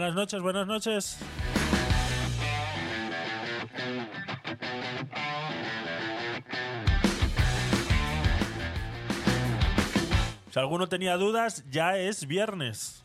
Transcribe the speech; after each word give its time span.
Buenas 0.00 0.16
noches, 0.16 0.40
buenas 0.40 0.66
noches. 0.66 1.18
Si 10.50 10.58
alguno 10.58 10.88
tenía 10.88 11.18
dudas, 11.18 11.64
ya 11.68 11.98
es 11.98 12.26
viernes. 12.26 12.99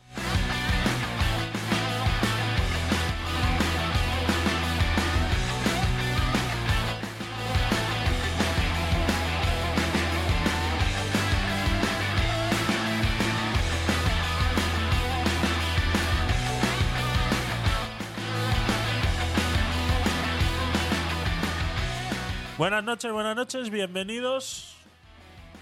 Buenas 22.76 22.92
noches, 22.92 23.12
buenas 23.12 23.36
noches, 23.36 23.70
bienvenidos 23.70 24.76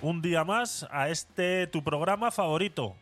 un 0.03 0.21
día 0.21 0.43
más 0.43 0.85
a 0.91 1.11
este 1.11 1.69
tu 1.69 1.85
programa 1.85 2.33
favorito 2.33 2.97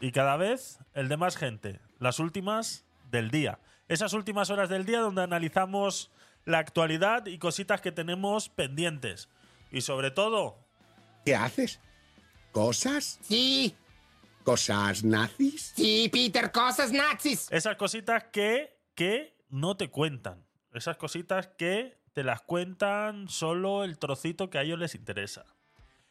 y 0.00 0.10
cada 0.10 0.36
vez 0.36 0.80
el 0.94 1.08
de 1.08 1.16
más 1.16 1.36
gente, 1.36 1.78
las 2.00 2.18
últimas 2.18 2.84
del 3.12 3.30
día. 3.30 3.60
Esas 3.86 4.14
últimas 4.14 4.50
horas 4.50 4.68
del 4.68 4.84
día 4.84 4.98
donde 4.98 5.22
analizamos 5.22 6.10
la 6.44 6.58
actualidad 6.58 7.26
y 7.26 7.38
cositas 7.38 7.80
que 7.80 7.92
tenemos 7.92 8.48
pendientes. 8.48 9.28
Y 9.70 9.82
sobre 9.82 10.10
todo, 10.10 10.58
¿Qué 11.24 11.36
haces? 11.36 11.78
¿Cosas? 12.50 13.20
Sí, 13.22 13.76
¿Cosas 14.42 15.04
nazis? 15.04 15.72
sí, 15.76 16.08
Peter, 16.12 16.50
cosas 16.50 16.90
nazis. 16.90 17.46
esas 17.52 17.76
cositas 17.76 18.24
que, 18.32 18.76
que 18.96 19.36
no 19.50 19.76
te 19.76 19.88
cuentan. 19.88 20.44
Esas 20.74 20.96
cositas 20.96 21.46
que 21.46 22.01
te 22.12 22.24
las 22.24 22.42
cuentan 22.42 23.28
solo 23.28 23.84
el 23.84 23.98
trocito 23.98 24.50
que 24.50 24.58
a 24.58 24.62
ellos 24.62 24.78
les 24.78 24.94
interesa. 24.94 25.44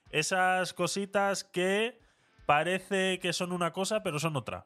Esas 0.10 0.74
cositas 0.74 1.44
que 1.44 2.00
parece 2.46 3.20
que 3.20 3.34
son 3.34 3.52
una 3.52 3.72
cosa, 3.72 4.04
pero 4.04 4.20
son 4.20 4.36
otra. 4.36 4.66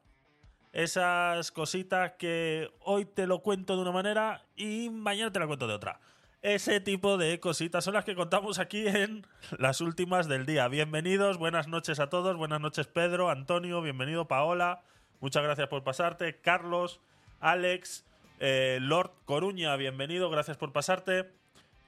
Esas 0.71 1.51
cositas 1.51 2.13
que 2.17 2.69
hoy 2.79 3.05
te 3.05 3.27
lo 3.27 3.39
cuento 3.39 3.75
de 3.75 3.81
una 3.81 3.91
manera 3.91 4.45
y 4.55 4.89
mañana 4.89 5.31
te 5.31 5.39
la 5.39 5.47
cuento 5.47 5.67
de 5.67 5.73
otra. 5.73 5.99
Ese 6.41 6.79
tipo 6.79 7.17
de 7.17 7.39
cositas 7.39 7.83
son 7.83 7.95
las 7.95 8.05
que 8.05 8.15
contamos 8.15 8.59
aquí 8.59 8.87
en 8.87 9.25
las 9.57 9.81
últimas 9.81 10.27
del 10.27 10.45
día. 10.45 10.67
Bienvenidos, 10.67 11.37
buenas 11.37 11.67
noches 11.67 11.99
a 11.99 12.09
todos. 12.09 12.37
Buenas 12.37 12.61
noches 12.61 12.87
Pedro, 12.87 13.29
Antonio, 13.29 13.81
bienvenido 13.81 14.27
Paola. 14.27 14.83
Muchas 15.21 15.43
gracias 15.43 15.67
por 15.69 15.83
pasarte. 15.83 16.39
Carlos, 16.41 17.01
Alex, 17.39 18.05
eh, 18.39 18.79
Lord 18.81 19.11
Coruña, 19.25 19.75
bienvenido, 19.75 20.29
gracias 20.29 20.57
por 20.57 20.71
pasarte. 20.71 21.31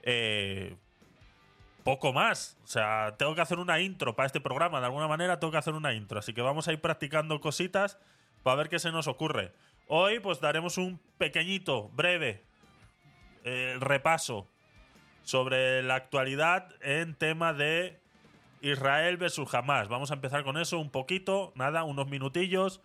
Eh, 0.02 0.76
poco 1.84 2.12
más. 2.12 2.58
O 2.64 2.66
sea, 2.66 3.14
tengo 3.18 3.34
que 3.34 3.40
hacer 3.40 3.58
una 3.58 3.80
intro 3.80 4.14
para 4.14 4.26
este 4.26 4.40
programa. 4.40 4.78
De 4.80 4.86
alguna 4.86 5.08
manera 5.08 5.40
tengo 5.40 5.50
que 5.50 5.56
hacer 5.56 5.74
una 5.74 5.94
intro. 5.94 6.18
Así 6.18 6.34
que 6.34 6.42
vamos 6.42 6.68
a 6.68 6.72
ir 6.72 6.80
practicando 6.80 7.40
cositas 7.40 7.98
para 8.42 8.56
ver 8.56 8.68
qué 8.68 8.78
se 8.78 8.92
nos 8.92 9.06
ocurre. 9.06 9.52
Hoy 9.86 10.20
pues 10.20 10.38
daremos 10.38 10.76
un 10.76 11.00
pequeñito, 11.16 11.88
breve 11.94 12.42
eh, 13.44 13.76
repaso 13.80 14.46
sobre 15.22 15.82
la 15.82 15.94
actualidad 15.94 16.74
en 16.82 17.14
tema 17.14 17.54
de 17.54 17.98
Israel 18.60 19.16
versus 19.16 19.54
Hamas. 19.54 19.88
Vamos 19.88 20.10
a 20.10 20.14
empezar 20.14 20.44
con 20.44 20.58
eso 20.58 20.78
un 20.78 20.90
poquito, 20.90 21.52
nada, 21.54 21.84
unos 21.84 22.08
minutillos. 22.08 22.82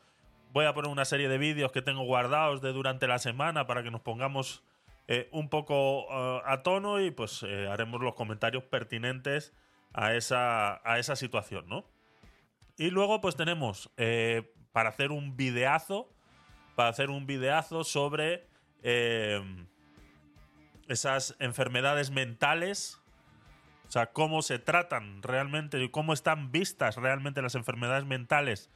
Voy 0.53 0.65
a 0.65 0.73
poner 0.75 0.91
una 0.91 1.03
serie 1.03 1.29
de 1.29 1.39
vídeos 1.39 1.71
que 1.71 1.81
tengo 1.81 2.03
guardados 2.03 2.61
de 2.61 2.73
durante 2.73 3.07
la 3.07 3.17
semana 3.17 3.65
para 3.65 3.81
que 3.81 3.89
nos 3.89 4.01
pongamos 4.01 4.63
eh, 5.07 5.27
un 5.31 5.49
poco 5.49 6.05
eh, 6.11 6.41
a 6.45 6.61
tono 6.61 7.01
y 7.01 7.09
pues 7.09 7.41
eh, 7.41 7.67
haremos 7.67 7.99
los 8.01 8.13
comentarios 8.13 8.63
pertinentes 8.63 9.51
a 9.93 10.13
esa, 10.13 10.79
a 10.87 10.99
esa 10.99 11.15
situación, 11.15 11.67
¿no? 11.67 11.85
Y 12.77 12.91
luego 12.91 13.19
pues 13.19 13.35
tenemos 13.35 13.91
para 14.71 14.89
hacer 14.89 15.11
un 15.11 15.35
videazo, 15.35 16.13
para 16.75 16.89
hacer 16.89 17.09
un 17.09 17.25
videazo 17.25 17.83
sobre 17.83 18.47
esas 20.87 21.35
enfermedades 21.39 22.11
mentales, 22.11 23.01
o 23.87 23.91
sea, 23.91 24.11
cómo 24.11 24.43
se 24.43 24.59
tratan 24.59 25.23
realmente 25.23 25.83
y 25.83 25.89
cómo 25.89 26.13
están 26.13 26.51
vistas 26.51 26.97
realmente 26.97 27.41
las 27.41 27.55
enfermedades 27.55 28.05
mentales 28.05 28.69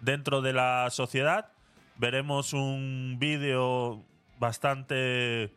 dentro 0.00 0.42
de 0.42 0.52
la 0.52 0.88
sociedad. 0.90 1.52
Veremos 1.96 2.52
un 2.52 3.16
vídeo 3.18 4.04
bastante 4.38 5.52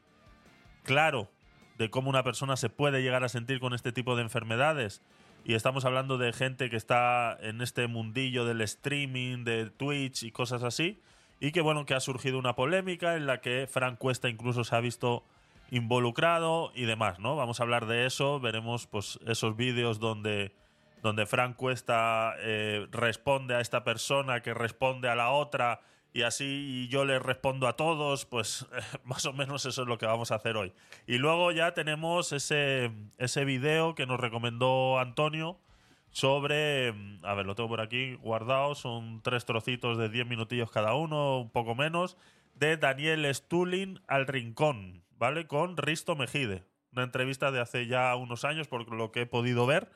claro 0.83 1.31
de 1.77 1.89
cómo 1.89 2.09
una 2.09 2.23
persona 2.23 2.55
se 2.57 2.69
puede 2.69 3.01
llegar 3.01 3.23
a 3.23 3.29
sentir 3.29 3.59
con 3.59 3.73
este 3.73 3.91
tipo 3.91 4.15
de 4.15 4.23
enfermedades. 4.23 5.01
Y 5.45 5.55
estamos 5.55 5.83
hablando 5.85 6.17
de 6.17 6.31
gente 6.31 6.69
que 6.69 6.77
está 6.77 7.37
en 7.41 7.61
este 7.61 7.87
mundillo 7.87 8.45
del 8.45 8.61
streaming, 8.61 9.43
de 9.43 9.69
Twitch 9.69 10.23
y 10.23 10.31
cosas 10.31 10.63
así. 10.63 11.01
Y 11.39 11.51
que 11.51 11.61
bueno, 11.61 11.85
que 11.85 11.93
ha 11.93 11.99
surgido 11.99 12.39
una 12.39 12.55
polémica 12.55 13.15
en 13.15 13.25
la 13.25 13.41
que 13.41 13.67
Frank 13.69 13.97
Cuesta 13.97 14.29
incluso 14.29 14.63
se 14.63 14.75
ha 14.75 14.79
visto 14.79 15.23
involucrado 15.71 16.71
y 16.75 16.85
demás, 16.85 17.19
¿no? 17.19 17.35
Vamos 17.35 17.59
a 17.59 17.63
hablar 17.63 17.87
de 17.87 18.05
eso, 18.05 18.39
veremos 18.39 18.87
pues 18.87 19.19
esos 19.25 19.57
vídeos 19.57 19.99
donde, 19.99 20.53
donde 21.03 21.25
Frank 21.25 21.57
Cuesta 21.57 22.33
eh, 22.39 22.87
responde 22.89 23.55
a 23.55 23.59
esta 23.59 23.83
persona 23.83 24.41
que 24.41 24.53
responde 24.53 25.09
a 25.09 25.15
la 25.15 25.31
otra 25.31 25.81
y 26.13 26.21
así 26.21 26.87
yo 26.89 27.03
le 27.03 27.19
respondo 27.19 27.67
a 27.67 27.75
todos, 27.75 28.25
pues 28.25 28.65
más 29.03 29.25
o 29.25 29.33
menos 29.33 29.65
eso 29.65 29.81
es 29.81 29.87
lo 29.87 29.97
que 29.97 30.05
vamos 30.05 30.31
a 30.31 30.35
hacer 30.35 30.55
hoy. 30.55 30.73
Y 31.05 31.17
luego 31.17 31.51
ya 31.51 31.73
tenemos 31.73 32.31
ese, 32.31 32.89
ese 33.17 33.43
video 33.43 33.95
que 33.95 34.05
nos 34.05 34.17
recomendó 34.17 34.97
Antonio 34.97 35.59
sobre, 36.09 36.93
mm, 36.93 37.25
a 37.25 37.33
ver, 37.33 37.47
lo 37.47 37.55
tengo 37.55 37.67
por 37.67 37.81
aquí 37.81 38.15
guardado, 38.15 38.73
son 38.73 39.21
tres 39.23 39.43
trocitos 39.43 39.97
de 39.97 40.07
10 40.07 40.25
minutillos 40.25 40.71
cada 40.71 40.93
uno, 40.93 41.39
un 41.39 41.49
poco 41.49 41.75
menos, 41.75 42.15
de 42.55 42.77
Daniel 42.77 43.25
Stulin 43.35 43.99
al 44.07 44.25
Rincón, 44.25 45.03
¿vale? 45.17 45.47
Con 45.47 45.75
Risto 45.75 46.15
Mejide. 46.15 46.63
Una 46.93 47.03
entrevista 47.03 47.51
de 47.51 47.59
hace 47.59 47.87
ya 47.87 48.15
unos 48.15 48.45
años, 48.45 48.69
por 48.69 48.89
lo 48.93 49.11
que 49.11 49.21
he 49.21 49.25
podido 49.25 49.65
ver. 49.65 49.89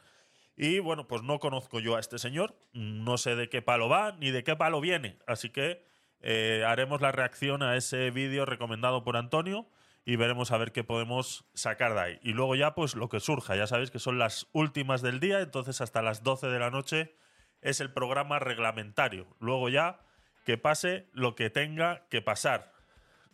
Y 0.57 0.79
bueno, 0.79 1.07
pues 1.07 1.21
no 1.21 1.39
conozco 1.39 1.79
yo 1.79 1.95
a 1.95 1.99
este 1.99 2.17
señor, 2.17 2.55
no 2.73 3.19
sé 3.19 3.35
de 3.35 3.47
qué 3.47 3.61
palo 3.61 3.87
va 3.87 4.13
ni 4.13 4.31
de 4.31 4.43
qué 4.43 4.55
palo 4.55 4.81
viene, 4.81 5.19
así 5.27 5.51
que 5.51 5.85
eh, 6.19 6.63
haremos 6.65 6.99
la 6.99 7.11
reacción 7.11 7.61
a 7.61 7.75
ese 7.75 8.09
vídeo 8.09 8.43
recomendado 8.45 9.03
por 9.03 9.17
Antonio 9.17 9.67
y 10.03 10.15
veremos 10.15 10.51
a 10.51 10.57
ver 10.57 10.71
qué 10.71 10.83
podemos 10.83 11.45
sacar 11.53 11.93
de 11.93 11.99
ahí. 11.99 12.19
Y 12.23 12.33
luego 12.33 12.55
ya, 12.55 12.73
pues 12.73 12.95
lo 12.95 13.07
que 13.07 13.19
surja, 13.19 13.55
ya 13.55 13.67
sabéis 13.67 13.91
que 13.91 13.99
son 13.99 14.17
las 14.17 14.47
últimas 14.51 15.03
del 15.03 15.19
día, 15.19 15.41
entonces 15.41 15.79
hasta 15.79 16.01
las 16.01 16.23
12 16.23 16.47
de 16.47 16.59
la 16.59 16.71
noche 16.71 17.15
es 17.61 17.79
el 17.79 17.91
programa 17.91 18.39
reglamentario. 18.39 19.27
Luego 19.39 19.69
ya, 19.69 19.99
que 20.45 20.57
pase 20.57 21.07
lo 21.11 21.35
que 21.35 21.49
tenga 21.49 22.07
que 22.09 22.21
pasar. 22.21 22.71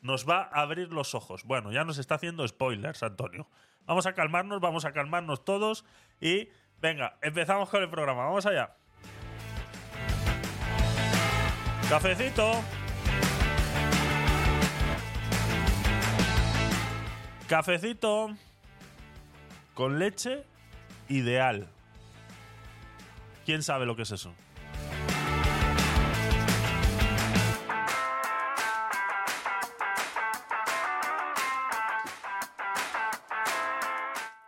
Nos 0.01 0.27
va 0.27 0.49
a 0.51 0.61
abrir 0.61 0.91
los 0.91 1.15
ojos. 1.15 1.43
Bueno, 1.45 1.71
ya 1.71 1.85
nos 1.85 1.99
está 1.99 2.15
haciendo 2.15 2.45
spoilers, 2.45 3.03
Antonio. 3.03 3.47
Vamos 3.85 4.05
a 4.05 4.13
calmarnos, 4.13 4.59
vamos 4.59 4.85
a 4.85 4.93
calmarnos 4.93 5.45
todos 5.45 5.85
y 6.19 6.49
venga, 6.83 7.15
empezamos 7.21 7.69
con 7.69 7.81
el 7.81 7.89
programa. 7.89 8.25
Vamos 8.25 8.45
allá. 8.45 8.75
Cafecito. 11.89 12.61
Cafecito 17.47 18.35
con 19.73 19.97
leche 19.97 20.43
ideal. 21.07 21.69
¿Quién 23.45 23.63
sabe 23.63 23.85
lo 23.85 23.95
que 23.95 24.01
es 24.01 24.11
eso? 24.11 24.33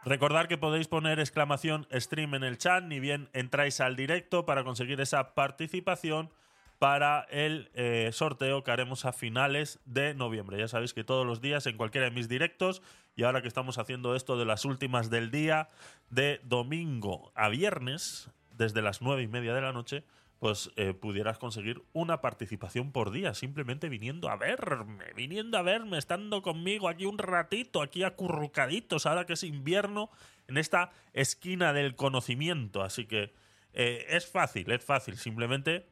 Recordad 0.05 0.45
que 0.45 0.59
podéis 0.59 0.87
poner 0.87 1.19
exclamación 1.19 1.87
stream 1.91 2.35
en 2.35 2.43
el 2.43 2.59
chat, 2.59 2.83
ni 2.83 2.99
bien 2.99 3.27
entráis 3.33 3.81
al 3.81 3.95
directo 3.95 4.45
para 4.45 4.63
conseguir 4.63 5.01
esa 5.01 5.33
participación 5.33 6.29
para 6.77 7.21
el 7.31 7.71
eh, 7.73 8.11
sorteo 8.13 8.63
que 8.63 8.69
haremos 8.69 9.05
a 9.05 9.13
finales 9.13 9.79
de 9.85 10.13
noviembre. 10.13 10.59
Ya 10.59 10.67
sabéis 10.67 10.93
que 10.93 11.03
todos 11.03 11.25
los 11.25 11.41
días 11.41 11.65
en 11.65 11.75
cualquiera 11.75 12.07
de 12.07 12.13
mis 12.13 12.29
directos, 12.29 12.83
y 13.15 13.23
ahora 13.23 13.41
que 13.41 13.47
estamos 13.47 13.79
haciendo 13.79 14.15
esto 14.15 14.37
de 14.37 14.45
las 14.45 14.63
últimas 14.63 15.09
del 15.09 15.31
día, 15.31 15.69
de 16.11 16.39
domingo 16.43 17.31
a 17.33 17.49
viernes, 17.49 18.29
desde 18.51 18.83
las 18.83 19.01
nueve 19.01 19.23
y 19.23 19.27
media 19.27 19.55
de 19.55 19.61
la 19.61 19.73
noche, 19.73 20.03
pues 20.45 20.69
eh, 20.75 20.93
pudieras 20.93 21.39
conseguir 21.39 21.81
una 21.91 22.21
participación 22.21 22.91
por 22.91 23.09
día, 23.09 23.33
simplemente 23.33 23.89
viniendo 23.89 24.29
a 24.29 24.35
verme, 24.35 25.05
viniendo 25.15 25.57
a 25.57 25.63
verme, 25.63 25.97
estando 25.97 26.43
conmigo 26.43 26.87
aquí 26.87 27.07
un 27.07 27.17
ratito, 27.17 27.81
aquí 27.81 28.03
acurrucaditos, 28.03 29.07
ahora 29.07 29.25
que 29.25 29.33
es 29.33 29.41
invierno, 29.41 30.11
en 30.47 30.57
esta 30.57 30.91
esquina 31.13 31.73
del 31.73 31.95
conocimiento. 31.95 32.83
Así 32.83 33.07
que 33.07 33.33
eh, 33.73 34.05
es 34.09 34.27
fácil, 34.27 34.69
es 34.69 34.85
fácil, 34.85 35.17
simplemente 35.17 35.87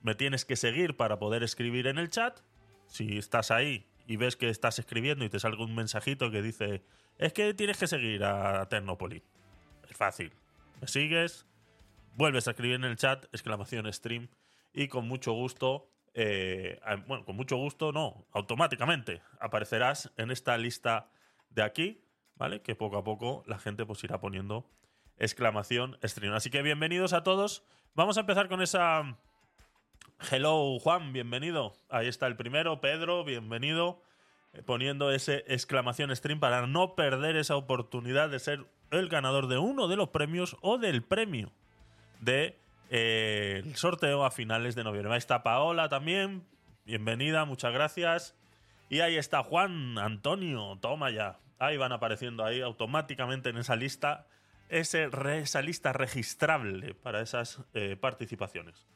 me 0.00 0.14
tienes 0.14 0.46
que 0.46 0.56
seguir 0.56 0.96
para 0.96 1.18
poder 1.18 1.42
escribir 1.42 1.86
en 1.86 1.98
el 1.98 2.08
chat 2.08 2.40
Si 2.86 3.18
estás 3.18 3.50
ahí 3.50 3.84
y 4.06 4.16
ves 4.16 4.36
que 4.36 4.48
estás 4.48 4.78
escribiendo 4.78 5.26
y 5.26 5.28
te 5.28 5.38
salga 5.38 5.62
un 5.62 5.74
mensajito 5.74 6.30
que 6.30 6.40
dice, 6.40 6.82
es 7.18 7.34
que 7.34 7.52
tienes 7.52 7.76
que 7.76 7.86
seguir 7.86 8.24
a 8.24 8.66
Tecnopoli. 8.70 9.22
Es 9.86 9.94
fácil. 9.98 10.32
Me 10.80 10.88
sigues, 10.88 11.44
vuelves 12.18 12.48
a 12.48 12.50
escribir 12.50 12.74
en 12.74 12.84
el 12.84 12.96
chat, 12.96 13.26
exclamación 13.26 13.90
stream, 13.92 14.28
y 14.74 14.88
con 14.88 15.06
mucho 15.06 15.32
gusto, 15.32 15.88
eh, 16.14 16.80
bueno, 17.06 17.24
con 17.24 17.36
mucho 17.36 17.56
gusto 17.56 17.92
no, 17.92 18.26
automáticamente 18.32 19.22
aparecerás 19.38 20.12
en 20.16 20.32
esta 20.32 20.58
lista 20.58 21.10
de 21.50 21.62
aquí, 21.62 22.02
¿vale? 22.34 22.60
Que 22.60 22.74
poco 22.74 22.98
a 22.98 23.04
poco 23.04 23.44
la 23.46 23.60
gente 23.60 23.86
pues 23.86 24.02
irá 24.02 24.18
poniendo 24.18 24.68
exclamación 25.16 25.96
stream. 26.02 26.34
Así 26.34 26.50
que 26.50 26.60
bienvenidos 26.62 27.12
a 27.12 27.22
todos. 27.22 27.64
Vamos 27.94 28.16
a 28.16 28.20
empezar 28.20 28.48
con 28.48 28.62
esa... 28.62 29.16
Hello 30.28 30.76
Juan, 30.80 31.12
bienvenido. 31.12 31.74
Ahí 31.88 32.08
está 32.08 32.26
el 32.26 32.36
primero, 32.36 32.80
Pedro, 32.80 33.22
bienvenido. 33.22 34.02
Eh, 34.54 34.62
Poniendo 34.64 35.12
ese 35.12 35.44
exclamación 35.46 36.14
stream 36.16 36.40
para 36.40 36.66
no 36.66 36.96
perder 36.96 37.36
esa 37.36 37.54
oportunidad 37.54 38.28
de 38.28 38.40
ser 38.40 38.66
el 38.90 39.08
ganador 39.08 39.46
de 39.46 39.58
uno 39.58 39.86
de 39.86 39.94
los 39.94 40.08
premios 40.08 40.56
o 40.62 40.78
del 40.78 41.04
premio 41.04 41.52
de 42.20 42.58
eh, 42.90 43.62
el 43.64 43.76
sorteo 43.76 44.24
a 44.24 44.30
finales 44.30 44.74
de 44.74 44.84
noviembre. 44.84 45.12
Ahí 45.12 45.18
está 45.18 45.42
Paola 45.42 45.88
también. 45.88 46.44
Bienvenida, 46.84 47.44
muchas 47.44 47.72
gracias. 47.72 48.34
Y 48.88 49.00
ahí 49.00 49.16
está 49.16 49.42
Juan 49.42 49.98
Antonio, 49.98 50.78
toma 50.80 51.10
ya. 51.10 51.38
Ahí 51.58 51.76
van 51.76 51.92
apareciendo 51.92 52.44
ahí 52.44 52.60
automáticamente 52.60 53.50
en 53.50 53.58
esa 53.58 53.76
lista, 53.76 54.26
ese 54.68 55.10
esa 55.34 55.60
lista 55.60 55.92
registrable 55.92 56.94
para 56.94 57.20
esas 57.20 57.60
eh, 57.74 57.96
participaciones. 58.00 58.86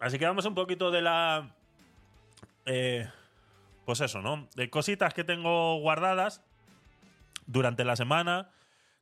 Así 0.00 0.18
que 0.18 0.24
vamos 0.24 0.46
un 0.46 0.54
poquito 0.54 0.90
de 0.90 1.02
la... 1.02 1.50
eh, 2.64 3.08
pues 3.84 4.00
eso, 4.00 4.22
¿no? 4.22 4.48
De 4.56 4.70
cositas 4.70 5.12
que 5.12 5.24
tengo 5.24 5.78
guardadas 5.80 6.42
durante 7.46 7.84
la 7.84 7.96
semana, 7.96 8.50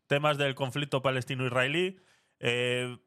temas 0.08 0.38
del 0.38 0.56
conflicto 0.56 1.02
palestino-israelí. 1.02 2.00
Eh, 2.40 2.98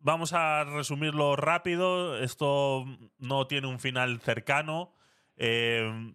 vamos 0.00 0.32
a 0.32 0.64
resumirlo 0.64 1.36
rápido. 1.36 2.18
Esto 2.18 2.84
no 3.18 3.46
tiene 3.46 3.68
un 3.68 3.78
final 3.78 4.20
cercano. 4.20 4.92
Eh, 5.36 6.12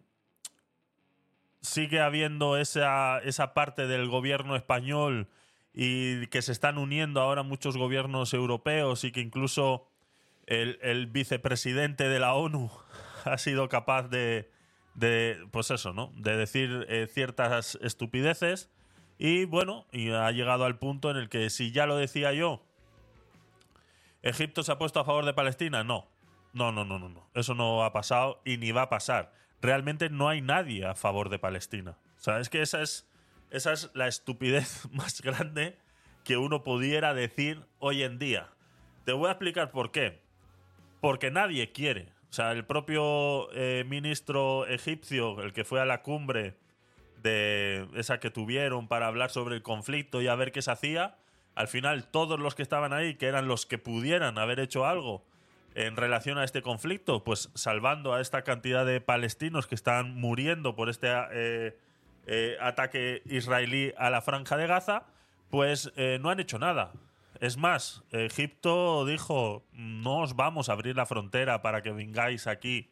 sigue 1.61 2.01
habiendo 2.01 2.57
esa, 2.57 3.19
esa 3.19 3.53
parte 3.53 3.87
del 3.87 4.09
gobierno 4.09 4.55
español 4.57 5.29
y 5.73 6.27
que 6.27 6.41
se 6.41 6.51
están 6.51 6.77
uniendo 6.77 7.21
ahora 7.21 7.41
muchos 7.43 7.77
gobiernos 7.77 8.33
europeos 8.33 9.03
y 9.05 9.11
que 9.11 9.21
incluso 9.21 9.87
el, 10.45 11.07
vicepresidente 11.07 12.09
de 12.09 12.19
la 12.19 12.33
ONU 12.33 12.69
ha 13.25 13.37
sido 13.37 13.69
capaz 13.69 14.09
de, 14.09 14.51
de 14.93 15.37
pues 15.51 15.71
eso, 15.71 15.93
¿no? 15.93 16.11
De 16.15 16.35
decir 16.35 16.85
eh, 16.89 17.07
ciertas 17.09 17.77
estupideces. 17.81 18.69
Y 19.23 19.45
bueno, 19.45 19.85
y 19.93 20.11
ha 20.11 20.29
llegado 20.31 20.65
al 20.65 20.77
punto 20.77 21.09
en 21.09 21.15
el 21.15 21.29
que 21.29 21.49
si 21.49 21.71
ya 21.71 21.85
lo 21.85 21.95
decía 21.95 22.33
yo, 22.33 22.61
¿Egipto 24.21 24.63
se 24.63 24.73
ha 24.73 24.77
puesto 24.77 24.99
a 24.99 25.05
favor 25.05 25.23
de 25.23 25.33
Palestina? 25.33 25.85
No. 25.85 26.09
No, 26.51 26.73
no, 26.73 26.83
no, 26.83 26.99
no, 26.99 27.07
no. 27.07 27.29
Eso 27.33 27.55
no 27.55 27.85
ha 27.85 27.93
pasado 27.93 28.41
y 28.43 28.57
ni 28.57 28.73
va 28.73 28.81
a 28.81 28.89
pasar. 28.89 29.31
Realmente 29.61 30.09
no 30.09 30.27
hay 30.27 30.41
nadie 30.41 30.85
a 30.85 30.93
favor 30.93 31.29
de 31.29 31.39
Palestina. 31.39 31.97
O 32.17 32.19
sea, 32.19 32.41
es 32.41 32.49
que 32.49 32.61
esa 32.61 32.81
es, 32.81 33.09
esa 33.49 33.71
es 33.71 33.91
la 33.93 34.09
estupidez 34.09 34.89
más 34.91 35.21
grande 35.21 35.77
que 36.25 36.35
uno 36.35 36.63
pudiera 36.63 37.13
decir 37.13 37.65
hoy 37.79 38.03
en 38.03 38.19
día. 38.19 38.49
Te 39.05 39.13
voy 39.13 39.29
a 39.29 39.31
explicar 39.31 39.71
por 39.71 39.91
qué. 39.91 40.21
Porque 40.99 41.31
nadie 41.31 41.71
quiere. 41.71 42.09
O 42.29 42.33
sea, 42.33 42.51
el 42.51 42.65
propio 42.65 43.49
eh, 43.53 43.85
ministro 43.87 44.67
egipcio, 44.67 45.41
el 45.41 45.53
que 45.53 45.63
fue 45.63 45.79
a 45.79 45.85
la 45.85 46.01
cumbre 46.01 46.57
de 47.23 47.87
esa 47.95 48.19
que 48.19 48.29
tuvieron 48.29 48.87
para 48.87 49.07
hablar 49.07 49.31
sobre 49.31 49.55
el 49.55 49.63
conflicto 49.63 50.21
y 50.21 50.27
a 50.27 50.35
ver 50.35 50.51
qué 50.51 50.61
se 50.61 50.71
hacía, 50.71 51.15
al 51.55 51.67
final 51.67 52.05
todos 52.05 52.39
los 52.39 52.53
que 52.53 52.61
estaban 52.61 52.93
ahí, 52.93 53.15
que 53.15 53.27
eran 53.27 53.47
los 53.47 53.65
que 53.65 53.77
pudieran 53.77 54.37
haber 54.37 54.59
hecho 54.59 54.85
algo 54.85 55.23
en 55.75 55.95
relación 55.95 56.37
a 56.37 56.43
este 56.43 56.61
conflicto, 56.61 57.23
pues 57.23 57.49
salvando 57.55 58.13
a 58.13 58.21
esta 58.21 58.43
cantidad 58.43 58.85
de 58.85 59.01
palestinos 59.01 59.67
que 59.67 59.75
están 59.75 60.15
muriendo 60.15 60.75
por 60.75 60.89
este 60.89 61.07
eh, 61.31 61.77
eh, 62.27 62.57
ataque 62.61 63.23
israelí 63.25 63.93
a 63.97 64.09
la 64.09 64.21
franja 64.21 64.57
de 64.57 64.67
Gaza, 64.67 65.03
pues 65.49 65.91
eh, 65.95 66.19
no 66.21 66.29
han 66.29 66.39
hecho 66.39 66.59
nada. 66.59 66.91
Es 67.39 67.57
más, 67.57 68.03
Egipto 68.11 69.05
dijo, 69.05 69.63
no 69.73 70.19
os 70.19 70.35
vamos 70.35 70.69
a 70.69 70.73
abrir 70.73 70.95
la 70.95 71.05
frontera 71.05 71.61
para 71.61 71.81
que 71.81 71.91
vengáis 71.91 72.47
aquí, 72.47 72.89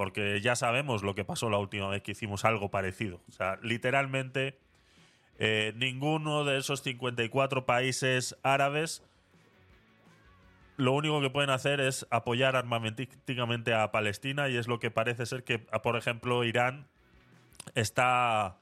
porque 0.00 0.40
ya 0.40 0.56
sabemos 0.56 1.02
lo 1.02 1.14
que 1.14 1.26
pasó 1.26 1.50
la 1.50 1.58
última 1.58 1.86
vez 1.88 2.00
que 2.00 2.12
hicimos 2.12 2.46
algo 2.46 2.70
parecido. 2.70 3.20
O 3.28 3.32
sea, 3.32 3.58
literalmente 3.62 4.58
eh, 5.38 5.74
ninguno 5.76 6.46
de 6.46 6.56
esos 6.56 6.80
54 6.80 7.66
países 7.66 8.34
árabes 8.42 9.02
lo 10.78 10.92
único 10.92 11.20
que 11.20 11.28
pueden 11.28 11.50
hacer 11.50 11.82
es 11.82 12.06
apoyar 12.08 12.56
armamentísticamente 12.56 13.74
a 13.74 13.92
Palestina 13.92 14.48
y 14.48 14.56
es 14.56 14.68
lo 14.68 14.80
que 14.80 14.90
parece 14.90 15.26
ser 15.26 15.44
que, 15.44 15.58
por 15.58 15.96
ejemplo, 15.96 16.44
Irán 16.44 16.86
está, 17.74 18.56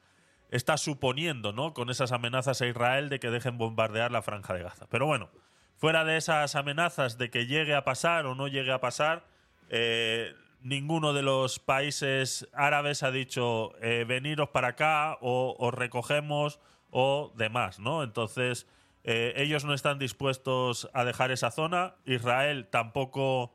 está 0.50 0.76
suponiendo, 0.76 1.52
¿no? 1.52 1.72
Con 1.72 1.88
esas 1.88 2.10
amenazas 2.10 2.62
a 2.62 2.66
Israel 2.66 3.10
de 3.10 3.20
que 3.20 3.30
dejen 3.30 3.58
bombardear 3.58 4.10
la 4.10 4.22
franja 4.22 4.54
de 4.54 4.64
Gaza. 4.64 4.88
Pero 4.90 5.06
bueno, 5.06 5.30
fuera 5.76 6.04
de 6.04 6.16
esas 6.16 6.56
amenazas 6.56 7.16
de 7.16 7.30
que 7.30 7.46
llegue 7.46 7.76
a 7.76 7.84
pasar 7.84 8.26
o 8.26 8.34
no 8.34 8.48
llegue 8.48 8.72
a 8.72 8.80
pasar, 8.80 9.24
eh, 9.68 10.34
ninguno 10.60 11.12
de 11.12 11.22
los 11.22 11.58
países 11.58 12.48
árabes 12.52 13.02
ha 13.02 13.10
dicho 13.10 13.72
eh, 13.80 14.04
veniros 14.06 14.50
para 14.50 14.68
acá 14.68 15.18
o 15.20 15.56
os 15.58 15.74
recogemos 15.74 16.60
o 16.90 17.32
demás, 17.36 17.78
¿no? 17.78 18.02
Entonces, 18.02 18.66
eh, 19.04 19.34
ellos 19.36 19.64
no 19.64 19.74
están 19.74 19.98
dispuestos 19.98 20.88
a 20.92 21.04
dejar 21.04 21.30
esa 21.30 21.50
zona. 21.50 21.94
Israel 22.04 22.66
tampoco. 22.70 23.54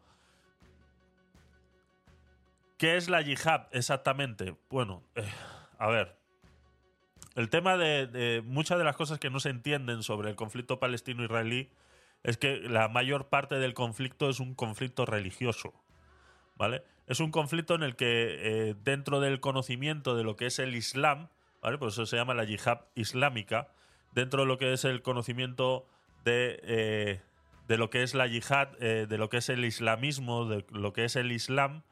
¿Qué 2.78 2.98
es 2.98 3.10
la 3.10 3.22
yihad 3.22 3.68
exactamente? 3.72 4.56
Bueno, 4.70 5.04
eh, 5.16 5.24
a 5.78 5.88
ver. 5.88 6.18
El 7.36 7.50
tema 7.50 7.78
de, 7.78 8.06
de 8.06 8.44
muchas 8.46 8.78
de 8.78 8.84
las 8.84 8.96
cosas 8.96 9.18
que 9.18 9.32
no 9.32 9.40
se 9.40 9.50
entienden 9.50 10.04
sobre 10.04 10.30
el 10.30 10.36
conflicto 10.36 10.80
palestino-israelí 10.80 11.72
es 12.22 12.38
que 12.38 12.58
la 12.58 12.88
mayor 12.90 13.30
parte 13.30 13.56
del 13.56 13.74
conflicto 13.74 14.30
es 14.30 14.40
un 14.40 14.54
conflicto 14.54 15.06
religioso. 15.06 15.74
¿Vale? 16.56 16.84
Es 17.08 17.20
un 17.20 17.32
conflicto 17.32 17.76
en 17.76 17.84
el 17.84 17.96
que 17.96 18.38
eh, 18.70 18.76
dentro 18.84 19.20
del 19.20 19.40
conocimiento 19.40 20.16
de 20.16 20.24
lo 20.24 20.36
que 20.36 20.46
es 20.46 20.60
el 20.60 20.76
Islam, 20.76 21.30
¿vale? 21.62 21.78
Por 21.78 21.90
eso 21.90 22.06
se 22.06 22.16
llama 22.16 22.34
la 22.34 22.46
yihad 22.46 22.82
islámica, 22.96 23.70
dentro 24.14 24.42
de 24.42 24.48
lo 24.48 24.58
que 24.58 24.74
es 24.74 24.86
el 24.86 25.02
conocimiento 25.02 25.86
de, 26.24 26.60
eh, 26.64 27.22
de 27.68 27.78
lo 27.78 27.90
que 27.90 28.04
es 28.04 28.14
la 28.14 28.28
yihad, 28.28 28.70
eh, 28.82 29.06
de 29.08 29.18
lo 29.18 29.30
que 29.30 29.38
es 29.38 29.50
el 29.50 29.66
islamismo, 29.66 30.46
de 30.46 30.66
lo 30.70 30.94
que 30.94 31.06
es 31.06 31.16
el 31.16 31.32
islam, 31.32 31.84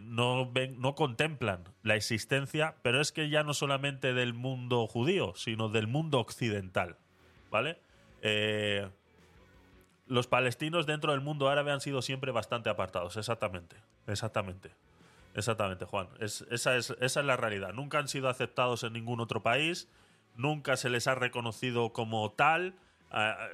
no, 0.00 0.52
ven, 0.52 0.78
no 0.78 0.94
contemplan 0.94 1.64
la 1.82 1.96
existencia, 1.96 2.74
pero 2.82 3.00
es 3.00 3.12
que 3.12 3.30
ya 3.30 3.44
no 3.44 3.54
solamente 3.54 4.12
del 4.12 4.34
mundo 4.34 4.86
judío, 4.86 5.32
sino 5.36 5.70
del 5.70 5.86
mundo 5.86 6.20
occidental. 6.20 6.98
¿Vale? 7.50 7.78
Los 10.06 10.26
palestinos 10.26 10.86
dentro 10.86 11.12
del 11.12 11.20
mundo 11.20 11.48
árabe 11.48 11.72
han 11.72 11.80
sido 11.80 12.02
siempre 12.02 12.30
bastante 12.32 12.70
apartados, 12.70 13.16
exactamente. 13.16 13.76
Exactamente. 14.06 14.70
Exactamente, 15.34 15.84
Juan. 15.84 16.08
Es, 16.20 16.42
esa, 16.50 16.76
es, 16.76 17.16
la 17.16 17.36
realidad. 17.36 17.72
Nunca 17.72 17.98
han 17.98 18.08
sido 18.08 18.28
aceptados 18.28 18.84
en 18.84 18.92
ningún 18.92 19.20
otro 19.20 19.42
país, 19.42 19.88
nunca 20.36 20.76
se 20.76 20.88
les 20.90 21.08
ha 21.08 21.14
reconocido 21.16 21.92
como 21.92 22.30
tal. 22.32 22.74
Ah, 23.10 23.48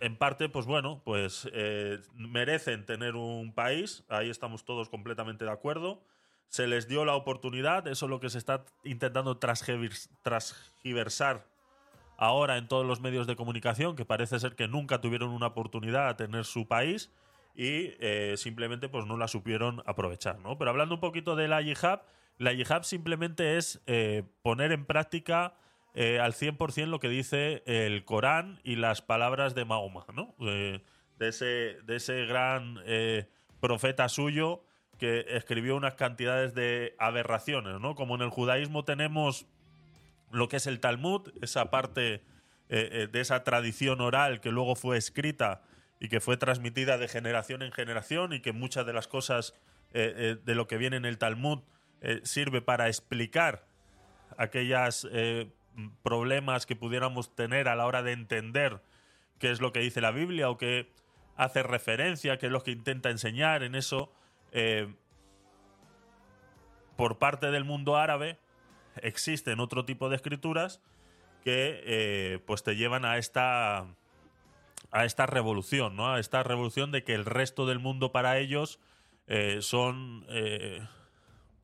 en 0.00 0.16
parte, 0.16 0.48
pues 0.48 0.66
bueno, 0.66 1.02
pues 1.04 1.48
eh, 1.52 2.00
merecen 2.14 2.86
tener 2.86 3.14
un 3.14 3.52
país, 3.52 4.02
ahí 4.08 4.30
estamos 4.30 4.64
todos 4.64 4.88
completamente 4.88 5.44
de 5.44 5.50
acuerdo. 5.52 6.02
Se 6.48 6.66
les 6.66 6.88
dio 6.88 7.04
la 7.04 7.14
oportunidad, 7.14 7.86
eso 7.86 8.06
es 8.06 8.10
lo 8.10 8.18
que 8.18 8.30
se 8.30 8.38
está 8.38 8.64
intentando 8.82 9.38
transgivers- 9.38 10.08
transgiversar 10.22 11.46
ahora 12.20 12.58
en 12.58 12.68
todos 12.68 12.86
los 12.86 13.00
medios 13.00 13.26
de 13.26 13.34
comunicación, 13.34 13.96
que 13.96 14.04
parece 14.04 14.38
ser 14.38 14.54
que 14.54 14.68
nunca 14.68 15.00
tuvieron 15.00 15.30
una 15.30 15.46
oportunidad 15.48 16.06
a 16.06 16.16
tener 16.16 16.44
su 16.44 16.68
país 16.68 17.10
y 17.56 17.94
eh, 17.98 18.34
simplemente 18.36 18.90
pues 18.90 19.06
no 19.06 19.16
la 19.16 19.26
supieron 19.26 19.82
aprovechar, 19.86 20.38
¿no? 20.38 20.58
Pero 20.58 20.70
hablando 20.70 20.94
un 20.94 21.00
poquito 21.00 21.34
de 21.34 21.48
la 21.48 21.62
yihad, 21.62 22.02
la 22.36 22.52
yihad 22.52 22.82
simplemente 22.82 23.56
es 23.56 23.82
eh, 23.86 24.24
poner 24.42 24.70
en 24.72 24.84
práctica 24.84 25.54
eh, 25.94 26.20
al 26.20 26.34
100% 26.34 26.88
lo 26.88 27.00
que 27.00 27.08
dice 27.08 27.62
el 27.64 28.04
Corán 28.04 28.60
y 28.64 28.76
las 28.76 29.00
palabras 29.00 29.54
de 29.54 29.64
Mahoma, 29.64 30.04
¿no? 30.14 30.34
Eh, 30.40 30.82
de, 31.18 31.28
ese, 31.28 31.78
de 31.86 31.96
ese 31.96 32.26
gran 32.26 32.80
profeta 33.60 34.10
suyo 34.10 34.62
que 34.98 35.24
escribió 35.28 35.74
unas 35.74 35.94
cantidades 35.94 36.54
de 36.54 36.94
aberraciones, 36.98 37.80
¿no? 37.80 37.94
Como 37.94 38.14
en 38.14 38.20
el 38.20 38.28
judaísmo 38.28 38.84
tenemos 38.84 39.46
lo 40.30 40.48
que 40.48 40.56
es 40.56 40.66
el 40.66 40.80
Talmud, 40.80 41.32
esa 41.42 41.70
parte 41.70 42.14
eh, 42.14 42.22
eh, 42.68 43.08
de 43.10 43.20
esa 43.20 43.42
tradición 43.42 44.00
oral 44.00 44.40
que 44.40 44.50
luego 44.50 44.76
fue 44.76 44.96
escrita 44.96 45.62
y 45.98 46.08
que 46.08 46.20
fue 46.20 46.36
transmitida 46.36 46.98
de 46.98 47.08
generación 47.08 47.62
en 47.62 47.72
generación 47.72 48.32
y 48.32 48.40
que 48.40 48.52
muchas 48.52 48.86
de 48.86 48.92
las 48.92 49.08
cosas 49.08 49.54
eh, 49.92 50.36
de 50.42 50.54
lo 50.54 50.68
que 50.68 50.76
viene 50.76 50.96
en 50.96 51.04
el 51.04 51.18
Talmud 51.18 51.60
sirve 52.22 52.62
para 52.62 52.86
explicar 52.86 53.66
aquellos 54.38 55.06
problemas 56.02 56.64
que 56.64 56.74
pudiéramos 56.74 57.34
tener 57.36 57.68
a 57.68 57.76
la 57.76 57.84
hora 57.84 58.02
de 58.02 58.12
entender 58.12 58.80
qué 59.38 59.50
es 59.50 59.60
lo 59.60 59.70
que 59.70 59.80
dice 59.80 60.00
la 60.00 60.10
Biblia 60.10 60.48
o 60.48 60.56
qué 60.56 60.90
hace 61.36 61.62
referencia, 61.62 62.38
qué 62.38 62.46
es 62.46 62.52
lo 62.52 62.62
que 62.62 62.70
intenta 62.70 63.10
enseñar 63.10 63.62
en 63.62 63.74
eso. 63.74 64.10
por 66.96 67.18
parte 67.18 67.50
del 67.50 67.64
mundo 67.64 67.98
árabe 67.98 68.38
existen 69.02 69.60
otro 69.60 69.84
tipo 69.84 70.08
de 70.08 70.16
escrituras 70.16 70.80
que 71.44 72.42
pues 72.46 72.62
te 72.62 72.76
llevan 72.76 73.04
a 73.04 73.16
esta 73.16 73.86
a 74.92 75.04
esta 75.04 75.26
revolución, 75.26 75.96
¿no? 75.96 76.12
A 76.12 76.20
esta 76.20 76.42
revolución 76.42 76.90
de 76.90 77.04
que 77.04 77.14
el 77.14 77.24
resto 77.24 77.66
del 77.66 77.78
mundo 77.78 78.12
para 78.12 78.38
ellos 78.38 78.80
eh, 79.26 79.58
son 79.60 80.26
eh, 80.28 80.86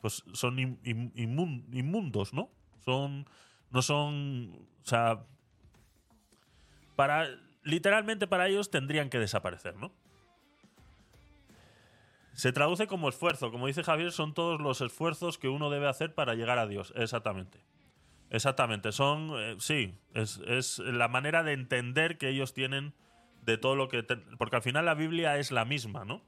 pues 0.00 0.22
son 0.32 0.58
inmundos, 0.58 2.32
¿no? 2.32 2.50
Son 2.84 3.28
no 3.70 3.82
son, 3.82 4.68
o 4.82 4.86
sea, 4.86 5.24
para 6.94 7.28
literalmente 7.64 8.28
para 8.28 8.46
ellos 8.46 8.70
tendrían 8.70 9.10
que 9.10 9.18
desaparecer, 9.18 9.76
¿no? 9.76 9.92
Se 12.36 12.52
traduce 12.52 12.86
como 12.86 13.08
esfuerzo, 13.08 13.50
como 13.50 13.66
dice 13.66 13.82
Javier, 13.82 14.12
son 14.12 14.34
todos 14.34 14.60
los 14.60 14.82
esfuerzos 14.82 15.38
que 15.38 15.48
uno 15.48 15.70
debe 15.70 15.88
hacer 15.88 16.14
para 16.14 16.34
llegar 16.34 16.58
a 16.58 16.66
Dios, 16.66 16.92
exactamente. 16.94 17.64
Exactamente, 18.28 18.92
son, 18.92 19.30
eh, 19.36 19.56
sí, 19.58 19.94
es, 20.12 20.42
es, 20.46 20.78
la 20.80 21.08
manera 21.08 21.42
de 21.42 21.54
entender 21.54 22.18
que 22.18 22.28
ellos 22.28 22.52
tienen 22.52 22.92
de 23.40 23.56
todo 23.56 23.74
lo 23.74 23.88
que... 23.88 24.02
porque 24.02 24.56
al 24.56 24.62
final 24.62 24.84
la 24.84 24.92
Biblia 24.92 25.38
es 25.38 25.50
la 25.50 25.64
misma, 25.64 26.04
¿no? 26.04 26.20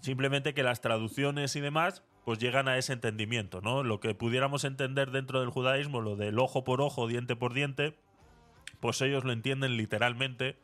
Simplemente 0.00 0.54
que 0.54 0.62
las 0.62 0.80
traducciones 0.80 1.54
y 1.54 1.60
demás 1.60 2.02
pues 2.24 2.38
llegan 2.38 2.66
a 2.66 2.78
ese 2.78 2.94
entendimiento, 2.94 3.60
¿no? 3.60 3.82
Lo 3.82 4.00
que 4.00 4.14
pudiéramos 4.14 4.64
entender 4.64 5.10
dentro 5.10 5.40
del 5.40 5.50
judaísmo, 5.50 6.00
lo 6.00 6.16
del 6.16 6.38
ojo 6.38 6.64
por 6.64 6.80
ojo, 6.80 7.08
diente 7.08 7.36
por 7.36 7.52
diente, 7.52 7.98
pues 8.80 9.02
ellos 9.02 9.24
lo 9.24 9.32
entienden 9.32 9.76
literalmente 9.76 10.56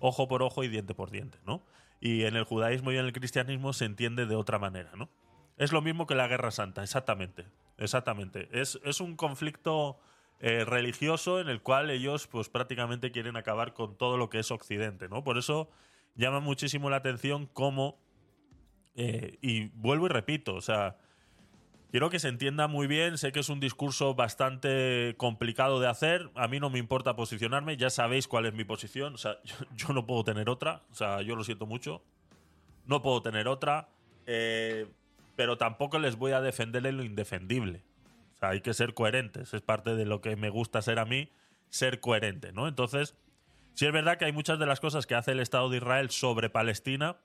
ojo 0.00 0.28
por 0.28 0.42
ojo 0.42 0.64
y 0.64 0.68
diente 0.68 0.94
por 0.94 1.10
diente, 1.10 1.38
¿no? 1.46 1.62
Y 2.00 2.24
en 2.24 2.36
el 2.36 2.44
judaísmo 2.44 2.92
y 2.92 2.98
en 2.98 3.04
el 3.04 3.12
cristianismo 3.12 3.72
se 3.72 3.84
entiende 3.84 4.26
de 4.26 4.36
otra 4.36 4.58
manera, 4.58 4.92
¿no? 4.96 5.08
Es 5.56 5.72
lo 5.72 5.82
mismo 5.82 6.06
que 6.06 6.14
la 6.14 6.28
Guerra 6.28 6.50
Santa, 6.50 6.82
exactamente. 6.82 7.46
Exactamente. 7.78 8.48
Es, 8.52 8.78
es 8.84 9.00
un 9.00 9.16
conflicto 9.16 9.98
eh, 10.40 10.64
religioso 10.64 11.40
en 11.40 11.48
el 11.48 11.62
cual 11.62 11.90
ellos 11.90 12.26
pues 12.26 12.48
prácticamente 12.48 13.10
quieren 13.10 13.36
acabar 13.36 13.72
con 13.72 13.96
todo 13.96 14.16
lo 14.16 14.28
que 14.30 14.38
es 14.40 14.50
Occidente, 14.50 15.08
¿no? 15.08 15.24
Por 15.24 15.38
eso 15.38 15.70
llama 16.14 16.40
muchísimo 16.40 16.90
la 16.90 16.96
atención 16.96 17.46
cómo, 17.46 17.98
eh, 18.94 19.38
y 19.40 19.68
vuelvo 19.70 20.06
y 20.06 20.10
repito, 20.10 20.54
o 20.54 20.60
sea, 20.60 20.96
quiero 21.90 22.10
que 22.10 22.18
se 22.18 22.28
entienda 22.28 22.68
muy 22.68 22.86
bien, 22.86 23.18
sé 23.18 23.32
que 23.32 23.40
es 23.40 23.48
un 23.48 23.60
discurso 23.60 24.14
bastante 24.14 25.14
complicado 25.16 25.80
de 25.80 25.88
hacer, 25.88 26.30
a 26.34 26.48
mí 26.48 26.60
no 26.60 26.70
me 26.70 26.78
importa 26.78 27.16
posicionarme, 27.16 27.76
ya 27.76 27.90
sabéis 27.90 28.28
cuál 28.28 28.46
es 28.46 28.54
mi 28.54 28.64
posición, 28.64 29.14
o 29.14 29.18
sea, 29.18 29.38
yo, 29.76 29.92
no 29.92 30.06
puedo 30.06 30.24
tener 30.24 30.48
otra, 30.48 30.82
o 30.90 30.94
sea, 30.94 31.22
yo 31.22 31.36
lo 31.36 31.44
siento 31.44 31.66
mucho, 31.66 32.02
no 32.86 33.02
puedo 33.02 33.22
tener 33.22 33.48
otra, 33.48 33.88
eh, 34.26 34.86
pero 35.36 35.56
tampoco 35.56 35.98
les 35.98 36.16
voy 36.16 36.32
a 36.32 36.40
defender 36.40 36.84
en 36.86 36.96
lo 36.96 37.04
indefendible. 37.04 37.84
O 38.34 38.38
sea, 38.38 38.50
hay 38.50 38.60
que 38.60 38.72
ser 38.72 38.94
coherentes. 38.94 39.52
Es 39.52 39.62
parte 39.62 39.94
de 39.94 40.04
lo 40.04 40.20
que 40.20 40.36
me 40.36 40.48
gusta 40.48 40.80
ser 40.80 40.98
a 40.98 41.04
mí, 41.04 41.30
ser 41.70 42.00
coherente, 42.00 42.52
¿no? 42.52 42.66
Entonces, 42.66 43.14
sí 43.74 43.86
es 43.86 43.92
verdad 43.92 44.16
que 44.16 44.24
hay 44.24 44.32
muchas 44.32 44.58
de 44.58 44.66
las 44.66 44.80
cosas 44.80 45.06
que 45.06 45.14
hace 45.14 45.32
el 45.32 45.40
Estado 45.40 45.68
de 45.68 45.76
Israel 45.78 46.10
sobre 46.10 46.50
Palestina 46.50 47.16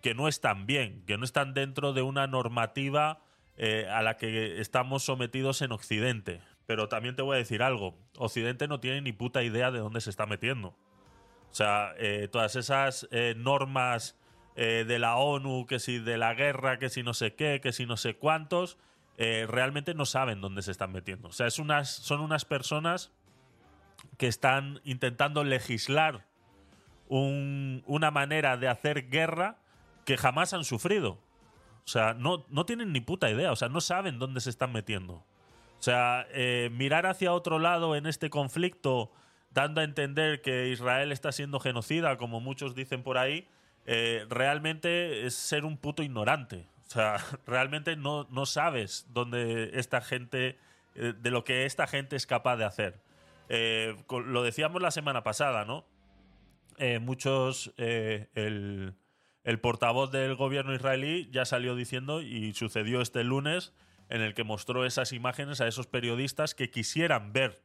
que 0.00 0.14
no 0.14 0.28
están 0.28 0.66
bien, 0.66 1.02
que 1.06 1.16
no 1.16 1.24
están 1.24 1.54
dentro 1.54 1.92
de 1.92 2.02
una 2.02 2.26
normativa 2.26 3.20
eh, 3.56 3.86
a 3.90 4.02
la 4.02 4.16
que 4.16 4.60
estamos 4.60 5.04
sometidos 5.04 5.62
en 5.62 5.72
Occidente. 5.72 6.40
Pero 6.66 6.88
también 6.88 7.14
te 7.14 7.22
voy 7.22 7.36
a 7.36 7.38
decir 7.38 7.62
algo. 7.62 7.96
Occidente 8.16 8.68
no 8.68 8.80
tiene 8.80 9.00
ni 9.00 9.12
puta 9.12 9.42
idea 9.42 9.70
de 9.70 9.78
dónde 9.78 10.00
se 10.00 10.10
está 10.10 10.26
metiendo. 10.26 10.68
O 10.68 11.54
sea, 11.54 11.92
eh, 11.98 12.28
todas 12.30 12.56
esas 12.56 13.06
eh, 13.10 13.34
normas 13.36 14.18
de 14.56 15.00
la 15.00 15.16
ONU, 15.16 15.66
que 15.66 15.80
si 15.80 15.98
de 15.98 16.16
la 16.16 16.32
guerra, 16.32 16.78
que 16.78 16.88
si 16.88 17.02
no 17.02 17.12
sé 17.12 17.34
qué, 17.34 17.60
que 17.60 17.72
si 17.72 17.86
no 17.86 17.96
sé 17.96 18.14
cuántos, 18.14 18.78
realmente 19.18 19.94
no 19.94 20.06
saben 20.06 20.40
dónde 20.40 20.62
se 20.62 20.70
están 20.70 20.92
metiendo. 20.92 21.26
O 21.26 21.32
sea, 21.32 21.48
es 21.48 21.58
unas, 21.58 21.90
son 21.90 22.20
unas 22.20 22.44
personas 22.44 23.10
que 24.16 24.28
están 24.28 24.80
intentando 24.84 25.42
legislar 25.42 26.24
una 27.08 28.10
manera 28.12 28.56
de 28.56 28.68
hacer 28.68 29.08
guerra 29.08 29.58
que 30.04 30.16
jamás 30.16 30.54
han 30.54 30.64
sufrido. 30.64 31.18
O 31.84 31.88
sea, 31.88 32.14
no, 32.14 32.46
no 32.48 32.64
tienen 32.64 32.92
ni 32.92 33.00
puta 33.00 33.30
idea, 33.30 33.52
o 33.52 33.56
sea, 33.56 33.68
no 33.68 33.80
saben 33.80 34.18
dónde 34.18 34.40
se 34.40 34.50
están 34.50 34.72
metiendo. 34.72 35.14
O 35.14 35.82
sea, 35.84 36.26
eh, 36.30 36.70
mirar 36.72 37.04
hacia 37.04 37.34
otro 37.34 37.58
lado 37.58 37.94
en 37.94 38.06
este 38.06 38.30
conflicto, 38.30 39.12
dando 39.50 39.82
a 39.82 39.84
entender 39.84 40.40
que 40.40 40.68
Israel 40.70 41.12
está 41.12 41.30
siendo 41.30 41.60
genocida, 41.60 42.16
como 42.16 42.40
muchos 42.40 42.74
dicen 42.74 43.02
por 43.02 43.18
ahí, 43.18 43.46
eh, 43.84 44.24
realmente 44.30 45.26
es 45.26 45.34
ser 45.34 45.66
un 45.66 45.76
puto 45.76 46.02
ignorante. 46.02 46.66
O 46.86 46.90
sea, 46.90 47.16
realmente 47.46 47.96
no, 47.96 48.26
no 48.30 48.46
sabes 48.46 49.06
dónde 49.10 49.72
esta 49.74 50.00
gente, 50.00 50.58
eh, 50.94 51.12
de 51.20 51.30
lo 51.30 51.44
que 51.44 51.66
esta 51.66 51.86
gente 51.86 52.16
es 52.16 52.26
capaz 52.26 52.56
de 52.56 52.64
hacer. 52.64 53.00
Lo 54.08 54.42
decíamos 54.42 54.80
la 54.80 54.90
semana 54.90 55.22
pasada, 55.22 55.66
¿no? 55.66 55.84
Muchos, 57.00 57.74
el, 57.76 58.94
el 59.44 59.60
portavoz 59.60 60.10
del 60.10 60.34
gobierno 60.34 60.74
israelí 60.74 61.28
ya 61.30 61.44
salió 61.44 61.76
diciendo, 61.76 62.22
y 62.22 62.52
sucedió 62.54 63.00
este 63.00 63.22
lunes, 63.24 63.72
en 64.08 64.20
el 64.20 64.34
que 64.34 64.44
mostró 64.44 64.84
esas 64.84 65.12
imágenes 65.12 65.60
a 65.60 65.68
esos 65.68 65.86
periodistas 65.86 66.54
que 66.54 66.70
quisieran 66.70 67.32
ver 67.32 67.62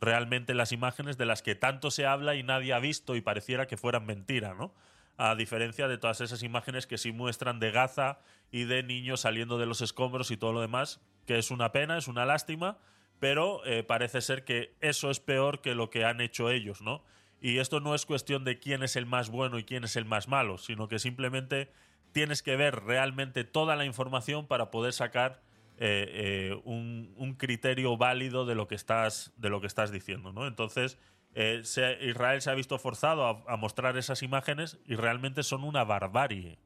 realmente 0.00 0.54
las 0.54 0.72
imágenes 0.72 1.18
de 1.18 1.26
las 1.26 1.42
que 1.42 1.54
tanto 1.54 1.90
se 1.90 2.06
habla 2.06 2.34
y 2.34 2.42
nadie 2.42 2.72
ha 2.72 2.78
visto 2.78 3.16
y 3.16 3.20
pareciera 3.20 3.66
que 3.66 3.76
fueran 3.76 4.06
mentira, 4.06 4.54
¿no? 4.54 4.72
a 5.16 5.34
diferencia 5.34 5.88
de 5.88 5.98
todas 5.98 6.20
esas 6.20 6.42
imágenes 6.42 6.86
que 6.86 6.98
sí 6.98 7.12
muestran 7.12 7.58
de 7.58 7.70
Gaza 7.70 8.18
y 8.50 8.64
de 8.64 8.82
niños 8.82 9.20
saliendo 9.20 9.58
de 9.58 9.66
los 9.66 9.80
escombros 9.80 10.30
y 10.30 10.36
todo 10.36 10.52
lo 10.52 10.60
demás, 10.60 11.00
que 11.26 11.38
es 11.38 11.50
una 11.50 11.72
pena, 11.72 11.96
es 11.96 12.08
una 12.08 12.26
lástima, 12.26 12.78
pero 13.18 13.64
eh, 13.64 13.82
parece 13.82 14.20
ser 14.20 14.44
que 14.44 14.74
eso 14.80 15.10
es 15.10 15.20
peor 15.20 15.62
que 15.62 15.74
lo 15.74 15.88
que 15.90 16.04
han 16.04 16.20
hecho 16.20 16.50
ellos, 16.50 16.82
¿no? 16.82 17.02
Y 17.46 17.60
esto 17.60 17.78
no 17.78 17.94
es 17.94 18.06
cuestión 18.06 18.42
de 18.42 18.58
quién 18.58 18.82
es 18.82 18.96
el 18.96 19.06
más 19.06 19.30
bueno 19.30 19.60
y 19.60 19.62
quién 19.62 19.84
es 19.84 19.94
el 19.94 20.04
más 20.04 20.26
malo, 20.26 20.58
sino 20.58 20.88
que 20.88 20.98
simplemente 20.98 21.70
tienes 22.10 22.42
que 22.42 22.56
ver 22.56 22.82
realmente 22.82 23.44
toda 23.44 23.76
la 23.76 23.84
información 23.84 24.48
para 24.48 24.72
poder 24.72 24.92
sacar 24.92 25.40
eh, 25.78 26.10
eh, 26.50 26.60
un, 26.64 27.36
criterio 27.38 27.96
válido 27.96 28.46
de 28.46 28.56
lo 28.56 28.66
que 28.66 28.74
estás, 28.74 29.32
de 29.36 29.48
lo 29.48 29.60
que 29.60 29.68
estás 29.68 29.92
diciendo, 29.92 30.32
¿no? 30.32 30.48
Entonces, 30.48 30.98
eh, 31.36 31.62
Israel 32.00 32.42
se 32.42 32.50
ha 32.50 32.54
visto 32.54 32.80
forzado 32.80 33.44
a, 33.46 33.56
mostrar 33.56 33.96
esas 33.96 34.24
imágenes 34.24 34.80
y 34.84 34.96
realmente 34.96 35.44
son 35.44 35.62
una 35.62 35.84
barbarie. 35.84 36.58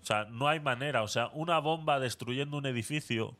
O 0.00 0.06
sea, 0.06 0.24
no 0.24 0.48
hay 0.48 0.60
manera. 0.60 1.02
O 1.02 1.08
sea, 1.08 1.28
una 1.34 1.58
bomba 1.58 2.00
destruyendo 2.00 2.56
un 2.56 2.64
edificio 2.64 3.36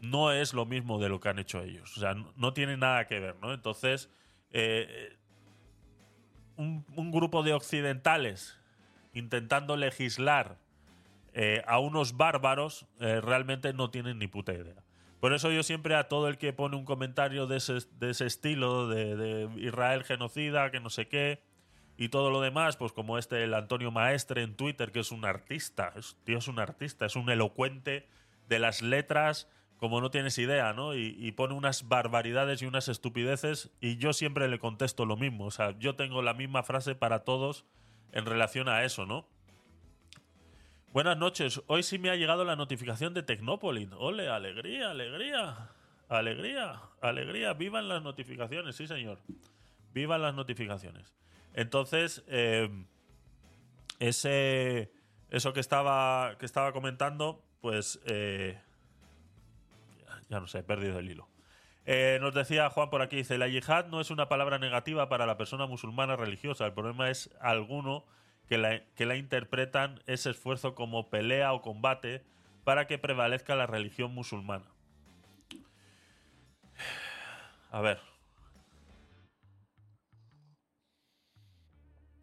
no 0.00 0.32
es 0.32 0.54
lo 0.54 0.64
mismo 0.64 0.98
de 0.98 1.10
lo 1.10 1.20
que 1.20 1.28
han 1.28 1.38
hecho 1.38 1.60
ellos. 1.60 1.98
O 1.98 2.00
sea, 2.00 2.14
no, 2.14 2.54
tiene 2.54 2.78
nada 2.78 3.06
que 3.06 3.20
ver, 3.20 3.36
¿no? 3.42 3.52
Entonces, 3.52 4.08
un, 6.60 7.10
grupo 7.10 7.42
de 7.42 7.52
occidentales 7.52 8.58
intentando 9.12 9.76
legislar 9.76 10.56
eh, 11.32 11.62
a 11.66 11.78
unos 11.78 12.16
bárbaros 12.16 12.86
realmente 12.98 13.72
no 13.72 13.90
tienen 13.90 14.18
ni 14.18 14.26
puta 14.26 14.52
idea. 14.52 14.82
Por 15.20 15.34
eso 15.34 15.52
yo 15.52 15.62
siempre 15.62 15.94
a 15.94 16.08
todo 16.08 16.28
el 16.28 16.38
que 16.38 16.54
pone 16.54 16.76
un 16.76 16.86
comentario 16.86 17.46
de 17.46 17.58
ese, 17.58 17.78
de 17.98 18.10
ese 18.10 18.24
estilo, 18.24 18.88
de, 18.88 19.50
Israel 19.58 20.02
genocida, 20.02 20.70
que 20.70 20.80
no 20.80 20.88
sé 20.88 21.08
qué, 21.08 21.42
y 21.98 22.08
todo 22.08 22.30
lo 22.30 22.40
demás, 22.40 22.78
pues 22.78 22.92
como 22.92 23.18
este, 23.18 23.44
el 23.44 23.52
Antonio 23.52 23.90
Maestre 23.90 24.42
en 24.42 24.56
Twitter, 24.56 24.90
que 24.90 25.00
es 25.00 25.12
un 25.12 25.26
artista, 25.26 25.92
tío, 26.24 26.38
es 26.38 26.48
un 26.48 26.58
artista, 26.58 27.04
es 27.04 27.16
un 27.16 27.28
elocuente 27.28 28.08
de 28.48 28.58
las 28.58 28.80
letras, 28.80 29.46
como 29.80 30.02
no 30.02 30.10
tienes 30.10 30.36
idea, 30.36 30.74
¿no? 30.74 30.94
Y, 30.94 31.32
pone 31.32 31.54
unas 31.54 31.88
barbaridades 31.88 32.60
y 32.60 32.66
unas 32.66 32.88
estupideces, 32.88 33.70
y 33.80 33.96
yo 33.96 34.12
siempre 34.12 34.46
le 34.46 34.58
contesto 34.58 35.06
lo 35.06 35.16
mismo. 35.16 35.46
O 35.46 35.50
sea, 35.50 35.76
yo 35.78 35.96
tengo 35.96 36.20
la 36.20 36.34
misma 36.34 36.62
frase 36.62 36.94
para 36.94 37.20
todos 37.20 37.64
en 38.12 38.26
relación 38.26 38.68
a 38.68 38.84
eso, 38.84 39.06
¿no? 39.06 39.26
Buenas 40.92 41.16
noches. 41.16 41.62
Hoy 41.66 41.82
sí 41.82 41.98
me 41.98 42.10
ha 42.10 42.16
llegado 42.16 42.44
la 42.44 42.56
notificación 42.56 43.14
de 43.14 43.22
Tecnópolis. 43.22 43.88
Ole, 43.96 44.28
alegría, 44.28 44.90
alegría. 44.90 45.70
Alegría, 46.10 46.82
alegría. 47.00 47.54
Vivan 47.54 47.88
las 47.88 48.02
notificaciones, 48.02 48.76
sí, 48.76 48.86
señor. 48.86 49.18
Vivan 49.94 50.20
las 50.20 50.34
notificaciones. 50.34 51.14
Entonces, 51.54 52.22
eh, 52.28 52.68
ese, 53.98 54.92
eso 55.30 55.54
que 55.54 55.60
estaba, 55.60 56.36
que 56.38 56.44
estaba 56.44 56.72
comentando, 56.72 57.42
pues 57.62 57.98
eh, 58.04 58.60
ya 60.30 60.40
no 60.40 60.46
sé, 60.46 60.60
he 60.60 60.62
perdido 60.62 60.98
el 60.98 61.10
hilo. 61.10 61.28
Eh, 61.84 62.18
nos 62.20 62.32
decía 62.32 62.70
Juan 62.70 62.88
por 62.88 63.02
aquí, 63.02 63.16
dice, 63.16 63.36
la 63.36 63.48
yihad 63.48 63.86
no 63.86 64.00
es 64.00 64.10
una 64.10 64.28
palabra 64.28 64.58
negativa 64.58 65.08
para 65.08 65.26
la 65.26 65.36
persona 65.36 65.66
musulmana 65.66 66.16
religiosa, 66.16 66.66
el 66.66 66.72
problema 66.72 67.10
es 67.10 67.30
alguno 67.40 68.06
que 68.48 68.58
la, 68.58 68.84
que 68.94 69.06
la 69.06 69.16
interpretan 69.16 70.00
ese 70.06 70.30
esfuerzo 70.30 70.74
como 70.74 71.10
pelea 71.10 71.52
o 71.52 71.62
combate 71.62 72.24
para 72.64 72.86
que 72.86 72.98
prevalezca 72.98 73.56
la 73.56 73.66
religión 73.66 74.14
musulmana. 74.14 74.66
A 77.70 77.80
ver. 77.80 78.00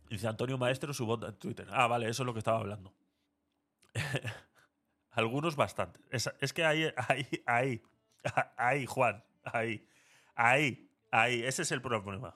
Dice 0.09 0.27
Antonio 0.27 0.57
Maestro 0.57 0.93
su 0.93 1.05
voz 1.05 1.21
en 1.23 1.35
Twitter. 1.35 1.67
Ah, 1.71 1.87
vale, 1.87 2.07
eso 2.09 2.23
es 2.23 2.27
lo 2.27 2.33
que 2.33 2.39
estaba 2.39 2.59
hablando. 2.59 2.93
Algunos 5.11 5.55
bastante. 5.55 5.99
Es, 6.09 6.29
es 6.39 6.53
que 6.53 6.63
ahí, 6.63 6.91
ahí, 6.95 7.27
ahí, 7.45 7.81
ahí, 8.57 8.85
Juan, 8.85 9.23
ahí, 9.43 9.87
ahí, 10.35 10.89
ahí. 11.11 11.43
Ese 11.43 11.61
es 11.61 11.71
el 11.71 11.81
problema. 11.81 12.35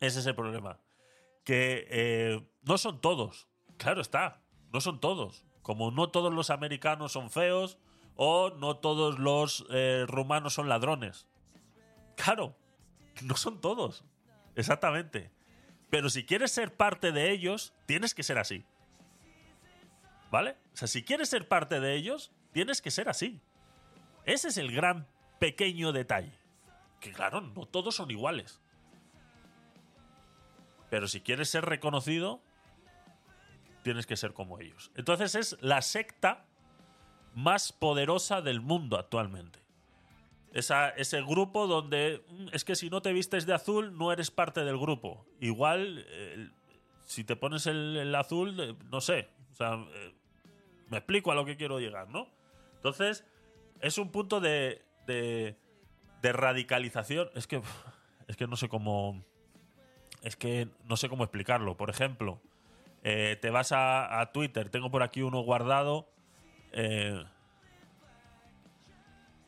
Ese 0.00 0.20
es 0.20 0.26
el 0.26 0.34
problema. 0.34 0.80
Que 1.44 1.86
eh, 1.90 2.48
no 2.62 2.78
son 2.78 3.00
todos. 3.00 3.48
Claro 3.78 4.00
está, 4.00 4.42
no 4.72 4.80
son 4.80 5.00
todos. 5.00 5.44
Como 5.62 5.90
no 5.90 6.10
todos 6.10 6.32
los 6.32 6.50
americanos 6.50 7.12
son 7.12 7.30
feos 7.30 7.78
o 8.16 8.50
no 8.50 8.78
todos 8.78 9.18
los 9.18 9.66
eh, 9.70 10.04
rumanos 10.08 10.54
son 10.54 10.68
ladrones. 10.68 11.28
Claro, 12.16 12.56
no 13.22 13.36
son 13.36 13.60
todos. 13.60 14.04
Exactamente. 14.54 15.30
Pero 15.90 16.10
si 16.10 16.24
quieres 16.24 16.50
ser 16.50 16.76
parte 16.76 17.12
de 17.12 17.30
ellos, 17.30 17.74
tienes 17.86 18.14
que 18.14 18.22
ser 18.22 18.38
así. 18.38 18.64
¿Vale? 20.30 20.56
O 20.72 20.76
sea, 20.76 20.88
si 20.88 21.04
quieres 21.04 21.28
ser 21.28 21.46
parte 21.46 21.78
de 21.78 21.94
ellos, 21.94 22.32
tienes 22.52 22.82
que 22.82 22.90
ser 22.90 23.08
así. 23.08 23.40
Ese 24.26 24.48
es 24.48 24.58
el 24.58 24.72
gran 24.72 25.06
pequeño 25.38 25.92
detalle. 25.92 26.32
Que 27.00 27.12
claro, 27.12 27.40
no 27.40 27.66
todos 27.66 27.94
son 27.94 28.10
iguales. 28.10 28.60
Pero 30.90 31.08
si 31.08 31.20
quieres 31.20 31.48
ser 31.48 31.64
reconocido, 31.64 32.40
tienes 33.82 34.06
que 34.06 34.16
ser 34.16 34.32
como 34.32 34.58
ellos. 34.58 34.90
Entonces 34.96 35.34
es 35.34 35.56
la 35.60 35.80
secta 35.80 36.44
más 37.34 37.72
poderosa 37.72 38.42
del 38.42 38.60
mundo 38.60 38.98
actualmente. 38.98 39.60
Esa, 40.52 40.88
ese 40.90 41.20
grupo 41.22 41.66
donde 41.66 42.24
mm, 42.28 42.48
es 42.52 42.64
que 42.64 42.76
si 42.76 42.88
no 42.88 43.02
te 43.02 43.12
vistes 43.12 43.46
de 43.46 43.54
azul 43.54 43.96
no 43.96 44.10
eres 44.12 44.30
parte 44.30 44.64
del 44.64 44.78
grupo. 44.78 45.26
Igual, 45.38 46.06
si 47.04 47.24
te 47.24 47.36
pones 47.36 47.66
el, 47.66 47.96
el 47.96 48.14
azul, 48.14 48.58
eh, 48.58 48.74
no 48.90 49.00
sé. 49.00 49.28
O 49.52 49.54
sea, 49.54 49.74
eh, 49.74 50.14
me 50.88 50.98
explico 50.98 51.30
a 51.30 51.34
lo 51.34 51.44
que 51.44 51.56
quiero 51.56 51.78
llegar, 51.78 52.08
¿no? 52.08 52.28
Entonces, 52.76 53.24
es 53.80 53.98
un 53.98 54.10
punto 54.10 54.40
de, 54.40 54.82
de, 55.06 55.56
de 56.22 56.32
radicalización. 56.32 57.30
Es 57.34 57.46
que, 57.46 57.62
es 58.28 58.36
que 58.36 58.46
no 58.46 58.56
sé 58.56 58.68
cómo. 58.68 59.24
Es 60.22 60.36
que 60.36 60.68
no 60.84 60.96
sé 60.96 61.08
cómo 61.08 61.24
explicarlo. 61.24 61.76
Por 61.76 61.90
ejemplo, 61.90 62.40
eh, 63.02 63.38
te 63.40 63.50
vas 63.50 63.70
a, 63.72 64.30
Twitter, 64.32 64.68
tengo 64.70 64.90
por 64.90 65.02
aquí 65.02 65.22
uno 65.22 65.40
guardado. 65.40 66.08
Eh, 66.72 67.24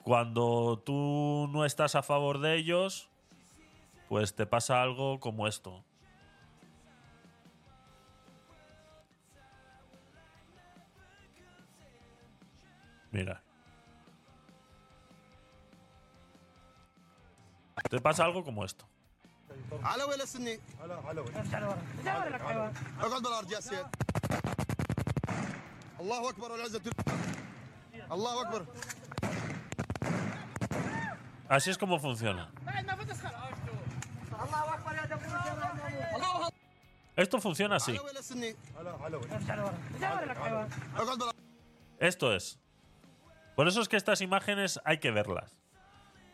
cuando 0.05 0.81
tú 0.87 1.49
no 1.53 1.65
estás 1.65 1.97
a 1.97 2.03
favor 2.03 2.39
de 2.39 2.55
ellos, 2.57 3.11
pues 4.09 4.35
te 4.37 4.47
pasa 4.47 4.83
algo 4.83 5.19
como 5.19 5.49
esto. 5.49 5.85
Mira. 13.11 13.43
Te 17.89 18.01
pasa 18.01 18.25
algo 18.25 18.45
como 18.45 18.65
esto. 18.65 18.87
Así 31.49 31.71
es 31.71 31.79
como 31.79 31.99
funciona. 31.99 32.51
Esto 37.17 37.41
funciona 37.41 37.77
así. 37.77 37.99
Esto 41.99 42.35
es. 42.35 42.59
Por 43.57 43.67
eso 43.67 43.81
es 43.81 43.89
que 43.89 43.97
estas 43.97 44.21
imágenes 44.21 44.79
hay 44.85 44.99
que 44.99 45.11
verlas. 45.11 45.58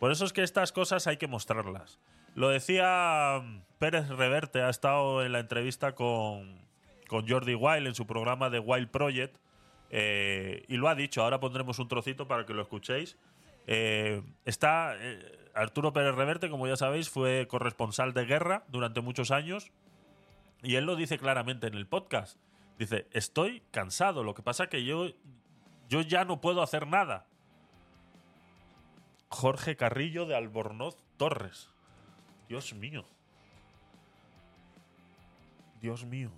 Por 0.05 0.13
eso 0.13 0.27
es 0.27 0.35
que 0.35 0.43
estas 0.43 0.71
cosas 0.71 1.07
hay 1.07 1.17
que 1.17 1.29
mostrarlas. 1.29 1.99
Lo 2.35 2.51
decía 2.51 3.41
mm, 3.43 3.63
Pérez 3.79 4.11
Reverte, 4.11 4.61
ha 4.61 4.69
estado 4.69 5.25
en 5.25 5.33
la 5.33 5.39
entrevista 5.39 5.95
con, 5.95 6.61
con 7.09 7.27
Jordi 7.27 7.55
Wild 7.55 7.87
en 7.87 7.95
su 7.95 8.07
programa 8.07 8.51
de 8.51 8.59
Wild 8.59 8.91
Project. 8.91 9.39
eh, 9.89 10.67
y 10.69 10.77
lo 10.77 10.91
ha 10.91 10.95
dicho, 10.95 11.23
ahora 11.23 11.41
pondremos 11.41 11.79
un 11.79 11.89
trocito 11.89 12.29
para 12.29 12.45
que 12.45 12.53
lo 12.53 12.61
escuchéis. 12.61 13.17
Eh, 13.67 14.23
está 14.45 14.95
eh, 14.99 15.49
Arturo 15.55 15.95
Pérez 15.95 16.15
Reverte, 16.15 16.51
como 16.51 16.67
ya 16.67 16.77
sabéis, 16.77 17.09
fue 17.09 17.47
corresponsal 17.49 18.13
de 18.13 18.27
guerra 18.27 18.65
durante 18.69 19.01
muchos 19.01 19.31
años. 19.31 19.73
Y 20.63 20.75
él 20.75 20.85
lo 20.85 20.97
dice 20.97 21.17
claramente 21.17 21.67
en 21.67 21.73
el 21.77 21.87
podcast. 21.87 22.39
Dice, 22.79 23.07
estoy 23.13 23.63
cansado. 23.71 24.23
Lo 24.23 24.35
que 24.35 24.43
pasa 24.43 24.67
que 24.67 24.85
yo, 24.85 25.07
yo 25.89 26.03
ya 26.03 26.27
no 26.27 26.43
puedo 26.43 26.61
hacer 26.61 26.87
nada. 26.87 27.25
Jorge 29.29 29.77
Carrillo 29.77 30.27
de 30.27 30.37
Albornoz 30.37 30.97
Torres. 31.17 31.71
Dios 32.49 32.75
mío. 32.75 33.05
Dios 35.81 36.05
mío. 36.05 36.31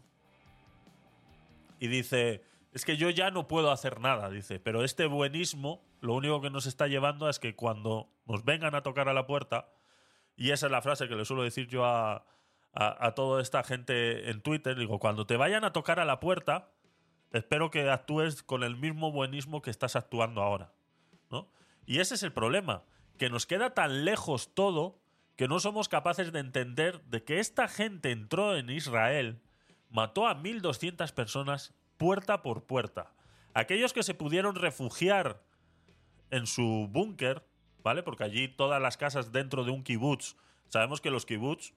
Y 1.79 1.88
dice, 1.88 2.42
es 2.72 2.85
que 2.85 2.96
yo 2.96 3.11
ya 3.11 3.31
no 3.31 3.49
puedo 3.49 3.70
hacer 3.70 4.01
nada, 4.01 4.31
dice, 4.31 4.59
pero 4.61 4.83
este 4.83 5.07
buenismo 5.07 5.85
lo 6.01 6.14
único 6.14 6.40
que 6.40 6.51
nos 6.51 6.66
está 6.66 6.87
llevando 6.87 7.29
es 7.29 7.38
que 7.38 7.55
cuando 7.55 8.09
nos 8.27 8.44
vengan 8.44 8.75
a 8.75 8.83
tocar 8.83 9.09
a 9.09 9.14
la 9.14 9.27
puerta, 9.27 9.68
y 10.37 10.51
esa 10.51 10.66
es 10.66 10.72
la 10.72 10.83
frase 10.83 11.09
que 11.09 11.16
le 11.16 11.25
suelo 11.25 11.42
decir 11.42 11.68
yo 11.68 11.85
a, 11.85 12.27
a, 12.72 13.14
toda 13.14 13.40
esta 13.40 13.64
gente 13.64 14.31
en 14.31 14.42
Twitter, 14.42 14.77
digo, 14.77 14.99
cuando 14.99 15.27
te 15.27 15.37
vayan 15.37 15.64
a 15.64 15.72
tocar 15.72 15.99
a 15.99 16.05
la 16.05 16.20
puerta, 16.20 16.70
espero 17.33 17.70
que 17.70 17.88
actúes 17.88 18.42
con 18.42 18.62
el 18.62 18.77
mismo 18.77 19.11
buenismo 19.11 19.62
que 19.62 19.70
estás 19.70 19.96
actuando 19.96 20.42
ahora. 20.42 20.72
¿no? 21.31 21.49
Y 21.87 22.01
ese 22.01 22.16
es 22.16 22.22
el 22.22 22.33
problema, 22.33 22.83
que 23.18 23.31
nos 23.31 23.46
queda 23.46 23.75
tan 23.75 24.05
lejos 24.05 24.53
todo 24.55 24.99
que 25.37 25.49
no 25.49 25.61
somos 25.61 25.88
capaces 25.88 26.33
de 26.33 26.40
entender 26.40 27.03
de 27.05 27.22
que 27.22 27.38
esta 27.40 27.68
gente 27.68 28.11
entró 28.11 28.57
en 28.57 28.70
Israel, 28.70 29.40
mató 29.90 30.27
a 30.27 30.37
1.200 30.37 31.12
personas 31.12 31.75
puerta 31.99 32.42
por 32.42 32.64
puerta. 32.64 33.12
Aquellos 33.55 33.92
que 33.92 34.03
se 34.03 34.14
pudieron 34.14 34.55
refugiar 34.55 35.42
en 36.31 36.46
su 36.46 36.88
búnker, 36.90 37.46
¿vale? 37.83 38.03
Porque 38.03 38.25
allí 38.25 38.49
todas 38.49 38.81
las 38.81 38.96
casas 38.96 39.31
dentro 39.33 39.64
de 39.64 39.70
un 39.70 39.83
kibutz, 39.83 40.37
sabemos 40.68 41.01
que 41.01 41.11
los 41.11 41.27
kibutz 41.27 41.72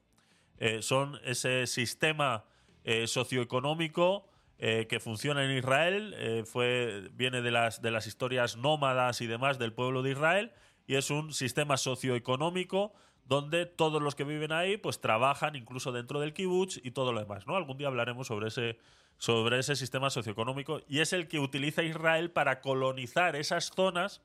eh, 0.57 0.81
son 0.81 1.19
ese 1.23 1.67
sistema 1.67 2.45
eh, 2.83 3.07
socioeconómico 3.07 4.27
eh, 4.59 4.87
que 4.89 4.99
funciona 4.99 5.45
en 5.45 5.57
Israel, 5.57 6.13
eh, 6.17 6.43
fue, 6.45 7.09
viene 7.13 7.41
de 7.41 7.49
las, 7.49 7.81
de 7.81 7.91
las 7.91 8.07
historias 8.07 8.57
nómadas 8.57 9.21
y 9.21 9.27
demás 9.27 9.57
del 9.57 9.71
pueblo 9.71 10.03
de 10.03 10.11
Israel, 10.11 10.51
y 10.85 10.95
es 10.95 11.09
un 11.09 11.33
sistema 11.33 11.77
socioeconómico 11.77 12.93
donde 13.23 13.65
todos 13.65 14.01
los 14.01 14.15
que 14.15 14.23
viven 14.23 14.51
ahí 14.51 14.75
pues 14.75 14.99
trabajan 14.99 15.55
incluso 15.55 15.91
dentro 15.91 16.19
del 16.19 16.33
kibutz 16.33 16.77
y 16.83 16.91
todo 16.91 17.13
lo 17.13 17.19
demás, 17.19 17.47
¿no? 17.47 17.55
Algún 17.55 17.77
día 17.77 17.87
hablaremos 17.87 18.27
sobre 18.27 18.47
ese, 18.47 18.79
sobre 19.17 19.59
ese 19.59 19.75
sistema 19.75 20.09
socioeconómico 20.09 20.81
y 20.89 20.99
es 20.99 21.13
el 21.13 21.27
que 21.27 21.39
utiliza 21.39 21.83
Israel 21.83 22.31
para 22.31 22.59
colonizar 22.59 23.35
esas 23.35 23.71
zonas 23.73 24.21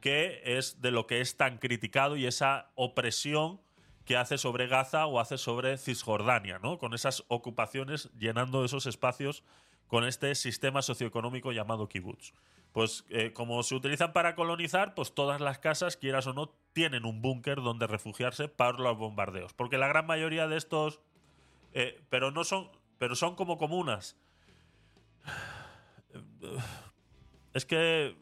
que 0.00 0.42
es 0.44 0.82
de 0.82 0.90
lo 0.90 1.06
que 1.06 1.20
es 1.20 1.36
tan 1.36 1.58
criticado 1.58 2.16
y 2.16 2.26
esa 2.26 2.72
opresión 2.74 3.60
que 4.04 4.16
hace 4.16 4.38
sobre 4.38 4.66
Gaza 4.66 5.06
o 5.06 5.20
hace 5.20 5.38
sobre 5.38 5.78
Cisjordania, 5.78 6.58
¿no? 6.58 6.78
Con 6.78 6.94
esas 6.94 7.24
ocupaciones 7.28 8.10
llenando 8.18 8.64
esos 8.64 8.86
espacios 8.86 9.44
con 9.86 10.04
este 10.04 10.34
sistema 10.34 10.80
socioeconómico 10.80 11.52
llamado 11.52 11.88
kibutz. 11.88 12.32
Pues 12.72 13.04
eh, 13.10 13.34
como 13.34 13.62
se 13.62 13.74
utilizan 13.74 14.14
para 14.14 14.34
colonizar, 14.34 14.94
pues 14.94 15.14
todas 15.14 15.40
las 15.40 15.58
casas, 15.58 15.98
quieras 15.98 16.26
o 16.26 16.32
no, 16.32 16.54
tienen 16.72 17.04
un 17.04 17.20
búnker 17.20 17.60
donde 17.60 17.86
refugiarse 17.86 18.48
para 18.48 18.78
los 18.78 18.96
bombardeos. 18.96 19.52
Porque 19.52 19.76
la 19.76 19.88
gran 19.88 20.06
mayoría 20.06 20.48
de 20.48 20.56
estos, 20.56 21.00
eh, 21.74 22.00
pero 22.08 22.30
no 22.30 22.44
son, 22.44 22.70
pero 22.98 23.14
son 23.14 23.36
como 23.36 23.58
comunas. 23.58 24.16
Es 27.54 27.66
que 27.66 28.16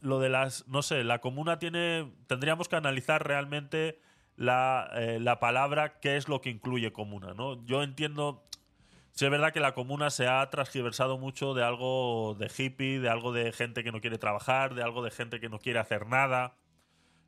lo 0.00 0.20
de 0.20 0.28
las, 0.28 0.68
no 0.68 0.80
sé, 0.80 1.02
la 1.02 1.20
comuna 1.20 1.58
tiene, 1.58 2.12
tendríamos 2.28 2.68
que 2.68 2.76
analizar 2.76 3.26
realmente 3.26 3.98
la, 4.36 4.90
eh, 4.94 5.18
la 5.20 5.40
palabra, 5.40 5.98
qué 6.00 6.16
es 6.16 6.28
lo 6.28 6.40
que 6.40 6.50
incluye 6.50 6.92
comuna, 6.92 7.34
¿no? 7.34 7.64
Yo 7.66 7.82
entiendo, 7.82 8.44
sí 9.12 9.24
es 9.24 9.30
verdad 9.30 9.52
que 9.52 9.60
la 9.60 9.74
comuna 9.74 10.10
se 10.10 10.28
ha 10.28 10.48
transgiversado 10.50 11.18
mucho 11.18 11.54
de 11.54 11.64
algo 11.64 12.36
de 12.38 12.50
hippie, 12.56 13.00
de 13.00 13.08
algo 13.08 13.32
de 13.32 13.52
gente 13.52 13.82
que 13.82 13.92
no 13.92 14.00
quiere 14.00 14.18
trabajar, 14.18 14.74
de 14.74 14.82
algo 14.82 15.02
de 15.02 15.10
gente 15.10 15.40
que 15.40 15.48
no 15.48 15.58
quiere 15.58 15.78
hacer 15.78 16.06
nada, 16.06 16.56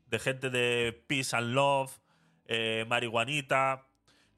de 0.07 0.19
gente 0.19 0.51
de 0.51 1.05
peace 1.07 1.35
and 1.37 1.55
love, 1.55 1.99
eh, 2.47 2.85
marihuanita. 2.89 3.87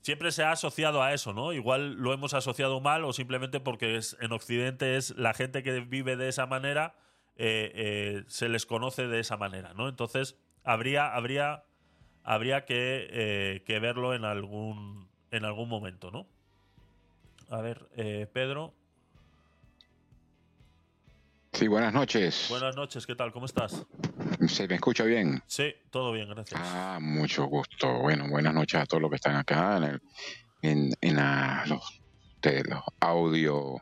Siempre 0.03 0.33
se 0.33 0.43
ha 0.43 0.53
asociado 0.53 1.03
a 1.03 1.13
eso, 1.13 1.33
¿no? 1.33 1.53
Igual 1.53 1.95
lo 1.95 2.13
hemos 2.13 2.35
asociado 2.35 2.81
mal 2.81 3.05
o 3.05 3.13
simplemente 3.13 3.61
porque 3.61 4.01
en 4.21 4.33
Occidente 4.33 4.97
es 4.97 5.11
la 5.17 5.35
gente 5.35 5.63
que 5.63 5.81
vive 5.81 6.17
de 6.17 6.29
esa 6.29 6.47
manera, 6.47 6.95
eh, 7.37 7.71
eh, 7.75 8.25
se 8.27 8.49
les 8.49 8.67
conoce 8.67 9.07
de 9.07 9.21
esa 9.21 9.37
manera, 9.37 9.75
¿no? 9.75 9.89
Entonces, 9.89 10.37
habría, 10.65 11.15
habría, 11.15 11.65
habría 12.25 12.65
que, 12.65 13.07
eh, 13.11 13.63
que 13.67 13.79
verlo 13.81 14.15
en 14.15 14.25
algún, 14.25 15.09
en 15.31 15.45
algún 15.45 15.69
momento, 15.69 16.11
¿no? 16.11 16.27
A 17.49 17.61
ver, 17.61 17.89
eh, 17.97 18.27
Pedro. 18.33 18.75
Sí, 21.53 21.67
buenas 21.69 21.93
noches. 21.93 22.47
Buenas 22.49 22.77
noches, 22.77 23.07
¿qué 23.07 23.15
tal? 23.15 23.33
¿Cómo 23.33 23.47
estás? 23.47 23.85
¿Se 24.49 24.69
me 24.69 24.77
escucha 24.77 25.05
bien? 25.05 25.43
Sí, 25.47 25.75
todo 25.91 26.13
bien, 26.13 26.29
gracias. 26.29 26.61
Ah, 26.63 26.99
mucho 27.01 27.45
gusto. 27.47 27.99
Bueno, 27.99 28.29
buenas 28.29 28.55
noches 28.55 28.81
a 28.81 28.87
todos 28.87 29.03
los 29.03 29.11
que 29.11 29.17
están 29.17 29.37
acá 29.37 29.77
en, 29.79 29.83
el- 29.85 30.01
en, 30.63 30.91
en 31.01 31.17
los, 31.69 32.01
de 32.41 32.63
los 32.65 32.81
audio, 33.01 33.77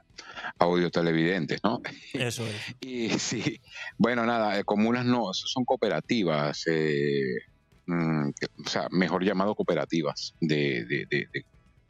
audio 0.59 0.91
televidentes, 0.91 1.61
¿no? 1.63 1.81
Eso 2.15 2.47
es. 2.47 2.77
Y 2.81 3.11
sí, 3.19 3.61
bueno, 3.99 4.25
nada, 4.25 4.59
eh, 4.59 4.65
comunas 4.65 5.05
no, 5.05 5.33
son 5.35 5.65
cooperativas, 5.65 6.67
eh, 6.67 7.23
mm, 7.89 8.31
o 8.65 8.69
sea, 8.69 8.87
mejor 8.91 9.25
llamado 9.25 9.55
cooperativas, 9.55 10.35
de, 10.41 10.85
de, 10.85 11.07
de- 11.11 11.27
de- 11.33 11.43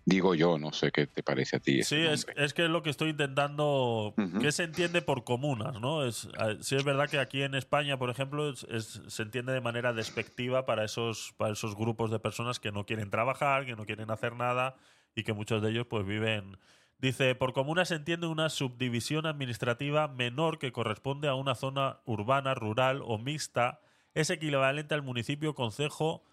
digo 0.07 0.35
yo, 0.35 0.59
no 0.59 0.73
sé 0.73 0.91
qué 0.91 1.07
te 1.07 1.23
parece 1.23 1.57
a 1.57 1.61
ti. 1.61 1.83
Sí, 1.83 1.97
es, 1.97 2.27
es 2.37 2.55
que 2.55 2.65
es 2.65 2.71
lo 2.71 2.83
que 2.83 2.89
estoy 2.91 3.11
intentando. 3.11 4.15
¿Qué 4.41 4.53
se 4.53 4.63
entiende 4.65 5.03
por 5.03 5.25
comunas? 5.25 5.81
¿no? 5.81 6.05
Es, 6.05 6.29
sí, 6.63 6.77
es 6.77 6.85
verdad 6.85 7.11
que 7.11 7.19
aquí 7.19 7.43
en 7.43 7.55
España, 7.55 7.99
por 7.99 8.09
ejemplo, 8.09 8.49
es- 8.49 8.65
es- 8.71 9.03
se 9.09 9.23
entiende 9.23 9.53
de 9.53 9.61
manera 9.61 9.93
despectiva 9.93 10.65
para 10.65 10.85
esos, 10.85 11.35
para 11.37 11.53
esos 11.53 11.75
grupos 11.77 12.11
de 12.11 12.21
personas 12.21 12.59
que 12.61 12.73
no 12.73 12.87
quieren 12.87 13.11
trabajar, 13.11 13.67
que 13.67 13.77
no 13.77 13.85
quieren 13.85 14.11
hacer 14.11 14.35
nada 14.35 14.77
y 15.15 15.25
que 15.25 15.35
muchos 15.35 15.61
de 15.61 15.71
ellos 15.71 15.87
pues 15.91 16.07
viven. 16.07 16.57
Dice, 16.99 17.35
por 17.35 17.53
comuna 17.53 17.85
se 17.85 17.95
entiende 17.97 18.27
una 18.29 18.49
subdivisión 18.49 19.27
administrativa 19.27 20.09
menor 20.09 20.59
que 20.59 20.73
corresponde 20.73 21.29
a 21.29 21.35
una 21.35 21.55
zona 21.55 22.01
urbana, 22.07 22.55
rural 22.55 23.03
o 23.05 23.19
mixta. 23.19 23.81
Es 24.19 24.31
equivalente 24.31 24.95
al 24.97 25.03
municipio, 25.03 25.55
concejo. 25.55 26.25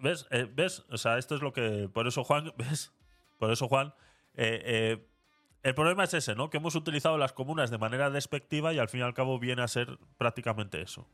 ¿Ves? 0.00 0.26
Eh, 0.30 0.46
¿Ves? 0.54 0.84
O 0.90 0.98
sea, 0.98 1.16
esto 1.16 1.34
es 1.34 1.40
lo 1.40 1.54
que. 1.54 1.88
Por 1.90 2.06
eso, 2.06 2.24
Juan, 2.24 2.52
¿ves? 2.58 2.92
Por 3.38 3.50
eso, 3.50 3.68
Juan. 3.68 3.94
eh, 4.34 4.60
eh, 4.66 5.06
el 5.62 5.74
problema 5.74 6.04
es 6.04 6.12
ese, 6.12 6.34
¿no? 6.34 6.50
Que 6.50 6.58
hemos 6.58 6.74
utilizado 6.74 7.16
las 7.16 7.32
comunas 7.32 7.70
de 7.70 7.78
manera 7.78 8.10
despectiva 8.10 8.74
y 8.74 8.78
al 8.78 8.90
fin 8.90 9.00
y 9.00 9.02
al 9.02 9.14
cabo 9.14 9.38
viene 9.38 9.62
a 9.62 9.68
ser 9.68 9.98
prácticamente 10.18 10.82
eso. 10.82 11.06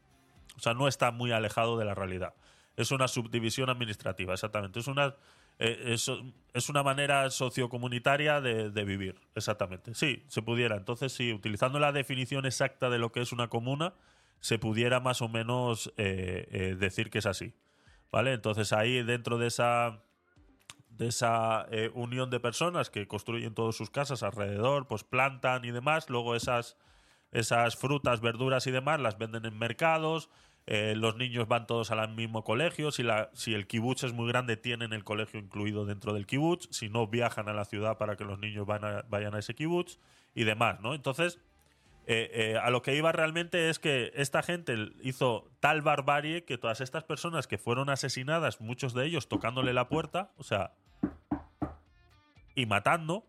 O 0.56 0.60
sea, 0.60 0.74
no 0.74 0.88
está 0.88 1.12
muy 1.12 1.30
alejado 1.30 1.78
de 1.78 1.84
la 1.84 1.94
realidad. 1.94 2.34
Es 2.76 2.90
una 2.90 3.06
subdivisión 3.06 3.70
administrativa, 3.70 4.34
exactamente. 4.34 4.80
Es 4.80 4.88
una, 4.88 5.14
es 5.58 6.68
una 6.68 6.82
manera 6.82 7.30
sociocomunitaria 7.30 8.40
de, 8.40 8.70
de 8.70 8.84
vivir, 8.84 9.20
exactamente. 9.36 9.94
Sí, 9.94 10.24
se 10.26 10.42
pudiera. 10.42 10.76
Entonces, 10.76 11.12
sí, 11.12 11.32
utilizando 11.32 11.78
la 11.78 11.92
definición 11.92 12.44
exacta 12.44 12.90
de 12.90 12.98
lo 12.98 13.12
que 13.12 13.20
es 13.22 13.32
una 13.32 13.48
comuna, 13.48 13.94
se 14.40 14.58
pudiera 14.58 15.00
más 15.00 15.22
o 15.22 15.28
menos 15.28 15.92
eh, 15.96 16.48
eh, 16.50 16.76
decir 16.78 17.10
que 17.10 17.18
es 17.18 17.26
así. 17.26 17.54
¿Vale? 18.12 18.32
Entonces 18.32 18.72
ahí 18.72 19.02
dentro 19.02 19.38
de 19.38 19.48
esa 19.48 20.02
de 20.88 21.08
esa 21.08 21.66
eh, 21.70 21.90
unión 21.92 22.30
de 22.30 22.40
personas 22.40 22.88
que 22.88 23.06
construyen 23.06 23.54
todas 23.54 23.76
sus 23.76 23.90
casas 23.90 24.22
alrededor, 24.22 24.86
pues 24.86 25.04
plantan 25.04 25.64
y 25.66 25.70
demás, 25.70 26.08
luego 26.08 26.34
esas, 26.34 26.78
esas 27.32 27.76
frutas, 27.76 28.22
verduras 28.22 28.66
y 28.66 28.70
demás 28.70 28.98
las 28.98 29.18
venden 29.18 29.44
en 29.44 29.58
mercados, 29.58 30.30
los 30.66 31.16
niños 31.16 31.46
van 31.46 31.66
todos 31.66 31.90
al 31.90 32.14
mismo 32.14 32.42
colegio, 32.44 32.90
si, 32.90 33.02
la, 33.02 33.30
si 33.34 33.54
el 33.54 33.66
kibutz 33.66 34.04
es 34.04 34.14
muy 34.14 34.26
grande 34.26 34.56
tienen 34.56 34.94
el 34.94 35.04
colegio 35.04 35.38
incluido 35.38 35.84
dentro 35.84 36.14
del 36.14 36.26
kibutz, 36.26 36.66
si 36.70 36.88
no 36.88 37.06
viajan 37.06 37.48
a 37.50 37.52
la 37.52 37.66
ciudad 37.66 37.98
para 37.98 38.16
que 38.16 38.24
los 38.24 38.38
niños 38.38 38.66
vayan 38.66 39.34
a 39.34 39.38
ese 39.38 39.54
kibutz 39.54 39.98
y 40.34 40.44
demás, 40.44 40.80
¿no? 40.80 40.94
Entonces, 40.94 41.38
eh, 42.08 42.30
eh, 42.32 42.58
a 42.62 42.70
lo 42.70 42.82
que 42.82 42.94
iba 42.94 43.10
realmente 43.10 43.68
es 43.68 43.80
que 43.80 44.12
esta 44.14 44.40
gente 44.40 44.92
hizo 45.02 45.50
tal 45.58 45.82
barbarie 45.82 46.44
que 46.44 46.56
todas 46.56 46.80
estas 46.80 47.02
personas 47.02 47.48
que 47.48 47.58
fueron 47.58 47.90
asesinadas, 47.90 48.60
muchos 48.60 48.94
de 48.94 49.06
ellos 49.06 49.28
tocándole 49.28 49.72
la 49.72 49.88
puerta, 49.88 50.30
o 50.36 50.44
sea, 50.44 50.74
y 52.54 52.64
matando, 52.66 53.26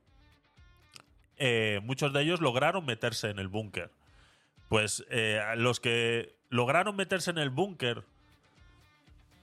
eh, 1.38 1.80
muchos 1.84 2.14
de 2.14 2.22
ellos 2.22 2.40
lograron 2.40 2.86
meterse 2.86 3.32
en 3.32 3.40
el 3.40 3.48
búnker. 3.48 3.92
Pues 4.70 5.06
los 5.56 5.80
que 5.80 6.36
lograron 6.50 6.96
meterse 6.96 7.32
en 7.32 7.38
el 7.38 7.50
búnker 7.50 8.04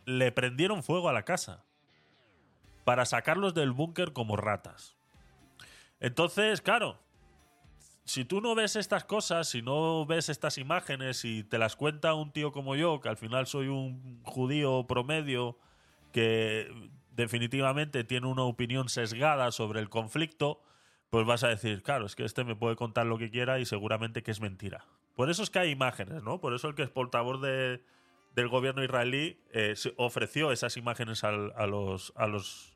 le 0.04 0.30
prendieron 0.32 0.82
fuego 0.82 1.08
a 1.08 1.14
la 1.14 1.24
casa 1.24 1.64
para 2.84 3.06
sacarlos 3.06 3.54
del 3.54 3.72
búnker 3.72 4.12
como 4.12 4.36
ratas. 4.36 4.96
Entonces, 5.98 6.60
claro, 6.60 6.98
si 8.04 8.24
tú 8.24 8.40
no 8.40 8.54
ves 8.54 8.76
estas 8.76 9.04
cosas, 9.04 9.48
si 9.48 9.62
no 9.62 10.04
ves 10.06 10.28
estas 10.28 10.58
imágenes 10.58 11.24
y 11.24 11.42
te 11.42 11.58
las 11.58 11.74
cuenta 11.74 12.14
un 12.14 12.32
tío 12.32 12.52
como 12.52 12.76
yo, 12.76 13.00
que 13.00 13.08
al 13.08 13.16
final 13.16 13.46
soy 13.46 13.68
un 13.68 14.22
judío 14.24 14.86
promedio 14.86 15.58
que 16.12 16.70
definitivamente 17.12 18.04
tiene 18.04 18.26
una 18.26 18.42
opinión 18.42 18.88
sesgada 18.88 19.50
sobre 19.52 19.80
el 19.80 19.88
conflicto, 19.88 20.62
pues 21.10 21.26
vas 21.26 21.44
a 21.44 21.48
decir, 21.48 21.82
claro, 21.82 22.06
es 22.06 22.14
que 22.14 22.24
este 22.24 22.44
me 22.44 22.56
puede 22.56 22.76
contar 22.76 23.06
lo 23.06 23.18
que 23.18 23.30
quiera 23.30 23.58
y 23.58 23.64
seguramente 23.64 24.22
que 24.22 24.32
es 24.32 24.40
mentira. 24.40 24.84
Por 25.14 25.30
eso 25.30 25.42
es 25.42 25.50
que 25.50 25.60
hay 25.60 25.70
imágenes, 25.70 26.22
¿no? 26.22 26.40
Por 26.40 26.54
eso 26.54 26.68
el 26.68 26.74
que 26.74 26.82
es 26.82 26.90
portavoz 26.90 27.40
de, 27.40 27.82
del 28.34 28.48
gobierno 28.48 28.82
israelí 28.82 29.40
eh, 29.52 29.74
ofreció 29.96 30.52
esas 30.52 30.76
imágenes 30.76 31.24
a 31.24 31.30
los, 31.32 32.12
a 32.16 32.26
los 32.26 32.73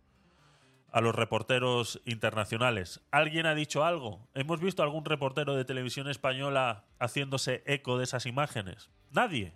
a 0.90 1.00
los 1.00 1.14
reporteros 1.14 2.00
internacionales. 2.04 3.00
¿Alguien 3.10 3.46
ha 3.46 3.54
dicho 3.54 3.84
algo? 3.84 4.26
¿Hemos 4.34 4.60
visto 4.60 4.82
algún 4.82 5.04
reportero 5.04 5.54
de 5.54 5.64
televisión 5.64 6.08
española 6.08 6.84
haciéndose 6.98 7.62
eco 7.66 7.98
de 7.98 8.04
esas 8.04 8.26
imágenes? 8.26 8.90
Nadie. 9.10 9.52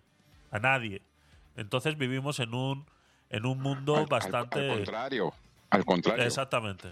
A 0.50 0.58
nadie. 0.58 1.02
Entonces 1.56 1.96
vivimos 1.96 2.38
en 2.40 2.54
un, 2.54 2.84
en 3.30 3.46
un 3.46 3.60
mundo 3.60 3.94
Al- 3.94 4.02
al- 4.02 4.06
bastante... 4.08 4.70
Al, 4.70 4.76
contrario, 4.76 5.32
al 5.70 5.84
contrario. 5.84 6.24
Exactamente. 6.24 6.88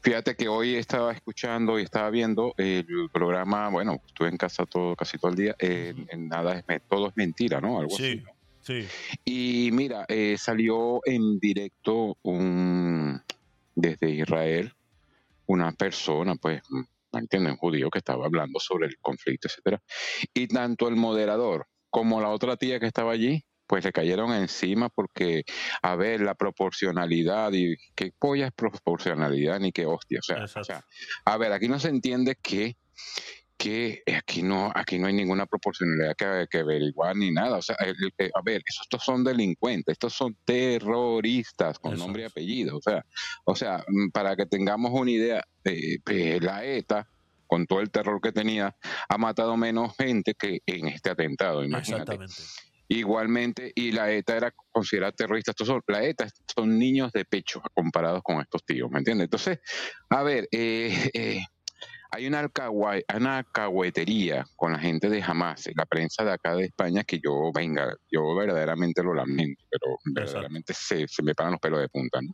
Fíjate 0.00 0.36
que 0.36 0.48
hoy 0.48 0.76
estaba 0.76 1.12
escuchando 1.12 1.78
y 1.78 1.82
estaba 1.82 2.08
viendo 2.10 2.54
el 2.56 2.86
programa, 3.12 3.68
bueno, 3.68 4.00
estuve 4.06 4.28
en 4.28 4.36
casa 4.36 4.64
todo, 4.64 4.94
casi 4.94 5.18
todo 5.18 5.32
el 5.32 5.36
día, 5.36 5.56
eh, 5.58 5.92
en 6.08 6.28
nada 6.28 6.64
todo 6.88 7.08
es 7.08 7.16
mentira, 7.16 7.60
¿no? 7.60 7.80
Algo 7.80 7.94
así. 7.94 8.12
Sí, 8.12 8.22
¿no? 8.24 8.30
sí. 8.60 8.86
Y 9.24 9.70
mira, 9.72 10.04
eh, 10.08 10.36
salió 10.38 11.00
en 11.04 11.40
directo 11.40 12.16
un 12.22 12.91
desde 13.74 14.10
Israel 14.10 14.74
una 15.46 15.72
persona, 15.72 16.34
pues, 16.36 16.62
¿me 16.70 17.20
entienden? 17.20 17.52
Un 17.52 17.58
judío 17.58 17.90
que 17.90 17.98
estaba 17.98 18.26
hablando 18.26 18.58
sobre 18.58 18.86
el 18.86 18.96
conflicto, 19.00 19.48
etcétera. 19.48 19.82
Y 20.32 20.48
tanto 20.48 20.88
el 20.88 20.96
moderador 20.96 21.66
como 21.90 22.20
la 22.20 22.30
otra 22.30 22.56
tía 22.56 22.80
que 22.80 22.86
estaba 22.86 23.12
allí, 23.12 23.44
pues 23.66 23.84
le 23.84 23.92
cayeron 23.92 24.32
encima 24.32 24.88
porque, 24.88 25.44
a 25.82 25.96
ver, 25.96 26.20
la 26.20 26.34
proporcionalidad 26.34 27.52
y 27.52 27.76
qué 27.94 28.12
polla 28.18 28.46
es 28.46 28.52
proporcionalidad 28.52 29.60
ni 29.60 29.72
qué 29.72 29.86
hostia. 29.86 30.20
O 30.20 30.22
sea, 30.22 30.36
o 30.36 30.40
Exacto. 30.40 30.64
sea, 30.64 30.84
a 31.24 31.36
ver, 31.38 31.52
aquí 31.52 31.68
no 31.68 31.78
se 31.78 31.88
entiende 31.88 32.36
que 32.42 32.76
que 33.62 34.02
aquí 34.16 34.42
no 34.42 34.72
aquí 34.74 34.98
no 34.98 35.06
hay 35.06 35.12
ninguna 35.12 35.46
proporcionalidad 35.46 36.16
que, 36.16 36.46
que 36.50 36.58
averiguar 36.58 37.14
ni 37.14 37.30
nada. 37.30 37.58
O 37.58 37.62
sea, 37.62 37.76
el- 37.78 37.94
el- 38.18 38.30
a 38.34 38.40
ver, 38.44 38.60
estos, 38.66 39.04
son 39.04 39.22
delincuentes, 39.22 39.92
estos 39.92 40.12
son 40.14 40.36
terroristas 40.44 41.78
con 41.78 41.94
Eso 41.94 42.02
nombre 42.02 42.22
y 42.22 42.26
apellido. 42.26 42.76
O 42.78 42.82
sea, 42.82 43.04
o 43.44 43.54
sea, 43.54 43.84
mm, 43.86 44.10
para 44.10 44.34
que 44.34 44.46
tengamos 44.46 44.90
una 44.92 45.12
idea, 45.12 45.44
eh, 45.64 45.98
eh, 46.10 46.38
la 46.42 46.64
ETA, 46.64 47.08
con 47.46 47.66
todo 47.66 47.80
el 47.80 47.90
terror 47.92 48.20
que 48.20 48.32
tenía, 48.32 48.74
ha 49.08 49.18
matado 49.18 49.56
menos 49.56 49.94
gente 49.96 50.34
que 50.34 50.58
en 50.66 50.88
este 50.88 51.10
atentado, 51.10 51.62
imagínate. 51.62 52.14
Exactamente. 52.14 52.42
Igualmente, 52.88 53.72
y 53.76 53.92
la 53.92 54.10
ETA 54.10 54.36
era 54.38 54.54
considerada 54.72 55.12
terrorista. 55.12 55.52
Estos 55.52 55.68
son, 55.68 55.80
la 55.86 56.02
ETA 56.04 56.26
son 56.54 56.78
niños 56.78 57.12
de 57.12 57.24
pecho 57.24 57.62
comparados 57.74 58.22
con 58.24 58.40
estos 58.40 58.64
tíos, 58.64 58.90
¿me 58.90 58.98
entiendes? 58.98 59.26
Entonces, 59.26 59.60
a 60.10 60.22
ver, 60.24 60.48
eh, 60.50 60.88
eh, 61.14 61.44
hay 62.12 62.26
una, 62.26 62.40
alcagua- 62.40 63.02
una 63.16 63.38
alcahuetería 63.38 64.44
con 64.54 64.72
la 64.72 64.78
gente 64.78 65.08
de 65.08 65.22
Hamas, 65.22 65.68
la 65.74 65.86
prensa 65.86 66.24
de 66.24 66.32
acá 66.32 66.54
de 66.54 66.66
España, 66.66 67.02
que 67.04 67.18
yo, 67.18 67.50
venga, 67.54 67.94
yo 68.10 68.34
verdaderamente 68.34 69.02
lo 69.02 69.14
lamento, 69.14 69.64
pero 69.70 69.96
verdaderamente 70.14 70.74
se, 70.74 71.08
se 71.08 71.22
me 71.22 71.34
paran 71.34 71.52
los 71.52 71.60
pelos 71.60 71.80
de 71.80 71.88
punta, 71.88 72.20
¿no? 72.20 72.32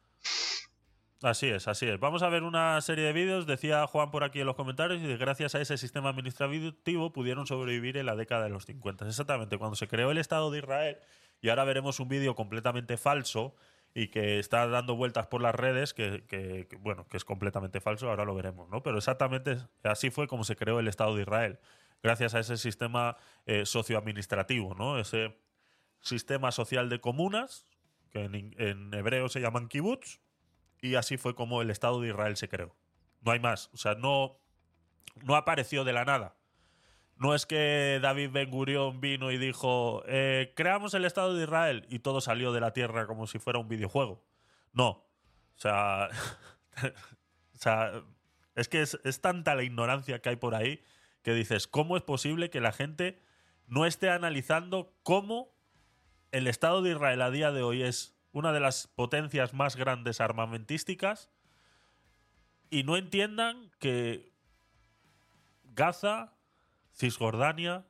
Así 1.22 1.48
es, 1.48 1.66
así 1.66 1.86
es. 1.86 1.98
Vamos 1.98 2.22
a 2.22 2.28
ver 2.28 2.44
una 2.44 2.80
serie 2.80 3.04
de 3.04 3.12
vídeos. 3.12 3.44
Decía 3.46 3.86
Juan 3.88 4.12
por 4.12 4.22
aquí 4.22 4.38
en 4.40 4.46
los 4.46 4.54
comentarios 4.54 5.00
y 5.02 5.16
gracias 5.16 5.54
a 5.56 5.60
ese 5.60 5.76
sistema 5.76 6.10
administrativo 6.10 7.12
pudieron 7.12 7.44
sobrevivir 7.46 7.96
en 7.96 8.06
la 8.06 8.14
década 8.14 8.44
de 8.44 8.50
los 8.50 8.66
50. 8.66 9.04
Exactamente, 9.06 9.58
cuando 9.58 9.74
se 9.74 9.88
creó 9.88 10.12
el 10.12 10.18
Estado 10.18 10.50
de 10.52 10.58
Israel, 10.58 10.98
y 11.40 11.48
ahora 11.48 11.64
veremos 11.64 11.98
un 11.98 12.08
vídeo 12.08 12.34
completamente 12.36 12.96
falso 12.96 13.56
y 13.98 14.08
que 14.08 14.38
está 14.38 14.68
dando 14.68 14.94
vueltas 14.94 15.26
por 15.26 15.42
las 15.42 15.52
redes, 15.52 15.92
que, 15.92 16.68
bueno, 16.78 17.08
que 17.08 17.16
es 17.16 17.24
completamente 17.24 17.80
falso, 17.80 18.08
ahora 18.08 18.24
lo 18.24 18.32
veremos, 18.32 18.68
¿no? 18.68 18.80
Pero 18.80 18.98
exactamente 18.98 19.58
así 19.82 20.10
fue 20.10 20.28
como 20.28 20.44
se 20.44 20.54
creó 20.54 20.78
el 20.78 20.86
Estado 20.86 21.16
de 21.16 21.22
Israel, 21.22 21.58
gracias 22.00 22.32
a 22.34 22.38
ese 22.38 22.56
sistema 22.58 23.16
eh, 23.44 23.66
socioadministrativo, 23.66 24.76
¿no? 24.76 25.00
Ese, 25.00 25.36
sistema 26.00 26.52
social 26.52 26.88
de 26.88 27.00
comunas, 27.00 27.66
que 28.12 28.22
en 28.22 28.94
hebreo 28.94 29.28
se 29.28 29.40
llaman 29.40 29.66
kibbutz, 29.66 30.20
y 30.80 30.94
así 30.94 31.16
fue 31.16 31.34
como 31.34 31.60
el 31.60 31.70
Estado 31.70 32.00
de 32.00 32.10
Israel 32.10 32.36
se 32.36 32.48
creó. 32.48 32.76
No 33.22 33.32
hay 33.32 33.40
más. 33.40 33.68
O 33.72 33.78
sea, 33.78 33.96
no, 33.96 34.38
no 35.24 35.34
apareció 35.34 35.82
de 35.82 35.92
la 35.92 36.04
nada. 36.04 36.36
No 37.18 37.34
es 37.34 37.46
que 37.46 37.98
David 38.00 38.30
Ben 38.30 38.50
Gurión 38.50 39.00
vino 39.00 39.32
y 39.32 39.38
dijo, 39.38 40.02
eh, 40.06 40.52
creamos 40.54 40.94
el 40.94 41.04
Estado 41.04 41.34
de 41.34 41.44
Israel 41.44 41.86
y 41.88 41.98
todo 41.98 42.20
salió 42.20 42.52
de 42.52 42.60
la 42.60 42.72
tierra 42.72 43.06
como 43.06 43.26
si 43.26 43.38
fuera 43.38 43.58
un 43.58 43.68
videojuego. 43.68 44.24
No. 44.72 44.88
O 44.88 45.60
sea, 45.60 46.08
o 46.84 47.58
sea 47.58 48.04
es 48.54 48.68
que 48.68 48.82
es, 48.82 48.98
es 49.04 49.20
tanta 49.20 49.54
la 49.54 49.62
ignorancia 49.62 50.20
que 50.20 50.30
hay 50.30 50.36
por 50.36 50.54
ahí 50.54 50.82
que 51.22 51.32
dices, 51.34 51.66
¿cómo 51.66 51.96
es 51.96 52.02
posible 52.02 52.50
que 52.50 52.60
la 52.60 52.72
gente 52.72 53.22
no 53.66 53.86
esté 53.86 54.10
analizando 54.10 54.96
cómo 55.02 55.54
el 56.32 56.46
Estado 56.46 56.82
de 56.82 56.90
Israel 56.90 57.22
a 57.22 57.30
día 57.30 57.52
de 57.52 57.62
hoy 57.62 57.82
es 57.82 58.16
una 58.32 58.52
de 58.52 58.60
las 58.60 58.86
potencias 58.86 59.54
más 59.54 59.76
grandes 59.76 60.20
armamentísticas 60.20 61.30
y 62.70 62.82
no 62.82 62.96
entiendan 62.96 63.70
que 63.78 64.32
Gaza, 65.64 66.34
Cisjordania 66.98 67.86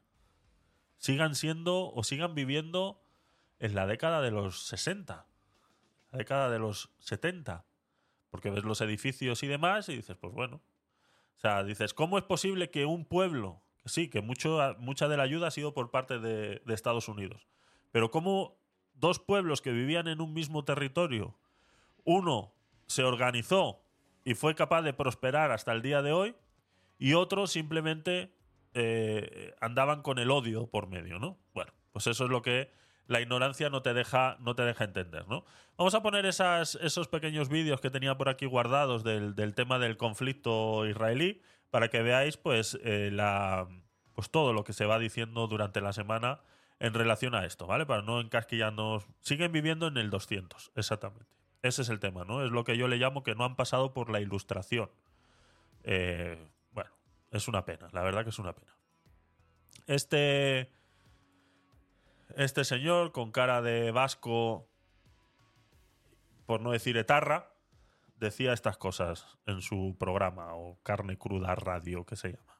sigan 0.99 1.35
siendo 1.35 1.90
o 1.92 2.05
sigan 2.05 2.35
viviendo 2.35 3.03
en 3.59 3.75
la 3.75 3.87
década 3.87 4.21
de 4.21 4.31
los 4.31 4.66
60, 4.66 5.27
la 6.12 6.18
década 6.18 6.51
de 6.51 6.59
los 6.59 6.90
70, 6.99 7.64
porque 8.31 8.51
ves 8.51 8.64
los 8.64 8.81
edificios 8.81 9.42
y 9.42 9.47
demás 9.47 9.88
y 9.88 9.97
dices, 9.97 10.16
pues 10.16 10.35
bueno, 10.35 10.61
o 11.37 11.40
sea, 11.40 11.64
dices, 11.64 11.94
¿cómo 11.94 12.18
es 12.18 12.25
posible 12.25 12.71
que 12.71 12.85
un 12.85 13.07
pueblo, 13.07 13.62
sí, 13.87 14.09
que 14.09 14.21
mucho, 14.21 14.77
mucha 14.79 15.09
de 15.09 15.16
la 15.16 15.23
ayuda 15.23 15.49
ha 15.49 15.53
sido 15.53 15.73
por 15.73 15.90
parte 15.90 16.18
de, 16.18 16.61
de 16.64 16.75
Estados 16.75 17.09
Unidos, 17.09 17.49
pero 17.90 18.11
cómo 18.11 18.59
dos 18.94 19.21
pueblos 19.21 19.62
que 19.62 19.73
vivían 19.73 20.09
en 20.09 20.21
un 20.21 20.35
mismo 20.35 20.64
territorio, 20.64 21.38
uno 22.05 22.53
se 22.87 23.05
organizó 23.05 23.83
y 24.25 24.35
fue 24.35 24.55
capaz 24.55 24.83
de 24.83 24.92
prosperar 24.92 25.51
hasta 25.51 25.73
el 25.73 25.81
día 25.81 26.03
de 26.03 26.12
hoy, 26.12 26.35
y 26.99 27.14
otro 27.14 27.47
simplemente 27.47 28.38
eh, 28.74 29.54
andaban 29.61 30.02
con 30.02 30.18
el 30.18 30.31
odio 30.31 30.66
por 30.68 30.88
medio, 30.88 31.18
¿no? 31.18 31.38
Bueno, 31.54 31.72
pues 31.92 32.07
eso 32.07 32.24
es 32.24 32.31
lo 32.31 32.42
que 32.42 32.70
la 33.07 33.20
ignorancia 33.20 33.70
no 33.70 33.83
te 33.83 33.94
deja, 33.94 34.37
no 34.40 34.54
te 34.54 34.62
deja 34.62 34.85
entender, 34.85 35.26
¿no? 35.28 35.44
Vamos 35.76 35.94
a 35.94 36.02
poner 36.02 36.26
esos 36.26 37.09
pequeños 37.09 37.48
vídeos 37.48 37.81
que 37.81 37.90
tenía 37.90 38.16
por 38.16 38.28
aquí 38.28 38.46
guardados 38.46 39.02
del, 39.04 39.35
tema 39.54 39.78
del 39.78 39.96
conflicto 39.96 40.87
israelí 40.87 41.40
para 41.70 41.88
que 41.88 42.02
veáis, 42.02 42.37
pues, 42.37 42.78
eh, 42.85 43.11
la, 43.12 43.66
pues 44.14 44.31
todo 44.31 44.52
lo 44.52 44.64
que 44.64 44.72
se 44.72 44.85
va 44.85 44.98
diciendo 44.98 45.46
durante 45.46 45.81
la 45.81 45.92
semana 45.92 46.40
en 46.81 46.94
relación 46.94 47.35
a 47.35 47.44
esto, 47.44 47.66
¿vale? 47.66 47.87
Para 47.87 48.02
no 48.02 48.20
encasquillarnos. 48.20 49.07
Siguen 49.20 49.52
viviendo 49.52 49.87
en 49.87 49.96
el 49.96 50.11
200, 50.11 50.72
exactamente. 50.76 51.26
Ese 51.62 51.83
es 51.83 51.88
el 51.88 51.98
tema, 51.98 52.24
¿no? 52.24 52.44
Es 52.44 52.50
lo 52.50 52.64
que 52.64 52.76
yo 52.76 52.88
le 52.88 52.96
llamo 52.96 53.22
que 53.22 53.35
no 53.35 53.44
han 53.44 53.57
pasado 53.57 53.92
por 53.92 54.11
la 54.11 54.20
ilustración. 54.20 54.90
Eh, 55.83 56.38
es 57.30 57.48
una 57.48 57.64
pena, 57.64 57.88
la 57.92 58.02
verdad 58.02 58.24
que 58.24 58.30
es 58.30 58.38
una 58.38 58.54
pena. 58.54 58.74
Este. 59.86 60.70
Este 62.36 62.64
señor 62.64 63.10
con 63.12 63.32
cara 63.32 63.62
de 63.62 63.90
vasco, 63.90 64.68
por 66.46 66.60
no 66.60 66.72
decir 66.72 66.96
etarra, 66.96 67.50
decía 68.16 68.52
estas 68.52 68.76
cosas 68.76 69.38
en 69.46 69.62
su 69.62 69.96
programa 69.98 70.54
o 70.54 70.78
carne 70.82 71.16
cruda 71.16 71.54
radio 71.54 72.04
que 72.04 72.16
se 72.16 72.32
llama. 72.32 72.58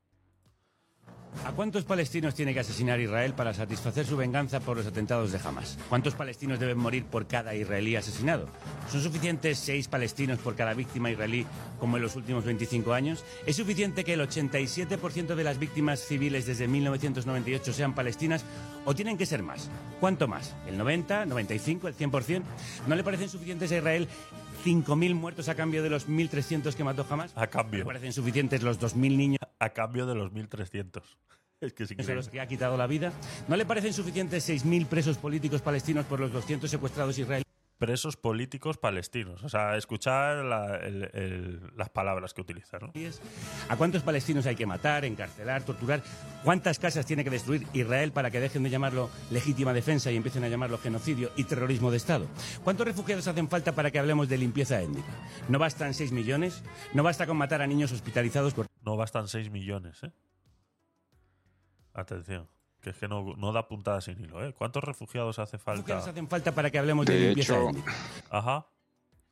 ¿A 1.45 1.53
cuántos 1.53 1.85
palestinos 1.85 2.35
tiene 2.35 2.53
que 2.53 2.61
asesinar 2.61 3.01
Israel 3.01 3.33
para 3.35 3.55
satisfacer 3.55 4.07
su 4.07 4.17
venganza 4.17 4.61
por 4.61 4.77
los 4.77 4.87
atentados 4.87 5.33
de 5.33 5.38
Hamas? 5.43 5.79
¿Cuántos 5.88 6.14
palestinos 6.14 6.59
deben 6.59 6.79
morir 6.79 7.05
por 7.05 7.27
cada 7.27 7.55
israelí 7.55 7.97
asesinado? 7.97 8.49
¿Son 8.91 9.03
suficientes 9.03 9.59
seis 9.59 9.88
palestinos 9.88 10.38
por 10.38 10.57
cada 10.57 10.75
víctima 10.75 11.11
israelí 11.11 11.47
como 11.79 11.97
en 11.97 12.03
los 12.03 12.17
últimos 12.17 12.45
25 12.45 12.93
años? 12.93 13.25
¿Es 13.47 13.57
suficiente 13.57 14.05
que 14.05 14.14
el 14.14 14.21
87% 14.21 15.35
de 15.35 15.45
las 15.45 15.59
víctimas 15.59 16.01
civiles 16.01 16.47
desde 16.47 16.69
1998 16.69 17.73
sean 17.73 17.95
palestinas 17.95 18.45
o 18.85 18.95
tienen 18.95 19.17
que 19.17 19.27
ser 19.27 19.43
más? 19.43 19.71
¿Cuánto 20.01 20.29
más? 20.29 20.55
¿El 20.67 20.77
90, 20.77 21.27
95, 21.27 21.88
el 21.88 21.97
100%? 21.97 22.43
¿No 22.87 22.95
le 22.97 23.05
parecen 23.05 23.29
suficientes 23.29 23.71
a 23.73 23.77
Israel 23.77 24.09
5.000 24.64 25.14
muertos 25.14 25.49
a 25.49 25.55
cambio 25.55 25.83
de 25.83 25.90
los 25.90 26.09
1.300 26.09 26.75
que 26.75 26.85
mató 26.85 27.07
Hamas? 27.09 27.33
A 27.37 27.47
cambio. 27.47 27.81
¿Le 27.81 27.85
parecen 27.85 28.12
suficientes 28.12 28.62
los 28.62 28.81
2.000 28.81 29.16
niños? 29.16 29.38
A 29.59 29.71
cambio 29.71 30.07
de 30.07 30.14
los 30.14 30.33
1.300. 30.33 31.03
Es 31.61 31.73
que 31.73 31.83
a 31.83 31.87
increíble. 31.87 32.14
los 32.14 32.29
que 32.29 32.40
ha 32.40 32.47
quitado 32.47 32.77
la 32.77 32.87
vida? 32.87 33.12
¿No 33.49 33.57
le 33.57 33.66
parecen 33.66 33.92
suficientes 33.92 34.49
6.000 34.49 34.87
presos 34.87 35.18
políticos 35.18 35.61
palestinos 35.61 36.05
por 36.07 36.21
los 36.21 36.33
200 36.33 36.71
secuestrados 36.71 37.18
israelíes? 37.18 37.48
Presos 37.79 38.17
políticos 38.17 38.77
palestinos. 38.77 39.45
O 39.45 39.49
sea, 39.49 39.77
escuchar 39.77 40.45
la- 40.45 40.77
el- 40.79 41.11
el- 41.14 41.61
las 41.77 41.88
palabras 41.91 42.35
que 42.35 42.41
utiliza, 42.41 42.79
¿no? 42.81 42.91
¿A 43.69 43.77
cuántos 43.77 44.03
palestinos 44.03 44.47
hay 44.47 44.57
que 44.57 44.67
matar, 44.67 45.05
encarcelar, 45.05 45.62
torturar? 45.62 46.03
¿Cuántas 46.43 46.81
casas 46.81 47.07
tiene 47.07 47.23
que 47.23 47.31
destruir 47.31 47.69
Israel 47.73 48.11
para 48.11 48.33
que 48.33 48.41
dejen 48.41 48.64
de 48.64 48.71
llamarlo 48.71 49.11
legítima 49.31 49.73
defensa 49.73 50.11
y 50.11 50.17
empiecen 50.17 50.43
a 50.43 50.49
llamarlo 50.49 50.79
genocidio 50.79 51.31
y 51.37 51.45
terrorismo 51.45 51.93
de 51.93 51.99
Estado? 51.99 52.27
¿Cuántos 52.64 52.85
refugiados 52.85 53.29
hacen 53.29 53.49
falta 53.49 53.73
para 53.73 53.93
que 53.93 54.01
hablemos 54.01 54.29
de 54.29 54.38
limpieza 54.38 54.83
étnica? 54.83 55.09
¿No 55.49 55.61
bastan 55.61 55.95
6 55.95 56.11
millones? 56.11 56.64
¿No 56.95 57.05
basta 57.05 57.29
con 57.29 57.37
matar 57.37 57.62
a 57.62 57.67
niños 57.69 57.93
hospitalizados 57.93 58.55
por 58.55 58.67
No 58.83 58.97
bastan 58.97 59.29
6 59.29 59.51
millones, 59.51 60.03
¿eh? 60.03 60.11
Atención. 61.95 62.49
Que 62.81 62.91
es 62.91 62.97
que 62.97 63.09
no, 63.09 63.35
no 63.37 63.53
da 63.53 63.67
puntada 63.67 64.01
sin 64.01 64.23
hilo, 64.23 64.45
¿eh? 64.45 64.55
¿Cuántos 64.57 64.85
refugiados 64.85 65.38
hace 65.38 65.59
falta? 65.59 65.81
refugiados 65.81 66.09
hacen 66.09 66.29
falta 66.29 66.55
para 66.55 66.71
que 66.71 66.79
hablemos 66.79 67.07
de, 67.07 67.14
De 67.14 67.21
limpieza 67.27 67.57
hecho, 67.57 67.69
étnica? 67.71 67.95
Ajá. 68.31 68.67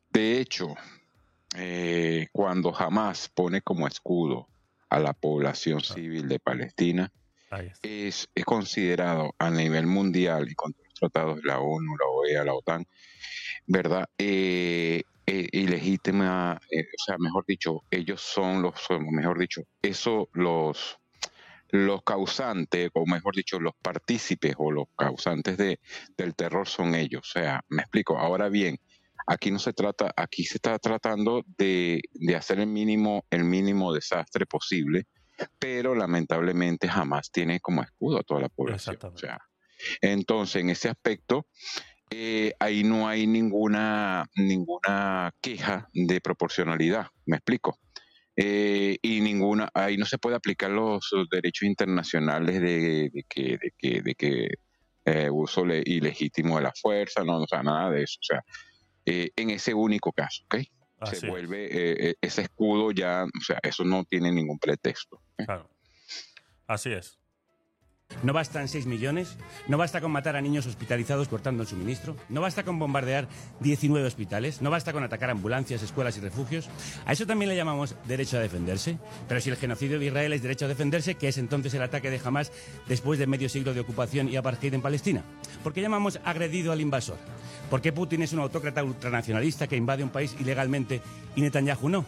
De 0.09 0.39
hecho, 0.39 0.75
eh, 1.55 2.27
cuando 2.31 2.71
jamás 2.71 3.29
pone 3.29 3.61
como 3.61 3.87
escudo 3.87 4.47
a 4.89 4.99
la 4.99 5.13
población 5.13 5.81
civil 5.81 6.27
de 6.27 6.39
Palestina, 6.39 7.11
es, 7.81 8.29
es 8.35 8.45
considerado 8.45 9.33
a 9.37 9.49
nivel 9.49 9.87
mundial 9.87 10.49
y 10.49 10.55
con 10.55 10.75
los 10.83 10.93
tratados 10.93 11.37
de 11.37 11.43
la 11.43 11.59
ONU, 11.59 11.95
la 11.97 12.05
OEA, 12.05 12.43
la 12.43 12.53
OTAN, 12.53 12.85
¿verdad? 13.65 14.05
Eh, 14.17 15.03
eh, 15.25 15.47
ilegítima, 15.51 16.59
eh, 16.71 16.81
o 16.81 17.03
sea, 17.03 17.17
mejor 17.19 17.45
dicho, 17.45 17.83
ellos 17.91 18.21
son 18.21 18.61
los, 18.61 18.75
mejor 19.11 19.39
dicho, 19.39 19.61
eso 19.81 20.29
los 20.33 20.99
los 21.69 22.03
causantes, 22.03 22.89
o 22.93 23.05
mejor 23.05 23.35
dicho, 23.35 23.59
los 23.59 23.73
partícipes 23.81 24.55
o 24.57 24.71
los 24.71 24.85
causantes 24.95 25.57
de, 25.57 25.79
del 26.17 26.35
terror 26.35 26.67
son 26.67 26.95
ellos. 26.95 27.21
O 27.21 27.39
sea, 27.39 27.61
me 27.69 27.81
explico. 27.81 28.17
Ahora 28.17 28.49
bien, 28.49 28.77
aquí 29.27 29.51
no 29.51 29.59
se 29.59 29.73
trata, 29.73 30.11
aquí 30.15 30.43
se 30.43 30.57
está 30.57 30.77
tratando 30.79 31.43
de, 31.57 32.01
de 32.13 32.35
hacer 32.35 32.59
el 32.59 32.67
mínimo, 32.67 33.25
el 33.29 33.43
mínimo 33.43 33.93
desastre 33.93 34.45
posible, 34.45 35.05
pero 35.59 35.93
lamentablemente 35.93 36.87
jamás 36.87 37.31
tiene 37.31 37.59
como 37.59 37.83
escudo 37.83 38.19
a 38.19 38.23
toda 38.23 38.41
la 38.41 38.49
población. 38.49 38.97
O 39.01 39.17
sea, 39.17 39.39
entonces, 40.01 40.61
en 40.61 40.69
ese 40.69 40.89
aspecto, 40.89 41.47
eh, 42.09 42.53
ahí 42.59 42.83
no 42.83 43.07
hay 43.07 43.27
ninguna, 43.27 44.25
ninguna 44.35 45.33
queja 45.41 45.89
de 45.93 46.21
proporcionalidad. 46.21 47.07
¿Me 47.25 47.37
explico? 47.37 47.77
Eh, 48.39 48.97
y 49.01 49.19
ninguna, 49.21 49.67
ahí 49.73 49.97
no 49.97 50.05
se 50.05 50.19
puede 50.19 50.35
aplicar 50.35 50.69
los, 50.69 51.07
los 51.11 51.27
derechos 51.27 51.63
internacionales 51.67 52.61
de, 52.61 53.09
de 53.11 53.23
que, 53.27 53.57
de 53.57 53.73
que, 53.75 54.01
de 54.03 54.13
que 54.15 54.47
eh, 55.05 55.29
uso 55.31 55.65
le- 55.65 55.81
ilegítimo 55.83 56.57
de 56.57 56.63
la 56.63 56.73
fuerza, 56.79 57.23
no, 57.23 57.39
o 57.39 57.47
sea, 57.47 57.63
nada 57.63 57.89
de 57.89 58.03
eso. 58.03 58.19
O 58.21 58.25
sea, 58.25 58.43
eh, 59.05 59.31
en 59.35 59.49
ese 59.49 59.73
único 59.73 60.11
caso, 60.11 60.43
¿ok? 60.45 60.55
Así 60.99 61.15
se 61.17 61.29
vuelve 61.29 62.15
ese 62.21 62.41
escudo 62.41 62.91
ya, 62.91 63.23
o 63.23 63.43
sea, 63.43 63.59
eso 63.63 63.83
no 63.83 64.03
tiene 64.03 64.31
ningún 64.31 64.59
pretexto. 64.59 65.19
Claro. 65.37 65.69
Así 66.67 66.91
es. 66.91 67.17
¿No 68.23 68.33
bastan 68.33 68.67
6 68.67 68.87
millones? 68.87 69.37
¿No 69.67 69.77
basta 69.77 70.01
con 70.01 70.11
matar 70.11 70.35
a 70.35 70.41
niños 70.41 70.65
hospitalizados 70.65 71.27
cortando 71.27 71.61
el 71.63 71.69
suministro? 71.69 72.15
¿No 72.29 72.41
basta 72.41 72.63
con 72.63 72.79
bombardear 72.79 73.27
19 73.59 74.07
hospitales? 74.07 74.61
¿No 74.61 74.71
basta 74.71 74.91
con 74.91 75.03
atacar 75.03 75.29
ambulancias, 75.29 75.83
escuelas 75.83 76.17
y 76.17 76.21
refugios? 76.21 76.67
A 77.05 77.13
eso 77.13 77.27
también 77.27 77.49
le 77.49 77.55
llamamos 77.55 77.95
derecho 78.05 78.37
a 78.37 78.39
defenderse. 78.39 78.97
Pero 79.27 79.39
si 79.39 79.49
el 79.49 79.55
genocidio 79.57 79.99
de 79.99 80.07
Israel 80.07 80.33
es 80.33 80.41
derecho 80.41 80.65
a 80.65 80.69
defenderse, 80.69 81.15
¿qué 81.15 81.27
es 81.27 81.37
entonces 81.37 81.73
el 81.75 81.83
ataque 81.83 82.09
de 82.09 82.19
Hamas 82.23 82.51
después 82.87 83.19
de 83.19 83.27
medio 83.27 83.49
siglo 83.49 83.73
de 83.73 83.81
ocupación 83.81 84.29
y 84.29 84.35
apartheid 84.35 84.73
en 84.73 84.81
Palestina? 84.81 85.23
¿Por 85.63 85.73
qué 85.73 85.81
llamamos 85.81 86.19
agredido 86.23 86.71
al 86.71 86.81
invasor? 86.81 87.17
¿Por 87.69 87.81
qué 87.81 87.93
Putin 87.93 88.23
es 88.23 88.33
un 88.33 88.39
autócrata 88.39 88.83
ultranacionalista 88.83 89.67
que 89.67 89.75
invade 89.75 90.03
un 90.03 90.09
país 90.09 90.35
ilegalmente 90.39 91.01
y 91.35 91.41
Netanyahu 91.41 91.89
no? 91.89 92.05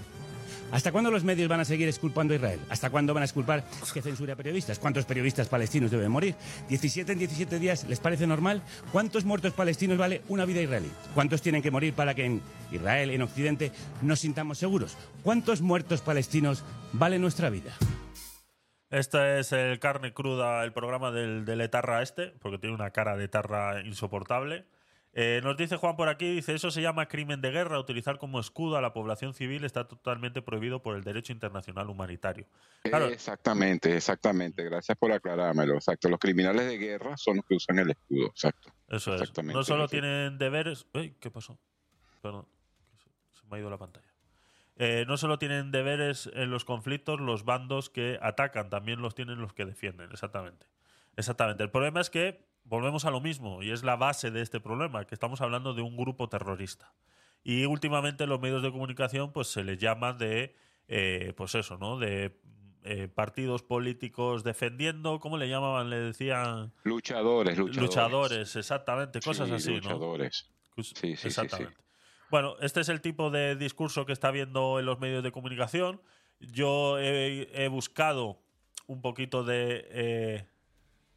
¿Hasta 0.72 0.92
cuándo 0.92 1.10
los 1.10 1.24
medios 1.24 1.50
van 1.50 1.60
a 1.60 1.66
seguir 1.66 1.88
exculpando 1.88 2.34
a 2.34 2.38
Israel? 2.38 2.60
¿Hasta 2.70 2.92
cuándo 2.92 3.14
van 3.14 3.24
a 3.24 3.26
exculpar 3.26 3.64
que 3.92 4.02
censure 4.04 4.34
a 4.34 4.36
periodistas? 4.36 4.78
¿Cuántos 4.78 5.06
periodistas 5.06 5.48
palestinos 5.48 5.90
deben 5.90 6.12
morir? 6.12 6.36
¿17 6.70 7.10
en 7.10 7.20
17 7.20 7.58
días 7.58 7.86
les 7.86 8.00
parece 8.00 8.28
normal? 8.28 8.62
¿Cuántos 8.92 9.26
muertos 9.26 9.54
palestinos 9.54 9.98
vale 9.98 10.22
una 10.28 10.46
vida 10.46 10.62
israelí? 10.62 10.92
¿Cuántos 11.16 11.42
tienen 11.42 11.64
que 11.64 11.72
morir 11.72 11.94
para 11.96 12.14
que 12.14 12.26
en 12.26 12.42
Israel, 12.72 13.10
en 13.10 13.24
Occidente, 13.24 13.72
nos 14.04 14.20
sintamos 14.20 14.60
seguros? 14.60 14.96
¿Cuántos 15.24 15.62
muertos 15.62 16.02
palestinos 16.02 16.64
vale 16.94 17.18
nuestra 17.18 17.50
vida? 17.50 17.74
Este 18.92 19.40
es 19.40 19.52
el 19.52 19.80
carne 19.80 20.14
cruda, 20.14 20.64
el 20.64 20.72
programa 20.72 21.12
del, 21.12 21.46
del 21.46 21.62
etarra 21.62 22.04
este, 22.04 22.28
porque 22.42 22.60
tiene 22.60 22.76
una 22.76 22.92
cara 22.92 23.18
de 23.18 23.26
etarra 23.26 23.82
insoportable. 23.82 24.66
Eh, 25.22 25.42
nos 25.44 25.58
dice 25.58 25.76
Juan 25.76 25.98
por 25.98 26.08
aquí, 26.08 26.36
dice, 26.36 26.54
eso 26.54 26.72
se 26.72 26.82
llama 26.82 27.10
crimen 27.10 27.42
de 27.42 27.52
guerra, 27.52 27.78
utilizar 27.78 28.18
como 28.18 28.40
escudo 28.40 28.78
a 28.78 28.82
la 28.82 28.94
población 28.94 29.34
civil 29.34 29.66
está 29.66 29.86
totalmente 29.86 30.42
prohibido 30.42 30.82
por 30.82 30.96
el 30.96 31.04
derecho 31.04 31.34
internacional 31.34 31.90
humanitario. 31.90 32.48
Claro, 32.84 33.08
Exactamente, 33.08 33.98
exactamente. 33.98 34.64
Gracias 34.64 34.98
por 34.98 35.12
aclarármelo. 35.12 35.74
Exacto. 35.74 36.08
Los 36.08 36.22
criminales 36.22 36.68
de 36.68 36.78
guerra 36.78 37.18
son 37.18 37.36
los 37.36 37.46
que 37.46 37.56
usan 37.56 37.80
el 37.80 37.90
escudo. 37.90 38.28
Exacto. 38.28 38.72
eso 38.88 39.14
es. 39.16 39.34
No 39.44 39.62
solo 39.66 39.90
tienen 39.90 40.38
deberes... 40.38 40.88
Uy, 40.94 41.14
¿Qué 41.20 41.30
pasó? 41.30 41.60
Perdón, 42.22 42.48
se 43.34 43.46
me 43.48 43.58
ha 43.58 43.60
ido 43.60 43.70
la 43.70 43.78
pantalla. 43.78 44.08
Eh, 44.78 45.04
no 45.06 45.18
solo 45.18 45.38
tienen 45.38 45.72
deberes 45.72 46.32
en 46.34 46.50
los 46.50 46.64
conflictos 46.64 47.20
los 47.20 47.44
bandos 47.44 47.90
que 47.90 48.18
atacan, 48.22 48.70
también 48.70 49.02
los 49.02 49.16
tienen 49.16 49.42
los 49.42 49.52
que 49.52 49.66
defienden, 49.66 50.14
exactamente. 50.14 50.66
Exactamente. 51.18 51.62
El 51.62 51.72
problema 51.72 52.00
es 52.00 52.10
que 52.10 52.48
volvemos 52.70 53.04
a 53.06 53.12
lo 53.12 53.20
mismo, 53.20 53.64
y 53.64 53.72
es 53.72 53.84
la 53.84 53.96
base 53.96 54.32
de 54.32 54.42
este 54.42 54.60
problema, 54.60 55.06
que 55.06 55.16
estamos 55.16 55.42
hablando 55.42 55.74
de 55.74 55.82
un 55.82 55.98
grupo 55.98 56.30
terrorista. 56.30 56.94
Y 57.44 57.66
últimamente 57.66 58.28
los 58.28 58.40
medios 58.40 58.62
de 58.62 58.72
comunicación 58.72 59.32
pues 59.34 59.48
se 59.48 59.64
les 59.64 59.78
llama 59.80 60.14
de, 60.14 60.56
eh, 60.88 61.34
pues 61.36 61.56
eso, 61.56 61.78
¿no? 61.78 61.98
De 61.98 62.38
eh, 62.84 63.08
partidos 63.08 63.64
políticos 63.64 64.44
defendiendo, 64.44 65.20
¿cómo 65.20 65.38
le 65.38 65.50
llamaban? 65.50 65.90
Le 65.90 65.98
decían 66.00 66.72
Luchadores, 66.84 67.58
luchadores. 67.58 67.82
luchadores, 67.90 68.56
exactamente, 68.56 69.20
cosas 69.20 69.48
Sí, 69.50 69.54
así, 69.56 69.70
¿no? 69.72 69.76
luchadores. 69.78 70.50
Cus- 70.76 70.94
Sí, 70.96 70.96
sí, 70.96 71.16
sí, 71.16 71.18
sí. 71.18 71.28
Exactamente. 71.28 71.78
Bueno, 72.30 72.56
este 72.62 72.82
es 72.82 72.90
el 72.90 73.02
tipo 73.02 73.32
de 73.32 73.56
discurso 73.56 74.06
que 74.06 74.14
está 74.14 74.28
habiendo 74.28 74.80
en 74.80 74.86
los 74.86 75.00
medios 75.00 75.24
de 75.24 75.32
comunicación. 75.32 76.00
Yo 76.40 77.00
he, 77.00 77.50
he 77.54 77.68
buscado 77.70 78.40
un 78.86 79.02
poquito 79.02 79.44
de, 79.44 79.88
eh, 79.90 80.48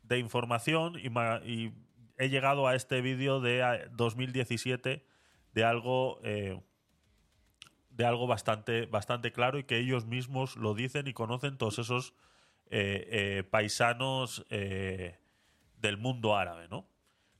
de 0.03 0.19
información 0.19 0.99
y, 0.99 1.73
he 2.19 2.29
llegado 2.29 2.69
a 2.69 2.75
este 2.75 3.01
vídeo 3.01 3.41
de 3.41 3.62
ah, 3.62 3.88
2017 3.93 5.05
de 5.55 5.65
algo 5.65 6.21
eh, 6.23 6.61
de 7.91 8.05
algo 8.05 8.27
bastante, 8.27 8.87
bastante 8.87 9.33
claro 9.33 9.59
y 9.59 9.65
que 9.65 9.79
ellos 9.79 10.07
mismos 10.07 10.57
lo 10.57 10.75
dicen 10.75 11.09
y 11.09 11.15
conocen 11.15 11.59
todos 11.59 11.79
esos 11.79 12.15
eh, 12.71 13.09
eh, 13.11 13.43
paisanos 13.45 14.47
del 14.49 15.99
mundo 15.99 16.37
árabe, 16.37 16.69
¿no? 16.69 16.87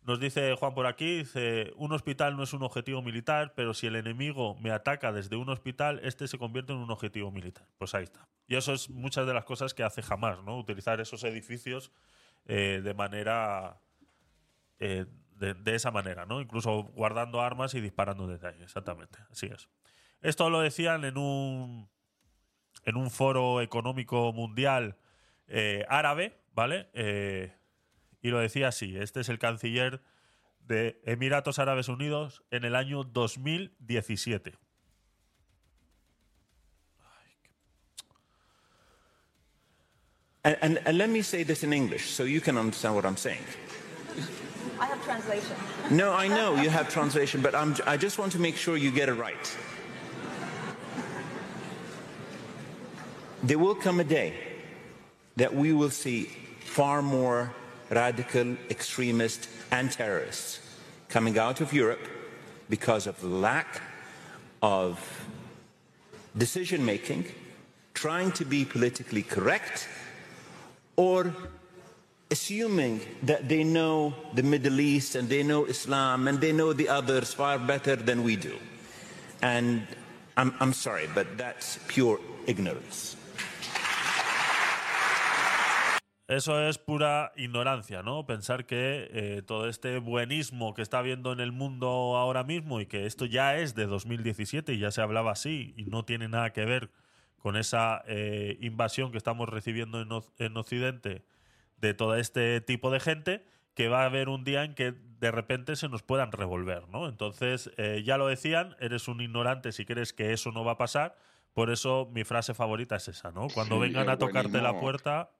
Nos 0.05 0.19
dice 0.19 0.57
Juan 0.57 0.75
por 0.75 0.87
aquí, 0.87 1.19
dice, 1.19 1.73
un 1.77 1.93
hospital 1.93 2.37
no 2.37 2.43
es 2.43 2.53
un 2.53 2.65
objetivo 2.65 3.03
militar, 3.03 3.55
pero 3.55 3.73
si 3.73 3.87
el 3.87 3.95
enemigo 3.95 4.57
me 4.57 4.73
ataca 4.73 5.13
desde 5.13 5.37
un 5.37 5.49
hospital, 5.49 6.01
este 6.03 6.27
se 6.27 6.39
convierte 6.39 6.73
en 6.73 6.81
un 6.81 6.91
objetivo 6.91 7.31
militar. 7.31 7.69
Pues 7.79 7.95
ahí 7.95 8.03
está. 8.03 8.29
Y 8.49 8.57
eso 8.57 8.73
es 8.73 8.91
muchas 8.91 9.29
de 9.29 9.35
las 9.35 9.45
cosas 9.45 9.75
que 9.75 9.85
hace 9.85 10.03
jamás, 10.03 10.43
¿no? 10.43 10.59
Utilizar 10.59 11.01
esos 11.01 11.23
edificios 11.23 11.93
eh, 12.47 12.81
de 12.83 12.95
manera... 12.95 13.81
eh, 14.79 15.07
de, 15.39 15.75
esa 15.75 15.91
manera, 15.91 16.25
¿no? 16.25 16.41
Incluso 16.41 16.85
guardando 16.95 17.41
armas 17.41 17.75
y 17.75 17.81
disparando 17.81 18.29
ahí. 18.29 18.63
Exactamente. 18.63 19.19
Así 19.29 19.47
es. 19.47 19.69
Esto 20.21 20.51
lo 20.51 20.61
decían 20.61 21.05
en 21.05 21.19
un, 21.19 21.91
en 22.85 22.97
un 22.97 23.11
foro 23.11 23.61
económico 23.61 24.33
mundial 24.33 24.97
eh, 25.49 25.85
árabe, 25.89 26.39
¿vale? 26.55 26.89
Y 28.21 28.31
lo 28.31 28.39
decía 28.39 28.69
así, 28.69 28.97
este 28.97 29.21
es 29.21 29.29
el 29.29 29.41
canciller 29.41 30.01
de 30.61 31.01
Emiratos 31.05 31.59
Árabes 31.59 31.89
Unidos 31.89 32.45
en 32.53 32.65
el 32.65 32.77
año 32.77 33.03
2017. 33.03 34.55
And, 40.45 40.57
and, 40.61 40.81
and 40.85 40.99
let 40.99 41.09
me 41.09 41.23
say 41.23 41.45
this 41.45 41.63
in 41.63 41.73
English 41.73 42.11
so 42.11 42.25
you 42.25 42.41
can 42.41 42.59
understand 42.59 42.97
what 42.97 43.07
I'm 43.07 43.17
saying. 43.17 43.45
I 44.81 44.87
have 44.87 45.05
translation. 45.05 45.57
No, 45.91 46.13
I 46.13 46.27
know 46.27 46.61
you 46.61 46.69
have 46.69 46.89
translation, 46.89 47.41
but 47.41 47.55
I'm, 47.55 47.77
I 47.87 47.97
just 47.97 48.19
want 48.19 48.33
to 48.33 48.41
make 48.41 48.57
sure 48.57 48.77
you 48.77 48.91
get 48.91 49.09
it 49.09 49.15
right. 49.15 49.57
There 53.45 53.59
will 53.59 53.77
come 53.77 54.01
a 54.01 54.05
day 54.05 54.35
that 55.37 55.55
we 55.55 55.73
will 55.73 55.91
see 55.91 56.25
far 56.61 57.03
more 57.03 57.53
radical 57.91 58.57
extremists 58.71 59.49
and 59.71 59.93
terrorists 59.93 60.61
coming 61.09 61.39
out 61.39 61.61
of 61.61 61.73
Europe 61.73 62.09
because 62.69 63.07
of 63.07 63.23
lack 63.23 63.81
of 64.63 64.99
decision 66.37 66.85
making, 66.85 67.27
trying 67.95 68.33
to 68.33 68.45
be 68.45 68.65
politically 68.65 69.23
correct, 69.23 69.89
or 70.97 71.35
assuming 72.31 73.01
that 73.23 73.49
they 73.49 73.63
know 73.63 74.15
the 74.35 74.43
Middle 74.43 74.81
East 74.81 75.15
and 75.15 75.29
they 75.29 75.43
know 75.43 75.67
Islam 75.67 76.29
and 76.29 76.41
they 76.41 76.53
know 76.53 76.73
the 76.73 76.89
others 76.89 77.35
far 77.35 77.59
better 77.59 77.97
than 77.97 78.23
we 78.23 78.37
do. 78.37 78.57
And 79.43 79.87
I'm, 80.37 80.55
I'm 80.61 80.73
sorry, 80.73 81.09
but 81.15 81.37
that's 81.37 81.79
pure 81.89 82.19
ignorance. 82.47 83.17
Eso 86.29 86.67
es 86.67 86.79
pura 86.79 87.33
ignorancia, 87.37 88.03
¿no? 88.03 88.25
Pensar 88.25 88.65
que 88.65 89.11
eh, 89.13 89.43
todo 89.43 89.69
este 89.69 89.99
buenismo 89.99 90.73
que 90.73 90.81
está 90.81 91.01
habiendo 91.01 91.31
en 91.33 91.41
el 91.41 91.53
mundo 91.53 92.17
ahora 92.17 92.43
mismo 92.43 92.81
y 92.81 92.87
que 92.87 93.05
esto 93.05 93.27
ya 93.27 93.59
es 93.59 93.75
de 93.75 93.85
2017 93.85 94.73
y 94.73 94.79
ya 94.79 94.91
se 94.91 95.03
hablaba 95.03 95.33
así 95.33 95.75
y 95.77 95.85
no 95.87 96.07
tiene 96.07 96.29
nada 96.29 96.55
que 96.55 96.65
ver 96.65 96.91
con 97.43 97.57
esa 97.57 98.03
eh, 98.07 98.57
invasión 98.61 99.11
que 99.11 99.19
estamos 99.19 99.49
recibiendo 99.49 100.01
en, 100.01 100.09
Oc- 100.11 100.33
en 100.39 100.57
Occidente 100.57 101.25
de 101.77 101.93
todo 101.93 102.15
este 102.15 102.61
tipo 102.61 102.91
de 102.93 103.01
gente, 103.01 103.45
que 103.75 103.89
va 103.89 104.03
a 104.03 104.07
haber 104.07 104.29
un 104.29 104.45
día 104.45 104.63
en 104.65 104.75
que 104.75 104.93
de 104.93 105.31
repente 105.33 105.75
se 105.77 105.89
nos 105.89 106.03
puedan 106.03 106.31
revolver, 106.31 106.89
¿no? 106.89 107.09
Entonces, 107.09 107.71
eh, 107.77 108.03
ya 108.05 108.17
lo 108.17 108.29
decían, 108.29 108.77
eres 108.79 109.09
un 109.09 109.21
ignorante 109.21 109.73
si 109.73 109.85
crees 109.85 110.13
que 110.13 110.33
eso 110.33 110.53
no 110.53 110.65
va 110.65 110.73
a 110.73 110.79
pasar. 110.79 111.17
Por 111.55 111.71
eso 111.71 112.09
mi 112.13 112.23
frase 112.25 112.55
favorita 112.55 112.97
es 112.97 113.09
esa, 113.09 113.33
¿no? 113.33 113.49
Cuando 113.49 113.77
Sí, 113.77 113.83
vengan 113.83 114.09
a 114.09 114.19
tocarte 114.19 114.61
la 114.63 114.79
puerta, 114.81 115.31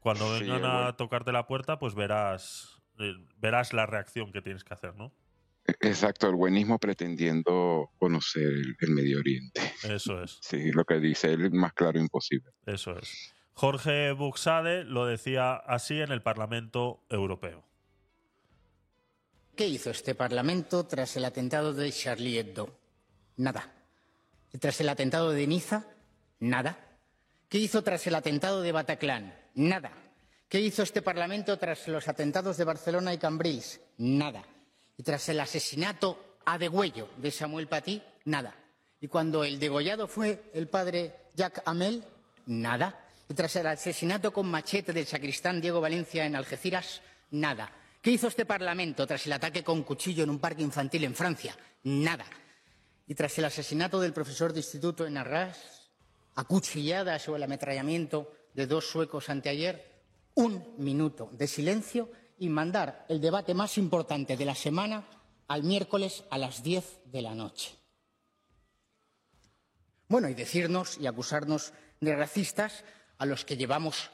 cuando 0.00 0.26
Sí, 0.38 0.44
vengan 0.44 0.64
a 0.64 0.96
tocarte 0.96 1.32
la 1.32 1.46
puerta, 1.46 1.78
pues 1.78 1.94
verás, 1.94 2.82
eh, 2.98 3.14
verás 3.38 3.72
la 3.72 3.86
reacción 3.86 4.32
que 4.32 4.42
tienes 4.42 4.62
que 4.64 4.74
hacer, 4.74 4.94
¿no? 4.94 5.12
Exacto, 5.80 6.28
el 6.28 6.34
buenismo 6.34 6.78
pretendiendo 6.78 7.90
conocer 7.98 8.42
el, 8.44 8.76
el 8.80 8.90
Medio 8.90 9.18
Oriente. 9.18 9.60
Eso 9.84 10.22
es, 10.22 10.38
Sí, 10.42 10.72
lo 10.72 10.84
que 10.84 11.00
dice 11.00 11.32
él, 11.32 11.50
más 11.52 11.72
claro 11.72 11.98
imposible. 11.98 12.50
eso 12.66 12.98
es. 12.98 13.32
Jorge 13.54 14.12
Buxade 14.12 14.84
lo 14.84 15.06
decía 15.06 15.54
así 15.54 16.00
en 16.00 16.10
el 16.10 16.22
Parlamento 16.22 17.04
Europeo. 17.08 17.64
¿Qué 19.56 19.68
hizo 19.68 19.90
este 19.90 20.14
Parlamento 20.16 20.84
tras 20.86 21.16
el 21.16 21.24
atentado 21.24 21.72
de 21.72 21.92
Charlie 21.92 22.38
Hebdo? 22.38 22.76
Nada. 23.36 23.72
¿Y 24.52 24.58
tras 24.58 24.80
el 24.80 24.88
atentado 24.88 25.30
de 25.30 25.46
Niza? 25.46 25.84
Nada. 26.40 26.76
¿Qué 27.48 27.58
hizo 27.58 27.82
tras 27.84 28.04
el 28.08 28.16
atentado 28.16 28.60
de 28.62 28.72
Bataclan? 28.72 29.32
Nada. 29.54 29.92
¿Qué 30.48 30.60
hizo 30.60 30.82
este 30.82 31.02
Parlamento 31.02 31.56
tras 31.56 31.86
los 31.86 32.08
atentados 32.08 32.56
de 32.56 32.64
Barcelona 32.64 33.14
y 33.14 33.18
Cambrils? 33.18 33.80
Nada. 33.98 34.42
Y 34.96 35.02
tras 35.02 35.28
el 35.28 35.40
asesinato 35.40 36.38
a 36.44 36.58
degüello 36.58 37.08
de 37.16 37.30
Samuel 37.30 37.68
Paty? 37.68 38.02
Nada. 38.24 38.54
Y 39.00 39.08
cuando 39.08 39.44
el 39.44 39.58
degollado 39.58 40.08
fue 40.08 40.50
el 40.54 40.68
padre 40.68 41.14
Jacques 41.34 41.62
Amel? 41.66 42.04
Nada. 42.46 43.00
Y 43.28 43.34
tras 43.34 43.56
el 43.56 43.66
asesinato 43.66 44.32
con 44.32 44.50
machete 44.50 44.92
del 44.92 45.06
sacristán 45.06 45.60
Diego 45.60 45.80
Valencia 45.80 46.24
en 46.24 46.36
Algeciras? 46.36 47.02
Nada. 47.30 47.70
¿Qué 48.00 48.10
hizo 48.10 48.28
este 48.28 48.44
Parlamento 48.44 49.06
tras 49.06 49.26
el 49.26 49.32
ataque 49.32 49.64
con 49.64 49.82
cuchillo 49.82 50.24
en 50.24 50.30
un 50.30 50.38
parque 50.38 50.62
infantil 50.62 51.04
en 51.04 51.14
Francia? 51.14 51.56
Nada. 51.84 52.26
Y 53.06 53.14
tras 53.14 53.36
el 53.38 53.46
asesinato 53.46 54.00
del 54.00 54.12
profesor 54.12 54.52
de 54.52 54.60
instituto 54.60 55.06
en 55.06 55.16
Arras, 55.16 55.90
acuchilladas 56.34 57.28
o 57.28 57.36
el 57.36 57.42
ametrallamiento 57.42 58.32
de 58.54 58.66
dos 58.66 58.88
suecos 58.88 59.28
anteayer, 59.28 59.90
un 60.34 60.74
minuto 60.78 61.28
de 61.32 61.46
silencio 61.46 62.10
y 62.38 62.48
mandar 62.48 63.04
el 63.08 63.20
debate 63.20 63.54
más 63.54 63.78
importante 63.78 64.36
de 64.36 64.44
la 64.44 64.54
semana 64.54 65.04
al 65.48 65.62
miércoles 65.62 66.24
a 66.30 66.38
las 66.38 66.62
10 66.62 67.00
de 67.06 67.22
la 67.22 67.34
noche. 67.34 67.74
Bueno, 70.08 70.28
y 70.28 70.34
decirnos 70.34 70.98
y 70.98 71.06
acusarnos 71.06 71.72
de 72.00 72.14
racistas 72.14 72.84
a 73.18 73.26
los 73.26 73.44
que 73.44 73.56
llevamos 73.56 74.10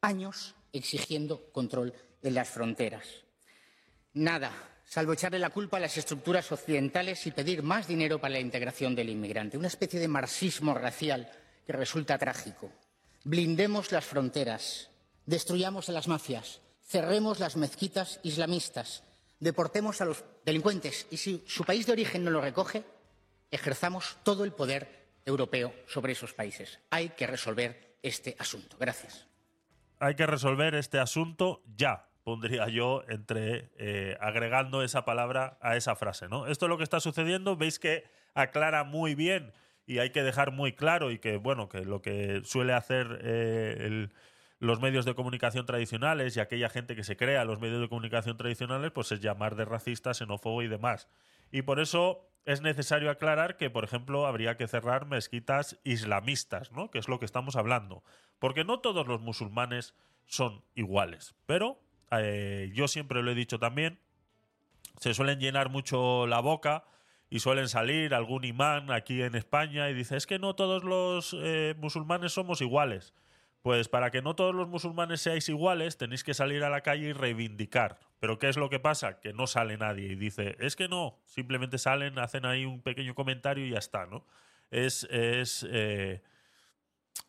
años 0.00 0.54
exigiendo 0.72 1.50
control 1.52 1.94
en 2.22 2.34
las 2.34 2.48
fronteras. 2.48 3.06
Nada, 4.14 4.52
salvo 4.84 5.12
echarle 5.12 5.38
la 5.38 5.50
culpa 5.50 5.76
a 5.76 5.80
las 5.80 5.96
estructuras 5.96 6.50
occidentales 6.52 7.26
y 7.26 7.32
pedir 7.32 7.62
más 7.62 7.86
dinero 7.86 8.20
para 8.20 8.32
la 8.34 8.40
integración 8.40 8.94
del 8.94 9.10
inmigrante. 9.10 9.58
Una 9.58 9.68
especie 9.68 10.00
de 10.00 10.08
marxismo 10.08 10.74
racial 10.74 11.30
que 11.66 11.72
resulta 11.72 12.18
trágico. 12.18 12.70
Blindemos 13.24 13.92
las 13.92 14.04
fronteras, 14.04 14.88
destruyamos 15.26 15.88
a 15.88 15.92
las 15.92 16.08
mafias, 16.08 16.61
cerremos 16.92 17.40
las 17.40 17.56
mezquitas 17.56 18.20
islamistas, 18.22 19.02
deportemos 19.40 20.00
a 20.02 20.04
los 20.04 20.22
delincuentes 20.44 21.06
y 21.10 21.16
si 21.16 21.42
su 21.46 21.64
país 21.64 21.86
de 21.86 21.92
origen 21.92 22.22
no 22.22 22.30
lo 22.30 22.42
recoge, 22.42 22.84
ejerzamos 23.50 24.18
todo 24.22 24.44
el 24.44 24.52
poder 24.52 25.06
europeo 25.24 25.72
sobre 25.86 26.12
esos 26.12 26.34
países. 26.34 26.80
Hay 26.90 27.08
que 27.10 27.26
resolver 27.26 27.96
este 28.02 28.36
asunto. 28.38 28.76
Gracias. 28.78 29.26
hay 30.00 30.16
que 30.16 30.26
resolver 30.26 30.74
este 30.74 30.98
asunto 30.98 31.62
ya, 31.76 32.08
pondría 32.24 32.68
yo 32.68 33.04
entre 33.08 33.70
eh, 33.78 34.16
agregando 34.20 34.82
esa 34.82 35.04
palabra 35.04 35.56
a 35.62 35.76
esa 35.76 35.94
frase, 35.96 36.28
¿no? 36.28 36.46
Esto 36.48 36.66
es 36.66 36.70
lo 36.70 36.76
que 36.76 36.82
está 36.84 36.98
sucediendo, 37.00 37.56
veis 37.56 37.78
que 37.78 38.04
aclara 38.34 38.82
muy 38.84 39.14
bien 39.14 39.52
y 39.86 39.98
hay 40.00 40.10
que 40.10 40.22
dejar 40.24 40.50
muy 40.50 40.72
claro 40.74 41.10
y 41.12 41.18
que, 41.20 41.36
bueno, 41.38 41.68
que 41.68 41.84
lo 41.84 42.02
que 42.02 42.42
suele 42.44 42.72
hacer 42.74 43.20
eh, 43.22 43.76
el- 43.80 44.12
los 44.62 44.80
medios 44.80 45.04
de 45.04 45.16
comunicación 45.16 45.66
tradicionales 45.66 46.36
y 46.36 46.40
aquella 46.40 46.68
gente 46.68 46.94
que 46.94 47.02
se 47.02 47.16
crea 47.16 47.44
los 47.44 47.58
medios 47.58 47.80
de 47.80 47.88
comunicación 47.88 48.36
tradicionales, 48.36 48.92
pues 48.92 49.10
es 49.10 49.20
llamar 49.20 49.56
de 49.56 49.64
racista, 49.64 50.14
xenófobo 50.14 50.62
y 50.62 50.68
demás. 50.68 51.08
Y 51.50 51.62
por 51.62 51.80
eso 51.80 52.28
es 52.44 52.62
necesario 52.62 53.10
aclarar 53.10 53.56
que, 53.56 53.70
por 53.70 53.82
ejemplo, 53.82 54.24
habría 54.24 54.56
que 54.56 54.68
cerrar 54.68 55.06
mezquitas 55.06 55.80
islamistas, 55.82 56.70
¿no? 56.70 56.92
Que 56.92 57.00
es 57.00 57.08
lo 57.08 57.18
que 57.18 57.24
estamos 57.24 57.56
hablando. 57.56 58.04
Porque 58.38 58.62
no 58.62 58.78
todos 58.78 59.04
los 59.08 59.20
musulmanes 59.20 59.96
son 60.26 60.62
iguales. 60.76 61.34
Pero 61.44 61.80
eh, 62.12 62.70
yo 62.72 62.86
siempre 62.86 63.20
lo 63.20 63.32
he 63.32 63.34
dicho 63.34 63.58
también, 63.58 63.98
se 65.00 65.12
suelen 65.12 65.40
llenar 65.40 65.70
mucho 65.70 66.28
la 66.28 66.38
boca 66.38 66.84
y 67.28 67.40
suelen 67.40 67.68
salir 67.68 68.14
algún 68.14 68.44
imán 68.44 68.92
aquí 68.92 69.22
en 69.22 69.34
España 69.34 69.90
y 69.90 69.94
dice, 69.94 70.16
es 70.16 70.28
que 70.28 70.38
no 70.38 70.54
todos 70.54 70.84
los 70.84 71.36
eh, 71.42 71.74
musulmanes 71.78 72.30
somos 72.30 72.60
iguales. 72.60 73.12
Pues 73.62 73.88
para 73.88 74.10
que 74.10 74.22
no 74.22 74.34
todos 74.34 74.54
los 74.54 74.68
musulmanes 74.68 75.20
seáis 75.20 75.48
iguales, 75.48 75.96
tenéis 75.96 76.24
que 76.24 76.34
salir 76.34 76.64
a 76.64 76.70
la 76.70 76.80
calle 76.80 77.08
y 77.08 77.12
reivindicar. 77.12 78.00
Pero 78.18 78.38
¿qué 78.38 78.48
es 78.48 78.56
lo 78.56 78.68
que 78.68 78.80
pasa? 78.80 79.20
Que 79.20 79.32
no 79.32 79.46
sale 79.46 79.76
nadie 79.78 80.08
y 80.08 80.14
dice, 80.16 80.56
es 80.58 80.74
que 80.74 80.88
no, 80.88 81.20
simplemente 81.26 81.78
salen, 81.78 82.18
hacen 82.18 82.44
ahí 82.44 82.64
un 82.64 82.82
pequeño 82.82 83.14
comentario 83.14 83.64
y 83.64 83.70
ya 83.70 83.78
está, 83.78 84.06
¿no? 84.06 84.26
Es, 84.70 85.04
es, 85.10 85.66
eh, 85.70 86.22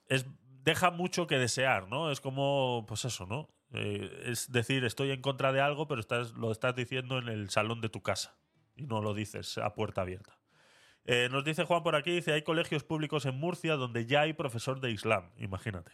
es 0.08 0.26
deja 0.64 0.92
mucho 0.92 1.28
que 1.28 1.38
desear, 1.38 1.88
¿no? 1.88 2.12
Es 2.12 2.20
como, 2.20 2.86
pues 2.88 3.06
eso, 3.06 3.26
¿no? 3.26 3.50
Eh, 3.74 4.24
es 4.26 4.52
decir, 4.52 4.86
estoy 4.86 5.12
en 5.12 5.22
contra 5.22 5.52
de 5.52 5.62
algo, 5.62 5.88
pero 5.88 6.02
lo 6.36 6.52
estás 6.52 6.76
diciendo 6.76 7.18
en 7.18 7.28
el 7.28 7.50
salón 7.50 7.82
de 7.82 7.90
tu 7.90 8.02
casa 8.02 8.36
y 8.76 8.86
no 8.86 9.02
lo 9.02 9.14
dices 9.14 9.58
a 9.58 9.74
puerta 9.74 10.02
abierta. 10.02 10.38
Eh, 11.06 11.28
nos 11.32 11.44
dice 11.44 11.66
Juan 11.66 11.84
por 11.84 11.96
aquí, 11.96 12.12
dice, 12.12 12.34
hay 12.34 12.44
colegios 12.44 12.84
públicos 12.84 13.26
en 13.26 13.36
Murcia 13.36 13.76
donde 13.76 14.06
ya 14.06 14.22
hay 14.22 14.34
profesor 14.34 14.80
de 14.80 14.92
Islam, 14.92 15.32
imagínate. 15.38 15.92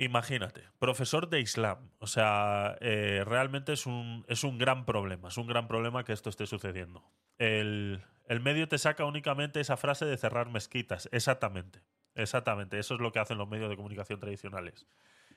Imagínate, 0.00 0.62
profesor 0.78 1.28
de 1.28 1.40
Islam. 1.40 1.90
O 1.98 2.06
sea, 2.06 2.76
eh, 2.80 3.24
realmente 3.26 3.72
es 3.72 3.84
un, 3.84 4.24
es 4.28 4.44
un 4.44 4.56
gran 4.56 4.86
problema, 4.86 5.28
es 5.28 5.36
un 5.36 5.48
gran 5.48 5.66
problema 5.66 6.04
que 6.04 6.12
esto 6.12 6.30
esté 6.30 6.46
sucediendo. 6.46 7.04
El, 7.36 8.00
el 8.28 8.40
medio 8.40 8.68
te 8.68 8.78
saca 8.78 9.04
únicamente 9.04 9.60
esa 9.60 9.76
frase 9.76 10.04
de 10.04 10.16
cerrar 10.16 10.48
mezquitas, 10.50 11.08
exactamente. 11.12 11.82
Exactamente, 12.14 12.78
eso 12.78 12.94
es 12.94 13.00
lo 13.00 13.12
que 13.12 13.20
hacen 13.20 13.38
los 13.38 13.48
medios 13.48 13.70
de 13.70 13.76
comunicación 13.76 14.18
tradicionales. 14.18 14.86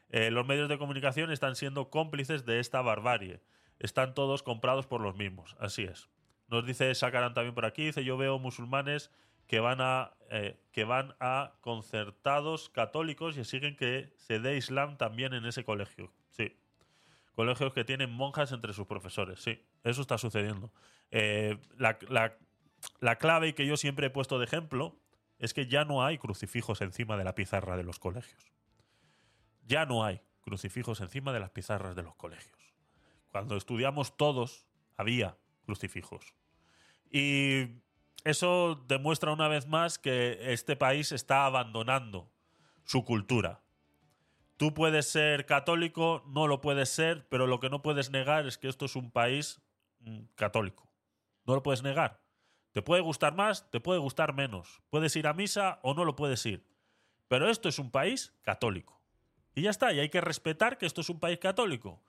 Eh, 0.10 0.32
los 0.32 0.48
medios 0.48 0.68
de 0.68 0.78
comunicación 0.78 1.32
están 1.32 1.56
siendo 1.56 1.90
cómplices 1.90 2.46
de 2.46 2.60
esta 2.60 2.82
barbarie. 2.82 3.42
Están 3.80 4.14
todos 4.14 4.44
comprados 4.44 4.88
por 4.88 5.02
los 5.02 5.16
mismos, 5.16 5.56
así 5.60 5.84
es. 5.84 6.10
Nos 6.48 6.66
dice 6.66 6.94
Sacarán 6.96 7.34
también 7.34 7.56
por 7.56 7.66
aquí, 7.66 7.86
dice 7.86 8.04
yo 8.04 8.18
veo 8.18 8.38
musulmanes 8.40 9.12
que 9.52 9.60
van 9.60 9.82
a 9.82 10.14
eh, 10.30 10.58
que 10.72 10.86
van 10.86 11.14
a 11.20 11.52
concertados 11.60 12.70
católicos 12.70 13.36
y 13.36 13.42
exigen 13.42 13.76
que 13.76 14.14
se 14.16 14.40
dé 14.40 14.56
Islam 14.56 14.96
también 14.98 15.34
en 15.34 15.46
ese 15.46 15.66
colegio. 15.66 16.10
Sí. 16.30 16.56
Colegios 17.36 17.74
que 17.74 17.84
tienen 17.84 18.10
monjas 18.14 18.54
entre 18.54 18.72
sus 18.72 18.88
profesores. 18.88 19.42
Sí, 19.42 19.62
eso 19.84 20.00
está 20.02 20.18
sucediendo. 20.18 20.72
Eh, 21.12 21.58
la, 21.78 22.00
la- 22.08 22.38
la 23.02 23.18
clave 23.18 23.54
que 23.54 23.66
yo 23.68 23.76
siempre 23.76 24.08
he 24.08 24.10
puesto 24.10 24.40
de 24.40 24.46
ejemplo 24.46 24.96
es 25.38 25.54
que 25.54 25.68
ya 25.68 25.84
no 25.84 26.02
hay 26.06 26.18
crucifijos 26.18 26.80
encima 26.80 27.18
de 27.18 27.26
la 27.26 27.36
pizarra 27.36 27.76
de 27.76 27.84
los 27.84 28.00
colegios. 28.00 28.54
Ya 29.68 29.86
no 29.86 30.06
hay 30.06 30.22
crucifijos 30.40 31.02
encima 31.02 31.34
de 31.34 31.42
las 31.42 31.50
pizarras 31.50 31.94
de 31.98 32.04
los 32.04 32.16
colegios. 32.16 32.74
Cuando 33.34 33.58
estudiamos 33.58 34.16
todos, 34.16 34.66
había 34.96 35.38
crucifijos. 35.66 36.34
Y 37.12 37.82
eso 38.24 38.84
demuestra 38.88 39.32
una 39.32 39.48
vez 39.48 39.68
más 39.68 39.98
que 39.98 40.54
este 40.54 40.76
país 40.76 41.12
está 41.12 41.46
abandonando 41.46 42.32
su 42.84 43.04
cultura. 43.04 43.62
Tú 44.58 44.74
puedes 44.74 45.08
ser 45.10 45.46
católico, 45.46 46.24
no 46.28 46.48
lo 46.48 46.62
puedes 46.62 46.90
ser, 46.90 47.28
pero 47.30 47.48
lo 47.48 47.60
que 47.60 47.70
no 47.70 47.82
puedes 47.82 48.12
negar 48.12 48.46
es 48.46 48.58
que 48.58 48.68
esto 48.68 48.86
es 48.86 48.96
un 48.96 49.10
país 49.10 49.62
mm, 50.02 50.26
católico. 50.36 50.88
No 51.46 51.56
lo 51.56 51.64
puedes 51.64 51.82
negar. 51.82 52.22
Te 52.72 52.82
puede 52.82 53.02
gustar 53.02 53.36
más, 53.36 53.70
te 53.72 53.80
puede 53.80 54.00
gustar 54.00 54.34
menos. 54.34 54.82
Puedes 54.90 55.16
ir 55.16 55.28
a 55.28 55.34
misa 55.34 55.80
o 55.82 55.94
no 55.94 56.06
lo 56.06 56.16
puedes 56.16 56.46
ir. 56.46 56.66
Pero 57.28 57.50
esto 57.50 57.70
es 57.70 57.80
un 57.80 57.92
país 57.92 58.34
católico. 58.42 59.02
Y 59.56 59.64
ya 59.64 59.72
está, 59.72 59.92
y 59.94 60.00
hay 60.00 60.10
que 60.10 60.22
respetar 60.22 60.78
que 60.78 60.86
esto 60.86 61.02
es 61.02 61.10
un 61.10 61.20
país 61.20 61.40
católico. 61.40 62.02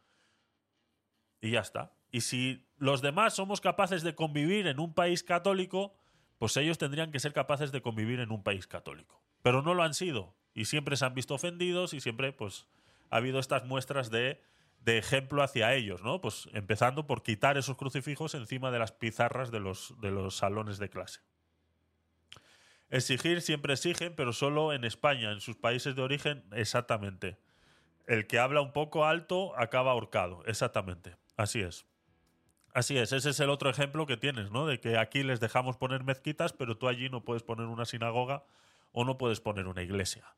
Y 1.41 1.53
ya 1.53 1.61
está. 1.61 1.93
Y 2.11 2.21
si 2.21 2.69
los 2.77 3.03
demás 3.03 3.35
somos 3.35 3.61
capaces 3.61 4.03
de 4.03 4.15
convivir 4.15 4.67
en 4.67 4.79
un 4.79 4.93
país 4.93 5.25
católico, 5.25 5.95
pues 6.43 6.57
ellos 6.57 6.77
tendrían 6.77 7.13
que 7.13 7.21
ser 7.21 7.33
capaces 7.33 7.71
de 7.71 7.83
convivir 7.83 8.19
en 8.19 8.33
un 8.33 8.43
país 8.43 8.67
católico. 8.67 9.23
Pero 9.43 9.63
no 9.63 9.75
lo 9.75 9.85
han 9.85 9.95
sido. 9.95 10.35
Y 10.55 10.65
siempre 10.65 10.97
se 10.97 11.05
han 11.05 11.15
visto 11.15 11.35
ofendidos 11.35 11.95
y 11.95 12.01
siempre 12.01 12.33
pues 12.33 12.67
ha 13.11 13.19
habido 13.19 13.39
estas 13.39 13.65
muestras 13.65 14.11
de, 14.11 14.43
de 14.81 14.99
ejemplo 14.99 15.45
hacia 15.45 15.73
ellos, 15.73 16.03
¿no? 16.03 16.21
Pues 16.21 16.49
empezando 16.53 17.07
por 17.07 17.23
quitar 17.23 17.59
esos 17.59 17.77
crucifijos 17.77 18.35
encima 18.35 18.73
de 18.73 18.81
las 18.81 18.91
pizarras 18.91 19.53
de 19.53 19.61
los, 19.61 19.95
de 20.01 20.11
los 20.11 20.35
salones 20.35 20.79
de 20.79 20.91
clase. 20.91 21.21
Exigir 22.91 23.41
siempre 23.41 23.75
exigen, 23.75 24.17
pero 24.17 24.33
solo 24.33 24.73
en 24.73 24.83
España, 24.83 25.31
en 25.31 25.41
sus 25.41 25.55
países 25.55 25.95
de 25.95 26.03
origen, 26.03 26.43
exactamente. 26.51 27.39
El 28.09 28.27
que 28.27 28.41
habla 28.41 28.63
un 28.63 28.73
poco 28.73 29.05
alto 29.05 29.57
acaba 29.57 29.93
ahorcado, 29.93 30.43
exactamente. 30.47 31.15
Así 31.37 31.61
es. 31.61 31.87
Así 32.75 32.97
es, 32.97 33.13
ese 33.13 33.31
es 33.31 33.41
el 33.41 33.51
otro 33.51 33.69
ejemplo 33.69 34.07
que 34.07 34.17
tienes, 34.17 34.51
¿no? 34.51 34.67
De 34.67 34.81
que 34.81 34.97
aquí 34.97 35.23
les 35.23 35.41
dejamos 35.41 35.77
poner 35.77 36.05
mezquitas, 36.05 36.55
pero 36.55 36.79
tú 36.79 36.89
allí 36.89 37.11
no 37.11 37.23
puedes 37.23 37.43
poner 37.43 37.67
una 37.67 37.85
sinagoga 37.85 38.45
o 38.93 39.05
no 39.05 39.19
puedes 39.19 39.41
poner 39.41 39.67
una 39.67 39.83
iglesia. 39.83 40.35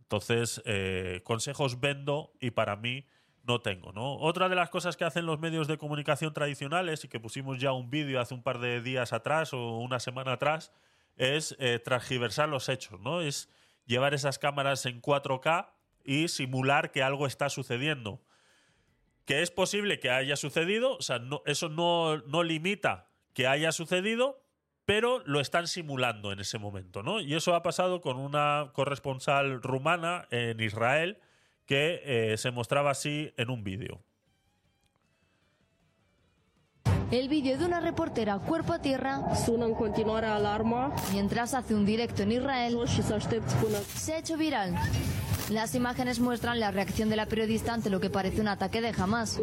Entonces, 0.00 0.60
eh, 0.64 1.20
consejos 1.24 1.80
vendo 1.80 2.32
y 2.40 2.50
para 2.50 2.76
mí 2.76 3.06
no 3.44 3.60
tengo, 3.60 3.92
¿no? 3.92 4.16
Otra 4.16 4.48
de 4.48 4.56
las 4.56 4.70
cosas 4.70 4.96
que 4.96 5.04
hacen 5.04 5.24
los 5.24 5.38
medios 5.38 5.68
de 5.68 5.78
comunicación 5.78 6.32
tradicionales 6.32 7.04
y 7.04 7.08
que 7.08 7.20
pusimos 7.20 7.58
ya 7.58 7.72
un 7.72 7.90
vídeo 7.90 8.20
hace 8.20 8.34
un 8.34 8.42
par 8.42 8.58
de 8.58 8.80
días 8.80 9.12
atrás 9.12 9.52
o 9.52 9.78
una 9.78 10.00
semana 10.00 10.32
atrás 10.32 10.72
es 11.16 11.56
eh, 11.58 11.78
transgiversar 11.78 12.48
los 12.48 12.68
hechos, 12.68 13.00
¿no? 13.00 13.20
Es 13.20 13.48
llevar 13.86 14.14
esas 14.14 14.38
cámaras 14.38 14.86
en 14.86 15.00
4K 15.00 15.70
y 16.04 16.28
simular 16.28 16.90
que 16.90 17.02
algo 17.02 17.26
está 17.26 17.48
sucediendo. 17.48 18.20
Que 19.24 19.42
es 19.42 19.50
posible 19.50 20.00
que 20.00 20.10
haya 20.10 20.36
sucedido, 20.36 20.96
o 20.96 21.02
sea, 21.02 21.18
no- 21.18 21.42
eso 21.46 21.68
no, 21.68 22.18
no 22.18 22.42
limita 22.42 23.08
que 23.34 23.46
haya 23.46 23.70
sucedido, 23.72 24.42
pero 24.84 25.22
lo 25.26 25.40
están 25.40 25.68
simulando 25.68 26.32
en 26.32 26.40
ese 26.40 26.58
momento, 26.58 27.02
¿no? 27.02 27.20
Y 27.20 27.34
eso 27.34 27.54
ha 27.54 27.62
pasado 27.62 28.00
con 28.00 28.16
una 28.18 28.70
corresponsal 28.74 29.62
rumana 29.62 30.26
en 30.30 30.58
Israel 30.60 31.18
que 31.66 32.02
eh, 32.04 32.36
se 32.36 32.50
mostraba 32.50 32.90
así 32.90 33.32
en 33.36 33.48
un 33.50 33.62
vídeo. 33.62 34.02
El 37.10 37.28
vídeo 37.28 37.58
de 37.58 37.66
una 37.66 37.80
reportera 37.80 38.38
cuerpo 38.38 38.72
a 38.72 38.78
tierra. 38.78 39.20
În 39.46 39.74
continuare 39.74 40.26
alarma 40.26 40.94
mientras 41.12 41.52
hace 41.52 41.74
un 41.74 41.84
directo 41.84 42.22
en 42.22 42.32
Israel. 42.32 42.78
Se 43.96 44.12
ha 44.12 44.18
hecho 44.18 44.36
viral. 44.36 44.74
Las 45.50 45.74
imágenes 45.74 46.20
muestran 46.20 46.58
la 46.58 46.70
reacción 46.70 47.10
de 47.10 47.16
la 47.16 47.26
periodista 47.26 47.74
ante 47.74 47.90
lo 47.90 48.00
que 48.00 48.08
parece 48.08 48.40
un 48.40 48.48
ataque 48.48 48.80
de 48.80 48.94
Hamas, 48.96 49.38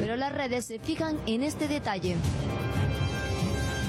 pero 0.00 0.16
las 0.16 0.32
redes 0.32 0.64
se 0.64 0.80
fijan 0.80 1.16
en 1.26 1.44
este 1.44 1.68
detalle. 1.68 2.16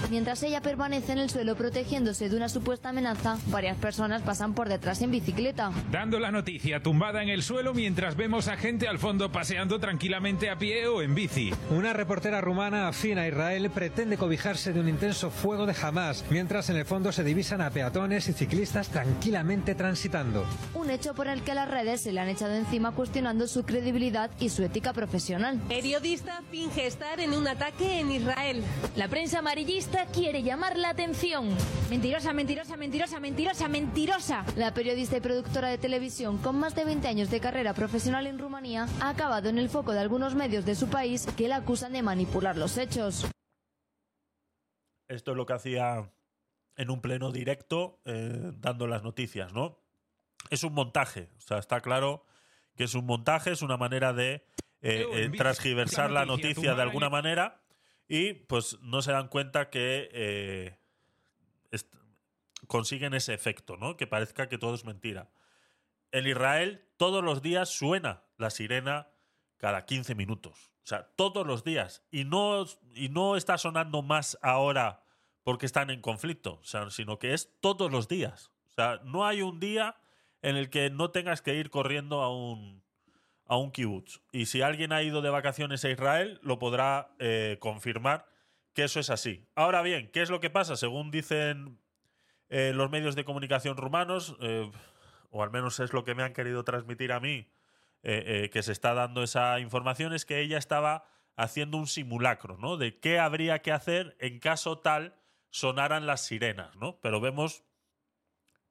Mientras 0.10 0.44
ella 0.44 0.62
permanece 0.62 1.14
en 1.14 1.18
el 1.18 1.30
suelo 1.30 1.56
protegiéndose 1.56 2.30
de 2.30 2.38
una 2.38 2.48
supuesta 2.48 2.90
amenaza, 2.90 3.38
varias 3.48 3.78
personas 3.78 4.22
pasan 4.22 4.54
por 4.54 4.70
detrás 4.70 5.02
en 5.02 5.12
bicicleta. 5.12 5.72
Dando 5.92 6.20
la 6.20 6.32
noticia 6.32 6.82
tumbada 6.82 7.24
en 7.24 7.30
el 7.30 7.42
suelo 7.42 7.74
mientras 7.74 8.16
vemos 8.16 8.48
a 8.48 8.58
gente 8.58 8.88
al 8.88 9.00
fondo 9.00 9.32
paseando 9.32 9.80
tranquilamente 9.80 10.50
a 10.50 10.58
pie 10.58 10.88
o 10.88 11.02
en 11.02 11.16
bici. 11.16 11.52
Una 11.72 11.94
reportera 11.94 12.40
rumana 12.40 12.88
afín 12.88 13.18
a 13.18 13.28
Israel 13.28 13.70
pretende 13.72 14.18
cobijarse 14.18 14.74
de 14.74 14.80
un 14.80 14.90
intenso 14.90 15.32
fuego 15.32 15.66
de 15.66 15.76
Hamas, 15.82 16.24
mientras 16.30 16.70
en 16.70 16.78
el 16.78 16.86
fondo 16.86 17.12
se 17.12 17.24
divisan 17.24 17.62
a 17.62 17.72
peatones 17.72 18.30
y 18.30 18.34
ciclistas 18.34 18.90
tranquilamente 18.90 19.74
transitando. 19.74 20.46
Un 20.76 20.92
hecho 20.92 21.16
por 21.16 21.28
el 21.28 21.42
que 21.42 21.56
las 21.56 21.70
redes 21.70 22.02
se 22.02 22.12
le 22.12 22.20
han 22.20 22.30
echado 22.30 22.54
encima 22.54 22.92
cuestionando 22.92 23.48
su 23.48 23.64
credibilidad 23.64 24.30
y 24.40 24.50
su 24.50 24.64
ética 24.64 24.94
profesional. 24.94 25.60
Periodista 25.68 26.42
finge 26.52 26.86
estar 26.86 27.20
en 27.20 27.34
un 27.34 27.48
ataque 27.48 28.00
en 28.00 28.12
Israel. 28.12 28.64
La 28.96 29.08
prensa 29.08 29.40
amarillista 29.40 30.05
quiere 30.06 30.44
llamar 30.44 30.78
la 30.78 30.90
atención. 30.90 31.50
Mentirosa, 31.90 32.34
mentirosa, 32.34 32.78
mentirosa, 32.78 33.20
mentirosa, 33.20 33.68
mentirosa. 33.68 34.46
La 34.56 34.74
periodista 34.74 35.18
y 35.18 35.22
productora 35.22 35.70
de 35.70 35.78
televisión 35.78 36.38
con 36.38 36.60
más 36.60 36.76
de 36.76 36.86
20 36.86 37.08
años 37.08 37.30
de 37.30 37.40
carrera 37.40 37.74
profesional 37.74 38.28
en 38.28 38.40
Rumanía 38.40 38.88
ha 39.02 39.10
acabado 39.10 39.50
en 39.50 39.58
el 39.58 39.70
foco 39.70 39.94
de 39.94 40.00
algunos 40.00 40.36
medios 40.36 40.66
de 40.66 40.76
su 40.76 40.90
país 40.90 41.28
que 41.38 41.48
la 41.48 41.58
acusan 41.58 41.94
de 41.94 42.02
manipular 42.02 42.58
los 42.58 42.78
hechos. 42.78 43.26
Esto 45.08 45.32
es 45.32 45.38
lo 45.38 45.46
que 45.46 45.54
hacía 45.54 46.12
en 46.78 46.90
un 46.90 47.02
pleno 47.02 47.32
directo 47.32 48.00
eh, 48.06 48.52
dando 48.58 48.88
las 48.88 49.04
noticias, 49.04 49.54
¿no? 49.54 49.86
es 50.50 50.64
un 50.64 50.74
montaje. 50.74 51.30
O 51.38 51.42
sea, 51.42 51.58
está 51.58 51.82
claro 51.82 52.26
que 52.76 52.86
es 52.86 52.96
un 52.96 53.06
montaje, 53.06 53.52
es 53.52 53.62
una 53.62 53.78
manera 53.78 54.14
de 54.14 54.46
eh, 54.82 55.06
eh, 55.14 55.32
transgiversar 55.36 56.12
La 56.12 56.26
noticia, 56.26 56.76
de 56.76 56.82
alguna 56.82 57.10
manera 57.10 57.62
y 58.08 58.34
pues 58.34 58.80
no 58.82 59.02
se 59.02 59.12
dan 59.12 59.28
cuenta 59.28 59.70
que 59.70 60.10
eh, 60.12 60.80
consiguen 62.68 63.14
ese 63.14 63.34
efecto, 63.34 63.78
¿no? 63.78 63.98
Que 63.98 64.08
parezca 64.08 64.50
que 64.50 64.58
todo 64.58 64.76
es 64.76 64.86
mentira. 64.86 65.30
En 66.12 66.28
Israel 66.28 66.88
todos 66.98 67.24
los 67.24 67.42
días 67.42 67.70
suena 67.70 68.24
la 68.38 68.50
sirena 68.50 69.10
cada 69.58 69.86
15 69.86 70.16
minutos. 70.16 70.72
O 70.84 70.88
sea, 70.88 71.10
todos 71.16 71.46
los 71.48 71.64
días. 71.64 72.04
Y 72.12 72.26
no, 72.26 72.66
y 72.94 73.10
no 73.10 73.36
está 73.36 73.58
sonando 73.58 74.02
más 74.02 74.38
ahora 74.42 75.04
porque 75.44 75.66
están 75.66 75.90
en 75.90 76.02
conflicto, 76.02 76.60
o 76.60 76.64
sea, 76.64 76.90
sino 76.90 77.20
que 77.20 77.34
es 77.34 77.52
todos 77.60 77.92
los 77.92 78.08
días. 78.08 78.52
O 78.70 78.74
sea, 78.74 79.00
no 79.04 79.26
hay 79.26 79.42
un 79.42 79.60
día 79.60 79.96
en 80.42 80.56
el 80.58 80.70
que 80.70 80.90
no 80.90 81.12
tengas 81.12 81.42
que 81.42 81.56
ir 81.56 81.70
corriendo 81.70 82.22
a 82.22 82.36
un, 82.36 82.84
a 83.48 83.58
un 83.58 83.72
kibutz. 83.72 84.22
Y 84.32 84.48
si 84.48 84.62
alguien 84.62 84.92
ha 84.92 85.04
ido 85.04 85.22
de 85.22 85.30
vacaciones 85.30 85.86
a 85.86 85.90
Israel, 85.90 86.40
lo 86.42 86.60
podrá 86.60 87.16
eh, 87.20 87.58
confirmar 87.60 88.28
que 88.74 88.84
eso 88.84 89.00
es 89.00 89.10
así. 89.10 89.48
Ahora 89.56 89.82
bien, 89.82 90.10
¿qué 90.12 90.22
es 90.22 90.30
lo 90.30 90.40
que 90.40 90.50
pasa? 90.50 90.76
Según 90.76 91.12
dicen 91.12 91.80
eh, 92.50 92.74
los 92.74 92.90
medios 92.90 93.16
de 93.16 93.24
comunicación 93.24 93.78
rumanos, 93.78 94.36
eh, 94.42 94.70
o 95.30 95.44
al 95.44 95.52
menos 95.52 95.80
es 95.80 95.94
lo 95.94 96.04
que 96.04 96.16
me 96.16 96.24
han 96.24 96.34
querido 96.34 96.64
transmitir 96.64 97.12
a 97.12 97.20
mí, 97.20 97.50
que 98.04 98.62
se 98.62 98.72
está 98.72 98.94
dando 98.94 99.24
esa 99.24 99.60
información, 99.60 100.14
es 100.14 100.26
que 100.26 100.40
ella 100.40 100.60
estaba 100.60 101.06
haciendo 101.36 101.80
un 101.80 101.88
simulacro, 101.88 102.56
¿no? 102.56 102.78
De 102.78 103.00
qué 103.00 103.18
habría 103.18 103.64
que 103.64 103.72
hacer 103.72 104.16
en 104.20 104.38
caso 104.38 104.78
tal 104.78 105.16
sonaran 105.50 106.06
las 106.06 106.24
sirenas, 106.24 106.76
¿no? 106.76 107.00
Pero 107.02 107.20
vemos 107.20 107.64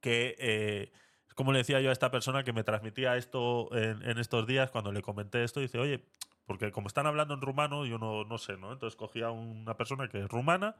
que, 0.01 0.93
como 1.35 1.53
le 1.53 1.59
decía 1.59 1.81
yo 1.81 1.91
a 1.91 1.93
esta 1.93 2.11
persona 2.11 2.45
que 2.45 2.53
me 2.53 2.65
transmitía 2.65 3.17
esto 3.17 3.69
en, 3.77 4.19
estos 4.19 4.47
días, 4.47 4.71
cuando 4.71 4.93
le 4.93 5.03
comenté 5.03 5.43
esto, 5.45 5.61
dice, 5.61 5.79
oye, 5.79 6.05
porque 6.47 6.71
como 6.71 6.89
están 6.89 7.07
hablando 7.07 7.35
en 7.35 7.41
rumano, 7.41 7.87
yo 7.87 7.99
no, 7.99 8.25
no 8.25 8.39
sé, 8.39 8.57
¿no? 8.57 8.73
Entonces 8.73 8.97
cogí 8.97 9.23
a 9.23 9.31
una 9.31 9.77
persona 9.77 10.09
que 10.09 10.21
es 10.21 10.29
rumana 10.29 10.77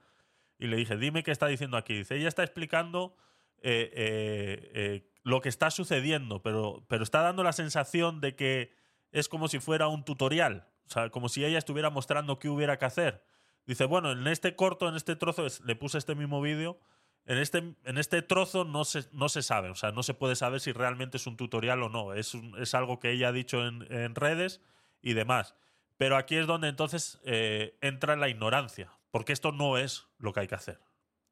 y 0.59 0.67
le 0.67 0.77
dije, 0.77 0.97
dime 0.97 1.23
qué 1.23 1.31
está 1.31 1.47
diciendo 1.47 1.77
aquí. 1.77 1.95
Dice, 1.95 2.17
ella 2.17 2.29
está 2.29 2.43
explicando 2.43 3.17
eh, 3.63 3.91
eh, 3.95 4.71
eh, 4.75 5.11
lo 5.23 5.41
que 5.41 5.49
está 5.49 5.71
sucediendo, 5.71 6.43
pero, 6.43 6.85
pero 6.89 7.03
está 7.03 7.23
dando 7.23 7.43
la 7.43 7.53
sensación 7.53 8.21
de 8.21 8.37
que 8.37 8.73
es 9.11 9.29
como 9.29 9.49
si 9.49 9.59
fuera 9.59 9.89
un 9.89 10.05
tutorial, 10.05 10.69
o 10.87 10.91
sea, 10.91 11.11
como 11.11 11.29
si 11.29 11.45
ella 11.45 11.59
estuviera 11.59 11.91
mostrando 11.91 12.39
qué 12.39 12.49
hubiera 12.49 12.79
que 12.79 12.85
hacer. 12.85 13.25
Dice, 13.67 13.87
bueno, 13.87 14.13
en 14.13 14.27
este 14.27 14.55
corto, 14.55 14.89
en 14.89 14.97
este 14.97 15.17
trozo, 15.17 15.47
es- 15.47 15.63
le 15.63 15.75
puse 15.77 15.97
este 15.99 16.15
mismo 16.15 16.43
vídeo, 16.43 16.79
en 17.27 17.39
este, 17.39 17.59
en 17.85 17.99
este 17.99 18.23
trozo 18.23 18.65
no 18.65 18.85
se, 18.85 19.05
no 19.13 19.29
se 19.29 19.43
sabe, 19.43 19.71
o 19.71 19.75
sea, 19.75 19.93
no 19.93 20.03
se 20.03 20.15
puede 20.15 20.37
saber 20.37 20.61
si 20.61 20.73
realmente 20.73 21.17
es 21.17 21.27
un 21.27 21.37
tutorial 21.37 21.83
o 21.83 21.89
no, 21.89 22.13
es, 22.13 22.35
es 22.59 22.75
algo 22.75 23.01
que 23.01 23.13
ella 23.13 23.29
ha 23.29 23.33
dicho 23.33 23.67
en, 23.67 23.91
en 23.93 24.15
redes 24.15 24.61
y 25.01 25.15
demás. 25.15 25.55
Pero 25.97 26.17
aquí 26.17 26.37
es 26.37 26.47
donde 26.47 26.69
entonces 26.69 27.21
eh, 27.25 27.79
entra 27.81 28.17
la 28.17 28.29
ignorancia, 28.29 28.93
porque 29.11 29.33
esto 29.33 29.53
no 29.53 29.79
es 29.79 30.09
lo 30.19 30.33
que 30.33 30.41
hay 30.41 30.49
que 30.49 30.57
hacer. 30.57 30.81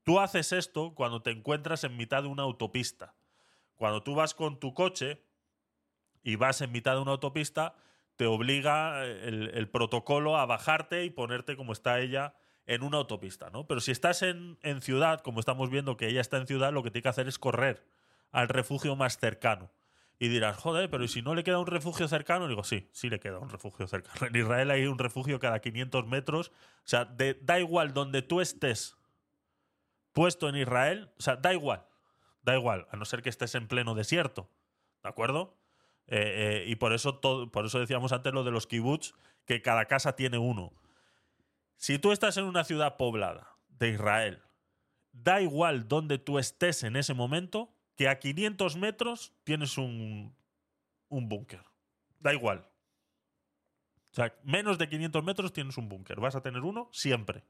Tú 0.05 0.20
haces 0.20 0.53
esto 0.53 0.95
cuando 0.95 1.22
te 1.22 1.30
encuentras 1.30 1.84
en 1.84 1.97
mitad 1.97 2.22
de 2.22 2.28
una 2.28 2.45
autopista. 2.45 3.14
Cuando 3.74 4.03
tú 4.03 4.14
vas 4.14 4.34
con 4.34 4.61
tu 4.61 4.72
coche 4.74 5.22
y 6.22 6.36
vas 6.36 6.61
en 6.61 6.72
mitad 6.72 6.95
de 6.95 7.01
una 7.01 7.12
autopista, 7.12 7.74
te 8.16 8.26
obliga 8.26 9.05
el 9.05 9.68
protocolo 9.68 10.36
a 10.36 10.47
bajarte 10.47 11.05
y 11.05 11.11
ponerte 11.11 11.57
como 11.57 11.72
está 11.72 11.99
ella 11.99 12.36
en 12.66 12.82
una 12.82 12.98
autopista, 12.98 13.50
¿no? 13.50 13.66
Pero 13.66 13.80
si 13.80 13.90
estás 13.90 14.22
en, 14.22 14.58
en 14.62 14.80
ciudad, 14.80 15.20
como 15.20 15.40
estamos 15.40 15.70
viendo 15.70 15.96
que 15.96 16.08
ella 16.08 16.20
está 16.20 16.36
en 16.36 16.46
ciudad, 16.46 16.72
lo 16.72 16.82
que 16.82 16.90
tiene 16.90 17.02
que 17.02 17.08
hacer 17.08 17.28
es 17.28 17.38
correr 17.38 17.84
al 18.30 18.48
refugio 18.48 18.96
más 18.96 19.18
cercano. 19.18 19.70
Y 20.18 20.28
dirás, 20.28 20.56
joder, 20.56 20.88
pero 20.88 21.02
¿y 21.02 21.08
si 21.08 21.20
no 21.20 21.34
le 21.34 21.42
queda 21.42 21.58
un 21.58 21.66
refugio 21.66 22.06
cercano? 22.06 22.46
digo, 22.46 22.62
sí, 22.62 22.88
sí 22.92 23.10
le 23.10 23.18
queda 23.18 23.40
un 23.40 23.48
refugio 23.48 23.88
cercano. 23.88 24.14
En 24.28 24.36
Israel 24.36 24.70
hay 24.70 24.86
un 24.86 24.98
refugio 24.98 25.40
cada 25.40 25.60
500 25.60 26.06
metros. 26.06 26.50
O 26.50 26.88
sea, 26.88 27.04
da 27.40 27.58
igual 27.58 27.92
donde 27.92 28.22
tú 28.22 28.40
estés 28.40 28.96
puesto 30.12 30.48
en 30.48 30.56
Israel, 30.56 31.10
o 31.18 31.22
sea, 31.22 31.36
da 31.36 31.52
igual, 31.52 31.86
da 32.42 32.54
igual, 32.54 32.86
a 32.90 32.96
no 32.96 33.04
ser 33.04 33.22
que 33.22 33.30
estés 33.30 33.54
en 33.54 33.66
pleno 33.66 33.94
desierto, 33.94 34.48
¿de 35.02 35.08
acuerdo? 35.08 35.56
Eh, 36.06 36.64
eh, 36.64 36.64
y 36.68 36.76
por 36.76 36.92
eso, 36.92 37.16
todo, 37.16 37.50
por 37.50 37.66
eso 37.66 37.78
decíamos 37.78 38.12
antes 38.12 38.32
lo 38.32 38.44
de 38.44 38.50
los 38.50 38.66
kibbutz, 38.66 39.14
que 39.46 39.62
cada 39.62 39.86
casa 39.86 40.14
tiene 40.14 40.38
uno. 40.38 40.72
Si 41.83 41.99
tú 41.99 42.12
estás 42.12 42.37
en 42.37 42.45
una 42.45 42.62
ciudad 42.62 42.97
poblada 42.97 43.57
de 43.66 43.89
Israel, 43.89 44.41
da 45.11 45.41
igual 45.41 45.89
donde 45.89 46.16
tú 46.16 46.39
estés 46.39 46.85
en 46.85 46.95
ese 46.95 47.12
momento, 47.12 47.74
que 47.97 48.09
a 48.09 48.20
500 48.20 48.76
metros 48.76 49.35
tienes 49.43 49.76
un, 49.76 50.33
un 51.09 51.28
búnker. 51.28 51.64
Da 52.20 52.33
igual. 52.33 52.70
O 54.12 54.14
sea, 54.14 54.33
menos 54.45 54.78
de 54.78 54.89
500 54.89 55.24
metros 55.24 55.53
tienes 55.53 55.76
un 55.76 55.89
búnker. 55.89 56.20
Vas 56.20 56.37
a 56.37 56.41
tener 56.41 56.62
uno 56.62 56.89
siempre. 56.93 57.43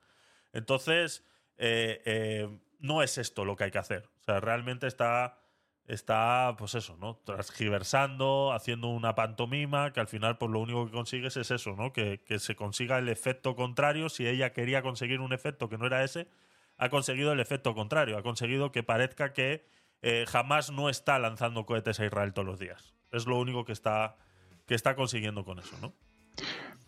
Entonces, 0.54 1.26
eh, 1.58 2.00
eh, 2.06 2.58
no 2.78 3.02
es 3.02 3.18
esto 3.18 3.44
lo 3.44 3.54
que 3.54 3.64
hay 3.64 3.70
que 3.70 3.80
hacer. 3.80 4.08
O 4.22 4.24
sea, 4.24 4.40
realmente 4.40 4.86
está, 4.86 5.41
está 5.86 6.54
pues 6.58 6.74
eso, 6.74 6.96
¿no? 6.98 7.16
Transgiversando, 7.24 8.52
haciendo 8.52 8.88
una 8.88 9.14
pantomima, 9.14 9.92
que 9.92 10.00
al 10.00 10.08
final, 10.08 10.38
pues 10.38 10.50
lo 10.50 10.60
único 10.60 10.86
que 10.86 10.92
consigues 10.92 11.36
es 11.36 11.50
eso, 11.50 11.74
¿no? 11.76 11.92
Que, 11.92 12.22
que 12.24 12.38
se 12.38 12.56
consiga 12.56 12.98
el 12.98 13.08
efecto 13.08 13.54
contrario. 13.56 14.08
Si 14.08 14.26
ella 14.26 14.52
quería 14.52 14.82
conseguir 14.82 15.20
un 15.20 15.32
efecto 15.32 15.68
que 15.68 15.78
no 15.78 15.86
era 15.86 16.04
ese, 16.04 16.28
ha 16.78 16.88
conseguido 16.88 17.32
el 17.32 17.40
efecto 17.40 17.74
contrario. 17.74 18.18
Ha 18.18 18.22
conseguido 18.22 18.72
que 18.72 18.82
parezca 18.82 19.32
que 19.32 19.64
eh, 20.02 20.24
jamás 20.28 20.70
no 20.72 20.88
está 20.88 21.18
lanzando 21.18 21.64
cohetes 21.64 22.00
a 22.00 22.06
Israel 22.06 22.32
todos 22.32 22.46
los 22.46 22.58
días. 22.58 22.94
Es 23.12 23.26
lo 23.26 23.38
único 23.38 23.64
que 23.64 23.72
está, 23.72 24.16
que 24.66 24.74
está 24.74 24.96
consiguiendo 24.96 25.44
con 25.44 25.58
eso, 25.58 25.76
¿no? 25.80 25.92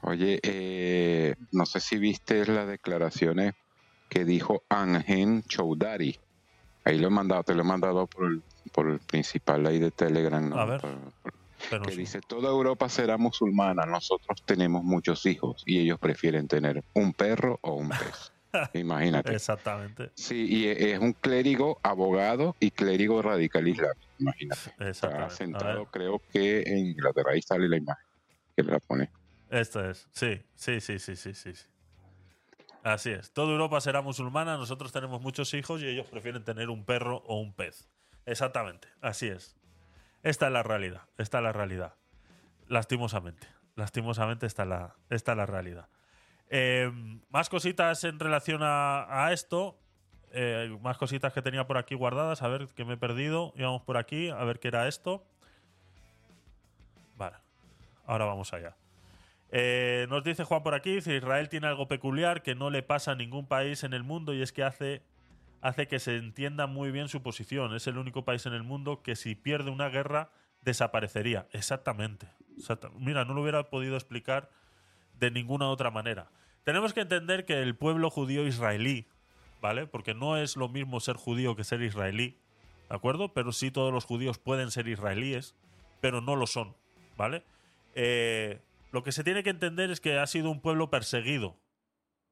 Oye, 0.03 0.41
eh, 0.43 1.35
no 1.53 1.65
sé 1.65 1.81
si 1.81 1.99
viste 1.99 2.45
las 2.47 2.67
declaraciones 2.67 3.55
que 4.09 4.25
dijo 4.25 4.65
Angen 4.69 5.43
Choudari. 5.45 6.19
Ahí 6.85 6.99
lo 6.99 7.07
he 7.07 7.11
mandado, 7.11 7.45
te 7.45 7.55
lo 7.55 7.63
he 7.63 7.67
mandado 7.67 8.07
por 8.07 8.27
el, 8.27 8.43
por 8.73 8.89
el 8.91 8.99
principal 9.01 9.67
ahí 9.67 9.79
de 9.79 9.91
Telegram. 9.91 10.49
¿no? 10.49 10.59
A 10.59 10.65
ver. 10.65 10.81
Por- 10.81 11.13
Pero 11.71 11.83
que 11.85 11.97
dice, 11.97 12.21
toda 12.21 12.51
Europa 12.51 12.89
será 12.89 13.17
musulmana, 13.17 13.87
nosotros 13.87 14.43
tenemos 14.45 14.85
muchos 14.85 15.25
hijos 15.27 15.63
y 15.67 15.79
ellos 15.81 15.99
prefieren 15.99 16.47
tener 16.49 16.83
un 16.95 17.13
perro 17.15 17.59
o 17.63 17.75
un 17.75 17.89
pez. 17.89 18.33
Imagínate. 18.75 19.35
Exactamente. 19.35 20.11
Sí, 20.15 20.47
y 20.49 20.67
e- 20.67 20.93
es 20.93 20.99
un 21.01 21.13
clérigo, 21.13 21.81
abogado 21.83 22.55
y 22.61 22.71
clérigo 22.71 23.21
radical 23.23 23.67
islámico, 23.67 24.01
imagínate. 24.19 24.75
Está 24.79 25.29
sentado, 25.31 25.87
creo 25.87 26.21
que 26.33 26.63
en 26.63 26.79
Inglaterra, 26.89 27.33
ahí 27.33 27.43
sale 27.43 27.69
la 27.69 27.77
imagen 27.79 28.05
que 28.57 28.63
la 28.63 28.79
pone. 28.81 29.11
Esto 29.51 29.89
es, 29.89 30.07
sí, 30.13 30.41
sí, 30.55 30.81
sí, 30.81 30.99
sí, 30.99 31.17
sí. 31.17 31.35
sí. 31.35 31.53
Así 32.83 33.11
es. 33.11 33.33
Toda 33.33 33.51
Europa 33.53 33.81
será 33.81 34.03
musulmana, 34.03 34.57
nosotros 34.59 34.93
tenemos 34.93 35.23
muchos 35.23 35.55
hijos 35.55 35.81
y 35.81 35.87
ellos 35.87 36.07
prefieren 36.07 36.45
tener 36.45 36.69
un 36.69 36.85
perro 36.85 37.23
o 37.27 37.41
un 37.41 37.55
pez. 37.55 37.89
Exactamente, 38.27 38.89
así 39.01 39.29
es. 39.29 39.57
Esta 40.23 40.47
es 40.47 40.53
la 40.53 40.63
realidad, 40.63 41.03
esta 41.19 41.39
es 41.39 41.45
la 41.45 41.53
realidad. 41.53 41.95
Lastimosamente, 42.69 43.47
lastimosamente 43.77 44.47
esta 44.47 44.63
es 44.63 44.69
la, 44.69 45.35
la 45.35 45.47
realidad. 45.47 45.89
Eh, 46.49 46.91
más 47.31 47.49
cositas 47.49 48.05
en 48.05 48.19
relación 48.19 48.63
a, 48.63 49.27
a 49.27 49.33
esto. 49.33 49.79
eh, 50.37 50.77
más 50.83 50.99
cositas 50.99 51.33
que 51.33 51.43
tenía 51.43 51.67
por 51.67 51.79
aquí 51.79 51.95
guardadas. 51.95 52.43
A 52.43 52.49
ver 52.49 52.69
que 52.75 52.85
me 52.85 52.95
he 52.95 52.97
perdido. 52.97 53.53
Íbamos 53.57 53.83
por 53.83 53.97
aquí. 53.97 54.31
A 54.31 54.43
ver 54.45 54.59
qué 54.59 54.69
era 54.69 54.89
esto. 54.89 55.25
Vale. 57.17 57.37
Ahora 58.07 58.25
vamos 58.25 58.53
allá. 58.53 58.77
Eh, 59.51 60.07
nos 60.11 60.25
dice 60.25 60.43
Juan 60.45 60.63
por 60.65 60.75
aquí, 60.75 60.97
dice, 60.97 61.15
Israel 61.17 61.49
tiene 61.49 61.69
algo 61.69 61.87
peculiar 61.87 62.43
que 62.43 62.57
no 62.57 62.71
le 62.71 62.83
pasa 62.83 63.13
a 63.13 63.15
ningún 63.15 63.47
país 63.47 63.85
en 63.85 63.95
el 63.95 64.03
mundo 64.03 64.35
y 64.35 64.43
es 64.43 64.53
que 64.53 64.65
hace, 64.65 65.03
hace 65.65 65.89
que 65.89 65.99
se 65.99 66.17
entienda 66.17 66.67
muy 66.67 66.91
bien 66.91 67.09
su 67.09 67.23
posición. 67.23 67.75
Es 67.75 67.87
el 67.87 67.97
único 67.97 68.23
país 68.25 68.45
en 68.45 68.53
el 68.53 68.63
mundo 68.63 69.03
que 69.03 69.17
si 69.17 69.35
pierde 69.35 69.71
una 69.71 69.89
guerra 69.89 70.31
desaparecería. 70.61 71.49
Exactamente. 71.53 72.29
Exacta- 72.59 72.91
Mira, 72.99 73.25
no 73.25 73.33
lo 73.33 73.41
hubiera 73.41 73.71
podido 73.71 73.97
explicar 73.97 74.51
de 75.19 75.31
ninguna 75.31 75.69
otra 75.71 75.91
manera. 75.91 76.31
Tenemos 76.65 76.93
que 76.93 77.01
entender 77.01 77.47
que 77.47 77.63
el 77.63 77.77
pueblo 77.77 78.11
judío 78.11 78.47
israelí, 78.47 79.09
¿vale? 79.63 79.87
Porque 79.87 80.13
no 80.13 80.37
es 80.37 80.57
lo 80.57 80.69
mismo 80.69 81.01
ser 81.01 81.17
judío 81.17 81.57
que 81.57 81.65
ser 81.65 81.81
israelí, 81.81 82.37
¿de 82.91 82.97
acuerdo? 82.97 83.33
Pero 83.33 83.51
sí 83.53 83.71
todos 83.71 83.91
los 83.93 84.05
judíos 84.05 84.39
pueden 84.39 84.71
ser 84.71 84.87
israelíes, 84.89 85.55
pero 86.03 86.21
no 86.21 86.37
lo 86.37 86.47
son, 86.47 86.77
¿vale? 87.17 87.43
Eh, 87.95 88.61
lo 88.93 89.03
que 89.03 89.13
se 89.13 89.25
tiene 89.25 89.43
que 89.43 89.51
entender 89.51 89.91
es 89.91 90.01
que 90.01 90.19
ha 90.19 90.27
sido 90.27 90.51
un 90.51 90.61
pueblo 90.61 90.91
perseguido 90.91 91.57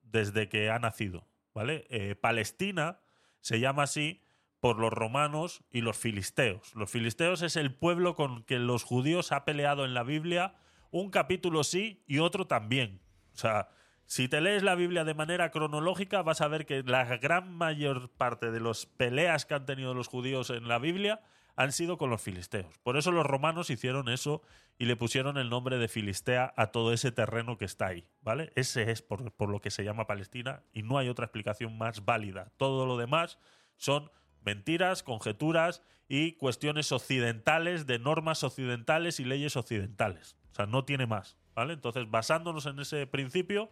desde 0.02 0.48
que 0.50 0.68
ha 0.70 0.78
nacido, 0.78 1.26
¿vale? 1.54 1.86
Eh, 1.88 2.14
Palestina 2.14 2.98
se 3.42 3.60
llama 3.60 3.82
así 3.82 4.22
por 4.60 4.78
los 4.78 4.92
romanos 4.92 5.62
y 5.70 5.80
los 5.80 5.98
filisteos. 5.98 6.74
Los 6.74 6.90
filisteos 6.90 7.42
es 7.42 7.56
el 7.56 7.74
pueblo 7.74 8.14
con 8.14 8.44
que 8.44 8.58
los 8.58 8.84
judíos 8.84 9.32
ha 9.32 9.44
peleado 9.44 9.84
en 9.84 9.92
la 9.92 10.04
Biblia, 10.04 10.54
un 10.90 11.10
capítulo 11.10 11.64
sí 11.64 12.04
y 12.06 12.20
otro 12.20 12.46
también. 12.46 13.02
O 13.34 13.36
sea, 13.36 13.68
si 14.06 14.28
te 14.28 14.40
lees 14.40 14.62
la 14.62 14.74
Biblia 14.76 15.04
de 15.04 15.14
manera 15.14 15.50
cronológica, 15.50 16.22
vas 16.22 16.40
a 16.40 16.48
ver 16.48 16.64
que 16.64 16.82
la 16.84 17.04
gran 17.16 17.52
mayor 17.52 18.10
parte 18.10 18.50
de 18.50 18.60
las 18.60 18.86
peleas 18.86 19.46
que 19.46 19.54
han 19.54 19.66
tenido 19.66 19.94
los 19.94 20.06
judíos 20.06 20.50
en 20.50 20.68
la 20.68 20.78
Biblia 20.78 21.20
han 21.56 21.72
sido 21.72 21.98
con 21.98 22.10
los 22.10 22.22
filisteos. 22.22 22.78
Por 22.82 22.96
eso 22.96 23.12
los 23.12 23.26
romanos 23.26 23.70
hicieron 23.70 24.08
eso 24.08 24.42
y 24.78 24.86
le 24.86 24.96
pusieron 24.96 25.36
el 25.36 25.50
nombre 25.50 25.78
de 25.78 25.88
Filistea 25.88 26.52
a 26.56 26.68
todo 26.68 26.92
ese 26.92 27.12
terreno 27.12 27.58
que 27.58 27.64
está 27.64 27.86
ahí, 27.86 28.08
¿vale? 28.22 28.52
Ese 28.56 28.90
es 28.90 29.02
por, 29.02 29.48
lo 29.48 29.60
que 29.60 29.70
se 29.70 29.84
llama 29.84 30.06
Palestina 30.06 30.62
y 30.72 30.82
no 30.82 30.98
hay 30.98 31.08
otra 31.08 31.26
explicación 31.26 31.76
más 31.76 32.04
válida. 32.04 32.52
Todo 32.56 32.86
lo 32.86 32.96
demás 32.96 33.38
son 33.76 34.10
mentiras, 34.42 35.02
conjeturas 35.02 35.82
y 36.08 36.32
cuestiones 36.32 36.90
occidentales, 36.90 37.86
de 37.86 37.98
normas 37.98 38.42
occidentales 38.44 39.20
y 39.20 39.24
leyes 39.24 39.56
occidentales. 39.56 40.36
O 40.52 40.54
sea, 40.54 40.66
no 40.66 40.84
tiene 40.84 41.06
más, 41.06 41.36
¿vale? 41.54 41.74
Entonces, 41.74 42.10
basándonos 42.10 42.66
en 42.66 42.78
ese 42.78 43.06
principio, 43.06 43.70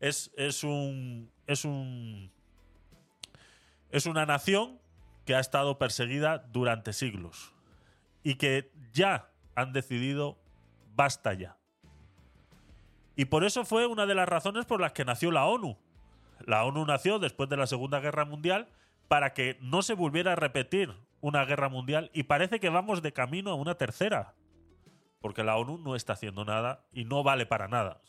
es, 0.00 0.30
es 0.36 0.64
un. 0.64 1.30
es 1.46 1.64
un. 1.64 2.30
es 3.90 4.06
una 4.06 4.26
nación 4.26 4.81
que 5.24 5.34
ha 5.34 5.40
estado 5.40 5.78
perseguida 5.78 6.38
durante 6.38 6.92
siglos. 6.92 7.52
Y 8.22 8.36
que 8.36 8.70
ya 8.92 9.30
han 9.54 9.72
decidido 9.72 10.38
basta 10.94 11.34
ya. 11.34 11.56
Y 13.16 13.26
por 13.26 13.44
eso 13.44 13.64
fue 13.64 13.86
una 13.86 14.06
de 14.06 14.14
las 14.14 14.28
razones 14.28 14.64
por 14.64 14.80
las 14.80 14.92
que 14.92 15.04
nació 15.04 15.30
la 15.30 15.46
ONU. 15.46 15.76
La 16.46 16.64
ONU 16.64 16.84
nació 16.86 17.18
después 17.18 17.48
de 17.48 17.56
la 17.56 17.66
Segunda 17.66 18.00
Guerra 18.00 18.24
Mundial 18.24 18.68
para 19.08 19.34
que 19.34 19.58
no 19.60 19.82
se 19.82 19.94
volviera 19.94 20.32
a 20.32 20.36
repetir 20.36 20.94
una 21.20 21.44
guerra 21.44 21.68
mundial 21.68 22.10
y 22.12 22.24
parece 22.24 22.60
que 22.60 22.68
vamos 22.68 23.02
de 23.02 23.12
camino 23.12 23.50
a 23.50 23.54
una 23.54 23.76
tercera. 23.76 24.34
Porque 25.20 25.44
la 25.44 25.56
ONU 25.56 25.78
no 25.78 25.94
está 25.94 26.14
haciendo 26.14 26.44
nada 26.44 26.84
y 26.92 27.04
no 27.04 27.22
vale 27.22 27.46
para 27.46 27.68
nada. 27.68 28.00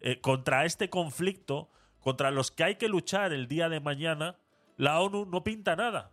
Eh, 0.00 0.20
contra 0.20 0.64
este 0.64 0.90
conflicto, 0.90 1.70
contra 2.00 2.30
los 2.30 2.50
que 2.50 2.64
hay 2.64 2.74
que 2.74 2.88
luchar 2.88 3.32
el 3.32 3.48
día 3.48 3.68
de 3.68 3.80
mañana, 3.80 4.36
la 4.76 5.00
ONU 5.00 5.24
no 5.24 5.42
pinta 5.42 5.74
nada. 5.74 6.12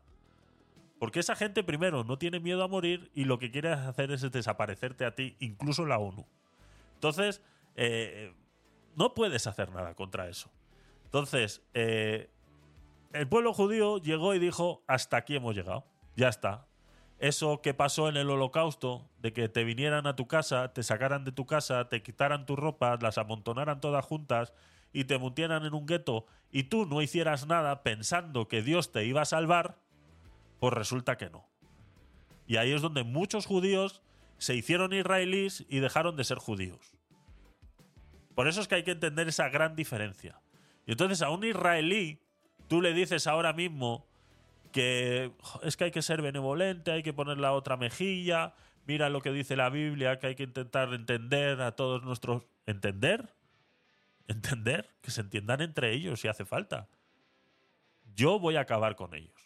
Porque 1.00 1.20
esa 1.20 1.36
gente, 1.36 1.64
primero, 1.64 2.04
no 2.04 2.18
tiene 2.18 2.40
miedo 2.40 2.64
a 2.64 2.68
morir 2.68 3.12
y 3.14 3.26
lo 3.26 3.38
que 3.38 3.52
quiere 3.52 3.72
hacer 3.72 4.12
es 4.12 4.22
desaparecerte 4.32 5.06
a 5.06 5.14
ti, 5.14 5.36
incluso 5.40 5.86
la 5.86 5.98
ONU. 5.98 6.26
Entonces, 6.96 7.42
eh, 7.76 8.34
no 8.96 9.14
puedes 9.14 9.46
hacer 9.48 9.72
nada 9.72 9.94
contra 9.94 10.30
eso. 10.30 10.50
Entonces, 11.06 11.62
eh, 11.74 12.30
el 13.14 13.28
pueblo 13.28 13.54
judío 13.54 13.98
llegó 13.98 14.34
y 14.34 14.40
dijo, 14.40 14.84
hasta 14.88 15.18
aquí 15.18 15.36
hemos 15.36 15.56
llegado. 15.56 15.86
Ya 16.16 16.30
está. 16.30 16.66
Eso 17.20 17.62
que 17.62 17.74
pasó 17.74 18.10
en 18.10 18.18
el 18.18 18.30
holocausto, 18.30 19.10
de 19.22 19.32
que 19.32 19.48
te 19.48 19.64
vinieran 19.64 20.06
a 20.08 20.16
tu 20.16 20.28
casa, 20.28 20.74
te 20.74 20.84
sacaran 20.84 21.24
de 21.24 21.32
tu 21.32 21.46
casa, 21.46 21.88
te 21.88 22.04
quitaran 22.04 22.46
tus 22.46 22.58
ropas, 22.58 23.02
las 23.02 23.18
amontonaran 23.18 23.80
todas 23.80 24.04
juntas 24.06 24.54
y 24.92 25.06
te 25.06 25.18
mutieran 25.18 25.66
en 25.66 25.74
un 25.74 25.86
gueto 25.86 26.26
y 26.52 26.64
tú 26.64 26.86
no 26.86 27.02
hicieras 27.02 27.48
nada 27.48 27.84
pensando 27.84 28.48
que 28.48 28.62
Dios 28.62 28.92
te 28.92 29.06
iba 29.06 29.22
a 29.22 29.26
salvar, 29.26 29.78
pues 30.66 30.74
resulta 30.74 31.16
que 31.16 31.30
no. 31.30 31.48
Y 32.48 32.58
ahí 32.58 32.72
es 32.72 32.82
donde 32.82 33.04
muchos 33.04 33.46
judíos 33.46 34.02
se 34.40 34.56
hicieron 34.56 34.94
israelíes 34.94 35.64
y 35.70 35.78
dejaron 35.78 36.16
de 36.16 36.24
ser 36.24 36.40
judíos. 36.40 36.98
Por 38.34 38.48
eso 38.48 38.62
es 38.62 38.68
que 38.68 38.74
hay 38.74 38.84
que 38.84 38.94
entender 38.94 39.28
esa 39.28 39.48
gran 39.50 39.76
diferencia. 39.76 40.42
Y 40.88 40.94
entonces 40.94 41.22
a 41.22 41.30
un 41.30 41.44
israelí, 41.44 42.20
tú 42.68 42.82
le 42.82 42.96
dices 42.96 43.28
ahora 43.28 43.54
mismo 43.54 44.08
que 44.72 45.34
es 45.62 45.78
que 45.78 45.84
hay 45.84 45.92
que 45.92 46.02
ser 46.02 46.24
benevolente, 46.24 46.94
hay 46.94 47.04
que 47.04 47.14
poner 47.14 47.38
la 47.38 47.54
otra 47.54 47.78
mejilla, 47.78 48.56
mira 48.88 49.10
lo 49.10 49.22
que 49.22 49.32
dice 49.32 49.56
la 49.56 49.70
Biblia, 49.70 50.18
que 50.18 50.26
hay 50.26 50.36
que 50.36 50.46
intentar 50.46 50.92
entender 50.96 51.62
a 51.62 51.74
todos 51.74 52.02
nuestros... 52.02 52.42
¿Entender? 52.66 53.36
¿Entender? 54.28 54.90
Que 55.02 55.12
se 55.12 55.22
entiendan 55.22 55.62
entre 55.62 55.94
ellos 55.94 56.22
si 56.22 56.28
hace 56.28 56.44
falta. 56.44 56.90
Yo 58.16 58.40
voy 58.40 58.56
a 58.56 58.62
acabar 58.62 58.96
con 58.96 59.14
ellos. 59.14 59.45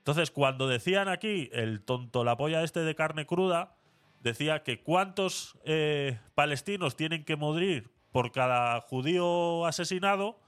Entonces, 0.00 0.30
cuando 0.30 0.66
decían 0.66 1.08
aquí 1.08 1.50
el 1.52 1.82
tonto 1.82 2.24
la 2.24 2.36
polla 2.36 2.62
este 2.62 2.80
de 2.80 2.94
carne 2.94 3.26
cruda, 3.26 3.76
decía 4.22 4.62
que 4.62 4.82
cuántos 4.82 5.58
eh, 5.64 6.18
palestinos 6.34 6.96
tienen 6.96 7.24
que 7.24 7.36
morir 7.36 7.90
por 8.10 8.32
cada 8.32 8.80
judío 8.80 9.66
asesinado, 9.66 10.40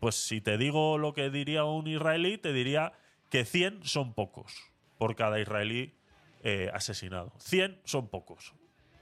pues 0.00 0.16
si 0.16 0.40
te 0.40 0.58
digo 0.58 0.98
lo 0.98 1.14
que 1.14 1.30
diría 1.30 1.64
un 1.64 1.86
israelí, 1.86 2.38
te 2.38 2.52
diría 2.52 2.92
que 3.30 3.44
100 3.44 3.84
son 3.84 4.14
pocos 4.14 4.52
por 4.98 5.14
cada 5.14 5.40
israelí 5.40 5.94
eh, 6.42 6.70
asesinado. 6.74 7.32
100 7.38 7.80
son 7.84 8.08
pocos. 8.08 8.54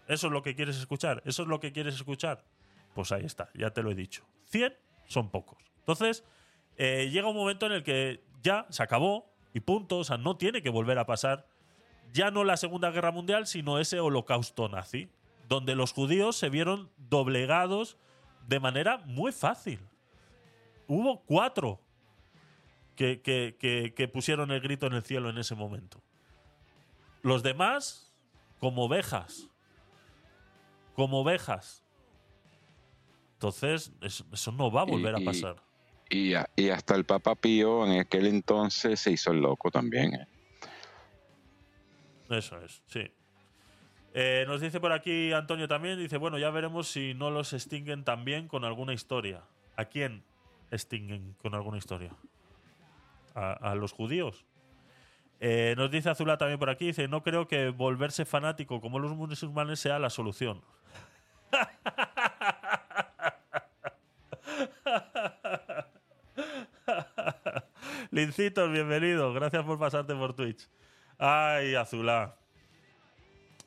¿Eso 0.08 0.26
es 0.28 0.32
lo 0.32 0.42
que 0.42 0.54
quieres 0.54 0.76
escuchar? 0.76 1.22
¿Eso 1.24 1.42
es 1.42 1.48
lo 1.48 1.58
que 1.58 1.72
quieres 1.72 1.94
escuchar? 1.94 2.44
Pues 2.94 3.12
ahí 3.12 3.24
está, 3.24 3.50
ya 3.54 3.70
te 3.70 3.82
lo 3.82 3.90
he 3.90 3.94
dicho. 3.94 4.26
100 4.46 4.74
son 5.06 5.30
pocos. 5.30 5.58
Entonces, 5.78 6.24
eh, 6.76 7.08
llega 7.10 7.28
un 7.28 7.36
momento 7.36 7.66
en 7.66 7.72
el 7.72 7.82
que 7.82 8.24
ya 8.42 8.66
se 8.70 8.82
acabó 8.82 9.35
y 9.56 9.60
punto, 9.60 9.96
o 9.96 10.04
sea, 10.04 10.18
no 10.18 10.36
tiene 10.36 10.60
que 10.60 10.68
volver 10.68 10.98
a 10.98 11.06
pasar 11.06 11.46
ya 12.12 12.30
no 12.30 12.44
la 12.44 12.58
Segunda 12.58 12.90
Guerra 12.90 13.10
Mundial, 13.10 13.46
sino 13.46 13.78
ese 13.78 14.00
holocausto 14.00 14.68
nazi, 14.68 15.08
donde 15.48 15.74
los 15.74 15.94
judíos 15.94 16.36
se 16.36 16.50
vieron 16.50 16.90
doblegados 16.98 17.96
de 18.46 18.60
manera 18.60 18.98
muy 19.06 19.32
fácil. 19.32 19.80
Hubo 20.88 21.22
cuatro 21.22 21.80
que, 22.96 23.22
que, 23.22 23.56
que, 23.96 24.08
pusieron 24.08 24.50
el 24.50 24.60
grito 24.60 24.88
en 24.88 24.92
el 24.92 25.02
cielo 25.02 25.30
en 25.30 25.38
ese 25.38 25.54
momento. 25.54 26.02
Los 27.22 27.42
demás, 27.42 28.14
como 28.60 28.84
ovejas. 28.84 29.48
Como 30.94 31.20
ovejas. 31.20 31.82
Entonces, 33.32 33.90
eso, 34.02 34.52
no 34.52 34.70
va 34.70 34.82
a 34.82 34.84
volver 34.84 35.14
a 35.14 35.20
pasar. 35.24 35.65
Y, 36.08 36.34
hasta 36.34 36.94
el 36.94 37.04
Papa 37.04 37.34
Pío 37.34 37.84
en 37.84 38.00
aquel 38.00 38.26
entonces 38.26 39.00
se 39.00 39.12
hizo 39.12 39.32
el 39.32 39.40
loco 39.40 39.70
también. 39.70 40.14
¿eh? 40.14 40.26
Eso 42.30 42.60
es, 42.60 42.82
sí. 42.86 43.10
Eh, 44.14 44.44
nos 44.46 44.60
dice 44.60 44.80
por 44.80 44.92
aquí 44.92 45.32
Antonio 45.32 45.68
también, 45.68 45.98
dice, 45.98 46.16
bueno, 46.16 46.38
ya 46.38 46.50
veremos 46.50 46.88
si 46.88 47.12
no 47.14 47.30
los 47.30 47.52
extinguen 47.52 48.04
también 48.04 48.48
con 48.48 48.64
alguna 48.64 48.94
historia. 48.94 49.42
¿A 49.76 49.86
quién 49.86 50.22
extinguen 50.70 51.34
con 51.42 51.54
alguna 51.54 51.78
historia? 51.78 52.12
a, 53.36 53.74
los 53.74 53.92
judíos. 53.92 54.44
Eh, 55.40 55.74
nos 55.76 55.90
dice 55.90 56.08
Azula 56.08 56.38
también 56.38 56.58
por 56.58 56.70
aquí, 56.70 56.86
dice, 56.86 57.08
no 57.08 57.22
creo 57.22 57.46
que 57.46 57.68
volverse 57.68 58.24
fanático 58.24 58.80
como 58.80 58.98
los 58.98 59.14
musulmanes 59.14 59.80
sea 59.80 59.98
la 59.98 60.08
solución. 60.10 60.62
Lincitos, 68.16 68.72
bienvenido. 68.72 69.34
Gracias 69.34 69.62
por 69.66 69.78
pasarte 69.78 70.14
por 70.14 70.32
Twitch. 70.32 70.66
Ay, 71.18 71.74
Azula. 71.74 72.34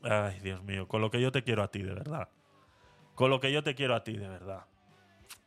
Ay, 0.01 0.39
Dios 0.39 0.63
mío. 0.63 0.87
Con 0.87 1.01
lo 1.01 1.11
que 1.11 1.21
yo 1.21 1.31
te 1.31 1.43
quiero 1.43 1.61
a 1.61 1.69
ti, 1.69 1.83
de 1.83 1.93
verdad. 1.93 2.29
Con 3.13 3.29
lo 3.29 3.39
que 3.39 3.51
yo 3.51 3.61
te 3.61 3.75
quiero 3.75 3.93
a 3.93 4.03
ti, 4.03 4.17
de 4.17 4.27
verdad. 4.27 4.65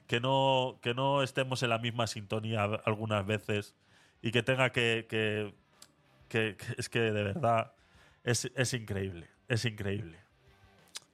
Que 0.07 0.21
no, 0.21 0.79
que 0.83 0.95
no 0.95 1.25
estemos 1.25 1.65
en 1.65 1.71
la 1.71 1.79
misma 1.79 2.07
sintonía 2.07 2.63
algunas 2.63 3.27
veces 3.27 3.75
y 4.23 4.31
que 4.31 4.45
tenga 4.45 4.71
que, 4.71 5.09
que, 5.09 6.57
es 6.79 6.89
que 6.89 7.01
de 7.01 7.25
verdad 7.25 7.73
es, 8.23 8.45
increíble, 8.73 9.29
es 9.49 9.65
increíble, 9.65 10.21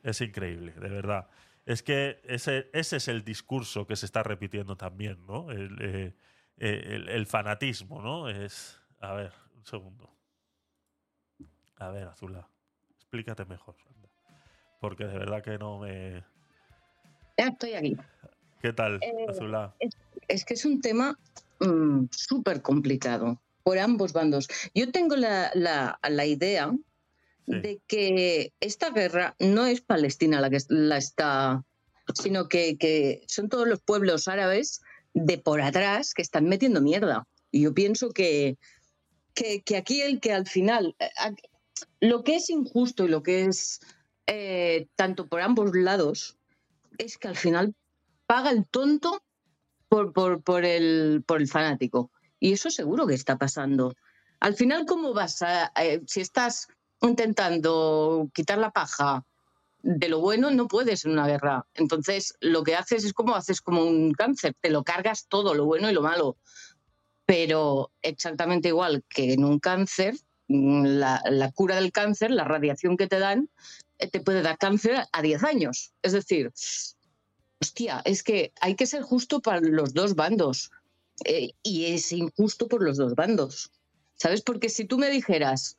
es 0.03 0.20
increíble, 0.20 0.72
de 0.72 0.91
verdad. 0.91 1.30
Es 1.64 1.82
que 1.82 2.20
ese, 2.24 2.68
ese 2.74 2.99
es 2.99 3.09
el 3.09 3.24
discurso 3.24 3.86
que 3.86 3.97
se 3.97 4.05
está 4.05 4.22
repitiendo 4.22 4.76
también, 4.76 5.24
¿no? 5.26 5.51
El, 5.51 5.78
eh, 5.80 6.14
el, 6.59 7.27
fanatismo, 7.27 8.03
¿no? 8.03 8.29
Es. 8.29 8.81
A 9.01 9.13
ver, 9.15 9.33
un 9.57 9.65
segundo. 9.65 10.11
A 11.77 11.89
ver, 11.91 12.09
Azula, 12.09 12.49
explícate 12.97 13.45
mejor. 13.45 13.77
Porque 14.81 15.05
de 15.05 15.19
verdad 15.19 15.43
que 15.43 15.59
no 15.59 15.79
me. 15.79 16.25
Ya 17.37 17.49
estoy 17.49 17.75
aquí. 17.75 17.97
¿Qué 18.61 18.73
tal, 18.73 18.99
eh, 19.03 19.27
Azula? 19.29 19.75
es, 20.27 20.45
que 20.45 20.55
es 20.55 20.65
un 20.65 20.81
tema 20.81 21.17
Mm, 21.61 22.07
súper 22.13 22.63
complicado 22.63 23.41
por 23.65 23.79
ambos 23.79 24.13
bandos. 24.13 24.49
Yo 24.75 24.93
tengo 24.93 25.17
la, 25.17 25.99
idea 26.25 26.73
de 27.47 27.81
que 27.87 28.53
esta 28.61 28.91
guerra 28.91 29.35
no 29.41 29.67
es 29.67 29.81
Palestina 29.81 30.41
la 30.41 30.51
que 30.51 30.59
la 30.69 30.99
está, 30.99 31.65
sino 32.15 32.49
que, 32.49 33.23
son 33.27 33.49
todos 33.49 33.67
los 33.67 33.81
pueblos 33.81 34.29
árabes 34.29 34.83
de 35.15 35.39
por 35.39 35.61
atrás 35.61 36.15
que 36.15 36.23
están 36.23 36.45
metiendo 36.45 36.81
mierda. 36.81 37.27
Y 37.51 37.63
yo 37.63 37.75
pienso 37.75 38.11
que, 38.11 38.59
que, 39.35 39.77
aquí 39.77 40.01
el 40.03 40.21
que 40.21 40.33
al 40.33 40.47
final, 40.47 40.97
eh, 40.99 41.11
lo 42.01 42.25
que 42.25 42.37
es 42.37 42.51
injusto 42.51 43.05
y 43.05 43.09
lo 43.09 43.23
que 43.23 43.45
es 43.45 43.81
eh, 44.27 44.89
tanto 44.97 45.27
por 45.27 45.41
ambos 45.41 45.75
lados, 45.75 46.37
es 46.99 47.17
que 47.17 47.29
al 47.29 47.37
final 47.37 47.75
paga 48.27 48.51
el 48.51 48.67
tonto 48.67 49.23
por, 49.89 50.13
por, 50.13 50.43
por, 50.43 50.65
el, 50.65 51.23
por 51.27 51.41
el 51.41 51.49
fanático. 51.49 52.11
Y 52.41 52.53
eso 52.53 52.71
seguro 52.71 53.07
que 53.07 53.15
está 53.15 53.37
pasando. 53.39 53.95
Al 54.41 54.55
final, 54.55 54.87
¿cómo 54.87 55.15
vas 55.15 55.43
a, 55.43 55.73
si 56.07 56.21
estás 56.21 56.69
intentando 57.01 58.29
quitar 58.35 58.59
la 58.59 58.71
paja 58.71 59.25
de 59.91 60.11
lo 60.11 60.20
bueno, 60.20 60.51
no 60.51 60.68
puedes 60.68 61.07
en 61.07 61.12
una 61.12 61.26
guerra. 61.26 61.66
Entonces, 61.72 62.34
lo 62.41 62.62
que 62.62 62.76
haces 62.76 63.05
es 63.07 63.14
como 63.14 63.34
haces 63.34 63.62
como 63.62 63.84
un 63.84 64.12
cáncer, 64.12 64.55
te 64.61 64.68
lo 64.68 64.84
cargas 64.84 65.26
todo, 65.28 65.55
lo 65.55 65.64
bueno 65.64 65.91
y 65.91 65.95
lo 65.95 66.03
malo. 66.03 66.36
Pero 67.24 67.91
exactamente 68.03 68.68
igual 68.68 69.03
que 69.09 69.32
en 69.32 69.45
un 69.45 69.59
cáncer, 69.59 70.14
mm, 70.49 70.84
la, 70.84 71.22
la 71.30 71.53
cura 71.53 71.76
del 71.76 71.91
cáncer, 71.91 72.30
la 72.30 72.45
radiación 72.45 72.99
que 72.99 73.07
te 73.07 73.18
dan, 73.18 73.49
eh, 73.99 74.09
te 74.11 74.20
puede 74.20 74.43
dar 74.43 74.59
cáncer 74.59 75.07
a 75.11 75.22
10 75.22 75.43
años. 75.43 75.95
Es 76.03 76.12
decir, 76.12 76.53
hostia, 77.59 78.03
es 78.05 78.22
que 78.22 78.53
hay 78.61 78.74
que 78.74 78.86
ser 78.86 79.01
justo 79.03 79.41
para 79.41 79.61
los 79.61 79.95
dos 79.95 80.14
bandos. 80.14 80.70
eh, 81.24 81.53
y 81.62 81.86
es 81.86 82.12
injusto 82.12 82.68
por 82.68 82.82
los 82.82 82.97
dos 82.99 83.14
bandos. 83.14 83.72
¿Sabes? 84.14 84.43
Porque 84.43 84.68
si 84.68 84.84
tú 84.84 84.99
me 84.99 85.11
dijeras, 85.11 85.76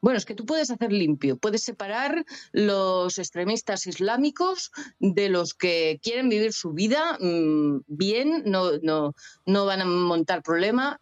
bueno, 0.00 0.18
es 0.18 0.24
que 0.24 0.34
tú 0.34 0.44
puedes 0.46 0.70
hacer 0.70 0.92
limpio, 0.92 1.36
puedes 1.36 1.62
separar 1.62 2.24
los 2.52 3.18
extremistas 3.18 3.86
islámicos 3.86 4.70
de 5.00 5.28
los 5.28 5.54
que 5.54 5.98
quieren 6.02 6.28
vivir 6.28 6.52
su 6.52 6.72
vida 6.72 7.18
mm, 7.20 7.80
bien, 7.86 8.42
no, 8.46 8.72
no, 8.82 9.14
no 9.46 9.64
van 9.66 9.80
a 9.80 9.84
montar 9.84 10.42
problema, 10.42 11.00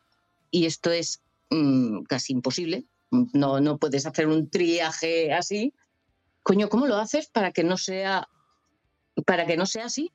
y 0.51 0.67
esto 0.67 0.91
es 0.91 1.23
mm, 1.51 2.03
casi 2.05 2.33
imposible. 2.33 2.85
No, 3.11 3.61
no 3.61 3.79
puedes 3.79 4.07
hacer 4.07 4.27
un 4.27 4.49
triaje 4.51 5.33
así. 5.33 5.73
Coño, 6.43 6.69
¿cómo 6.69 6.87
lo 6.87 6.97
haces 6.97 7.29
para 7.29 7.53
que 7.53 7.63
no 7.63 7.77
sea, 7.77 8.29
para 9.27 9.47
que 9.47 9.57
no 9.57 9.67
sea 9.67 9.87
así? 9.87 10.13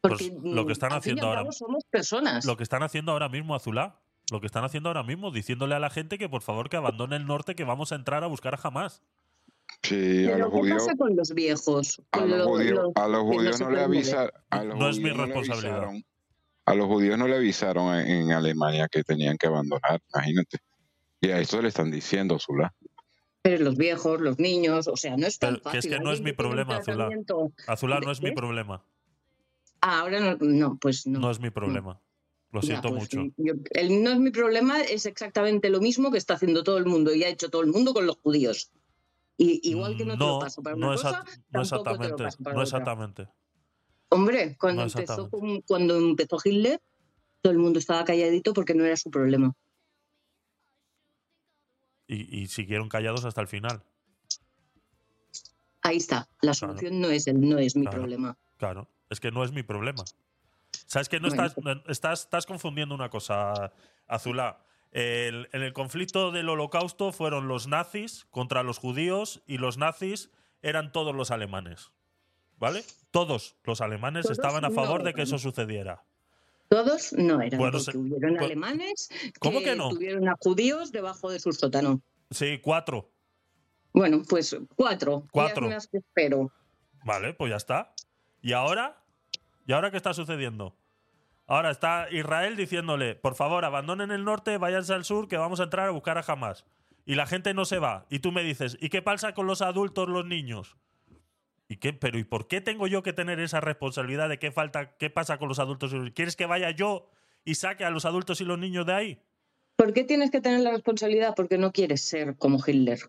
Porque 0.00 0.30
Pues 0.32 0.54
lo 0.54 0.66
que 0.66 0.72
están 0.72 0.90
mm, 0.90 0.92
fin 0.92 0.96
y 1.16 1.20
haciendo 1.20 1.26
ahora- 1.26 1.52
somos 1.52 1.84
personas. 1.84 2.44
Lo 2.44 2.56
que 2.56 2.62
están 2.62 2.82
haciendo 2.82 3.12
ahora 3.12 3.28
mismo, 3.28 3.54
Azulá. 3.54 4.00
Lo 4.30 4.40
que 4.40 4.46
están 4.46 4.64
haciendo 4.64 4.88
ahora 4.88 5.02
mismo, 5.02 5.30
diciéndole 5.30 5.74
a 5.74 5.78
la 5.80 5.90
gente 5.90 6.18
que 6.18 6.28
por 6.28 6.42
favor 6.42 6.68
que 6.68 6.76
abandone 6.76 7.16
el 7.16 7.26
norte, 7.26 7.54
que 7.54 7.64
vamos 7.64 7.92
a 7.92 7.96
entrar 7.96 8.22
a 8.24 8.26
buscar 8.28 8.54
a 8.54 8.60
Hamas. 8.62 9.02
Sí, 9.82 10.26
a 10.30 10.36
los 10.38 10.50
¿qué 10.50 10.58
judíos, 10.58 10.82
pasa 10.84 10.96
con 10.96 11.16
los 11.16 11.32
viejos? 11.34 12.02
a 12.12 12.20
los 12.24 12.38
lo- 12.38 12.44
judíos, 12.48 12.72
los 12.74 12.92
a 12.96 13.08
los 13.08 13.22
que 13.30 13.36
judíos 13.36 13.56
se 13.56 13.64
no 13.64 13.70
le 13.70 13.80
avisaron. 13.82 14.30
No 14.76 14.88
es 14.88 14.98
mi 14.98 15.10
responsabilidad. 15.10 15.88
A 16.66 16.74
los 16.74 16.86
judíos 16.86 17.18
no 17.18 17.26
le 17.26 17.36
avisaron 17.36 17.94
en, 17.96 18.06
en 18.08 18.32
Alemania 18.32 18.88
que 18.88 19.02
tenían 19.02 19.36
que 19.38 19.46
abandonar, 19.46 20.00
imagínate. 20.14 20.58
Y 21.20 21.30
a 21.30 21.38
eso 21.40 21.60
le 21.60 21.68
están 21.68 21.90
diciendo, 21.90 22.38
Zula. 22.38 22.72
Pero 23.42 23.64
los 23.64 23.76
viejos, 23.76 24.20
los 24.20 24.38
niños, 24.38 24.86
o 24.86 24.96
sea, 24.96 25.16
no 25.16 25.26
es 25.26 25.38
tan 25.38 25.54
Pero 25.54 25.62
que 25.62 25.70
fácil. 25.78 25.92
es 25.92 25.98
que 25.98 26.04
no 26.04 26.12
es 26.12 26.20
mi 26.20 26.32
problema, 26.32 26.76
Azulá. 26.76 27.08
Azulá 27.66 28.00
¿De 28.00 28.06
no 28.06 28.12
es 28.12 28.20
mi 28.20 28.28
qué? 28.30 28.34
problema. 28.36 28.84
Ah, 29.80 30.00
ahora 30.00 30.20
no, 30.20 30.36
no, 30.40 30.76
pues 30.76 31.06
no. 31.06 31.18
No 31.20 31.30
es 31.30 31.40
mi 31.40 31.48
problema. 31.50 31.98
Lo 32.52 32.60
Ya, 32.62 32.66
siento 32.66 32.88
pues, 32.88 33.00
mucho. 33.14 33.32
yo- 33.36 33.54
el 33.70 34.02
no 34.02 34.10
es 34.10 34.18
mi 34.18 34.30
problema 34.30 34.80
es 34.82 35.06
exactamente 35.06 35.70
lo 35.70 35.80
mismo 35.80 36.10
que 36.10 36.18
está 36.18 36.34
haciendo 36.34 36.64
todo 36.64 36.78
el 36.78 36.86
mundo 36.86 37.14
y 37.14 37.22
ha 37.22 37.28
hecho 37.28 37.48
todo 37.48 37.62
el 37.62 37.68
mundo 37.68 37.94
con 37.94 38.06
los 38.06 38.16
judíos. 38.18 38.72
Y, 39.36 39.60
igual 39.70 39.96
que 39.96 40.04
no, 40.04 40.14
te 40.14 40.24
lo 40.24 40.38
paso 40.40 40.62
para 40.62 40.76
no, 40.76 40.88
una 40.88 40.96
exa- 40.96 41.20
cosa, 41.20 41.24
no 41.50 41.62
tampoco 41.62 42.02
te 42.02 42.08
lo 42.08 42.16
exactamente. 42.16 42.24
paso 42.24 42.42
para 42.42 42.54
No 42.56 42.62
otra. 42.62 42.78
exactamente. 42.78 43.28
Hombre, 44.10 44.56
cuando 44.58 44.82
No 44.82 44.88
empezó 44.88 45.30
cuando 45.66 45.96
empezó 45.98 46.36
Hitler, 46.44 46.82
todo 47.40 47.52
el 47.52 47.58
mundo 47.58 47.78
estaba 47.78 48.04
calladito 48.04 48.52
porque 48.52 48.74
no 48.74 48.84
era 48.84 48.96
su 48.96 49.10
problema. 49.10 49.54
Y, 52.08 52.40
y 52.40 52.46
siguieron 52.48 52.88
callados 52.88 53.24
hasta 53.24 53.40
el 53.40 53.46
final. 53.46 53.84
Ahí 55.82 55.96
está. 55.98 56.28
La 56.42 56.52
solución 56.54 57.00
no 57.00 57.08
es 57.08 57.26
el 57.28 57.40
no 57.40 57.58
es 57.58 57.76
mi 57.76 57.82
Claro. 57.84 57.98
problema. 57.98 58.36
Claro, 58.58 58.88
es 59.08 59.20
que 59.20 59.30
no 59.30 59.44
es 59.44 59.52
mi 59.52 59.62
problema. 59.62 60.04
¿Sabes 60.86 61.08
que 61.08 61.20
no 61.20 61.28
estás, 61.28 61.54
estás, 61.88 62.20
estás 62.22 62.46
confundiendo 62.46 62.94
una 62.94 63.08
cosa, 63.10 63.72
Azulá? 64.06 64.58
El- 64.92 65.48
en 65.52 65.62
el 65.62 65.72
conflicto 65.72 66.32
del 66.32 66.48
holocausto 66.48 67.12
fueron 67.12 67.46
los 67.46 67.68
nazis 67.68 68.26
contra 68.30 68.62
los 68.64 68.78
judíos 68.78 69.42
y 69.46 69.58
los 69.58 69.78
nazis 69.78 70.30
eran 70.62 70.90
todos 70.92 71.14
los 71.14 71.30
alemanes. 71.30 71.92
¿Vale? 72.58 72.84
Todos 73.10 73.56
los 73.64 73.80
alemanes 73.80 74.24
Todos 74.24 74.36
estaban 74.38 74.64
a 74.64 74.68
no 74.68 74.74
favor 74.74 75.02
de 75.02 75.14
que 75.14 75.22
eso 75.22 75.38
sucediera. 75.38 76.04
Todos 76.68 77.12
no 77.14 77.40
eran, 77.40 77.58
Bueno, 77.58 77.78
porque 77.78 77.92
se- 77.92 77.96
hubieron 77.98 78.34
pues- 78.36 78.42
alemanes 78.46 79.08
¿Cómo 79.40 79.60
que 79.60 79.74
no? 79.76 79.88
tuvieron 79.90 80.28
a 80.28 80.34
judíos 80.38 80.92
debajo 80.92 81.30
de 81.30 81.38
su 81.40 81.52
sótano. 81.52 82.00
Sí, 82.30 82.58
cuatro. 82.62 83.10
Bueno, 83.92 84.22
pues 84.28 84.56
cuatro. 84.76 85.26
Cuatro. 85.32 85.68
Que 85.68 85.98
espero. 85.98 86.52
Vale, 87.04 87.32
pues 87.34 87.50
ya 87.50 87.56
está. 87.56 87.94
¿Y 88.42 88.52
ahora? 88.52 88.99
¿Y 89.66 89.72
ahora 89.72 89.90
qué 89.90 89.96
está 89.96 90.14
sucediendo? 90.14 90.76
Ahora 91.46 91.70
está 91.70 92.06
Israel 92.10 92.56
diciéndole, 92.56 93.16
por 93.16 93.34
favor, 93.34 93.64
abandonen 93.64 94.10
el 94.12 94.24
norte, 94.24 94.56
váyanse 94.56 94.94
al 94.94 95.04
sur, 95.04 95.26
que 95.26 95.36
vamos 95.36 95.60
a 95.60 95.64
entrar 95.64 95.88
a 95.88 95.90
buscar 95.90 96.16
a 96.16 96.24
Hamas. 96.26 96.64
Y 97.06 97.16
la 97.16 97.26
gente 97.26 97.54
no 97.54 97.64
se 97.64 97.78
va. 97.78 98.06
Y 98.08 98.20
tú 98.20 98.30
me 98.30 98.44
dices, 98.44 98.78
¿y 98.80 98.88
qué 98.88 99.02
pasa 99.02 99.34
con 99.34 99.46
los 99.46 99.62
adultos, 99.62 100.08
los 100.08 100.24
niños? 100.24 100.76
¿Y 101.66 101.76
qué? 101.76 101.92
Pero 101.92 102.18
¿y 102.18 102.24
por 102.24 102.46
qué 102.46 102.60
tengo 102.60 102.86
yo 102.86 103.02
que 103.02 103.12
tener 103.12 103.40
esa 103.40 103.60
responsabilidad 103.60 104.28
de 104.28 104.38
qué 104.38 104.52
falta, 104.52 104.96
qué 104.96 105.10
pasa 105.10 105.38
con 105.38 105.48
los 105.48 105.58
adultos? 105.58 105.92
¿Quieres 106.14 106.36
que 106.36 106.46
vaya 106.46 106.70
yo 106.70 107.10
y 107.44 107.56
saque 107.56 107.84
a 107.84 107.90
los 107.90 108.04
adultos 108.04 108.40
y 108.40 108.44
los 108.44 108.58
niños 108.58 108.86
de 108.86 108.92
ahí? 108.92 109.22
¿Por 109.76 109.92
qué 109.92 110.04
tienes 110.04 110.30
que 110.30 110.40
tener 110.40 110.60
la 110.60 110.72
responsabilidad? 110.72 111.34
Porque 111.34 111.58
no 111.58 111.72
quieres 111.72 112.02
ser 112.02 112.36
como 112.36 112.58
Hitler. 112.64 113.00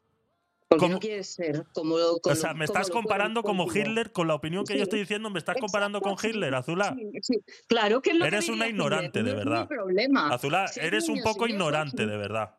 Porque 0.71 0.87
no 0.87 0.99
quieres 0.99 1.27
ser 1.27 1.65
como 1.73 1.95
o 1.95 2.35
sea, 2.35 2.53
me 2.53 2.63
estás 2.63 2.89
comparando 2.89 3.43
como 3.43 3.67
Hitler 3.69 4.13
con 4.13 4.29
la 4.29 4.35
opinión 4.35 4.63
que 4.65 4.73
yo 4.73 4.77
Sí. 4.77 4.83
estoy 4.83 4.99
diciendo, 5.01 5.29
me 5.29 5.37
estás 5.39 5.57
comparando 5.57 5.99
con 5.99 6.15
Hitler, 6.21 6.55
Azulá. 6.55 6.95
Sí, 7.21 7.39
claro 7.67 8.01
que 8.01 8.11
es 8.11 8.15
lo 8.15 8.21
que 8.23 8.27
Eres 8.29 8.47
una 8.47 8.55
Hitler, 8.67 8.69
ignorante, 8.69 9.21
de 9.23 9.31
no 9.31 9.37
verdad. 9.37 9.61
mi 9.69 9.75
problema. 9.75 10.29
Azulá, 10.29 10.67
Si 10.69 10.79
hay 10.79 10.87
eres 10.87 11.09
un 11.09 11.21
poco 11.21 11.45
ignorante, 11.45 12.05
de 12.05 12.15
verdad. 12.15 12.55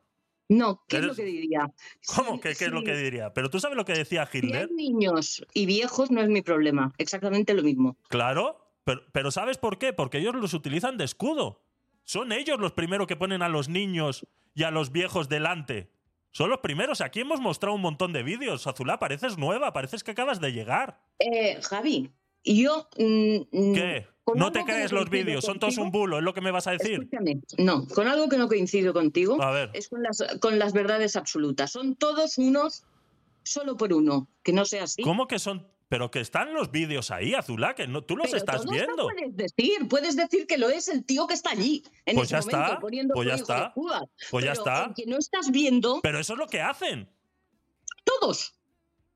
No, 0.50 0.84
¿qué 0.86 0.96
es 0.98 1.04
Eres- 1.04 1.08
lo 1.16 1.24
que 1.24 1.24
diría? 1.30 1.72
¿Cómo? 2.14 2.38
¿Qué, 2.38 2.54
qué 2.54 2.66
es 2.66 2.70
lo 2.70 2.80
sí. 2.80 2.84
que 2.84 2.96
diría? 2.96 3.32
Pero 3.32 3.48
tú 3.48 3.58
sabes 3.60 3.76
lo 3.78 3.86
que 3.86 3.94
decía 3.94 4.28
Si 4.30 4.38
Hitler. 4.38 4.70
niños 4.70 5.42
y 5.54 5.64
viejos 5.64 6.10
no 6.10 6.20
es 6.20 6.28
mi 6.28 6.42
problema. 6.42 6.92
Exactamente 6.98 7.54
lo 7.54 7.62
mismo. 7.62 7.96
Claro, 8.08 8.74
pero, 8.84 9.00
pero 9.12 9.30
¿sabes 9.30 9.56
por 9.56 9.78
qué? 9.78 9.94
Porque 9.94 10.18
ellos 10.18 10.34
los 10.34 10.52
utilizan 10.52 10.98
de 10.98 11.04
escudo. 11.04 11.62
Son 12.04 12.30
ellos 12.32 12.58
los 12.60 12.72
primeros 12.72 13.06
que 13.06 13.16
ponen 13.16 13.40
a 13.40 13.48
los 13.48 13.70
niños 13.70 14.26
y 14.54 14.64
a 14.64 14.70
los 14.70 14.92
viejos 14.92 15.30
delante. 15.30 15.90
Son 16.32 16.50
los 16.50 16.60
primeros. 16.60 17.00
Aquí 17.00 17.20
hemos 17.20 17.40
mostrado 17.40 17.76
un 17.76 17.82
montón 17.82 18.12
de 18.12 18.22
vídeos. 18.22 18.66
Azulá, 18.66 18.98
pareces 18.98 19.38
nueva, 19.38 19.72
pareces 19.72 20.02
que 20.02 20.10
acabas 20.10 20.40
de 20.40 20.52
llegar. 20.52 20.98
Eh, 21.18 21.58
Javi, 21.62 22.10
yo... 22.44 22.88
mm, 22.98 23.36
mm, 23.52 23.74
¿Qué? 23.74 24.06
No 24.34 24.52
te 24.52 24.64
crees 24.64 24.92
no 24.92 25.00
los 25.00 25.10
vídeos, 25.10 25.44
son 25.44 25.58
todos 25.58 25.78
un 25.78 25.90
bulo, 25.90 26.18
es 26.18 26.24
lo 26.24 26.32
que 26.32 26.40
me 26.40 26.52
vas 26.52 26.68
a 26.68 26.70
decir. 26.70 26.92
Escúchame, 26.92 27.40
no, 27.58 27.88
con 27.88 28.06
algo 28.06 28.28
que 28.28 28.38
no 28.38 28.46
coincido 28.46 28.92
contigo 28.92 29.42
A 29.42 29.50
ver. 29.50 29.70
es 29.72 29.88
con 29.88 30.00
las, 30.02 30.24
con 30.40 30.60
las 30.60 30.72
verdades 30.72 31.16
absolutas. 31.16 31.72
Son 31.72 31.96
todos 31.96 32.38
unos 32.38 32.84
solo 33.42 33.76
por 33.76 33.92
uno. 33.92 34.28
Que 34.44 34.52
no 34.52 34.64
sea 34.64 34.84
así. 34.84 35.02
¿Cómo 35.02 35.26
que 35.26 35.38
son? 35.40 35.66
Pero 35.92 36.10
que 36.10 36.20
están 36.20 36.54
los 36.54 36.70
vídeos 36.70 37.10
ahí, 37.10 37.34
Azulá, 37.34 37.74
que 37.74 37.86
no, 37.86 38.00
tú 38.02 38.16
los 38.16 38.28
Pero 38.28 38.38
estás 38.38 38.64
viendo. 38.64 39.08
Puedes 39.10 39.36
decir, 39.36 39.88
puedes 39.90 40.16
decir 40.16 40.46
que 40.46 40.56
lo 40.56 40.70
es 40.70 40.88
el 40.88 41.04
tío 41.04 41.26
que 41.26 41.34
está 41.34 41.50
allí 41.50 41.84
en 42.06 42.16
Pues 42.16 42.32
ese 42.32 42.36
ya 42.36 42.40
momento 42.40 42.64
está, 42.64 42.80
poniendo 42.80 43.14
pues 43.14 43.28
ya 43.28 43.36
su 43.36 43.42
hijo 43.44 43.52
de 43.52 43.58
está, 43.58 43.74
pues 44.30 44.44
ya 44.46 44.52
está. 44.52 44.92
que 44.96 45.04
no 45.04 45.18
estás 45.18 45.50
viendo, 45.50 46.00
Pero 46.02 46.18
eso 46.18 46.32
es 46.32 46.38
lo 46.38 46.46
que 46.46 46.62
hacen. 46.62 47.10
todos. 48.04 48.54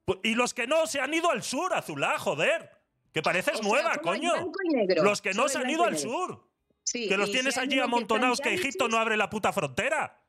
Pu- 0.07 0.20
Y 0.22 0.35
los 0.35 0.53
que 0.53 0.66
no 0.66 0.87
se 0.87 1.01
han 1.01 1.14
ido 1.14 1.31
al 1.31 1.43
sur, 1.43 1.72
Azulá, 1.72 2.18
joder. 2.18 2.70
Que 3.11 3.22
pareces 3.22 3.61
O 3.61 3.62
nueva, 3.62 3.97
coño. 4.03 4.35
negro, 4.70 5.03
Los 5.03 5.22
que 5.22 5.33
no 5.33 5.49
se 5.49 5.57
han 5.57 5.70
ido 5.70 5.85
al 5.85 5.97
sur. 5.97 6.47
Sí, 6.83 7.09
que 7.09 7.16
los 7.16 7.31
tienes 7.33 7.57
allí 7.57 7.77
está 7.77 7.85
amontonados 7.85 8.39
que 8.39 8.53
Egipto 8.53 8.87
no 8.89 8.99
abre 8.99 9.16
la 9.16 9.31
puta 9.31 9.51
frontera. 9.55 10.20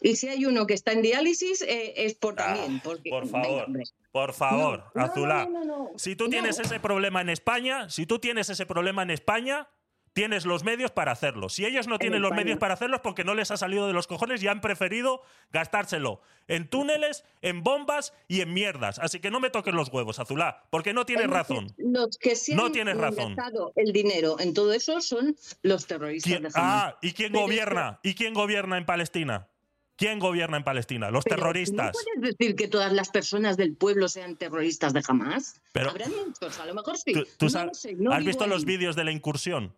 Y 0.00 0.16
si 0.16 0.28
hay 0.28 0.44
uno 0.44 0.66
que 0.66 0.74
está 0.74 0.92
en 0.92 1.02
diálisis, 1.02 1.62
eh, 1.62 1.94
es 1.96 2.14
por 2.14 2.34
también. 2.34 2.80
Porque, 2.82 3.10
Ah, 3.10 3.20
Por 3.20 3.24
venga, 3.26 3.42
favor, 3.44 3.64
hombre. 3.64 3.82
por 4.12 4.32
favor, 4.32 4.84
No, 4.94 5.00
no, 5.00 5.06
Azulá. 5.06 5.46
no, 5.46 5.64
no, 5.64 5.64
no. 5.64 5.90
Si 5.96 6.16
tú 6.16 6.24
No. 6.24 6.30
tienes 6.30 6.58
ese 6.58 6.80
problema 6.80 7.20
en 7.20 7.30
España, 7.30 7.88
si 7.90 8.04
tú 8.06 8.18
tienes 8.18 8.50
ese 8.50 8.66
problema 8.66 9.02
en 9.02 9.10
España, 9.10 9.68
tienes 10.12 10.44
los 10.46 10.62
medios 10.62 10.92
para 10.92 11.10
hacerlo. 11.10 11.48
Si 11.48 11.64
ellos 11.66 11.88
no 11.88 11.98
tienen 11.98 12.22
los 12.22 12.30
medios 12.30 12.58
para 12.58 12.74
hacerlo 12.74 12.94
es 12.96 13.02
porque 13.02 13.24
no 13.24 13.34
les 13.34 13.50
ha 13.50 13.56
salido 13.56 13.88
de 13.88 13.92
los 13.92 14.06
cojones 14.06 14.40
y 14.44 14.46
han 14.46 14.60
preferido 14.60 15.22
gastárselo 15.50 16.20
en 16.46 16.68
túneles, 16.68 17.24
en 17.42 17.64
bombas 17.64 18.12
y 18.28 18.40
en 18.40 18.52
mierdas. 18.54 19.00
Así 19.00 19.18
que 19.18 19.32
no 19.32 19.40
me 19.40 19.50
toques 19.50 19.74
los 19.74 19.88
huevos, 19.88 20.20
Azulá, 20.20 20.66
porque 20.70 20.92
no 20.92 21.04
tienes 21.04 21.26
Los 21.26 21.32
que- 21.32 21.38
razón. 21.38 21.74
Los 21.78 22.18
que 22.18 22.36
se 22.36 22.54
No 22.54 22.66
han 22.66 22.72
tienes 22.72 22.96
razón. 22.96 23.34
gastado 23.34 23.72
el 23.74 23.92
dinero 23.92 24.38
en 24.38 24.54
todo 24.54 24.72
eso 24.72 25.00
son 25.00 25.34
los 25.62 25.86
terroristas 25.86 26.30
¿Quién- 26.30 26.42
de 26.42 26.48
Hamas. 26.54 26.56
ah, 26.94 26.98
¿y 27.02 27.12
quién 27.12 27.32
Pero 27.32 27.44
es 27.44 27.50
gobierna? 27.50 27.98
¿Y 28.04 28.14
quién 28.14 28.34
gobierna 28.34 28.78
en 28.78 28.86
Palestina? 28.86 29.48
¿Quién 29.96 30.18
gobierna 30.18 30.56
en 30.56 30.64
Palestina? 30.64 31.10
Los 31.10 31.24
Pero 31.24 31.36
terroristas. 31.36 31.94
¿No 31.96 32.00
puedes 32.16 32.36
decir 32.36 32.56
que 32.56 32.66
todas 32.68 32.92
las 32.92 33.10
personas 33.10 33.56
del 33.56 33.76
pueblo 33.76 34.08
sean 34.08 34.36
terroristas 34.36 34.92
de 34.92 35.02
Hamas? 35.06 35.60
Pero- 35.72 35.90
Habrán 35.90 36.10
muchos, 36.26 36.58
a 36.58 36.66
lo 36.66 36.74
mejor 36.74 36.98
sí. 36.98 37.12
¿Tú, 37.12 37.24
tú 37.38 37.46
No 37.46 37.50
sa- 37.50 37.64
lo 37.66 37.74
sé, 37.74 37.94
no 37.94 38.12
¿Has 38.12 38.24
visto 38.24 38.46
los 38.46 38.64
vídeos 38.64 38.96
de 38.96 39.04
la 39.04 39.12
incursión? 39.12 39.74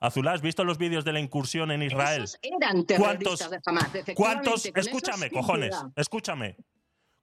Azulá, 0.00 0.32
¿has 0.32 0.42
visto 0.42 0.64
los 0.64 0.78
vídeos 0.78 1.04
de 1.04 1.12
la 1.12 1.20
incursión 1.20 1.70
en 1.70 1.82
Israel? 1.82 2.24
Esos 2.24 2.38
eran 2.42 2.84
terroristas 2.84 3.50
de 3.50 3.60
Hamas. 3.64 3.90
¿Cuántos? 4.14 4.66
Escúchame, 4.66 5.30
cojones, 5.30 5.74
escúchame. 5.94 6.56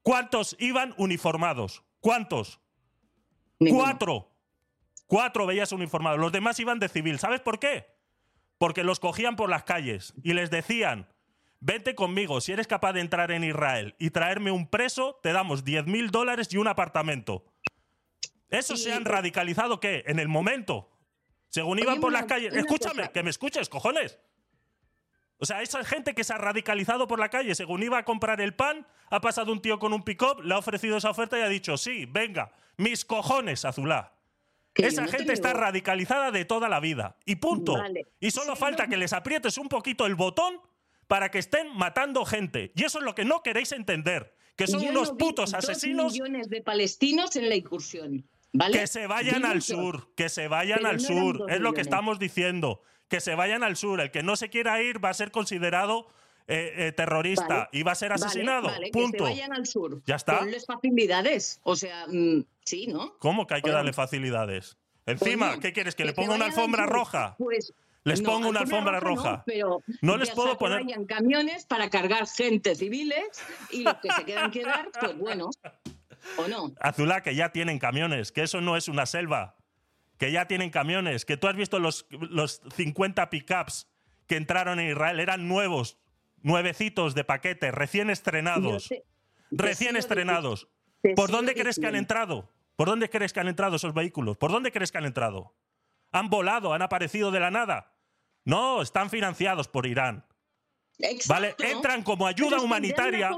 ¿Cuántos 0.01 0.55
iban 0.59 0.93
uniformados? 0.97 1.83
¿Cuántos? 1.99 2.59
Ninguno. 3.59 3.83
Cuatro. 3.83 4.29
Cuatro 5.07 5.45
veías 5.45 5.71
uniformados. 5.71 6.19
Los 6.19 6.31
demás 6.31 6.59
iban 6.59 6.79
de 6.79 6.89
civil. 6.89 7.19
¿Sabes 7.19 7.41
por 7.41 7.59
qué? 7.59 7.85
Porque 8.57 8.83
los 8.83 8.99
cogían 8.99 9.35
por 9.35 9.49
las 9.49 9.63
calles 9.63 10.13
y 10.23 10.33
les 10.33 10.49
decían, 10.49 11.07
vente 11.65 11.95
conmigo, 11.95 12.41
si 12.41 12.51
eres 12.51 12.67
capaz 12.67 12.91
de 12.93 12.99
entrar 12.99 13.31
en 13.31 13.43
Israel 13.43 13.95
y 13.97 14.09
traerme 14.09 14.51
un 14.51 14.67
preso, 14.67 15.19
te 15.23 15.31
damos 15.31 15.63
10 15.63 15.85
mil 15.85 16.11
dólares 16.11 16.49
y 16.51 16.57
un 16.57 16.67
apartamento. 16.67 17.45
¿Esos 18.49 18.83
se 18.83 18.93
han 18.93 19.05
radicalizado 19.05 19.79
qué? 19.79 20.03
En 20.05 20.19
el 20.19 20.27
momento. 20.27 20.89
Según 21.49 21.79
iban 21.79 21.93
Oye, 21.93 22.01
por 22.01 22.09
una- 22.09 22.19
las 22.19 22.27
calles. 22.27 22.53
Escúchame, 22.53 23.03
cosa. 23.03 23.11
que 23.11 23.23
me 23.23 23.29
escuches, 23.29 23.69
cojones. 23.69 24.19
O 25.37 25.45
sea, 25.45 25.61
esa 25.61 25.83
gente 25.83 26.13
que 26.13 26.23
se 26.23 26.33
ha 26.33 26.37
radicalizado 26.37 27.07
por 27.07 27.19
la 27.19 27.29
calle, 27.29 27.55
según 27.55 27.81
iba 27.83 27.97
a 27.97 28.05
comprar 28.05 28.41
el 28.41 28.53
pan, 28.55 28.85
ha 29.09 29.21
pasado 29.21 29.51
un 29.51 29.61
tío 29.61 29.79
con 29.79 29.93
un 29.93 30.03
pick-up, 30.03 30.41
le 30.43 30.53
ha 30.53 30.57
ofrecido 30.57 30.97
esa 30.97 31.09
oferta 31.09 31.37
y 31.37 31.41
ha 31.41 31.49
dicho, 31.49 31.77
sí, 31.77 32.05
venga, 32.05 32.51
mis 32.77 33.05
cojones, 33.05 33.65
Azulá. 33.65 34.13
Que 34.73 34.87
Esa 34.87 35.03
no 35.03 35.07
gente 35.11 35.33
está 35.33 35.53
radicalizada 35.53 36.31
de 36.31 36.45
toda 36.45 36.67
la 36.69 36.79
vida. 36.79 37.17
Y 37.25 37.35
punto. 37.35 37.73
Vale. 37.73 38.07
Y 38.19 38.31
solo 38.31 38.55
falta 38.55 38.87
que 38.87 38.97
les 38.97 39.13
aprietes 39.13 39.57
un 39.57 39.69
poquito 39.69 40.05
el 40.07 40.15
botón 40.15 40.59
para 41.07 41.29
que 41.29 41.39
estén 41.39 41.75
matando 41.75 42.25
gente. 42.25 42.71
Y 42.75 42.83
eso 42.83 42.99
es 42.99 43.05
lo 43.05 43.15
que 43.15 43.25
no 43.25 43.43
queréis 43.43 43.71
entender. 43.71 44.35
Que 44.55 44.67
son 44.67 44.81
Yo 44.81 44.91
unos 44.91 45.11
no 45.11 45.17
putos 45.17 45.51
dos 45.51 45.63
asesinos 45.63 46.13
millones 46.13 46.49
de 46.49 46.61
palestinos 46.61 47.35
en 47.35 47.49
la 47.49 47.55
incursión. 47.55 48.25
¿vale? 48.53 48.79
que 48.79 48.87
se 48.87 49.07
vayan 49.07 49.45
al 49.45 49.61
sur, 49.61 50.13
que 50.15 50.29
se 50.29 50.47
vayan 50.47 50.79
Pero 50.79 50.89
al 50.89 50.97
no 50.97 51.01
sur. 51.01 51.35
Es 51.35 51.35
lo 51.35 51.45
que 51.45 51.57
millones. 51.57 51.79
estamos 51.79 52.19
diciendo. 52.19 52.81
Que 53.09 53.19
se 53.19 53.35
vayan 53.35 53.63
al 53.63 53.75
sur. 53.75 53.99
El 53.99 54.11
que 54.11 54.23
no 54.23 54.35
se 54.35 54.49
quiera 54.49 54.81
ir 54.81 55.03
va 55.03 55.09
a 55.09 55.13
ser 55.13 55.31
considerado 55.31 56.07
eh, 56.47 56.73
eh, 56.77 56.91
terrorista 56.91 57.47
Vale. 57.47 57.69
y 57.71 57.83
va 57.83 57.91
a 57.93 57.95
ser 57.95 58.13
asesinado. 58.13 58.67
vale, 58.67 58.89
Punto. 58.91 59.11
Que 59.11 59.17
se 59.17 59.23
vayan 59.23 59.53
al 59.53 59.65
sur. 59.65 60.01
Ya 60.05 60.15
está. 60.15 60.39
Ponles 60.39 60.65
facilidades. 60.65 61.59
O 61.63 61.75
sea, 61.75 62.05
mm, 62.07 62.45
sí, 62.63 62.87
¿no? 62.87 63.17
¿Cómo 63.19 63.47
que 63.47 63.55
hay 63.55 63.61
que 63.61 63.71
darle 63.71 63.93
facilidades? 63.93 64.77
Encima, 65.05 65.59
¿qué 65.59 65.73
quieres? 65.73 65.95
¿Que, 65.95 66.05
le 66.05 66.11
se 66.11 66.15
ponga 66.15 66.35
una 66.35 66.45
alfombra 66.45 66.85
roja? 66.85 67.35
Pues 67.37 67.73
Les 68.05 68.21
no, 68.21 68.29
pongo 68.31 68.49
una 68.49 68.61
alfombra 68.61 68.99
roja. 68.99 69.31
No, 69.31 69.43
pero 69.45 69.83
No 70.01 70.17
les 70.17 70.29
puedo 70.31 70.57
poner- 70.57 70.83
vayan 70.83 71.05
camiones 71.05 71.65
para 71.65 71.89
cargar 71.89 72.27
gente 72.27 72.75
civiles 72.75 73.23
y 73.71 73.83
los 73.83 73.95
que 73.95 74.11
se 74.11 74.25
quedan 74.25 74.51
quedar, 74.51 74.89
pues 74.99 75.17
bueno, 75.17 75.49
o 76.37 76.47
no. 76.47 76.73
Azulá, 76.81 77.23
que 77.23 77.33
ya 77.35 77.49
tienen 77.53 77.79
camiones, 77.79 78.31
que 78.31 78.43
eso 78.43 78.59
no 78.61 78.75
es 78.77 78.87
una 78.87 79.05
selva. 79.05 79.55
Que 80.17 80.31
ya 80.31 80.47
tienen 80.47 80.69
camiones, 80.69 81.25
que 81.25 81.37
tú 81.37 81.47
has 81.47 81.55
visto 81.55 81.79
los, 81.79 82.05
los 82.11 82.61
50 82.75 83.29
pickups 83.29 83.87
que 84.27 84.35
entraron 84.37 84.79
en 84.79 84.91
Israel, 84.91 85.19
eran 85.19 85.47
nuevos, 85.47 85.97
nuevecitos 86.41 87.15
de 87.15 87.23
paquete, 87.23 87.71
recién 87.71 88.09
estrenados. 88.09 88.89
Te- 88.89 89.03
recién 89.51 89.95
estrenados. 89.97 90.67
te 91.01 91.13
¿Por 91.13 91.31
dónde 91.31 91.53
crees 91.55 91.79
que 91.79 91.87
han 91.87 91.95
entrado? 91.95 92.49
¿Por 92.75 92.87
dónde 92.87 93.09
crees 93.09 93.33
que 93.33 93.39
han 93.39 93.47
entrado 93.47 93.75
esos 93.77 93.93
vehículos? 93.93 94.37
¿Por 94.37 94.51
dónde 94.51 94.71
crees 94.71 94.91
que 94.91 94.97
han 94.97 95.05
entrado? 95.05 95.55
¿Han 96.11 96.29
volado? 96.29 96.73
¿Han 96.73 96.81
aparecido 96.81 97.31
de 97.31 97.39
la 97.39 97.51
nada? 97.51 97.92
No, 98.45 98.81
están 98.81 99.09
financiados 99.09 99.67
por 99.67 99.85
Irán. 99.85 100.25
¿Vale? 101.27 101.55
Entran 101.59 102.03
como 102.03 102.27
ayuda 102.27 102.59
humanitaria. 102.59 103.31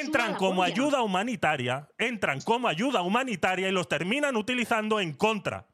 Entran 0.00 0.34
como 0.34 0.56
polla. 0.56 0.72
ayuda 0.72 1.02
humanitaria. 1.02 1.88
Entran 1.98 2.40
como 2.40 2.68
ayuda 2.68 3.02
humanitaria 3.02 3.68
y 3.68 3.72
los 3.72 3.88
terminan 3.88 4.36
utilizando 4.36 5.00
en 5.00 5.12
contra 5.12 5.66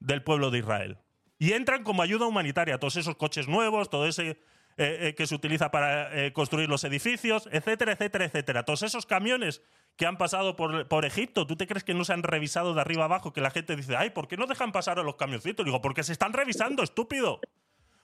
del 0.00 0.22
pueblo 0.22 0.50
de 0.50 0.58
Israel. 0.58 0.98
Y 1.38 1.52
entran 1.52 1.84
como 1.84 2.02
ayuda 2.02 2.26
humanitaria. 2.26 2.78
Todos 2.78 2.96
esos 2.96 3.16
coches 3.16 3.46
nuevos, 3.46 3.88
todo 3.88 4.06
ese 4.06 4.40
eh, 4.80 5.08
eh, 5.08 5.14
que 5.16 5.26
se 5.26 5.34
utiliza 5.34 5.70
para 5.70 6.26
eh, 6.26 6.32
construir 6.32 6.68
los 6.68 6.84
edificios, 6.84 7.48
etcétera, 7.52 7.92
etcétera, 7.92 8.24
etcétera. 8.24 8.64
Todos 8.64 8.82
esos 8.82 9.06
camiones 9.06 9.62
que 9.96 10.06
han 10.06 10.18
pasado 10.18 10.56
por, 10.56 10.86
por 10.88 11.04
Egipto, 11.04 11.46
¿tú 11.46 11.56
te 11.56 11.66
crees 11.66 11.84
que 11.84 11.94
no 11.94 12.04
se 12.04 12.12
han 12.12 12.22
revisado 12.22 12.74
de 12.74 12.80
arriba 12.80 13.04
abajo? 13.04 13.32
Que 13.32 13.40
la 13.40 13.50
gente 13.50 13.74
dice, 13.74 13.96
ay, 13.96 14.10
¿por 14.10 14.28
qué 14.28 14.36
no 14.36 14.46
dejan 14.46 14.72
pasar 14.72 14.98
a 14.98 15.02
los 15.02 15.16
camioncitos? 15.16 15.64
Digo, 15.64 15.80
porque 15.80 16.02
se 16.02 16.12
están 16.12 16.32
revisando, 16.32 16.82
estúpido. 16.82 17.40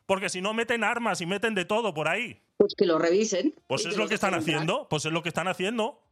Porque 0.07 0.29
si 0.29 0.41
no 0.41 0.53
meten 0.53 0.85
armas 0.85 1.21
y 1.21 1.27
meten 1.27 1.55
de 1.55 1.65
todo 1.65 1.95
por 1.95 2.09
ahí. 2.09 2.43
Pues 2.59 2.75
que 2.77 2.87
lo 2.87 2.99
revisen. 2.99 3.55
Pues 3.67 3.87
es 3.87 3.95
que 3.95 3.99
lo 4.01 4.09
que 4.09 4.15
están 4.15 4.35
entrar. 4.35 4.43
haciendo. 4.43 4.89
Pues 4.89 5.05
es 5.07 5.13
lo 5.13 5.23
que 5.23 5.29
están 5.31 5.49
haciendo. 5.49 6.03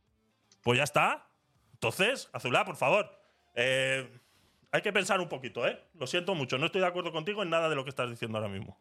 Pues 0.62 0.78
ya 0.78 0.84
está. 0.84 1.26
Entonces, 1.74 2.28
Azulá, 2.32 2.64
por 2.64 2.76
favor. 2.76 3.11
eh, 3.55 4.09
hay 4.74 4.80
que 4.80 4.90
pensar 4.93 5.20
un 5.20 5.28
poquito, 5.28 5.66
¿eh? 5.66 5.78
Lo 5.99 6.07
siento 6.07 6.34
mucho. 6.34 6.57
No 6.57 6.64
estoy 6.66 6.80
de 6.80 6.86
acuerdo 6.86 7.12
contigo 7.12 7.43
en 7.43 7.51
nada 7.51 7.68
de 7.68 7.74
lo 7.74 7.84
que 7.84 7.90
estás 7.90 8.09
diciendo 8.09 8.38
ahora 8.38 8.49
mismo. 8.49 8.78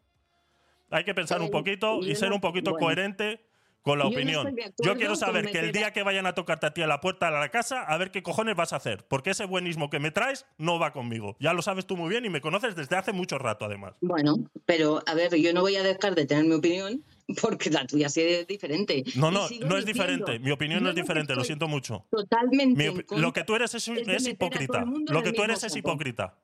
Hay 0.89 1.03
que 1.03 1.14
pensar 1.14 1.41
un 1.41 1.51
poquito 1.51 1.99
y 1.99 2.16
ser 2.16 2.32
un 2.32 2.39
poquito 2.39 2.72
bueno. 2.72 2.86
coherente 2.86 3.45
con 3.82 3.98
la 3.98 4.06
Yo 4.06 4.12
opinión. 4.12 4.56
Yo 4.84 4.96
quiero 4.96 5.16
saber 5.16 5.50
que 5.52 5.60
el 5.60 5.72
día 5.72 5.92
que 5.92 6.04
vayan 6.04 6.26
a 6.26 6.34
tocarte 6.34 6.68
a 6.68 6.74
ti 6.74 6.82
a 6.82 6.88
la 6.88 7.02
puerta 7.02 7.28
de 7.32 7.40
la 7.40 7.50
casa, 7.50 7.84
a 7.84 7.98
ver 7.98 8.12
qué 8.12 8.22
cojones 8.24 8.56
vas 8.56 8.74
a 8.74 8.78
hacer. 8.78 9.06
Porque 9.08 9.32
ese 9.32 9.46
buenismo 9.46 9.90
que 9.90 10.00
me 10.00 10.12
traes 10.12 10.46
no 10.58 10.80
va 10.80 10.94
conmigo. 10.94 11.36
Ya 11.40 11.54
lo 11.54 11.62
sabes 11.62 11.86
tú 11.86 11.98
muy 11.98 12.10
bien 12.10 12.26
y 12.26 12.30
me 12.30 12.42
conoces 12.42 12.76
desde 12.76 12.96
hace 12.96 13.12
mucho 13.12 13.38
rato, 13.38 13.66
además. 13.66 13.94
Bueno, 14.02 14.36
pero 14.66 15.02
a 15.08 15.14
ver, 15.14 15.36
yo 15.36 15.54
no 15.54 15.62
voy 15.62 15.76
a 15.76 15.84
dejar 15.84 16.16
de 16.16 16.26
tener 16.26 16.46
mi 16.46 16.54
opinión 16.54 17.04
porque 17.42 17.70
la 17.70 17.86
tuya 17.86 18.10
sí 18.10 18.22
es 18.22 18.48
diferente. 18.48 19.04
No, 19.16 19.32
no, 19.32 19.48
no 19.66 19.78
es 19.78 19.86
diferente. 19.86 20.40
Mi 20.40 20.52
opinión 20.52 20.84
no 20.84 20.90
es 20.90 20.96
diferente, 20.96 21.36
lo 21.36 21.44
siento 21.44 21.68
mucho. 21.68 22.06
Totalmente. 22.12 22.92
Mi 22.92 23.20
lo 23.22 23.34
que 23.34 23.44
tú 23.44 23.56
eres 23.56 23.74
es, 23.74 23.88
hipócrita. 23.88 24.86
Lo 25.08 25.24
que 25.24 25.32
tú 25.32 25.44
eres 25.44 25.64
es 25.64 25.76
hipócrita. 25.76 26.38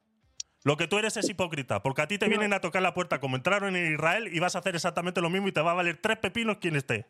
Lo 0.64 0.76
que 0.76 0.88
tú 0.88 0.98
eres 0.98 1.16
es 1.18 1.30
hipócrita. 1.30 1.82
Porque 1.82 2.02
a 2.02 2.08
ti 2.08 2.18
te 2.18 2.26
No. 2.26 2.30
vienen 2.32 2.54
a 2.54 2.60
tocar 2.60 2.82
la 2.82 2.94
puerta 2.94 3.20
como 3.20 3.36
entraron 3.36 3.76
en 3.76 3.94
Israel 3.94 4.30
y 4.34 4.40
vas 4.40 4.56
a 4.56 4.60
hacer 4.60 4.76
exactamente 4.76 5.22
lo 5.22 5.30
mismo 5.30 5.48
y 5.48 5.52
te 5.52 5.62
va 5.62 5.72
a 5.72 5.76
valer 5.76 5.98
tres 5.98 6.18
pepinos 6.18 6.58
quien 6.58 6.76
esté. 6.76 7.06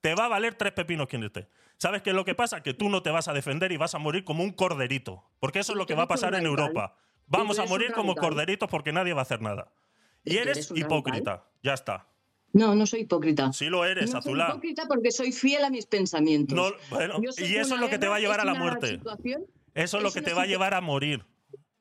Te 0.00 0.14
va 0.14 0.26
a 0.26 0.28
valer 0.28 0.54
tres 0.54 0.72
pepinos 0.72 1.08
quien 1.08 1.24
esté. 1.24 1.48
¿Sabes 1.76 2.02
qué 2.02 2.10
es 2.10 2.16
lo 2.16 2.24
que 2.24 2.34
pasa? 2.34 2.62
Que 2.62 2.74
tú 2.74 2.88
no 2.88 3.02
te 3.02 3.10
vas 3.10 3.28
a 3.28 3.32
defender 3.32 3.72
y 3.72 3.76
vas 3.76 3.94
a 3.94 3.98
morir 3.98 4.24
como 4.24 4.42
un 4.42 4.52
corderito. 4.52 5.24
Porque 5.40 5.60
eso 5.60 5.72
es 5.72 5.78
lo 5.78 5.86
que 5.86 5.94
va 5.94 6.04
a 6.04 6.08
pasar 6.08 6.34
en. 6.34 6.46
Europa. 6.46 6.96
Vamos 7.26 7.58
a 7.58 7.66
morir 7.66 7.92
como 7.92 8.14
corderitos 8.14 8.68
porque 8.68 8.92
nadie 8.92 9.12
va 9.12 9.20
a 9.20 9.22
hacer 9.22 9.42
nada. 9.42 9.72
Y 10.24 10.36
eres 10.36 10.70
hipócrita. 10.74 11.44
Ya 11.62 11.74
está. 11.74 12.08
No, 12.52 12.74
no 12.74 12.86
soy 12.86 13.00
hipócrita. 13.00 13.52
Sí 13.52 13.66
lo 13.66 13.84
eres, 13.84 14.12
no 14.12 14.22
soy 14.22 14.40
hipócrita 14.40 14.86
porque 14.88 15.10
soy 15.10 15.32
fiel 15.32 15.64
a 15.64 15.70
mis 15.70 15.86
pensamientos. 15.86 16.56
No, 16.56 16.70
bueno, 16.90 17.20
y 17.20 17.56
eso 17.56 17.74
es 17.74 17.80
lo 17.80 17.88
que 17.90 17.98
te 17.98 18.08
va 18.08 18.16
a 18.16 18.20
llevar 18.20 18.40
a 18.40 18.44
la 18.44 18.54
muerte. 18.54 19.00
Eso 19.74 19.98
es 19.98 20.02
lo 20.02 20.10
que 20.10 20.22
te 20.22 20.32
va 20.32 20.42
a 20.42 20.46
llevar 20.46 20.74
a 20.74 20.80
morir. 20.80 21.26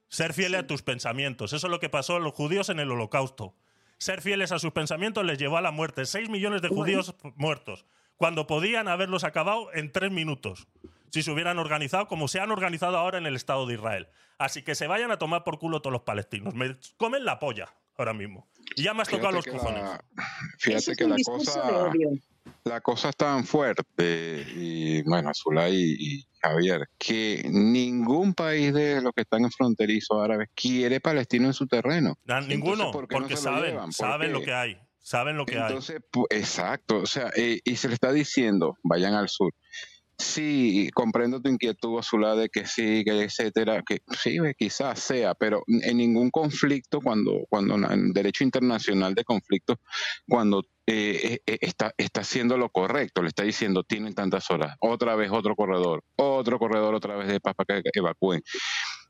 Ser 0.10 0.34
fiel 0.34 0.56
a 0.56 0.68
tus 0.68 0.84
pensamientos. 0.84 1.54
Eso 1.54 1.68
es 1.68 1.72
lo 1.72 1.80
que 1.80 1.90
pasó 1.90 2.16
a 2.18 2.20
los 2.20 2.34
judíos 2.34 2.70
en 2.70 2.80
el 2.80 2.92
holocausto. 2.92 3.56
Ser 3.98 4.22
fieles 4.22 4.52
a 4.52 4.60
sus 4.60 4.72
pensamientos 4.72 5.26
les 5.26 5.38
llevó 5.38 5.58
a 5.58 5.62
la 5.62 5.72
muerte. 5.72 6.06
Seis 6.06 6.30
millones 6.30 6.62
de 6.62 6.68
Bueno. 6.70 6.84
judíos 6.84 7.16
muertos. 7.36 7.86
Cuando 8.18 8.48
podían 8.48 8.88
haberlos 8.88 9.24
acabado 9.24 9.74
en 9.74 9.92
tres 9.92 10.12
minutos. 10.12 10.68
Si 11.12 11.24
se 11.24 11.32
hubieran 11.32 11.58
organizado 11.58 12.08
como 12.08 12.28
se 12.28 12.40
han 12.40 12.52
organizado 12.52 12.98
ahora 12.98 13.18
en 13.18 13.26
el 13.26 13.36
Estado 13.36 13.66
de 13.66 13.76
Israel. 13.76 14.08
Así 14.38 14.62
que 14.62 14.76
se 14.76 14.88
vayan 14.88 15.10
a 15.12 15.18
tomar 15.18 15.44
por 15.44 15.58
culo 15.58 15.82
todos 15.82 15.94
los 15.94 16.02
palestinos. 16.02 16.54
Me 16.54 16.76
comen 16.98 17.24
la 17.26 17.40
polla 17.40 17.74
ahora 17.98 18.14
mismo. 18.14 18.48
Y 18.76 18.84
ya 18.84 18.94
me 18.94 19.02
has 19.04 19.08
tocado 19.10 19.32
los 19.32 19.46
cojones. 19.46 19.82
la- 19.84 20.04
Fíjate 20.60 20.92
es 20.92 20.98
que 20.98 21.08
la 21.08 21.16
cosa, 21.24 21.88
odio. 21.88 22.10
la 22.66 22.82
cosa 22.82 23.10
es 23.10 23.16
tan 23.16 23.46
fuerte, 23.46 24.46
y 24.56 25.02
bueno, 25.04 25.32
Zulay 25.34 25.74
y, 25.76 26.18
y 26.20 26.28
Javier, 26.42 26.88
que 26.98 27.44
ningún 27.50 28.34
país 28.34 28.74
de 28.74 29.02
los 29.02 29.14
que 29.14 29.22
están 29.22 29.44
en 29.46 29.52
fronterizo 29.52 30.22
árabes 30.22 30.50
quiere 30.54 31.00
palestino 31.00 31.48
en 31.48 31.54
su 31.54 31.66
terreno. 31.66 32.18
Ninguno, 32.48 32.74
Entonces, 32.74 32.86
¿por 32.92 33.08
qué 33.08 33.16
no 33.16 33.22
porque 33.22 33.34
lo 33.36 33.40
saben, 33.42 33.92
saben 33.94 34.34
lo 34.34 34.42
que 34.42 34.54
hay. 34.54 34.78
Saben 35.08 35.38
lo 35.38 35.46
que 35.46 35.56
hay. 35.56 35.62
Entonces, 35.62 36.02
pu- 36.12 36.28
exacto, 36.30 36.98
o 36.98 37.06
sea, 37.06 37.32
eh, 37.38 37.62
y 37.64 37.78
se 37.78 37.88
le 37.88 37.94
está 37.94 38.12
diciendo, 38.12 38.76
vayan 38.84 39.14
al 39.14 39.30
sur. 39.30 39.54
Sí, 40.20 40.90
comprendo 40.94 41.40
tu 41.40 41.48
inquietud, 41.50 41.98
Azulá, 41.98 42.36
de 42.36 42.50
que 42.50 42.66
sí, 42.66 43.06
que 43.06 43.24
etcétera, 43.24 43.84
que 43.88 44.00
sí, 44.22 44.38
quizás 44.58 45.00
sea, 45.00 45.34
pero 45.34 45.64
en 45.68 45.96
ningún 45.96 46.30
conflicto, 46.30 47.00
cuando, 47.00 47.46
cuando 47.50 47.76
en 47.76 48.12
derecho 48.12 48.44
internacional 48.44 49.14
de 49.16 49.24
conflicto, 49.24 49.76
cuando 50.28 50.64
eh, 50.88 51.40
eh, 51.46 51.58
está, 51.62 51.94
está 51.98 52.22
haciendo 52.22 52.58
lo 52.58 52.70
correcto, 52.70 53.22
le 53.22 53.30
está 53.30 53.44
diciendo, 53.44 53.84
tienen 53.84 54.14
tantas 54.14 54.50
horas, 54.50 54.76
otra 54.82 55.16
vez 55.16 55.30
otro 55.32 55.56
corredor, 55.56 56.04
otro 56.18 56.60
corredor 56.60 56.96
otra 56.96 57.16
vez 57.16 57.28
de 57.30 57.40
para 57.40 57.82
que 57.82 57.90
evacúen. 57.94 58.42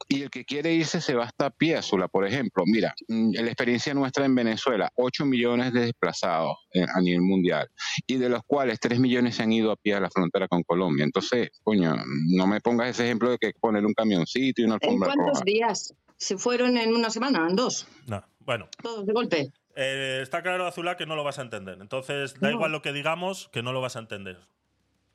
Y 0.10 0.22
el 0.24 0.30
que 0.30 0.46
quiere 0.46 0.74
irse 0.74 1.02
se 1.02 1.16
va 1.16 1.26
hasta 1.26 1.48
a 1.48 1.50
pie, 1.50 1.76
Azula, 1.76 2.08
por 2.08 2.26
ejemplo. 2.26 2.64
Mira, 2.66 2.94
mm, 3.08 3.32
la 3.34 3.48
experiencia 3.48 3.94
nuestra 3.94 4.26
en 4.26 4.36
Venezuela, 4.36 4.90
8 4.96 5.26
millones 5.26 5.74
de 5.74 5.82
desplazados 5.82 6.56
eh, 6.74 6.86
a 6.94 7.02
nivel 7.02 7.22
mundial, 7.22 7.68
y 8.06 8.16
de 8.18 8.30
los 8.30 8.42
cuales 8.46 8.80
3 8.80 9.00
millones 9.00 9.36
se 9.36 9.44
han 9.44 9.52
ido 9.52 9.72
a 9.72 9.76
pie 9.76 9.96
a 9.96 10.00
la 10.00 10.10
frontera 10.10 10.48
con 10.48 10.64
Colombia. 10.64 11.04
Entonces, 11.04 11.50
coño, 11.64 11.96
no 12.36 12.48
me 12.48 12.62
pongas 12.62 12.90
ese 12.92 13.06
ejemplo 13.06 13.32
de 13.32 13.38
que 13.38 13.52
poner 13.60 13.86
un 13.86 13.94
camioncito 13.94 14.62
y 14.62 14.66
una 14.66 14.76
¿En 14.76 14.80
alfombra 14.84 15.08
cuántos 15.14 15.34
roja. 15.40 15.44
días? 15.46 15.94
¿Se 16.18 16.38
fueron 16.38 16.78
en 16.78 16.94
una 16.96 17.10
semana? 17.10 17.46
¿En 17.50 17.56
dos? 17.56 17.88
No, 18.08 18.24
Bueno, 18.40 18.70
Todos 18.82 19.06
de 19.06 19.14
golpe. 19.14 19.48
Eh, 19.76 20.20
está 20.24 20.42
claro, 20.42 20.66
Azulá, 20.66 20.96
que 20.98 21.06
no 21.06 21.16
lo 21.16 21.24
vas 21.24 21.38
a 21.38 21.44
entender. 21.44 21.78
Entonces, 21.82 22.34
da 22.40 22.48
No. 22.50 22.56
igual 22.56 22.72
lo 22.72 22.82
que 22.82 22.94
digamos, 22.94 23.50
que 23.52 23.62
no 23.62 23.74
lo 23.74 23.82
vas 23.82 23.96
a 23.96 24.00
entender. 24.00 24.38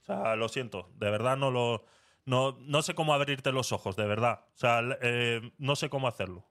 O 0.02 0.04
sea, 0.04 0.36
lo 0.36 0.48
siento. 0.48 0.90
De 0.98 1.10
verdad, 1.10 1.36
no 1.36 1.50
lo. 1.50 1.84
No, 2.24 2.56
no 2.60 2.82
sé 2.82 2.94
cómo 2.94 3.14
abrirte 3.14 3.50
los 3.52 3.72
ojos, 3.72 3.96
de 3.96 4.06
verdad. 4.06 4.44
O 4.54 4.58
sea, 4.58 4.80
eh, 5.00 5.40
no 5.58 5.74
sé 5.76 5.88
cómo 5.88 6.06
hacerlo. 6.08 6.46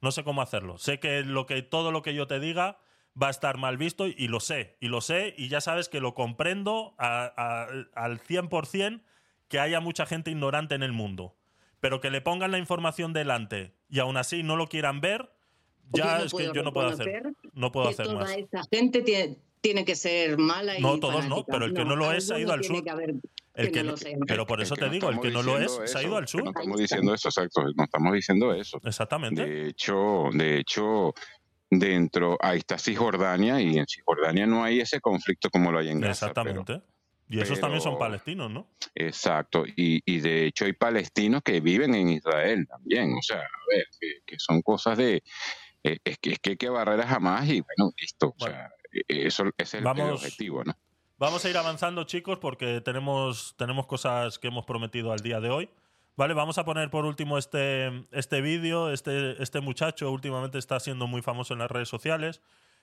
No 0.00 0.10
sé 0.12 0.24
cómo 0.24 0.42
hacerlo. 0.42 0.76
Sé 0.78 1.00
que, 1.00 1.22
lo 1.22 1.46
que 1.46 1.62
todo 1.62 1.90
lo 1.90 2.02
que 2.02 2.14
yo 2.14 2.26
te 2.26 2.38
diga 2.40 2.78
va 3.20 3.28
a 3.28 3.30
estar 3.30 3.56
mal 3.56 3.78
visto 3.78 4.06
y 4.06 4.28
lo 4.28 4.40
sé. 4.40 4.76
Y 4.80 4.88
lo 4.88 5.00
sé 5.00 5.34
y 5.38 5.48
ya 5.48 5.60
sabes 5.62 5.88
que 5.88 6.00
lo 6.00 6.14
comprendo 6.14 6.94
a- 6.98 7.32
a- 7.36 7.68
al 8.04 8.18
100% 8.20 9.00
que 9.48 9.60
haya 9.60 9.80
mucha 9.80 10.04
gente 10.04 10.30
ignorante 10.30 10.74
en 10.74 10.82
el 10.82 10.92
mundo. 10.92 11.36
Pero 11.80 12.00
que 12.00 12.10
le 12.10 12.20
pongan 12.20 12.50
la 12.50 12.58
información 12.58 13.12
delante 13.12 13.74
y 13.88 14.00
aún 14.00 14.16
así 14.16 14.42
no 14.42 14.56
lo 14.56 14.66
quieran 14.68 15.00
ver, 15.00 15.30
ya 15.92 16.18
no 16.18 16.24
es 16.24 16.32
que 16.34 16.50
yo 16.54 16.62
no 16.62 16.72
puedo 16.72 16.88
hacer. 16.88 17.22
No 17.52 17.72
puedo 17.72 17.88
hacer 17.88 18.06
toda 18.06 18.20
más. 18.20 18.32
esa 18.36 18.62
gente 18.70 19.00
tiene, 19.02 19.38
tiene 19.60 19.84
que 19.84 19.94
ser 19.94 20.36
mala 20.38 20.78
y 20.78 20.82
No, 20.82 20.98
todos 20.98 21.26
no, 21.28 21.44
pero 21.46 21.64
el 21.66 21.72
que 21.74 21.84
no 21.84 21.94
lo 21.96 22.10
es 22.12 22.30
ha 22.30 22.38
ido 22.38 22.52
al 22.52 22.64
sur. 22.64 22.82
que 22.82 22.90
haber 22.90 23.14
El 23.54 23.66
que 23.66 23.72
que 23.72 23.84
no 23.84 23.92
lo 23.92 23.96
pero 24.26 24.46
por 24.46 24.60
eso 24.60 24.74
Es 24.74 24.80
te 24.80 24.88
digo, 24.90 25.08
el 25.10 25.20
que 25.20 25.30
no 25.30 25.42
lo 25.42 25.58
es 25.58 25.80
se 25.84 25.98
ha 25.98 26.02
ido 26.02 26.16
al 26.16 26.26
sur. 26.26 26.42
No 26.42 26.50
estamos 26.50 26.78
diciendo 26.78 27.14
eso, 27.14 27.28
exacto. 27.28 27.62
No 27.76 27.84
estamos 27.84 28.12
diciendo 28.12 28.52
eso. 28.54 28.80
Exactamente. 28.84 29.46
De 29.46 29.68
hecho, 29.68 30.24
de 30.32 30.58
hecho, 30.58 31.14
dentro, 31.70 32.36
ahí 32.40 32.58
está 32.58 32.78
Cisjordania 32.78 33.60
y 33.60 33.78
en 33.78 33.86
Cisjordania 33.86 34.46
no 34.46 34.64
hay 34.64 34.80
ese 34.80 35.00
conflicto 35.00 35.50
como 35.50 35.70
lo 35.72 35.78
hay 35.78 35.88
en 35.90 36.00
Gaza. 36.00 36.32
pero- 36.32 36.50
Exactamente. 36.60 36.86
y 37.28 37.40
esos 37.40 37.58
también 37.60 37.80
son 37.80 37.98
palestinos, 37.98 38.50
¿no? 38.50 38.68
Exacto, 38.94 39.64
y, 39.66 40.02
y 40.04 40.20
de 40.20 40.46
hecho 40.46 40.66
hay 40.66 40.72
palestinos 40.74 41.42
que 41.42 41.60
viven 41.60 41.94
en 41.94 42.08
Israel 42.10 42.66
también, 42.68 43.12
o 43.14 43.22
sea, 43.22 43.38
a 43.38 43.64
ver, 43.70 43.86
que, 44.00 44.08
que 44.26 44.36
son 44.38 44.62
cosas 44.62 44.98
de, 44.98 45.22
eh, 45.82 45.98
es, 46.04 46.18
que, 46.18 46.32
es 46.32 46.38
que 46.38 46.50
hay 46.50 46.56
que 46.56 46.68
barreras 46.68 47.06
jamás 47.06 47.48
y 47.48 47.60
bueno, 47.62 47.92
listo, 48.00 48.34
o 48.38 48.44
sea, 48.44 48.70
eh, 48.92 49.02
eso 49.26 49.44
ese 49.56 49.78
es 49.78 49.84
el- 49.84 49.84
objetivo, 50.12 50.62
¿no? 50.64 50.74
Vamos 51.24 51.42
a 51.42 51.48
ir 51.48 51.56
avanzando, 51.56 52.04
chicos, 52.04 52.38
porque 52.38 52.82
tenemos, 52.82 53.54
tenemos 53.56 53.86
cosas 53.86 54.38
que 54.38 54.48
hemos 54.48 54.66
prometido 54.66 55.10
al 55.10 55.20
día 55.20 55.40
de 55.40 55.48
hoy. 55.48 55.70
Vale, 56.16 56.34
vamos 56.34 56.58
a 56.58 56.66
poner 56.66 56.90
por 56.90 57.06
último 57.06 57.38
este, 57.38 58.06
este 58.12 58.42
vídeo. 58.42 58.92
Este, 58.92 59.42
este 59.42 59.62
muchacho 59.62 60.10
últimamente 60.10 60.58
está 60.58 60.78
siendo 60.80 61.06
muy 61.06 61.22
famoso 61.22 61.54
en 61.54 61.60
las 61.60 61.70
redes 61.70 61.88
sociales. 61.88 62.42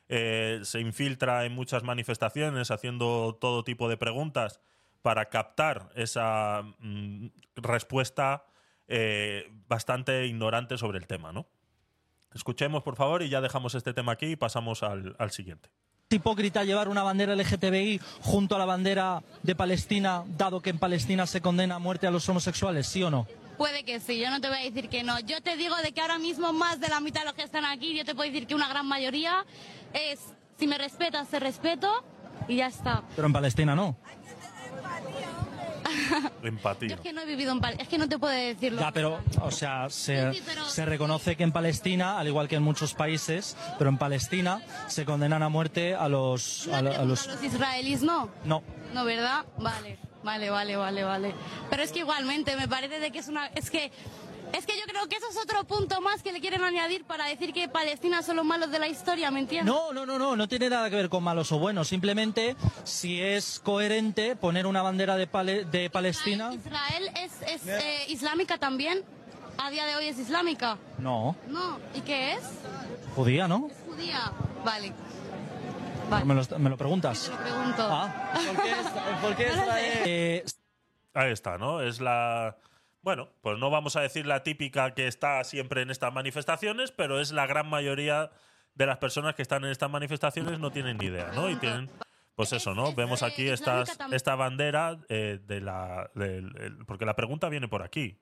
Eh, 0.09 0.61
se 0.63 0.79
infiltra 0.79 1.45
en 1.45 1.53
muchas 1.53 1.83
manifestaciones 1.83 2.71
haciendo 2.71 3.37
todo 3.39 3.63
tipo 3.63 3.87
de 3.87 3.97
preguntas 3.97 4.59
para 5.03 5.29
captar 5.29 5.91
esa 5.93 6.63
mm, 6.79 7.27
respuesta 7.57 8.45
eh, 8.87 9.51
bastante 9.67 10.25
ignorante 10.25 10.79
sobre 10.79 10.97
el 10.97 11.05
tema, 11.05 11.31
¿no? 11.31 11.45
Escuchemos, 12.33 12.81
por 12.81 12.95
favor, 12.95 13.21
y 13.21 13.29
ya 13.29 13.39
dejamos 13.39 13.75
este 13.75 13.93
tema 13.93 14.13
aquí 14.13 14.31
y 14.31 14.35
pasamos 14.35 14.81
al, 14.81 15.15
al 15.19 15.29
siguiente. 15.29 15.69
¿Es 16.11 16.15
hipócrita 16.15 16.65
llevar 16.65 16.89
una 16.89 17.03
bandera 17.03 17.37
LGTBI 17.37 18.01
junto 18.19 18.57
a 18.57 18.59
la 18.59 18.65
bandera 18.65 19.23
de 19.43 19.55
Palestina, 19.55 20.25
dado 20.27 20.59
que 20.59 20.69
en 20.69 20.77
Palestina 20.77 21.25
se 21.25 21.39
condena 21.39 21.75
a 21.75 21.79
muerte 21.79 22.05
a 22.05 22.11
los 22.11 22.27
homosexuales, 22.27 22.85
sí 22.85 23.01
o 23.01 23.09
no? 23.09 23.27
Puede 23.57 23.85
que 23.85 24.01
sí, 24.01 24.19
yo 24.19 24.29
no 24.29 24.41
te 24.41 24.49
voy 24.49 24.57
a 24.57 24.63
decir 24.63 24.89
que 24.89 25.03
no. 25.03 25.21
Yo 25.21 25.39
te 25.39 25.55
digo 25.55 25.73
de 25.77 25.93
que 25.93 26.01
ahora 26.01 26.17
mismo 26.17 26.51
más 26.51 26.81
de 26.81 26.89
la 26.89 26.99
mitad 26.99 27.21
de 27.21 27.27
los 27.27 27.35
que 27.35 27.43
están 27.43 27.63
aquí, 27.63 27.95
yo 27.95 28.03
te 28.03 28.13
puedo 28.13 28.29
decir 28.29 28.45
que 28.45 28.55
una 28.55 28.67
gran 28.67 28.85
mayoría 28.87 29.45
es, 29.93 30.19
si 30.59 30.67
me 30.67 30.77
respetas, 30.77 31.29
te 31.29 31.39
respeto 31.39 32.03
y 32.49 32.57
ya 32.57 32.67
está. 32.67 33.03
Pero 33.15 33.27
en 33.27 33.31
Palestina 33.31 33.73
no. 33.73 33.95
Empatía. 36.43 36.95
Es 36.95 37.01
que 37.01 37.13
no 37.13 37.21
he 37.21 37.25
vivido 37.25 37.51
en 37.51 37.59
Palestina, 37.59 37.83
es 37.83 37.89
que 37.89 37.97
no 37.97 38.09
te 38.09 38.17
puedo 38.19 38.33
decirlo. 38.33 38.79
Ya, 38.81 38.91
pero, 38.91 39.19
o 39.41 39.51
sea, 39.51 39.89
se, 39.89 40.31
Sí, 40.31 40.37
sí, 40.39 40.43
pero- 40.45 40.65
se 40.65 40.85
reconoce 40.85 41.35
que 41.35 41.43
en 41.43 41.51
Palestina, 41.51 42.19
al 42.19 42.27
igual 42.27 42.47
que 42.47 42.55
en 42.55 42.63
muchos 42.63 42.93
países, 42.93 43.55
pero 43.77 43.89
en 43.89 43.97
Palestina 43.97 44.61
se 44.87 45.05
condenan 45.05 45.43
a 45.43 45.49
muerte 45.49 45.95
a 45.95 46.07
los... 46.09 46.67
A, 46.69 46.81
lo- 46.81 46.91
a 46.93 47.03
los 47.05 47.27
Los 47.27 47.43
israelíes 47.43 48.01
no. 48.01 48.29
no. 48.43 48.63
No, 48.93 49.05
¿verdad? 49.05 49.45
Vale, 49.57 49.97
vale, 50.23 50.49
vale, 50.49 50.75
vale, 50.75 51.03
vale. 51.03 51.33
Pero 51.69 51.83
es 51.83 51.91
que 51.91 51.99
igualmente 51.99 52.55
me 52.57 52.67
parece 52.67 52.99
de 52.99 53.11
que 53.11 53.19
es 53.19 53.27
una... 53.27 53.47
Es 53.47 53.69
que... 53.71 53.91
Es 54.53 54.65
que 54.65 54.73
yo 54.77 54.83
creo 54.85 55.07
que 55.07 55.15
eso 55.15 55.25
es 55.29 55.37
otro 55.37 55.63
punto 55.63 56.01
más 56.01 56.21
que 56.23 56.31
le 56.33 56.41
quieren 56.41 56.63
añadir 56.63 57.05
para 57.05 57.25
decir 57.25 57.53
que 57.53 57.67
Palestina 57.69 58.21
son 58.21 58.35
los 58.35 58.45
malos 58.45 58.69
de 58.71 58.79
la 58.79 58.87
historia, 58.87 59.31
¿me 59.31 59.39
entiendes? 59.39 59.73
No, 59.73 59.93
no, 59.93 60.05
no, 60.05 60.19
no, 60.19 60.35
no 60.35 60.47
tiene 60.47 60.69
nada 60.69 60.89
que 60.89 60.95
ver 60.97 61.09
con 61.09 61.23
malos 61.23 61.51
o 61.51 61.59
buenos. 61.59 61.87
Simplemente, 61.87 62.55
si 62.83 63.21
es 63.21 63.59
coherente 63.63 64.35
poner 64.35 64.67
una 64.67 64.81
bandera 64.81 65.15
de, 65.15 65.27
Pale- 65.27 65.65
de 65.65 65.89
Palestina... 65.89 66.53
Israel 66.53 67.09
es, 67.15 67.31
es 67.47 67.67
eh, 67.67 68.05
islámica 68.09 68.57
también. 68.57 69.03
A 69.57 69.69
día 69.69 69.85
de 69.85 69.95
hoy 69.95 70.07
es 70.07 70.17
islámica. 70.17 70.77
No, 70.97 71.35
No, 71.47 71.77
¿y 71.93 72.01
qué 72.01 72.33
es? 72.33 72.39
judía, 73.15 73.47
¿no? 73.47 73.69
Judía. 73.87 74.31
Vale, 74.63 74.93
Me, 76.25 76.33
lo, 76.33 76.59
me 76.59 76.69
lo 76.69 76.77
preguntas. 76.77 77.23
te 77.23 77.31
lo 77.31 77.37
pregunto. 77.37 77.87
Ah, 77.89 78.31
¿por 79.21 79.35
qué 79.35 79.43
Israel? 79.47 80.01
Eh, 80.05 80.45
Ahí 81.13 81.31
está, 81.31 81.57
¿no? 81.57 81.81
Es 81.81 81.99
la. 81.99 82.55
Bueno, 83.01 83.29
pues 83.41 83.57
no 83.57 83.69
vamos 83.69 83.95
a 83.95 84.01
decir 84.01 84.25
la 84.27 84.43
típica 84.43 84.93
que 84.93 85.07
está 85.07 85.43
siempre 85.43 85.81
en 85.81 85.89
estas 85.89 86.13
manifestaciones, 86.13 86.91
pero 86.91 87.19
es 87.19 87.31
la 87.31 87.47
gran 87.47 87.67
mayoría 87.67 88.29
de 88.75 88.85
las 88.85 88.97
personas 88.99 89.33
que 89.35 89.41
están 89.41 89.63
en 89.65 89.71
estas 89.71 89.89
manifestaciones 89.89 90.59
no 90.59 90.71
tienen 90.71 90.97
ni 90.97 91.05
idea, 91.07 91.31
¿no? 91.33 91.49
Y 91.49 91.55
tienen. 91.55 91.89
Pues 92.35 92.53
eso, 92.53 92.73
¿no? 92.73 92.93
Vemos 92.93 93.23
aquí 93.23 93.49
estas, 93.49 93.97
esta 94.11 94.35
bandera 94.35 94.97
eh, 95.09 95.39
de 95.45 95.61
la. 95.61 96.09
porque 96.87 97.05
la 97.05 97.15
pregunta 97.15 97.49
viene 97.49 97.67
por 97.67 97.81
aquí. 97.83 98.17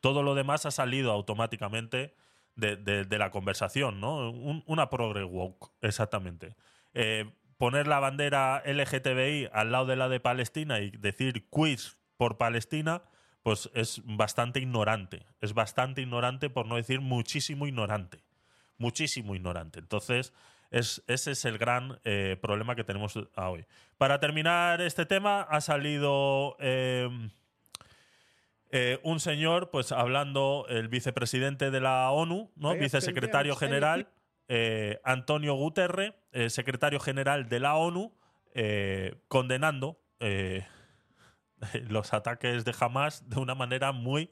Todo 0.00 0.22
lo 0.22 0.34
demás 0.34 0.66
ha 0.66 0.70
salido 0.70 1.10
automáticamente 1.12 2.14
de 2.54 3.18
la 3.18 3.30
conversación, 3.30 4.00
¿no? 4.00 4.30
Un- 4.30 4.62
una 4.66 4.90
progre 4.90 5.24
woke, 5.24 5.70
exactamente. 5.82 6.56
Eh, 6.94 7.30
poner 7.58 7.86
la 7.86 7.98
bandera 8.00 8.62
LGTBI 8.66 9.48
al 9.52 9.72
lado 9.72 9.86
de 9.86 9.96
la 9.96 10.08
de 10.08 10.20
Palestina 10.20 10.80
y 10.80 10.90
decir 10.90 11.48
quiz 11.48 11.96
por 12.16 12.36
Palestina, 12.38 13.02
pues 13.46 13.70
es 13.74 14.02
bastante 14.04 14.58
ignorante. 14.58 15.24
Es 15.40 15.54
bastante 15.54 16.02
ignorante, 16.02 16.50
por 16.50 16.66
no 16.66 16.74
decir 16.74 17.00
muchísimo 17.00 17.68
ignorante. 17.68 18.18
Muchísimo 18.76 19.36
ignorante. 19.36 19.78
Entonces, 19.78 20.32
es, 20.72 21.04
ese 21.06 21.30
es 21.30 21.44
el 21.44 21.56
gran 21.56 22.00
eh, 22.02 22.36
problema 22.42 22.74
que 22.74 22.82
tenemos 22.82 23.16
a 23.36 23.48
hoy. 23.48 23.64
Para 23.98 24.18
terminar 24.18 24.80
este 24.80 25.06
tema, 25.06 25.42
ha 25.42 25.60
salido 25.60 26.56
eh, 26.58 27.08
eh, 28.72 28.98
un 29.04 29.20
señor, 29.20 29.70
pues 29.70 29.92
hablando, 29.92 30.66
el 30.68 30.88
vicepresidente 30.88 31.70
de 31.70 31.80
la 31.80 32.10
ONU, 32.10 32.50
¿no? 32.56 32.74
Vicesecretario 32.74 33.54
general, 33.54 34.08
Antonio 35.04 35.54
Guterres, 35.54 36.14
eh, 36.32 36.50
secretario 36.50 36.98
general 36.98 37.48
de 37.48 37.60
la 37.60 37.76
ONU, 37.76 38.12
condenando 39.28 40.00
eh, 40.18 40.66
los 41.88 42.12
ataques 42.12 42.64
de 42.64 42.74
Hamas 42.78 43.28
de 43.28 43.40
una 43.40 43.54
manera 43.54 43.92
muy, 43.92 44.30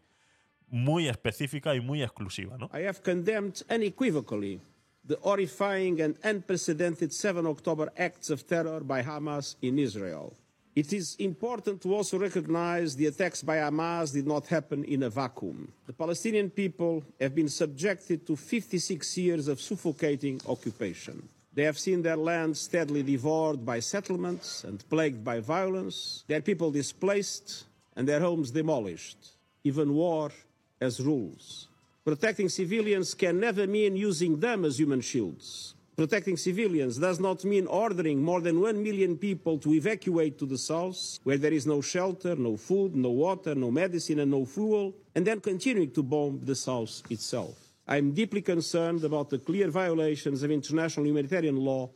específica 1.08 1.74
y 1.74 1.80
muy 1.80 2.02
exclusiva, 2.02 2.56
¿no? 2.58 2.70
I 2.72 2.86
have 2.86 3.02
condemned 3.02 3.62
unequivocally 3.70 4.60
the 5.06 5.18
horrifying 5.22 6.00
and 6.00 6.16
unprecedented 6.24 7.12
7 7.12 7.46
October 7.46 7.90
acts 7.98 8.30
of 8.30 8.46
terror 8.46 8.80
by 8.80 9.02
Hamas 9.02 9.56
in 9.60 9.78
Israel. 9.78 10.32
It 10.74 10.92
is 10.92 11.14
important 11.20 11.80
to 11.82 11.94
also 11.94 12.18
recognize 12.18 12.96
the 12.96 13.06
attacks 13.06 13.42
by 13.42 13.58
Hamas 13.58 14.12
did 14.12 14.26
not 14.26 14.46
happen 14.48 14.82
in 14.84 15.04
a 15.04 15.10
vacuum. 15.10 15.72
The 15.86 15.92
Palestinian 15.92 16.50
people 16.50 17.04
have 17.20 17.32
been 17.32 17.48
subjected 17.48 18.26
to 18.26 18.34
56 18.34 19.16
years 19.18 19.46
of 19.46 19.60
suffocating 19.60 20.40
occupation. 20.48 21.28
They 21.54 21.62
have 21.64 21.78
seen 21.78 22.02
their 22.02 22.16
land 22.16 22.56
steadily 22.56 23.02
devoured 23.02 23.64
by 23.64 23.80
settlements 23.80 24.64
and 24.64 24.86
plagued 24.88 25.22
by 25.22 25.40
violence, 25.40 26.24
their 26.26 26.40
people 26.40 26.72
displaced 26.72 27.64
and 27.96 28.08
their 28.08 28.20
homes 28.20 28.50
demolished. 28.50 29.18
Even 29.62 29.94
war 29.94 30.32
as 30.80 31.00
rules. 31.00 31.68
Protecting 32.04 32.48
civilians 32.48 33.14
can 33.14 33.40
never 33.40 33.66
mean 33.66 33.96
using 33.96 34.40
them 34.40 34.64
as 34.64 34.78
human 34.78 35.00
shields. 35.00 35.74
Protecting 35.96 36.36
civilians 36.36 36.98
does 36.98 37.20
not 37.20 37.44
mean 37.44 37.68
ordering 37.68 38.20
more 38.20 38.40
than 38.40 38.60
one 38.60 38.82
million 38.82 39.16
people 39.16 39.58
to 39.58 39.72
evacuate 39.74 40.36
to 40.40 40.46
the 40.46 40.58
south, 40.58 41.20
where 41.22 41.38
there 41.38 41.52
is 41.52 41.66
no 41.66 41.80
shelter, 41.80 42.34
no 42.34 42.56
food, 42.56 42.96
no 42.96 43.10
water, 43.10 43.54
no 43.54 43.70
medicine, 43.70 44.18
and 44.18 44.32
no 44.32 44.44
fuel, 44.44 44.92
and 45.14 45.24
then 45.24 45.40
continuing 45.40 45.92
to 45.92 46.02
bomb 46.02 46.40
the 46.42 46.56
south 46.56 47.00
itself. 47.10 47.63
I 47.86 47.98
am 47.98 48.12
deeply 48.14 48.42
concerned 48.42 49.04
about 49.04 49.28
the 49.28 49.38
clear 49.38 49.70
violations 49.70 50.42
of 50.42 50.50
international 50.50 51.06
humanitarian 51.06 51.56
law 51.56 51.90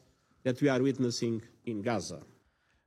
that 0.45 0.61
we 0.61 0.69
are 0.69 0.83
witnessing 0.83 1.43
in 1.65 1.83
Gaza. 1.83 2.21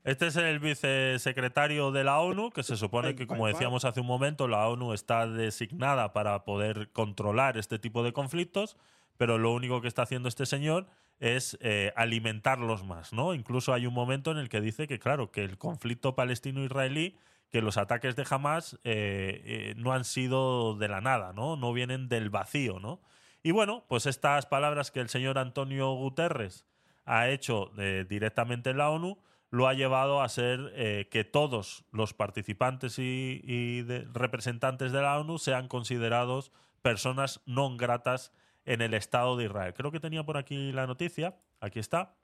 Este 0.04 0.28
es 0.28 0.36
el 0.36 0.60
vicesecretario 0.60 1.92
de 1.92 2.04
la 2.04 2.20
ONU, 2.20 2.52
que 2.52 2.64
se 2.64 2.76
supone 2.76 3.16
que, 3.16 3.28
como 3.28 3.46
decíamos 3.46 3.86
hace 3.86 4.02
un 4.02 4.08
momento, 4.08 4.48
la 4.48 4.68
ONU 4.68 4.94
está 4.94 5.28
designada 5.28 6.12
para 6.12 6.44
poder 6.44 6.90
controlar 6.92 7.58
este 7.58 7.78
tipo 7.78 8.04
de 8.04 8.12
conflictos, 8.12 8.78
pero 9.18 9.38
lo 9.38 9.54
único 9.54 9.80
que 9.82 9.88
está 9.88 10.02
haciendo 10.02 10.28
este 10.28 10.48
señor 10.48 10.88
es 11.20 11.56
eh, 11.62 11.94
alimentarlos 11.96 12.84
más, 12.84 13.14
¿no? 13.14 13.36
Incluso 13.36 13.74
hay 13.74 13.86
un 13.86 13.94
momento 13.94 14.32
en 14.32 14.38
el 14.38 14.50
que 14.50 14.60
dice 14.60 14.88
que, 14.88 14.98
claro, 14.98 15.32
que 15.32 15.44
el 15.44 15.60
conflicto 15.60 16.16
palestino-israelí, 16.16 17.16
que 17.52 17.62
los 17.62 17.78
ataques 17.78 18.16
de 18.16 18.26
Hamas 18.30 18.80
eh, 18.84 19.42
eh, 19.46 19.74
no 19.78 19.92
han 19.92 20.06
sido 20.06 20.76
de 20.76 20.88
la 20.88 21.02
nada, 21.02 21.34
¿no? 21.34 21.58
No 21.58 21.74
vienen 21.74 22.08
del 22.08 22.30
vacío, 22.30 22.80
¿no? 22.80 23.02
Y 23.44 23.52
bueno, 23.52 23.84
pues 23.88 24.06
estas 24.06 24.46
palabras 24.46 24.92
que 24.92 25.02
el 25.02 25.10
señor 25.10 25.38
Antonio 25.38 25.92
Guterres 25.94 26.66
ha 27.06 27.30
hecho 27.30 27.72
eh, 27.78 28.06
directamente 28.08 28.70
en 28.70 28.78
la 28.78 28.90
ONU 28.90 29.18
lo 29.50 29.68
ha 29.68 29.74
llevado 29.74 30.22
a 30.22 30.30
ser 30.30 31.10
que 31.10 31.26
todos 31.26 31.84
los 31.92 32.14
participantes 32.14 32.98
y, 33.00 33.84
representantes 34.14 34.94
de 34.94 35.02
la 35.02 35.20
ONU 35.20 35.40
sean 35.40 35.68
considerados 35.68 36.54
personas 36.82 37.42
no 37.46 37.76
gratas 37.76 38.32
en 38.64 38.82
el 38.82 38.94
Estado 38.94 39.36
de 39.36 39.46
Israel. 39.46 39.74
Creo 39.74 39.92
que 39.92 40.00
tenía 40.00 40.24
por 40.24 40.38
aquí 40.38 40.72
la 40.72 40.88
noticia. 40.88 41.36
Aquí 41.60 41.80
está. 41.80 42.16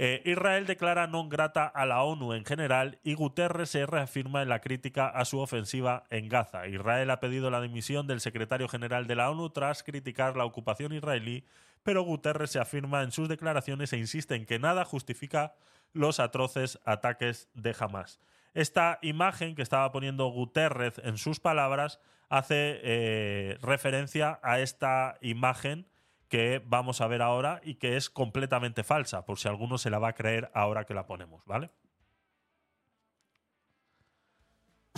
Eh, 0.00 0.22
Israel 0.26 0.64
declara 0.64 1.10
non 1.10 1.26
grata 1.26 1.66
a 1.66 1.82
la 1.82 2.06
ONU 2.06 2.30
en 2.30 2.46
general 2.46 3.02
y 3.02 3.18
Guterres 3.18 3.74
se 3.74 3.82
reafirma 3.82 4.42
en 4.42 4.48
la 4.48 4.60
crítica 4.60 5.08
a 5.08 5.24
su 5.24 5.40
ofensiva 5.40 6.06
en 6.10 6.28
Gaza. 6.28 6.68
Israel 6.68 7.10
ha 7.10 7.18
pedido 7.18 7.50
la 7.50 7.60
dimisión 7.60 8.06
del 8.06 8.20
secretario 8.20 8.68
general 8.68 9.08
de 9.08 9.16
la 9.16 9.28
ONU 9.28 9.50
tras 9.50 9.82
criticar 9.82 10.36
la 10.36 10.44
ocupación 10.44 10.92
israelí, 10.92 11.42
pero 11.82 12.04
Guterres 12.04 12.52
se 12.52 12.60
afirma 12.60 13.02
en 13.02 13.10
sus 13.10 13.28
declaraciones 13.28 13.92
e 13.92 13.98
insiste 13.98 14.36
en 14.36 14.46
que 14.46 14.60
nada 14.60 14.84
justifica 14.84 15.54
los 15.92 16.20
atroces 16.20 16.78
ataques 16.84 17.48
de 17.54 17.74
Hamas. 17.76 18.20
Esta 18.54 19.00
imagen 19.02 19.56
que 19.56 19.62
estaba 19.62 19.90
poniendo 19.90 20.28
Guterres 20.28 21.00
en 21.02 21.18
sus 21.18 21.40
palabras 21.40 21.98
hace 22.28 22.78
eh, 22.84 23.58
referencia 23.62 24.38
a 24.44 24.60
esta 24.60 25.16
imagen 25.22 25.88
que 26.28 26.62
vamos 26.64 27.00
a 27.00 27.06
ver 27.06 27.22
ahora 27.22 27.60
y 27.64 27.76
que 27.76 27.96
es 27.96 28.10
completamente 28.10 28.84
falsa, 28.84 29.24
por 29.24 29.38
si 29.38 29.48
alguno 29.48 29.78
se 29.78 29.90
la 29.90 29.98
va 29.98 30.08
a 30.08 30.14
creer 30.14 30.50
ahora 30.54 30.84
que 30.84 30.94
la 30.94 31.06
ponemos, 31.06 31.44
¿vale? 31.46 31.70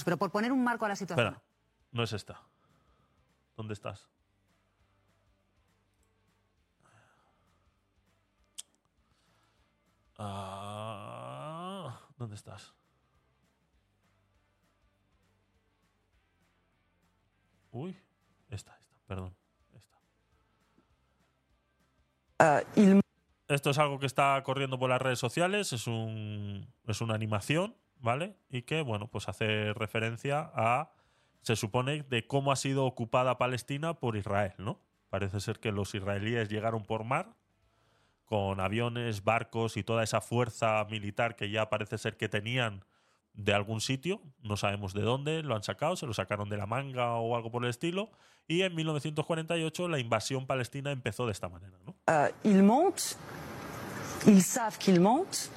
Pero 0.04 0.16
por 0.16 0.30
poner 0.30 0.50
un 0.52 0.64
marco 0.64 0.84
a 0.84 0.88
la 0.88 0.96
situación. 0.96 1.26
Espera, 1.26 1.42
no 1.92 2.02
es 2.02 2.12
esta. 2.12 2.40
¿Dónde 3.56 3.74
estás? 3.74 4.08
Ah, 10.18 11.98
¿Dónde 12.16 12.34
estás? 12.34 12.74
Uy, 17.72 17.96
esta, 18.48 18.76
esta, 18.76 18.96
perdón. 19.06 19.39
Esto 23.49 23.70
es 23.70 23.78
algo 23.78 23.99
que 23.99 24.07
está 24.07 24.41
corriendo 24.45 24.78
por 24.78 24.91
las 24.91 25.03
redes 25.03 25.18
sociales, 25.18 25.72
es, 25.72 25.86
un, 25.86 26.72
es 26.86 27.01
una 27.01 27.14
animación, 27.14 27.74
¿vale? 27.99 28.36
Y 28.49 28.62
que, 28.62 28.82
bueno, 28.82 29.09
pues 29.09 29.28
hace 29.28 29.72
referencia 29.74 30.51
a, 30.55 30.93
se 31.43 31.57
supone, 31.57 32.05
de 32.05 32.26
cómo 32.26 32.53
ha 32.53 32.57
sido 32.57 32.84
ocupada 32.84 33.38
Palestina 33.38 33.95
por 33.95 34.16
Israel, 34.16 34.55
¿no? 34.59 34.80
Parece 35.09 35.41
ser 35.41 35.59
que 35.59 35.72
los 35.72 35.95
israelíes 35.95 36.49
llegaron 36.49 36.84
por 36.84 37.03
mar 37.03 37.34
con 38.24 38.61
aviones, 38.61 39.24
barcos 39.24 39.76
y 39.76 39.82
toda 39.82 40.05
esa 40.05 40.20
fuerza 40.20 40.86
militar 40.88 41.34
que 41.34 41.51
ya 41.51 41.68
parece 41.68 41.99
ser 41.99 42.16
que 42.16 42.28
tenían 42.28 42.84
de 43.34 43.54
algún 43.54 43.80
sitio, 43.80 44.20
no 44.42 44.56
sabemos 44.56 44.92
de 44.92 45.02
dónde, 45.02 45.42
lo 45.42 45.54
han 45.54 45.62
sacado, 45.62 45.96
se 45.96 46.06
lo 46.06 46.12
sacaron 46.12 46.48
de 46.48 46.56
la 46.56 46.66
manga 46.66 47.14
o 47.14 47.36
algo 47.36 47.50
por 47.50 47.64
el 47.64 47.70
estilo, 47.70 48.10
y 48.46 48.62
en 48.62 48.74
1948 48.74 49.88
la 49.88 49.98
invasión 49.98 50.46
palestina 50.46 50.90
empezó 50.90 51.26
de 51.26 51.32
esta 51.32 51.48
manera. 51.48 51.78
¿no? 51.86 51.94
Euh, 52.08 52.28
ils 52.44 52.62
montent, 52.62 53.16
ils 54.26 54.42
savent 54.42 54.78
qu'ils 54.78 55.00
mentent, 55.00 55.50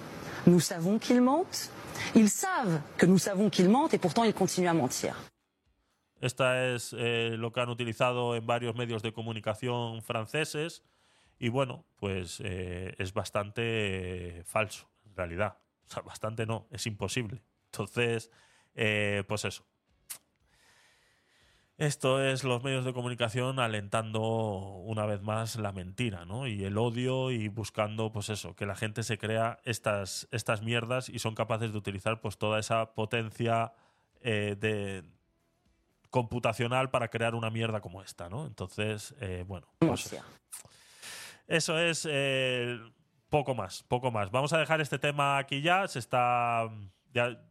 nous 0.46 0.60
savons 0.60 1.00
qu'ils 1.00 1.22
mentent, 1.22 1.72
ils 2.16 2.30
savent 2.30 2.82
que 2.98 3.06
nous 3.06 3.20
savons 3.20 3.50
qu'ils 3.50 3.70
mentent 3.70 3.94
et 3.94 4.00
pourtant 4.00 4.24
ils 4.24 4.34
continuent 4.34 4.70
à 4.70 4.74
mentir. 4.74 5.16
Esta 6.24 6.74
es 6.74 6.96
eh, 6.98 7.36
lo 7.38 7.52
que 7.52 7.60
han 7.60 7.68
utilizado 7.68 8.34
en 8.38 8.46
varios 8.46 8.76
medios 8.76 9.02
de 9.02 9.12
comunicación 9.12 10.02
franceses 10.02 10.82
y 11.38 11.50
bueno, 11.50 11.84
pues 11.98 12.40
eh, 12.46 12.96
es 12.98 13.14
bastante 13.14 14.40
eh, 14.40 14.44
falso, 14.46 14.90
en 15.06 15.18
realidad. 15.18 15.58
O 15.86 15.92
sea, 15.92 16.02
bastante 16.02 16.46
no, 16.46 16.68
es 16.72 16.88
imposible. 16.88 17.44
Entonces, 17.74 18.30
eh, 18.76 19.24
pues 19.28 19.46
eso. 19.46 19.66
Esto 21.78 22.24
es 22.24 22.44
los 22.44 22.64
medios 22.64 22.86
de 22.86 22.94
comunicación 22.94 23.60
alentando 23.60 24.22
una 24.22 25.08
vez 25.08 25.24
más 25.24 25.56
la 25.56 25.72
mentira, 25.72 26.24
¿no? 26.24 26.46
Y 26.46 26.64
el 26.64 26.78
odio 26.78 27.32
y 27.32 27.48
buscando, 27.48 28.12
pues 28.12 28.30
eso, 28.30 28.56
que 28.56 28.68
la 28.68 28.76
gente 28.76 29.02
se 29.02 29.18
crea 29.18 29.60
estas, 29.64 30.28
estas 30.30 30.62
mierdas 30.62 31.10
y 31.10 31.18
son 31.18 31.34
capaces 31.34 31.72
de 31.72 31.78
utilizar 31.80 32.22
pues 32.22 32.38
toda 32.38 32.60
esa 32.60 32.94
potencia 32.94 33.74
eh, 34.22 34.56
de 34.60 35.04
computacional 36.12 36.92
para 36.92 37.08
crear 37.08 37.34
una 37.34 37.50
mierda 37.50 37.82
como 37.82 38.04
esta, 38.04 38.30
¿no? 38.30 38.46
Entonces, 38.46 39.16
eh, 39.20 39.44
bueno, 39.48 39.68
pues 39.80 40.16
eso 41.48 41.80
es 41.80 42.08
eh, 42.10 42.80
poco 43.30 43.56
más, 43.56 43.84
poco 43.84 44.12
más. 44.12 44.30
Vamos 44.30 44.54
a 44.54 44.60
dejar 44.60 44.80
este 44.80 45.00
tema 45.00 45.40
aquí 45.40 45.62
ya. 45.62 45.88
Se 45.88 46.00
está 46.00 46.70
ya 47.12 47.42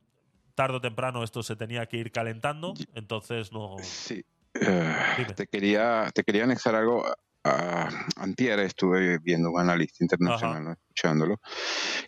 tarde 0.54 0.76
o 0.76 0.80
temprano 0.80 1.22
esto 1.22 1.42
se 1.42 1.56
tenía 1.56 1.86
que 1.86 1.96
ir 1.96 2.12
calentando, 2.12 2.74
entonces 2.94 3.52
no. 3.52 3.76
Sí. 3.82 4.24
Eh, 4.54 5.26
te 5.34 5.46
quería 5.46 6.10
te 6.14 6.24
quería 6.24 6.44
anexar 6.44 6.74
algo. 6.74 7.04
A, 7.44 7.88
antier 8.18 8.60
estuve 8.60 9.18
viendo 9.18 9.50
un 9.50 9.58
analista 9.58 10.04
internacional, 10.04 10.62
¿no? 10.62 10.72
escuchándolo, 10.74 11.40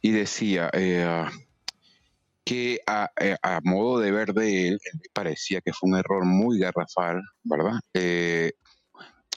y 0.00 0.12
decía 0.12 0.70
eh, 0.72 1.24
que 2.44 2.80
a, 2.86 3.10
eh, 3.18 3.36
a, 3.42 3.60
modo 3.64 3.98
de 3.98 4.12
ver 4.12 4.34
de 4.34 4.68
él, 4.68 4.80
él 4.84 5.00
parecía 5.12 5.60
que 5.60 5.72
fue 5.72 5.90
un 5.90 5.96
error 5.96 6.24
muy 6.24 6.58
garrafal, 6.58 7.20
¿verdad? 7.42 7.80
Eh, 7.94 8.52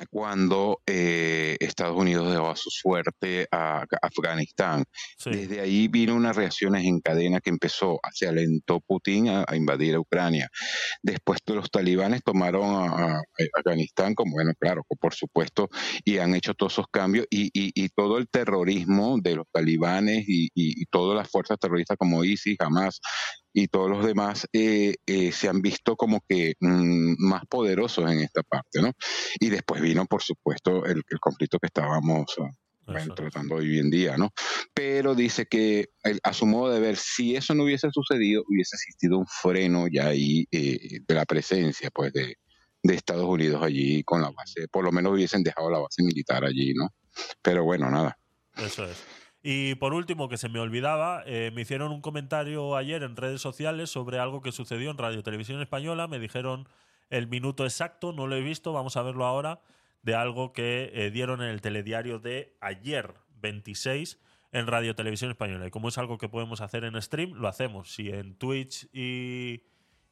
cuando 0.09 0.81
eh, 0.85 1.57
Estados 1.59 1.97
Unidos 1.97 2.31
dejó 2.31 2.55
su 2.55 2.69
suerte 2.69 3.47
a, 3.51 3.85
Afganistán. 4.01 4.83
Sí. 5.17 5.31
Desde 5.31 5.61
ahí 5.61 5.87
vino 5.87 6.15
unas 6.15 6.35
reacciones 6.35 6.85
en 6.85 6.99
cadena 6.99 7.39
que 7.39 7.49
empezó, 7.49 7.99
se 8.13 8.27
alentó 8.27 8.79
Putin 8.81 9.29
a, 9.29 9.45
a 9.47 9.55
invadir 9.55 9.95
a 9.95 9.99
Ucrania. 9.99 10.49
Después 11.01 11.39
los 11.47 11.69
talibanes 11.69 12.21
tomaron 12.23 12.75
a, 12.75 13.17
a, 13.17 13.21
Afganistán, 13.57 14.13
como 14.13 14.33
bueno, 14.33 14.51
claro, 14.59 14.83
por 14.99 15.13
supuesto, 15.13 15.69
y 16.03 16.17
han 16.17 16.35
hecho 16.35 16.53
todos 16.53 16.73
esos 16.73 16.87
cambios 16.91 17.25
y, 17.29 17.45
y, 17.47 17.71
y 17.73 17.89
todo 17.89 18.17
el 18.17 18.27
terrorismo 18.27 19.17
de 19.21 19.35
los 19.35 19.45
talibanes 19.51 20.25
y, 20.27 20.49
y, 20.53 20.85
todas 20.85 21.17
las 21.17 21.29
fuerzas 21.29 21.57
terroristas 21.59 21.97
como 21.97 22.23
ISIS, 22.23 22.55
Hamas, 22.59 22.99
y 23.53 23.67
todos 23.67 23.89
los 23.89 24.05
demás 24.05 24.47
eh, 24.53 24.95
eh, 25.05 25.31
se 25.31 25.49
han 25.49 25.61
visto 25.61 25.95
como 25.95 26.21
que 26.27 26.53
mmm, 26.59 27.15
más 27.17 27.45
poderosos 27.47 28.09
en 28.11 28.19
esta 28.19 28.43
parte, 28.43 28.81
¿no? 28.81 28.91
Y 29.39 29.49
después 29.49 29.81
vino, 29.81 30.05
por 30.05 30.21
supuesto, 30.21 30.85
el, 30.85 31.03
el 31.09 31.19
conflicto 31.19 31.59
que 31.59 31.67
estábamos 31.67 32.35
bueno, 32.87 33.15
tratando 33.15 33.55
hoy 33.55 33.79
en 33.79 33.89
día, 33.89 34.17
¿no? 34.17 34.31
Pero 34.73 35.13
dice 35.13 35.45
que 35.45 35.89
a 36.23 36.33
su 36.33 36.45
modo 36.45 36.73
de 36.73 36.79
ver, 36.79 36.95
si 36.95 37.35
eso 37.35 37.53
no 37.53 37.63
hubiese 37.63 37.89
sucedido, 37.91 38.43
hubiese 38.47 38.75
existido 38.75 39.17
un 39.17 39.27
freno 39.27 39.87
ya 39.91 40.07
ahí 40.07 40.47
eh, 40.51 40.99
de 41.05 41.15
la 41.15 41.25
presencia, 41.25 41.89
pues, 41.93 42.13
de, 42.13 42.35
de 42.83 42.95
Estados 42.95 43.25
Unidos 43.25 43.61
allí 43.61 44.03
con 44.03 44.21
la 44.21 44.31
base, 44.31 44.67
por 44.71 44.85
lo 44.85 44.91
menos 44.91 45.13
hubiesen 45.13 45.43
dejado 45.43 45.69
la 45.69 45.79
base 45.79 46.01
militar 46.01 46.45
allí, 46.45 46.73
¿no? 46.73 46.89
Pero 47.41 47.63
bueno, 47.63 47.91
nada. 47.91 48.17
Eso 48.55 48.85
es. 48.85 48.97
Y 49.49 49.75
por 49.75 49.93
último, 49.93 50.27
que 50.27 50.35
se 50.35 50.49
me 50.49 50.59
olvidaba, 50.59 51.23
eh, 51.25 51.51
me 51.53 51.61
hicieron 51.61 51.93
un 51.93 52.01
comentario 52.01 52.75
ayer 52.75 53.01
en 53.01 53.15
redes 53.15 53.39
sociales 53.39 53.89
sobre 53.89 54.19
algo 54.19 54.41
que 54.41 54.51
sucedió 54.51 54.91
en 54.91 54.97
Radio 54.97 55.23
Televisión 55.23 55.61
Española. 55.61 56.09
Me 56.09 56.19
dijeron 56.19 56.67
el 57.09 57.27
minuto 57.27 57.63
exacto, 57.63 58.11
no 58.11 58.27
lo 58.27 58.35
he 58.35 58.41
visto, 58.41 58.73
vamos 58.73 58.97
a 58.97 59.03
verlo 59.03 59.25
ahora, 59.25 59.61
de 60.01 60.15
algo 60.15 60.51
que 60.51 60.91
eh, 60.93 61.11
dieron 61.11 61.41
en 61.41 61.47
el 61.47 61.61
telediario 61.61 62.19
de 62.19 62.57
ayer, 62.59 63.13
26, 63.37 64.19
en 64.51 64.67
Radio 64.67 64.95
Televisión 64.95 65.31
Española. 65.31 65.65
Y 65.65 65.71
como 65.71 65.87
es 65.87 65.97
algo 65.97 66.17
que 66.17 66.27
podemos 66.27 66.59
hacer 66.59 66.83
en 66.83 67.01
stream, 67.01 67.31
lo 67.35 67.47
hacemos. 67.47 67.93
Si 67.93 68.09
en 68.09 68.35
Twitch 68.35 68.89
y, 68.91 69.63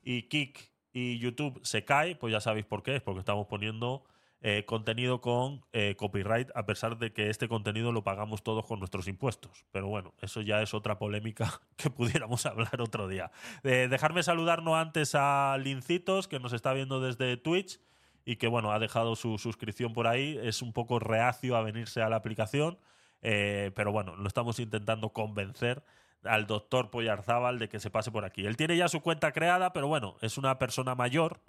y 0.02 0.30
Kik 0.30 0.72
y 0.94 1.20
YouTube 1.20 1.60
se 1.62 1.84
cae, 1.84 2.16
pues 2.16 2.32
ya 2.32 2.40
sabéis 2.40 2.68
por 2.68 2.84
qué, 2.84 2.96
es 2.96 3.02
porque 3.02 3.20
estamos 3.20 3.48
poniendo 3.48 4.06
eh, 4.48 4.64
contenido 4.64 5.22
con 5.22 5.66
eh, 5.74 5.96
copyright, 5.98 6.52
a 6.54 6.68
pesar 6.68 7.00
de 7.00 7.12
que 7.12 7.32
este 7.32 7.48
contenido 7.48 7.92
lo 7.92 8.04
pagamos 8.04 8.44
todos 8.44 8.64
con 8.68 8.78
nuestros 8.78 9.08
impuestos. 9.08 9.66
Pero 9.72 9.88
bueno, 9.88 10.14
eso 10.22 10.40
ya 10.42 10.62
es 10.62 10.76
otra 10.76 11.00
polémica 11.00 11.62
que 11.78 11.90
pudiéramos 11.90 12.46
hablar 12.46 12.80
otro 12.80 13.08
día. 13.08 13.32
Eh, 13.64 13.88
dejarme 13.90 14.22
saludarnos 14.22 14.76
antes 14.76 15.16
a 15.16 15.58
Lincitos, 15.58 16.28
que 16.28 16.40
nos 16.40 16.54
está 16.54 16.74
viendo 16.74 17.02
desde 17.02 17.38
Twitch 17.38 17.80
y 18.24 18.36
que 18.36 18.48
bueno, 18.48 18.72
ha 18.72 18.78
dejado 18.78 19.16
su 19.16 19.40
suscripción 19.40 19.94
por 19.94 20.06
ahí. 20.06 20.40
Es 20.40 20.62
un 20.62 20.74
poco 20.74 21.00
reacio 21.00 21.56
a 21.56 21.64
venirse 21.64 22.04
a 22.04 22.10
la 22.10 22.18
aplicación, 22.18 22.78
pero 23.22 23.92
bueno, 23.92 24.16
lo 24.16 24.28
estamos 24.28 24.60
intentando 24.60 25.10
convencer 25.10 25.84
al 26.24 26.46
doctor 26.46 26.92
Poyarzábal 26.92 27.58
de 27.58 27.68
que 27.68 27.80
se 27.80 27.90
pase 27.90 28.12
por 28.12 28.26
aquí. 28.26 28.46
Él 28.46 28.58
tiene 28.58 28.78
ya 28.78 28.90
su 28.90 29.02
cuenta 29.02 29.32
creada, 29.32 29.74
pero 29.74 29.88
bueno, 29.88 30.18
es 30.22 30.38
una 30.38 30.60
persona 30.60 30.94
mayor 30.94 31.42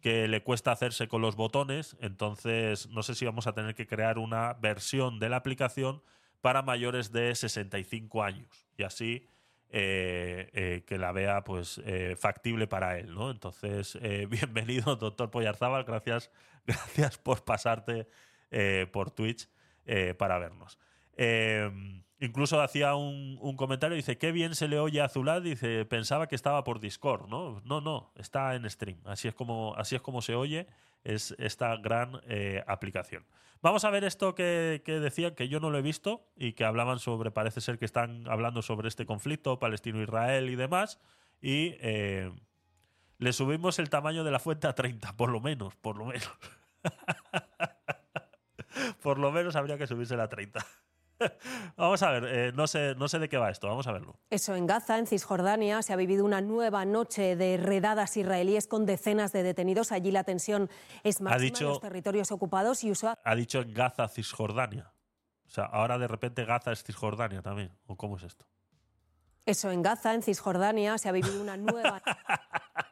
que 0.00 0.28
le 0.28 0.42
cuesta 0.42 0.72
hacerse 0.72 1.08
con 1.08 1.22
los 1.22 1.36
botones, 1.36 1.96
entonces 2.00 2.88
no 2.88 3.02
sé 3.02 3.14
si 3.14 3.24
vamos 3.24 3.46
a 3.46 3.52
tener 3.52 3.74
que 3.74 3.86
crear 3.86 4.18
una 4.18 4.54
versión 4.54 5.18
de 5.18 5.28
la 5.28 5.36
aplicación 5.36 6.02
para 6.40 6.62
mayores 6.62 7.12
de 7.12 7.34
65 7.34 8.22
años 8.22 8.66
y 8.76 8.82
así 8.82 9.26
eh, 9.72 10.50
eh, 10.52 10.82
que 10.84 10.98
la 10.98 11.12
vea 11.12 11.44
pues 11.44 11.80
eh, 11.84 12.16
factible 12.18 12.66
para 12.66 12.98
él, 12.98 13.14
¿no? 13.14 13.30
Entonces, 13.30 13.96
bienvenido, 14.28 14.96
doctor 14.96 15.30
Poyarzábal, 15.30 15.84
gracias, 15.84 16.30
gracias 16.66 17.18
por 17.18 17.44
pasarte 17.44 18.08
por 18.90 19.12
Twitch 19.12 19.48
para 20.18 20.38
vernos. 20.38 20.76
Incluso 22.20 22.60
hacía 22.60 22.94
un, 22.94 23.38
un, 23.40 23.56
comentario, 23.56 23.96
dice, 23.96 24.18
qué 24.18 24.30
bien 24.30 24.54
se 24.54 24.68
le 24.68 24.78
oye 24.78 25.00
a 25.00 25.08
Zulad, 25.08 25.42
dice, 25.42 25.86
pensaba 25.86 26.28
que 26.28 26.34
estaba 26.34 26.64
por 26.64 26.78
Discord, 26.78 27.28
¿no? 27.28 27.62
No, 27.64 27.80
no, 27.80 28.12
está 28.16 28.54
en 28.54 28.68
stream. 28.68 28.98
Así 29.06 29.26
es 29.26 29.34
como, 29.34 29.74
así 29.76 29.96
es 29.96 30.02
como 30.02 30.20
se 30.20 30.34
oye 30.34 30.66
es 31.04 31.34
esta 31.38 31.76
gran 31.76 32.20
eh, 32.26 32.62
aplicación. 32.66 33.24
Vamos 33.62 33.84
a 33.84 33.90
ver 33.90 34.04
esto 34.04 34.34
que, 34.34 34.82
que, 34.84 35.00
decían, 35.00 35.34
que 35.34 35.48
yo 35.48 35.60
no 35.60 35.70
lo 35.70 35.78
he 35.78 35.82
visto 35.82 36.26
y 36.36 36.54
que 36.54 36.64
hablaban 36.64 36.98
sobre, 36.98 37.30
parece 37.30 37.60
ser 37.60 37.78
que 37.78 37.84
están 37.84 38.26
hablando 38.28 38.62
sobre 38.62 38.88
este 38.88 39.04
conflicto 39.04 39.58
palestino-israel 39.58 40.48
y 40.48 40.56
demás, 40.56 40.98
y 41.42 41.74
eh, 41.80 42.32
le 43.18 43.32
subimos 43.32 43.78
el 43.78 43.90
tamaño 43.90 44.24
de 44.24 44.30
la 44.30 44.38
fuente 44.38 44.66
a 44.66 44.74
30, 44.74 45.16
por 45.16 45.30
lo 45.30 45.40
menos, 45.40 45.74
por 45.76 45.98
lo 45.98 46.06
menos. 46.06 46.30
por 49.02 49.18
lo 49.18 49.30
menos 49.30 49.56
habría 49.56 49.76
que 49.76 49.86
subirse 49.86 50.14
a 50.14 50.28
30. 50.28 50.64
Vamos 51.76 52.02
a 52.02 52.10
ver, 52.12 52.24
eh, 52.26 52.52
no, 52.54 52.66
sé, 52.66 52.94
no 52.96 53.08
sé 53.08 53.18
de 53.18 53.28
qué 53.28 53.36
va 53.38 53.50
esto, 53.50 53.68
vamos 53.68 53.86
a 53.86 53.92
verlo. 53.92 54.16
Eso 54.30 54.54
en 54.54 54.66
Gaza, 54.66 54.98
en 54.98 55.06
Cisjordania, 55.06 55.82
se 55.82 55.92
ha 55.92 55.96
vivido 55.96 56.24
una 56.24 56.40
nueva 56.40 56.84
noche 56.84 57.36
de 57.36 57.56
redadas 57.56 58.16
israelíes 58.16 58.66
con 58.66 58.86
decenas 58.86 59.32
de 59.32 59.42
detenidos. 59.42 59.92
Allí 59.92 60.10
la 60.10 60.24
tensión 60.24 60.70
es 61.04 61.20
máxima 61.20 61.42
dicho- 61.44 61.64
en 61.64 61.68
los 61.70 61.80
territorios 61.80 62.32
ocupados 62.32 62.82
y 62.84 62.90
usó 62.90 63.14
Ha 63.22 63.34
dicho 63.34 63.60
en 63.60 63.74
Gaza, 63.74 64.08
Cisjordania. 64.08 64.92
O 65.46 65.50
sea, 65.50 65.64
ahora 65.64 65.98
de 65.98 66.06
repente 66.08 66.44
Gaza 66.44 66.72
es 66.72 66.82
Cisjordania 66.84 67.42
también. 67.42 67.72
¿O 67.86 67.96
cómo 67.96 68.16
es 68.16 68.22
esto? 68.22 68.46
eso 69.46 69.70
en 69.72 69.82
Gaza, 69.82 70.14
en 70.14 70.22
Cisjordania, 70.22 70.96
se 70.98 71.08
ha 71.08 71.12
vivido 71.12 71.40
una 71.40 71.56
nueva 71.56 72.00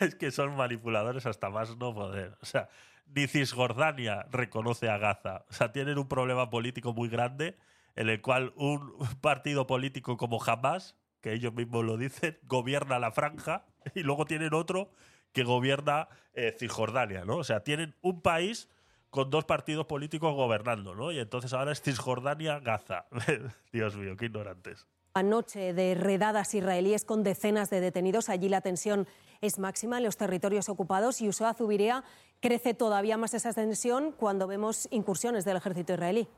Es 0.00 0.14
que 0.14 0.30
son 0.30 0.56
manipuladores 0.56 1.26
hasta 1.26 1.50
más 1.50 1.76
no 1.76 1.94
poder. 1.94 2.36
O 2.42 2.46
sea, 2.46 2.68
ni 3.14 3.26
Cisjordania 3.26 4.26
reconoce 4.30 4.88
a 4.88 4.98
Gaza. 4.98 5.44
O 5.50 5.52
sea, 5.52 5.72
tienen 5.72 5.98
un 5.98 6.08
problema 6.08 6.50
político 6.50 6.92
muy 6.92 7.08
grande 7.08 7.56
en 7.96 8.08
el 8.08 8.20
cual 8.22 8.52
un 8.56 8.96
partido 9.20 9.66
político 9.66 10.16
como 10.16 10.42
Hamas, 10.42 10.96
que 11.20 11.32
ellos 11.32 11.52
mismos 11.52 11.84
lo 11.84 11.96
dicen, 11.96 12.38
gobierna 12.44 12.98
la 12.98 13.10
franja 13.10 13.66
y 13.94 14.02
luego 14.02 14.24
tienen 14.24 14.54
otro 14.54 14.90
que 15.32 15.44
gobierna 15.44 16.08
eh, 16.32 16.54
Cisjordania, 16.58 17.24
¿no? 17.24 17.36
O 17.36 17.44
sea, 17.44 17.62
tienen 17.62 17.94
un 18.00 18.20
país 18.20 18.68
con 19.10 19.30
dos 19.30 19.44
partidos 19.44 19.86
políticos 19.86 20.34
gobernando, 20.34 20.94
¿no? 20.94 21.12
Y 21.12 21.18
entonces 21.18 21.52
ahora 21.52 21.72
es 21.72 21.82
Cisjordania-Gaza. 21.82 23.06
Dios 23.72 23.96
mío, 23.96 24.16
qué 24.16 24.26
ignorantes. 24.26 24.86
noche 25.22 25.74
de 25.74 25.94
redadas 25.94 26.54
israelíes 26.54 27.04
con 27.04 27.22
decenas 27.22 27.70
de 27.70 27.80
detenidos. 27.80 28.28
Allí 28.28 28.48
la 28.48 28.60
tensión 28.60 29.08
es 29.40 29.58
máxima 29.58 29.98
en 29.98 30.04
los 30.04 30.16
territorios 30.16 30.68
ocupados 30.68 31.20
y 31.20 31.28
Ushuaia 31.28 31.54
Zubirea 31.54 32.04
crece 32.40 32.74
todavía 32.74 33.16
más 33.16 33.34
esa 33.34 33.52
tensión 33.52 34.12
cuando 34.12 34.46
vemos 34.46 34.88
incursiones 34.90 35.44
del 35.44 35.58
ejército 35.58 35.92
israelí. 35.92 36.28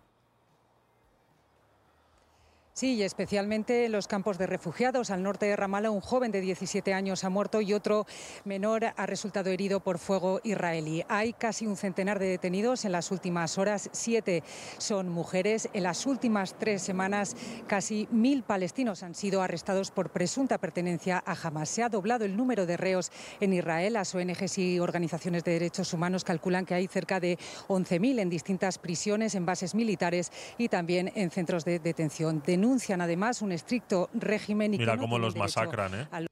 Sí, 2.75 2.95
y 2.95 3.03
especialmente 3.03 3.85
en 3.85 3.93
los 3.93 4.09
campos 4.09 4.39
de 4.39 4.47
refugiados. 4.47 5.11
Al 5.11 5.23
norte 5.23 5.45
de 5.45 5.57
Ramallah, 5.57 5.91
un 5.91 6.01
joven 6.01 6.33
de 6.33 6.41
17 6.41 6.95
años 6.95 7.23
ha 7.23 7.29
muerto 7.29 7.61
y 7.61 7.75
otro 7.75 8.07
menor 8.47 8.95
ha 8.97 9.05
resultado 9.05 9.51
herido 9.51 9.81
por 9.81 9.99
fuego 9.99 10.41
israelí. 10.43 11.05
Hay 11.07 11.35
casi 11.35 11.67
un 11.67 11.77
centenar 11.77 12.19
de 12.19 12.29
detenidos 12.29 12.87
en 12.87 12.93
las 12.93 13.11
últimas 13.11 13.59
horas. 13.59 13.91
Siete 13.93 14.43
son 14.79 15.11
mujeres. 15.11 15.69
En 15.75 15.83
las 15.83 16.07
últimas 16.07 16.55
tres 16.59 16.81
semanas, 16.81 17.37
casi 17.67 18.09
mil 18.11 18.43
palestinos 18.43 19.03
han 19.03 19.15
sido 19.15 19.43
arrestados 19.43 19.91
por 19.91 20.09
presunta 20.09 20.57
pertenencia 20.57 21.23
a 21.27 21.37
Hamas. 21.43 21.69
Se 21.69 21.83
ha 21.83 21.91
doblado 21.91 22.25
el 22.25 22.39
número 22.39 22.65
de 22.65 22.79
reos 22.79 23.13
en 23.41 23.53
Israel. 23.53 23.93
Las 23.93 24.15
ONGs 24.15 24.57
y 24.57 24.81
organizaciones 24.81 25.45
de 25.45 25.53
derechos 25.53 25.93
humanos 25.93 26.25
calculan 26.25 26.65
que 26.65 26.73
hay 26.73 26.87
cerca 26.87 27.21
de 27.21 27.39
11.000 27.69 28.21
en 28.21 28.31
distintas 28.31 28.79
prisiones, 28.79 29.35
en 29.35 29.45
bases 29.45 29.75
militares 29.75 30.33
y 30.57 30.71
también 30.71 31.13
en 31.15 31.31
centros 31.31 31.67
de 31.67 31.79
detención. 31.79 32.41
Denuncian 32.63 33.01
además 33.01 33.43
un 33.43 33.51
estricto 33.51 34.09
régimen 34.15 34.73
y 34.73 34.79
Mira 34.79 34.93
que 34.93 34.99
no 34.99 35.03
cómo 35.03 35.19
los 35.19 35.35
masacran, 35.35 35.93
¿eh? 35.97 36.07
al- 36.13 36.29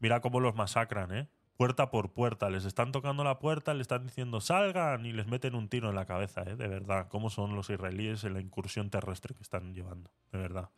Mira 0.00 0.20
cómo 0.20 0.40
los 0.40 0.56
masacran, 0.56 1.12
¿eh? 1.12 1.28
Puerta 1.56 1.92
por 1.92 2.10
puerta. 2.10 2.50
Les 2.50 2.64
están 2.64 2.90
tocando 2.90 3.22
la 3.22 3.38
puerta, 3.38 3.72
le 3.72 3.82
están 3.82 4.04
diciendo 4.04 4.40
salgan 4.40 5.06
y 5.06 5.12
les 5.12 5.28
meten 5.28 5.54
un 5.54 5.68
tiro 5.68 5.90
en 5.90 5.94
la 5.94 6.06
cabeza, 6.06 6.42
¿eh? 6.42 6.56
De 6.56 6.66
verdad. 6.66 7.06
Cómo 7.08 7.30
son 7.30 7.54
los 7.54 7.70
israelíes 7.70 8.24
en 8.24 8.34
la 8.34 8.40
incursión 8.40 8.90
terrestre 8.90 9.32
que 9.36 9.42
están 9.44 9.72
llevando. 9.74 10.10
De 10.32 10.38
verdad. 10.38 10.70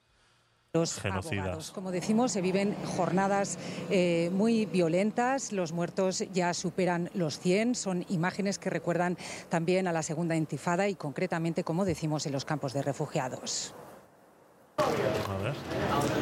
Los 0.75 1.01
Genocidas. 1.01 1.39
abogados. 1.47 1.71
Como 1.71 1.91
decimos, 1.91 2.33
se 2.33 2.43
viven 2.43 2.75
jornadas 2.99 3.59
eh, 3.89 4.29
muy 4.35 4.67
violentas. 4.67 5.53
Los 5.53 5.73
muertos 5.73 6.23
ya 6.35 6.53
superan 6.53 7.09
los 7.15 7.39
100. 7.39 7.77
Son 7.77 8.05
imágenes 8.11 8.59
que 8.59 8.69
recuerdan 8.69 9.17
también 9.49 9.89
a 9.89 9.93
la 9.95 10.03
segunda 10.03 10.37
intifada 10.37 10.87
y 10.87 10.95
concretamente, 10.97 11.65
como 11.65 11.87
decimos, 11.87 12.27
en 12.27 12.33
los 12.33 12.45
campos 12.45 12.75
de 12.75 12.83
refugiados. 12.83 13.75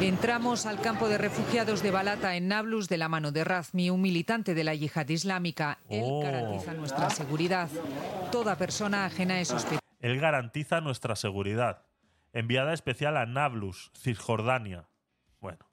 Entramos 0.01 0.65
al 0.65 0.79
campo 0.81 1.07
de 1.09 1.17
refugiados 1.17 1.81
de 1.81 1.91
Balata 1.91 2.35
en 2.35 2.47
Nablus 2.47 2.87
de 2.89 2.97
la 2.97 3.09
mano 3.09 3.31
de 3.31 3.43
Razmi, 3.43 3.89
un 3.89 4.01
militante 4.01 4.53
de 4.53 4.63
la 4.63 4.75
yihad 4.75 5.07
islámica. 5.09 5.79
Él 5.89 6.03
Oh. 6.05 6.21
garantiza 6.21 6.73
nuestra 6.73 7.09
seguridad. 7.09 7.69
Toda 8.31 8.57
persona 8.57 9.05
ajena 9.05 9.39
es 9.41 9.47
sospechosa. 9.49 9.79
Él 9.99 10.19
garantiza 10.19 10.81
nuestra 10.81 11.15
seguridad. 11.15 11.83
Enviada 12.33 12.73
especial 12.73 13.17
a 13.17 13.25
Nablus, 13.25 13.91
Cisjordania. 13.97 14.87
Bueno. 15.39 15.65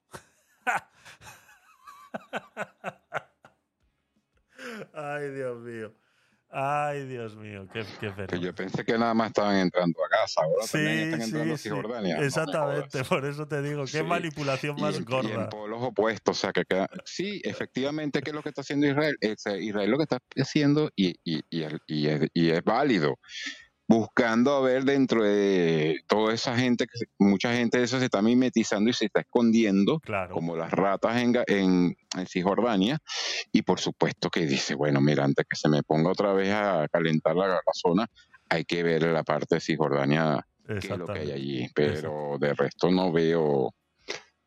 Ay, 4.95 5.31
Dios 5.31 5.59
mío. 5.61 5.93
Ay, 6.55 7.07
Dios 7.07 7.35
mío. 7.37 7.67
Qué, 7.73 7.83
qué 7.99 8.11
pena. 8.11 8.27
Que 8.27 8.39
yo 8.39 8.55
pensé 8.55 8.85
que 8.85 8.99
nada 8.99 9.15
más 9.15 9.29
estaban 9.29 9.57
entrando 9.57 9.99
a 10.05 10.09
Gaza, 10.09 10.43
ahora 10.43 10.67
también 10.67 10.93
Sí, 10.93 11.03
están 11.05 11.23
entrando 11.23 11.55
a 11.55 11.57
sí, 11.57 11.63
sí. 11.63 11.69
Cisjordania. 11.69 12.15
No 12.15 12.21
me 12.21 12.27
Exactamente, 12.27 13.05
por 13.05 13.25
eso 13.25 13.47
te 13.49 13.63
digo, 13.63 13.85
qué 13.85 13.99
Sí, 13.99 14.03
manipulación 14.03 14.79
y 14.79 14.81
más 14.83 14.95
en, 14.97 15.03
y 15.03 15.05
gorda. 15.05 15.31
en 15.31 15.49
polos 15.49 15.83
opuestos, 15.83 16.37
o 16.37 16.41
sea, 16.41 16.53
que 16.53 16.65
queda- 16.69 16.89
sí, 17.07 17.41
efectivamente, 17.43 18.21
¿qué 18.21 18.31
es 18.31 18.35
lo 18.37 18.43
que 18.43 18.51
está 18.51 18.61
haciendo 18.61 18.87
Israel? 18.87 19.17
Es, 19.21 19.47
Israel 19.47 19.91
lo 19.91 19.97
que 19.97 20.03
está 20.03 20.19
haciendo, 20.37 20.91
y, 20.95 21.15
y, 21.25 21.41
y 21.51 22.51
es 22.51 22.65
válido, 22.65 23.19
buscando 23.93 24.55
a 24.57 24.61
ver 24.61 24.85
dentro 24.85 25.23
de 25.23 26.01
toda 26.09 26.33
esa 26.33 26.57
gente, 26.57 26.87
que 26.87 27.05
mucha 27.19 27.53
gente 27.55 27.79
de 27.79 27.85
eso 27.85 27.99
se 27.99 28.07
está 28.07 28.23
mimetizando 28.23 28.89
y 28.89 28.93
se 28.95 29.05
está 29.07 29.21
escondiendo, 29.21 30.01
como 30.35 30.57
las 30.57 30.71
ratas 30.71 31.17
en, 31.21 31.37
en, 31.47 31.97
en 32.17 32.27
Cisjordania, 32.27 32.99
y 33.53 33.63
por 33.63 33.81
supuesto 33.81 34.31
que 34.31 34.47
dice, 34.47 34.75
bueno, 34.75 35.01
mira, 35.01 35.25
antes 35.25 35.45
que 35.49 35.57
se 35.57 35.69
me 35.69 35.83
ponga 35.83 36.11
otra 36.11 36.33
vez 36.33 36.51
a 36.53 36.87
calentar 36.91 37.37
la, 37.37 37.49
la 37.49 37.61
zona, 37.73 38.07
hay 38.49 38.65
que 38.65 38.83
ver 38.83 39.03
la 39.03 39.23
parte 39.25 39.57
de 39.57 39.61
Cisjordania, 39.61 40.47
qué 40.67 40.79
es 40.79 40.99
lo 40.99 41.07
que 41.07 41.21
hay 41.21 41.31
allí, 41.33 41.69
pero 41.75 42.37
de 42.41 42.55
resto 42.55 42.91
no 42.91 43.13
veo 43.13 43.75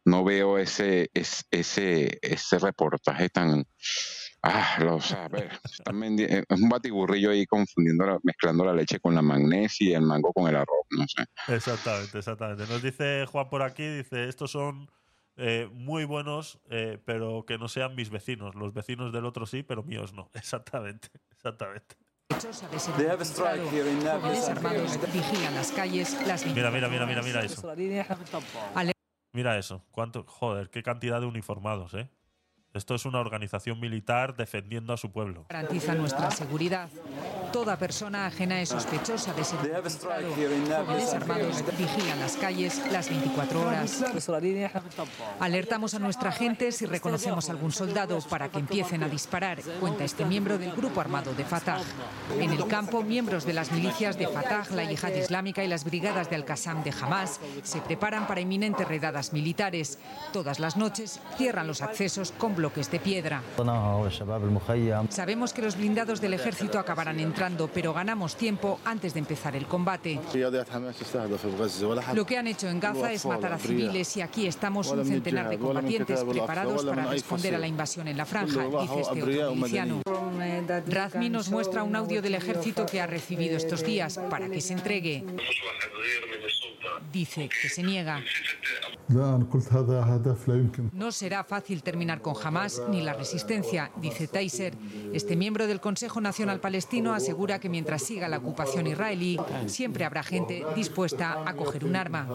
no 0.07 0.23
veo 0.23 0.59
ese 0.59 1.09
es- 1.15 1.45
ese 1.49 2.19
ese 2.21 2.59
reportaje 2.59 3.27
tan 3.29 3.65
ah 4.45 4.77
lo, 4.79 4.95
o 4.95 5.01
sea, 5.01 5.25
a 5.25 5.27
ver, 5.29 5.51
están 5.63 5.99
vendi- 5.99 6.25
es 6.47 6.61
un 6.61 6.69
batiburrillo 6.69 7.31
ahí 7.31 7.45
confundiendo 7.45 8.05
la- 8.05 8.19
mezclando 8.23 8.63
la 8.65 8.73
leche 8.73 8.99
con 8.99 9.13
la 9.15 9.21
magnesia 9.21 9.89
y 9.89 9.93
el 9.93 10.01
mango 10.03 10.31
con 10.33 10.47
el 10.47 10.55
arroz 10.55 10.85
no 10.91 11.05
sé 11.07 11.25
Exactamente, 11.53 12.17
exactamente. 12.19 12.63
Nos 12.67 12.81
dice 12.81 13.25
Juan 13.25 13.49
por 13.49 13.61
aquí, 13.63 13.83
dice, 13.85 14.27
estos 14.29 14.51
son 14.51 14.89
eh, 15.37 15.67
muy 15.73 16.05
buenos, 16.05 16.59
eh, 16.69 16.97
pero 17.05 17.45
que 17.45 17.57
no 17.57 17.67
sean 17.67 17.93
mis 17.95 18.09
vecinos. 18.09 18.55
Los 18.55 18.73
vecinos 18.73 19.11
del 19.11 19.25
otro 19.25 19.45
sí, 19.45 19.63
pero 19.63 19.83
míos 19.83 20.13
no. 20.13 20.29
Exactamente, 20.33 21.09
exactamente. 21.31 21.95
Vigilan 25.13 25.55
las 25.55 25.71
calles 25.71 26.17
las 26.27 26.45
Mira, 26.45 26.71
mira, 26.71 26.87
mira, 26.89 27.05
mira, 27.05 27.21
mira 27.21 27.43
eso. 27.43 27.61
24 27.75 28.93
Mira 29.33 29.57
eso. 29.57 29.83
¿Cuánto? 29.91 30.23
Joder, 30.25 30.69
qué 30.69 30.81
cantidad 30.81 31.19
de 31.19 31.25
uniformados, 31.27 31.93
¿eh? 31.93 32.09
Esto 32.75 32.93
es 32.93 33.05
una 33.05 33.21
organización 33.21 33.79
militar 33.79 34.35
defendiendo 34.35 34.91
a 34.91 34.97
su 34.97 35.09
pueblo. 35.09 35.45
Garantiza 35.47 35.95
nuestra 35.95 36.29
seguridad. 36.29 36.89
Toda 37.53 37.77
persona 37.77 38.25
ajena 38.25 38.59
es 38.59 38.67
sospechosa 38.67 39.33
de 39.33 39.45
ser 39.45 39.59
infiltrado. 39.59 40.27
Jóvenes 40.85 41.13
armados 41.13 41.63
vigilan 41.77 42.19
las 42.19 42.35
calles 42.35 42.81
las 42.91 43.07
24 43.09 43.61
horas. 43.61 44.03
Alertamos 45.39 45.93
a 45.93 45.99
nuestra 45.99 46.33
gente 46.33 46.73
si 46.73 46.85
reconocemos 46.85 47.49
algún 47.49 47.71
soldado 47.71 48.19
para 48.29 48.49
que 48.49 48.59
empiecen 48.59 49.03
a 49.03 49.07
disparar, 49.07 49.61
cuenta 49.79 50.03
este 50.03 50.25
miembro 50.25 50.57
del 50.57 50.73
grupo 50.73 50.99
armado 50.99 51.33
de 51.33 51.45
Fatah. 51.45 51.79
En 52.37 52.51
el 52.51 52.67
campo, 52.67 53.03
miembros 53.03 53.45
de 53.45 53.53
las 53.53 53.71
milicias 53.71 54.17
de 54.17 54.27
Fatah, 54.27 54.65
la 54.71 54.83
Yihad 54.83 55.13
Islámica 55.13 55.63
y 55.63 55.69
las 55.69 55.85
brigadas 55.85 56.29
de 56.29 56.35
Al-Qassam 56.35 56.83
de 56.83 56.91
Hamas 56.91 57.39
se 57.63 57.79
preparan 57.79 58.27
para 58.27 58.41
inminentes 58.41 58.85
redadas 58.85 59.31
militares. 59.31 59.97
Todas 60.33 60.59
las 60.59 60.75
noches 60.75 61.21
cierran 61.37 61.67
los 61.67 61.81
accesos 61.81 62.33
con 62.33 62.53
bloques 62.65 62.89
de 62.89 62.99
piedra. 62.99 63.43
Sabemos 65.09 65.53
que 65.53 65.61
los 65.61 65.77
blindados 65.77 66.19
del 66.19 66.33
ejército 66.33 66.79
acabarán 66.79 67.19
entrando, 67.19 67.69
pero 67.71 67.93
ganamos 67.93 68.35
tiempo 68.35 68.79
antes 68.83 69.13
de 69.13 69.19
empezar 69.19 69.55
el 69.55 69.67
combate. 69.67 70.19
Lo 72.13 72.25
que 72.25 72.37
han 72.37 72.47
hecho 72.47 72.67
en 72.67 72.79
Gaza 72.79 73.11
es 73.11 73.23
matar 73.25 73.53
a 73.53 73.59
civiles 73.59 74.17
y 74.17 74.21
aquí 74.21 74.47
estamos 74.47 74.87
un 74.89 75.05
centenar 75.05 75.47
de 75.49 75.59
combatientes 75.59 76.23
preparados 76.23 76.83
para 76.85 77.05
responder 77.05 77.53
a 77.53 77.59
la 77.59 77.67
invasión 77.67 78.07
en 78.07 78.17
la 78.17 78.25
franja, 78.25 78.63
dice 78.81 79.01
este 79.01 79.21
otro 79.21 79.55
miliciano. 79.55 80.01
Razmi 80.87 81.29
nos 81.29 81.49
muestra 81.49 81.83
un 81.83 81.95
audio 81.95 82.21
del 82.23 82.33
ejército 82.33 82.87
que 82.87 82.99
ha 82.99 83.05
recibido 83.05 83.57
estos 83.57 83.83
días 83.85 84.19
para 84.29 84.49
que 84.49 84.61
se 84.61 84.73
entregue. 84.73 85.23
Dice 87.11 87.47
que 87.61 87.69
se 87.69 87.83
niega. 87.83 88.23
No 90.93 91.11
será 91.11 91.43
fácil 91.43 91.83
terminar 91.83 92.21
con 92.21 92.35
Hamas 92.43 92.54
ni 92.89 93.01
la 93.01 93.13
resistencia, 93.13 93.91
dice 93.97 94.27
Taiser. 94.27 94.73
Este 95.13 95.35
miembro 95.35 95.67
del 95.67 95.81
Consejo 95.81 96.21
Nacional 96.21 96.61
Palestino 96.61 97.13
asegura 97.13 97.59
que 97.59 97.67
mientras 97.67 98.03
siga 98.03 98.29
la 98.29 98.37
ocupación 98.37 98.87
israelí, 98.87 99.37
siempre 99.67 100.05
habrá 100.05 100.23
gente 100.23 100.63
dispuesta 100.73 101.43
a 101.45 101.53
coger 101.53 101.83
un 101.83 101.97
arma. 101.97 102.29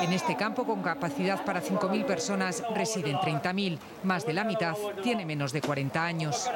En 0.00 0.14
este 0.14 0.34
campo, 0.34 0.64
con 0.64 0.82
capacidad 0.82 1.44
para 1.44 1.62
5.000 1.62 2.06
personas, 2.06 2.62
residen 2.74 3.16
30.000. 3.16 3.78
Más 4.02 4.24
de 4.24 4.32
la 4.32 4.44
mitad 4.44 4.74
tiene 5.02 5.26
menos 5.26 5.52
de 5.52 5.60
40 5.60 6.02
años. 6.02 6.48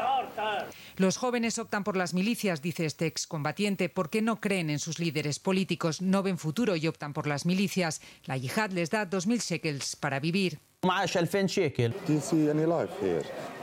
Los 0.97 1.19
jóvenes 1.19 1.59
optan 1.59 1.85
por 1.85 1.95
las 1.95 2.15
milicias, 2.15 2.63
dice 2.63 2.87
este 2.87 3.05
excombatiente, 3.05 3.91
porque 3.91 4.23
no 4.23 4.41
creen 4.41 4.71
en 4.71 4.79
sus 4.79 4.99
líderes 4.99 5.41
políticos, 5.41 6.01
no 6.01 6.23
ven 6.23 6.39
futuro 6.39 6.75
y 6.75 6.87
optan 6.89 7.13
por 7.13 7.27
las 7.27 7.45
milicias. 7.45 8.01
La 8.25 8.39
yihad 8.39 8.71
les 8.71 8.89
da 8.89 9.09
2.000 9.11 9.43
shekels 9.43 9.97
para 9.97 10.21
vivir. 10.21 10.61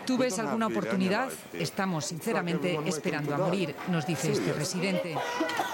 ¿Tú 0.05 0.17
ves 0.17 0.39
alguna 0.39 0.67
oportunidad? 0.67 1.29
Estamos 1.53 2.05
sinceramente 2.05 2.79
esperando 2.85 3.35
a 3.35 3.37
morir, 3.37 3.75
nos 3.89 4.05
dice 4.05 4.31
este 4.31 4.51
residente. 4.53 5.15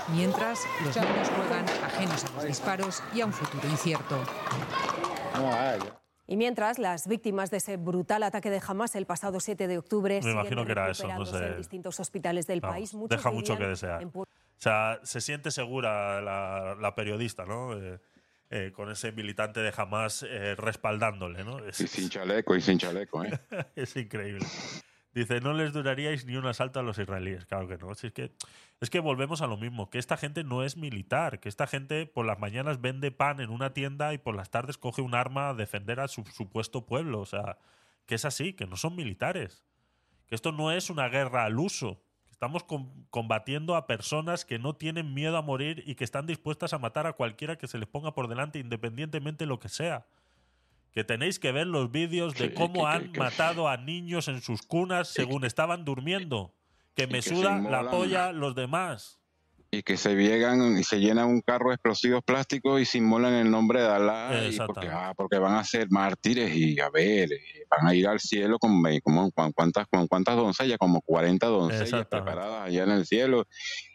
Mientras, 0.09 0.59
los 0.83 0.95
niños 0.95 1.29
juegan 1.35 1.65
ajenos 1.85 2.25
a 2.25 2.33
los 2.33 2.43
disparos 2.43 3.03
y 3.13 3.21
a 3.21 3.25
un 3.25 3.33
futuro 3.33 3.67
incierto. 3.69 4.19
Y 6.27 6.35
mientras, 6.35 6.77
las 6.77 7.07
víctimas 7.07 7.51
de 7.51 7.57
ese 7.57 7.77
brutal 7.77 8.23
ataque 8.23 8.49
de 8.49 8.61
Hamas 8.65 8.95
el 8.95 9.05
pasado 9.05 9.39
7 9.39 9.67
de 9.67 9.77
octubre 9.77 10.19
Me 10.21 10.31
imagino 10.31 10.65
que 10.65 10.73
era 10.73 10.89
eso, 10.89 11.03
no 11.03 11.09
recuperándose 11.09 11.39
sé. 11.39 11.51
en 11.51 11.57
distintos 11.57 11.99
hospitales 12.01 12.47
del 12.47 12.59
Vamos, 12.59 12.75
país. 12.75 12.93
Muchos 12.93 13.17
deja 13.17 13.31
mucho 13.31 13.57
que 13.57 13.65
desear. 13.65 14.01
en 14.01 14.11
O 14.13 14.25
sea, 14.57 14.99
se 15.03 15.21
siente 15.21 15.51
segura 15.51 16.19
la, 16.21 16.75
la 16.75 16.95
periodista, 16.95 17.45
¿no? 17.45 17.77
Eh, 17.77 17.99
eh, 18.49 18.71
con 18.73 18.89
ese 18.89 19.11
militante 19.11 19.59
de 19.59 19.73
Hamas 19.75 20.23
eh, 20.23 20.55
respaldándole, 20.55 21.43
¿no? 21.43 21.59
Es, 21.65 21.81
Y 21.81 21.87
sin 21.87 22.09
chaleco, 22.09 22.55
y 22.55 22.61
sin 22.61 22.77
chaleco, 22.77 23.23
¿eh? 23.23 23.39
es 23.75 23.95
increíble. 23.95 24.45
Dice, 25.13 25.41
no 25.41 25.53
les 25.53 25.73
duraríais 25.73 26.25
ni 26.25 26.35
un 26.35 26.45
asalto 26.45 26.79
a 26.79 26.83
los 26.83 26.99
israelíes. 26.99 27.45
Claro 27.45 27.67
que 27.67 27.77
no. 27.77 27.95
Si 27.95 28.07
es, 28.07 28.13
que, 28.13 28.31
es 28.79 28.89
que 28.89 28.99
volvemos 28.99 29.41
a 29.41 29.47
lo 29.47 29.57
mismo, 29.57 29.89
que 29.89 29.97
esta 29.97 30.15
gente 30.15 30.43
no 30.43 30.63
es 30.63 30.77
militar, 30.77 31.39
que 31.39 31.49
esta 31.49 31.65
gente 31.65 32.05
por 32.05 32.25
las 32.25 32.37
mañanas 32.37 32.81
vende 32.81 33.09
pan 33.11 33.39
en 33.39 33.49
una 33.49 33.73
tienda 33.73 34.13
y 34.13 34.19
por 34.19 34.35
las 34.35 34.51
tardes 34.51 34.77
coge 34.77 35.01
un 35.01 35.15
arma 35.15 35.49
a 35.49 35.53
defender 35.55 35.99
a 35.99 36.07
su 36.07 36.23
supuesto 36.25 36.85
pueblo. 36.85 37.19
O 37.19 37.25
sea, 37.25 37.57
que 38.05 38.15
es 38.15 38.25
así, 38.25 38.53
que 38.53 38.67
no 38.67 38.77
son 38.77 38.95
militares. 38.95 39.65
Que 40.27 40.35
esto 40.35 40.51
no 40.51 40.71
es 40.71 40.89
una 40.89 41.09
guerra 41.09 41.45
al 41.45 41.57
uso. 41.57 42.03
Estamos 42.37 42.63
com- 42.63 42.87
combatiendo 43.09 43.75
a 43.75 43.87
personas 43.87 44.45
que 44.45 44.59
no 44.59 44.75
tienen 44.75 45.15
miedo 45.15 45.37
a 45.37 45.41
morir 45.41 45.83
y 45.87 45.95
que 45.95 46.03
están 46.03 46.27
dispuestas 46.27 46.71
a 46.71 46.77
matar 46.77 47.07
a 47.07 47.13
cualquiera 47.13 47.57
que 47.57 47.67
se 47.67 47.79
les 47.79 47.87
ponga 47.89 48.13
por 48.13 48.27
delante, 48.27 48.59
independientemente 48.59 49.45
de 49.45 49.47
lo 49.49 49.59
que 49.59 49.69
sea 49.69 50.05
que 50.91 51.03
tenéis 51.03 51.37
que 51.39 51.51
ver 51.51 51.65
los 51.67 51.91
vídeos 51.91 52.33
de 52.35 52.47
Sí, 52.49 52.53
cómo 52.55 52.81
que- 52.81 52.87
han 52.87 53.11
que- 53.11 53.19
matado 53.19 53.67
a 53.67 53.77
niños 53.77 54.27
en 54.27 54.41
sus 54.41 54.61
cunas 54.63 55.07
según 55.07 55.43
estaban 55.45 55.83
durmiendo. 55.85 56.53
Que 56.95 57.05
me 57.07 57.21
suda 57.23 57.59
la 57.59 57.89
polla 57.91 58.31
los 58.31 58.53
demás. 58.55 59.16
Y 59.77 59.83
que 59.83 59.95
se 59.95 60.15
llegan 60.15 60.77
y 60.77 60.83
se 60.83 60.99
llenan 60.99 61.27
un 61.27 61.41
carro 61.41 61.69
de 61.69 61.75
explosivos 61.75 62.23
plásticos 62.23 62.81
y 62.81 62.85
se 62.85 62.97
inmolan 62.97 63.33
el 63.33 63.51
nombre 63.51 63.81
de 63.81 63.87
Alá 63.87 64.47
y 64.49 64.57
porque, 64.57 64.87
ah, 64.89 65.13
porque 65.15 65.37
van 65.37 65.55
a 65.55 65.63
ser 65.63 65.87
mártires 65.91 66.55
y 66.55 66.79
a 66.79 66.89
ver, 66.89 67.31
eh, 67.31 67.65
van 67.69 67.87
a 67.87 67.93
ir 67.93 68.07
al 68.07 68.19
cielo 68.19 68.57
con, 68.57 68.81
como, 69.03 69.31
con 69.31 69.51
cuántas, 69.51 69.85
con 69.87 70.07
cuántas 70.07 70.35
doncellas, 70.35 70.79
como 70.79 71.01
40 71.01 71.45
doncellas 71.45 72.07
preparadas 72.07 72.67
allá 72.67 72.83
en 72.85 72.91
el 72.91 73.05
cielo 73.05 73.45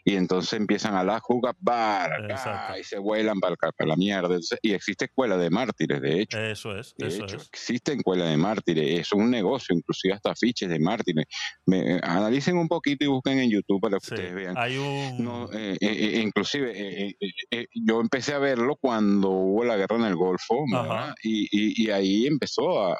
y 0.05 0.15
entonces 0.15 0.53
empiezan 0.53 0.95
a 0.95 1.03
la 1.03 1.19
jugar 1.19 1.55
bar 1.59 2.11
Exacto. 2.29 2.77
y 2.79 2.83
se 2.83 2.97
vuelan 2.99 3.39
para, 3.39 3.55
la 3.85 3.95
mierda. 3.95 4.27
Entonces, 4.27 4.59
y 4.61 4.73
existe 4.73 5.05
escuela 5.05 5.37
de 5.37 5.49
mártires, 5.49 6.01
de 6.01 6.21
hecho. 6.21 6.39
Eso 6.39 6.77
es, 6.77 6.93
De 6.97 7.07
eso 7.07 7.23
hecho, 7.23 7.37
es. 7.37 7.47
existe 7.51 7.93
escuela 7.93 8.25
de 8.25 8.37
mártires, 8.37 8.99
es 8.99 9.11
un 9.13 9.29
negocio, 9.31 9.75
inclusive 9.75 10.13
hasta 10.13 10.31
afiches 10.31 10.69
de 10.69 10.79
mártires. 10.79 11.25
Me- 11.65 11.99
analicen 12.03 12.57
un 12.57 12.67
poquito 12.67 13.05
y 13.05 13.07
busquen 13.07 13.39
en 13.39 13.49
YouTube 13.49 13.81
para 13.81 13.97
que 13.99 14.13
ustedes 14.13 14.33
vean. 14.33 14.57
Hay 14.57 14.77
un... 14.77 15.23
No, 15.23 15.45
eh, 15.53 15.77
eh, 15.79 15.79
eh, 15.81 16.21
inclusive 16.21 16.73
eh, 17.51 17.67
yo 17.73 18.01
empecé 18.01 18.33
a 18.33 18.39
verlo 18.39 18.75
cuando 18.75 19.29
hubo 19.29 19.63
la 19.63 19.77
guerra 19.77 19.95
en 19.97 20.03
el 20.05 20.15
Golfo 20.15 20.65
y- 21.23 21.83
y 21.85 21.89
ahí 21.91 22.27
empezó 22.27 22.87
a, 22.87 22.97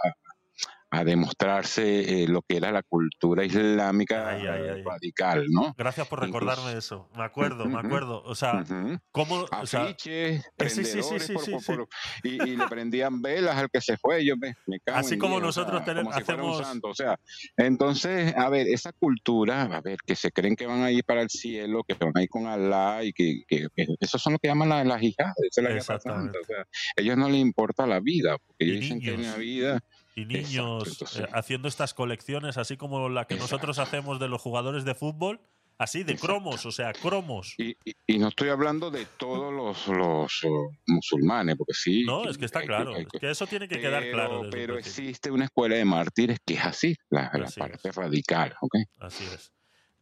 a- 0.99 1.03
demostrarse 1.03 2.23
eh, 2.23 2.27
lo 2.27 2.41
que 2.41 2.57
era 2.57 2.71
la 2.71 2.83
cultura 2.83 3.43
islámica 3.45 4.37
eh, 4.37 4.83
radical, 4.83 5.45
¿no? 5.49 5.73
Gracias 5.77 6.07
por 6.07 6.21
recordarme 6.21 6.71
Incluso- 6.71 6.77
eso. 6.77 7.09
Me 7.15 7.23
acuerdo, 7.23 7.65
me 7.65 7.77
Ujú, 7.77 7.85
acuerdo. 7.87 8.23
O 8.23 8.35
sea, 8.35 8.63
¿cómo...? 9.11 9.45
O 9.61 9.65
sea, 9.65 9.83
Afiches, 9.83 10.41
sí, 10.43 10.69
sí, 10.69 10.85
sí, 10.85 11.01
prendedores 11.01 11.23
sí, 11.27 11.33
por- 11.33 11.43
sí, 11.45 11.51
por- 11.51 11.61
sí. 11.61 11.73
por- 11.73 11.87
y, 12.23 12.29
y 12.51 12.55
le 12.57 12.67
prendían 12.67 13.21
velas 13.21 13.57
al 13.57 13.69
que 13.69 13.81
se 13.81 13.97
fue. 13.97 14.23
Yo 14.25 14.35
me, 14.37 14.53
me 14.67 14.79
cago 14.79 14.99
Así 14.99 15.15
en 15.15 15.19
como 15.19 15.35
o 15.35 15.39
nosotros 15.41 15.77
sea, 15.77 15.85
tenemos- 15.85 16.13
como 16.13 16.25
si 16.25 16.31
un 16.31 16.39
hacemos- 16.39 16.67
santo, 16.67 16.87
o 16.89 16.95
sea, 16.95 17.19
entonces, 17.57 18.33
a 18.35 18.49
ver, 18.49 18.67
esa 18.67 18.91
cultura, 18.93 19.63
a 19.63 19.81
ver, 19.81 19.97
que 20.05 20.15
se 20.15 20.31
creen 20.31 20.55
que 20.55 20.65
van 20.65 20.83
a 20.83 20.91
ir 20.91 21.03
para 21.03 21.21
el 21.21 21.29
cielo, 21.29 21.83
que 21.83 21.93
van 21.95 22.11
a 22.15 22.21
ir 22.23 22.29
con 22.29 22.47
Alá 22.47 23.03
y 23.03 23.13
que, 23.13 23.43
que, 23.47 23.67
que 23.75 23.87
eso 23.99 24.17
son 24.17 24.33
lo 24.33 24.39
que 24.39 24.47
llaman 24.47 24.69
la- 24.69 24.83
las 24.83 25.01
hijadas, 25.01 25.33
esa 25.49 25.61
es 25.61 25.87
la 25.87 25.99
santa, 25.99 26.39
o 26.39 26.45
sea, 26.45 26.65
ellos 26.95 27.17
no 27.17 27.29
les 27.29 27.39
importa 27.41 27.85
la 27.87 27.99
vida, 27.99 28.37
porque 28.45 28.65
ellos 28.65 28.79
dicen 28.81 28.99
que 28.99 29.13
en 29.13 29.23
la 29.23 29.35
vida 29.37 29.79
y 30.15 30.25
niños 30.25 31.01
eh, 31.19 31.27
haciendo 31.33 31.67
estas 31.67 31.93
colecciones, 31.93 32.57
así 32.57 32.77
como 32.77 33.09
la 33.09 33.25
que 33.25 33.35
nosotros 33.35 33.79
hacemos 33.79 34.19
de 34.19 34.27
los 34.27 34.41
jugadores 34.41 34.85
de 34.85 34.93
fútbol, 34.95 35.39
así 35.79 36.03
de 36.03 36.15
cromos, 36.17 36.65
o 36.65 36.71
sea, 36.71 36.93
cromos. 36.93 37.55
Y, 37.57 37.75
y- 37.83 37.93
y 38.05 38.19
no 38.19 38.27
estoy 38.27 38.49
hablando 38.49 38.91
de 38.91 39.05
todos 39.17 39.51
los, 39.53 39.87
los 39.87 40.43
oh, 40.45 40.71
musulmanes, 40.87 41.55
porque 41.57 41.73
sí. 41.73 42.03
No, 42.05 42.29
es 42.29 42.37
que 42.37 42.45
está 42.45 42.59
hay- 42.59 42.67
claro. 42.67 42.93
hay- 42.95 43.07
Es 43.11 43.19
que 43.19 43.29
eso 43.31 43.47
tiene 43.47 43.67
que 43.67 43.79
quedar 43.79 44.03
claro. 44.11 44.43
pero 44.51 44.77
existe 44.77 45.31
una 45.31 45.45
escuela 45.45 45.75
de 45.75 45.85
mártires 45.85 46.37
que 46.45 46.53
es 46.53 46.63
así, 46.65 46.95
la, 47.09 47.31
la 47.33 47.45
Así 47.45 47.59
parte 47.59 47.91
radical, 47.91 48.53
¿ok? 48.61 48.75
Así 48.99 49.23
es. 49.25 49.51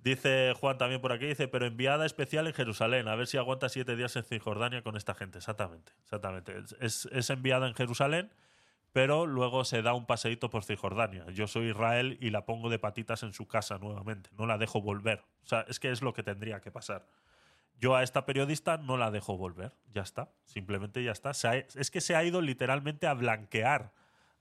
Dice 0.03 0.53
Juan 0.59 0.79
también 0.79 0.99
por 0.99 1.11
aquí, 1.13 1.27
dice, 1.27 1.47
pero 1.47 1.67
enviada 1.67 2.07
especial 2.07 2.47
en 2.47 2.53
Jerusalén, 2.53 3.07
a 3.07 3.15
ver 3.15 3.27
si 3.27 3.37
aguanta 3.37 3.69
siete 3.69 3.95
días 3.95 4.15
en 4.15 4.23
Cisjordania 4.23 4.81
con 4.81 4.97
esta 4.97 5.13
gente. 5.13 5.37
Exactamente, 5.37 5.93
exactamente. 6.03 6.57
Es- 6.57 6.75
Es, 6.81 7.09
es 7.11 7.29
enviada 7.29 7.67
en 7.67 7.75
Jerusalén, 7.75 8.31
pero 8.93 9.25
luego 9.25 9.63
se 9.63 9.81
da 9.81 9.93
un 9.93 10.05
paseíto 10.05 10.49
por 10.49 10.63
Cisjordania. 10.63 11.25
Yo 11.31 11.47
soy 11.47 11.69
Israel 11.69 12.17
y 12.19 12.29
la 12.29 12.45
pongo 12.45 12.69
de 12.69 12.79
patitas 12.79 13.23
en 13.23 13.33
su 13.33 13.47
casa 13.47 13.77
nuevamente. 13.77 14.29
No 14.37 14.45
la 14.45 14.57
dejo 14.57 14.81
volver. 14.81 15.23
O 15.43 15.47
sea, 15.47 15.65
es 15.69 15.79
que 15.79 15.91
es 15.91 16.01
lo 16.01 16.13
que 16.13 16.23
tendría 16.23 16.59
que 16.61 16.71
pasar. 16.71 17.05
Yo 17.79 17.95
a 17.95 18.03
esta 18.03 18.25
periodista 18.25 18.77
no 18.77 18.97
la 18.97 19.09
dejo 19.09 19.37
volver. 19.37 19.71
Ya 19.91 20.01
está. 20.01 20.29
Simplemente 20.45 21.03
ya 21.03 21.11
está. 21.13 21.31
Ha- 21.31 21.55
es 21.57 21.89
que 21.89 22.01
se 22.01 22.15
ha 22.15 22.23
ido 22.23 22.41
literalmente 22.41 23.07
a 23.07 23.13
blanquear 23.13 23.91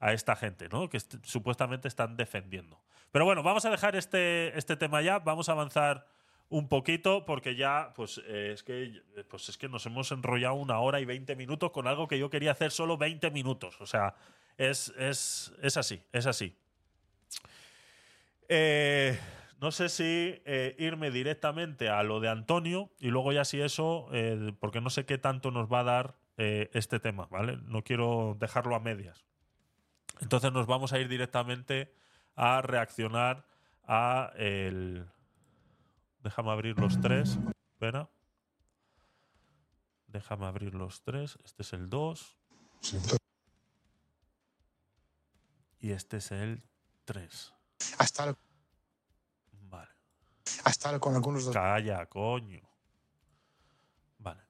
a 0.01 0.13
esta 0.13 0.35
gente, 0.37 0.69
¿no? 0.69 0.89
Que 0.89 0.97
est- 0.97 1.25
supuestamente 1.25 1.89
están 1.89 2.17
defendiendo. 2.17 2.81
Pero 3.13 3.25
bueno, 3.25 3.43
vamos 3.43 3.65
a 3.65 3.71
dejar 3.71 3.97
este, 3.97 4.57
este 4.59 4.77
tema 4.77 5.01
ya. 5.01 5.21
Vamos 5.21 5.49
a 5.49 5.53
avanzar 5.53 6.07
un 6.49 6.69
poquito 6.69 7.25
porque 7.25 7.55
ya, 7.55 7.93
pues, 7.95 8.21
eh, 8.27 8.51
es 8.53 8.63
que, 8.65 9.01
pues 9.29 9.49
es 9.49 9.57
que 9.57 9.69
nos 9.69 9.87
hemos 9.87 10.11
enrollado 10.11 10.55
una 10.55 10.81
hora 10.81 10.99
y 11.01 11.05
20 11.05 11.37
minutos 11.37 11.71
con 11.71 11.87
algo 11.87 12.09
que 12.09 12.19
yo 12.19 12.29
quería 12.29 12.51
hacer 12.51 12.73
solo 12.73 12.99
20 12.99 13.31
minutos. 13.31 13.81
O 13.81 13.87
sea, 13.87 14.17
es, 14.61 14.93
es, 14.99 15.53
es 15.63 15.77
así, 15.79 16.03
es 16.13 16.27
así. 16.27 16.55
Eh, 18.49 19.19
no 19.59 19.71
sé 19.71 19.89
si 19.89 20.43
eh, 20.45 20.77
irme 20.79 21.11
directamente 21.11 21.89
a 21.89 22.03
lo 22.03 22.21
de 22.21 22.29
Antonio 22.29 22.91
y 22.99 23.09
luego 23.09 23.33
ya 23.33 23.47
si 23.47 23.63
eso, 23.63 24.09
eh, 24.13 24.53
porque 24.61 24.83
no 24.83 24.91
sé 24.91 25.07
qué 25.07 25.17
tanto 25.17 25.51
nos 25.51 25.73
va 25.73 25.81
a 25.81 25.85
dar 25.85 26.17
este 26.37 27.01
tema, 27.01 27.27
¿vale? 27.27 27.59
No 27.67 27.85
quiero 27.85 28.35
dejarlo 28.41 28.75
a 28.75 28.81
medias. 28.81 29.27
Entonces 30.23 30.51
nos 30.53 30.67
vamos 30.67 30.95
a 30.95 30.99
ir 30.99 31.07
directamente 31.07 31.93
a 32.35 32.63
reaccionar 32.63 33.45
a 33.85 34.33
el... 34.37 35.05
Déjame 36.23 36.51
abrir 36.51 36.79
los 36.79 36.99
tres. 36.99 37.39
Espera. 37.75 38.09
Déjame 40.07 40.47
abrir 40.47 40.75
los 40.75 41.03
tres. 41.03 41.39
Este 41.45 41.61
es 41.61 41.75
el 41.75 41.91
2. 41.91 42.39
Y 45.81 45.93
este 45.93 46.19
es 46.19 46.31
el 46.31 46.63
3. 47.07 47.55
a 47.99 48.05
estar, 48.05 48.37
Vale. 49.63 49.89
a 50.65 50.71
estar 50.71 51.01
con 51.01 51.15
algunos 51.15 51.47
de 51.47 51.53
Calla, 51.53 52.07
coño. 52.07 52.61
Vale. 54.19 54.43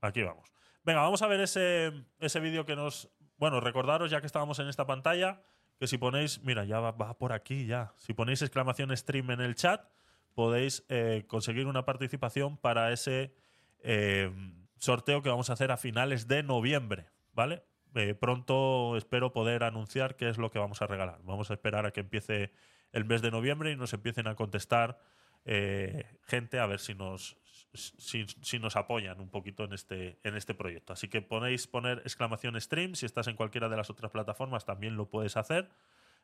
Aquí 0.00 0.22
vamos. 0.22 0.48
Venga, 0.84 1.00
vamos 1.00 1.22
a 1.22 1.26
ver 1.26 1.40
ese, 1.40 1.92
ese 2.20 2.40
vídeo 2.40 2.64
que 2.64 2.76
nos. 2.76 3.10
Bueno, 3.36 3.58
recordaros 3.60 4.10
ya 4.10 4.20
que 4.20 4.26
estábamos 4.26 4.60
en 4.60 4.68
esta 4.68 4.86
pantalla, 4.86 5.42
que 5.78 5.88
si 5.88 5.98
ponéis. 5.98 6.40
Mira, 6.42 6.64
ya 6.64 6.78
va, 6.78 6.92
va 6.92 7.18
por 7.18 7.32
aquí 7.32 7.66
ya. 7.66 7.92
Si 7.96 8.14
ponéis 8.14 8.40
exclamación 8.42 8.96
stream 8.96 9.32
en 9.32 9.40
el 9.40 9.56
chat, 9.56 9.90
podéis 10.34 10.84
eh, 10.88 11.24
conseguir 11.26 11.66
una 11.66 11.84
participación 11.84 12.58
para 12.58 12.92
ese 12.92 13.34
eh, 13.80 14.30
sorteo 14.78 15.22
que 15.22 15.30
vamos 15.30 15.50
a 15.50 15.54
hacer 15.54 15.72
a 15.72 15.76
finales 15.76 16.28
de 16.28 16.44
noviembre. 16.44 17.10
¿Vale? 17.32 17.64
Eh, 17.94 18.14
pronto 18.14 18.96
espero 18.96 19.32
poder 19.32 19.62
anunciar 19.62 20.16
qué 20.16 20.28
es 20.28 20.38
lo 20.38 20.50
que 20.50 20.58
vamos 20.58 20.82
a 20.82 20.86
regalar. 20.86 21.20
Vamos 21.22 21.50
a 21.50 21.54
esperar 21.54 21.86
a 21.86 21.92
que 21.92 22.00
empiece 22.00 22.50
el 22.92 23.04
mes 23.04 23.22
de 23.22 23.30
noviembre 23.30 23.70
y 23.70 23.76
nos 23.76 23.92
empiecen 23.92 24.26
a 24.26 24.34
contestar 24.34 25.00
eh, 25.44 26.04
gente 26.26 26.58
a 26.58 26.66
ver 26.66 26.80
si 26.80 26.94
nos, 26.94 27.36
si, 27.74 28.58
nos 28.58 28.76
apoyan 28.76 29.20
un 29.20 29.28
poquito 29.28 29.64
en 29.64 29.72
este, 29.72 30.18
en 30.24 30.36
este 30.36 30.54
proyecto. 30.54 30.92
Así 30.92 31.08
que 31.08 31.22
ponéis 31.22 31.66
poner 31.66 31.98
exclamación 31.98 32.60
stream. 32.60 32.94
Si 32.94 33.06
estás 33.06 33.28
en 33.28 33.36
cualquiera 33.36 33.68
de 33.68 33.76
las 33.76 33.90
otras 33.90 34.10
plataformas, 34.10 34.64
también 34.64 34.96
lo 34.96 35.08
puedes 35.08 35.36
hacer. 35.36 35.70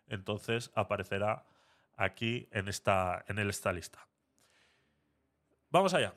Entonces 0.08 0.72
aparecerá 0.74 1.44
aquí 1.96 2.48
en 2.50 2.68
esta, 2.68 3.24
en 3.28 3.38
esta 3.38 3.72
lista. 3.72 4.06
Vamos 5.70 5.94
allá. 5.94 6.14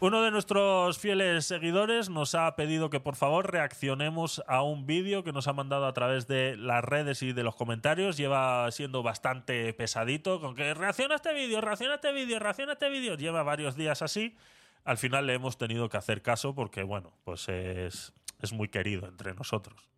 Uno 0.00 0.22
de 0.22 0.30
nuestros 0.30 0.96
fieles 0.96 1.44
seguidores 1.44 2.08
nos 2.08 2.36
ha 2.36 2.54
pedido 2.54 2.88
que 2.88 3.00
por 3.00 3.16
favor 3.16 3.50
reaccionemos 3.50 4.44
a 4.46 4.62
un 4.62 4.86
vídeo 4.86 5.24
que 5.24 5.32
nos 5.32 5.48
ha 5.48 5.52
mandado 5.52 5.86
a 5.86 5.92
través 5.92 6.28
de 6.28 6.56
las 6.56 6.84
redes 6.84 7.20
y 7.24 7.32
de 7.32 7.42
los 7.42 7.56
comentarios. 7.56 8.16
Lleva 8.16 8.70
siendo 8.70 9.02
bastante 9.02 9.72
pesadito 9.74 10.40
con 10.40 10.54
que 10.54 10.72
reacciona 10.72 11.14
a 11.14 11.16
este 11.16 11.34
vídeo, 11.34 11.60
reacciona 11.60 11.94
a 11.94 11.96
este 11.96 12.12
vídeo, 12.12 12.38
reacciona 12.38 12.72
a 12.72 12.74
este 12.74 12.88
vídeo. 12.90 13.16
Lleva 13.16 13.42
varios 13.42 13.74
días 13.74 14.00
así. 14.00 14.36
Al 14.84 14.98
final 14.98 15.26
le 15.26 15.34
hemos 15.34 15.58
tenido 15.58 15.88
que 15.88 15.96
hacer 15.96 16.22
caso 16.22 16.54
porque, 16.54 16.84
bueno, 16.84 17.12
pues 17.24 17.48
es, 17.48 18.12
es 18.40 18.52
muy 18.52 18.68
querido 18.68 19.08
entre 19.08 19.34
nosotros. 19.34 19.90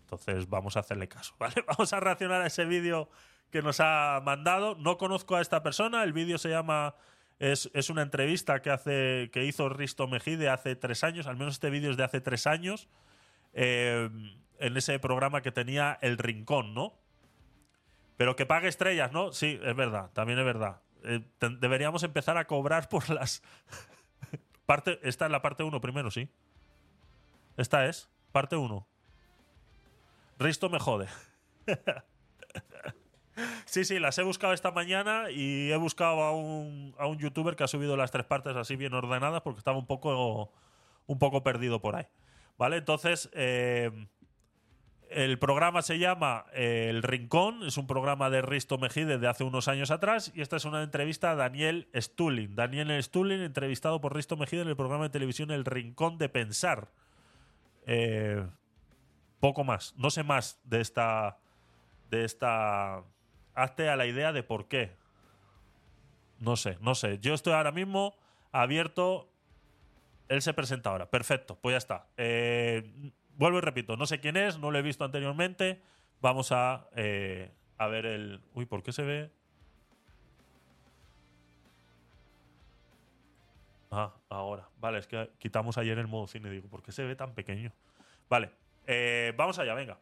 Entonces 0.00 0.48
vamos 0.48 0.76
a 0.76 0.80
hacerle 0.80 1.06
caso. 1.06 1.36
Vamos 1.68 1.92
a 1.92 2.00
reaccionar 2.00 2.42
a 2.42 2.48
ese 2.48 2.64
vídeo 2.64 3.08
que 3.52 3.62
nos 3.62 3.78
ha 3.78 4.20
mandado. 4.24 4.74
No 4.74 4.98
conozco 4.98 5.36
a 5.36 5.40
esta 5.40 5.62
persona, 5.62 6.02
el 6.02 6.12
vídeo 6.12 6.38
se 6.38 6.48
llama... 6.48 6.96
Es, 7.38 7.70
es 7.72 7.88
una 7.88 8.02
entrevista 8.02 8.62
que, 8.62 8.70
hace, 8.70 9.30
que 9.32 9.44
hizo 9.44 9.68
Risto 9.68 10.08
Mejide 10.08 10.48
hace 10.48 10.74
tres 10.74 11.04
años, 11.04 11.26
al 11.26 11.36
menos 11.36 11.54
este 11.54 11.70
vídeo 11.70 11.90
es 11.90 11.96
de 11.96 12.04
hace 12.04 12.20
tres 12.20 12.46
años, 12.46 12.88
eh, 13.52 14.10
en 14.58 14.76
ese 14.76 14.98
programa 14.98 15.40
que 15.40 15.52
tenía 15.52 15.98
El 16.00 16.18
Rincón, 16.18 16.74
¿no? 16.74 16.94
Pero 18.16 18.34
que 18.34 18.46
pague 18.46 18.66
estrellas, 18.66 19.12
¿no? 19.12 19.32
Sí, 19.32 19.60
es 19.62 19.76
verdad, 19.76 20.10
también 20.12 20.38
es 20.40 20.44
verdad. 20.44 20.82
Eh, 21.04 21.24
deberíamos 21.60 22.02
empezar 22.02 22.36
a 22.36 22.46
cobrar 22.46 22.88
por 22.88 23.08
las... 23.10 23.42
parte, 24.66 24.98
esta 25.02 25.26
es 25.26 25.30
la 25.30 25.40
parte 25.40 25.62
1 25.62 25.80
primero, 25.80 26.10
sí. 26.10 26.28
Esta 27.56 27.86
es, 27.86 28.10
parte 28.32 28.56
1. 28.56 28.86
Risto 30.38 30.68
me 30.68 30.78
jode. 30.80 31.08
Sí, 33.64 33.84
sí, 33.84 33.98
las 33.98 34.18
he 34.18 34.22
buscado 34.22 34.52
esta 34.52 34.70
mañana 34.70 35.30
y 35.30 35.70
he 35.70 35.76
buscado 35.76 36.22
a 36.22 36.32
un, 36.32 36.94
a 36.98 37.06
un 37.06 37.18
youtuber 37.18 37.56
que 37.56 37.64
ha 37.64 37.68
subido 37.68 37.96
las 37.96 38.10
tres 38.10 38.26
partes 38.26 38.56
así 38.56 38.76
bien 38.76 38.94
ordenadas 38.94 39.42
porque 39.42 39.58
estaba 39.58 39.78
un 39.78 39.86
poco, 39.86 40.52
un 41.06 41.18
poco 41.18 41.42
perdido 41.42 41.80
por 41.80 41.96
ahí. 41.96 42.06
¿Vale? 42.56 42.76
Entonces, 42.76 43.30
eh, 43.34 43.90
el 45.10 45.38
programa 45.38 45.82
se 45.82 45.98
llama 45.98 46.46
eh, 46.52 46.88
El 46.90 47.02
Rincón, 47.02 47.62
es 47.62 47.78
un 47.78 47.86
programa 47.86 48.30
de 48.30 48.42
Risto 48.42 48.78
Mejide 48.78 49.18
de 49.18 49.28
hace 49.28 49.44
unos 49.44 49.68
años 49.68 49.90
atrás 49.90 50.32
y 50.34 50.42
esta 50.42 50.56
es 50.56 50.64
una 50.64 50.82
entrevista 50.82 51.30
a 51.30 51.34
Daniel 51.34 51.88
Stulin. 51.94 52.54
Daniel 52.54 53.02
Stulin, 53.02 53.40
entrevistado 53.40 54.00
por 54.00 54.14
Risto 54.14 54.36
Mejide 54.36 54.62
en 54.62 54.68
el 54.68 54.76
programa 54.76 55.04
de 55.04 55.10
televisión 55.10 55.50
El 55.50 55.64
Rincón 55.64 56.18
de 56.18 56.28
Pensar. 56.28 56.88
Eh, 57.86 58.44
poco 59.40 59.64
más, 59.64 59.94
no 59.96 60.10
sé 60.10 60.22
más 60.24 60.60
de 60.64 60.80
esta 60.80 61.38
de 62.10 62.24
esta 62.24 63.02
hazte 63.62 63.88
a 63.88 63.96
la 63.96 64.06
idea 64.06 64.32
de 64.32 64.42
por 64.42 64.68
qué. 64.68 64.96
No 66.38 66.56
sé, 66.56 66.78
no 66.80 66.94
sé. 66.94 67.18
Yo 67.18 67.34
estoy 67.34 67.52
ahora 67.52 67.72
mismo 67.72 68.14
abierto. 68.52 69.28
Él 70.28 70.42
se 70.42 70.54
presenta 70.54 70.90
ahora. 70.90 71.10
Perfecto, 71.10 71.58
pues 71.60 71.74
ya 71.74 71.78
está. 71.78 72.06
Eh, 72.16 73.12
vuelvo 73.36 73.58
y 73.58 73.60
repito, 73.60 73.96
no 73.96 74.06
sé 74.06 74.20
quién 74.20 74.36
es, 74.36 74.58
no 74.58 74.70
lo 74.70 74.78
he 74.78 74.82
visto 74.82 75.04
anteriormente. 75.04 75.82
Vamos 76.20 76.52
a, 76.52 76.88
eh, 76.94 77.50
a 77.76 77.86
ver 77.88 78.06
el. 78.06 78.40
Uy, 78.54 78.66
¿por 78.66 78.82
qué 78.82 78.92
se 78.92 79.02
ve? 79.02 79.30
Ah, 83.90 84.14
ahora. 84.28 84.68
Vale, 84.80 84.98
es 84.98 85.06
que 85.06 85.30
quitamos 85.38 85.78
ayer 85.78 85.98
el 85.98 86.06
modo 86.06 86.26
cine. 86.26 86.50
Digo, 86.50 86.68
¿por 86.68 86.82
qué 86.82 86.92
se 86.92 87.04
ve 87.04 87.16
tan 87.16 87.34
pequeño? 87.34 87.72
Vale, 88.28 88.50
eh, 88.86 89.32
vamos 89.36 89.58
allá, 89.58 89.74
venga. 89.74 89.98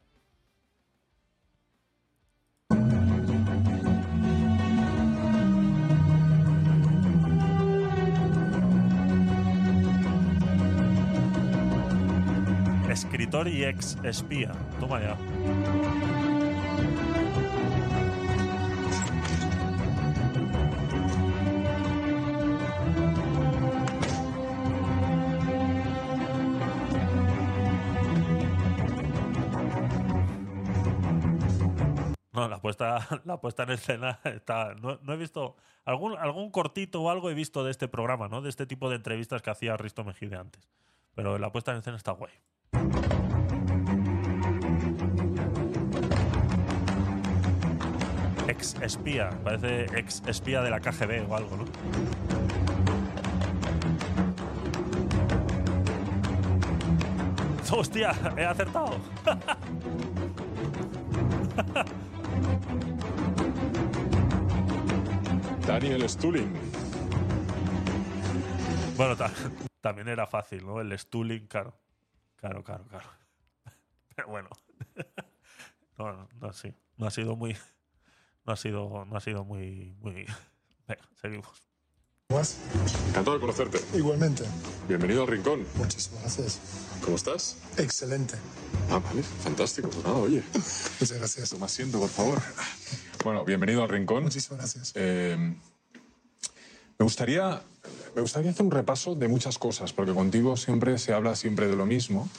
Escritor 12.97 13.47
y 13.47 13.63
ex 13.63 13.99
espía. 14.05 14.53
Toma 14.81 15.03
ya. 15.03 15.19
No, 32.33 32.49
la 32.49 32.63
puesta, 32.63 33.07
la 33.27 33.39
puesta 33.43 33.65
en 33.65 33.71
escena 33.73 34.21
está. 34.25 34.75
No, 34.75 34.99
no 35.03 35.13
he 35.13 35.17
visto. 35.19 35.57
Algún, 35.85 36.17
algún 36.17 36.51
cortito 36.51 37.03
o 37.03 37.11
algo 37.11 37.29
he 37.31 37.35
visto 37.35 37.63
de 37.63 37.73
este 37.73 37.89
programa, 37.89 38.29
¿no? 38.29 38.41
De 38.41 38.49
este 38.49 38.65
tipo 38.65 38.89
de 38.89 38.97
entrevistas 38.97 39.43
que 39.43 39.51
hacía 39.51 39.77
Risto 39.77 40.03
Mejide 40.03 40.37
antes. 40.37 40.67
Pero 41.15 41.37
la 41.39 41.53
puesta 41.53 41.73
en 41.73 41.79
escena 41.79 41.99
está 41.99 42.13
guay. 42.13 42.33
Ex 48.49 48.75
espía, 48.81 49.31
parece 49.43 49.87
ex 49.99 50.23
espía 50.27 50.63
de 50.63 50.71
la 50.71 50.81
KGB 50.81 51.29
o 51.31 51.37
algo, 51.37 51.57
¿no? 51.57 51.65
¡Hostia! 57.71 58.13
¡He 58.37 58.45
acertado! 58.45 58.99
Daniel 65.67 66.09
Stulin. 66.09 66.53
Bueno, 68.97 69.17
ta- 69.17 69.31
también 69.81 70.09
era 70.09 70.27
fácil, 70.27 70.65
¿no? 70.65 70.81
El 70.81 70.97
Stulin, 70.99 71.47
claro. 71.47 71.75
Claro, 72.37 72.63
claro, 72.63 72.85
claro. 72.89 73.09
Pero 74.15 74.29
bueno. 74.29 74.49
No, 75.99 76.13
no, 76.13 76.29
no, 76.43 76.53
sí. 76.53 76.75
No 76.99 77.07
ha 77.07 77.11
sido 77.11 77.37
muy. 77.37 77.57
No 78.45 78.53
ha 78.53 78.57
sido, 78.57 79.07
no 79.07 79.17
ha 79.17 79.21
sido 79.21 79.45
muy. 79.45 79.97
muy... 80.01 80.27
Venga, 80.87 81.09
seguimos. 81.15 81.67
Encantado 83.09 83.35
de 83.35 83.41
conocerte. 83.41 83.81
Igualmente. 83.95 84.45
Bienvenido 84.89 85.23
al 85.23 85.29
Rincón. 85.29 85.65
Muchísimas 85.77 86.21
gracias. 86.23 86.61
¿Cómo 87.03 87.17
estás? 87.17 87.57
Excelente. 87.79 88.35
Ah, 88.91 88.99
vale. 88.99 89.23
Fantástico. 89.23 89.89
Pues 89.89 90.05
nada, 90.05 90.19
oye. 90.19 90.43
Muchas 90.53 91.13
gracias. 91.13 91.51
Toma 91.51 91.67
asiento, 91.67 91.99
por 91.99 92.11
favor. 92.11 92.43
Bueno, 93.25 93.45
bienvenido 93.45 93.83
al 93.83 93.89
Rincón. 93.89 94.25
Muchísimas 94.25 94.59
gracias. 94.59 94.93
Eh, 94.97 95.57
me 96.99 97.05
gustaría, 97.05 97.63
me 98.15 98.23
gustaría 98.23 98.51
hacer 98.51 98.65
un 98.65 98.73
repaso 98.73 99.15
de 99.15 99.29
muchas 99.29 99.59
cosas, 99.59 99.93
porque 99.93 100.15
contigo 100.15 100.57
siempre 100.57 100.99
se 100.99 101.13
habla 101.13 101.37
siempre 101.37 101.69
de 101.69 101.77
lo 101.77 101.87
mismo. 101.87 102.29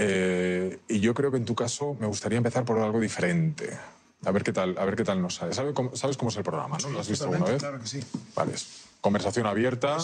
Eh, 0.00 0.78
y 0.86 1.00
yo 1.00 1.12
creo 1.12 1.32
que 1.32 1.38
en 1.38 1.44
tu 1.44 1.56
caso 1.56 1.96
me 1.98 2.06
gustaría 2.06 2.38
empezar 2.38 2.64
por 2.64 2.78
algo 2.78 3.00
diferente. 3.00 3.76
A 4.24 4.30
ver 4.30 4.44
qué 4.44 4.52
tal, 4.52 4.78
a 4.78 4.84
ver 4.84 4.94
qué 4.94 5.02
tal 5.02 5.20
nos 5.20 5.34
sale. 5.36 5.52
¿Sabes 5.54 5.74
cómo, 5.74 5.96
sabes 5.96 6.16
cómo 6.16 6.30
es 6.30 6.36
el 6.36 6.44
programa? 6.44 6.78
¿no? 6.78 6.90
¿Lo 6.90 7.00
has 7.00 7.08
visto 7.08 7.24
alguna 7.24 7.46
vez? 7.46 7.58
Claro 7.58 7.80
que 7.80 7.88
sí. 7.88 8.00
Vale. 8.36 8.52
Conversación 9.00 9.46
abierta. 9.46 9.96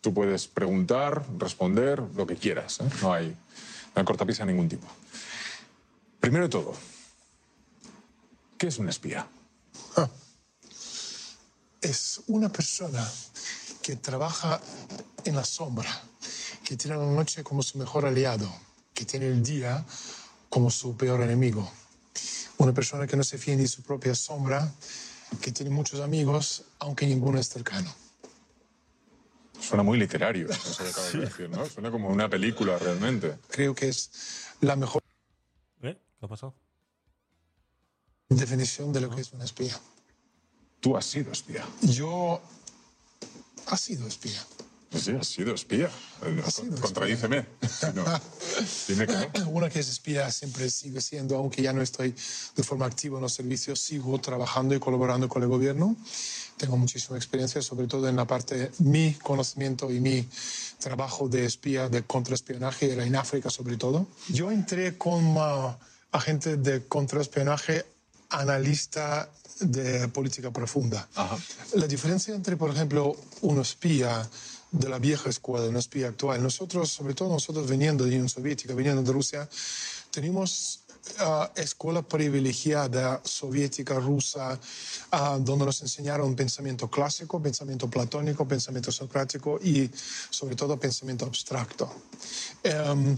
Tú 0.00 0.12
puedes 0.12 0.48
preguntar, 0.48 1.24
responder, 1.38 2.02
lo 2.16 2.26
que 2.26 2.34
quieras. 2.34 2.80
¿eh? 2.80 2.88
No 3.00 3.12
hay, 3.12 3.28
no 3.28 3.92
hay 3.94 4.04
cortapisa 4.04 4.44
de 4.44 4.52
ningún 4.52 4.68
tipo. 4.68 4.88
Primero 6.18 6.46
de 6.46 6.50
todo, 6.50 6.72
¿qué 8.56 8.66
es 8.66 8.78
un 8.78 8.88
espía? 8.88 9.28
Es 11.80 12.22
una 12.26 12.50
persona 12.50 13.06
que 13.82 13.96
trabaja 13.96 14.60
en 15.24 15.36
la 15.36 15.44
sombra, 15.44 15.88
que 16.64 16.76
tiene 16.76 16.96
la 16.96 17.06
noche 17.06 17.44
como 17.44 17.62
su 17.62 17.78
mejor 17.78 18.04
aliado, 18.06 18.52
que 18.94 19.04
tiene 19.04 19.26
el 19.26 19.42
día 19.42 19.84
como 20.48 20.70
su 20.70 20.96
peor 20.96 21.22
enemigo. 21.22 21.70
Una 22.58 22.72
persona 22.72 23.06
que 23.06 23.16
no 23.16 23.22
se 23.22 23.38
fía 23.38 23.54
ni 23.54 23.62
de 23.62 23.68
su 23.68 23.82
propia 23.82 24.14
sombra, 24.14 24.72
que 25.40 25.52
tiene 25.52 25.70
muchos 25.70 26.00
amigos, 26.00 26.64
aunque 26.80 27.06
ninguno 27.06 27.38
es 27.38 27.48
cercano. 27.48 27.94
Suena 29.60 29.82
muy 29.82 29.98
literario, 29.98 30.48
eso 30.50 30.76
que 30.82 30.88
acabas 30.88 31.12
de 31.12 31.20
decir, 31.20 31.50
¿no? 31.50 31.66
Suena 31.66 31.90
como 31.90 32.08
una 32.08 32.28
película 32.28 32.78
realmente. 32.78 33.38
Creo 33.48 33.74
que 33.74 33.88
es 33.88 34.10
la 34.60 34.76
mejor 34.76 35.02
¿Eh? 35.82 35.96
¿Qué 36.18 36.26
ha 36.26 36.28
pasado? 36.28 36.54
definición 38.28 38.92
de 38.92 39.00
lo 39.00 39.10
que 39.10 39.22
es 39.22 39.32
un 39.32 39.42
espía. 39.42 39.78
Tú 40.80 40.96
has 40.96 41.06
sido 41.06 41.32
espía. 41.32 41.64
Yo 41.82 42.40
ha 43.66 43.76
sido 43.76 44.06
espía. 44.06 44.40
Sí, 44.96 45.12
has 45.12 45.28
sido 45.28 45.54
espía. 45.54 45.90
Eh, 46.24 46.42
Contradíceme. 46.80 47.46
No. 47.94 48.04
Dime 48.88 49.06
que 49.06 49.40
no. 49.40 49.50
Una 49.50 49.68
que 49.68 49.80
es 49.80 49.88
espía 49.88 50.30
siempre 50.30 50.70
sigue 50.70 51.02
siendo, 51.02 51.36
aunque 51.36 51.60
ya 51.60 51.74
no 51.74 51.82
estoy 51.82 52.14
de 52.56 52.62
forma 52.62 52.86
activa 52.86 53.18
en 53.18 53.22
los 53.22 53.34
servicios, 53.34 53.80
sigo 53.80 54.18
trabajando 54.18 54.74
y 54.74 54.78
colaborando 54.78 55.28
con 55.28 55.42
el 55.42 55.48
gobierno. 55.48 55.94
Tengo 56.56 56.78
muchísima 56.78 57.18
experiencia, 57.18 57.60
sobre 57.60 57.86
todo 57.86 58.08
en 58.08 58.16
la 58.16 58.26
parte, 58.26 58.70
mi 58.78 59.12
conocimiento 59.14 59.92
y 59.92 60.00
mi 60.00 60.26
trabajo 60.78 61.28
de 61.28 61.44
espía, 61.44 61.88
de 61.88 62.02
contraespionaje, 62.04 62.90
era 62.90 63.04
en 63.04 63.14
África 63.14 63.50
sobre 63.50 63.76
todo. 63.76 64.06
Yo 64.28 64.50
entré 64.50 64.96
como 64.96 65.78
agente 66.12 66.56
de 66.56 66.86
contraespionaje, 66.86 67.84
analista 68.30 69.28
de 69.60 70.08
política 70.08 70.50
profunda. 70.50 71.08
La 71.74 71.86
diferencia 71.86 72.34
entre, 72.34 72.56
por 72.56 72.70
ejemplo, 72.70 73.16
un 73.42 73.60
espía 73.60 74.28
de 74.70 74.88
la 74.88 74.98
vieja 74.98 75.30
escuela, 75.30 75.66
un 75.68 75.76
espía 75.76 76.08
actual. 76.08 76.42
Nosotros, 76.42 76.90
sobre 76.90 77.14
todo 77.14 77.30
nosotros 77.30 77.68
viniendo 77.68 78.04
de 78.04 78.10
Unión 78.10 78.28
Soviética, 78.28 78.74
viniendo 78.74 79.02
de 79.02 79.12
Rusia, 79.12 79.48
tenemos 80.10 80.80
uh, 81.20 81.48
escuela 81.56 82.02
privilegiada 82.02 83.20
soviética, 83.24 83.98
rusa, 83.98 84.58
uh, 85.12 85.38
donde 85.38 85.64
nos 85.64 85.80
enseñaron 85.82 86.34
pensamiento 86.34 86.88
clásico, 86.88 87.40
pensamiento 87.42 87.88
platónico, 87.88 88.46
pensamiento 88.46 88.92
socrático 88.92 89.58
y 89.62 89.90
sobre 90.30 90.54
todo 90.54 90.78
pensamiento 90.78 91.24
abstracto. 91.24 91.90
Um, 92.64 93.16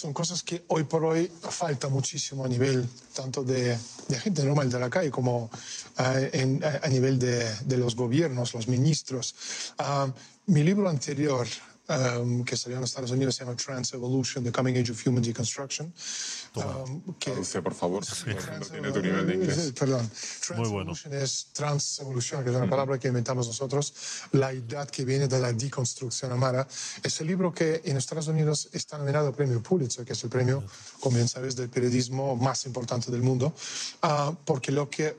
son 0.00 0.14
cosas 0.14 0.42
que 0.42 0.64
hoy 0.68 0.84
por 0.84 1.04
hoy 1.04 1.30
falta 1.42 1.90
muchísimo 1.90 2.46
a 2.46 2.48
nivel 2.48 2.88
tanto 3.12 3.44
de, 3.44 3.76
de 4.08 4.18
gente 4.18 4.42
normal 4.44 4.70
de 4.70 4.78
la 4.78 4.88
calle 4.88 5.10
como 5.10 5.44
uh, 5.44 6.80
a, 6.82 6.88
nivel 6.88 7.18
de, 7.18 7.44
de, 7.66 7.76
los 7.76 7.94
gobiernos, 7.94 8.54
los 8.54 8.66
ministros. 8.66 9.34
mi 10.46 10.64
libro 10.64 10.88
anterior, 10.88 11.46
um, 11.90 12.44
que 12.44 12.56
salió 12.56 12.78
en 12.78 12.84
Estados 12.84 13.10
Unidos, 13.10 13.34
se 13.34 13.44
llama 13.44 13.56
Trans 13.56 13.92
Evolution, 13.92 14.44
The 14.44 14.52
Coming 14.52 14.76
Age 14.76 14.92
of 14.92 15.06
Human 15.06 15.22
Deconstruction. 15.22 15.92
Um, 16.54 17.14
que, 17.18 17.32
Traduce, 17.32 17.62
por 17.62 17.74
favor, 17.74 18.04
no 18.06 18.66
tiene 18.66 18.92
tu 18.92 19.02
nivel 19.02 19.26
de 19.26 19.34
inglés. 19.34 19.72
Perdón. 19.78 20.10
Trans 20.46 20.68
Evolution 20.68 21.14
es 21.14 21.48
trans 21.52 22.00
evolución, 22.00 22.44
que 22.44 22.50
es 22.50 22.56
una 22.56 22.68
palabra 22.68 22.98
que 22.98 23.08
inventamos 23.08 23.46
nosotros, 23.46 23.94
la 24.32 24.52
idea 24.52 24.86
que 24.86 25.04
viene 25.04 25.28
de 25.28 25.38
la 25.38 25.52
deconstrucción 25.52 26.32
amara. 26.32 26.66
Es 27.02 27.20
el 27.20 27.26
libro 27.26 27.52
que 27.52 27.82
en 27.84 27.96
Estados 27.96 28.28
Unidos 28.28 28.68
está 28.72 28.98
nominado 28.98 29.32
premio 29.32 29.62
Pulitzer, 29.62 30.04
que 30.04 30.12
es 30.12 30.24
el 30.24 30.30
premio, 30.30 30.62
como 31.00 31.16
bien 31.16 31.28
sabes, 31.28 31.56
del 31.56 31.68
periodismo 31.68 32.36
más 32.36 32.66
importante 32.66 33.10
del 33.10 33.22
mundo, 33.22 33.54
uh, 34.02 34.34
porque 34.44 34.72
lo 34.72 34.88
que 34.88 35.16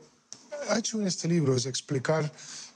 ha 0.69 0.77
hecho 0.77 0.99
en 0.99 1.07
este 1.07 1.27
libro 1.27 1.55
es 1.55 1.65
explicar 1.65 2.31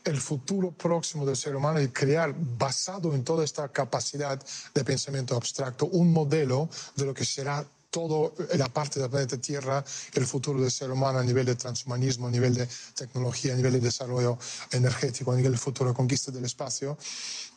el 0.06 0.22
futuro 0.22 0.72
próximo 0.72 1.26
del 1.26 1.36
ser 1.36 1.56
humano 1.56 1.82
y 1.82 1.90
crear, 1.90 2.34
basado 2.38 3.14
en 3.14 3.23
toda 3.23 3.44
esta 3.44 3.68
capacidad 3.69 4.41
de 4.73 4.84
pensamiento 4.84 5.36
abstracto, 5.36 5.88
un 5.88 6.14
modelo 6.14 6.69
de 6.95 7.06
lo 7.06 7.14
que 7.14 7.26
será 7.26 7.65
toda 7.95 8.30
la 8.57 8.68
parte 8.68 8.99
del 8.99 9.10
planeta 9.10 9.38
Tierra, 9.38 9.84
el 10.14 10.27
futuro 10.27 10.60
del 10.60 10.69
ser 10.69 10.91
humano 10.91 11.19
a 11.19 11.23
nivel 11.23 11.45
de 11.45 11.56
transhumanismo, 11.56 12.27
a 12.27 12.32
nivel 12.32 12.53
de 12.53 12.68
tecnología, 12.94 13.53
a 13.53 13.56
nivel 13.56 13.72
de 13.72 13.80
desarrollo 13.80 14.38
energético, 14.72 15.32
a 15.32 15.36
nivel 15.38 15.53
de 15.53 15.57
futuro 15.57 15.94
conquista 15.94 16.30
del 16.30 16.44
espacio. 16.44 16.98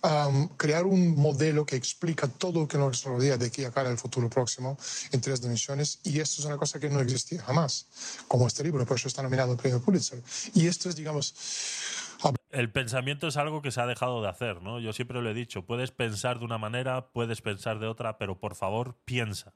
Um, 0.00 0.46
crear 0.56 0.86
un 0.86 1.16
modelo 1.16 1.66
que 1.66 1.74
explica 1.74 2.28
todo 2.28 2.60
lo 2.60 2.68
que 2.68 2.78
nos 2.78 3.02
rodea 3.02 3.36
de 3.36 3.46
aquí 3.46 3.64
a 3.64 3.72
cara 3.72 3.90
el 3.90 3.98
futuro 3.98 4.30
próximo 4.30 4.78
en 5.10 5.20
tres 5.20 5.40
dimensiones. 5.40 5.98
Y 6.04 6.20
esto 6.20 6.40
es 6.40 6.46
una 6.46 6.56
cosa 6.56 6.78
que 6.78 6.88
no 6.88 7.00
existía 7.00 7.42
jamás, 7.42 7.86
como 8.28 8.46
este 8.46 8.62
libro, 8.62 8.86
por 8.86 8.96
eso 8.96 9.08
está 9.08 9.22
nominado 9.22 9.50
al 9.50 9.58
premio 9.58 9.80
Pulitzer. 9.80 10.22
Y 10.54 10.68
esto 10.68 10.88
es, 10.88 10.94
digamos, 10.94 11.34
el 12.50 12.70
pensamiento 12.70 13.28
es 13.28 13.36
algo 13.36 13.62
que 13.62 13.70
se 13.70 13.80
ha 13.80 13.86
dejado 13.86 14.22
de 14.22 14.28
hacer, 14.28 14.62
¿no? 14.62 14.80
Yo 14.80 14.92
siempre 14.92 15.20
lo 15.20 15.28
he 15.28 15.34
dicho, 15.34 15.66
puedes 15.66 15.90
pensar 15.90 16.38
de 16.38 16.44
una 16.44 16.58
manera, 16.58 17.08
puedes 17.12 17.42
pensar 17.42 17.78
de 17.78 17.86
otra, 17.86 18.18
pero 18.18 18.38
por 18.38 18.54
favor 18.54 18.96
piensa. 19.04 19.54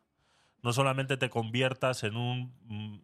No 0.62 0.72
solamente 0.72 1.16
te 1.16 1.30
conviertas 1.30 2.04
en 2.04 2.16
un 2.16 2.54
mm, 2.64 3.00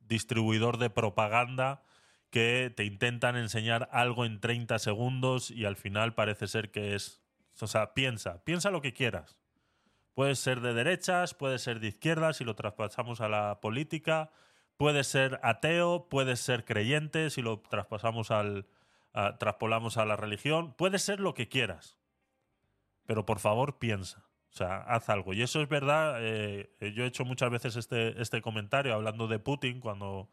distribuidor 0.00 0.78
de 0.78 0.90
propaganda 0.90 1.82
que 2.30 2.72
te 2.74 2.84
intentan 2.84 3.36
enseñar 3.36 3.88
algo 3.92 4.24
en 4.24 4.40
30 4.40 4.78
segundos 4.78 5.50
y 5.50 5.64
al 5.64 5.76
final 5.76 6.14
parece 6.14 6.46
ser 6.46 6.70
que 6.70 6.94
es... 6.94 7.22
O 7.60 7.66
sea, 7.66 7.92
piensa, 7.92 8.44
piensa 8.44 8.70
lo 8.70 8.80
que 8.80 8.92
quieras. 8.92 9.40
Puede 10.14 10.36
ser 10.36 10.60
de 10.60 10.74
derechas, 10.74 11.34
puede 11.34 11.58
ser 11.58 11.80
de 11.80 11.88
izquierdas 11.88 12.36
si 12.36 12.44
lo 12.44 12.54
traspasamos 12.54 13.20
a 13.20 13.28
la 13.28 13.60
política, 13.60 14.30
puede 14.76 15.04
ser 15.04 15.40
ateo, 15.42 16.08
puede 16.08 16.36
ser 16.36 16.64
creyente 16.64 17.30
si 17.30 17.42
lo 17.42 17.60
traspasamos 17.60 18.30
al, 18.30 18.66
traspolamos 19.38 19.96
a 19.96 20.04
la 20.04 20.16
religión, 20.16 20.74
puede 20.74 20.98
ser 20.98 21.20
lo 21.20 21.34
que 21.34 21.48
quieras, 21.48 21.98
pero 23.06 23.26
por 23.26 23.38
favor 23.40 23.78
piensa. 23.78 24.28
O 24.50 24.56
sea, 24.58 24.78
haz 24.78 25.08
algo. 25.08 25.34
Y 25.34 25.42
eso 25.42 25.60
es 25.60 25.68
verdad. 25.68 26.16
Eh, 26.20 26.70
yo 26.94 27.04
he 27.04 27.06
hecho 27.06 27.24
muchas 27.24 27.50
veces 27.50 27.76
este, 27.76 28.20
este 28.20 28.40
comentario 28.40 28.94
hablando 28.94 29.28
de 29.28 29.38
Putin 29.38 29.80
cuando 29.80 30.30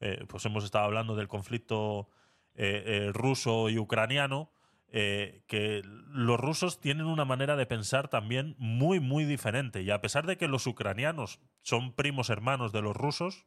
eh, 0.00 0.24
pues 0.28 0.44
hemos 0.44 0.64
estado 0.64 0.84
hablando 0.84 1.16
del 1.16 1.28
conflicto 1.28 2.08
eh, 2.54 3.10
ruso 3.12 3.68
y 3.70 3.78
ucraniano. 3.78 4.50
que 4.92 5.82
los 5.84 6.38
rusos 6.38 6.80
tienen 6.80 7.06
una 7.06 7.24
manera 7.24 7.56
de 7.56 7.66
pensar 7.66 8.08
también 8.08 8.54
muy, 8.58 9.00
muy 9.00 9.24
diferente. 9.24 9.82
Y 9.82 9.90
a 9.90 10.00
pesar 10.00 10.26
de 10.26 10.36
que 10.36 10.46
los 10.46 10.66
ucranianos 10.66 11.40
son 11.62 11.92
primos 11.94 12.30
hermanos 12.30 12.70
de 12.70 12.82
los 12.82 12.94
rusos, 12.94 13.44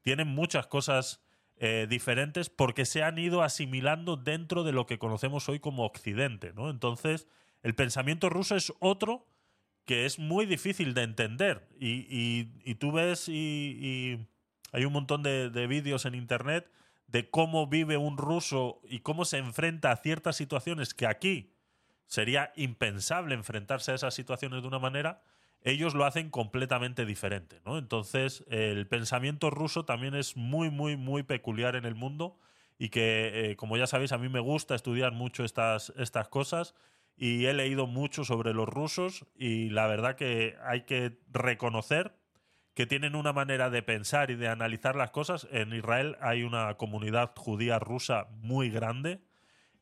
tienen 0.00 0.28
muchas 0.28 0.66
cosas 0.68 1.22
eh, 1.56 1.86
diferentes 1.88 2.50
porque 2.50 2.84
se 2.84 3.02
han 3.02 3.18
ido 3.18 3.42
asimilando 3.42 4.16
dentro 4.16 4.64
de 4.64 4.72
lo 4.72 4.86
que 4.86 4.98
conocemos 4.98 5.48
hoy 5.48 5.60
como 5.60 5.84
Occidente. 5.84 6.52
¿no? 6.54 6.70
Entonces, 6.70 7.28
el 7.62 7.74
pensamiento 7.74 8.28
ruso 8.28 8.56
es 8.56 8.72
otro 8.80 9.26
que 9.84 10.06
es 10.06 10.18
muy 10.18 10.46
difícil 10.46 10.94
de 10.94 11.02
entender. 11.02 11.68
Y, 11.78 12.74
tú 12.74 12.92
ves 12.92 13.28
y, 13.28 14.18
hay 14.72 14.84
un 14.84 14.92
montón 14.92 15.22
de, 15.22 15.50
de 15.50 15.66
vídeos 15.66 16.04
en 16.06 16.14
Internet 16.14 16.70
de 17.06 17.28
cómo 17.28 17.66
vive 17.66 17.96
un 17.96 18.16
ruso 18.16 18.80
y 18.88 19.00
cómo 19.00 19.24
se 19.24 19.38
enfrenta 19.38 19.90
a 19.90 19.96
ciertas 19.96 20.36
situaciones 20.36 20.94
que 20.94 21.06
aquí 21.06 21.52
sería 22.06 22.52
impensable 22.56 23.34
enfrentarse 23.34 23.92
a 23.92 23.94
esas 23.94 24.14
situaciones 24.14 24.62
de 24.62 24.68
una 24.68 24.78
manera 24.78 25.22
ellos 25.64 25.94
lo 25.94 26.04
hacen 26.04 26.30
completamente 26.30 27.06
diferente, 27.06 27.60
¿no? 27.64 27.78
Entonces, 27.78 28.44
el 28.48 28.86
pensamiento 28.86 29.50
ruso 29.50 29.84
también 29.84 30.14
es 30.14 30.36
muy, 30.36 30.70
muy, 30.70 30.96
muy 30.96 31.22
peculiar 31.22 31.76
en 31.76 31.84
el 31.84 31.94
mundo 31.94 32.38
y 32.78 32.88
que, 32.88 33.50
eh, 33.50 33.56
como 33.56 33.76
ya 33.76 33.86
sabéis, 33.86 34.12
a 34.12 34.18
mí 34.18 34.28
me 34.28 34.40
gusta 34.40 34.74
estudiar 34.74 35.12
mucho 35.12 35.44
estas, 35.44 35.92
estas 35.96 36.28
cosas 36.28 36.74
y 37.16 37.46
he 37.46 37.52
leído 37.52 37.86
mucho 37.86 38.24
sobre 38.24 38.54
los 38.54 38.68
rusos 38.68 39.26
y 39.36 39.70
la 39.70 39.86
verdad 39.86 40.16
que 40.16 40.56
hay 40.64 40.82
que 40.82 41.18
reconocer 41.30 42.16
que 42.74 42.86
tienen 42.86 43.14
una 43.14 43.32
manera 43.32 43.70
de 43.70 43.82
pensar 43.82 44.30
y 44.30 44.34
de 44.34 44.48
analizar 44.48 44.96
las 44.96 45.10
cosas. 45.10 45.46
En 45.52 45.72
Israel 45.74 46.16
hay 46.20 46.42
una 46.42 46.74
comunidad 46.76 47.32
judía 47.36 47.78
rusa 47.78 48.28
muy 48.40 48.70
grande 48.70 49.20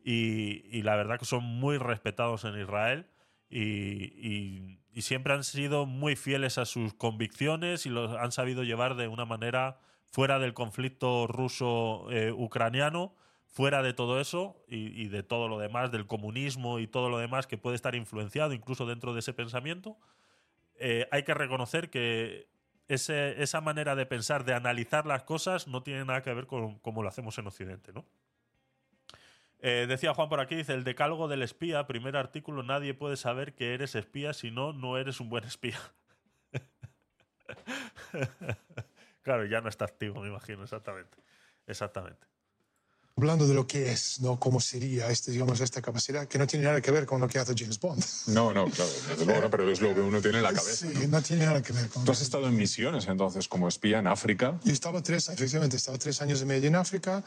y, 0.05 0.67
y 0.77 0.83
la 0.83 0.97
verdad 0.97 1.19
que 1.19 1.25
son 1.25 1.45
muy 1.45 1.79
respetados 1.79 2.45
en 2.45 2.61
Israel 2.61 3.07
y, 3.51 4.80
siempre 4.99 5.33
han 5.33 5.45
sido 5.45 5.87
muy 5.87 6.17
fieles 6.17 6.59
a 6.59 6.65
sus 6.65 6.95
convicciones 6.95 7.87
y 7.87 7.89
los 7.89 8.17
han 8.17 8.33
sabido 8.33 8.65
llevar 8.65 8.97
de 8.97 9.09
una 9.09 9.25
manera 9.25 9.79
fuera 10.11 10.39
del 10.39 10.55
conflicto 10.55 11.27
ruso-ucraniano, 11.27 13.15
fuera 13.47 13.83
de 13.83 13.93
todo 13.93 14.21
eso 14.21 14.57
y, 14.69 15.09
de 15.09 15.23
todo 15.23 15.49
lo 15.49 15.59
demás, 15.59 15.91
del 15.91 16.07
comunismo 16.07 16.79
y 16.79 16.87
todo 16.87 17.09
lo 17.09 17.19
demás 17.19 17.47
que 17.47 17.59
puede 17.59 17.77
estar 17.77 17.95
influenciado 17.95 18.53
incluso 18.53 18.87
dentro 18.87 19.13
de 19.15 19.21
ese 19.21 19.33
pensamiento. 19.33 19.97
Eh, 20.77 21.09
hay 21.11 21.23
que 21.25 21.35
reconocer 21.35 21.91
que 21.91 22.49
esa 22.89 23.61
manera 23.61 23.95
de 23.95 24.07
pensar, 24.07 24.45
de 24.45 24.55
analizar 24.55 25.07
las 25.07 25.23
cosas, 25.23 25.69
no 25.69 25.83
tiene 25.83 26.05
nada 26.05 26.23
que 26.23 26.35
ver 26.35 26.47
con 26.47 26.79
cómo 26.81 27.03
lo 27.03 27.09
hacemos 27.09 27.39
en 27.39 27.47
Occidente, 27.47 27.93
¿no? 27.93 28.05
Eh, 29.63 29.87
decía 29.89 30.15
Juan 30.15 30.29
por 30.29 30.41
aquí, 30.41 30.57
dice, 30.57 30.73
el 30.73 30.85
decálogo 30.85 31.29
del 31.29 31.43
espía, 31.43 31.87
primer 31.87 32.17
artículo, 32.17 32.63
nadie 32.63 32.95
puede 32.95 33.17
saber 33.17 33.55
que 33.55 33.75
eres 33.75 33.95
espía, 33.95 34.33
si 34.33 34.51
no, 34.51 34.73
no 34.73 34.97
eres 34.97 35.21
un 35.21 35.29
buen 35.29 35.45
espía. 35.45 35.79
claro, 39.23 39.45
ya 39.45 39.61
no 39.61 39.69
está 39.69 39.85
activo, 39.85 40.23
me 40.23 40.29
imagino, 40.29 40.63
exactamente. 40.63 41.19
Exactamente 41.67 42.31
hablando 43.21 43.47
de 43.47 43.53
lo 43.53 43.67
que 43.67 43.93
es, 43.93 44.21
¿no? 44.21 44.41
Cómo 44.41 44.61
sería 44.61 45.11
este, 45.11 45.31
digamos, 45.31 45.61
esta 45.61 45.83
capacidad, 45.83 46.27
que 46.27 46.39
no 46.39 46.47
tiene 46.47 46.65
nada 46.65 46.81
que 46.81 46.91
ver 46.91 47.05
con 47.05 47.21
lo 47.21 47.29
que 47.29 47.39
hace 47.39 47.53
James 47.55 47.79
Bond. 47.79 48.03
No, 48.29 48.55
no, 48.55 48.65
claro, 48.67 49.51
pero 49.51 49.71
es 49.71 49.83
lo 49.83 49.95
que 49.95 50.01
uno 50.01 50.23
tiene 50.23 50.39
en 50.39 50.45
la 50.45 50.55
cabeza. 50.55 50.87
Sí, 50.89 51.07
no, 51.07 51.21
tiene 51.21 51.45
nada 51.45 51.61
que 51.61 51.75
ver 51.75 51.89
con 51.91 52.05
¿Tú 52.05 52.13
has 52.13 52.23
estado 52.23 52.49
en 52.49 52.57
misiones 52.57 53.07
entonces 53.09 53.47
como 53.47 53.69
espía 53.69 53.99
en 53.99 54.07
África? 54.07 54.59
Yo 54.65 54.73
estaba 54.73 55.03
tres, 55.03 55.29
efectivamente, 55.29 55.77
estaba 55.77 55.99
tres 55.99 56.23
años 56.23 56.41
y 56.41 56.47
medio 56.47 56.69
en 56.69 56.77
África, 56.77 57.23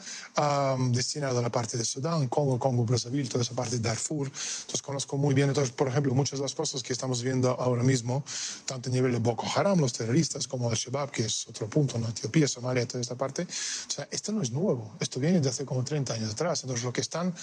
destinado 0.90 1.38
a 1.38 1.42
la 1.42 1.50
parte 1.50 1.78
de 1.78 1.84
Sudán, 1.84 2.26
Congo, 2.26 2.58
Congo, 2.58 2.84
Brazzaville, 2.84 3.28
toda 3.28 3.42
esa 3.42 3.54
parte 3.54 3.76
de 3.76 3.88
Darfur. 3.88 4.26
Entonces 4.26 4.82
conozco 4.82 5.16
muy 5.16 5.32
bien, 5.32 5.48
entonces, 5.48 5.72
por 5.72 5.86
ejemplo, 5.86 6.12
muchas 6.14 6.40
de 6.40 6.42
las 6.42 6.54
cosas 6.54 6.82
que 6.82 6.92
estamos 6.92 7.22
viendo 7.22 7.50
ahora 7.60 7.84
mismo, 7.84 8.24
tanto 8.66 8.90
a 8.90 8.92
nivel 8.92 9.12
de 9.12 9.18
Boko 9.18 9.46
Haram, 9.54 9.78
los 9.78 9.92
terroristas, 9.92 10.48
como 10.48 10.70
Al-Shabaab, 10.70 11.12
que 11.12 11.26
es 11.26 11.46
otro 11.48 11.68
punto, 11.68 11.98
¿no? 11.98 12.08
Etiopía, 12.08 12.48
Somalia, 12.48 12.86
toda 12.88 13.00
esta 13.00 13.14
parte. 13.14 13.42
O 13.42 13.90
sea, 13.90 14.08
esto 14.10 14.32
no 14.32 14.42
es 14.42 14.50
nuevo, 14.50 14.96
esto 14.98 15.20
viene 15.20 15.40
de 15.40 15.48
hace 15.48 15.64
como 15.64 15.83
30 15.84 16.14
años 16.14 16.32
atrás. 16.32 16.62
Entonces, 16.62 16.84
lo 16.84 16.92
que 16.92 17.00
están 17.00 17.34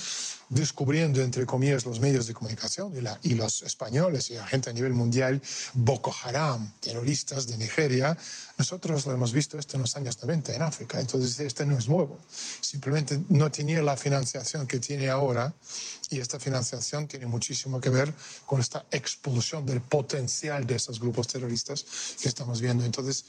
descubriendo, 0.49 1.21
entre 1.21 1.45
comillas, 1.45 1.85
los 1.85 1.99
medios 1.99 2.27
de 2.27 2.33
comunicación 2.33 2.93
y, 3.23 3.35
los 3.35 3.61
españoles 3.61 4.29
y 4.29 4.33
la 4.35 4.45
gente 4.45 4.69
a 4.69 4.73
nivel 4.73 4.93
mundial, 4.93 5.41
Boko 5.73 6.13
Haram, 6.23 6.73
terroristas 6.79 7.47
de 7.47 7.57
Nigeria, 7.57 8.17
nosotros 8.57 9.05
lo 9.05 9.13
hemos 9.13 9.31
visto 9.31 9.57
esto 9.57 9.77
en 9.77 9.81
los 9.81 9.95
años 9.95 10.21
90 10.21 10.53
en 10.53 10.61
África. 10.61 10.99
Entonces, 10.99 11.39
este 11.39 11.65
no 11.65 11.77
es 11.77 11.87
nuevo. 11.87 12.19
Simplemente 12.59 13.19
no 13.29 13.49
tenía 13.49 13.81
la 13.81 13.95
financiación 13.97 14.67
que 14.67 14.79
tiene 14.79 15.09
ahora 15.09 15.53
y 16.11 16.19
esta 16.19 16.39
financiación 16.39 17.07
tiene 17.07 17.25
muchísimo 17.25 17.79
que 17.79 17.89
ver 17.89 18.13
con 18.45 18.59
esta 18.59 18.85
expulsión 18.91 19.65
del 19.65 19.81
potencial 19.81 20.67
de 20.67 20.75
estos 20.75 20.99
grupos 20.99 21.27
terroristas 21.27 21.85
que 22.21 22.27
estamos 22.27 22.59
viendo. 22.59 22.83
Entonces, 22.83 23.23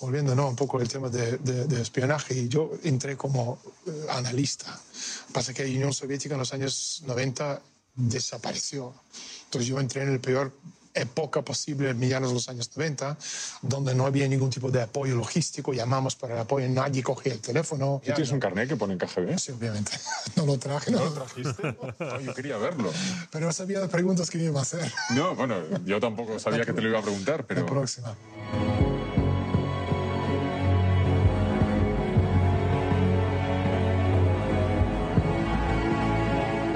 volviendo 0.00 0.34
¿no? 0.34 0.48
un 0.48 0.56
poco 0.56 0.78
al 0.78 0.88
tema 0.88 1.08
de, 1.08 1.38
de, 1.38 1.80
espionaje, 1.80 2.34
y 2.34 2.48
yo 2.48 2.72
entré 2.82 3.16
como 3.16 3.58
eh, 3.86 4.06
analista. 4.10 4.78
Pasa 5.32 5.54
que 5.54 5.64
la 5.64 5.70
Unión 5.70 5.92
Soviética 5.92 6.34
en 6.34 6.40
los 6.40 6.52
años 6.52 7.02
90 7.06 7.62
desapareció. 7.94 8.94
Entonces 9.44 9.68
yo 9.68 9.80
entré 9.80 10.02
en 10.02 10.12
el 10.12 10.20
peor 10.20 10.52
época 10.96 11.42
posible, 11.42 11.90
en 11.90 11.98
medianos 11.98 12.30
de 12.30 12.34
los 12.34 12.48
años 12.48 12.70
90, 12.74 13.16
donde 13.62 13.94
no 13.94 14.06
había 14.06 14.26
ningún 14.26 14.50
tipo 14.50 14.70
de 14.70 14.82
apoyo 14.82 15.14
logístico, 15.14 15.72
llamamos 15.72 16.16
para 16.16 16.34
el 16.34 16.40
apoyo, 16.40 16.68
nadie 16.68 17.02
cogía 17.02 17.34
el 17.34 17.40
teléfono. 17.40 18.00
¿Tú 18.04 18.12
tienes 18.12 18.30
un 18.30 18.40
carnet 18.40 18.68
que 18.68 18.76
pone 18.76 18.94
en 18.94 18.98
KGB? 18.98 19.38
Sí, 19.38 19.52
obviamente. 19.52 19.92
No 20.36 20.44
lo 20.44 20.58
traje. 20.58 20.90
¿No 20.90 21.02
lo 21.02 21.12
trajiste? 21.12 21.76
No, 21.98 22.20
yo 22.20 22.34
quería 22.34 22.58
verlo. 22.58 22.92
Pero 23.30 23.52
sabía 23.52 23.80
las 23.80 23.88
preguntas 23.88 24.28
que 24.28 24.36
me 24.38 24.44
iba 24.44 24.60
a 24.60 24.62
hacer. 24.62 24.92
No, 25.10 25.34
bueno, 25.34 25.56
yo 25.84 25.98
tampoco 25.98 26.38
sabía 26.38 26.64
que 26.64 26.72
te 26.74 26.82
lo 26.82 26.88
iba 26.90 26.98
a 26.98 27.02
preguntar, 27.02 27.44
pero... 27.48 27.62
La 27.62 27.66
próxima. 27.66 28.14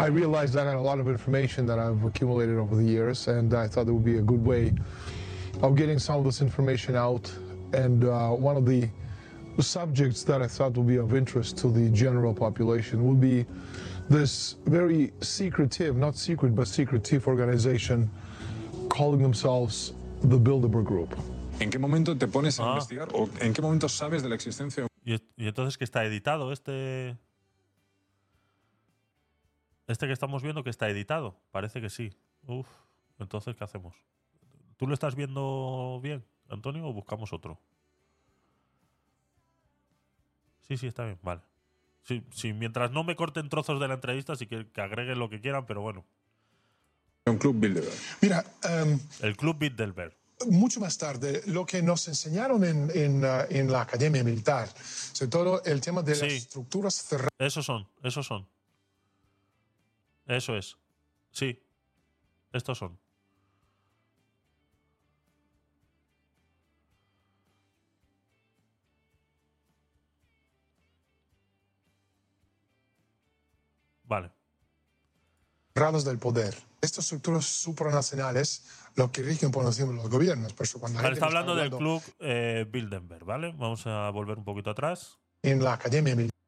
I 0.01 0.07
realized 0.07 0.55
that 0.55 0.67
I 0.67 0.71
had 0.71 0.79
a 0.79 0.81
lot 0.93 0.99
of 0.99 1.09
information 1.09 1.67
that 1.67 1.79
I've 1.79 2.03
accumulated 2.05 2.57
over 2.57 2.75
the 2.75 2.83
years, 2.97 3.29
and 3.29 3.53
I 3.53 3.69
thought 3.69 3.87
it 3.87 3.93
would 3.93 4.05
be 4.05 4.17
a 4.19 4.23
good 4.23 4.43
way 4.45 4.73
of 5.63 5.77
getting 5.77 5.99
some 5.99 6.17
of 6.21 6.25
this 6.25 6.41
information 6.41 6.97
out. 6.97 7.31
And 7.75 8.05
uh, 8.05 8.31
one 8.31 8.57
of 8.57 8.65
the 8.65 8.89
subjects 9.59 10.25
that 10.25 10.41
I 10.41 10.47
thought 10.47 10.73
would 10.79 10.87
be 10.87 10.97
of 10.97 11.15
interest 11.15 11.59
to 11.59 11.69
the 11.71 11.91
general 11.91 12.33
population 12.33 13.05
would 13.09 13.21
be 13.21 13.45
this 14.09 14.57
very 14.65 15.13
secretive, 15.21 15.97
not 15.97 16.17
secret, 16.17 16.55
but 16.55 16.67
secretive 16.67 17.29
organization 17.29 18.11
calling 18.89 19.21
themselves 19.23 19.93
the 20.23 20.39
Bilderberg 20.39 20.87
Group. 20.87 21.15
¿En 21.61 21.71
qué 21.71 21.79
momento 21.79 22.15
te 22.17 22.27
pones 22.27 22.59
a 22.59 22.63
Ah. 22.65 22.73
investigar 22.73 23.09
o 23.13 23.29
en 23.41 23.53
qué 23.53 23.61
momento 23.61 23.87
sabes 23.89 24.23
de 24.23 24.31
la 24.31 24.35
existencia 24.35 24.87
¿Y, 25.05 25.17
y 25.37 25.47
entonces 25.47 25.77
que 25.77 25.85
está 25.85 26.05
editado 26.07 26.53
este. 26.53 27.17
Este 29.91 30.07
que 30.07 30.13
estamos 30.13 30.41
viendo 30.45 30.63
que 30.63 30.71
está 30.71 30.89
editado. 30.89 31.37
Parece 31.51 31.81
que 31.81 31.91
sí. 31.91 32.13
Uf. 32.47 32.69
Entonces, 33.19 33.57
¿qué 33.57 33.65
hacemos? 33.65 33.97
¿Tú 34.77 34.87
lo 34.87 34.95
estás 34.95 35.17
viendo 35.17 35.99
bien, 36.01 36.25
Antonio, 36.49 36.87
o 36.87 36.93
buscamos 36.93 37.33
otro? 37.33 37.59
Sí, 40.69 40.77
sí, 40.77 40.87
está 40.87 41.05
bien, 41.05 41.19
vale. 41.23 41.41
Sí, 42.05 42.25
sí, 42.33 42.53
mientras 42.53 42.93
no 42.93 43.03
me 43.03 43.17
corten 43.17 43.49
trozos 43.49 43.81
de 43.81 43.89
la 43.89 43.95
entrevista, 43.95 44.37
sí 44.37 44.47
que, 44.47 44.69
que 44.71 44.81
agreguen 44.81 45.19
lo 45.19 45.29
que 45.29 45.41
quieran, 45.41 45.67
pero 45.67 45.83
bueno. 45.83 46.05
un 47.27 47.39
club 47.39 47.57
Bilderberg? 47.59 47.93
Mira, 48.21 48.45
em, 48.63 48.99
El 49.21 49.37
Club 49.37 49.59
Bilderberg. 49.59 50.17
mucho 50.49 50.79
más 50.79 50.97
tarde, 50.97 51.43
lo 51.47 51.67
que 51.67 51.83
nos 51.83 52.07
enseñaron 52.07 52.63
en, 52.65 52.91
en, 52.95 53.25
uh, 53.25 53.45
en 53.51 53.71
la 53.71 53.83
academia 53.83 54.23
militar, 54.23 54.69
sobre 54.79 55.31
todo 55.31 55.65
el 55.65 55.81
tema 55.81 56.01
de 56.03 56.13
las 56.13 56.23
estructuras 56.23 56.95
cerradas. 56.95 57.33
Esos 57.41 57.67
son, 57.67 57.89
esos 58.05 58.25
son. 58.25 58.47
Eso 60.31 60.57
es. 60.57 60.77
Sí. 61.33 61.61
Estos 62.53 62.79
son. 62.79 62.97
Vale. 74.05 74.31
cerrados 75.75 76.05
del 76.05 76.19
poder. 76.19 76.57
Estas 76.81 77.05
estructuras 77.05 77.45
supranacionales, 77.45 78.65
lo 78.97 79.11
que 79.11 79.23
rigen 79.23 79.51
por 79.51 79.65
encima 79.65 79.89
de 79.89 79.95
los 79.95 80.09
gobiernos. 80.11 80.53
Por 80.53 80.65
eso 80.65 80.79
cuando 80.79 81.01
Vale, 81.01 81.15
está 81.15 81.27
hablando 81.27 81.57
del 81.57 81.71
club 81.71 82.03
eh, 82.21 82.67
Bilderberg, 82.71 83.25
¿vale? 83.25 83.53
Vamos 83.57 83.85
a 83.87 84.11
volver 84.11 84.39
un 84.39 84.45
poquito 84.45 84.71
atrás. 84.71 85.19
En 85.43 85.63
la 85.63 85.75
academia 85.75 86.15
militar. 86.15 86.41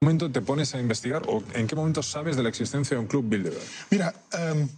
¿En 0.00 0.06
qué 0.06 0.06
momento 0.18 0.40
te 0.40 0.44
pones 0.44 0.74
a 0.74 0.80
investigar 0.80 1.22
o 1.28 1.42
en 1.54 1.66
qué 1.66 1.76
momento 1.76 2.02
sabes 2.02 2.36
de 2.36 2.42
la 2.42 2.48
existencia 2.48 2.96
de 2.96 3.00
un 3.00 3.06
club 3.06 3.24
Bilderberg? 3.28 3.62
Mira, 3.90 4.12
em, 4.32 4.68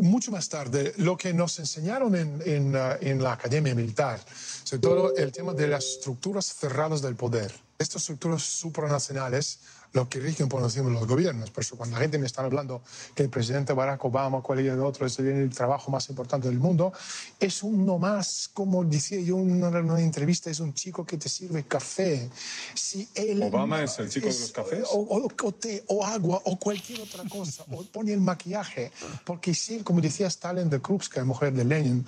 mucho 0.00 0.30
más 0.30 0.48
tarde, 0.48 0.94
lo 0.98 1.16
que 1.16 1.34
nos 1.34 1.58
enseñaron 1.58 2.14
en, 2.14 2.42
en, 2.44 2.74
uh, 2.74 2.96
en 3.00 3.22
la 3.22 3.32
academia 3.32 3.74
militar, 3.74 4.20
sobre 4.64 4.80
todo 4.80 5.16
el 5.16 5.32
tema 5.32 5.52
de 5.52 5.68
las 5.68 5.84
estructuras 5.84 6.46
cerradas 6.54 7.02
del 7.02 7.16
poder. 7.16 7.52
Estas 7.80 8.02
estructuras 8.02 8.42
supranacionales, 8.42 9.60
lo 9.94 10.06
que 10.06 10.20
rigen 10.20 10.50
por 10.50 10.62
encima 10.62 10.88
de 10.88 10.92
los 10.92 11.06
gobiernos. 11.06 11.50
Por 11.50 11.64
eso 11.64 11.76
cuando 11.78 11.96
la 11.96 12.02
gente 12.02 12.18
me 12.18 12.26
está 12.26 12.42
hablando 12.42 12.82
que 13.14 13.22
el 13.22 13.30
presidente 13.30 13.72
Barack 13.72 14.04
Obama, 14.04 14.42
cualquier 14.42 14.78
otro, 14.80 15.06
es 15.06 15.18
el, 15.18 15.28
el 15.28 15.48
trabajo 15.48 15.90
más 15.90 16.06
importante 16.10 16.46
del 16.48 16.58
mundo, 16.58 16.92
es 17.40 17.62
uno 17.62 17.96
más, 17.98 18.50
como 18.52 18.84
decía 18.84 19.18
yo 19.20 19.38
en 19.38 19.64
una, 19.64 19.68
una 19.80 19.98
entrevista, 19.98 20.50
es 20.50 20.60
un 20.60 20.74
chico 20.74 21.06
que 21.06 21.16
te 21.16 21.30
sirve 21.30 21.64
café. 21.64 22.28
Si 22.74 23.08
él 23.14 23.42
¿Obama 23.44 23.82
es 23.82 23.98
el 23.98 24.10
chico 24.10 24.26
de 24.28 24.38
los 24.38 24.52
cafés? 24.52 24.84
o, 24.92 24.98
o- 24.98 25.46
o 25.46 25.52
té, 25.52 25.82
o 25.86 26.04
agua, 26.04 26.42
o 26.44 26.58
cualquier 26.58 27.00
otra 27.00 27.24
cosa, 27.30 27.64
o 27.72 27.82
pone 27.84 28.12
el 28.12 28.20
maquillaje. 28.20 28.92
Porque 29.24 29.54
si, 29.54 29.78
como 29.82 30.02
decía 30.02 30.26
Stalin 30.26 30.68
de 30.68 30.82
Krupska, 30.82 31.24
mujer 31.24 31.54
de 31.54 31.64
Lenin, 31.64 32.04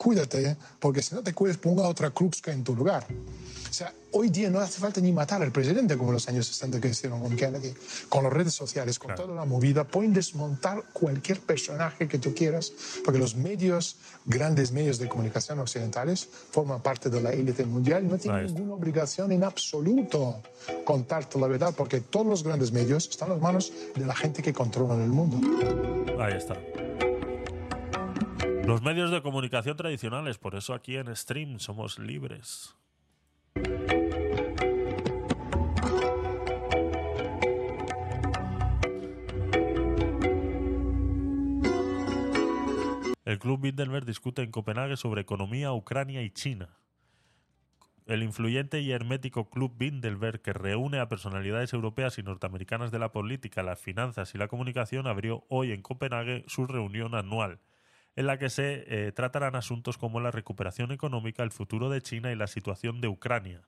cuídate, 0.00 0.56
porque 0.78 1.02
si 1.02 1.14
no 1.14 1.22
te 1.22 1.34
cuidas, 1.34 1.58
ponga 1.58 1.86
otra 1.86 2.10
Krupska 2.10 2.50
en 2.50 2.64
tu 2.64 2.74
lugar. 2.74 3.06
O 3.68 3.72
sea, 3.72 3.92
hoy 4.12 4.30
día 4.30 4.48
no 4.48 4.58
hace 4.58 4.80
falta 4.80 4.98
ni 4.98 5.12
matar 5.12 5.42
al 5.42 5.52
presidente 5.52 5.94
como 5.98 6.08
en 6.08 6.14
los 6.14 6.26
años 6.26 6.46
60 6.46 6.80
que 6.80 6.88
hicieron 6.88 7.20
con 7.20 7.36
Kennedy. 7.36 7.74
Con 8.08 8.24
las 8.24 8.32
redes 8.32 8.54
sociales, 8.54 8.98
con 8.98 9.14
toda 9.14 9.34
la 9.34 9.44
movida, 9.44 9.84
pueden 9.84 10.14
desmontar 10.14 10.84
cualquier 10.94 11.40
personaje 11.40 12.08
que 12.08 12.18
tú 12.18 12.34
quieras, 12.34 12.72
porque 13.04 13.20
los 13.20 13.36
medios, 13.36 13.96
grandes 14.24 14.72
medios 14.72 14.98
de 14.98 15.06
comunicación 15.06 15.58
occidentales, 15.58 16.26
forman 16.50 16.80
parte 16.80 17.10
de 17.10 17.20
la 17.20 17.32
élite 17.32 17.66
mundial 17.66 18.02
y 18.04 18.08
no 18.08 18.16
tienen 18.16 18.46
ninguna 18.46 18.74
obligación 18.76 19.32
en 19.32 19.44
absoluto 19.44 20.40
contarte 20.84 21.38
la 21.38 21.46
verdad, 21.46 21.74
porque 21.76 22.00
todos 22.00 22.26
los 22.26 22.42
grandes 22.42 22.72
medios 22.72 23.06
están 23.06 23.28
en 23.28 23.34
las 23.34 23.42
manos 23.42 23.70
de 23.94 24.06
la 24.06 24.16
gente 24.16 24.40
que 24.40 24.54
controla 24.54 24.94
el 24.94 25.10
mundo. 25.10 25.36
Ahí 26.18 26.38
está. 26.38 26.56
Los 28.70 28.82
medios 28.82 29.10
de 29.10 29.20
comunicación 29.20 29.76
tradicionales, 29.76 30.38
por 30.38 30.54
eso 30.54 30.74
aquí 30.74 30.96
en 30.96 31.16
Stream 31.16 31.58
somos 31.58 31.98
libres. 31.98 32.76
El 43.24 43.40
Club 43.40 43.60
Bilderberg 43.60 44.06
discute 44.06 44.42
en 44.42 44.52
Copenhague 44.52 44.96
sobre 44.96 45.22
economía, 45.22 45.72
Ucrania 45.72 46.22
y 46.22 46.30
China. 46.30 46.68
El 48.06 48.22
influyente 48.22 48.80
y 48.80 48.92
hermético 48.92 49.50
Club 49.50 49.74
Bilderberg, 49.76 50.42
que 50.42 50.52
reúne 50.52 51.00
a 51.00 51.08
personalidades 51.08 51.72
europeas 51.72 52.18
y 52.18 52.22
norteamericanas 52.22 52.92
de 52.92 53.00
la 53.00 53.10
política, 53.10 53.64
las 53.64 53.80
finanzas 53.80 54.32
y 54.36 54.38
la 54.38 54.46
comunicación, 54.46 55.08
abrió 55.08 55.44
hoy 55.48 55.72
en 55.72 55.82
Copenhague 55.82 56.44
su 56.46 56.68
reunión 56.68 57.16
anual, 57.16 57.58
en 58.16 58.26
la 58.26 58.38
que 58.38 58.50
se 58.50 58.84
eh, 58.86 59.12
tratarán 59.12 59.54
asuntos 59.54 59.98
como 59.98 60.20
la 60.20 60.30
recuperación 60.30 60.92
económica, 60.92 61.42
el 61.42 61.52
futuro 61.52 61.88
de 61.88 62.02
China 62.02 62.32
y 62.32 62.36
la 62.36 62.46
situación 62.46 63.00
de 63.00 63.08
Ucrania. 63.08 63.62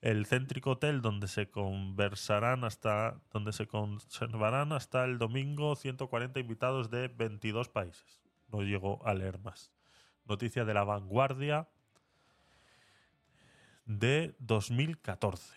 El 0.00 0.26
céntrico 0.26 0.72
hotel 0.72 1.00
donde 1.00 1.26
se 1.26 1.50
conversarán 1.50 2.64
hasta 2.64 3.20
donde 3.32 3.52
se 3.52 3.66
conservarán 3.66 4.72
hasta 4.72 5.04
el 5.04 5.18
domingo 5.18 5.74
140 5.74 6.38
invitados 6.38 6.90
de 6.90 7.08
22 7.08 7.68
países. 7.68 8.20
No 8.48 8.62
llegó 8.62 9.04
a 9.06 9.14
leer 9.14 9.38
más. 9.38 9.72
Noticia 10.26 10.64
de 10.64 10.74
la 10.74 10.84
vanguardia 10.84 11.68
de 13.86 14.34
2014. 14.40 15.54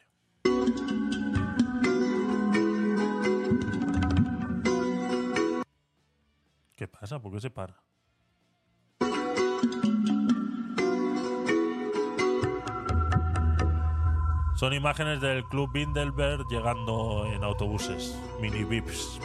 ¿Qué 6.76 6.88
pasa? 6.88 7.22
¿Por 7.22 7.34
qué 7.34 7.42
se 7.42 7.50
para? 7.50 7.89
Son 14.60 14.74
imágenes 14.74 15.22
del 15.22 15.46
Club 15.46 15.72
Bilderberg 15.72 16.46
llegando 16.50 17.26
en 17.26 17.46
autobuses, 17.46 18.20
mini 18.42 18.66
VIPs. 18.66 19.18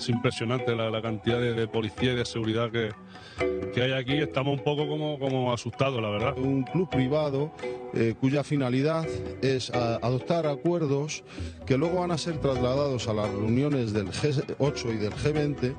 Es 0.00 0.08
impresionante 0.08 0.74
la, 0.74 0.88
la 0.88 1.02
cantidad 1.02 1.38
de, 1.38 1.68
policía 1.68 2.14
y 2.14 2.16
de 2.16 2.24
seguridad 2.24 2.70
que, 2.70 2.88
que 3.74 3.82
hay 3.82 3.92
aquí. 3.92 4.14
Estamos 4.14 4.58
un 4.58 4.64
poco 4.64 4.88
como, 4.88 5.18
como 5.18 5.52
asustados, 5.52 6.00
la 6.00 6.08
verdad. 6.08 6.38
Un 6.38 6.62
club 6.62 6.88
privado 6.88 7.52
eh, 7.92 8.14
cuya 8.18 8.42
finalidad 8.42 9.06
es 9.42 9.68
adoptar 9.68 10.46
acuerdos 10.46 11.22
que 11.66 11.76
luego 11.76 12.00
van 12.00 12.12
a 12.12 12.16
ser 12.16 12.38
trasladados 12.38 13.08
a 13.08 13.12
las 13.12 13.28
reuniones 13.28 13.92
del 13.92 14.08
G8 14.08 14.94
y 14.94 14.96
del 14.96 15.12
G20 15.12 15.74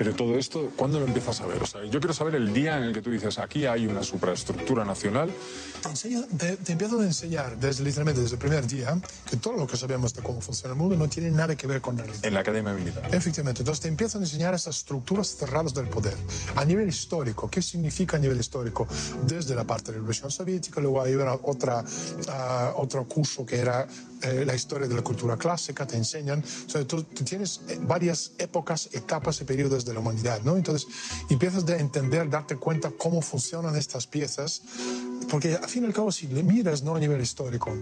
Pero 0.00 0.14
todo 0.14 0.38
esto, 0.38 0.72
¿cuándo 0.76 0.98
lo 0.98 1.04
empiezas 1.04 1.42
a 1.42 1.46
ver? 1.46 1.62
O 1.62 1.66
sea, 1.66 1.84
yo 1.84 2.00
quiero 2.00 2.14
saber 2.14 2.34
el 2.34 2.54
día 2.54 2.78
en 2.78 2.84
el 2.84 2.94
que 2.94 3.02
tú 3.02 3.10
dices, 3.10 3.38
aquí 3.38 3.66
hay 3.66 3.86
una 3.86 4.02
supraestructura 4.02 4.82
nacional. 4.82 5.30
Te, 5.82 5.88
enseño- 5.90 6.26
te, 6.38 6.56
te 6.56 6.72
empiezo 6.72 6.98
a 7.00 7.04
enseñar 7.04 7.58
desde, 7.58 7.84
literalmente 7.84 8.22
desde 8.22 8.36
el 8.36 8.40
primer 8.40 8.66
día 8.66 8.98
que 9.28 9.36
todo 9.36 9.58
lo 9.58 9.66
que 9.66 9.76
sabemos 9.76 10.14
de 10.14 10.22
cómo 10.22 10.40
funciona 10.40 10.72
el 10.72 10.78
mundo 10.78 10.96
no 10.96 11.06
tiene 11.06 11.30
nada 11.30 11.54
que 11.54 11.66
ver 11.66 11.82
con 11.82 11.96
la 11.98 12.04
realidad. 12.04 12.24
En 12.24 12.32
la 12.32 12.40
Academia 12.40 12.72
Militar. 12.72 13.14
Efectivamente, 13.14 13.60
entonces 13.60 13.82
te 13.82 13.88
empiezan 13.88 14.22
a 14.22 14.24
enseñar 14.24 14.54
esas 14.54 14.78
estructuras 14.78 15.36
cerradas 15.36 15.74
del 15.74 15.88
poder. 15.88 16.16
A 16.56 16.64
nivel 16.64 16.88
histórico, 16.88 17.50
¿qué 17.50 17.60
significa 17.60 18.16
a 18.16 18.20
nivel 18.20 18.40
histórico? 18.40 18.88
Desde 19.26 19.54
la 19.54 19.64
parte 19.64 19.88
de 19.88 19.92
la 19.92 19.96
Revolución 19.96 20.30
Soviética, 20.30 20.80
luego 20.80 21.02
hay 21.02 21.12
otra, 21.42 21.84
ah, 22.28 22.72
otro 22.76 23.04
curso 23.06 23.44
que 23.44 23.58
era 23.58 23.86
eh, 24.22 24.44
la 24.44 24.54
historia 24.54 24.86
de 24.86 24.94
la 24.94 25.02
cultura 25.02 25.36
clásica, 25.36 25.86
te 25.86 25.96
enseñan. 25.96 26.42
O 26.66 26.70
sea, 26.70 26.86
tú, 26.86 27.02
tú 27.04 27.24
tienes 27.24 27.62
eh, 27.68 27.78
varias 27.82 28.32
épocas, 28.38 28.88
etapas 28.92 29.40
y 29.40 29.44
periodos 29.44 29.84
de 29.84 29.94
la 29.94 30.00
humanidad, 30.00 30.40
¿no? 30.42 30.56
Entonces 30.56 30.88
empiezas 31.28 31.68
a 31.68 31.76
entender, 31.76 32.28
darte 32.28 32.56
cuenta 32.56 32.90
cómo 32.90 33.22
funcionan 33.22 33.76
estas 33.76 34.06
piezas, 34.06 34.62
porque 35.30 35.54
al 35.54 35.68
fin 35.68 35.84
y 35.84 35.86
al 35.86 35.92
cabo, 35.92 36.12
si 36.12 36.26
le 36.26 36.42
miras, 36.42 36.82
¿no? 36.82 36.94
A 36.94 37.00
nivel 37.00 37.20
histórico, 37.20 37.72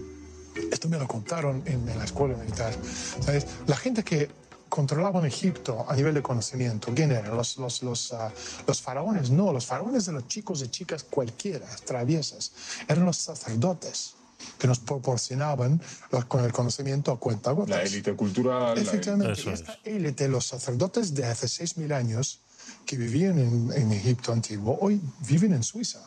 esto 0.71 0.89
me 0.89 0.97
lo 0.97 1.07
contaron 1.07 1.61
en, 1.65 1.87
en 1.87 1.97
la 1.97 2.05
escuela 2.05 2.37
militar. 2.37 2.73
¿sabes? 3.21 3.45
La 3.67 3.75
gente 3.75 4.03
que 4.03 4.29
controlaba 4.69 5.19
en 5.19 5.25
Egipto 5.25 5.85
a 5.89 5.95
nivel 5.95 6.13
de 6.13 6.21
conocimiento, 6.21 6.91
¿quién 6.95 7.11
eran? 7.11 7.35
Los, 7.35 7.57
los, 7.57 7.83
los, 7.83 8.13
ah, 8.13 8.31
los 8.67 8.81
faraones, 8.81 9.31
no, 9.31 9.51
los 9.51 9.65
faraones 9.65 10.07
eran 10.07 10.27
chicos 10.27 10.61
y 10.61 10.69
chicas 10.69 11.03
cualquiera, 11.03 11.67
traviesas, 11.85 12.51
eran 12.87 13.05
los 13.05 13.17
sacerdotes 13.17 14.13
que 14.57 14.67
nos 14.67 14.79
proporcionaban 14.79 15.81
los- 16.11 16.25
con 16.25 16.43
el 16.45 16.51
conocimiento 16.51 17.11
a 17.11 17.19
cuenta 17.19 17.53
La 17.67 17.83
élite 17.83 18.15
cultural. 18.15 18.75
la- 18.75 18.81
Efectivamente, 18.81 19.41
y 19.41 19.49
esta 19.53 19.77
élite, 19.83 20.27
los 20.27 20.45
sacerdotes 20.45 21.13
de 21.13 21.25
hace 21.25 21.47
6.000 21.47 21.91
años 21.93 22.39
que 22.85 22.97
vivían 22.97 23.37
en, 23.39 23.71
en 23.73 23.91
Egipto 23.91 24.31
antiguo, 24.31 24.77
hoy 24.81 25.01
viven 25.27 25.53
en 25.53 25.63
Suiza. 25.63 25.99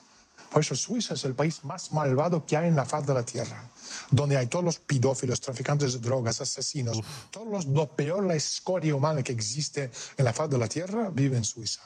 Por 0.50 0.60
eso 0.60 0.74
Suiza 0.76 1.14
es 1.14 1.24
el 1.24 1.34
país 1.34 1.64
más 1.64 1.92
malvado 1.92 2.44
que 2.44 2.56
hay 2.58 2.68
en 2.68 2.76
la 2.76 2.84
faz 2.84 3.06
de 3.06 3.14
la 3.14 3.24
tierra, 3.24 3.70
donde 4.10 4.36
hay 4.36 4.48
todos 4.48 4.62
los 4.64 4.78
pedófilos, 4.78 5.40
traficantes 5.40 5.94
de 5.94 5.98
drogas, 6.00 6.40
asesinos, 6.42 7.00
todos 7.30 7.48
los, 7.48 7.64
lo 7.66 7.88
peor, 7.96 8.24
la 8.24 8.34
escoria 8.34 8.94
humana 8.94 9.22
que 9.22 9.32
existe 9.32 9.90
en 10.16 10.24
la 10.24 10.32
faz 10.34 10.50
de 10.50 10.58
la 10.58 10.68
tierra, 10.68 11.08
vive 11.10 11.38
en 11.38 11.44
Suiza. 11.44 11.80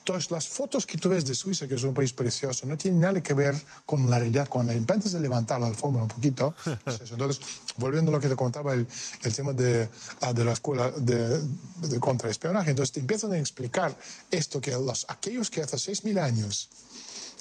Entonces, 0.00 0.30
las 0.30 0.48
fotos 0.48 0.86
que 0.86 0.96
tú 0.96 1.10
ves 1.10 1.24
de 1.26 1.34
Suiza, 1.34 1.68
que 1.68 1.74
es 1.74 1.82
un 1.84 1.92
país 1.92 2.12
precioso, 2.12 2.66
no 2.66 2.76
tienen 2.76 3.00
nada 3.00 3.22
que 3.22 3.34
ver 3.34 3.54
con 3.84 4.08
la 4.08 4.18
realidad. 4.18 4.48
Cuando 4.48 4.72
intentas 4.72 5.12
de 5.12 5.20
levantar 5.20 5.60
la 5.60 5.66
alfombra 5.66 6.02
un 6.02 6.08
poquito, 6.08 6.54
eso. 6.86 7.14
entonces, 7.14 7.40
volviendo 7.76 8.10
a 8.10 8.14
lo 8.14 8.20
que 8.20 8.28
te 8.28 8.36
contaba, 8.36 8.72
el, 8.72 8.86
el 9.22 9.34
tema 9.34 9.52
de, 9.52 9.88
ah, 10.22 10.32
de 10.32 10.44
la 10.44 10.52
escuela 10.52 10.90
de, 10.90 11.40
de 11.40 12.00
contraespionaje, 12.00 12.70
entonces 12.70 12.92
te 12.92 13.00
empiezan 13.00 13.32
a 13.32 13.38
explicar 13.38 13.96
esto, 14.30 14.60
que 14.60 14.72
los, 14.72 15.04
aquellos 15.08 15.50
que 15.50 15.60
hace 15.60 15.76
6.000 15.76 16.18
años 16.18 16.70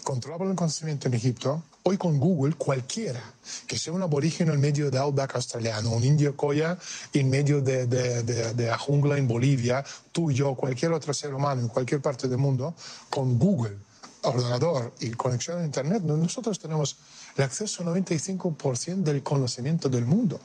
controlaban 0.09 0.49
el 0.49 0.55
conocimiento 0.55 1.07
en 1.07 1.13
Egipto, 1.13 1.63
hoy 1.83 1.95
con 1.95 2.17
Google 2.19 2.55
cualquiera 2.55 3.21
que 3.67 3.77
sea 3.77 3.93
un 3.93 4.01
aborigen 4.01 4.49
en 4.49 4.59
medio 4.59 4.89
de 4.89 4.97
Outback 4.97 5.35
australiano, 5.35 5.91
un 5.91 6.03
indio 6.03 6.35
coya 6.35 6.79
en 7.13 7.29
medio 7.29 7.61
de, 7.61 7.85
de, 7.85 8.23
de- 8.23 8.53
de 8.55 8.67
la 8.67 8.77
jungla 8.79 9.19
en 9.19 9.27
Bolivia, 9.27 9.85
tú, 10.11 10.31
yo, 10.31 10.55
cualquier 10.55 10.93
otro 10.93 11.13
ser 11.13 11.31
humano 11.35 11.61
en 11.61 11.67
cualquier 11.67 12.01
parte 12.01 12.27
del 12.27 12.39
mundo, 12.39 12.73
con 13.11 13.37
Google, 13.37 13.77
ordenador 14.23 14.91
y 14.99 15.11
conexión 15.11 15.59
a 15.61 15.63
Internet, 15.63 16.01
nosotros 16.01 16.57
tenemos 16.57 16.97
el 17.37 17.43
acceso 17.43 17.83
al 17.83 17.89
95% 17.89 19.03
del 19.03 19.21
conocimiento 19.21 19.89
del 19.89 20.05
mundo. 20.07 20.39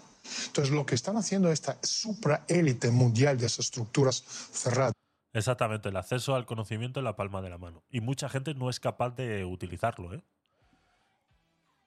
Entonces, 0.47 0.75
lo 0.75 0.85
que 0.85 0.95
están 0.95 1.17
haciendo 1.17 1.51
esta 1.51 1.79
supraélite 1.83 2.91
mundial 2.91 3.39
de 3.39 3.47
esas 3.47 3.61
estructuras 3.61 4.23
cerradas, 4.53 4.93
Exactamente, 5.35 5.89
el 5.89 5.97
acceso 5.97 6.37
al 6.37 6.47
conocimiento 6.47 7.01
en 7.01 7.05
la 7.05 7.17
palma 7.17 7.43
de 7.43 7.51
la 7.51 7.59
mano. 7.59 7.83
Y 7.91 8.01
mucha 8.01 8.29
gente 8.29 8.55
no 8.55 8.71
es 8.71 8.79
capaz 8.79 9.11
de 9.11 9.45
utilizarlo, 9.45 10.15
¿eh? 10.15 10.23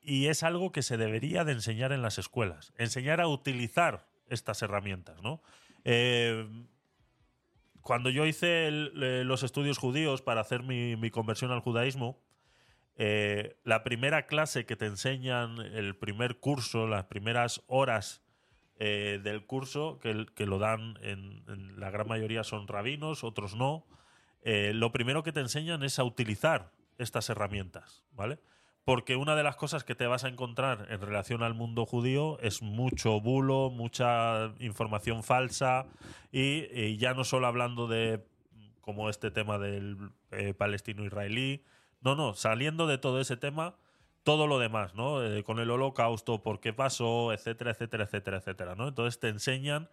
Y 0.02 0.28
es 0.28 0.44
algo 0.44 0.72
que 0.72 0.84
se 0.84 0.98
debería 0.98 1.45
de 1.45 1.53
enseñar 1.53 1.94
en 1.94 2.02
las 2.02 2.18
escuelas. 2.18 2.74
Enseñar 2.78 3.22
a 3.22 3.28
utilizar 3.28 4.06
estas 4.28 4.61
herramientas, 4.61 5.22
¿no? 5.22 5.41
Eh, 5.86 6.45
cuando 7.82 8.10
yo 8.10 8.26
hice 8.26 8.68
eh, 8.68 9.24
los 9.24 9.44
estudios 9.44 9.78
judíos 9.78 10.22
para 10.22 10.41
hacer 10.41 10.64
mi, 10.64 10.98
mi 10.98 11.10
conversión 11.10 11.52
al 11.52 11.61
judaísmo, 11.61 12.22
eh, 12.98 13.57
la 13.64 13.84
primera 13.84 14.26
clase 14.26 14.65
que 14.65 14.76
te 14.76 14.88
enseñan, 14.88 15.60
el 15.60 15.95
primer 15.95 16.40
curso, 16.40 16.86
las 16.88 17.06
primeras 17.06 17.64
horas 17.68 18.22
eh, 18.80 19.20
del 19.24 19.45
curso, 19.45 19.99
que, 19.99 20.45
lo 20.45 20.60
dan 20.60 20.98
en, 21.02 21.44
la 21.80 21.90
gran 21.90 22.08
mayoría 22.08 22.44
son 22.44 22.68
rabinos, 22.68 23.24
otros 23.24 23.56
no, 23.56 23.86
eh, 24.41 24.72
lo 24.74 24.91
primero 24.91 25.24
que 25.24 25.32
te 25.32 25.40
enseñan 25.40 25.84
es 25.84 25.99
a 25.99 26.04
utilizar 26.04 26.72
estas 26.98 27.30
herramientas, 27.30 28.06
¿vale? 28.12 28.40
Porque 28.84 29.16
una 29.16 29.36
de 29.36 29.44
las 29.44 29.58
cosas 29.58 29.84
que 29.84 29.95
te 29.95 30.08
vas 30.08 30.24
a 30.24 30.30
encontrar 30.30 30.88
en 30.90 31.02
relación 31.02 31.44
al 31.44 31.54
mundo 31.54 31.86
judío 31.86 32.40
es 32.40 32.62
mucho 32.62 33.20
bulo, 33.20 33.70
mucha 33.70 34.54
información 34.60 35.24
falsa 35.24 35.86
y, 36.32 36.66
y 36.74 36.98
ya 36.98 37.14
no 37.14 37.26
solo 37.26 37.48
hablando 37.48 37.88
de 37.88 38.24
como 38.88 39.10
este 39.10 39.32
tema 39.32 39.58
del 39.58 39.98
eh, 40.32 40.54
palestino-israelí, 40.54 41.62
no, 41.99 42.16
no, 42.16 42.34
saliendo 42.36 42.88
de 42.88 42.98
todo 42.98 43.20
ese 43.20 43.36
tema, 43.36 43.76
todo 44.28 44.45
lo 44.45 44.60
demás, 44.60 44.94
¿no? 44.94 45.24
Eh, 45.24 45.41
con 45.45 45.58
el 45.60 45.72
holocausto, 45.72 46.44
por 46.44 46.60
qué 46.60 46.74
pasó, 46.74 47.32
etcétera, 47.32 47.72
etcétera, 47.72 48.04
etcétera, 48.04 48.38
etcétera, 48.40 48.76
¿no? 48.76 48.90
Entonces 48.90 49.22
te 49.22 49.30
enseñan 49.30 49.88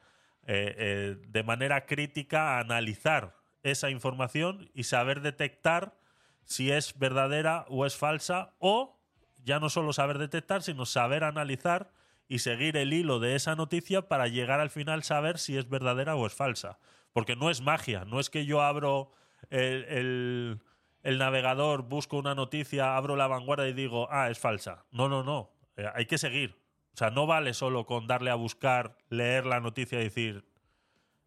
eh, 0.44 0.74
eh, 0.76 1.16
de 1.28 1.42
manera 1.44 1.86
crítica 1.86 2.56
a 2.56 2.58
analizar 2.58 3.36
esa 3.62 3.90
información 3.90 4.68
y 4.74 4.82
saber 4.82 5.20
detectar 5.20 5.94
si 6.42 6.72
es 6.72 6.98
verdadera 6.98 7.64
o 7.68 7.86
es 7.86 7.94
falsa 7.96 8.54
o 8.58 8.98
ya 9.44 9.60
no 9.60 9.70
solo 9.70 9.92
saber 9.92 10.18
detectar, 10.18 10.64
sino 10.64 10.84
saber 10.84 11.22
analizar 11.22 11.92
y 12.26 12.40
seguir 12.40 12.76
el 12.76 12.92
hilo 12.92 13.20
de 13.20 13.36
esa 13.36 13.54
noticia 13.54 14.08
para 14.08 14.26
llegar 14.26 14.58
al 14.58 14.70
final 14.70 15.04
saber 15.04 15.38
si 15.38 15.56
es 15.56 15.68
verdadera 15.68 16.16
o 16.16 16.26
es 16.26 16.34
falsa. 16.34 16.80
Porque 17.12 17.36
no 17.36 17.50
es 17.50 17.60
magia, 17.60 18.04
no 18.04 18.18
es 18.18 18.30
que 18.30 18.46
yo 18.46 18.62
abro 18.62 19.12
el, 19.50 19.84
el- 19.84 20.60
el 21.04 21.18
navegador, 21.18 21.82
busco 21.82 22.16
una 22.16 22.34
noticia, 22.34 22.96
abro 22.96 23.14
la 23.14 23.26
vanguardia 23.26 23.68
y 23.68 23.74
digo, 23.74 24.08
ah, 24.10 24.30
es 24.30 24.38
falsa. 24.38 24.86
No, 24.90 25.08
no, 25.08 25.22
no. 25.22 25.50
Eh, 25.76 25.86
hay 25.94 26.06
que 26.06 26.18
seguir. 26.18 26.56
O 26.94 26.96
sea, 26.96 27.10
no 27.10 27.26
vale 27.26 27.52
solo 27.52 27.84
con 27.84 28.06
darle 28.06 28.30
a 28.30 28.34
buscar, 28.34 28.96
leer 29.10 29.44
la 29.44 29.60
noticia 29.60 30.00
y 30.00 30.04
decir, 30.04 30.46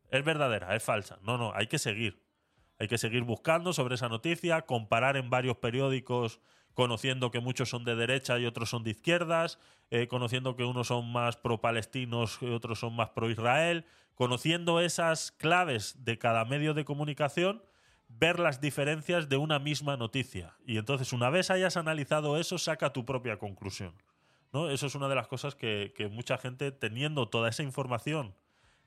es 0.10 0.24
verdadera, 0.26 0.76
es 0.76 0.84
falsa. 0.84 1.20
No, 1.22 1.38
no, 1.38 1.54
hay 1.54 1.68
que 1.68 1.78
seguir. 1.78 2.24
Hay 2.80 2.88
que 2.88 2.98
seguir 2.98 3.24
buscando 3.24 3.72
sobre 3.72 3.96
esa 3.96 4.10
noticia, 4.10 4.64
comparar 4.64 5.16
en 5.16 5.30
varios 5.30 5.58
periódicos, 5.58 6.40
conociendo 6.74 7.30
que 7.30 7.40
muchos 7.40 7.70
son 7.70 7.84
de 7.84 7.96
derecha 7.96 8.40
y 8.40 8.46
otros 8.46 8.70
son 8.70 8.84
de 8.84 8.92
izquierdas, 8.92 9.60
eh, 9.92 10.08
conociendo 10.08 10.56
que 10.56 10.64
unos 10.64 10.88
son 10.88 11.12
más 11.12 11.38
pro-palestinos 11.38 12.40
y 12.42 12.48
otros 12.48 12.80
son 12.80 12.96
más 12.96 13.10
pro-Israel, 13.10 13.86
conociendo 14.16 14.80
esas 14.80 15.32
claves 15.32 16.04
de 16.04 16.18
cada 16.18 16.46
medio 16.46 16.74
de 16.74 16.86
comunicación, 16.86 17.62
ver 18.10 18.40
las 18.40 18.62
diferencias 18.62 19.30
de 19.30 19.38
una 19.38 19.60
misma 19.60 19.98
noticia. 19.98 20.56
Y 20.66 20.78
entonces, 20.78 21.14
una 21.14 21.30
vez 21.30 21.50
hayas 21.52 21.78
analizado 21.78 22.38
eso, 22.38 22.58
saca 22.58 22.94
tu 22.94 23.06
propia 23.06 23.38
conclusión. 23.38 23.94
¿no? 24.54 24.70
Eso 24.70 24.88
es 24.88 24.96
una 24.96 25.08
de 25.10 25.16
las 25.16 25.28
cosas 25.28 25.56
que, 25.56 25.94
que 25.96 26.08
mucha 26.08 26.38
gente, 26.38 26.72
teniendo 26.72 27.28
toda 27.30 27.50
esa 27.50 27.64
información 27.64 28.34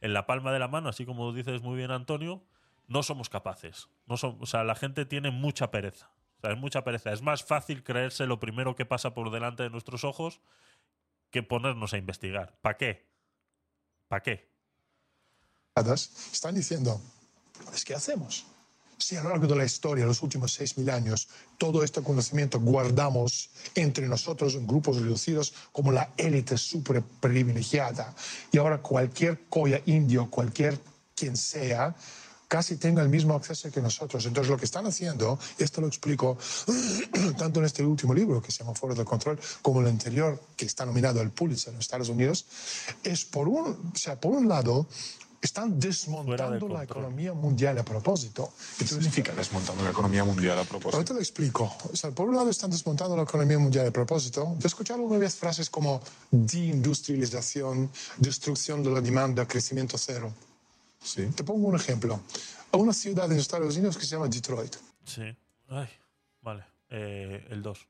en 0.01 0.15
la 0.15 0.27
palma 0.27 0.53
de 0.53 0.59
la 0.59 0.69
mano, 0.69 0.89
así 0.89 1.05
como 1.05 1.33
dices 1.33 1.63
muy 1.63 1.77
bien, 1.77 1.91
Antonio, 1.91 2.43
no 2.89 3.03
somos 3.03 3.29
capaces. 3.29 3.89
No 4.07 4.17
som- 4.17 4.39
o 4.41 4.47
sea, 4.47 4.65
la 4.65 4.75
gente 4.75 5.05
tiene 5.05 5.31
mucha 5.31 5.71
pereza. 5.71 6.11
O 6.39 6.41
sea, 6.41 6.53
es 6.53 6.59
mucha 6.59 6.83
pereza. 6.83 7.13
Es 7.13 7.21
más 7.23 7.45
fácil 7.45 7.85
creerse 7.85 8.27
lo 8.27 8.41
primero 8.41 8.75
que 8.75 8.87
pasa 8.87 9.13
por 9.13 9.31
delante 9.31 9.63
de 9.63 9.71
nuestros 9.71 10.03
ojos 10.05 10.41
que 11.31 11.43
ponernos 11.43 11.93
a 11.93 11.99
investigar. 11.99 12.57
¿Para 12.63 12.77
qué? 12.79 13.07
¿Para 14.09 14.23
qué? 14.23 14.51
están 16.33 16.55
diciendo, 16.55 17.01
es 17.73 17.85
que 17.85 17.95
hacemos. 17.95 18.47
Si 19.01 19.17
a 19.17 19.23
lo 19.23 19.31
largo 19.31 19.47
de 19.47 19.57
la 19.57 19.65
historia, 19.65 20.05
los 20.05 20.23
últimos 20.23 20.61
6.000 20.61 20.93
años, 20.93 21.29
todo 21.57 21.83
este 21.83 22.03
conocimiento 22.03 22.61
guardamos 22.61 23.51
entre 23.75 24.07
nosotros 24.07 24.55
en 24.55 24.67
grupos 24.67 25.01
reducidos 25.01 25.55
como 25.73 25.91
la 25.91 26.11
élite 26.19 26.59
super 26.59 27.03
privilegiada, 27.03 28.15
y 28.53 28.59
ahora 28.59 28.79
cualquier 28.83 29.49
coya 29.49 29.81
indio, 29.87 30.29
cualquier 30.31 30.79
quien 31.15 31.37
sea, 31.37 31.97
casi 32.47 32.77
tenga 32.77 33.01
el 33.01 33.09
mismo 33.09 33.35
acceso 33.35 33.71
que 33.71 33.81
nosotros. 33.81 34.27
Entonces, 34.27 34.51
lo 34.51 34.59
que 34.59 34.65
están 34.65 34.85
haciendo, 34.85 35.39
esto 35.57 35.81
lo 35.81 35.87
explico 35.87 36.37
tanto 37.39 37.61
en 37.61 37.67
este 37.67 37.85
último 37.85 38.13
libro 38.13 38.43
que 38.43 38.51
se 38.51 38.65
llama 38.65 38.75
Fuera 38.75 38.95
del 38.95 39.05
Control, 39.05 39.39
como 39.63 39.81
el 39.81 39.87
anterior, 39.87 40.39
que 40.57 40.67
está 40.67 40.85
nominado 40.85 41.21
al 41.21 41.31
Pulitzer 41.31 41.73
en 41.73 41.79
Estados 41.79 42.09
Unidos, 42.09 42.45
es 43.05 43.25
por 43.25 43.49
un, 43.49 43.93
o 43.95 43.97
sea, 43.97 44.21
por 44.21 44.33
un 44.33 44.49
lado, 44.49 44.89
están 45.41 45.81
desmontando 45.81 46.69
la 46.69 46.85
economía 46.85 47.33
mundial 47.33 47.79
a 47.79 47.83
propósito. 47.83 48.53
¿Qué 48.79 48.87
significa 48.87 49.33
desmontando 49.33 49.83
la 49.83 49.91
economía 49.91 50.23
mundial 50.23 50.59
a 50.59 50.65
propósito? 50.65 50.97
Ahorita 50.97 51.15
lo 51.15 51.21
explico. 51.21 51.73
O 51.93 51.97
sea, 51.97 52.11
por 52.11 52.29
un 52.29 52.37
lado 52.37 52.51
están 52.51 52.71
desmontando 52.71 53.17
la 53.17 53.23
economía 53.23 53.59
mundial 53.59 53.87
a 53.87 53.91
propósito. 53.91 54.55
Yo 54.59 54.65
he 54.65 54.67
escuchado 54.67 55.01
alguna 55.01 55.19
vez 55.19 55.35
frases 55.37 55.71
como 55.71 56.03
deindustrialización, 56.31 57.91
destrucción 58.19 58.83
de 58.83 58.91
la 58.91 59.01
demanda, 59.01 59.47
crecimiento 59.47 59.97
cero. 59.97 60.33
Sí. 61.03 61.27
Te 61.35 61.43
pongo 61.43 61.69
un 61.69 61.77
ejemplo. 61.77 62.21
a 62.73 62.77
una 62.77 62.93
ciudad 62.93 63.31
en 63.33 63.39
Estados 63.39 63.77
Unidos 63.77 63.97
que 63.97 64.05
se 64.05 64.11
llama 64.17 64.29
Detroit. 64.29 64.77
Sí. 65.05 65.23
Ay, 65.69 65.89
vale. 66.43 66.65
Eh, 66.91 67.47
el 67.51 67.63
2. 67.63 67.87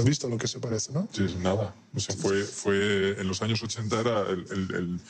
¿Has 0.00 0.04
visto 0.06 0.28
lo 0.28 0.36
que 0.38 0.48
se 0.48 0.58
parece, 0.58 0.92
no? 0.92 1.08
Sí, 1.12 1.36
nada. 1.40 1.74
O 1.94 2.00
sea, 2.00 2.14
fue, 2.16 2.42
fue 2.42 3.20
en 3.20 3.28
los 3.28 3.40
años 3.42 3.62
80 3.62 4.00
era 4.00 4.20
el, 4.30 4.44
el- 4.50 4.74
el- 4.74 5.00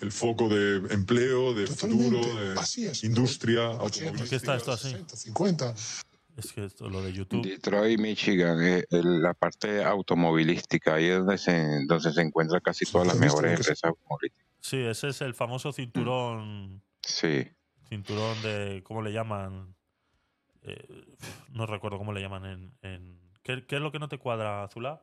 el 0.00 0.12
foco 0.12 0.48
de 0.48 0.92
empleo, 0.92 1.54
de 1.54 1.66
futuro, 1.66 2.18
de 2.36 2.58
Así 2.58 2.84
es. 2.86 3.04
industria, 3.04 3.78
¿Por 3.78 3.90
qué 3.92 4.36
está 4.36 4.56
esto 4.56 4.72
así? 4.72 4.94
50. 5.14 5.74
Es 6.36 6.52
que 6.52 6.64
esto, 6.64 6.90
lo 6.90 7.00
de 7.00 7.12
YouTube. 7.12 7.44
Detroit, 7.44 8.00
Michigan, 8.00 8.58
eh, 8.60 8.84
la 8.90 9.34
parte 9.34 9.84
automovilística, 9.84 10.94
ahí 10.96 11.06
es 11.06 11.18
donde 11.18 11.38
se, 11.38 11.84
donde 11.86 12.12
se 12.12 12.20
encuentran 12.20 12.60
casi 12.60 12.84
todas 12.86 13.06
las 13.06 13.14
¿Has 13.16 13.20
visto 13.22 13.36
mejores 13.36 13.58
empresas 13.60 13.84
automovilísticas. 13.84 14.46
Sí, 14.60 14.78
ese 14.78 15.08
es 15.10 15.20
el 15.20 15.34
famoso 15.34 15.72
cinturón. 15.72 16.82
Sí. 17.02 17.46
Cinturón 17.88 18.42
de. 18.42 18.82
¿Cómo 18.84 19.00
le 19.02 19.12
llaman? 19.12 19.76
Eh, 20.62 21.04
no 21.52 21.66
recuerdo 21.66 21.98
cómo 21.98 22.12
le 22.12 22.20
llaman 22.20 22.46
en. 22.46 22.72
en- 22.82 23.23
¿Qué, 23.44 23.64
es 23.68 23.80
lo 23.80 23.92
que 23.92 24.00
no 24.00 24.08
te 24.08 24.18
cuadra, 24.18 24.64
Azulá? 24.64 25.00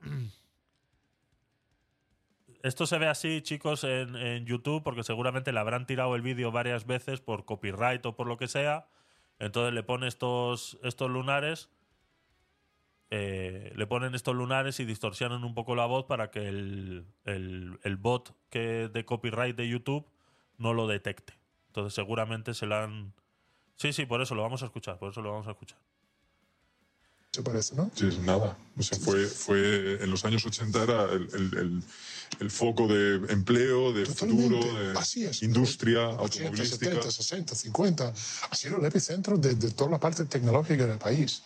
Esto 2.62 2.86
se 2.86 2.98
ve 2.98 3.06
así, 3.06 3.40
chicos, 3.42 3.84
en, 3.84 4.44
YouTube, 4.46 4.82
porque 4.82 5.02
seguramente 5.02 5.52
le 5.52 5.60
habrán 5.60 5.86
tirado 5.86 6.14
el 6.14 6.22
vídeo 6.22 6.52
varias 6.52 6.86
veces 6.86 7.20
por 7.20 7.44
copyright 7.44 8.04
o 8.06 8.16
por 8.16 8.26
lo 8.26 8.36
que 8.36 8.48
sea. 8.48 8.86
Entonces 9.38 9.72
le 9.74 9.82
pone 9.82 10.06
estos, 10.08 10.78
estos 10.82 11.10
lunares. 11.10 11.70
eh, 13.10 13.72
le 13.74 13.86
ponen 13.86 14.14
estos 14.14 14.34
lunares 14.36 14.78
y 14.80 14.84
distorsionan 14.84 15.42
un 15.44 15.54
poco 15.54 15.74
la 15.74 15.86
voz 15.86 16.04
para 16.06 16.30
que 16.30 16.48
el, 16.48 17.06
el- 17.24 17.78
el 17.82 17.96
bot 17.96 18.34
que 18.50 18.88
de 18.88 19.04
copyright 19.04 19.56
de 19.56 19.68
YouTube 19.68 20.06
no 20.58 20.74
lo 20.74 20.86
detecte. 20.86 21.34
Entonces 21.68 21.94
seguramente 21.94 22.54
se 22.54 22.66
lo 22.66 22.76
han... 22.76 23.14
Sí, 23.76 23.92
sí, 23.94 24.06
por 24.06 24.22
eso 24.22 24.34
lo 24.36 24.42
vamos 24.42 24.62
a 24.62 24.66
escuchar, 24.66 24.98
por 24.98 25.10
eso 25.10 25.22
lo 25.22 25.32
vamos 25.32 25.48
a 25.48 25.52
escuchar. 25.52 25.78
Se 27.32 27.42
parece, 27.42 27.76
¿no? 27.76 27.90
Sí, 27.94 28.06
nada. 28.24 28.56
O 28.76 28.82
sea, 28.82 28.98
fue, 28.98 29.24
fue 29.26 30.02
en 30.02 30.10
los 30.10 30.24
años 30.24 30.44
80 30.44 30.82
era 30.82 31.04
el, 31.04 31.28
el- 31.32 31.58
el- 31.58 31.82
el 32.40 32.50
foco 32.50 32.86
de 32.88 33.16
empleo, 33.32 33.92
de 33.92 34.06
futuro, 34.06 34.58
de 34.74 34.98
Así 34.98 35.24
es. 35.24 35.42
industria, 35.42 36.08
80, 36.10 36.22
automovilística. 36.22 36.84
70, 36.86 37.10
60, 37.10 37.54
50. 37.54 38.14
Ha 38.50 38.54
sido 38.54 38.78
el 38.78 38.84
epicentro 38.84 39.36
de, 39.36 39.54
de 39.56 39.70
toda 39.72 39.90
la 39.90 40.00
parte 40.00 40.24
tecnológica 40.24 40.86
del 40.86 40.98
país. 40.98 41.42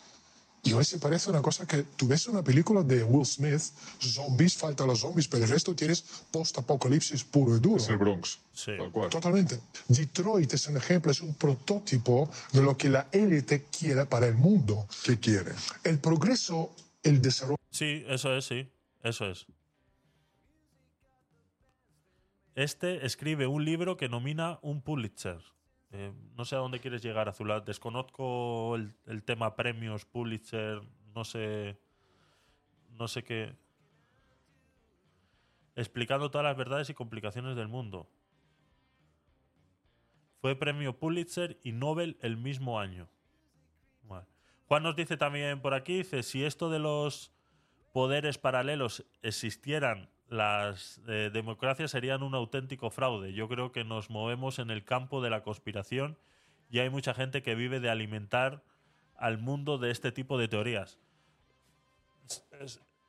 Y 0.65 0.73
hoy 0.73 0.85
se 0.85 0.99
parece 0.99 1.29
una 1.29 1.43
cosa 1.43 1.67
que 1.67 1.83
tú 1.83 2.09
ves 2.09 2.27
una 2.27 2.43
película 2.43 2.83
de 2.83 3.05
Will 3.05 3.27
Smith, 3.27 3.61
zombies, 4.01 4.57
falta 4.57 4.87
los 4.87 5.01
zombies, 5.01 5.29
pero 5.29 5.45
el 5.45 5.51
resto 5.51 5.75
tienes 5.75 6.03
post-apocalipsis 6.31 7.23
puro 7.23 7.55
y 7.55 7.61
duro. 7.61 7.77
Es 7.77 7.89
el 7.91 7.99
Bronx. 7.99 8.39
Sí. 8.55 8.73
Totalmente. 9.11 9.61
Detroit 9.89 10.55
es 10.55 10.67
un 10.67 10.79
ejemplo, 10.79 11.13
es 11.13 11.21
un 11.21 11.35
prototipo 11.35 12.31
de 12.53 12.63
lo 12.63 12.79
que 12.79 12.89
la 12.89 13.09
élite 13.13 13.67
quiere 13.67 14.07
para 14.07 14.27
el 14.27 14.37
mundo. 14.37 14.89
¿Qué 15.05 15.21
quiere? 15.21 15.53
El 15.85 15.99
progreso, 15.99 16.75
el 17.03 17.21
desarrollo. 17.21 17.59
Sí, 17.71 18.03
eso 18.09 18.35
es, 18.35 18.47
sí. 18.47 18.67
Eso 19.03 19.31
es. 19.31 19.47
Este 22.55 23.05
escribe 23.05 23.47
un 23.47 23.67
libro 23.67 23.99
que 23.99 24.09
nomina 24.09 24.61
un 24.63 24.81
Pulitzer. 24.81 25.41
Eh, 25.97 26.13
no 26.37 26.45
sé 26.45 26.57
a 26.57 26.59
dónde 26.59 26.81
quieres 26.81 27.05
llegar, 27.05 27.29
Azulat. 27.29 27.65
Desconozco 27.65 28.75
el, 28.75 29.23
tema 29.23 29.55
premios, 29.55 30.05
Pulitzer, 30.05 30.83
no 31.15 31.23
sé. 31.23 31.79
No 32.99 33.07
sé 33.07 33.23
qué. 33.23 33.55
Explicando 35.77 36.33
todas 36.33 36.45
las 36.45 36.57
verdades 36.57 36.91
y 36.91 36.95
complicaciones 36.95 37.55
del 37.55 37.69
mundo. 37.69 38.09
Fue 40.41 40.57
premio 40.57 40.99
Pulitzer 40.99 41.61
y 41.63 41.71
Nobel 41.71 42.19
el 42.21 42.37
mismo 42.37 42.81
año. 42.81 43.09
Juan 44.67 44.83
nos 44.83 44.97
dice 44.97 45.17
también 45.17 45.61
por 45.61 45.75
aquí, 45.75 45.99
dice, 45.99 46.23
si 46.23 46.43
esto 46.43 46.71
de 46.71 46.79
los 46.79 47.31
poderes 47.93 48.39
paralelos 48.39 49.05
existieran, 49.23 50.09
las 50.35 51.01
eh, 51.07 51.31
democracias 51.33 51.93
serían 51.93 52.23
un 52.23 52.35
auténtico 52.35 52.91
fraude. 52.91 53.33
Yo 53.33 53.49
creo 53.49 53.73
que 53.73 53.85
nos 53.85 54.11
movemos 54.11 54.59
en 54.59 54.71
el 54.71 54.85
campo 54.85 55.23
de 55.23 55.31
la 55.31 55.43
conspiración 55.43 56.19
y 56.69 56.81
hay 56.81 56.91
mucha 56.91 57.15
gente 57.15 57.43
que 57.43 57.55
vive 57.55 57.81
de 57.81 57.89
alimentar 57.89 58.63
al 59.17 59.39
mundo 59.39 59.79
de 59.79 59.91
este 59.93 60.11
tipo 60.11 60.37
de 60.37 60.49
teorías. 60.49 60.99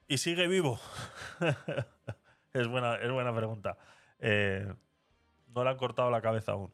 ¿Y 0.08 0.20
sigue 0.20 0.48
vivo? 0.48 0.80
es, 2.54 2.68
buena, 2.68 2.96
es 2.96 3.12
buena 3.12 3.36
pregunta. 3.36 3.78
Eh, 4.20 4.72
no 5.48 5.64
le 5.64 5.70
han 5.72 5.78
cortado 5.78 6.12
la 6.12 6.22
cabeza 6.22 6.52
aún. 6.52 6.72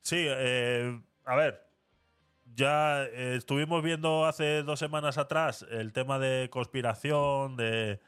Sí, 0.00 0.26
eh, 0.28 1.00
a 1.24 1.36
ver, 1.36 1.64
ya 2.56 3.04
estuvimos 3.04 3.82
viendo 3.84 4.26
hace 4.26 4.64
dos 4.64 4.80
semanas 4.80 5.16
atrás 5.16 5.64
el 5.70 5.92
tema 5.92 6.18
de 6.18 6.50
conspiración, 6.50 7.56
de, 7.56 8.00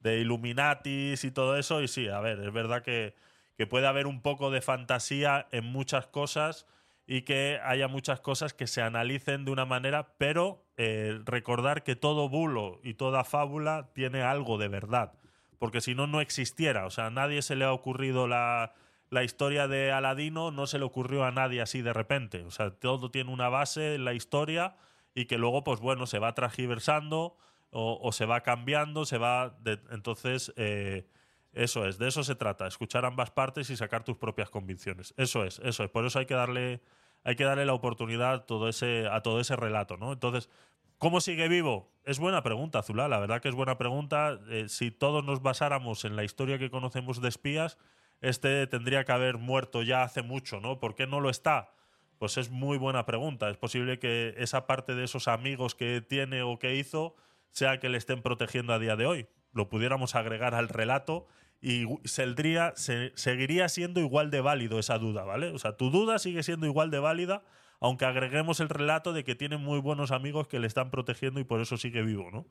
de 0.00 0.20
Illuminatis 0.20 1.24
y 1.24 1.30
todo 1.30 1.56
eso, 1.56 1.82
y 1.82 1.88
sí, 1.88 2.08
a 2.08 2.20
ver, 2.20 2.40
es 2.40 2.52
verdad 2.52 2.82
que, 2.82 3.14
que 3.56 3.66
puede 3.66 3.86
haber 3.86 4.06
un 4.06 4.22
poco 4.22 4.50
de 4.50 4.60
fantasía 4.60 5.48
en 5.50 5.64
muchas 5.64 6.06
cosas 6.06 6.66
y 7.06 7.22
que 7.22 7.58
haya 7.64 7.88
muchas 7.88 8.20
cosas 8.20 8.52
que 8.52 8.66
se 8.66 8.82
analicen 8.82 9.46
de 9.46 9.50
una 9.50 9.64
manera, 9.64 10.14
pero 10.18 10.62
eh, 10.76 11.18
recordar 11.24 11.82
que 11.82 11.96
todo 11.96 12.28
bulo 12.28 12.80
y 12.84 12.94
toda 12.94 13.24
fábula 13.24 13.88
tiene 13.94 14.22
algo 14.22 14.58
de 14.58 14.68
verdad, 14.68 15.14
porque 15.58 15.80
si 15.80 15.94
no, 15.94 16.06
no 16.06 16.20
existiera, 16.20 16.84
o 16.86 16.90
sea, 16.90 17.06
a 17.06 17.10
nadie 17.10 17.40
se 17.40 17.56
le 17.56 17.64
ha 17.64 17.72
ocurrido 17.72 18.28
la, 18.28 18.74
la 19.08 19.24
historia 19.24 19.68
de 19.68 19.90
Aladino, 19.90 20.50
no 20.50 20.66
se 20.66 20.78
le 20.78 20.84
ocurrió 20.84 21.24
a 21.24 21.32
nadie 21.32 21.62
así 21.62 21.80
de 21.80 21.94
repente, 21.94 22.44
o 22.44 22.50
sea, 22.50 22.70
todo 22.70 23.10
tiene 23.10 23.32
una 23.32 23.48
base 23.48 23.94
en 23.94 24.04
la 24.04 24.12
historia 24.12 24.76
y 25.14 25.24
que 25.24 25.38
luego, 25.38 25.64
pues 25.64 25.80
bueno, 25.80 26.06
se 26.06 26.18
va 26.18 26.34
transgiversando 26.34 27.38
o, 27.70 28.10
se 28.12 28.24
va 28.26 28.42
cambiando, 28.42 29.04
se 29.04 29.18
va... 29.18 29.50
de- 29.60 29.80
entonces, 29.90 30.52
eh, 30.56 31.06
eso 31.52 31.86
es, 31.86 31.98
de 31.98 32.08
eso 32.08 32.22
se 32.22 32.34
trata, 32.34 32.66
escuchar 32.66 33.04
ambas 33.04 33.30
partes 33.30 33.70
y 33.70 33.76
sacar 33.76 34.04
tus 34.04 34.16
propias 34.16 34.50
convicciones. 34.50 35.14
Eso 35.16 35.44
es, 35.44 35.60
eso 35.64 35.84
es. 35.84 35.90
Por 35.90 36.04
eso 36.06 36.18
hay 36.18 36.26
que 36.26 36.34
darle, 36.34 36.80
hay 37.24 37.36
que 37.36 37.44
darle 37.44 37.66
la 37.66 37.74
oportunidad 37.74 38.44
todo 38.44 38.68
ese, 38.68 39.06
a 39.10 39.22
todo 39.22 39.40
ese 39.40 39.56
relato, 39.56 39.96
¿no? 39.96 40.12
Entonces, 40.12 40.50
¿cómo 40.98 41.20
sigue 41.20 41.48
vivo? 41.48 41.90
Es 42.04 42.18
buena 42.18 42.42
pregunta, 42.42 42.82
Zulá, 42.82 43.08
la 43.08 43.18
verdad 43.18 43.40
que 43.40 43.48
es 43.48 43.54
buena 43.54 43.76
pregunta. 43.76 44.38
Eh, 44.48 44.68
si 44.68 44.90
todos 44.90 45.24
nos 45.24 45.42
basáramos 45.42 46.04
en 46.04 46.16
la 46.16 46.24
historia 46.24 46.58
que 46.58 46.70
conocemos 46.70 47.20
de 47.20 47.28
espías, 47.28 47.78
este 48.20 48.66
tendría 48.66 49.04
que 49.04 49.12
haber 49.12 49.38
muerto 49.38 49.82
ya 49.82 50.02
hace 50.02 50.22
mucho, 50.22 50.60
¿no? 50.60 50.80
¿Por 50.80 50.94
qué 50.94 51.06
no 51.06 51.20
lo 51.20 51.30
está? 51.30 51.72
Pues 52.18 52.36
es 52.36 52.50
muy 52.50 52.78
buena 52.78 53.06
pregunta. 53.06 53.48
Es 53.48 53.56
posible 53.56 53.98
que 53.98 54.34
esa 54.38 54.66
parte 54.66 54.94
de 54.94 55.04
esos 55.04 55.28
amigos 55.28 55.74
que 55.74 56.00
tiene 56.00 56.42
o 56.42 56.58
que 56.58 56.74
hizo 56.74 57.14
sea 57.50 57.78
que 57.80 57.88
le 57.88 57.98
estén 57.98 58.22
protegiendo 58.22 58.72
a 58.72 58.78
día 58.78 58.96
de 58.96 59.06
hoy. 59.06 59.26
Lo 59.52 59.68
pudiéramos 59.68 60.14
agregar 60.14 60.54
al 60.54 60.68
relato 60.68 61.26
y 61.60 61.86
saldría- 62.04 62.72
se- 62.76 63.12
seguiría 63.16 63.68
siendo 63.68 64.00
igual 64.00 64.30
de 64.30 64.40
válido 64.40 64.78
esa 64.78 64.98
duda, 64.98 65.24
¿vale? 65.24 65.48
O 65.50 65.58
sea, 65.58 65.76
tu 65.76 65.90
duda 65.90 66.18
sigue 66.18 66.42
siendo 66.42 66.66
igual 66.66 66.90
de 66.90 66.98
válida, 67.00 67.42
aunque 67.80 68.04
agreguemos 68.04 68.60
el 68.60 68.68
relato 68.68 69.12
de 69.12 69.24
que 69.24 69.34
tiene 69.34 69.56
muy 69.56 69.80
buenos 69.80 70.10
amigos 70.10 70.46
que 70.48 70.60
le 70.60 70.66
están 70.66 70.90
protegiendo 70.90 71.40
y 71.40 71.44
por 71.44 71.60
eso 71.60 71.76
sigue 71.76 72.02
vivo, 72.02 72.30
¿no? 72.30 72.46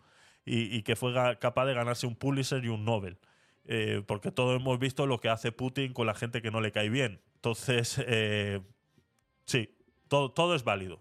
Y, 0.46 0.76
y 0.76 0.84
que 0.84 0.96
fue 0.96 1.14
capaz 1.40 1.66
de 1.66 1.74
ganarse 1.74 2.08
un 2.08 2.16
Pulitzer 2.16 2.64
y 2.64 2.70
un 2.70 2.86
Nobel. 2.86 3.18
Eh, 3.66 4.02
porque 4.08 4.32
todos 4.32 4.60
hemos 4.60 4.80
visto 4.80 5.06
lo 5.06 5.20
que 5.20 5.28
hace 5.30 5.52
Putin 5.52 5.92
con 5.94 6.08
la 6.08 6.14
gente 6.16 6.42
que 6.42 6.52
no 6.52 6.62
le 6.62 6.72
cae 6.72 6.90
bien. 6.90 7.22
Entonces, 7.36 8.02
eh, 8.08 8.62
sí, 9.46 9.70
todo, 10.08 10.32
todo 10.32 10.56
es 10.56 10.64
válido. 10.64 11.00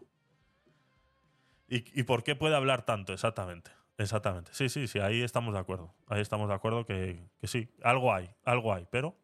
¿Y, 1.68 1.85
¿Y 1.98 2.02
por 2.05 2.23
qué 2.24 2.35
puede 2.36 2.55
hablar 2.56 2.85
tanto? 2.85 3.12
Exactamente. 3.12 3.70
Exactamente. 3.98 4.51
Sí, 4.55 4.68
sí, 4.68 4.86
sí, 4.89 4.98
ahí 4.98 5.23
estamos 5.23 5.55
de 5.55 5.60
acuerdo. 5.60 5.94
Ahí 6.06 6.20
estamos 6.20 6.48
de 6.48 6.55
acuerdo 6.55 6.85
que, 6.85 7.28
que 7.40 7.47
sí. 7.47 7.68
Algo 7.82 8.12
hay, 8.12 8.31
algo 8.44 8.73
hay, 8.74 8.86
pero. 8.90 9.16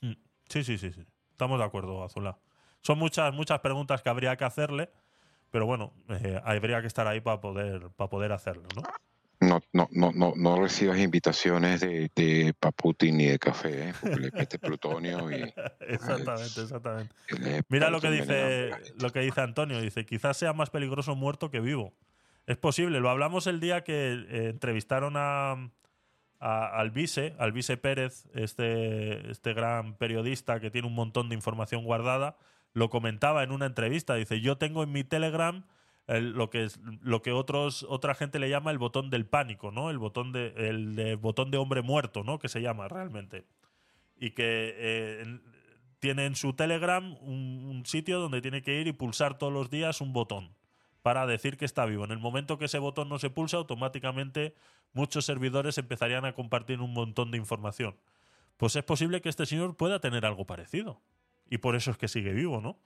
Mm, 0.00 0.12
Sí, 0.48 0.64
sí, 0.64 0.78
sí, 0.78 0.92
sí. 0.92 1.04
Estamos 1.30 1.58
de 1.58 1.64
acuerdo, 1.64 2.04
Azulá. 2.04 2.38
Son 2.82 2.98
muchas, 2.98 3.32
muchas 3.34 3.60
preguntas 3.60 4.02
que 4.02 4.08
habría 4.08 4.36
que 4.36 4.44
hacerle, 4.44 4.90
pero 5.50 5.66
bueno, 5.66 5.92
eh, 6.08 6.40
habría 6.44 6.80
que 6.80 6.86
estar 6.86 7.06
ahí 7.08 7.20
para 7.20 7.40
poder, 7.40 7.90
para 7.92 8.10
poder 8.10 8.32
hacerlo, 8.32 8.68
¿no? 8.76 8.82
No, 9.40 9.60
no, 9.72 9.88
no, 9.92 10.12
no, 10.12 10.32
no 10.34 10.62
recibas 10.62 10.98
invitaciones 10.98 11.80
de, 11.80 12.10
de 12.16 12.54
pa' 12.58 12.72
Putin 12.72 13.18
ni 13.18 13.26
de 13.26 13.38
café, 13.38 13.90
¿eh? 13.90 13.94
porque 14.00 14.16
le 14.16 14.30
mete 14.32 14.58
plutonio 14.58 15.30
y 15.30 15.52
exactamente, 15.88 16.62
exactamente. 16.62 17.14
Mira 17.68 17.90
lo 17.90 18.00
que 18.00 18.10
dice 18.10 18.70
lo 18.98 19.10
que 19.12 19.20
dice 19.20 19.40
Antonio, 19.42 19.80
dice, 19.80 20.06
quizás 20.06 20.36
sea 20.38 20.52
más 20.54 20.70
peligroso 20.70 21.14
muerto 21.14 21.50
que 21.50 21.60
vivo. 21.60 21.92
Es 22.46 22.56
posible, 22.56 23.00
lo 23.00 23.10
hablamos 23.10 23.46
el 23.46 23.60
día 23.60 23.84
que 23.84 24.12
eh, 24.28 24.48
entrevistaron 24.48 25.14
a, 25.16 25.52
a- 26.40 26.66
al 26.80 26.90
vice, 26.90 27.34
al 27.38 27.52
vice 27.52 27.76
Pérez, 27.76 28.26
este, 28.34 29.30
este 29.30 29.52
gran 29.52 29.94
periodista 29.98 30.60
que 30.60 30.70
tiene 30.70 30.86
un 30.88 30.94
montón 30.94 31.28
de 31.28 31.34
información 31.34 31.84
guardada, 31.84 32.36
lo 32.72 32.88
comentaba 32.88 33.42
en 33.42 33.50
una 33.52 33.66
entrevista, 33.66 34.14
dice, 34.14 34.40
yo 34.40 34.56
tengo 34.56 34.82
en 34.82 34.92
mi 34.92 35.04
Telegram 35.04 35.64
lo 36.08 36.50
que 36.50 36.64
es, 36.64 36.78
lo 37.02 37.20
que 37.22 37.32
otros 37.32 37.84
otra 37.88 38.14
gente 38.14 38.38
le 38.38 38.48
llama 38.48 38.70
el 38.70 38.78
botón 38.78 39.10
del 39.10 39.26
pánico, 39.26 39.70
¿no? 39.72 39.90
El 39.90 39.98
botón 39.98 40.32
de 40.32 40.54
el 40.56 41.16
botón 41.16 41.50
de 41.50 41.58
hombre 41.58 41.82
muerto, 41.82 42.22
¿no? 42.24 42.38
Que 42.38 42.48
se 42.48 42.60
llama 42.62 42.88
realmente 42.88 43.44
y 44.18 44.30
que 44.30 44.74
eh, 44.76 45.22
en- 45.22 45.42
tiene 45.98 46.26
en 46.26 46.36
su 46.36 46.52
Telegram 46.52 47.16
un, 47.22 47.64
un 47.68 47.86
sitio 47.86 48.20
donde 48.20 48.40
tiene 48.40 48.62
que 48.62 48.80
ir 48.80 48.86
y 48.86 48.92
pulsar 48.92 49.38
todos 49.38 49.52
los 49.52 49.70
días 49.70 50.00
un 50.00 50.12
botón 50.12 50.54
para 51.02 51.26
decir 51.26 51.56
que 51.56 51.64
está 51.64 51.84
vivo. 51.86 52.04
En 52.04 52.10
el 52.12 52.18
momento 52.18 52.58
que 52.58 52.66
ese 52.66 52.78
botón 52.78 53.08
no 53.08 53.18
se 53.18 53.30
pulsa, 53.30 53.56
automáticamente 53.56 54.54
muchos 54.92 55.24
servidores 55.24 55.78
empezarían 55.78 56.24
a 56.24 56.34
compartir 56.34 56.80
un 56.80 56.92
montón 56.92 57.30
de 57.30 57.38
información. 57.38 57.96
Pues 58.56 58.76
es 58.76 58.84
posible 58.84 59.20
que 59.20 59.28
este 59.28 59.46
señor 59.46 59.76
pueda 59.76 60.00
tener 60.00 60.24
algo 60.26 60.46
parecido. 60.46 61.00
Y 61.48 61.58
por 61.58 61.76
eso 61.76 61.90
es 61.90 61.96
que 61.98 62.08
sigue 62.08 62.32
vivo, 62.32 62.60
¿no? 62.60 62.78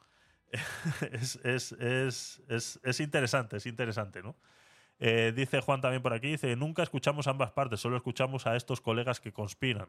es, 1.12 1.36
es, 1.44 1.72
es, 1.72 2.42
es, 2.48 2.80
es 2.82 3.00
interesante, 3.00 3.56
es 3.56 3.66
interesante, 3.66 4.22
¿no? 4.22 4.36
Eh, 4.98 5.32
dice 5.34 5.60
Juan 5.62 5.80
también 5.80 6.02
por 6.02 6.12
aquí, 6.12 6.32
dice, 6.32 6.54
nunca 6.56 6.82
escuchamos 6.82 7.26
ambas 7.26 7.52
partes, 7.52 7.80
solo 7.80 7.96
escuchamos 7.96 8.46
a 8.46 8.54
estos 8.56 8.80
colegas 8.80 9.18
que 9.18 9.32
conspiran. 9.32 9.88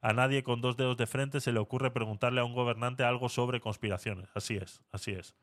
A 0.00 0.12
nadie 0.12 0.42
con 0.42 0.60
dos 0.60 0.76
dedos 0.76 0.96
de 0.96 1.06
frente 1.06 1.40
se 1.40 1.52
le 1.52 1.58
ocurre 1.58 1.90
preguntarle 1.90 2.40
a 2.40 2.44
un 2.44 2.54
gobernante 2.54 3.04
algo 3.04 3.28
sobre 3.28 3.60
conspiraciones. 3.60 4.28
Así 4.34 4.56
es, 4.56 4.80
así 4.92 5.12
es. 5.12 5.34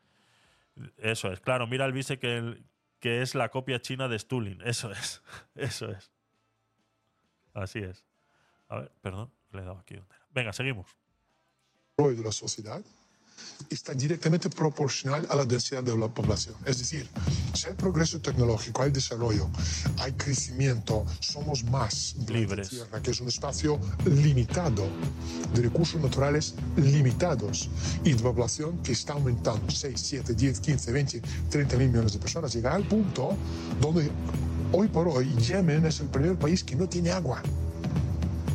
Eso 0.98 1.30
es, 1.30 1.40
claro, 1.40 1.66
mira 1.66 1.84
el 1.84 1.92
vice 1.92 2.18
que, 2.18 2.62
que 2.98 3.20
es 3.20 3.34
la 3.34 3.50
copia 3.50 3.80
china 3.80 4.08
de 4.08 4.18
Stulin. 4.18 4.60
Eso 4.62 4.90
es, 4.90 5.22
eso 5.54 5.90
es. 5.90 6.10
Así 7.52 7.80
es. 7.80 8.04
A 8.68 8.80
ver, 8.80 8.92
perdón, 9.02 9.30
le 9.52 9.60
he 9.60 9.64
dado 9.64 9.78
aquí. 9.78 9.96
Venga, 10.30 10.52
seguimos. 10.52 10.96
de 11.98 12.22
la 12.22 12.32
sociedad 12.32 12.82
está 13.68 13.94
directamente 13.94 14.50
proporcional 14.50 15.26
a 15.30 15.36
la 15.36 15.44
densidad 15.44 15.82
de 15.82 15.96
la 15.96 16.08
población. 16.08 16.56
Es 16.64 16.78
decir, 16.78 17.08
si 17.54 17.68
hay 17.68 17.74
progreso 17.74 18.20
tecnológico, 18.20 18.82
hay 18.82 18.90
desarrollo, 18.90 19.48
hay 19.98 20.12
crecimiento, 20.12 21.06
somos 21.20 21.64
más 21.64 22.16
Libres. 22.28 22.70
Tierra, 22.70 23.00
que 23.00 23.12
es 23.12 23.20
un 23.20 23.28
espacio 23.28 23.78
limitado, 24.04 24.88
de 25.54 25.62
recursos 25.62 26.00
naturales 26.00 26.54
limitados 26.76 27.68
y 28.04 28.12
de 28.12 28.22
población 28.22 28.78
que 28.82 28.92
está 28.92 29.12
aumentando 29.12 29.70
6, 29.70 30.00
7, 30.00 30.34
10, 30.34 30.60
15, 30.60 30.92
20, 30.92 31.22
30 31.50 31.76
mil 31.76 31.88
millones 31.88 32.12
de 32.12 32.18
personas. 32.18 32.52
Llegar 32.52 32.74
al 32.74 32.84
punto 32.84 33.36
donde 33.80 34.10
hoy 34.72 34.88
por 34.88 35.08
hoy 35.08 35.32
Yemen 35.36 35.86
es 35.86 36.00
el 36.00 36.08
primer 36.08 36.36
país 36.36 36.64
que 36.64 36.76
no 36.76 36.88
tiene 36.88 37.10
agua. 37.10 37.42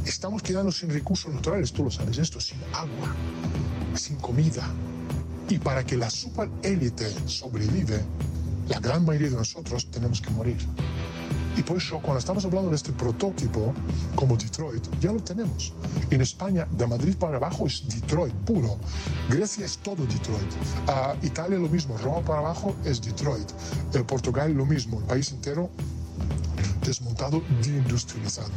Estamos 0.06 0.44
quedando 0.44 0.72
sin 0.72 0.90
recursos 0.90 1.34
naturales, 1.34 1.72
tú 1.74 1.84
lo 1.84 1.91
sabes 1.91 2.18
esto, 2.18 2.40
sin 2.40 2.60
agua, 2.74 3.16
sin 3.97 4.17
comida. 4.17 4.67
Y 5.49 5.57
para 5.59 5.85
que 5.85 5.97
la 5.97 6.09
superélite 6.09 7.07
sobrevive, 7.27 8.01
la 8.67 8.80
gran 8.80 9.05
mayoría 9.05 9.30
de 9.30 9.38
nosotros 9.38 9.89
tenemos 9.91 10.22
que 10.22 10.31
morir. 10.31 10.57
Y 11.57 11.61
por 11.61 11.77
eso, 11.77 11.99
cuando 11.99 12.19
estamos 12.19 12.43
hablando 12.43 12.69
de 12.69 12.76
este 12.76 12.91
prototipo, 12.91 13.73
como 14.15 14.35
Detroit, 14.35 14.84
ya 14.99 15.13
lo 15.13 15.22
tenemos. 15.22 15.72
En 16.09 16.22
España, 16.22 16.67
de 16.72 16.85
Madrid 16.85 17.15
para 17.15 17.38
abajo 17.38 17.65
es 17.65 17.88
Detroit 17.88 18.34
puro. 18.45 18.77
Grecia 19.30 19.65
es 19.65 19.77
todo 19.77 20.05
Detroit. 20.05 20.51
Ah, 20.88 21.15
Italia 21.22 21.57
lo 21.57 21.69
mismo. 21.69 21.97
Roma 21.97 22.22
para 22.22 22.39
abajo 22.39 22.76
es 22.84 23.01
Detroit. 23.01 23.49
Eh, 23.93 24.03
Portugal 24.03 24.51
lo 24.51 24.65
mismo. 24.65 24.99
El 24.99 25.05
país 25.05 25.31
entero 25.31 25.69
desmontado, 26.85 27.41
deindustrializado. 27.63 28.51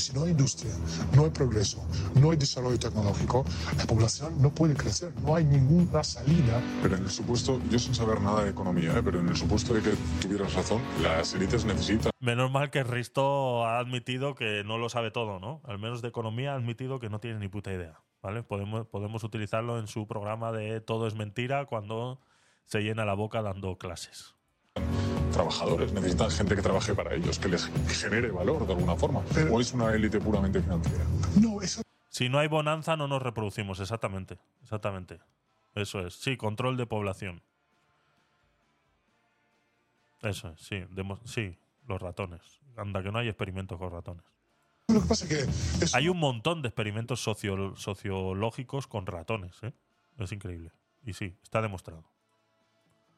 Si 0.00 0.12
no 0.12 0.24
hay 0.24 0.30
industria, 0.30 0.72
no 1.14 1.24
hay 1.24 1.30
progreso, 1.30 1.84
no 2.14 2.30
hay 2.30 2.36
desarrollo 2.36 2.78
tecnológico, 2.78 3.44
la 3.76 3.86
población 3.86 4.40
no 4.40 4.50
puede 4.50 4.74
crecer, 4.74 5.12
no 5.22 5.36
hay 5.36 5.44
ninguna 5.44 6.02
salida. 6.04 6.62
Pero 6.82 6.96
en 6.96 7.04
el 7.04 7.10
supuesto, 7.10 7.60
yo 7.70 7.78
sin 7.78 7.94
saber 7.94 8.20
nada 8.20 8.44
de 8.44 8.50
economía, 8.50 8.96
¿eh? 8.96 9.02
pero 9.04 9.20
en 9.20 9.28
el 9.28 9.36
supuesto 9.36 9.74
de 9.74 9.82
que 9.82 9.94
tuvieras 10.20 10.54
razón, 10.54 10.82
las 11.02 11.34
élites 11.34 11.64
necesitan 11.64 12.10
Menos 12.20 12.50
mal 12.50 12.70
que 12.70 12.82
Risto 12.84 13.66
ha 13.66 13.78
admitido 13.78 14.34
que 14.34 14.64
no 14.64 14.78
lo 14.78 14.88
sabe 14.88 15.10
todo, 15.10 15.38
¿no? 15.38 15.60
Al 15.64 15.78
menos 15.78 16.00
de 16.00 16.08
economía 16.08 16.52
ha 16.52 16.56
admitido 16.56 16.98
que 16.98 17.10
no 17.10 17.20
tiene 17.20 17.38
ni 17.38 17.48
puta 17.48 17.72
idea, 17.72 18.00
¿vale? 18.22 18.42
Podemos, 18.42 18.86
podemos 18.86 19.24
utilizarlo 19.24 19.78
en 19.78 19.88
su 19.88 20.06
programa 20.06 20.50
de 20.50 20.80
Todo 20.80 21.06
es 21.06 21.14
mentira 21.14 21.66
cuando 21.66 22.20
se 22.64 22.80
llena 22.80 23.04
la 23.04 23.14
boca 23.14 23.42
dando 23.42 23.76
clases. 23.76 24.34
Trabajadores, 25.34 25.92
necesitan 25.92 26.30
gente 26.30 26.56
que 26.56 26.62
trabaje 26.62 26.94
para 26.94 27.14
ellos, 27.14 27.38
que 27.38 27.48
les 27.48 27.70
genere 27.88 28.30
valor 28.30 28.66
de 28.66 28.72
alguna 28.72 28.96
forma. 28.96 29.22
o 29.50 29.60
es 29.60 29.72
una 29.72 29.92
élite 29.92 30.20
puramente 30.20 30.60
financiera. 30.62 31.04
No, 31.40 31.60
eso 31.60 31.82
Si 32.08 32.28
no 32.28 32.38
hay 32.38 32.48
bonanza, 32.48 32.96
no 32.96 33.06
nos 33.08 33.20
reproducimos, 33.22 33.80
exactamente. 33.80 34.38
Exactamente. 34.62 35.18
Eso 35.74 36.06
es. 36.06 36.14
Sí, 36.14 36.36
control 36.36 36.76
de 36.76 36.86
población. 36.86 37.42
Eso 40.22 40.48
es, 40.50 40.60
sí. 40.60 40.84
demo- 40.90 41.20
sí, 41.24 41.56
los 41.86 42.00
ratones. 42.00 42.40
Anda, 42.76 43.02
que 43.02 43.12
no 43.12 43.18
hay 43.18 43.28
experimentos 43.28 43.78
con 43.78 43.90
ratones. 43.92 44.24
Lo 44.88 45.00
que 45.02 45.06
pasa 45.08 45.24
es 45.26 45.30
que 45.90 45.96
Hay 45.96 46.08
un 46.08 46.18
montón 46.18 46.62
de 46.62 46.68
experimentos 46.68 47.20
socio- 47.22 47.76
sociológicos 47.76 48.86
con 48.86 49.06
ratones, 49.06 49.56
¿eh? 49.62 49.72
Es 50.18 50.32
increíble. 50.32 50.72
Y 51.04 51.12
sí, 51.12 51.36
está 51.42 51.60
demostrado. 51.60 52.04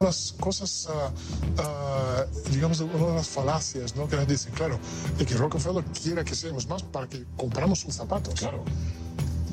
Las 0.00 0.34
cosas, 0.38 0.88
ah, 0.90 1.10
ah, 1.58 2.26
digamos, 2.50 2.80
una 2.80 3.06
de 3.06 3.14
las 3.14 3.28
falacias, 3.28 3.96
¿no? 3.96 4.06
Que 4.06 4.16
nos 4.16 4.28
dicen, 4.28 4.52
claro, 4.52 4.78
de 5.16 5.24
que 5.24 5.34
Rockefeller 5.34 5.82
quiera 5.84 6.22
que 6.22 6.34
seamos 6.34 6.68
más 6.68 6.82
para 6.82 7.08
que 7.08 7.24
compramos 7.34 7.80
sus 7.80 7.94
zapatos. 7.94 8.34
Claro. 8.34 8.62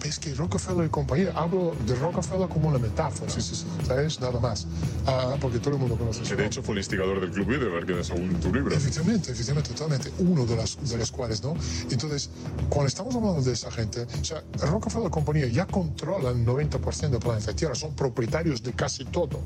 Es 0.04 0.20
que 0.20 0.34
Rockefeller 0.34 0.86
y 0.86 0.90
compañía, 0.90 1.32
hablo 1.34 1.76
de 1.86 1.96
Rockefeller 1.96 2.50
como 2.50 2.70
una 2.70 2.78
metáfora, 2.78 3.32
¿sabes? 3.32 4.20
Nada 4.20 4.40
más. 4.40 4.68
Ah, 5.06 5.36
porque 5.40 5.60
todo 5.60 5.76
el 5.76 5.80
mundo 5.80 5.98
conoce 5.98 6.24
Que 6.24 6.36
de 6.36 6.46
hecho 6.46 6.62
fue 6.62 6.74
el 6.74 6.80
instigador 6.80 7.22
del 7.22 7.32
Club 7.32 7.48
Bilderberg, 7.48 7.86
que 7.86 8.04
según 8.04 8.34
tu 8.42 8.54
libro. 8.54 8.76
Efectivamente, 8.76 9.32
efectivamente, 9.32 9.70
totalmente. 9.72 10.12
Uno 10.20 10.46
de, 10.46 10.58
las, 10.58 10.78
de 10.90 10.98
los 10.98 11.12
cuales, 11.12 11.42
¿no? 11.42 11.56
Entonces, 11.90 12.30
cuando 12.70 12.88
estamos 12.88 13.16
hablando 13.16 13.42
de 13.42 13.54
esa 13.54 13.72
gente, 13.72 14.02
o 14.02 14.26
sea, 14.26 14.44
Rockefeller 14.60 15.10
compañía 15.10 15.48
ya 15.48 15.66
controlan 15.66 16.40
el 16.40 16.46
90% 16.46 17.10
del 17.10 17.20
planeta 17.20 17.56
Tierra, 17.56 17.76
son 17.76 17.94
propietarios 17.96 18.62
de 18.62 18.74
casi 18.74 19.06
todo. 19.06 19.40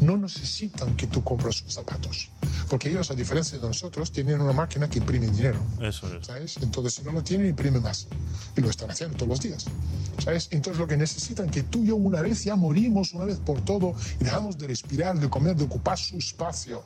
No 0.00 0.16
necesitan 0.16 0.96
que 0.96 1.06
tú 1.06 1.24
compres 1.24 1.56
sus 1.56 1.72
zapatos, 1.72 2.28
porque 2.68 2.90
ellos, 2.90 3.10
a 3.10 3.14
diferencia 3.14 3.58
de 3.58 3.66
nosotros, 3.66 4.12
tienen 4.12 4.40
una 4.40 4.52
máquina 4.52 4.88
que 4.88 4.98
imprime 4.98 5.28
dinero. 5.28 5.58
Eso 5.80 6.14
es. 6.14 6.26
¿Sabes? 6.26 6.58
Entonces, 6.60 6.94
si 6.94 7.02
no 7.02 7.12
lo 7.12 7.22
tienen, 7.22 7.48
imprime 7.48 7.80
más. 7.80 8.06
Y 8.56 8.60
lo 8.60 8.70
están 8.70 8.90
haciendo 8.90 9.16
todos 9.16 9.28
los 9.28 9.40
días. 9.40 9.66
¿Sabes? 10.22 10.48
Entonces, 10.52 10.80
lo 10.80 10.86
que 10.86 10.96
necesitan 10.96 11.50
que 11.50 11.62
tú 11.62 11.84
y 11.84 11.88
yo 11.88 11.96
una 11.96 12.22
vez 12.22 12.44
ya 12.44 12.56
morimos 12.56 13.12
una 13.12 13.24
vez 13.24 13.38
por 13.38 13.60
todo 13.62 13.94
y 14.20 14.24
dejamos 14.24 14.56
de 14.58 14.68
respirar, 14.68 15.18
de 15.18 15.28
comer, 15.28 15.56
de 15.56 15.64
ocupar 15.64 15.98
su 15.98 16.16
espacio. 16.16 16.82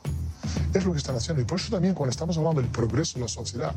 Es 0.74 0.84
lo 0.84 0.92
que 0.92 0.98
están 0.98 1.16
haciendo. 1.16 1.42
Y 1.42 1.44
por 1.44 1.58
eso 1.58 1.70
también 1.70 1.94
cuando 1.94 2.10
estamos 2.10 2.36
hablando 2.36 2.60
del 2.60 2.70
progreso 2.70 3.14
de 3.14 3.22
la 3.22 3.28
sociedad, 3.28 3.74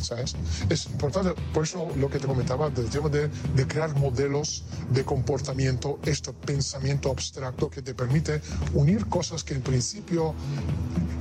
¿sabes? 0.00 0.34
Es 0.68 0.86
importante, 0.86 1.40
por 1.52 1.64
eso 1.64 1.88
lo 1.96 2.08
que 2.10 2.18
te 2.18 2.26
comentaba 2.26 2.70
del 2.70 2.88
tema 2.88 3.08
de, 3.08 3.28
de 3.28 3.66
crear 3.66 3.96
modelos 3.96 4.64
de 4.90 5.04
comportamiento, 5.04 5.98
este 6.04 6.32
pensamiento 6.32 7.10
abstracto 7.10 7.70
que 7.70 7.82
te 7.82 7.94
permite 7.94 8.40
unir 8.74 9.06
cosas 9.06 9.44
que 9.44 9.54
en 9.54 9.62
principio 9.62 10.34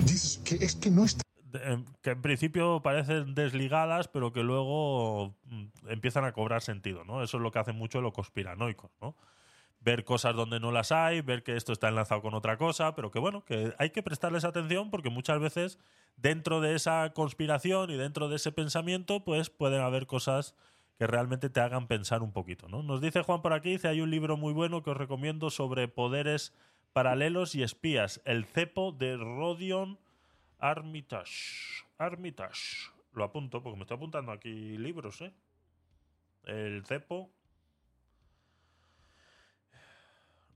dices 0.06 0.40
que 0.44 0.56
es 0.64 0.76
que 0.76 0.90
no 0.90 1.06
está 1.06 1.24
que 2.02 2.12
en 2.12 2.22
principio 2.22 2.82
parecen 2.82 3.36
desligadas, 3.36 4.08
pero 4.08 4.32
que 4.32 4.44
luego 4.44 5.36
mm, 5.46 5.90
empiezan 5.90 6.26
a 6.26 6.32
cobrar 6.32 6.62
sentido, 6.62 7.04
¿no? 7.04 7.24
Eso 7.24 7.38
es 7.38 7.44
lo 7.44 7.52
que 7.52 7.60
hacen 7.60 7.76
mucho 7.76 8.02
los 8.02 8.14
conspiranoicos, 8.14 8.92
¿no? 9.02 9.16
Ver 9.80 10.04
cosas 10.04 10.36
donde 10.36 10.60
no 10.60 10.72
las 10.72 10.92
hay, 10.92 11.22
ver 11.22 11.44
que 11.44 11.56
esto 11.56 11.74
está 11.74 11.90
enlazado 11.90 12.22
con 12.22 12.34
otra 12.34 12.58
cosa, 12.58 12.96
pero 12.96 13.12
que 13.12 13.20
bueno, 13.20 13.44
que 13.44 13.74
hay 13.80 13.90
que 13.90 14.04
prestarles 14.04 14.46
atención 14.46 14.92
porque 14.92 15.10
muchas 15.10 15.40
veces 15.40 15.80
dentro 16.18 16.62
de 16.62 16.76
esa 16.76 17.14
conspiración 17.14 17.90
y 17.90 17.96
dentro 17.96 18.30
de 18.30 18.36
ese 18.36 18.52
pensamiento, 18.52 19.24
pues 19.24 19.50
pueden 19.50 19.82
haber 19.82 20.06
cosas 20.06 20.56
que 20.98 21.08
realmente 21.08 21.50
te 21.50 21.60
hagan 21.60 21.88
pensar 21.88 22.22
un 22.22 22.32
poquito, 22.32 22.68
¿no? 22.68 22.84
Nos 22.84 23.02
dice 23.02 23.24
Juan 23.24 23.42
por 23.42 23.54
aquí, 23.54 23.72
dice, 23.72 23.88
hay 23.88 24.02
un 24.02 24.12
libro 24.12 24.38
muy 24.38 24.54
bueno 24.54 24.84
que 24.84 24.92
os 24.92 24.98
recomiendo 24.98 25.50
sobre 25.50 25.88
poderes 25.88 26.54
paralelos 26.94 27.56
y 27.56 27.64
espías, 27.64 28.22
El 28.26 28.46
cepo 28.46 28.92
de 28.92 29.18
Rodion 29.18 29.98
Armitage. 30.62 31.84
Armitage. 31.98 32.92
Lo 33.14 33.24
apunto 33.24 33.62
porque 33.62 33.78
me 33.78 33.84
estoy 33.84 33.98
apuntando 33.98 34.32
aquí 34.32 34.78
libros, 34.78 35.20
¿eh? 35.22 35.34
El 36.44 36.86
cepo. 36.86 37.34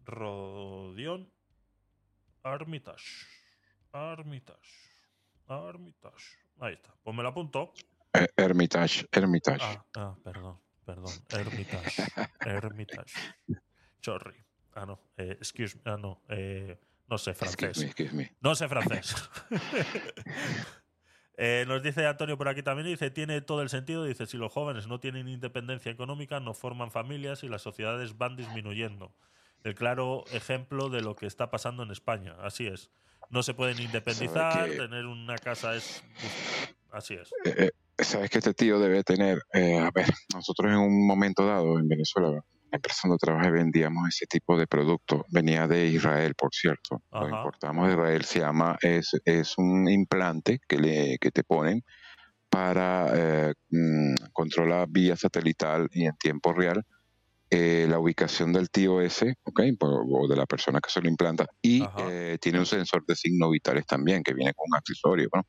Rodion 0.05 1.31
Armitage. 2.43 3.25
Armitage. 3.91 4.91
Armitage. 5.47 6.37
Ahí 6.59 6.73
está. 6.73 6.93
Pues 7.03 7.15
me 7.15 7.23
lo 7.23 7.29
apunto. 7.29 7.73
Eh, 8.13 8.27
Hermitage, 8.37 9.07
Hermitage. 9.11 9.63
Ah, 9.63 9.85
ah, 9.97 10.15
perdón, 10.23 10.61
perdón. 10.85 11.13
Hermitage. 11.29 12.03
Hermitage. 12.41 13.13
Sorry. 14.01 14.35
Ah, 14.75 14.85
no. 14.85 14.99
Eh, 15.17 15.35
excuse 15.39 15.75
me. 15.75 15.81
Ah, 15.85 15.97
no. 15.97 16.21
Eh, 16.29 16.77
no 17.07 17.17
sé 17.17 17.33
francés. 17.33 17.61
Excuse 17.63 17.79
me, 17.81 17.85
excuse 17.87 18.13
me. 18.15 18.31
No 18.41 18.55
sé 18.55 18.67
francés. 18.67 19.15
Eh, 21.37 21.65
nos 21.67 21.83
dice 21.83 22.05
Antonio 22.07 22.37
por 22.37 22.47
aquí 22.47 22.63
también, 22.63 22.87
dice, 22.87 23.11
tiene 23.11 23.41
todo 23.41 23.61
el 23.61 23.67
sentido, 23.69 24.05
dice, 24.05 24.25
si 24.25 24.37
los 24.37 24.53
jóvenes 24.53 24.87
no 24.87 25.01
tienen 25.01 25.27
independencia 25.27 25.91
económica, 25.91 26.39
no 26.39 26.53
forman 26.53 26.91
familias 26.91 27.43
y 27.43 27.49
las 27.49 27.61
sociedades 27.61 28.17
van 28.17 28.35
disminuyendo. 28.37 29.13
el 29.65 29.75
claro 29.75 30.23
ejemplo 30.31 30.89
de 30.89 31.01
lo 31.01 31.15
que 31.15 31.25
está 31.25 31.49
pasando 31.49 31.83
en 31.83 31.91
España. 31.91 32.35
Así 32.41 32.67
es. 32.67 32.91
No 33.31 33.41
se 33.43 33.53
pueden 33.55 33.81
independizar, 33.81 34.69
que- 34.69 34.77
tener 34.77 35.05
una 35.07 35.35
casa 35.37 35.75
es... 35.75 36.03
así 36.91 37.15
es. 37.15 37.29
Eh, 37.45 37.71
eh, 37.97 38.03
Sabes 38.03 38.29
que 38.29 38.37
este 38.37 38.53
tío 38.53 38.79
debe 38.79 39.03
tener, 39.03 39.39
eh, 39.53 39.77
a 39.79 39.89
ver, 39.91 40.05
nosotros 40.33 40.71
en 40.71 40.77
un 40.77 41.05
momento 41.07 41.45
dado 41.47 41.79
en 41.79 41.87
Venezuela, 41.87 42.29
la 42.29 42.43
empresa 42.75 43.07
donde 43.07 43.17
trabajé 43.19 43.51
vendíamos 43.51 44.07
ese 44.09 44.25
tipo 44.27 44.57
de 44.57 44.67
producto. 44.67 45.25
Venía 45.29 45.67
de 45.67 45.87
Israel, 45.87 46.33
por 46.35 46.53
cierto. 46.53 47.01
Lo 47.11 47.19
importamos 47.37 47.87
de 47.87 47.93
Israel. 47.93 48.23
Se 48.25 48.39
llama, 48.39 48.77
es, 48.81 49.11
es 49.25 49.57
un 49.57 49.89
implante 49.89 50.59
que, 50.67 50.77
le, 50.77 51.17
que 51.19 51.31
te 51.31 51.43
ponen 51.43 51.83
para 52.49 53.07
eh, 53.13 53.53
mm, 53.69 54.15
controlar 54.31 54.87
vía 54.89 55.15
satelital 55.17 55.89
y 55.91 56.05
en 56.05 56.15
tiempo 56.17 56.53
real 56.53 56.83
eh, 57.49 57.85
la 57.89 57.99
ubicación 57.99 58.53
del 58.53 58.69
tío 58.69 59.01
ese, 59.01 59.35
¿ok? 59.43 59.61
Por- 59.79 60.05
o 60.09 60.27
de 60.27 60.35
la 60.35 60.45
persona 60.45 60.79
que 60.79 60.89
se 60.89 61.01
lo 61.01 61.07
implanta. 61.09 61.45
Y 61.61 61.81
eh, 62.09 62.37
tiene 62.41 62.59
un 62.59 62.65
sensor 62.65 63.05
de 63.05 63.15
signos 63.15 63.51
vitales 63.51 63.85
también, 63.85 64.23
que 64.23 64.33
viene 64.33 64.53
con 64.53 64.65
un 64.71 64.77
accesorio, 64.77 65.29
¿no? 65.33 65.43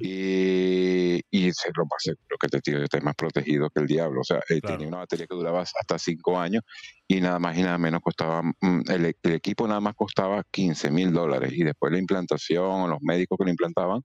Y, 0.00 1.20
y 1.30 1.52
se 1.52 1.68
lo 1.76 1.84
más 1.84 1.98
seguro 2.02 2.36
que 2.40 2.46
este 2.46 2.60
tío 2.60 2.82
esté 2.82 3.00
más 3.00 3.14
protegido 3.14 3.68
que 3.70 3.80
el 3.80 3.86
diablo. 3.86 4.20
O 4.20 4.24
sea, 4.24 4.38
eh, 4.48 4.60
tenía 4.60 4.88
una 4.88 4.98
batería 4.98 5.26
que 5.28 5.34
duraba 5.36 5.60
hasta 5.62 5.98
cinco 5.98 6.38
años 6.38 6.62
y 7.08 7.20
nada 7.20 7.38
más 7.38 7.56
y 7.56 7.62
nada 7.62 7.78
menos 7.78 8.00
costaba, 8.02 8.42
mm, 8.42 8.80
el, 8.90 9.06
e- 9.06 9.16
el 9.22 9.32
equipo 9.34 9.66
nada 9.68 9.80
más 9.80 9.94
costaba 9.94 10.42
15 10.50 10.90
mil 10.90 11.12
dólares 11.12 11.52
y 11.54 11.62
después 11.64 11.92
la 11.92 11.98
implantación, 11.98 12.90
los 12.90 12.98
médicos 13.02 13.38
que 13.38 13.44
lo 13.44 13.50
implantaban, 13.50 14.00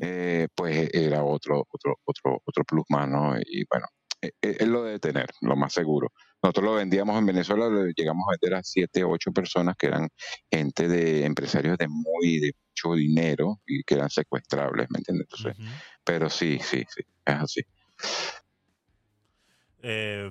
eh, 0.00 0.48
pues 0.54 0.90
era 0.92 1.24
otro, 1.24 1.64
otro, 1.70 1.96
otro, 2.04 2.40
otro 2.44 2.64
plus 2.64 2.84
más, 2.88 3.08
¿no? 3.08 3.36
Y 3.38 3.64
bueno, 3.70 3.86
eh, 4.26 4.32
eh, 4.42 4.56
él 4.60 4.70
lo 4.70 4.82
debe 4.82 4.98
tener, 4.98 5.26
lo 5.40 5.56
más 5.56 5.72
seguro. 5.72 6.12
Nosotros 6.42 6.64
lo 6.64 6.74
vendíamos 6.74 7.18
en 7.18 7.26
Venezuela, 7.26 7.68
lo 7.68 7.86
llegamos 7.86 8.26
a 8.28 8.36
vender 8.38 8.58
a 8.58 8.62
siete, 8.62 9.02
ocho 9.02 9.32
personas 9.32 9.76
que 9.76 9.86
eran 9.86 10.08
gente 10.50 10.88
de 10.88 11.24
empresarios 11.24 11.78
de 11.78 11.88
muy, 11.88 12.38
de 12.38 12.52
mucho 12.68 12.94
dinero 12.94 13.60
y 13.66 13.82
que 13.82 13.94
eran 13.94 14.10
secuestrables, 14.10 14.90
¿me 14.90 14.98
entiendes? 14.98 15.26
Entonces, 15.30 15.56
pero 16.04 16.28
sí, 16.28 16.58
sí, 16.60 16.84
sí, 16.88 17.02
es 17.24 17.34
así. 17.34 17.62
Eh, 19.82 20.30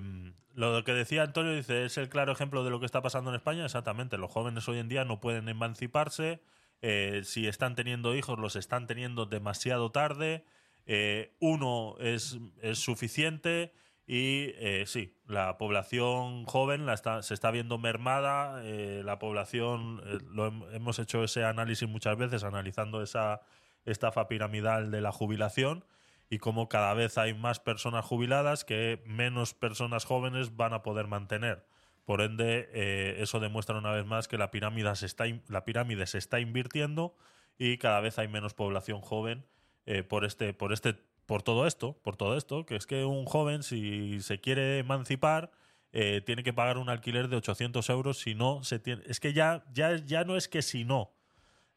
lo 0.53 0.83
que 0.83 0.93
decía 0.93 1.23
Antonio 1.23 1.55
dice, 1.55 1.85
es 1.85 1.97
el 1.97 2.09
claro 2.09 2.31
ejemplo 2.31 2.63
de 2.63 2.69
lo 2.69 2.79
que 2.79 2.85
está 2.85 3.01
pasando 3.01 3.31
en 3.31 3.37
España. 3.37 3.65
Exactamente, 3.65 4.17
los 4.19 4.31
jóvenes 4.31 4.67
hoy 4.67 4.77
en 4.77 4.89
día 4.89 5.05
no 5.05 5.19
pueden 5.19 5.49
emanciparse. 5.49 6.41
eh, 6.83 7.21
si 7.23 7.47
están 7.47 7.75
teniendo 7.75 8.13
hijos, 8.13 8.37
los 8.37 8.55
están 8.55 8.87
teniendo 8.87 9.25
demasiado 9.25 9.91
tarde. 9.91 10.45
eh, 10.85 11.33
uno 11.39 11.95
es, 11.99 12.37
es 12.61 12.77
suficiente 12.77 13.73
y 14.05 14.51
eh, 14.55 14.83
sí, 14.85 15.17
la 15.27 15.57
población 15.57 16.45
joven 16.45 16.85
la 16.85 16.93
está, 16.93 17.23
se 17.23 17.33
está 17.33 17.51
viendo 17.51 17.77
mermada. 17.77 18.61
eh, 18.65 19.01
la 19.05 19.17
población, 19.19 20.01
eh, 20.05 20.17
lo 20.31 20.51
hem- 20.51 20.73
hemos 20.73 20.99
hecho 20.99 21.23
ese 21.23 21.45
análisis 21.45 21.87
muchas 21.87 22.17
veces, 22.17 22.43
analizando 22.43 23.01
esa 23.01 23.41
estafa 23.85 24.27
piramidal 24.27 24.91
de 24.91 25.01
la 25.01 25.11
jubilación 25.11 25.85
y 26.29 26.39
cómo 26.39 26.67
cada 26.67 26.93
vez 26.93 27.17
hay 27.17 27.33
más 27.33 27.59
personas 27.59 28.05
jubiladas 28.05 28.65
que 28.65 29.01
menos 29.05 29.53
personas 29.53 30.05
jóvenes 30.05 30.55
van 30.55 30.73
a 30.73 30.81
poder 30.83 31.07
mantener. 31.07 31.65
Por 32.05 32.21
ende, 32.21 32.69
eh, 32.73 33.15
eso 33.19 33.39
demuestra 33.39 33.77
una 33.77 33.91
vez 33.91 34.05
más 34.05 34.27
que 34.27 34.37
la 34.37 34.51
pirámide, 34.51 34.93
se 34.97 35.05
está, 35.05 35.25
la 35.47 35.63
pirámide 35.63 36.05
se 36.07 36.17
está 36.17 36.39
invirtiendo 36.41 37.15
y 37.57 37.77
cada 37.77 38.01
vez 38.01 38.19
hay 38.19 38.27
menos 38.27 38.53
población 38.53 38.99
joven 39.01 39.45
eh, 39.85 40.03
por 40.03 40.25
este, 40.25 40.53
por 40.53 40.73
este, 40.73 40.95
por 41.25 41.43
todo 41.43 41.67
esto, 41.67 41.97
por 42.03 42.15
todo 42.15 42.37
esto, 42.37 42.65
que 42.65 42.75
es 42.75 42.85
que 42.85 43.05
un 43.05 43.25
joven 43.25 43.63
si 43.63 44.19
se 44.21 44.39
quiere 44.39 44.79
emancipar 44.79 45.51
eh, 45.91 46.21
tiene 46.25 46.43
que 46.43 46.53
pagar 46.53 46.77
un 46.77 46.89
alquiler 46.89 47.27
de 47.27 47.37
800 47.37 47.87
euros 47.89 48.19
si 48.19 48.35
no 48.35 48.63
se 48.63 48.79
tiene, 48.79 49.03
es 49.05 49.19
que 49.19 49.33
ya, 49.33 49.63
ya, 49.73 49.95
ya 49.97 50.23
no 50.23 50.35
es 50.35 50.47
que 50.47 50.61
si 50.61 50.83
no, 50.83 51.11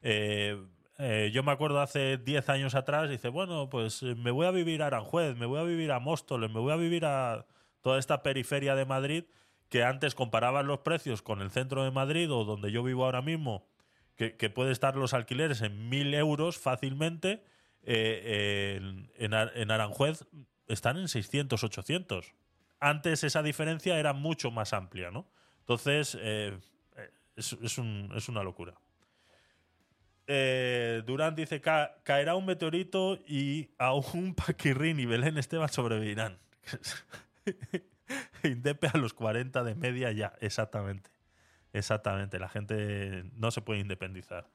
eh, 0.02 0.58
eh, 0.98 1.30
yo 1.32 1.42
me 1.42 1.52
acuerdo 1.52 1.80
hace 1.80 2.16
10 2.16 2.48
años 2.48 2.74
atrás, 2.74 3.10
dice, 3.10 3.28
bueno, 3.28 3.68
pues 3.68 4.02
eh, 4.02 4.14
me 4.14 4.30
voy 4.30 4.46
a 4.46 4.50
vivir 4.50 4.82
a 4.82 4.86
Aranjuez, 4.86 5.36
me 5.36 5.44
voy 5.44 5.60
a 5.60 5.64
vivir 5.64 5.92
a 5.92 6.00
Móstoles, 6.00 6.50
me 6.50 6.60
voy 6.60 6.72
a 6.72 6.76
vivir 6.76 7.04
a 7.04 7.46
toda 7.82 7.98
esta 7.98 8.22
periferia 8.22 8.74
de 8.74 8.86
Madrid, 8.86 9.24
que 9.68 9.84
antes 9.84 10.14
comparaban 10.14 10.66
los 10.66 10.80
precios 10.80 11.20
con 11.20 11.42
el 11.42 11.50
centro 11.50 11.84
de 11.84 11.90
Madrid 11.90 12.32
o 12.32 12.44
donde 12.44 12.72
yo 12.72 12.82
vivo 12.82 13.04
ahora 13.04 13.20
mismo, 13.20 13.66
que, 14.16 14.36
que 14.36 14.48
puede 14.48 14.72
estar 14.72 14.96
los 14.96 15.12
alquileres 15.12 15.60
en 15.60 15.90
1.000 15.90 16.14
euros 16.14 16.56
fácilmente, 16.58 17.44
eh, 17.86 18.76
en, 18.76 19.10
en 19.16 19.34
Ar- 19.34 19.52
en 19.54 19.70
Aranjuez 19.70 20.24
están 20.68 20.96
en 20.98 21.08
600, 21.08 21.62
800. 21.64 22.34
Antes 22.80 23.24
esa 23.24 23.42
diferencia 23.42 23.98
era 23.98 24.12
mucho 24.12 24.50
más 24.50 24.72
amplia, 24.74 25.10
¿no? 25.10 25.26
Entonces, 25.60 26.16
eh, 26.20 26.58
eh, 26.96 27.10
es 27.36 28.28
una 28.28 28.42
locura. 28.42 28.74
Eh, 30.26 31.02
Durán 31.06 31.34
dice: 31.36 31.60
"Ca- 31.60 31.96
caerá 32.02 32.34
un 32.34 32.46
meteorito 32.46 33.18
y 33.26 33.70
aún 33.78 34.34
Paquirrín 34.46 34.98
y 35.00 35.06
Belén 35.06 35.38
Esteban 35.38 35.68
sobrevivirán. 35.68 36.38
Indepe 38.42 38.88
a 38.92 38.98
los 38.98 39.14
40 39.14 39.62
de 39.64 39.74
media 39.74 40.12
ya, 40.12 40.32
exactamente. 40.40 41.10
Exactamente, 41.72 42.38
la 42.38 42.48
gente 42.48 43.24
no 43.34 43.50
se 43.50 43.60
puede 43.60 43.80
independizar. 43.80 44.48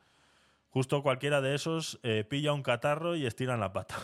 Justo 0.72 1.04
cualquiera 1.04 1.42
de 1.42 1.54
esos 1.56 2.00
eh, 2.04 2.24
pilla 2.28 2.54
un 2.54 2.64
catarro 2.64 3.16
y 3.16 3.26
estiran 3.26 3.60
la 3.60 3.74
pata. 3.74 3.96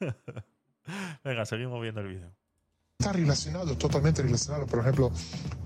Venga, 1.24 1.46
seguimos 1.46 1.80
viendo 1.80 2.00
el 2.00 2.08
vídeo. 2.08 2.30
Está 2.98 3.12
relacionado, 3.14 3.74
totalmente 3.78 4.20
relacionado, 4.22 4.66
por 4.66 4.80
ejemplo, 4.80 5.10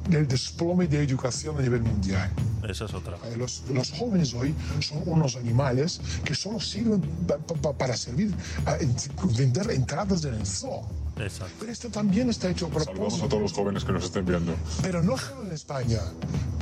del 0.09 0.29
desplome 0.29 0.87
de 0.87 1.03
educación 1.03 1.59
a 1.59 1.63
nivel 1.63 1.83
mundial. 1.83 2.31
Esa 2.69 2.85
es 2.85 2.95
otra. 2.95 3.17
Eh, 3.25 3.37
Los, 3.37 3.69
los 3.71 3.91
jóvenes 3.91 4.33
hoy 4.35 4.55
son 4.81 5.03
unos 5.07 5.35
animales 5.35 6.01
que 6.25 6.33
solo 6.37 6.61
sirven 6.61 7.01
pa- 7.27 7.39
pa- 7.39 7.55
pa- 7.57 7.73
para 7.77 7.97
servir 7.97 8.33
a 8.67 8.77
en- 8.77 8.95
vender 9.37 9.69
entradas 9.73 10.25
en 10.25 10.35
el 10.35 10.47
zoo. 10.47 10.83
Exacto. 11.19 11.55
Pero 11.61 11.73
esto 11.73 11.89
también 11.91 12.29
está 12.29 12.51
hecho 12.51 12.67
a 12.67 12.69
Saludamos 12.69 12.89
a 12.89 12.93
propósito. 12.93 13.29
todos 13.29 13.43
los 13.43 13.53
jóvenes 13.53 13.85
que 13.85 13.93
nos 13.93 14.05
estén 14.05 14.25
viendo. 14.25 14.53
Pero 14.83 15.03
no 15.03 15.17
solo 15.17 15.45
en 15.45 15.53
España, 15.53 16.01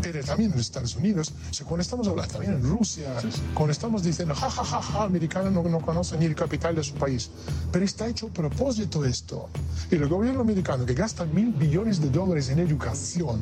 pero 0.02 0.22
también 0.24 0.52
en 0.52 0.58
Estados 0.58 0.96
Unidos. 0.96 1.32
O 1.50 1.54
sea, 1.54 1.66
cuando 1.66 1.82
estamos 1.82 2.06
hablando 2.08 2.32
también 2.32 2.54
en 2.54 2.62
Rusia, 2.62 3.14
cuando 3.54 3.72
estamos 3.72 4.02
diciendo, 4.02 4.34
ja, 4.34 4.50
ja, 4.50 4.64
ja, 4.64 4.82
ja, 4.82 5.04
americano 5.04 5.50
no, 5.50 5.62
no 5.62 5.80
conoce 5.80 6.18
ni 6.18 6.26
el 6.26 6.34
capital 6.34 6.74
de 6.74 6.84
su 6.84 6.94
país. 6.94 7.30
Pero 7.70 7.84
está 7.84 8.06
hecho 8.06 8.26
a 8.26 8.30
propósito 8.30 9.04
esto. 9.04 9.48
Y 9.90 9.94
el 9.96 10.08
gobierno 10.08 10.40
americano 10.40 10.84
que 10.84 10.94
gasta 10.94 11.24
mil 11.24 11.52
billones 11.52 12.00
de 12.00 12.10
dólares 12.10 12.48
en 12.50 12.58
educación, 12.58 13.40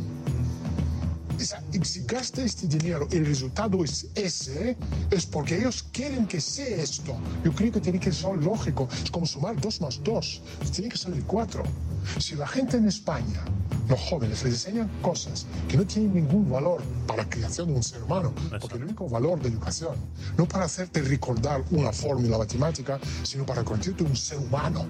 si 1.47 2.05
gasta 2.05 2.43
este 2.43 2.67
dinero 2.67 3.09
el 3.11 3.27
resultado 3.27 3.83
es 3.85 4.07
ese, 4.15 4.77
es 5.11 5.27
porque 5.27 5.59
ellos 5.59 5.85
quieren 5.93 6.27
que 6.27 6.41
sea 6.41 6.77
esto. 6.77 7.17
Yo 7.45 7.53
creo 7.53 7.73
que 7.73 7.81
tiene 7.81 7.99
que 7.99 8.13
ser 8.13 8.37
lógico. 8.37 8.89
Es 9.03 9.11
como 9.11 9.27
sumar 9.27 9.61
dos 9.61 9.81
más 9.81 10.03
dos. 10.03 10.43
Tiene 10.73 10.91
que 10.91 10.99
salir 10.99 11.25
cuatro. 11.25 11.63
Si 12.19 12.35
la 12.35 12.47
gente 12.47 12.77
en 12.77 12.89
España, 12.89 13.45
los 13.89 14.01
jóvenes, 14.01 14.45
les 14.45 14.55
enseñan 14.55 14.89
cosas 15.03 15.47
que 15.69 15.77
no 15.77 15.85
tienen 15.85 16.15
ningún 16.15 16.49
valor 16.49 16.83
para 17.07 17.25
la 17.25 17.31
creación 17.31 17.69
de 17.69 17.75
un 17.75 17.83
ser 17.83 18.03
humano, 18.03 18.33
porque 18.61 18.77
el 18.77 18.85
único 18.85 19.09
valor 19.09 19.41
de 19.41 19.49
educación, 19.49 19.97
no 20.37 20.47
para 20.47 20.65
hacerte 20.67 21.03
recordar 21.03 21.65
una 21.71 21.93
fórmula 21.93 22.39
matemática, 22.39 23.01
sino 23.23 23.45
para 23.45 23.65
convertirte 23.65 24.05
en 24.05 24.11
un 24.11 24.17
ser 24.17 24.39
humano. 24.39 24.87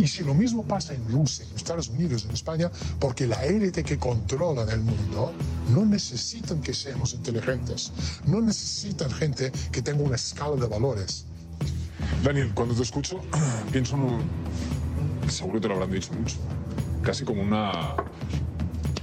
Y 0.00 0.08
si 0.08 0.24
lo 0.24 0.32
mismo 0.32 0.64
pasa 0.64 0.94
en 0.94 1.06
Rusia, 1.10 1.44
en 1.48 1.56
Estados 1.56 1.90
Unidos, 1.90 2.24
en 2.24 2.30
España, 2.30 2.70
porque 2.98 3.26
la 3.26 3.44
élite 3.44 3.84
que 3.84 3.98
controla 3.98 4.62
el 4.72 4.80
mundo 4.80 5.32
no 5.74 5.84
necesitan 5.84 6.62
que 6.62 6.72
seamos 6.72 7.12
inteligentes, 7.12 7.92
no 8.24 8.40
necesitan 8.40 9.10
gente 9.10 9.52
que 9.70 9.82
tenga 9.82 10.02
una 10.02 10.16
escala 10.16 10.56
de 10.56 10.66
valores. 10.66 11.26
Daniel, 12.24 12.50
cuando 12.54 12.74
te 12.74 12.82
escucho, 12.82 13.20
pienso 13.72 13.96
en 13.96 14.02
un... 14.02 14.22
Seguro 15.28 15.60
te 15.60 15.68
lo 15.68 15.74
habrán 15.74 15.90
dicho 15.90 16.14
mucho. 16.14 16.36
Casi 17.02 17.24
como 17.24 17.42
una 17.42 17.94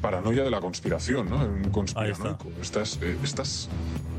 paranoia 0.02 0.44
de 0.44 0.50
la 0.50 0.60
conspiración, 0.60 1.30
¿no? 1.30 1.46
Un 1.46 1.70
conspiranoico. 1.70 2.48
Estás, 2.60 2.98
eh, 3.04 3.16
estás, 3.24 3.70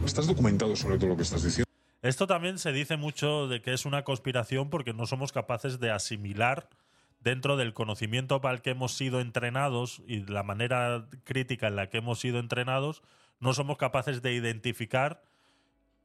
estás 0.07 0.29
documentado 0.29 0.77
sobre 0.77 0.97
todo 0.97 1.09
lo 1.09 1.17
que 1.17 1.23
estás 1.25 1.43
diciendo. 1.43 1.68
Esto 2.03 2.27
también 2.27 2.59
se 2.59 2.73
dice 2.73 2.97
mucho 2.97 3.49
de 3.49 3.61
que 3.61 3.73
es 3.73 3.85
una 3.85 4.05
conspiración 4.05 4.71
porque 4.71 4.93
no 4.93 5.07
somos 5.07 5.33
capaces 5.33 5.81
de 5.81 5.91
asimilar 5.91 6.69
dentro 7.21 7.57
del 7.57 7.75
conocimiento 7.75 8.41
para 8.41 8.55
el 8.55 8.63
que 8.63 8.71
hemos 8.71 8.93
sido 8.93 9.21
entrenados 9.21 10.03
y 10.07 10.25
la 10.27 10.45
manera 10.45 11.09
crítica 11.25 11.67
en 11.67 11.77
la 11.77 11.89
que 11.89 11.99
hemos 11.99 12.21
sido 12.21 12.39
entrenados, 12.39 13.03
no 13.41 13.53
somos 13.53 13.77
capaces 13.77 14.23
de 14.23 14.33
identificar 14.33 15.23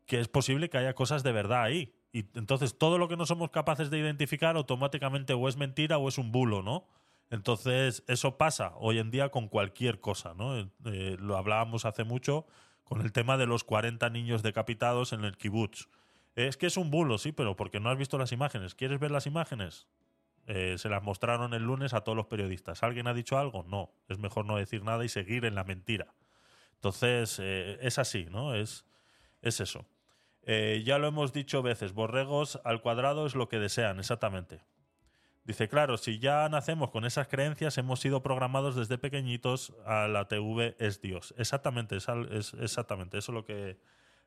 que 0.07 0.19
es 0.19 0.27
posible 0.27 0.69
que 0.69 0.77
haya 0.77 0.95
cosas 0.95 1.23
de 1.23 1.31
verdad 1.31 1.63
ahí. 1.63 1.93
Y 2.11 2.25
entonces 2.35 2.77
todo 2.77 2.97
lo 2.97 3.07
que 3.07 3.15
no 3.15 3.25
somos 3.25 3.51
capaces 3.51 3.89
de 3.89 3.99
identificar 3.99 4.55
automáticamente 4.55 5.33
o 5.33 5.47
es 5.47 5.57
mentira 5.57 5.97
o 5.97 6.09
es 6.09 6.17
un 6.17 6.31
bulo, 6.31 6.61
¿no? 6.61 6.87
Entonces 7.29 8.03
eso 8.07 8.37
pasa 8.37 8.73
hoy 8.77 8.99
en 8.99 9.09
día 9.09 9.29
con 9.29 9.47
cualquier 9.47 9.99
cosa, 9.99 10.33
¿no? 10.33 10.59
Eh, 10.59 11.17
lo 11.19 11.37
hablábamos 11.37 11.85
hace 11.85 12.03
mucho 12.03 12.45
con 12.83 13.01
el 13.01 13.11
tema 13.11 13.37
de 13.37 13.45
los 13.45 13.63
40 13.63 14.09
niños 14.09 14.43
decapitados 14.43 15.13
en 15.13 15.23
el 15.23 15.37
kibutz. 15.37 15.87
Es 16.35 16.57
que 16.57 16.65
es 16.65 16.77
un 16.77 16.89
bulo, 16.89 17.17
sí, 17.17 17.31
pero 17.31 17.55
porque 17.55 17.79
no 17.79 17.89
has 17.89 17.97
visto 17.97 18.17
las 18.17 18.31
imágenes. 18.31 18.75
¿Quieres 18.75 18.99
ver 18.99 19.11
las 19.11 19.27
imágenes? 19.27 19.87
Eh, 20.47 20.75
se 20.77 20.89
las 20.89 21.03
mostraron 21.03 21.53
el 21.53 21.63
lunes 21.63 21.93
a 21.93 22.01
todos 22.01 22.15
los 22.15 22.25
periodistas. 22.25 22.83
¿Alguien 22.83 23.07
ha 23.07 23.13
dicho 23.13 23.37
algo? 23.37 23.63
No. 23.63 23.91
Es 24.09 24.17
mejor 24.17 24.45
no 24.45 24.57
decir 24.57 24.83
nada 24.83 25.05
y 25.05 25.09
seguir 25.09 25.45
en 25.45 25.55
la 25.55 25.63
mentira. 25.63 26.13
Entonces, 26.75 27.39
eh, 27.41 27.77
es 27.81 27.99
así, 27.99 28.27
¿no? 28.29 28.55
Es, 28.55 28.85
es 29.41 29.59
eso. 29.59 29.85
Eh, 30.41 30.83
ya 30.85 30.97
lo 30.97 31.07
hemos 31.07 31.31
dicho 31.31 31.61
veces, 31.61 31.93
borregos 31.93 32.59
al 32.65 32.81
cuadrado 32.81 33.25
es 33.25 33.35
lo 33.35 33.47
que 33.47 33.59
desean, 33.59 33.99
exactamente. 33.99 34.61
Dice, 35.45 35.67
claro, 35.67 35.97
si 35.97 36.19
ya 36.19 36.47
nacemos 36.47 36.89
con 36.89 37.03
esas 37.03 37.27
creencias, 37.27 37.77
hemos 37.77 37.99
sido 37.99 38.23
programados 38.23 38.75
desde 38.77 38.97
pequeñitos 38.97 39.73
a 39.85 40.07
la 40.07 40.27
TV 40.29 40.75
es 40.79 41.01
Dios. 41.01 41.33
Exactamente, 41.37 41.97
es, 41.97 42.07
es- 42.31 42.53
exactamente, 42.53 43.17
eso 43.17 43.31
es 43.31 43.35
lo 43.35 43.43
que, 43.45 43.77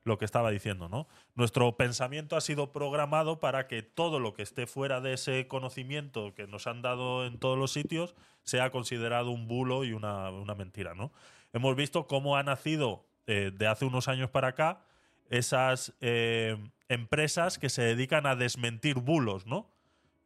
lo 0.05 0.18
que 0.18 0.26
estaba 0.26 0.51
diciendo, 0.51 0.90
¿no? 0.90 1.09
Nuestro 1.34 1.74
pensamiento 1.78 2.36
ha 2.36 2.43
sido 2.43 2.70
programado 2.70 3.40
para 3.40 3.66
que 3.66 3.82
todo 3.82 4.20
lo 4.20 4.34
que 4.34 4.43
esté 4.43 4.66
fuera 4.66 5.01
de 5.01 5.14
ese 5.14 5.48
conocimiento 5.48 6.34
que 6.34 6.47
nos 6.47 6.66
han 6.66 6.82
dado 6.82 7.24
en 7.24 7.38
todos 7.38 7.56
los 7.59 7.72
sitios 7.72 8.14
sea 8.43 8.70
considerado 8.70 9.30
un 9.30 9.48
bulo 9.48 9.84
y 9.84 9.94
una, 9.94 10.30
una 10.30 10.55
mentira, 10.55 10.94
¿no? 10.94 11.12
Hemos 11.55 11.76
visto 11.76 12.06
cómo 12.06 12.36
ha 12.36 12.43
nacido 12.43 13.06
eh, 13.26 13.52
de 13.55 13.66
hace 13.66 13.86
unos 13.86 14.09
años 14.09 14.28
para 14.30 14.48
acá 14.48 14.84
esas 15.30 15.94
eh, 16.02 16.56
empresas 16.88 17.59
que 17.59 17.70
se 17.70 17.82
dedican 17.82 18.26
a 18.26 18.36
desmentir 18.36 18.97
bulos, 18.97 19.47
¿no? 19.47 19.70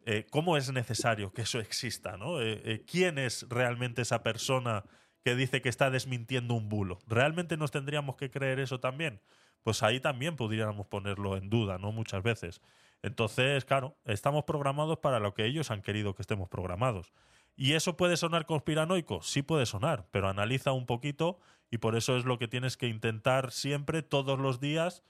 Eh, 0.07 0.27
¿Cómo 0.31 0.57
es 0.57 0.73
necesario 0.73 1.33
que 1.33 1.43
eso 1.43 1.59
exista, 1.61 2.17
¿no? 2.17 2.41
Eh, 2.41 2.63
eh, 2.65 2.85
¿Quién 2.87 3.19
es 3.19 3.47
realmente 3.49 4.03
esa 4.03 4.23
persona 4.23 4.85
que 5.25 5.35
dice 5.35 5.61
que 5.61 5.69
está 5.69 5.91
desmintiendo 5.91 6.55
un 6.55 6.69
bulo? 6.69 6.99
¿Realmente 7.07 7.57
nos 7.57 7.71
tendríamos 7.71 8.17
que 8.17 8.31
creer 8.31 8.61
eso 8.61 8.81
también? 8.81 9.21
Pues 9.63 9.83
ahí 9.83 10.01
también 10.01 10.37
podríamos 10.37 10.87
ponerlo 10.87 11.37
en 11.37 11.51
duda, 11.51 11.77
¿no? 11.79 11.93
Muchas 11.93 12.23
veces. 12.23 12.63
Entonces, 13.03 13.65
claro, 13.67 13.99
estamos 14.05 14.45
programados 14.45 14.99
para 14.99 15.21
lo 15.21 15.35
que 15.35 15.45
ellos 15.45 15.71
han 15.71 15.83
querido 15.83 16.15
que 16.15 16.23
estemos 16.23 16.49
programados. 16.49 17.13
¿Y 17.57 17.75
eso 17.75 17.99
puede 17.99 18.17
sonar 18.17 18.47
conspiranoico? 18.47 19.21
Sí 19.23 19.43
puede 19.43 19.67
sonar, 19.67 20.07
pero 20.11 20.29
analiza 20.29 20.73
un 20.73 20.87
poquito 20.87 21.41
y 21.71 21.77
por 21.79 21.95
eso 21.95 22.17
es 22.17 22.25
lo 22.25 22.39
que 22.39 22.49
tienes 22.49 22.79
que 22.79 22.87
intentar 22.89 23.53
siempre, 23.53 24.03
todos 24.03 24.39
los 24.39 24.61
días, 24.61 25.03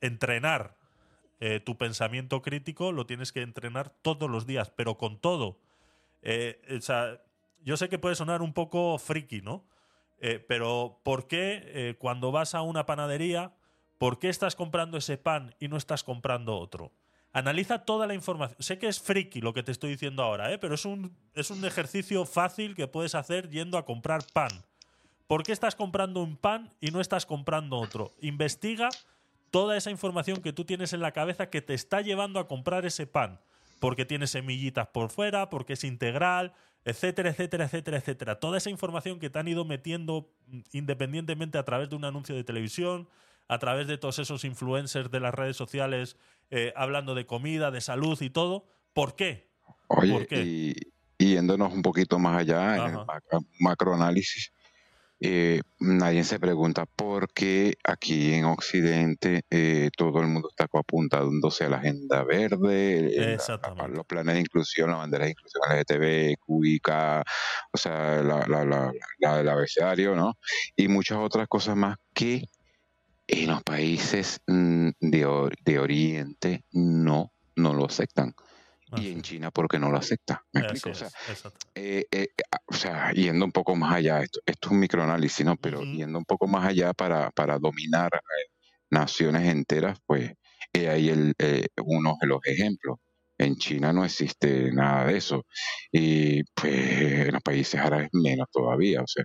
entrenar 0.00 0.76
eh, 1.40 1.60
tu 1.60 1.76
pensamiento 1.76 2.42
crítico, 2.42 2.92
lo 2.92 3.06
tienes 3.06 3.32
que 3.32 3.42
entrenar 3.42 3.90
todos 3.90 4.30
los 4.30 4.46
días, 4.46 4.70
pero 4.70 4.96
con 4.96 5.18
todo. 5.18 5.58
Eh, 6.22 6.60
o 6.76 6.80
sea, 6.80 7.20
yo 7.62 7.76
sé 7.76 7.88
que 7.88 7.98
puede 7.98 8.14
sonar 8.14 8.42
un 8.42 8.52
poco 8.52 8.98
friki, 8.98 9.42
¿no? 9.42 9.64
Eh, 10.20 10.44
pero 10.46 11.00
¿por 11.02 11.26
qué 11.26 11.96
cuando 11.98 12.32
vas 12.32 12.54
a 12.54 12.62
una 12.62 12.86
panadería, 12.86 13.52
por 13.98 14.18
qué 14.18 14.28
estás 14.28 14.56
comprando 14.56 14.96
ese 14.96 15.18
pan 15.18 15.54
y 15.58 15.68
no 15.68 15.76
estás 15.76 16.04
comprando 16.04 16.56
otro? 16.56 16.92
Analiza 17.34 17.80
toda 17.80 18.06
la 18.06 18.14
información. 18.14 18.56
Sé 18.62 18.78
que 18.78 18.86
es 18.86 19.00
friki 19.00 19.40
lo 19.40 19.52
que 19.52 19.64
te 19.64 19.72
estoy 19.72 19.90
diciendo 19.90 20.22
ahora, 20.22 20.52
¿eh? 20.52 20.58
pero 20.58 20.76
es 20.76 20.84
un, 20.84 21.16
es 21.34 21.50
un 21.50 21.64
ejercicio 21.64 22.24
fácil 22.26 22.76
que 22.76 22.86
puedes 22.86 23.16
hacer 23.16 23.50
yendo 23.50 23.76
a 23.76 23.84
comprar 23.84 24.22
pan. 24.32 24.52
¿Por 25.26 25.42
qué 25.42 25.50
estás 25.50 25.74
comprando 25.74 26.22
un 26.22 26.36
pan 26.36 26.72
y 26.80 26.92
no 26.92 27.00
estás 27.00 27.26
comprando 27.26 27.78
otro? 27.78 28.12
Investiga 28.20 28.88
toda 29.54 29.76
esa 29.76 29.92
información 29.92 30.38
que 30.42 30.52
tú 30.52 30.64
tienes 30.64 30.92
en 30.94 31.00
la 31.00 31.12
cabeza 31.12 31.48
que 31.48 31.62
te 31.62 31.74
está 31.74 32.00
llevando 32.00 32.40
a 32.40 32.48
comprar 32.48 32.84
ese 32.86 33.06
pan. 33.06 33.38
Porque 33.78 34.04
tiene 34.04 34.26
semillitas 34.26 34.88
por 34.88 35.10
fuera, 35.10 35.48
porque 35.48 35.74
es 35.74 35.84
integral, 35.84 36.54
etcétera, 36.84 37.30
etcétera, 37.30 37.66
etcétera, 37.66 37.98
etcétera. 37.98 38.40
Toda 38.40 38.58
esa 38.58 38.70
información 38.70 39.20
que 39.20 39.30
te 39.30 39.38
han 39.38 39.46
ido 39.46 39.64
metiendo 39.64 40.28
mm, 40.48 40.60
independientemente 40.72 41.56
a 41.56 41.64
través 41.64 41.88
de 41.88 41.94
un 41.94 42.04
anuncio 42.04 42.34
de 42.34 42.42
televisión, 42.42 43.08
a 43.46 43.60
través 43.60 43.86
de 43.86 43.96
todos 43.96 44.18
esos 44.18 44.44
influencers 44.44 45.12
de 45.12 45.20
las 45.20 45.32
redes 45.32 45.56
sociales 45.56 46.16
eh, 46.50 46.72
hablando 46.74 47.14
de 47.14 47.24
comida, 47.24 47.70
de 47.70 47.80
salud 47.80 48.20
y 48.22 48.30
todo. 48.30 48.66
¿Por 48.92 49.14
qué? 49.14 49.52
Oye, 49.86 50.12
¿Por 50.14 50.26
qué? 50.26 50.42
y, 50.42 50.74
y 51.16 51.34
yéndonos 51.34 51.72
un 51.72 51.82
poquito 51.82 52.18
más 52.18 52.40
allá 52.40 52.88
en 52.88 52.94
el 52.96 53.06
macroanálisis, 53.60 54.52
eh, 55.26 55.62
nadie 55.80 56.22
se 56.24 56.38
pregunta 56.38 56.86
por 56.86 57.32
qué 57.32 57.74
aquí 57.82 58.34
en 58.34 58.44
Occidente 58.44 59.42
eh, 59.50 59.90
todo 59.96 60.20
el 60.20 60.28
mundo 60.28 60.48
está 60.50 60.66
apuntándose 60.72 61.64
a 61.64 61.70
la 61.70 61.78
agenda 61.78 62.22
verde, 62.24 63.36
los 63.88 64.06
planes 64.06 64.34
de 64.34 64.40
inclusión, 64.40 64.90
la 64.90 64.96
bandera 64.96 65.24
de 65.24 65.30
inclusión 65.30 65.62
LGTB, 65.70 66.36
QIK, 66.44 66.88
o 67.72 67.76
sea, 67.76 68.22
la, 68.22 68.92
la, 69.18 69.36
del 69.36 69.48
abecedario, 69.48 70.14
¿no? 70.14 70.36
Y 70.76 70.88
muchas 70.88 71.18
otras 71.18 71.48
cosas 71.48 71.76
más 71.76 71.96
que 72.12 72.44
en 73.26 73.50
los 73.50 73.62
países 73.62 74.40
mm, 74.46 74.90
de, 75.00 75.50
de 75.64 75.78
Oriente 75.78 76.64
no, 76.72 77.32
no 77.56 77.72
lo 77.72 77.86
aceptan. 77.86 78.34
Y 78.96 79.08
en 79.10 79.22
China 79.22 79.50
porque 79.50 79.78
no 79.78 79.90
lo 79.90 79.98
acepta. 79.98 80.44
¿Me 80.52 80.60
explico? 80.60 80.90
O 80.90 80.94
sea, 80.94 81.10
eh, 81.74 82.06
eh, 82.10 82.28
ah, 82.52 82.58
o 82.66 82.74
sea, 82.74 83.12
yendo 83.12 83.44
un 83.44 83.52
poco 83.52 83.76
más 83.76 83.94
allá, 83.96 84.20
esto, 84.22 84.40
esto 84.46 84.68
es 84.68 84.72
un 84.72 84.80
microanálisis, 84.80 85.44
¿no? 85.46 85.56
Pero 85.56 85.86
yendo 85.90 86.18
un 86.18 86.24
poco 86.24 86.46
más 86.48 86.66
allá 86.66 86.92
para, 86.94 87.30
para 87.32 87.58
dominar 87.58 88.10
eh, 88.14 88.50
naciones 88.90 89.48
enteras, 89.48 89.98
pues 90.06 90.32
he 90.72 90.88
ahí 90.88 91.08
el, 91.10 91.34
eh, 91.38 91.66
uno 91.84 92.16
de 92.20 92.26
los 92.28 92.40
ejemplos. 92.46 92.98
En 93.38 93.56
China 93.56 93.92
no 93.92 94.04
existe 94.04 94.70
nada 94.72 95.06
de 95.06 95.16
eso. 95.18 95.44
Y 95.92 96.42
pues 96.54 96.72
en 97.28 97.32
los 97.34 97.42
países 97.42 97.80
árabes 97.80 98.08
menos 98.12 98.46
todavía. 98.52 99.02
O 99.02 99.06
sea, 99.08 99.24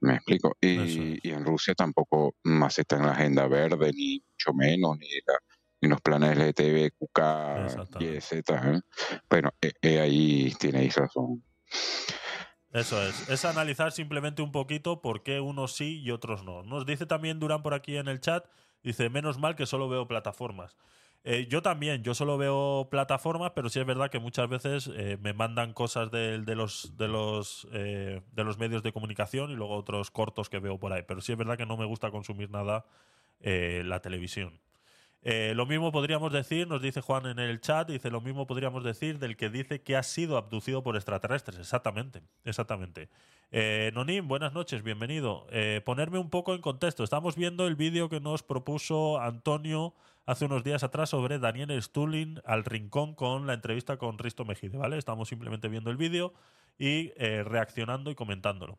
me 0.00 0.14
explico. 0.16 0.56
Y, 0.60 1.18
y 1.22 1.30
en 1.32 1.44
Rusia 1.44 1.74
tampoco 1.74 2.34
aceptan 2.64 3.02
la 3.02 3.12
agenda 3.12 3.46
verde, 3.48 3.90
ni 3.94 4.20
mucho 4.20 4.54
menos, 4.54 4.98
ni, 4.98 5.08
la- 5.26 5.38
los 5.80 6.00
planes 6.00 6.36
LGTB, 6.36 6.90
QK, 6.98 8.00
y 8.00 8.20
Z. 8.20 8.72
¿eh? 8.72 8.80
Pero 9.28 9.54
eh, 9.60 9.72
eh, 9.82 10.00
ahí 10.00 10.52
tenéis 10.58 10.96
razón. 10.96 11.44
Eso 12.72 13.02
es. 13.02 13.28
Es 13.28 13.44
analizar 13.44 13.92
simplemente 13.92 14.42
un 14.42 14.52
poquito 14.52 15.00
por 15.00 15.22
qué 15.22 15.40
unos 15.40 15.74
sí 15.74 16.00
y 16.00 16.10
otros 16.10 16.44
no. 16.44 16.62
Nos 16.62 16.84
dice 16.84 17.06
también 17.06 17.38
Durán 17.38 17.62
por 17.62 17.74
aquí 17.74 17.96
en 17.96 18.08
el 18.08 18.20
chat, 18.20 18.44
dice, 18.82 19.08
menos 19.08 19.38
mal 19.38 19.56
que 19.56 19.66
solo 19.66 19.88
veo 19.88 20.06
plataformas. 20.06 20.76
Eh, 21.24 21.46
yo 21.48 21.62
también, 21.62 22.02
yo 22.02 22.14
solo 22.14 22.38
veo 22.38 22.88
plataformas, 22.90 23.52
pero 23.54 23.68
sí 23.68 23.80
es 23.80 23.86
verdad 23.86 24.10
que 24.10 24.18
muchas 24.18 24.48
veces 24.48 24.90
eh, 24.94 25.18
me 25.20 25.32
mandan 25.32 25.72
cosas 25.72 26.10
de, 26.10 26.40
de 26.40 26.54
los, 26.54 26.96
de, 26.96 27.08
los, 27.08 27.66
eh, 27.72 28.22
de 28.32 28.44
los 28.44 28.58
medios 28.58 28.82
de 28.82 28.92
comunicación 28.92 29.50
y 29.50 29.54
luego 29.54 29.76
otros 29.76 30.10
cortos 30.10 30.48
que 30.48 30.58
veo 30.58 30.78
por 30.78 30.92
ahí. 30.92 31.02
Pero 31.06 31.20
sí 31.20 31.32
es 31.32 31.38
verdad 31.38 31.58
que 31.58 31.66
no 31.66 31.76
me 31.76 31.84
gusta 31.84 32.10
consumir 32.10 32.50
nada 32.50 32.86
la 33.40 34.00
televisión. 34.00 34.58
Eh, 35.22 35.52
lo 35.56 35.66
mismo 35.66 35.90
podríamos 35.90 36.32
decir, 36.32 36.68
nos 36.68 36.80
dice 36.80 37.00
Juan 37.00 37.26
en 37.26 37.38
el 37.38 37.60
chat, 37.60 37.88
dice 37.88 38.10
lo 38.10 38.20
mismo 38.20 38.46
podríamos 38.46 38.84
decir 38.84 39.18
del 39.18 39.36
que 39.36 39.50
dice 39.50 39.82
que 39.82 39.96
ha 39.96 40.02
sido 40.02 40.36
abducido 40.36 40.82
por 40.82 40.96
extraterrestres. 40.96 41.58
Exactamente, 41.58 42.22
exactamente. 42.44 43.08
Eh, 43.50 43.90
Nonim, 43.94 44.28
buenas 44.28 44.52
noches, 44.52 44.82
bienvenido. 44.82 45.46
Eh, 45.50 45.80
ponerme 45.84 46.18
un 46.18 46.30
poco 46.30 46.54
en 46.54 46.60
contexto. 46.60 47.02
Estamos 47.02 47.34
viendo 47.34 47.66
el 47.66 47.76
vídeo 47.76 48.08
que 48.08 48.20
nos 48.20 48.42
propuso 48.42 49.20
Antonio 49.20 49.94
hace 50.26 50.44
unos 50.44 50.62
días 50.62 50.82
atrás 50.82 51.08
sobre 51.08 51.38
Daniel 51.38 51.70
Stulin 51.82 52.40
al 52.44 52.64
rincón 52.64 53.14
con 53.14 53.46
la 53.46 53.54
entrevista 53.54 53.96
con 53.96 54.18
Risto 54.18 54.44
Mejide, 54.44 54.76
¿vale? 54.76 54.98
Estamos 54.98 55.28
simplemente 55.28 55.68
viendo 55.68 55.90
el 55.90 55.96
vídeo 55.96 56.34
y 56.78 57.12
eh, 57.16 57.42
reaccionando 57.42 58.10
y 58.10 58.14
comentándolo. 58.14 58.78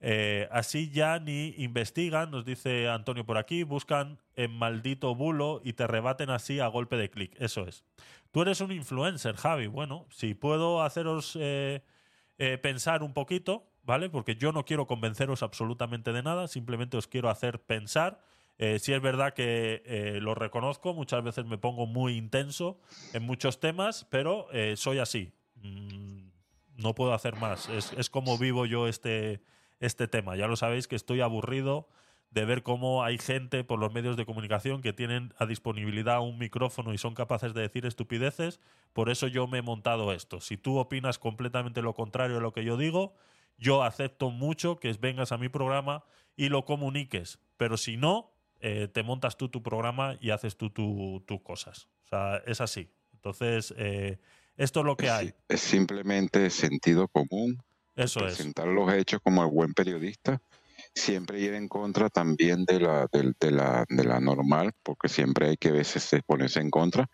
Eh, 0.00 0.48
así 0.52 0.90
ya 0.90 1.18
ni 1.18 1.54
investigan, 1.58 2.30
nos 2.30 2.44
dice 2.44 2.88
Antonio 2.88 3.26
por 3.26 3.36
aquí, 3.36 3.64
buscan 3.64 4.18
en 4.36 4.52
maldito 4.52 5.14
bulo 5.14 5.60
y 5.64 5.72
te 5.72 5.86
rebaten 5.86 6.30
así 6.30 6.60
a 6.60 6.68
golpe 6.68 6.96
de 6.96 7.10
clic. 7.10 7.34
Eso 7.40 7.66
es. 7.66 7.84
Tú 8.30 8.42
eres 8.42 8.60
un 8.60 8.72
influencer, 8.72 9.36
Javi. 9.36 9.66
Bueno, 9.66 10.06
si 10.10 10.34
puedo 10.34 10.82
haceros 10.82 11.36
eh, 11.40 11.82
eh, 12.38 12.58
pensar 12.58 13.02
un 13.02 13.14
poquito, 13.14 13.66
¿vale? 13.82 14.10
Porque 14.10 14.36
yo 14.36 14.52
no 14.52 14.64
quiero 14.64 14.86
convenceros 14.86 15.42
absolutamente 15.42 16.12
de 16.12 16.22
nada, 16.22 16.46
simplemente 16.46 16.96
os 16.96 17.08
quiero 17.08 17.30
hacer 17.30 17.60
pensar. 17.62 18.20
Eh, 18.58 18.78
sí 18.80 18.92
es 18.92 19.00
verdad 19.00 19.34
que 19.34 20.18
lo 20.20 20.34
reconozco, 20.34 20.92
muchas 20.92 21.22
veces 21.22 21.46
me 21.46 21.58
pongo 21.58 21.86
muy 21.86 22.16
intenso 22.16 22.80
en 23.14 23.22
muchos 23.22 23.60
temas, 23.60 24.06
pero 24.10 24.48
soy 24.76 24.98
así. 24.98 25.32
Mm, 25.62 26.28
no 26.76 26.94
puedo 26.94 27.14
hacer 27.14 27.36
más. 27.36 27.68
Es, 27.68 27.92
es 27.96 28.10
como 28.10 28.36
vivo 28.36 28.66
yo 28.66 28.88
este, 28.88 29.40
este 29.80 30.08
tema. 30.08 30.36
Ya 30.36 30.46
lo 30.46 30.56
sabéis 30.56 30.88
que 30.88 30.96
estoy 30.96 31.20
aburrido 31.20 31.88
de 32.30 32.44
ver 32.44 32.62
cómo 32.62 33.04
hay 33.04 33.16
gente 33.18 33.64
por 33.64 33.78
los 33.78 33.92
medios 33.92 34.16
de 34.16 34.26
comunicación 34.26 34.82
que 34.82 34.92
tienen 34.92 35.32
a 35.38 35.46
disponibilidad 35.46 36.20
un 36.20 36.36
micrófono 36.38 36.92
y 36.92 36.98
son 36.98 37.14
capaces 37.14 37.54
de 37.54 37.62
decir 37.62 37.86
estupideces. 37.86 38.60
Por 38.92 39.08
eso 39.08 39.28
yo 39.28 39.46
me 39.46 39.58
he 39.58 39.62
montado 39.62 40.12
esto. 40.12 40.40
Si 40.40 40.56
tú 40.58 40.76
opinas 40.78 41.18
completamente 41.18 41.80
lo 41.80 41.94
contrario 41.94 42.36
de 42.36 42.42
lo 42.42 42.52
que 42.52 42.64
yo 42.64 42.76
digo, 42.76 43.14
yo 43.56 43.82
acepto 43.82 44.30
mucho 44.30 44.76
que 44.78 44.92
vengas 45.00 45.32
a 45.32 45.38
mi 45.38 45.48
programa 45.48 46.04
y 46.36 46.48
lo 46.50 46.64
comuniques. 46.64 47.38
Pero 47.56 47.76
si 47.76 47.96
no, 47.96 48.30
eh, 48.60 48.88
te 48.92 49.02
montas 49.02 49.36
tú 49.36 49.48
tu 49.48 49.62
programa 49.62 50.16
y 50.20 50.30
haces 50.30 50.56
tú 50.56 50.68
tu- 50.70 51.24
tus 51.26 51.40
cosas. 51.40 51.88
O 52.04 52.08
sea, 52.08 52.36
es 52.46 52.60
así. 52.60 52.90
Entonces, 53.14 53.74
eh, 53.78 54.18
esto 54.56 54.80
es 54.80 54.86
lo 54.86 54.96
que 54.96 55.08
hay. 55.10 55.32
Es 55.48 55.60
simplemente 55.60 56.50
sentido 56.50 57.08
común. 57.08 57.62
Eso 57.98 58.20
es. 58.20 58.36
Presentar 58.36 58.66
los 58.68 58.92
hechos 58.92 59.20
como 59.22 59.42
el 59.42 59.50
buen 59.50 59.74
periodista 59.74 60.40
siempre 60.94 61.38
ir 61.38 61.54
en 61.54 61.68
contra 61.68 62.08
también 62.08 62.64
de 62.64 62.80
la, 62.80 63.06
de, 63.12 63.32
de 63.38 63.50
la, 63.52 63.84
de 63.88 64.04
la 64.04 64.18
normal, 64.20 64.72
porque 64.82 65.08
siempre 65.08 65.50
hay 65.50 65.56
que 65.56 65.68
a 65.68 65.72
veces 65.72 66.10
ponerse 66.26 66.60
en 66.60 66.70
contra 66.70 67.08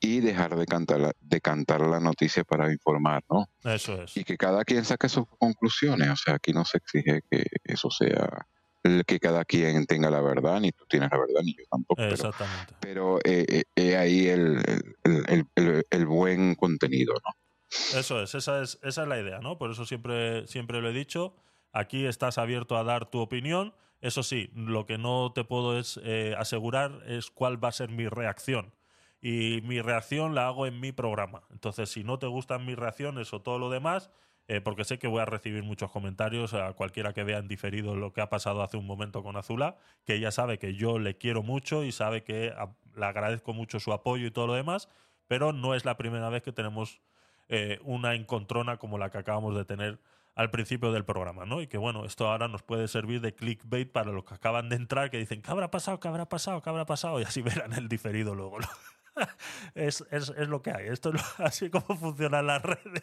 y 0.00 0.20
dejar 0.20 0.56
de 0.56 0.64
cantar, 0.64 1.00
la, 1.00 1.12
de 1.20 1.40
cantar 1.40 1.80
la 1.82 2.00
noticia 2.00 2.44
para 2.44 2.72
informar, 2.72 3.22
¿no? 3.28 3.46
Eso 3.64 4.00
es. 4.02 4.16
Y 4.16 4.24
que 4.24 4.36
cada 4.38 4.64
quien 4.64 4.84
saque 4.84 5.08
sus 5.10 5.26
conclusiones, 5.38 6.08
o 6.08 6.16
sea, 6.16 6.34
aquí 6.36 6.52
no 6.52 6.64
se 6.64 6.78
exige 6.78 7.20
que 7.30 7.44
eso 7.64 7.90
sea 7.90 8.46
que 9.06 9.18
cada 9.20 9.44
quien 9.44 9.84
tenga 9.84 10.08
la 10.10 10.22
verdad, 10.22 10.60
ni 10.60 10.70
tú 10.72 10.86
tienes 10.88 11.10
la 11.10 11.18
verdad, 11.18 11.40
ni 11.42 11.52
yo 11.54 11.64
tampoco. 11.70 12.00
pero- 12.00 12.14
Exactamente. 12.14 12.74
Pero 12.80 13.18
eh, 13.24 13.44
eh, 13.48 13.62
eh, 13.76 13.96
ahí 13.96 14.28
el, 14.28 14.62
el, 15.04 15.24
el- 15.26 15.46
el- 15.56 15.84
el 15.90 16.06
buen 16.06 16.54
contenido, 16.54 17.12
¿no? 17.14 17.32
Eso 17.94 18.22
es, 18.22 18.34
esa 18.34 18.62
es, 18.62 18.78
esa 18.82 19.02
es 19.02 19.08
la 19.08 19.18
idea, 19.18 19.40
¿no? 19.40 19.58
Por 19.58 19.70
eso 19.70 19.84
siempre, 19.84 20.46
siempre 20.46 20.80
lo 20.80 20.88
he 20.88 20.92
dicho. 20.92 21.34
Aquí 21.72 22.06
estás 22.06 22.38
abierto 22.38 22.76
a 22.76 22.84
dar 22.84 23.06
tu 23.10 23.20
opinión. 23.20 23.74
Eso 24.00 24.22
sí, 24.22 24.50
lo 24.54 24.86
que 24.86 24.98
no 24.98 25.32
te 25.34 25.44
puedo 25.44 25.78
es, 25.78 26.00
eh, 26.04 26.34
asegurar 26.38 27.02
es 27.06 27.30
cuál 27.30 27.62
va 27.62 27.68
a 27.68 27.72
ser 27.72 27.90
mi 27.90 28.08
reacción. 28.08 28.74
Y 29.20 29.60
mi 29.64 29.80
reacción 29.80 30.34
la 30.34 30.46
hago 30.46 30.66
en 30.66 30.80
mi 30.80 30.92
programa. 30.92 31.42
Entonces, 31.50 31.90
si 31.90 32.04
no 32.04 32.18
te 32.18 32.26
gustan 32.26 32.64
mis 32.64 32.76
reacciones 32.76 33.32
o 33.32 33.42
todo 33.42 33.58
lo 33.58 33.68
demás, 33.68 34.10
eh, 34.46 34.62
porque 34.62 34.84
sé 34.84 34.98
que 34.98 35.08
voy 35.08 35.20
a 35.20 35.26
recibir 35.26 35.62
muchos 35.62 35.90
comentarios 35.90 36.54
a 36.54 36.72
cualquiera 36.72 37.12
que 37.12 37.22
vea 37.22 37.38
en 37.38 37.48
diferido 37.48 37.96
lo 37.96 38.14
que 38.14 38.22
ha 38.22 38.30
pasado 38.30 38.62
hace 38.62 38.78
un 38.78 38.86
momento 38.86 39.22
con 39.22 39.36
Azula, 39.36 39.76
que 40.06 40.14
ella 40.14 40.30
sabe 40.30 40.58
que 40.58 40.74
yo 40.74 40.98
le 40.98 41.18
quiero 41.18 41.42
mucho 41.42 41.84
y 41.84 41.92
sabe 41.92 42.22
que 42.22 42.54
le 42.94 43.04
agradezco 43.04 43.52
mucho 43.52 43.78
su 43.78 43.92
apoyo 43.92 44.26
y 44.26 44.30
todo 44.30 44.46
lo 44.46 44.54
demás, 44.54 44.88
pero 45.26 45.52
no 45.52 45.74
es 45.74 45.84
la 45.84 45.98
primera 45.98 46.30
vez 46.30 46.42
que 46.42 46.52
tenemos 46.52 47.02
eh, 47.48 47.78
una 47.84 48.14
encontrona 48.14 48.76
como 48.78 48.98
la 48.98 49.10
que 49.10 49.18
acabamos 49.18 49.54
de 49.56 49.64
tener 49.64 49.98
al 50.34 50.50
principio 50.50 50.92
del 50.92 51.04
programa, 51.04 51.46
¿no? 51.46 51.60
Y 51.60 51.66
que 51.66 51.78
bueno, 51.78 52.04
esto 52.04 52.28
ahora 52.30 52.46
nos 52.46 52.62
puede 52.62 52.86
servir 52.88 53.20
de 53.20 53.34
clickbait 53.34 53.90
para 53.90 54.12
los 54.12 54.24
que 54.24 54.34
acaban 54.34 54.68
de 54.68 54.76
entrar, 54.76 55.10
que 55.10 55.18
dicen, 55.18 55.42
¿qué 55.42 55.50
habrá 55.50 55.70
pasado? 55.70 55.98
¿Qué 55.98 56.06
habrá 56.08 56.28
pasado? 56.28 56.62
¿Qué 56.62 56.70
habrá 56.70 56.86
pasado? 56.86 57.20
Y 57.20 57.24
así 57.24 57.42
verán 57.66 57.72
el 57.72 57.88
diferido 57.88 58.34
luego. 58.34 58.60
¿no? 58.60 58.68
es, 59.74 60.04
es, 60.10 60.32
es 60.36 60.48
lo 60.48 60.62
que 60.62 60.70
hay. 60.70 60.86
Esto 60.88 61.08
es 61.08 61.16
lo- 61.16 61.44
así 61.44 61.70
como 61.70 61.96
funcionan 61.96 62.46
las 62.46 62.62
redes. 62.62 63.02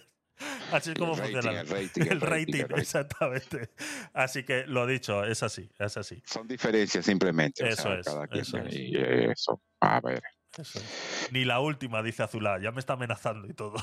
Así 0.71 0.89
es 0.91 0.95
El 0.95 0.99
como 0.99 1.15
rating, 1.15 1.33
funciona. 1.33 1.59
el 1.61 1.67
rating, 1.69 2.01
el 2.01 2.07
el 2.11 2.21
rating, 2.21 2.29
rating, 2.29 2.53
el 2.55 2.61
rating. 2.69 2.81
exactamente. 2.81 3.69
Así 4.13 4.43
que 4.43 4.65
lo 4.67 4.85
dicho, 4.85 5.23
es 5.23 5.43
así, 5.43 5.69
es 5.79 5.95
así. 5.97 6.21
Son 6.25 6.47
diferencias 6.47 7.05
simplemente. 7.05 7.63
o 7.63 7.67
Eso 7.67 7.81
sea, 7.83 7.99
es, 7.99 8.05
cada 8.05 8.25
eso 8.31 8.57
es. 8.59 8.73
y 8.75 8.97
eso, 8.97 9.61
a 9.81 9.99
ver. 10.01 10.21
Eso 10.57 10.79
es. 10.79 11.29
Ni 11.31 11.43
la 11.45 11.59
última, 11.59 12.01
dice 12.01 12.23
Azulá. 12.23 12.59
Ya 12.61 12.71
me 12.71 12.79
está 12.79 12.93
amenazando 12.93 13.47
y 13.47 13.53
todo. 13.53 13.75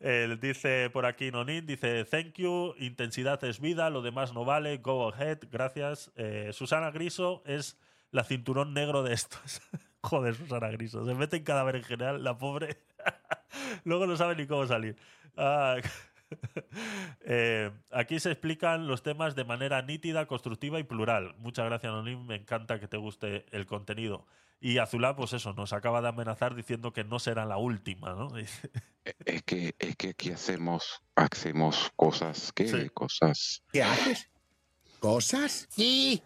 Él 0.00 0.40
dice 0.40 0.90
por 0.90 1.06
aquí 1.06 1.30
Nonin, 1.30 1.64
dice 1.64 2.04
thank 2.04 2.34
you, 2.34 2.74
intensidad 2.78 3.42
es 3.44 3.60
vida, 3.60 3.88
lo 3.88 4.02
demás 4.02 4.34
no 4.34 4.44
vale, 4.44 4.78
go 4.78 5.08
ahead, 5.08 5.38
gracias. 5.50 6.10
Eh, 6.16 6.50
Susana 6.52 6.90
Griso 6.90 7.42
es 7.46 7.78
la 8.10 8.24
cinturón 8.24 8.74
negro 8.74 9.02
de 9.02 9.14
estos. 9.14 9.62
Joder, 10.02 10.34
Susana 10.34 10.68
Griso, 10.70 11.04
se 11.06 11.14
mete 11.14 11.36
en 11.36 11.44
cadáver 11.44 11.76
en 11.76 11.84
general, 11.84 12.24
la 12.24 12.36
pobre. 12.36 12.78
Luego 13.84 14.06
no 14.06 14.16
sabe 14.16 14.34
ni 14.34 14.46
cómo 14.46 14.66
salir. 14.66 14.96
Ah, 15.36 15.76
eh, 17.20 17.70
aquí 17.90 18.20
se 18.20 18.30
explican 18.30 18.86
los 18.86 19.02
temas 19.02 19.34
de 19.34 19.44
manera 19.44 19.82
nítida, 19.82 20.26
constructiva 20.26 20.78
y 20.78 20.84
plural. 20.84 21.34
Muchas 21.38 21.66
gracias, 21.66 21.92
Nonim. 21.92 22.24
Me 22.26 22.36
encanta 22.36 22.80
que 22.80 22.88
te 22.88 22.96
guste 22.96 23.46
el 23.50 23.66
contenido. 23.66 24.26
Y 24.60 24.78
Azulá, 24.78 25.16
pues 25.16 25.32
eso, 25.32 25.52
nos 25.54 25.72
acaba 25.72 26.00
de 26.00 26.08
amenazar 26.08 26.54
diciendo 26.54 26.92
que 26.92 27.02
no 27.02 27.18
será 27.18 27.44
la 27.44 27.56
última, 27.56 28.14
¿no? 28.14 28.28
Es 29.24 29.42
que, 29.42 29.74
es 29.80 29.96
que 29.96 30.10
aquí 30.10 30.30
hacemos, 30.30 31.02
hacemos 31.16 31.90
cosas, 31.96 32.52
¿qué? 32.52 32.68
Sí. 32.68 32.88
Cosas. 32.90 33.64
¿Qué 33.72 33.82
haces? 33.82 34.30
¿Cosas? 35.00 35.66
Sí. 35.68 36.22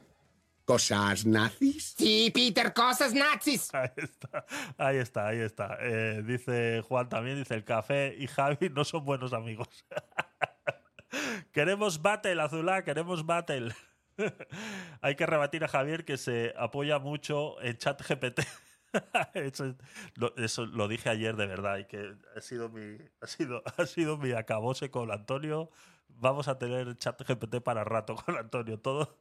¿Cosas 0.67 1.25
nazis? 1.25 1.95
Sí, 1.97 2.33
Peter, 2.35 2.75
cosas 2.75 3.15
nazis. 3.15 3.73
Ahí 3.73 3.89
está, 3.97 4.45
ahí 4.77 4.97
está, 4.97 5.29
ahí 5.29 5.39
está. 5.39 5.79
Eh, 5.81 6.23
dice 6.27 6.83
Juan 6.83 7.09
también, 7.09 7.37
dice 7.39 7.55
el 7.55 7.63
café 7.65 8.17
y 8.19 8.27
Javi 8.27 8.69
no 8.71 8.85
son 8.85 9.05
buenos 9.05 9.33
amigos. 9.33 9.69
queremos 11.53 12.03
battle, 12.03 12.43
Azulá, 12.43 12.83
queremos 12.83 13.25
battle. 13.25 13.73
Hay 15.03 15.15
que 15.15 15.25
rebatir 15.27 15.63
a 15.63 15.69
Javier 15.69 16.05
que 16.05 16.17
se 16.17 16.53
apoya 16.59 16.99
mucho 16.99 17.61
en 17.63 17.79
chat 17.79 18.03
GPT. 18.03 18.41
eso, 19.35 19.67
es- 19.67 19.77
lo, 20.17 20.35
eso 20.37 20.67
lo 20.67 20.89
dije 20.89 21.11
ayer 21.11 21.37
de 21.37 21.47
verdad 21.47 21.79
y 21.79 21.85
que 21.85 22.17
ha 22.37 22.41
sido 22.41 22.71
mi, 22.71 22.99
ha 23.21 23.27
sido, 23.29 23.63
ha 23.77 23.87
sido 23.87 24.17
mi 24.19 24.33
acabose 24.33 24.91
con 24.91 25.13
Antonio. 25.13 25.71
Vamos 26.09 26.49
a 26.49 26.59
tener 26.59 26.97
chat 26.99 27.23
GPT 27.23 27.61
para 27.63 27.85
rato 27.85 28.17
con 28.17 28.37
Antonio. 28.37 28.81
Todo, 28.81 29.17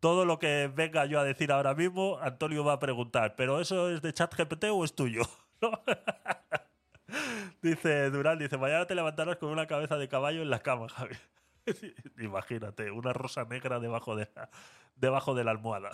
todo 0.00 0.24
lo 0.24 0.38
que 0.38 0.70
venga 0.74 1.06
yo 1.06 1.20
a 1.20 1.24
decir 1.24 1.52
ahora 1.52 1.74
mismo, 1.74 2.18
Antonio 2.20 2.64
va 2.64 2.74
a 2.74 2.78
preguntar, 2.78 3.36
¿pero 3.36 3.60
eso 3.60 3.90
es 3.90 4.02
de 4.02 4.12
chat 4.12 4.34
GPT 4.34 4.64
o 4.70 4.84
es 4.84 4.94
tuyo? 4.94 5.22
¿No? 5.62 5.70
dice 7.62 8.10
Durán, 8.10 8.38
dice, 8.38 8.58
mañana 8.58 8.86
te 8.86 8.94
levantarás 8.94 9.36
con 9.36 9.50
una 9.50 9.66
cabeza 9.66 9.96
de 9.96 10.08
caballo 10.08 10.42
en 10.42 10.50
la 10.50 10.60
cama, 10.60 10.88
Javier. 10.88 11.20
Imagínate, 12.18 12.90
una 12.90 13.12
rosa 13.12 13.44
negra 13.44 13.80
debajo 13.80 14.16
de 14.16 14.28
la, 14.34 14.50
debajo 14.96 15.34
de 15.34 15.44
la 15.44 15.50
almohada. 15.52 15.90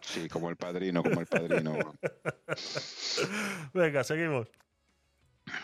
Sí, 0.00 0.28
como 0.28 0.48
el 0.48 0.56
padrino, 0.56 1.02
como 1.02 1.20
el 1.20 1.26
padrino. 1.26 1.76
Venga, 3.74 4.04
seguimos. 4.04 4.48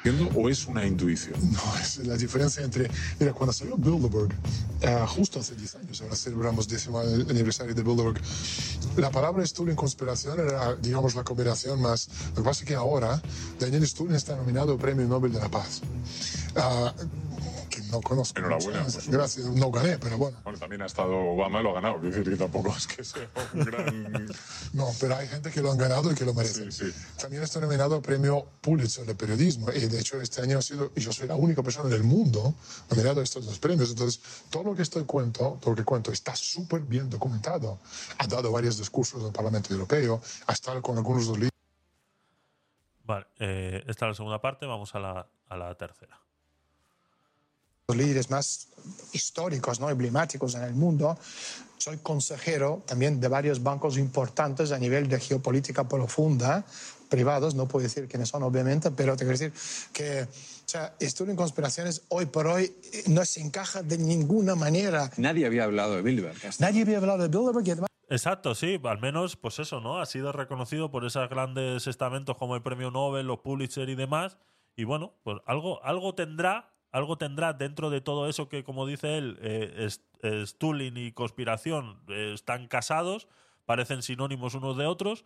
¿Entiendo 0.05 0.31
o 0.39 0.49
es 0.49 0.67
una 0.67 0.87
intuición? 0.87 1.35
No, 1.53 1.77
es 1.81 1.99
la 2.07 2.17
diferencia 2.17 2.63
entre. 2.63 2.91
Mira, 3.19 3.33
cuando 3.33 3.53
salió 3.53 3.77
Bilderberg, 3.77 4.33
eh, 4.81 5.05
justo 5.09 5.41
hace 5.41 5.55
10 5.55 5.75
años, 5.77 6.01
ahora 6.03 6.17
celebramos 6.17 6.69
décimo 6.69 7.01
aniversario 7.01 7.75
de 7.75 7.83
Bilderberg, 7.83 8.21
la 8.97 9.11
palabra 9.11 9.45
Stulin 9.47 9.77
conspiración 9.77 10.41
era, 10.41 10.75
digamos, 10.77 11.15
la 11.15 11.25
combinación 11.25 11.81
más. 11.81 12.09
Lo 12.31 12.37
que 12.37 12.43
pasa 12.43 12.63
es 12.63 12.69
que 12.69 12.75
ahora 12.75 13.21
Daniel 13.59 13.87
Stulin 13.87 14.15
está 14.15 14.37
nominado 14.37 14.77
Premio 14.79 15.07
Nobel 15.07 15.33
de 15.33 15.41
la 15.41 15.51
Paz. 15.51 15.83
Que 16.55 16.61
no 17.93 18.01
conozco. 18.01 18.39
Enhorabuena. 18.39 18.87
Gracias, 19.07 19.47
no 19.47 19.71
gané, 19.71 19.99
pero 19.99 20.19
bueno. 20.19 20.39
Bueno, 20.43 20.59
también 20.59 20.83
ha 20.83 20.87
estado 20.87 21.15
Obama 21.15 21.61
y 21.61 21.63
lo 21.63 21.71
ha 21.71 21.75
ganado. 21.75 22.01
Quiero 22.01 22.17
decir 22.17 22.33
que 22.33 22.39
tampoco 22.39 22.75
es 22.77 22.87
que 22.87 23.05
sea 23.05 23.29
un 23.53 23.61
gran. 23.65 24.27
No, 24.73 24.89
pero 24.99 25.17
hay 25.17 25.29
gente 25.29 25.51
que 25.51 25.61
lo 25.61 25.71
han 25.71 25.79
ganado 25.79 26.11
y 26.11 26.15
que 26.15 26.25
lo 26.25 26.35
merecen. 26.35 26.71
También 27.21 27.43
está 27.43 27.61
nominado 27.61 27.95
al 27.95 28.03
premio 28.03 28.47
Pulitzer 28.61 29.05
de 29.05 29.15
periodismo. 29.15 29.71
Y 29.71 29.81
de 29.81 30.01
hecho, 30.01 30.21
este 30.21 30.41
año 30.41 30.59
ha 30.59 30.63
sido, 30.63 30.91
y 30.97 31.01
yo 31.01 31.13
soy 31.13 31.29
la 31.29 31.37
única 31.37 31.63
persona 31.63 31.89
del 31.89 32.03
mundo 32.03 32.55
nominado 32.91 33.21
a 33.21 33.25
estos 33.25 33.45
dos 33.45 33.59
premios. 33.59 33.91
Entonces, 33.91 34.21
todo 34.51 34.65
lo 34.65 34.75
que 34.75 34.83
estoy 34.83 35.05
cuento, 35.05 35.59
todo 35.61 35.71
lo 35.71 35.77
que 35.77 35.85
cuento 35.85 36.11
está 36.11 36.35
súper 36.35 36.81
bien 36.81 37.11
documentado. 37.11 37.79
Ha 38.19 38.27
dado 38.27 38.51
varios 38.51 38.79
discursos 38.79 39.21
en 39.21 39.27
el 39.27 39.33
Parlamento 39.33 39.73
Europeo, 39.73 40.21
ha 40.47 40.53
estado 40.53 40.81
con 40.81 40.97
algunos 40.97 41.25
de 41.25 41.29
los 41.29 41.39
líderes. 41.39 41.53
Vale, 43.05 43.27
eh, 43.39 43.85
esta 43.87 44.07
es 44.07 44.11
la 44.11 44.15
segunda 44.15 44.41
parte, 44.41 44.65
vamos 44.65 44.95
a 44.95 45.01
la, 45.01 45.27
a 45.49 45.57
la 45.57 45.75
tercera. 45.75 46.19
Los 47.89 47.97
líderes 47.97 48.31
más 48.31 48.69
históricos, 49.13 49.81
¿no? 49.81 49.91
emblemáticos 49.91 50.55
en 50.55 50.63
el 50.63 50.75
mundo. 50.75 51.19
Soy 51.79 51.99
consejero 51.99 52.83
también 52.87 53.21
de 53.21 53.29
varios 53.29 53.63
bancos 53.63 53.99
importantes 53.99 54.73
a 54.73 54.79
nivel 54.79 55.09
de 55.09 55.19
geopolítica 55.19 55.89
profunda, 55.89 56.65
privados, 57.09 57.55
no 57.55 57.67
puedo 57.67 57.83
decir 57.83 58.09
quiénes 58.09 58.29
son 58.29 58.43
obviamente, 58.43 58.91
pero 58.91 59.17
te 59.17 59.25
quiero 59.25 59.39
decir 59.39 59.53
que 59.93 60.23
o 60.23 60.69
sea, 60.73 60.95
estudio 61.01 61.33
en 61.33 61.37
conspiraciones 61.37 62.05
hoy 62.09 62.27
por 62.27 62.47
hoy 62.47 62.73
no 63.09 63.25
se 63.25 63.41
encaja 63.41 63.83
de 63.83 63.99
ninguna 63.99 64.55
manera. 64.55 65.11
Nadie 65.17 65.45
había 65.45 65.65
hablado 65.65 65.97
de 65.97 66.03
Bilderberg. 66.03 66.39
Nadie 66.61 66.83
había 66.83 66.99
hablado 66.99 67.23
de 67.23 67.29
Bilderberg 67.29 67.67
y 67.67 67.71
además 67.73 67.89
Exacto, 68.13 68.55
sí, 68.55 68.79
al 68.85 69.01
menos, 69.01 69.37
pues 69.37 69.59
eso, 69.59 69.81
¿no? 69.81 69.99
Ha 69.99 70.05
sido 70.05 70.33
reconocido 70.33 70.91
por 70.91 71.07
esos 71.07 71.31
grandes 71.31 71.87
estamentos 71.87 72.37
como 72.37 72.55
el 72.55 72.63
Premio 72.63 72.91
Nobel, 72.91 73.27
los 73.27 73.39
Pulitzer 73.39 73.89
y 73.89 73.95
demás. 73.95 74.37
Y 74.77 74.85
bueno, 74.85 75.15
pues 75.23 75.39
algo, 75.47 75.83
algo 75.83 76.15
tendrá, 76.15 76.72
algo 76.93 77.17
tendrá 77.17 77.55
dentro 77.55 77.91
de 77.91 78.01
todo 78.01 78.29
eso 78.29 78.49
que, 78.49 78.63
como 78.63 78.87
dice 78.87 79.17
él, 79.17 79.39
eh, 79.41 79.89
Stulin 80.47 80.97
y 80.97 81.13
conspiración 81.13 82.03
eh, 82.09 82.33
están 82.35 82.69
casados, 82.69 83.29
parecen 83.65 84.03
sinónimos 84.03 84.55
unos 84.55 84.77
de 84.77 84.87
otros, 84.87 85.25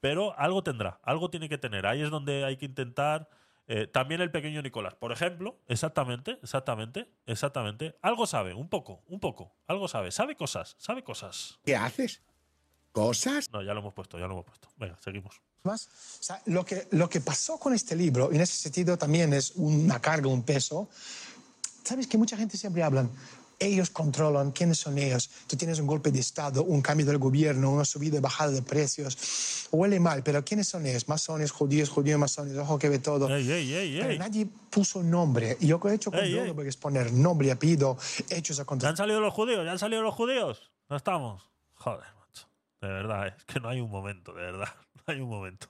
pero 0.00 0.38
algo 0.38 0.62
tendrá, 0.62 1.00
algo 1.02 1.30
tiene 1.30 1.48
que 1.48 1.58
tener. 1.58 1.86
Ahí 1.86 2.02
es 2.02 2.10
donde 2.10 2.44
hay 2.44 2.56
que 2.58 2.66
intentar. 2.66 3.28
eh, 3.68 3.88
también 3.88 4.20
el 4.20 4.30
pequeño 4.30 4.62
Nicolás, 4.62 4.94
por 4.94 5.10
ejemplo, 5.10 5.58
exactamente, 5.66 6.38
exactamente, 6.42 7.08
exactamente. 7.26 7.96
Algo 8.00 8.26
sabe, 8.26 8.54
un 8.54 8.68
poco, 8.68 9.02
un 9.08 9.18
poco, 9.18 9.56
algo 9.66 9.88
sabe, 9.88 10.12
sabe 10.12 10.36
cosas, 10.36 10.76
sabe 10.78 11.02
cosas. 11.02 11.58
¿Qué 11.64 11.74
haces? 11.74 12.22
¿Cosas? 12.92 13.50
No, 13.52 13.62
ya 13.62 13.74
lo 13.74 13.80
hemos 13.80 13.94
puesto, 13.94 14.18
ya 14.18 14.26
lo 14.26 14.34
hemos 14.34 14.44
puesto. 14.44 14.68
Venga, 14.76 14.96
seguimos. 15.00 15.42
Más, 15.66 15.88
o 16.20 16.22
sea, 16.22 16.40
lo, 16.46 16.64
que, 16.64 16.88
lo 16.92 17.08
que 17.10 17.20
pasó 17.20 17.58
con 17.58 17.74
este 17.74 17.94
libro, 17.94 18.30
y 18.32 18.36
en 18.36 18.40
ese 18.40 18.54
sentido 18.54 18.96
también 18.96 19.32
es 19.34 19.52
una 19.56 20.00
carga, 20.00 20.28
un 20.28 20.42
peso, 20.42 20.88
sabes 21.84 22.06
que 22.06 22.18
mucha 22.18 22.36
gente 22.36 22.56
siempre 22.56 22.82
habla, 22.82 23.08
Ellos 23.58 23.88
controlan 23.88 24.52
quiénes 24.52 24.76
son 24.76 24.98
ellos. 24.98 25.30
Tú 25.46 25.56
tienes 25.56 25.78
un 25.78 25.86
golpe 25.86 26.10
de 26.10 26.20
Estado, 26.20 26.62
un 26.62 26.82
cambio 26.82 27.06
del 27.06 27.16
gobierno, 27.16 27.70
una 27.70 27.86
subida 27.86 28.18
y 28.18 28.20
bajada 28.20 28.52
de 28.52 28.60
precios. 28.60 29.68
Huele 29.72 29.98
mal, 29.98 30.22
pero 30.22 30.44
¿quiénes 30.44 30.68
son 30.68 30.84
ellos? 30.84 31.08
Masones, 31.08 31.52
judíos, 31.52 31.88
judíos, 31.88 32.20
masones, 32.20 32.54
ojo 32.58 32.78
que 32.78 32.90
ve 32.90 32.98
todo. 32.98 33.34
Ey, 33.34 33.50
ey, 33.50 33.74
ey, 33.74 33.98
Pero 33.98 34.18
nadie 34.18 34.46
puso 34.68 35.02
nombre. 35.02 35.56
Y 35.58 35.68
yo 35.68 35.80
he 35.88 35.94
hecho 35.94 36.10
con. 36.10 36.20
Bilderberg 36.20 36.68
es 36.68 36.76
poner 36.76 37.10
nombre 37.12 37.50
apellido, 37.50 37.96
hechos 38.28 38.58
a 38.58 38.62
¿Ya 38.62 38.66
contra. 38.66 38.90
han 38.90 38.96
salido 38.96 39.20
los 39.20 39.32
judíos? 39.32 39.64
¿Ya 39.64 39.72
han 39.72 39.78
salido 39.78 40.02
los 40.02 40.14
judíos? 40.14 40.70
No 40.90 40.96
estamos. 40.96 41.48
Joder. 41.76 42.15
De 42.80 42.88
verdad, 42.88 43.28
es 43.28 43.44
que 43.44 43.60
no 43.60 43.68
hay 43.68 43.80
un 43.80 43.90
momento, 43.90 44.32
de 44.32 44.42
verdad. 44.42 44.68
No 45.06 45.14
hay 45.14 45.20
un 45.20 45.28
momento. 45.28 45.68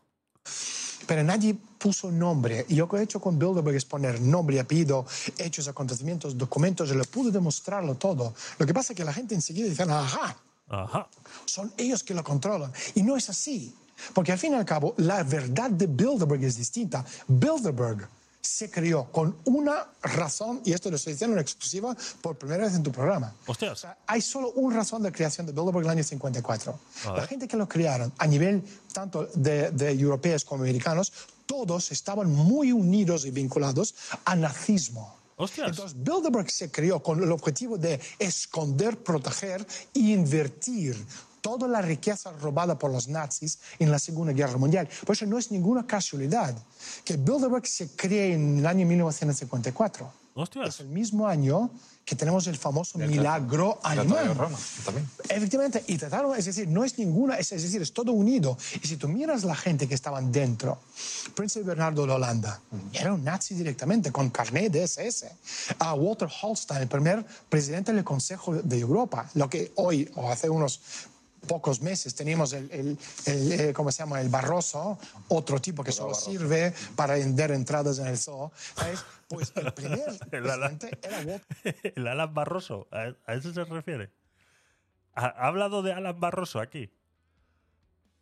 Pero 1.06 1.22
nadie 1.22 1.54
puso 1.78 2.10
nombre. 2.10 2.64
Y 2.68 2.76
yo 2.76 2.84
lo 2.84 2.88
que 2.90 2.96
he 2.96 3.02
hecho 3.02 3.20
con 3.20 3.38
Bilderberg 3.38 3.76
es 3.76 3.84
poner 3.84 4.18
nombre 4.20 4.58
apellido, 4.58 5.06
hechos, 5.36 5.68
acontecimientos, 5.68 6.38
documentos, 6.38 6.90
y 6.90 6.94
lo 6.94 7.04
pude 7.04 7.30
demostrarlo 7.30 7.96
todo. 7.96 8.34
Lo 8.58 8.66
que 8.66 8.72
pasa 8.72 8.92
es 8.92 8.96
que 8.96 9.04
la 9.04 9.12
gente 9.12 9.34
enseguida 9.34 9.68
dice, 9.68 9.82
ajá, 9.82 10.36
Ajá. 10.68 11.08
son 11.44 11.70
ellos 11.76 12.02
que 12.02 12.14
lo 12.14 12.24
controlan. 12.24 12.72
Y 12.94 13.02
no 13.02 13.16
es 13.16 13.28
así. 13.28 13.74
Porque 14.14 14.32
al 14.32 14.38
fin 14.38 14.52
y 14.52 14.56
al 14.56 14.64
cabo, 14.64 14.94
la 14.96 15.22
verdad 15.22 15.70
de 15.70 15.86
Bilderberg 15.86 16.44
es 16.44 16.56
distinta. 16.56 17.04
Bilderberg 17.28 18.08
se 18.46 18.70
creó 18.70 19.10
con 19.10 19.36
una 19.44 19.86
razón, 20.02 20.60
y 20.64 20.72
esto 20.72 20.90
lo 20.90 20.96
estoy 20.96 21.14
diciendo 21.14 21.36
en 21.36 21.42
exclusiva 21.42 21.96
por 22.20 22.36
primera 22.36 22.64
vez 22.64 22.74
en 22.74 22.82
tu 22.82 22.92
programa. 22.92 23.34
Hostias. 23.46 23.86
Hay 24.06 24.20
solo 24.20 24.52
una 24.52 24.76
razón 24.76 25.02
de 25.02 25.12
creación 25.12 25.46
de 25.46 25.52
Bilderberg 25.52 25.84
en 25.84 25.90
el 25.90 25.98
año 25.98 26.04
54. 26.04 26.78
A 27.06 27.12
La 27.12 27.26
gente 27.26 27.48
que 27.48 27.56
lo 27.56 27.68
crearon, 27.68 28.12
a 28.18 28.26
nivel 28.26 28.62
tanto 28.92 29.28
de, 29.34 29.70
de 29.70 29.90
europeos 29.90 30.44
como 30.44 30.62
americanos, 30.62 31.12
todos 31.46 31.92
estaban 31.92 32.30
muy 32.32 32.72
unidos 32.72 33.24
y 33.24 33.30
vinculados 33.30 33.94
al 34.24 34.40
nazismo. 34.40 35.16
Entonces, 35.38 35.94
Bilderberg 36.02 36.50
se 36.50 36.70
creó 36.70 37.02
con 37.02 37.22
el 37.22 37.30
objetivo 37.30 37.76
de 37.76 38.00
esconder, 38.18 38.96
proteger 38.96 39.66
e 39.94 39.98
invertir 39.98 40.96
toda 41.46 41.68
la 41.68 41.80
riqueza 41.80 42.32
robada 42.42 42.76
por 42.76 42.90
los 42.90 43.06
nazis 43.06 43.60
en 43.78 43.92
la 43.92 44.00
Segunda 44.00 44.32
Guerra 44.32 44.58
Mundial. 44.58 44.88
Por 45.06 45.14
eso 45.14 45.26
no 45.26 45.38
es 45.38 45.52
ninguna 45.52 45.86
casualidad 45.86 46.56
que 47.04 47.16
Bilderberg 47.16 47.68
se 47.68 47.94
cree 47.94 48.34
en 48.34 48.58
el 48.58 48.66
año 48.66 48.84
1954. 48.84 50.10
Es 50.66 50.80
el 50.80 50.88
mismo 50.88 51.28
año 51.28 51.70
que 52.04 52.16
tenemos 52.16 52.46
el 52.48 52.56
famoso 52.56 52.98
milagro 52.98 53.78
alemán. 53.82 54.36
también. 54.84 55.08
Efectivamente, 55.28 55.84
y 55.86 55.96
trataron, 55.96 56.36
es 56.36 56.44
decir, 56.44 56.68
no 56.68 56.84
es 56.84 56.98
ninguna, 56.98 57.36
es, 57.36 57.52
es 57.52 57.62
decir, 57.62 57.80
es 57.80 57.92
todo 57.92 58.12
unido. 58.12 58.58
Y 58.82 58.86
si 58.86 58.96
tú 58.96 59.08
miras 59.08 59.44
la 59.44 59.54
gente 59.54 59.88
que 59.88 59.94
estaban 59.94 60.30
dentro, 60.30 60.78
Príncipe 61.34 61.64
Bernardo 61.64 62.06
de 62.06 62.12
Holanda 62.12 62.60
era 62.92 63.14
un 63.14 63.24
nazi 63.24 63.54
directamente, 63.54 64.12
con 64.12 64.30
carnet 64.30 64.72
de 64.72 64.82
SS. 64.82 65.30
A 65.78 65.94
Walter 65.94 66.28
Hallstein, 66.28 66.82
el 66.82 66.88
primer 66.88 67.24
presidente 67.48 67.92
del 67.92 68.04
Consejo 68.04 68.54
de 68.54 68.78
Europa, 68.78 69.30
lo 69.34 69.48
que 69.48 69.72
hoy, 69.76 70.10
o 70.16 70.30
hace 70.30 70.50
unos 70.50 70.80
pocos 71.46 71.80
meses 71.80 72.14
teníamos 72.14 72.52
el, 72.52 72.70
el- 72.70 72.98
el, 73.26 73.52
eh, 73.52 73.72
¿cómo 73.72 73.90
se 73.92 73.98
llama? 74.02 74.20
El 74.20 74.28
Barroso, 74.28 74.98
otro 75.28 75.60
tipo 75.60 75.82
que 75.84 75.92
solo 75.92 76.14
sirve 76.14 76.74
para 76.94 77.14
vender 77.14 77.50
entradas 77.52 77.98
en 77.98 78.06
el 78.08 78.18
zoo. 78.18 78.52
¿sabes? 78.76 79.04
Pues 79.28 79.52
el 79.56 79.72
primer 79.72 80.00
El 80.32 80.46
era 80.46 81.40
el 81.96 82.06
Alan 82.06 82.34
Barroso, 82.34 82.86
¿a, 82.92 83.14
a 83.30 83.34
eso 83.34 83.52
se 83.52 83.64
refiere? 83.64 84.10
¿Ha, 85.14 85.26
ha 85.26 85.46
hablado 85.46 85.82
de 85.82 85.92
Alan 85.92 86.18
Barroso 86.20 86.60
aquí? 86.60 86.92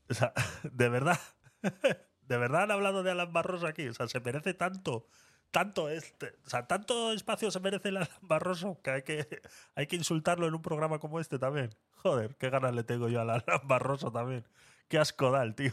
O 0.09 0.15
sea, 0.15 0.33
de 0.73 0.89
verdad, 0.89 1.19
de 1.63 2.37
verdad 2.37 2.63
han 2.65 2.71
hablado 2.71 3.03
de 3.03 3.11
Alan 3.11 3.33
Barroso 3.33 3.67
aquí. 3.67 3.89
O 3.89 3.95
sea, 3.95 4.09
se 4.09 4.21
merece 4.21 4.55
tanto, 4.55 5.07
tanto 5.55 5.89
este, 5.89 6.35
o 6.45 6.51
sea, 6.51 6.67
tanto 6.67 7.13
espacio 7.13 7.49
se 7.49 7.61
merece 7.61 7.91
el 7.91 7.99
Barroso 8.23 8.81
que 8.83 8.91
hay 8.91 9.03
que, 9.03 9.41
hay 9.77 9.87
que 9.87 9.95
insultarlo 9.95 10.49
en 10.49 10.55
un 10.55 10.63
programa 10.63 10.99
como 10.99 11.21
este 11.21 11.39
también. 11.39 11.73
Joder, 12.03 12.35
qué 12.41 12.51
ganas 12.51 12.75
le 12.75 12.83
tengo 12.83 13.09
yo 13.09 13.21
al 13.21 13.31
Alan 13.31 13.61
Barroso 13.63 14.11
también. 14.11 14.45
Qué 14.89 14.99
asco 14.99 15.31
da 15.31 15.45
el 15.45 15.55
tío. 15.55 15.73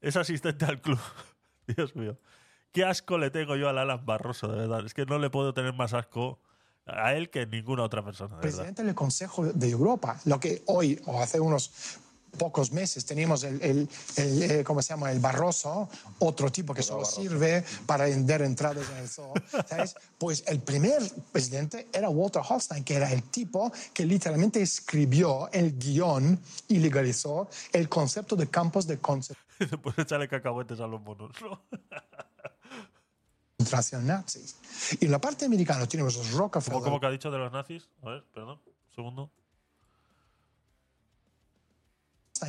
Es 0.00 0.16
asistente 0.16 0.64
al 0.64 0.80
club. 0.80 1.00
Dios 1.76 1.96
mío. 1.96 2.18
Qué 2.70 2.84
asco 2.84 3.18
le 3.18 3.32
tengo 3.32 3.56
yo 3.56 3.68
al 3.68 3.78
Alan 3.78 4.06
Barroso, 4.06 4.46
de 4.46 4.58
verdad. 4.58 4.86
Es 4.86 4.94
que 4.94 5.06
no 5.06 5.18
le 5.18 5.28
puedo 5.28 5.52
tener 5.52 5.74
más 5.74 5.92
asco 5.92 6.40
a 6.86 7.14
él 7.14 7.30
que 7.30 7.40
a 7.40 7.46
ninguna 7.46 7.82
otra 7.82 8.04
persona, 8.04 8.40
presidente 8.40 8.84
del 8.84 8.94
Consejo 8.94 9.44
de 9.44 9.68
Europa, 9.68 10.20
lo 10.24 10.38
que 10.38 10.62
hoy 10.66 11.00
o 11.04 11.20
hace 11.20 11.40
unos 11.40 12.00
pocos 12.38 12.72
meses 12.72 13.04
teníamos 13.04 13.44
el, 13.44 13.60
el- 13.62 13.88
el, 14.16 14.42
eh, 14.42 14.64
¿cómo 14.64 14.80
se 14.82 14.90
llama? 14.94 15.10
El 15.12 15.20
Barroso, 15.20 15.88
otro 16.20 16.50
tipo 16.50 16.72
que 16.74 16.82
solo 16.82 17.04
sirve 17.04 17.64
para 17.86 18.04
vender 18.04 18.42
entradas 18.42 18.88
en 18.90 18.96
el 18.98 19.08
zoo, 19.08 19.32
¿sabes? 19.68 19.94
Pues 20.18 20.44
el 20.46 20.60
primer 20.60 21.02
presidente 21.32 21.88
era 21.92 22.08
Walter 22.08 22.42
Hallstein, 22.48 22.84
que 22.84 22.94
era 22.94 23.12
el 23.12 23.22
tipo 23.24 23.72
que 23.92 24.04
literalmente 24.06 24.60
escribió 24.62 25.50
el 25.52 25.78
guion 25.78 26.38
y 26.68 26.78
legalizó 26.78 27.48
el 27.72 27.88
concepto 27.88 28.36
de 28.36 28.48
campos 28.48 28.86
de 28.86 28.98
Después 29.58 29.94
echarle 29.98 30.28
cacahuetes 30.28 30.80
a 30.80 30.86
los 30.86 31.00
monos, 31.02 31.30
¿no? 31.42 31.62
concentración 33.58 34.06
nazis. 34.06 34.56
Y 35.00 35.04
en 35.04 35.10
la 35.10 35.20
parte 35.20 35.44
americana 35.44 35.86
tenemos 35.86 36.16
los 36.16 36.30
Rockefeller, 36.32 36.72
¿Cómo, 36.78 36.84
cómo 36.84 37.00
que 37.00 37.06
ha 37.06 37.10
dicho 37.10 37.30
de 37.30 37.38
los 37.38 37.52
nazis? 37.52 37.88
A 38.02 38.08
ver, 38.10 38.24
perdón, 38.32 38.58
un 38.66 38.94
segundo. 38.94 39.30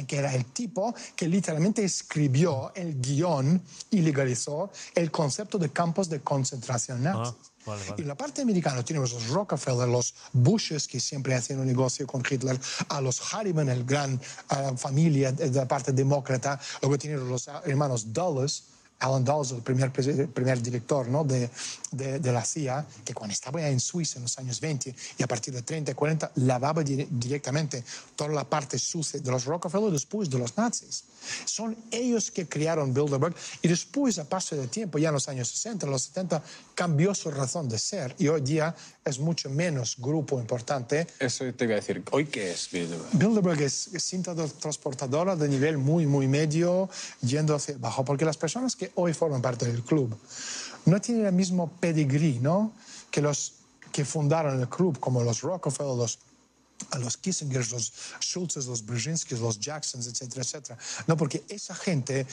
Que 0.08 0.18
era 0.18 0.34
el 0.34 0.46
tipo 0.46 0.94
que 1.16 1.28
literalmente 1.28 1.84
escribió 1.84 2.72
el 2.76 3.00
guion 3.02 3.62
y 3.90 4.02
legalizó 4.02 4.72
el 4.96 5.12
concepto 5.12 5.58
de 5.58 5.70
campos 5.70 6.10
de 6.10 6.22
concentración 6.22 7.04
nazis. 7.04 7.36
Ah, 7.36 7.52
vale, 7.66 7.84
Y 7.86 7.90
vale. 7.90 8.02
en 8.02 8.08
la 8.08 8.16
parte 8.16 8.42
americana 8.42 8.84
tenemos 8.84 9.12
los 9.14 9.28
Rockefeller, 9.28 9.88
los 9.88 10.16
Bushes, 10.34 10.88
que 10.88 11.00
siempre 11.00 11.36
hacen 11.36 11.60
un 11.60 11.68
negocio 11.68 12.08
con 12.08 12.24
Hitler, 12.28 12.60
a 12.90 13.02
los 13.02 13.34
Harriman, 13.34 13.70
el 13.70 13.84
gran 13.84 14.20
ah, 14.50 14.74
familia 14.78 15.32
de 15.32 15.52
la 15.52 15.68
parte 15.68 15.92
demócrata, 15.92 16.60
luego 16.82 16.98
tenemos 16.98 17.28
los 17.28 17.48
ah, 17.48 17.62
hermanos 17.66 18.12
Dulles, 18.12 18.64
Alan 19.02 19.26
Dulles, 19.26 19.52
el 19.52 19.62
primer, 19.62 19.92
el 19.98 20.30
primer 20.30 20.62
director 20.62 21.08
¿no? 21.08 21.24
de, 21.24 21.50
de, 21.92 22.20
de 22.20 22.32
la 22.32 22.46
CIA, 22.46 22.86
que 23.04 23.14
cuando 23.14 23.34
estaba 23.34 23.68
en 23.68 23.80
Suiza 23.80 24.18
en 24.20 24.24
los 24.24 24.38
años 24.38 24.62
20 24.62 24.96
y 25.18 25.24
a 25.24 25.28
partir 25.28 25.54
de 25.54 25.64
30 25.64 25.92
y 25.92 25.96
40 25.96 26.32
lavaba 26.36 26.84
dire- 26.84 27.08
directamente 27.10 27.84
toda 28.16 28.30
la 28.30 28.44
parte 28.48 28.78
sucia 28.78 29.20
de 29.20 29.32
los 29.32 29.46
Rockefeller 29.46 29.92
después 29.92 30.30
de 30.30 30.38
los 30.38 30.56
nazis. 30.56 31.04
Son 31.46 31.76
ellos 31.92 32.30
que 32.32 32.48
crearon 32.48 32.94
Bilderberg 32.94 33.36
y 33.62 33.68
después, 33.68 34.18
a 34.20 34.30
paso 34.30 34.56
del 34.56 34.70
tiempo, 34.70 34.98
ya 35.00 35.10
en 35.10 35.16
los 35.16 35.28
años 35.28 35.50
60, 35.50 35.86
en 35.88 35.92
los 35.92 36.04
70, 36.04 36.44
cambió 36.76 37.14
su 37.16 37.30
razón 37.32 37.68
de 37.70 37.80
ser 37.80 38.16
y 38.20 38.28
hoy 38.28 38.42
día 38.42 38.76
es 39.04 39.18
mucho 39.20 39.50
menos 39.50 39.96
grupo 39.98 40.40
importante. 40.40 41.08
Eso 41.20 41.46
te 41.54 41.66
iba 41.66 41.74
a 41.74 41.78
decir. 41.78 42.04
¿Hoy 42.12 42.26
qué 42.28 42.52
es 42.52 42.70
Bilderberg? 42.72 43.10
Bilderberg 43.18 43.62
es 43.64 43.90
cinta 43.98 44.36
de- 44.36 44.48
transportadora 44.48 45.36
de 45.36 45.48
nivel 45.50 45.78
muy, 45.80 46.06
muy 46.06 46.28
medio, 46.28 46.88
yendo 47.22 47.56
hacia 47.56 47.76
abajo, 47.76 48.06
porque 48.06 48.26
las 48.26 48.38
personas 48.38 48.76
que 48.76 48.91
hoy 48.96 49.14
forman 49.14 49.42
parte 49.42 49.66
del 49.66 49.84
club 49.84 50.18
no 50.86 51.00
tienen 51.00 51.26
el 51.26 51.34
mismo 51.34 51.72
pedigrí 51.80 52.40
¿no? 52.40 52.74
que 53.10 53.22
los 53.22 53.54
que 53.92 54.06
fundaron 54.06 54.60
el 54.60 54.70
club, 54.70 55.00
como 55.00 55.22
los 55.22 55.42
Rockefeller, 55.42 55.96
los 55.96 56.20
a 56.90 56.98
los 56.98 57.16
Kissinger, 57.18 57.70
los 57.72 57.94
Schultzes, 58.20 58.66
los 58.66 58.84
Brzezinskis, 58.84 59.40
los 59.40 59.60
Jacksons, 59.60 60.08
etcétera, 60.08 60.42
etcétera. 60.42 60.80
No, 61.06 61.16
porque 61.16 61.44
esa 61.48 61.76
gente 61.76 62.26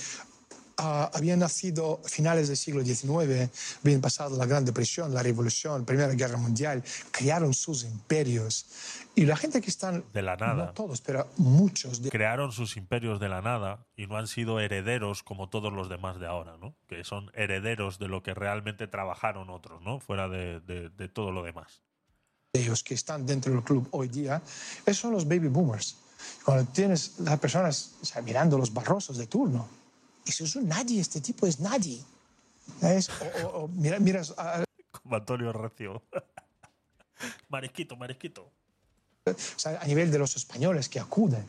ah, 0.78 1.10
había 1.12 1.36
nacido 1.36 2.00
a 2.04 2.08
finales 2.08 2.48
del 2.48 2.56
siglo 2.56 2.82
XIX, 2.84 3.50
habían 3.84 4.00
pasado 4.00 4.36
la 4.36 4.46
Gran 4.46 4.64
Depresión, 4.64 5.12
la 5.12 5.22
Revolución, 5.22 5.84
Primera 5.84 6.12
Guerra 6.14 6.38
Mundial, 6.38 6.82
crearon 7.10 7.52
sus 7.54 7.84
imperios. 7.84 8.66
Y 9.14 9.26
la 9.26 9.36
gente 9.36 9.60
que 9.60 9.68
están, 9.70 10.04
De 10.12 10.22
la 10.22 10.36
nada. 10.36 10.66
no 10.66 10.72
todos, 10.72 11.00
pero 11.00 11.26
muchos, 11.38 12.00
de- 12.02 12.10
Crearon 12.10 12.52
sus 12.52 12.76
imperios 12.76 13.18
de 13.20 13.28
la 13.28 13.42
nada 13.42 13.84
y 13.96 14.06
no 14.06 14.16
han 14.16 14.28
sido 14.28 14.60
herederos 14.60 15.22
como 15.24 15.48
todos 15.48 15.72
los 15.72 15.88
demás 15.88 16.20
de 16.20 16.26
ahora, 16.26 16.56
¿no? 16.56 16.76
Que 16.86 17.02
son 17.04 17.30
herederos 17.34 17.98
de 17.98 18.06
lo 18.08 18.22
que 18.22 18.32
realmente 18.34 18.86
trabajaron 18.86 19.50
otros, 19.50 19.82
¿no? 19.82 19.98
Fuera 19.98 20.28
de, 20.28 20.60
de- 20.60 20.88
de 20.90 21.08
todo 21.08 21.32
lo 21.32 21.42
demás. 21.42 21.82
ellos 22.54 22.82
que 22.82 22.94
están 22.94 23.26
dentro 23.26 23.52
del 23.52 23.62
club 23.62 23.86
hoy 23.90 24.08
día, 24.08 24.40
esos 24.86 24.98
son 24.98 25.12
los 25.12 25.26
baby 25.28 25.48
boomers. 25.48 25.96
Cuando 26.44 26.64
tienes 26.72 27.18
las 27.20 27.38
personas 27.38 27.94
o 28.02 28.04
sea, 28.04 28.22
mirando 28.22 28.56
los 28.58 28.72
barrosos 28.72 29.16
de 29.18 29.26
turno, 29.26 29.68
eso 30.30 30.44
es 30.44 30.56
un 30.56 30.68
nadie, 30.68 31.00
este 31.00 31.20
tipo 31.20 31.46
es 31.46 31.60
nadie. 31.60 32.02
¿Sabes? 32.80 33.08
O, 33.08 33.46
o- 33.46 33.64
o 33.64 33.68
mira- 33.68 33.98
miras 33.98 34.34
a, 34.36 34.64
Como 34.90 35.16
Antonio 35.16 35.52
Recio. 35.52 36.02
marisquito, 37.48 37.96
marisquito. 37.96 38.50
o 39.26 39.34
sea, 39.58 39.78
a 39.80 39.86
nivel 39.86 40.10
de 40.10 40.18
los 40.18 40.36
españoles 40.36 40.88
que 40.88 41.00
acuden. 41.00 41.44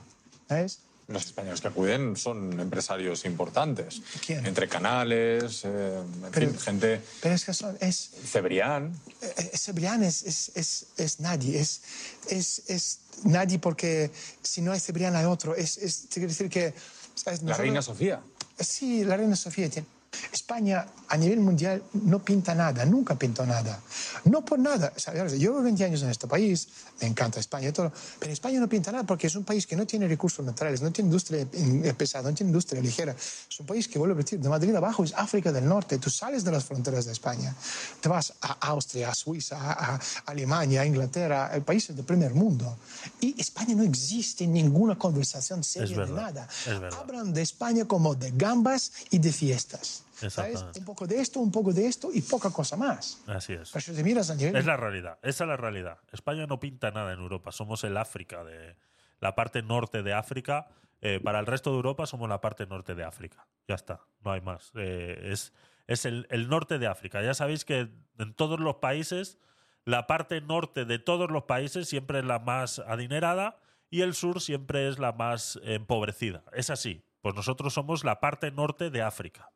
¿sabes? 0.48 0.80
Los 1.08 1.26
españoles 1.26 1.60
que 1.62 1.68
acuden 1.68 2.16
son 2.16 2.60
empresarios 2.60 3.26
importantes. 3.26 4.02
¿Quién? 4.26 4.46
Entre 4.46 4.68
canales, 4.68 5.62
eh, 5.66 5.98
en 5.98 6.32
Pero- 6.32 6.50
fin, 6.52 6.60
gente. 6.60 7.02
Pero 7.22 7.36
es 7.36 7.46
que 7.46 7.54
son- 7.54 7.78
es, 7.82 8.12
Cebrián. 8.26 8.94
eh, 9.22 9.34
ese 9.38 9.58
Cebrián 9.58 10.04
es, 10.04 10.24
es, 10.24 10.52
es, 10.56 10.88
es 10.98 11.20
nadie, 11.20 11.60
es, 11.60 11.82
es, 12.30 12.64
es 12.70 13.00
nadie 13.24 13.58
porque 13.60 14.12
si 14.44 14.62
no 14.62 14.72
hay 14.72 14.80
Cebrián 14.80 15.16
hay 15.16 15.26
otro. 15.26 15.56
Es, 15.56 15.78
es, 15.78 16.04
te 16.10 16.16
quiero 16.16 16.30
decir 16.30 16.50
que... 16.50 16.74
¿sabes? 17.16 17.40
La 17.42 17.48
Nosotros- 17.50 17.58
reina 17.58 17.82
Sofía. 17.82 18.22
Sí, 18.60 19.04
la 19.06 19.18
reina 19.18 19.36
Sofía 19.36 19.70
tiene. 19.70 19.99
España 20.32 20.86
a 21.08 21.18
nivel 21.18 21.40
mundial 21.40 21.84
no 21.94 22.20
pinta 22.20 22.54
nada, 22.54 22.86
nunca 22.86 23.16
pintó 23.16 23.46
nada. 23.46 23.80
No 24.26 24.44
por 24.44 24.60
nada. 24.60 24.94
¿sabes? 24.96 25.34
Yo 25.34 25.38
llevo 25.38 25.62
20 25.62 25.84
años 25.84 26.04
en 26.04 26.10
este 26.10 26.28
país, 26.28 26.68
me 27.02 27.08
encanta 27.08 27.40
España 27.40 27.70
y 27.70 27.72
todo, 27.72 27.92
pero 28.20 28.32
España 28.32 28.60
no 28.60 28.68
pinta 28.68 28.92
nada 28.92 29.04
porque 29.04 29.28
es 29.28 29.36
un 29.36 29.44
país 29.44 29.66
que 29.66 29.76
no 29.76 29.86
tiene 29.86 30.08
recursos 30.08 30.46
naturales, 30.46 30.82
no 30.82 30.92
tiene 30.92 31.08
industria 31.08 31.48
eh, 31.52 31.94
pesada, 31.98 32.30
no 32.30 32.36
tiene 32.36 32.50
industria 32.50 32.82
ligera. 32.82 33.16
Es 33.16 33.60
un 33.60 33.66
país 33.66 33.88
que, 33.88 33.98
vuelvo 33.98 34.14
a 34.14 34.18
repetir, 34.18 34.40
de 34.40 34.50
Madrid 34.50 34.76
abajo 34.76 35.04
es 35.04 35.14
África 35.14 35.52
del 35.52 35.68
Norte. 35.68 35.98
Tú 35.98 36.10
sales 36.10 36.44
de 36.44 36.52
las 36.52 36.66
fronteras 36.66 37.06
de 37.06 37.12
España, 37.12 37.56
te 38.02 38.10
vas 38.10 38.34
a 38.42 38.54
Austria, 38.70 39.10
a 39.10 39.16
Suiza, 39.16 39.58
a, 39.58 39.96
a 39.96 40.00
Alemania, 40.26 40.82
a 40.82 40.86
Inglaterra, 40.86 41.52
a 41.54 41.60
países 41.62 41.96
del 41.96 42.06
primer 42.06 42.34
mundo. 42.34 42.78
Y 43.20 43.40
España 43.40 43.76
no 43.76 43.84
existe 43.84 44.44
en 44.44 44.54
ninguna 44.54 44.98
conversación 44.98 45.64
seria 45.64 45.90
de 45.90 45.96
verdad, 45.96 46.16
nada. 46.16 46.48
es 46.66 46.80
verdad. 46.80 47.00
Hablan 47.00 47.34
de 47.34 47.42
España 47.42 47.86
como 47.86 48.16
de 48.16 48.32
gambas 48.32 48.92
y 49.10 49.20
de 49.20 49.32
fiestas. 49.32 50.04
¿Sabes? 50.28 50.66
Un 50.78 50.86
poco 50.86 51.08
de 51.08 51.20
esto, 51.20 51.40
un 51.40 51.52
poco 51.52 51.72
de 51.72 51.88
esto 51.88 52.10
y 52.14 52.22
poca 52.22 52.50
cosa 52.52 52.76
más. 52.76 53.24
Así 53.28 53.54
es. 53.54 53.72
Pero 53.72 53.82
si 53.82 53.94
te 53.94 54.04
miras 54.04 54.30
a 54.30 54.36
nivel... 54.36 54.56
Es 54.56 54.66
la 54.66 54.78
realidad, 54.78 55.18
esa 55.22 55.44
es 55.44 55.48
la 55.48 55.58
realidad. 55.58 56.00
España 56.12 56.46
no 56.48 56.60
pinta 56.60 56.92
nada 56.92 57.14
en 57.14 57.20
Europa, 57.20 57.52
somos 57.52 57.84
el 57.84 57.98
África, 57.98 58.44
de 58.44 58.76
la 59.20 59.36
parte 59.36 59.62
norte 59.62 60.04
de 60.04 60.14
África. 60.14 60.68
Eh, 61.02 61.20
para 61.24 61.40
el 61.40 61.46
resto 61.46 61.70
de 61.70 61.78
Europa 61.78 62.06
somos 62.06 62.28
la 62.28 62.42
parte 62.42 62.66
norte 62.66 62.96
de 62.96 63.04
África. 63.04 63.48
Ya 63.68 63.76
está, 63.76 64.02
no 64.24 64.32
hay 64.32 64.42
más. 64.42 64.72
Eh, 64.76 65.30
es 65.32 65.54
es 65.90 66.06
el, 66.06 66.28
el 66.30 66.50
norte 66.50 66.78
de 66.78 66.86
África. 66.86 67.22
Ya 67.24 67.34
sabéis 67.34 67.66
que 67.66 67.90
en 68.20 68.34
todos 68.36 68.60
los 68.60 68.76
países, 68.76 69.40
la 69.86 70.06
parte 70.06 70.40
norte 70.40 70.86
de 70.86 71.00
todos 71.00 71.32
los 71.32 71.46
países 71.46 71.90
siempre 71.90 72.20
es 72.20 72.26
la 72.26 72.38
más 72.38 72.78
adinerada 72.78 73.58
y 73.90 74.02
el 74.02 74.14
sur 74.14 74.40
siempre 74.40 74.88
es 74.88 75.00
la 75.00 75.14
más 75.14 75.60
empobrecida. 75.64 76.44
Es 76.54 76.70
así. 76.70 77.04
Pues 77.22 77.34
nosotros 77.34 77.74
somos 77.74 78.04
la 78.04 78.20
parte 78.20 78.52
norte 78.52 78.92
de 78.92 79.02
África. 79.02 79.52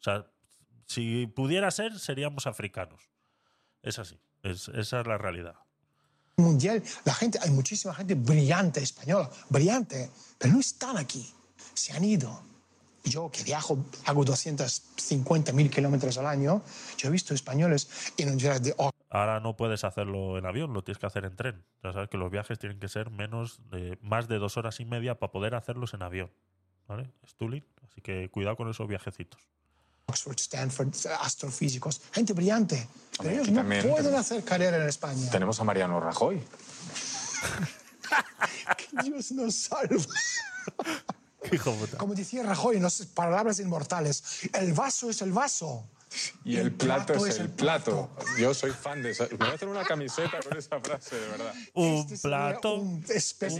O 0.00 0.02
sea, 0.02 0.26
si 0.86 1.26
pudiera 1.26 1.70
ser, 1.70 1.98
seríamos 1.98 2.46
africanos. 2.46 3.10
Es 3.82 3.98
así. 3.98 4.18
Es- 4.42 4.68
esa 4.68 5.00
es 5.00 5.06
la 5.06 5.18
realidad. 5.18 5.54
mundial, 6.38 6.82
la 7.06 7.14
gente, 7.14 7.38
hay 7.42 7.50
muchísima 7.50 7.94
gente 7.94 8.14
brillante 8.14 8.80
española, 8.82 9.30
brillante, 9.48 10.10
pero 10.38 10.52
no 10.52 10.60
están 10.60 10.98
aquí, 10.98 11.32
se 11.72 11.94
han 11.94 12.04
ido. 12.04 12.42
Yo 13.04 13.30
que 13.30 13.42
viajo, 13.42 13.78
hago 14.04 14.22
250 14.22 15.52
mil 15.52 15.70
kilómetros 15.70 16.18
al 16.18 16.26
año, 16.26 16.62
yo 16.98 17.08
he 17.08 17.10
visto 17.10 17.32
españoles 17.32 18.12
en 18.18 18.28
un 18.28 18.36
de 18.36 18.74
Ahora 19.08 19.40
no 19.40 19.56
puedes 19.56 19.82
hacerlo 19.84 20.36
en 20.36 20.44
avión, 20.44 20.74
lo 20.74 20.84
tienes 20.84 20.98
que 20.98 21.06
hacer 21.06 21.24
en 21.24 21.36
tren. 21.36 21.64
Ya 21.82 21.92
sabes 21.94 22.10
que 22.10 22.18
los 22.18 22.30
viajes 22.30 22.58
tienen 22.58 22.80
que 22.80 22.88
ser 22.88 23.08
menos 23.10 23.60
de 23.70 23.96
más 24.02 24.28
de 24.28 24.38
dos 24.38 24.58
horas 24.58 24.78
y 24.80 24.84
media 24.84 25.18
para 25.18 25.32
poder 25.32 25.54
hacerlos 25.54 25.94
en 25.94 26.02
avión. 26.02 26.30
¿Vale? 26.86 27.10
Stulin. 27.26 27.64
Así 27.82 28.02
que 28.02 28.28
cuidado 28.30 28.56
con 28.56 28.68
esos 28.68 28.86
viajecitos. 28.88 29.40
Oxford, 30.08 30.38
Stanford, 30.38 30.94
astrofísicos, 31.20 32.00
gente 32.12 32.32
brillante, 32.32 32.86
pero 33.18 33.30
ellos 33.30 33.50
no 33.50 33.62
pueden 33.62 34.14
hacer 34.14 34.44
carrera 34.44 34.76
en 34.76 34.88
España. 34.88 35.28
Tenemos 35.30 35.58
a 35.58 35.64
Mariano 35.64 35.98
Rajoy. 36.00 36.42
Que 38.76 39.02
Dios 39.02 39.32
nos 39.32 39.54
salve. 39.54 39.98
Hijo 41.50 41.74
puta. 41.74 41.98
Como 41.98 42.14
decía 42.14 42.44
Rajoy, 42.44 42.78
no 42.78 42.88
sé, 42.88 43.06
palabras 43.06 43.58
inmortales, 43.58 44.48
el 44.52 44.72
vaso 44.72 45.10
es 45.10 45.22
el 45.22 45.32
vaso. 45.32 45.88
Y 46.44 46.56
el 46.56 46.72
plato 46.72 47.26
es 47.26 47.38
el 47.38 47.50
plato. 47.50 48.10
Yo 48.38 48.54
soy 48.54 48.70
fan 48.70 49.02
de 49.02 49.10
esa. 49.10 49.26
Me 49.30 49.36
voy 49.36 49.48
a 49.48 49.52
hacer 49.52 49.68
una 49.68 49.84
camiseta 49.84 50.40
con 50.40 50.56
esa 50.56 50.80
frase, 50.80 51.16
de 51.16 51.28
verdad. 51.28 51.54
Un 51.74 52.18
plato, 52.22 52.74
un, 52.76 53.04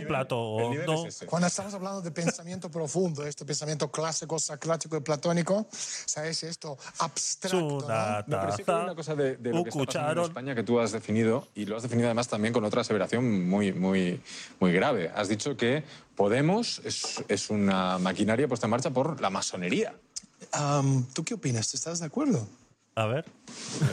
plato 0.07 0.39
hondo. 0.39 1.05
es. 1.05 1.25
Cuando 1.27 1.47
estamos 1.47 1.73
hablando 1.73 2.01
de 2.01 2.11
pensamiento 2.11 2.71
profundo, 2.71 3.25
este 3.25 3.45
pensamiento 3.45 3.91
clásico, 3.91 4.39
sacrático 4.39 4.97
y 4.97 5.01
platónico, 5.01 5.67
¿sabes? 5.71 6.43
Esto 6.43 6.77
abstracto. 6.99 7.85
Una 7.85 8.23
¿no? 8.27 8.37
No, 8.37 8.41
pero 8.41 8.51
sí 8.55 8.63
que 8.63 8.71
hay 8.71 8.77
taza, 8.77 8.83
una 8.83 8.95
cosa 8.95 9.15
de, 9.15 9.37
de 9.37 9.51
lo 9.51 9.63
que 9.63 9.69
está 9.69 9.85
pasando 9.85 10.21
en. 10.21 10.27
España 10.27 10.55
que 10.55 10.63
tú 10.63 10.79
has 10.79 10.91
definido, 10.91 11.47
y 11.55 11.65
lo 11.65 11.75
has 11.75 11.83
definido 11.83 12.07
además 12.07 12.27
también 12.27 12.53
con 12.53 12.63
otra 12.63 12.81
aseveración 12.81 13.47
muy, 13.47 13.73
muy, 13.73 14.21
muy 14.59 14.71
grave. 14.71 15.11
Has 15.13 15.27
dicho 15.27 15.57
que 15.57 15.83
Podemos 16.17 16.81
es, 16.83 17.23
es 17.27 17.51
una 17.51 17.99
maquinaria 17.99 18.47
puesta 18.47 18.65
en 18.65 18.71
marcha 18.71 18.89
por 18.89 19.21
la 19.21 19.29
masonería. 19.29 19.93
¿Tú 21.13 21.23
qué 21.23 21.33
opinas? 21.33 21.73
¿Estás 21.73 21.99
de 21.99 22.05
acuerdo? 22.05 22.47
A 22.95 23.05
ver. 23.05 23.25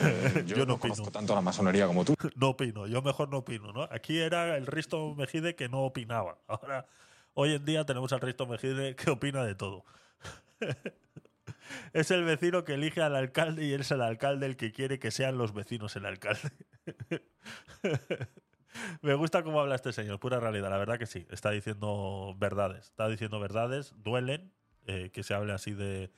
Eh, 0.02 0.44
yo, 0.46 0.56
Yo 0.56 0.66
no, 0.66 0.74
no 0.74 0.80
conozco 0.80 1.02
opino. 1.04 1.12
tanto 1.12 1.34
la 1.34 1.40
masonería 1.40 1.86
como 1.86 2.04
tú. 2.04 2.14
No 2.36 2.50
opino, 2.50 2.86
yo 2.86 3.02
mejor 3.02 3.28
no 3.28 3.38
opino, 3.38 3.72
¿no? 3.72 3.82
Aquí 3.90 4.18
era 4.18 4.56
el 4.56 4.66
Risto 4.66 5.14
Mejide 5.14 5.54
que 5.54 5.68
no 5.68 5.80
opinaba. 5.82 6.38
Ahora, 6.46 6.86
hoy 7.34 7.54
en 7.54 7.64
día 7.64 7.84
tenemos 7.84 8.12
al 8.12 8.20
Risto 8.20 8.46
Mejide 8.46 8.96
que 8.96 9.10
opina 9.10 9.44
de 9.44 9.54
todo. 9.54 9.84
es 11.92 12.10
el 12.10 12.24
vecino 12.24 12.64
que 12.64 12.74
elige 12.74 13.02
al 13.02 13.14
alcalde 13.14 13.66
y 13.66 13.74
es 13.74 13.90
el 13.90 14.00
alcalde 14.00 14.46
el 14.46 14.56
que 14.56 14.72
quiere 14.72 14.98
que 14.98 15.10
sean 15.10 15.36
los 15.36 15.52
vecinos 15.52 15.96
el 15.96 16.06
alcalde. 16.06 16.50
Me 19.02 19.14
gusta 19.14 19.42
cómo 19.42 19.60
habla 19.60 19.74
este 19.74 19.92
señor, 19.92 20.18
pura 20.18 20.40
realidad, 20.40 20.70
la 20.70 20.78
verdad 20.78 20.98
que 20.98 21.06
sí. 21.06 21.26
Está 21.30 21.50
diciendo 21.50 22.34
verdades, 22.38 22.86
está 22.86 23.08
diciendo 23.08 23.38
verdades, 23.38 23.92
duelen 23.98 24.52
eh, 24.86 25.10
que 25.12 25.22
se 25.22 25.34
hable 25.34 25.52
así 25.52 25.72
de, 25.72 26.10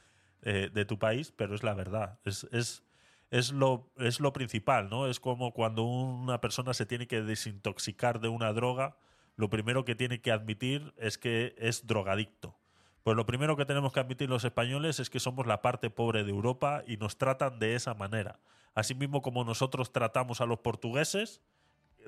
eh, 0.49 0.71
de 0.73 0.85
tu 0.85 0.97
país, 0.97 1.33
pero 1.35 1.57
es 1.57 1.65
la 1.65 1.75
verdad. 1.75 2.21
Es, 2.25 2.47
es, 2.53 2.85
es, 3.33 3.51
lo, 3.51 3.91
es 3.97 4.21
lo 4.21 4.33
principal, 4.33 4.89
¿no? 4.89 5.09
Es 5.09 5.19
como 5.19 5.53
cuando 5.53 5.83
una 5.83 6.41
persona 6.41 6.73
se 6.73 6.87
tiene 6.87 7.09
que 7.09 7.21
desintoxicar 7.21 8.21
de 8.21 8.29
una 8.29 8.53
droga, 8.53 8.97
lo 9.35 9.51
primero 9.51 9.85
que 9.85 9.97
tiene 9.97 10.21
que 10.21 10.31
admitir 10.31 10.95
es 10.99 11.19
que 11.19 11.57
es 11.59 11.89
drogadicto. 11.89 12.57
Pues 13.03 13.17
lo 13.17 13.27
primero 13.27 13.57
que 13.57 13.65
tenemos 13.65 13.93
que 13.93 13.99
admitir 13.99 14.31
los 14.31 14.45
españoles 14.45 15.01
es 15.01 15.11
que 15.11 15.19
somos 15.19 15.49
la 15.49 15.63
parte 15.63 15.91
pobre 15.91 16.23
de 16.23 16.31
Europa 16.31 16.85
y 16.87 16.97
nos 16.97 17.19
tratan 17.19 17.59
de 17.59 17.75
esa 17.75 17.95
manera. 17.95 18.39
Asimismo 18.77 19.23
como 19.23 19.43
nosotros 19.43 19.93
tratamos 19.93 20.41
a 20.41 20.47
los 20.47 20.61
portugueses, 20.61 21.43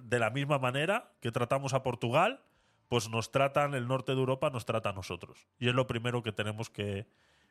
de 0.01 0.21
la 0.21 0.31
misma 0.31 0.61
manera 0.61 1.11
que 1.21 1.33
tratamos 1.33 1.75
a 1.75 1.83
Portugal, 1.83 2.45
pues 2.89 3.11
nos 3.11 3.33
tratan, 3.33 3.75
el 3.75 3.89
norte 3.89 4.13
de 4.13 4.19
Europa 4.19 4.49
nos 4.51 4.65
trata 4.65 4.91
a 4.91 4.93
nosotros. 4.93 5.49
Y 5.59 5.69
es 5.69 5.75
lo 5.75 5.89
primero 5.89 6.23
que 6.23 6.31
tenemos 6.31 6.71
que, 6.71 7.09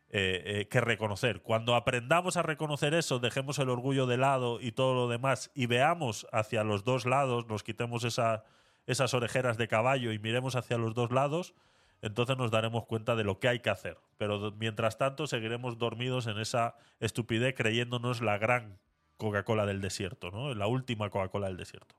eh, 0.09 0.43
eh, 0.45 0.67
que 0.69 0.79
reconocer. 0.81 1.41
Cuando 1.41 1.75
aprendamos 1.75 2.37
a 2.37 2.41
reconocer 2.43 2.93
eso, 2.93 3.19
dejemos 3.19 3.59
el 3.59 3.69
orgullo 3.69 4.05
de 4.07 4.17
lado 4.17 4.61
y 4.61 4.71
todo 4.71 4.93
lo 4.93 5.07
demás 5.09 5.51
y 5.53 5.65
veamos 5.65 6.25
hacia 6.31 6.63
los 6.63 6.83
dos 6.83 7.05
lados, 7.05 7.47
nos 7.47 7.63
quitemos 7.63 8.03
esa- 8.03 8.43
esas 8.85 9.13
orejeras 9.13 9.57
de 9.57 9.67
caballo 9.67 10.13
y 10.13 10.19
miremos 10.19 10.55
hacia 10.55 10.77
los 10.77 10.93
dos 10.93 11.11
lados, 11.11 11.53
entonces 12.01 12.37
nos 12.37 12.51
daremos 12.51 12.85
cuenta 12.85 13.15
de 13.15 13.25
lo 13.25 13.39
que 13.39 13.49
hay 13.49 13.59
que 13.59 13.69
hacer. 13.69 13.97
Pero 14.17 14.53
mientras 14.57 14.97
tanto 14.97 15.27
seguiremos 15.27 15.77
dormidos 15.77 16.27
en 16.27 16.39
esa 16.39 16.75
estupidez 17.01 17.53
creyéndonos 17.55 18.21
la 18.21 18.37
gran 18.37 18.79
Coca-Cola 19.17 19.65
del 19.65 19.81
desierto, 19.81 20.31
¿no? 20.31 20.53
La 20.53 20.67
última 20.67 21.09
Coca-Cola 21.09 21.47
del 21.47 21.57
desierto. 21.57 21.95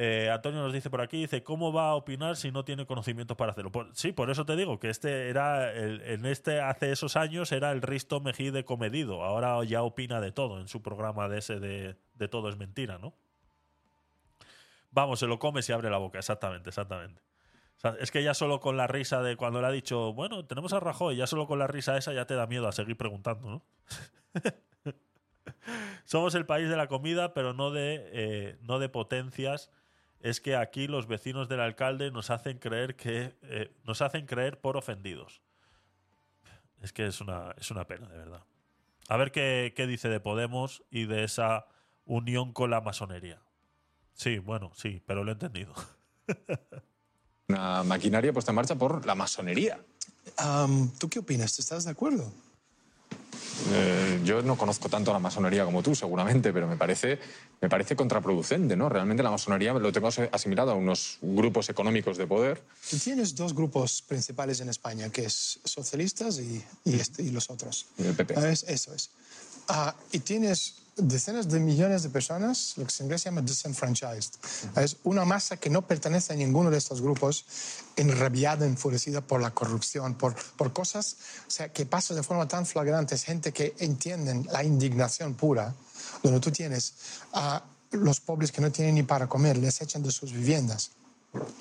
Eh, 0.00 0.30
Antonio 0.32 0.62
nos 0.62 0.72
dice 0.72 0.90
por 0.90 1.00
aquí, 1.00 1.22
dice, 1.22 1.42
¿cómo 1.42 1.72
va 1.72 1.90
a 1.90 1.94
opinar 1.96 2.36
si 2.36 2.52
no 2.52 2.64
tiene 2.64 2.86
conocimientos 2.86 3.36
para 3.36 3.50
hacerlo? 3.50 3.72
Sí, 3.94 4.12
por 4.12 4.30
eso 4.30 4.46
te 4.46 4.54
digo 4.54 4.78
que 4.78 4.90
este 4.90 5.28
era, 5.28 5.74
en 5.74 6.24
este 6.24 6.60
hace 6.60 6.92
esos 6.92 7.16
años 7.16 7.50
era 7.50 7.72
el 7.72 7.82
Risto 7.82 8.20
Mejide 8.20 8.64
comedido, 8.64 9.24
ahora 9.24 9.62
ya 9.64 9.82
opina 9.82 10.20
de 10.20 10.30
todo 10.30 10.60
en 10.60 10.68
su 10.68 10.82
programa 10.82 11.28
de 11.28 11.38
ese 11.38 11.58
de, 11.58 11.96
de 12.14 12.28
todo 12.28 12.48
es 12.48 12.56
mentira, 12.56 12.98
¿no? 12.98 13.12
Vamos, 14.92 15.18
se 15.18 15.26
lo 15.26 15.40
come 15.40 15.62
y 15.66 15.72
abre 15.72 15.90
la 15.90 15.98
boca, 15.98 16.18
exactamente, 16.18 16.70
exactamente. 16.70 17.20
Es 18.00 18.10
que 18.10 18.22
ya 18.22 18.34
solo 18.34 18.60
con 18.60 18.76
la 18.76 18.86
risa 18.86 19.22
de 19.22 19.36
cuando 19.36 19.60
le 19.60 19.66
ha 19.66 19.70
dicho, 19.70 20.12
bueno, 20.12 20.44
tenemos 20.44 20.72
a 20.72 20.80
Rajoy, 20.80 21.16
ya 21.16 21.26
solo 21.26 21.46
con 21.46 21.58
la 21.58 21.66
risa 21.66 21.96
esa 21.96 22.12
ya 22.12 22.26
te 22.26 22.34
da 22.34 22.46
miedo 22.46 22.66
a 22.66 22.72
seguir 22.72 22.96
preguntando, 22.96 23.48
¿no? 23.50 23.62
Somos 26.04 26.34
el 26.34 26.46
país 26.46 26.68
de 26.68 26.76
la 26.76 26.88
comida, 26.88 27.34
pero 27.34 27.52
no 27.52 27.70
de, 27.70 28.10
eh, 28.12 28.58
no 28.62 28.78
de 28.78 28.88
potencias. 28.88 29.70
Es 30.20 30.40
que 30.40 30.56
aquí 30.56 30.88
los 30.88 31.06
vecinos 31.06 31.48
del 31.48 31.60
alcalde 31.60 32.10
nos 32.10 32.30
hacen 32.30 32.58
creer 32.58 32.96
que 32.96 33.36
eh, 33.42 33.72
nos 33.84 34.02
hacen 34.02 34.26
creer 34.26 34.60
por 34.60 34.76
ofendidos. 34.76 35.42
Es 36.80 36.92
que 36.92 37.06
es 37.06 37.20
una, 37.20 37.54
es 37.58 37.70
una 37.70 37.86
pena, 37.86 38.08
de 38.08 38.18
verdad. 38.18 38.42
A 39.08 39.16
ver 39.16 39.32
qué, 39.32 39.72
qué 39.76 39.86
dice 39.86 40.08
de 40.08 40.20
Podemos 40.20 40.82
y 40.90 41.06
de 41.06 41.24
esa 41.24 41.66
unión 42.04 42.52
con 42.52 42.70
la 42.70 42.80
masonería. 42.80 43.40
Sí, 44.12 44.38
bueno, 44.38 44.72
sí, 44.74 45.02
pero 45.06 45.22
lo 45.22 45.30
he 45.30 45.34
entendido. 45.34 45.72
Una 47.48 47.82
maquinaria 47.82 48.32
puesta 48.32 48.50
en 48.50 48.56
marcha 48.56 48.74
por 48.74 49.06
la 49.06 49.14
masonería. 49.14 49.80
Am, 50.36 50.90
¿Tú 50.98 51.08
qué 51.08 51.20
opinas? 51.20 51.58
¿Estás 51.58 51.84
de 51.84 51.92
acuerdo? 51.92 52.30
Eh, 53.72 54.20
yo 54.24 54.42
no 54.42 54.56
conozco 54.56 54.88
tanto 54.88 55.12
la 55.12 55.18
masonería 55.18 55.64
como 55.64 55.82
tú, 55.82 55.94
seguramente, 55.94 56.52
pero 56.52 56.66
me 56.66 56.76
parece, 56.76 57.18
me 57.60 57.68
parece 57.68 57.96
contraproducente, 57.96 58.76
¿no? 58.76 58.88
Realmente 58.88 59.22
la 59.22 59.30
masonería 59.30 59.72
lo 59.72 59.92
tengo 59.92 60.08
asimilado 60.08 60.72
a 60.72 60.74
unos 60.74 61.18
grupos 61.20 61.68
económicos 61.68 62.16
de 62.16 62.26
poder. 62.26 62.62
Tú 62.88 62.98
tienes 62.98 63.34
dos 63.34 63.54
grupos 63.54 64.02
principales 64.02 64.60
en 64.60 64.68
España, 64.68 65.10
que 65.10 65.24
es 65.24 65.60
socialistas 65.64 66.38
y, 66.38 66.64
y 66.84 66.94
este, 66.94 67.22
y 67.22 67.30
los 67.30 67.50
otros. 67.50 67.86
Y 67.98 68.06
el 68.06 68.14
PP. 68.14 68.34
¿Sabes? 68.34 68.64
Eso 68.68 68.94
es. 68.94 69.10
Ah, 69.68 69.94
y 70.12 70.20
tienes 70.20 70.76
decenas 70.98 71.48
de 71.48 71.60
millones 71.60 72.02
de 72.02 72.08
personas, 72.08 72.74
lo 72.76 72.86
que 72.86 72.92
en 72.98 73.06
inglés 73.06 73.22
se 73.22 73.28
llama 73.28 73.42
disenfranchised. 73.42 74.32
Es 74.76 74.96
una 75.04 75.24
masa 75.24 75.56
que 75.56 75.70
no 75.70 75.86
pertenece 75.86 76.32
a 76.32 76.36
ninguno 76.36 76.70
de 76.70 76.78
estos 76.78 77.00
grupos, 77.00 77.44
enrabiada, 77.96 78.66
enfurecida 78.66 79.20
por 79.20 79.40
la 79.40 79.50
corrupción, 79.50 80.14
por, 80.14 80.34
por 80.56 80.72
cosas 80.72 81.16
o 81.46 81.50
sea, 81.50 81.72
que 81.72 81.86
pasan 81.86 82.16
de 82.16 82.22
forma 82.22 82.48
tan 82.48 82.66
flagrante. 82.66 83.14
Es 83.14 83.24
gente 83.24 83.52
que 83.52 83.74
entienden 83.78 84.46
la 84.50 84.64
indignación 84.64 85.34
pura, 85.34 85.74
donde 86.22 86.40
tú 86.40 86.50
tienes 86.50 86.94
a 87.32 87.62
los 87.92 88.20
pobres 88.20 88.52
que 88.52 88.60
no 88.60 88.70
tienen 88.70 88.96
ni 88.96 89.02
para 89.02 89.28
comer, 89.28 89.56
les 89.56 89.80
echan 89.80 90.02
de 90.02 90.10
sus 90.10 90.32
viviendas 90.32 90.90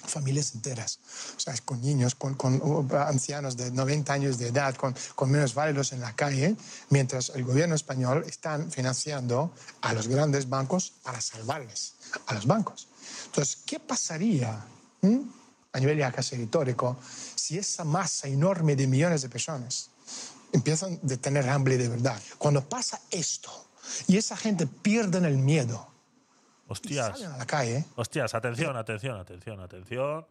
familias 0.05 0.55
enteras, 0.55 0.99
o 1.35 1.39
sea, 1.39 1.53
con 1.65 1.81
niños, 1.81 2.15
con, 2.15 2.35
con 2.35 2.61
ancianos 2.93 3.57
de 3.57 3.71
90 3.71 4.13
años 4.13 4.37
de 4.37 4.47
edad, 4.47 4.75
con, 4.75 4.95
con 5.15 5.29
menos 5.29 5.53
válidos 5.53 5.91
en 5.91 5.99
la 5.99 6.15
calle, 6.15 6.55
mientras 6.89 7.29
el 7.35 7.43
gobierno 7.43 7.75
español 7.75 8.23
está 8.27 8.59
financiando 8.69 9.51
a 9.81 9.93
los 9.93 10.07
grandes 10.07 10.47
bancos 10.47 10.93
para 11.03 11.19
salvarles 11.19 11.95
a 12.27 12.33
los 12.33 12.45
bancos. 12.45 12.87
Entonces, 13.25 13.57
¿qué 13.65 13.79
pasaría 13.79 14.65
mm, 15.01 15.19
a 15.73 15.79
nivel 15.79 15.97
ya 15.97 16.11
casi 16.11 16.37
retórico 16.37 16.97
si 17.35 17.57
esa 17.57 17.83
masa 17.83 18.27
enorme 18.27 18.75
de 18.75 18.87
millones 18.87 19.21
de 19.21 19.29
personas 19.29 19.89
empiezan 20.53 20.99
a 21.03 21.17
tener 21.17 21.49
hambre 21.49 21.77
de 21.77 21.89
verdad? 21.89 22.21
Cuando 22.37 22.67
pasa 22.67 23.01
esto 23.11 23.51
y 24.07 24.17
esa 24.17 24.37
gente 24.37 24.65
pierde 24.65 25.17
el 25.19 25.37
miedo, 25.37 25.96
Hostias. 26.67 27.17
salen 27.17 27.31
a 27.31 27.37
la 27.37 27.45
calle. 27.45 27.85
Hostias, 27.95 28.33
atención, 28.35 28.75
atención, 28.75 29.17
atención, 29.17 29.59
atención. 29.59 30.27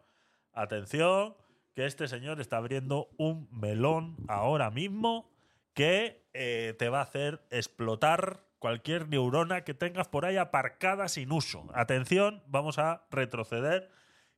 Atención, 0.53 1.37
que 1.75 1.85
este 1.85 2.09
señor 2.09 2.41
está 2.41 2.57
abriendo 2.57 3.09
un 3.19 3.49
melón 3.51 4.17
ahora 4.29 4.71
mismo 4.71 5.31
que 5.75 6.27
eh, 6.33 6.75
te 6.79 6.89
va 6.89 7.01
a 7.01 7.03
hacer 7.03 7.47
explotar 7.51 8.47
cualquier 8.59 9.09
neurona 9.09 9.63
que 9.65 9.75
tengas 9.75 10.09
por 10.09 10.25
ahí 10.25 10.39
aparcada 10.39 11.09
sin 11.09 11.31
uso. 11.33 11.69
Atención, 11.75 12.43
vamos 12.47 12.79
a 12.79 13.07
retroceder, 13.11 13.91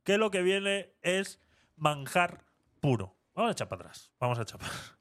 que 0.03 0.19
lo 0.19 0.33
que 0.33 0.43
viene 0.43 0.93
es 1.03 1.41
manjar 1.77 2.45
puro. 2.81 3.17
Vamos 3.35 3.51
a 3.51 3.53
echar 3.53 3.69
para 3.69 3.83
atrás, 3.83 4.11
vamos 4.19 4.39
a 4.39 4.43
echar 4.43 4.59
para 4.59 4.73
atrás. 4.73 4.95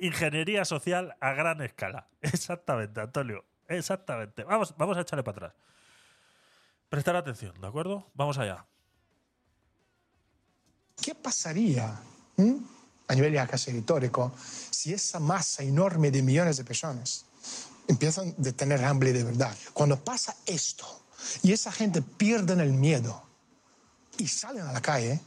Ingeniería 0.00 0.64
social 0.64 1.16
a 1.20 1.32
gran 1.32 1.60
escala. 1.60 2.08
Exactamente, 2.22 3.00
Antonio. 3.00 3.44
Exactamente. 3.66 4.44
Vamos, 4.44 4.74
vamos 4.78 4.96
a 4.96 5.02
echarle 5.02 5.22
para 5.22 5.48
atrás. 5.48 5.54
Prestar 6.88 7.16
atención, 7.16 7.60
¿de 7.60 7.66
acuerdo? 7.66 8.10
Vamos 8.14 8.38
allá. 8.38 8.66
¿Qué 11.00 11.14
pasaría 11.14 12.00
a 13.08 13.14
nivel 13.14 13.32
ya 13.32 13.46
casi 13.46 13.72
retórico 13.72 14.32
si 14.70 14.92
esa 14.92 15.20
masa 15.20 15.62
enorme 15.62 16.10
de 16.10 16.22
millones 16.22 16.56
de 16.56 16.64
personas 16.64 17.26
empiezan 17.86 18.34
a 18.38 18.52
tener 18.52 18.84
hambre 18.84 19.12
de 19.12 19.22
verdad? 19.22 19.56
Cuando 19.72 20.02
pasa 20.02 20.34
esto 20.46 20.86
y 21.42 21.52
esa 21.52 21.70
gente 21.72 22.02
pierde 22.02 22.54
el 22.54 22.72
miedo 22.72 23.22
y 24.16 24.26
salen 24.26 24.62
a 24.62 24.72
la 24.72 24.80
calle, 24.80 25.20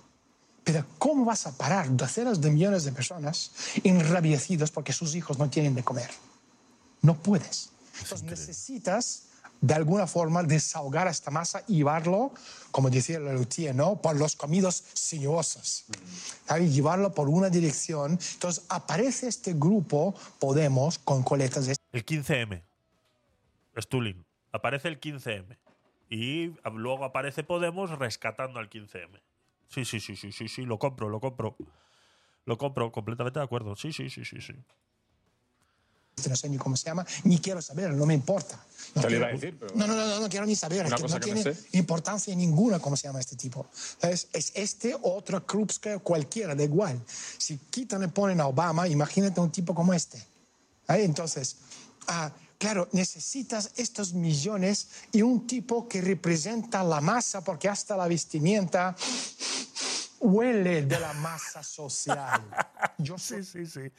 pero 0.63 0.85
¿cómo 0.97 1.25
vas 1.25 1.47
a 1.47 1.57
parar 1.57 1.95
docenas 1.95 2.41
de 2.41 2.51
millones 2.51 2.83
de 2.83 2.91
personas 2.91 3.51
enrabiecidos 3.83 4.71
porque 4.71 4.93
sus 4.93 5.15
hijos 5.15 5.37
no 5.37 5.49
tienen 5.49 5.75
de 5.75 5.83
comer? 5.83 6.09
No 7.01 7.15
puedes. 7.15 7.69
Entonces 8.01 8.23
necesitas 8.23 9.30
de 9.61 9.75
alguna 9.75 10.07
forma 10.07 10.43
desahogar 10.43 11.07
esta 11.07 11.29
masa 11.29 11.63
y 11.67 11.77
llevarlo, 11.77 12.33
como 12.71 12.89
decía 12.89 13.19
Lelutier, 13.19 13.75
¿no? 13.75 14.01
por 14.01 14.15
los 14.17 14.35
comidos 14.35 14.83
sinuosos. 14.93 15.85
¿sabes? 16.45 16.73
Llevarlo 16.73 17.13
por 17.13 17.29
una 17.29 17.49
dirección. 17.49 18.19
Entonces 18.33 18.65
aparece 18.69 19.27
este 19.27 19.53
grupo, 19.53 20.15
Podemos, 20.39 20.97
con 20.97 21.23
coletas 21.23 21.67
de... 21.67 21.75
El 21.91 22.05
15M. 22.05 22.61
Stulin. 23.77 24.25
Aparece 24.51 24.87
el 24.87 24.99
15M. 24.99 25.57
Y 26.09 26.53
luego 26.73 27.05
aparece 27.05 27.43
Podemos 27.43 27.91
rescatando 27.97 28.59
al 28.59 28.69
15M. 28.69 29.21
Sí, 29.69 29.85
sí, 29.85 29.99
sí, 29.99 30.15
sí, 30.15 30.31
sí, 30.31 30.47
sí, 30.49 30.65
lo 30.65 30.77
compro, 30.77 31.07
lo 31.07 31.21
compro. 31.21 31.55
Lo 32.45 32.57
compro, 32.57 32.91
completamente 32.91 33.39
de 33.39 33.45
acuerdo. 33.45 33.75
Sí, 33.75 33.93
sí, 33.93 34.09
sí, 34.09 34.25
sí, 34.25 34.41
sí. 34.41 34.53
No 36.29 36.35
sé 36.35 36.49
ni 36.49 36.57
cómo 36.57 36.75
se 36.77 36.85
llama, 36.85 37.05
ni 37.23 37.37
quiero 37.39 37.61
saber, 37.61 37.91
no 37.93 38.05
me 38.05 38.13
importa. 38.13 38.59
No, 38.95 39.01
Te 39.01 39.01
lo 39.01 39.07
quiero, 39.07 39.17
iba 39.23 39.27
a 39.27 39.31
decir, 39.31 39.57
pero- 39.59 39.75
no, 39.75 39.87
no, 39.87 39.95
no, 39.95 40.05
no, 40.07 40.19
no 40.19 40.29
quiero 40.29 40.45
ni 40.45 40.55
saber, 40.55 40.81
es 40.85 40.87
Una 40.89 40.95
que 40.97 41.01
cosa 41.03 41.15
no 41.15 41.19
que 41.21 41.25
tiene 41.33 41.43
sé. 41.43 41.55
importancia 41.73 42.35
ninguna 42.35 42.79
cómo 42.79 42.97
se 42.97 43.07
llama 43.07 43.19
este 43.19 43.35
tipo. 43.35 43.67
Es, 44.01 44.27
es 44.33 44.51
este 44.55 44.95
otro 45.01 45.45
Krupska, 45.45 45.99
cualquiera, 45.99 46.55
da 46.55 46.63
igual. 46.63 47.01
Si 47.37 47.57
quitan 47.57 48.03
y 48.03 48.07
ponen 48.07 48.41
a 48.41 48.47
Obama, 48.47 48.87
imagínate 48.87 49.39
un 49.39 49.51
tipo 49.51 49.73
como 49.73 49.93
este. 49.93 50.21
¿Ahí? 50.87 51.03
Entonces, 51.05 51.57
ah, 52.07 52.31
claro, 52.57 52.89
necesitas 52.91 53.71
estos 53.77 54.13
millones 54.13 54.87
y 55.13 55.21
un 55.21 55.47
tipo 55.47 55.87
que 55.87 56.01
representa 56.01 56.83
la 56.83 56.99
masa, 56.99 57.43
porque 57.43 57.69
hasta 57.69 57.95
la 57.95 58.07
vestimenta 58.07 58.95
huele 60.19 60.81
de 60.85 60.99
la 60.99 61.13
masa 61.13 61.63
social. 61.63 62.41
Yo 62.97 63.17
soy... 63.17 63.43
Sí, 63.45 63.65
sí, 63.65 63.65
sí. 63.67 63.91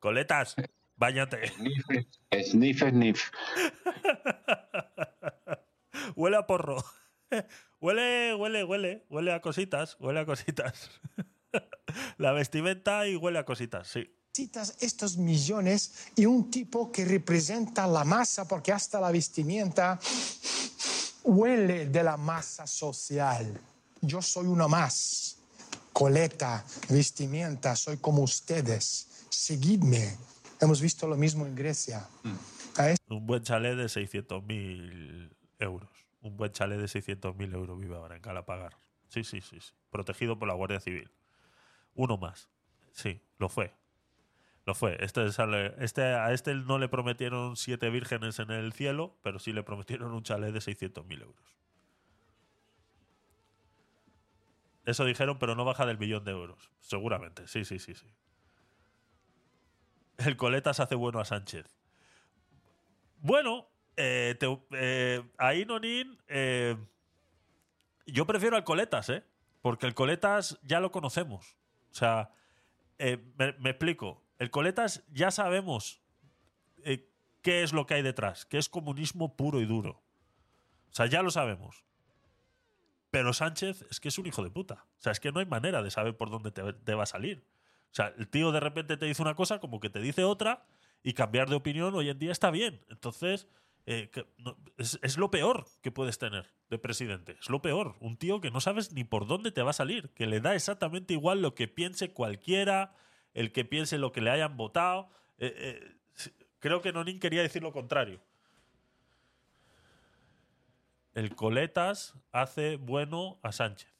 Coletas, 0.00 0.56
bañate. 0.96 1.52
Sniff, 2.50 2.80
sniff. 2.80 3.30
huele 6.16 6.36
a 6.36 6.46
porro. 6.46 6.82
huele, 7.80 8.34
huele, 8.34 8.64
huele. 8.64 9.06
Huele 9.10 9.32
a 9.32 9.40
cositas. 9.40 9.96
Huele 10.00 10.20
a 10.20 10.26
cositas. 10.26 10.90
La 12.18 12.32
vestimenta 12.32 13.06
y 13.06 13.16
huele 13.16 13.38
a 13.38 13.44
cositas, 13.44 13.88
sí. 13.88 14.08
necesitas 14.28 14.76
estos 14.80 15.16
millones 15.16 16.06
y 16.14 16.24
un 16.24 16.50
tipo 16.50 16.92
que 16.92 17.04
representa 17.04 17.86
la 17.86 18.04
masa, 18.04 18.46
porque 18.46 18.72
hasta 18.72 19.00
la 19.00 19.10
vestimenta 19.10 19.98
huele 21.24 21.86
de 21.86 22.02
la 22.02 22.16
masa 22.16 22.66
social. 22.66 23.60
Yo 24.00 24.22
soy 24.22 24.46
uno 24.46 24.68
más. 24.68 25.36
Coleta, 25.92 26.64
vestimenta, 26.88 27.74
soy 27.74 27.96
como 27.96 28.22
ustedes. 28.22 29.09
Seguidme. 29.30 30.16
Hemos 30.60 30.80
visto 30.80 31.06
lo 31.06 31.16
mismo 31.16 31.46
en 31.46 31.54
Grecia. 31.54 32.06
A 32.76 32.94
Un 33.08 33.26
buen 33.26 33.42
chalet 33.42 33.76
de 33.76 33.84
600.000 33.86 35.30
euros. 35.58 35.88
Un 36.22 36.36
buen 36.36 36.52
chalet 36.52 36.78
de 36.78 36.86
600.000 36.86 37.54
euros 37.54 37.78
vive 37.80 37.96
ahora 37.96 38.16
en 38.16 38.22
Calapagar. 38.22 38.76
Sí, 39.08 39.24
sí, 39.24 39.40
sí, 39.40 39.60
sí. 39.60 39.72
Protegido 39.90 40.38
por 40.38 40.48
la 40.48 40.54
Guardia 40.54 40.80
Civil. 40.80 41.10
Uno 41.94 42.16
más. 42.18 42.48
Sí, 42.92 43.20
lo 43.38 43.48
fue. 43.48 43.72
Lo 44.66 44.74
fue. 44.74 45.02
Este, 45.02 45.32
sale- 45.32 45.74
este, 45.78 46.02
a 46.02 46.32
este 46.32 46.54
no 46.54 46.78
le 46.78 46.88
prometieron 46.88 47.56
siete 47.56 47.88
vírgenes 47.90 48.38
en 48.38 48.50
el 48.50 48.72
cielo, 48.72 49.16
pero 49.22 49.38
sí 49.38 49.52
le 49.52 49.62
prometieron 49.62 50.12
un 50.12 50.22
chalet 50.22 50.52
de 50.52 50.60
600.000 50.60 51.22
euros. 51.22 51.56
Eso 54.84 55.04
dijeron, 55.04 55.38
pero 55.38 55.54
no 55.54 55.64
baja 55.64 55.86
del 55.86 55.96
billón 55.96 56.24
de 56.24 56.32
euros. 56.32 56.70
Seguramente. 56.80 57.46
Sí, 57.48 57.64
sí, 57.64 57.78
sí, 57.78 57.94
sí. 57.94 58.06
El 60.24 60.36
Coletas 60.36 60.80
hace 60.80 60.94
bueno 60.94 61.20
a 61.20 61.24
Sánchez. 61.24 61.66
Bueno, 63.18 63.68
eh, 63.96 64.36
eh, 64.72 65.22
ahí 65.38 65.64
Nonin, 65.64 66.18
eh, 66.28 66.76
yo 68.06 68.26
prefiero 68.26 68.56
al 68.56 68.64
Coletas, 68.64 69.08
¿eh? 69.08 69.24
Porque 69.62 69.86
el 69.86 69.94
Coletas 69.94 70.58
ya 70.62 70.80
lo 70.80 70.90
conocemos. 70.90 71.56
O 71.90 71.94
sea, 71.94 72.30
me, 72.98 73.70
explico. 73.70 74.22
El 74.38 74.50
Coletas 74.50 75.04
ya 75.12 75.30
sabemos 75.30 76.02
qué 77.42 77.62
es 77.62 77.72
lo 77.72 77.86
que 77.86 77.94
hay 77.94 78.02
detrás, 78.02 78.46
que 78.46 78.58
es 78.58 78.68
comunismo 78.68 79.36
puro 79.36 79.60
y 79.60 79.66
duro. 79.66 80.02
O 80.90 80.94
sea, 80.94 81.06
ya 81.06 81.22
lo 81.22 81.30
sabemos. 81.30 81.84
Pero 83.10 83.32
Sánchez 83.32 83.82
es 83.90 84.00
que 84.00 84.08
es 84.08 84.18
un 84.18 84.26
hijo 84.26 84.42
de 84.42 84.50
puta. 84.50 84.86
O 84.98 85.02
sea, 85.02 85.12
es 85.12 85.20
que 85.20 85.32
no 85.32 85.40
hay 85.40 85.46
manera 85.46 85.82
de 85.82 85.90
saber 85.90 86.16
por 86.16 86.30
dónde 86.30 86.52
te 86.52 86.94
va 86.94 87.02
a 87.02 87.06
salir. 87.06 87.44
O 87.90 87.94
sea, 87.94 88.14
el 88.18 88.28
tío 88.28 88.52
de 88.52 88.60
repente 88.60 88.96
te 88.96 89.06
dice 89.06 89.22
una 89.22 89.34
cosa, 89.34 89.58
como 89.58 89.80
que 89.80 89.90
te 89.90 90.00
dice 90.00 90.24
otra, 90.24 90.64
y 91.02 91.14
cambiar 91.14 91.48
de 91.48 91.56
opinión 91.56 91.94
hoy 91.94 92.08
en 92.08 92.18
día 92.18 92.32
está 92.32 92.50
bien. 92.50 92.84
Entonces, 92.88 93.48
eh, 93.86 94.10
es, 94.76 95.16
lo 95.16 95.30
peor 95.30 95.66
que 95.82 95.90
puedes 95.90 96.18
tener 96.18 96.46
de 96.68 96.78
presidente. 96.78 97.36
Es 97.40 97.48
lo 97.50 97.62
peor. 97.62 97.96
Un 98.00 98.16
tío 98.16 98.40
que 98.40 98.50
no 98.50 98.60
sabes 98.60 98.92
ni 98.92 99.04
por 99.04 99.26
dónde 99.26 99.50
te 99.50 99.62
va 99.62 99.70
a 99.70 99.74
salir, 99.74 100.10
que 100.10 100.26
le 100.26 100.40
da 100.40 100.54
exactamente 100.54 101.14
igual 101.14 101.42
lo 101.42 101.54
que 101.54 101.68
piense 101.68 102.12
cualquiera, 102.12 102.94
el 103.34 103.52
que 103.52 103.64
piense 103.64 103.98
lo 103.98 104.12
que 104.12 104.20
le 104.20 104.30
hayan 104.30 104.56
votado. 104.56 105.10
Eh, 105.38 105.54
eh, 105.56 106.30
creo 106.58 106.82
que 106.82 106.92
Nonin 106.92 107.18
quería 107.18 107.42
decir 107.42 107.62
lo 107.62 107.72
contrario. 107.72 108.20
El 111.14 111.34
Coletas 111.34 112.14
hace 112.30 112.76
bueno 112.76 113.40
a 113.42 113.50
Sánchez. 113.50 113.99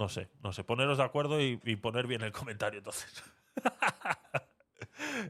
No 0.00 0.08
sé, 0.08 0.30
no 0.42 0.52
sé. 0.52 0.64
Poneros 0.64 0.96
de 0.98 1.04
acuerdo 1.04 1.40
y, 1.42 1.56
poner 1.76 2.06
bien 2.06 2.22
el 2.22 2.32
comentario 2.32 2.78
entonces. 2.78 3.22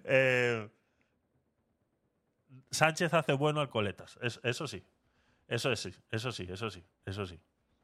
Eh, 0.04 0.68
Sánchez 2.70 3.14
hace 3.14 3.32
bueno 3.32 3.60
al 3.60 3.68
Coletas. 3.68 4.18
Es- 4.22 4.40
eso 4.42 4.66
sí. 4.66 4.84
Eso 5.48 5.72
es 5.72 5.80
sí. 5.80 5.94
Eso 6.10 6.32
sí, 6.32 6.46
eso 6.50 6.70
sí. 6.70 6.84
Eso 7.04 7.26
sí. 7.26 7.40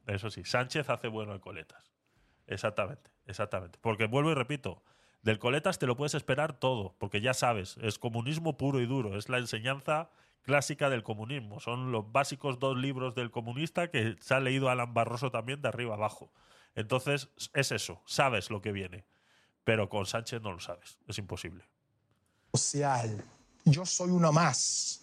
Eso 0.06 0.30
sí. 0.30 0.44
Sánchez 0.44 0.88
hace 0.90 1.08
bueno 1.08 1.32
al 1.32 1.40
Coletas. 1.40 1.92
Exactamente, 2.46 3.10
exactamente. 3.26 3.78
Porque 3.82 4.06
vuelvo 4.06 4.30
y 4.30 4.34
repito, 4.34 4.82
Del 5.22 5.38
coletas 5.40 5.78
te 5.80 5.86
lo 5.88 5.96
puedes 5.96 6.14
esperar 6.14 6.52
todo, 6.60 6.94
porque 6.98 7.20
ya 7.20 7.34
sabes, 7.34 7.78
es 7.82 7.98
comunismo 7.98 8.56
puro 8.56 8.80
y 8.80 8.86
duro, 8.86 9.16
es 9.18 9.28
la 9.28 9.38
enseñanza 9.38 10.10
clásica 10.42 10.88
del 10.90 11.02
comunismo. 11.02 11.58
Son 11.60 11.92
los 11.92 12.12
básicos 12.12 12.60
dos 12.60 12.76
libros 12.78 13.14
del 13.16 13.32
comunista 13.32 13.90
que 13.90 14.16
se 14.20 14.34
ha 14.34 14.40
leído 14.40 14.70
Alan 14.70 14.94
Barroso 14.94 15.32
también 15.32 15.62
de 15.62 15.68
arriba 15.68 15.94
abajo. 15.94 16.32
Entonces, 16.76 17.28
es 17.54 17.72
eso, 17.72 18.02
sabes 18.06 18.50
lo 18.50 18.62
que 18.62 18.70
viene. 18.70 19.04
Pero 19.64 19.88
con 19.88 20.06
Sánchez 20.06 20.40
no 20.42 20.52
lo 20.52 20.60
sabes, 20.60 20.98
es 21.08 21.18
imposible. 21.18 21.64
Social. 22.54 23.24
Yo 23.64 23.84
soy 23.84 24.10
uno 24.10 24.30
más. 24.30 25.00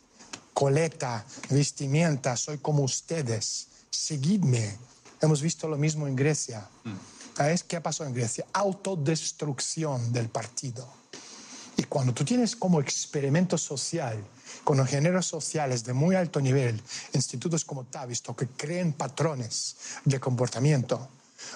Coleta, 0.54 1.26
vestimenta, 1.50 2.38
soy 2.38 2.60
como 2.60 2.84
ustedes. 2.84 3.68
Seguidme. 3.90 4.78
Hemos 5.20 5.42
visto 5.42 5.68
lo 5.68 5.78
mismo 5.78 6.08
en 6.08 6.16
Grecia. 6.16 6.70
¿Sabes 7.36 7.64
qué 7.64 7.82
pasó 7.82 8.06
en 8.06 8.14
Grecia? 8.14 8.46
Autodestrucción 8.54 10.14
del 10.14 10.30
partido. 10.30 10.88
Y 11.76 11.84
cuando 11.84 12.14
tú 12.14 12.24
tienes 12.24 12.56
como 12.56 12.80
experimento 12.80 13.58
social, 13.58 14.24
con 14.64 14.78
los 14.78 14.88
géneros 14.88 15.26
sociales 15.26 15.84
de 15.84 15.94
muy 15.94 16.16
alto 16.16 16.40
nivel, 16.40 16.82
institutos 17.14 17.66
como 17.66 17.86
Tavistock 17.86 18.40
que 18.40 18.48
creen 18.48 18.94
patrones 18.94 19.76
de 20.06 20.20
comportamiento, 20.20 21.10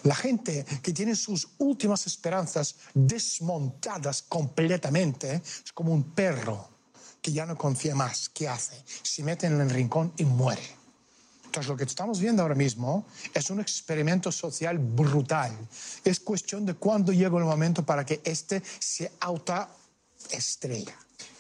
la 0.04 0.16
gente 0.16 0.66
que 0.82 0.94
tiene 0.94 1.16
sus 1.16 1.48
últimas 1.58 2.06
esperanzas 2.08 2.76
desmontadas 2.94 4.22
completamente 4.24 5.36
es 5.36 5.72
como 5.74 5.94
un 5.94 6.12
perro 6.12 6.70
que 7.22 7.32
ya 7.32 7.46
no 7.46 7.58
confía 7.58 7.96
más. 7.96 8.30
¿Qué 8.30 8.48
hace? 8.48 8.84
Se 9.04 9.24
mete 9.24 9.48
en 9.48 9.60
el 9.60 9.70
rincón 9.70 10.14
y 10.18 10.26
muere. 10.26 10.78
Entonces, 11.46 11.70
lo 11.70 11.78
que 11.78 11.86
estamos 11.86 12.20
viendo 12.20 12.44
ahora 12.44 12.56
mismo 12.56 13.06
es 13.34 13.50
un 13.50 13.60
experimento 13.60 14.32
social 14.32 14.78
brutal. 14.78 15.52
Es 16.04 16.20
cuestión 16.20 16.66
de 16.66 16.76
cuándo 16.76 17.12
llega 17.12 17.38
el 17.38 17.46
momento 17.46 17.84
para 17.84 18.06
que 18.06 18.22
este 18.24 18.62
se 18.80 19.12
autoestrella. 19.20 20.96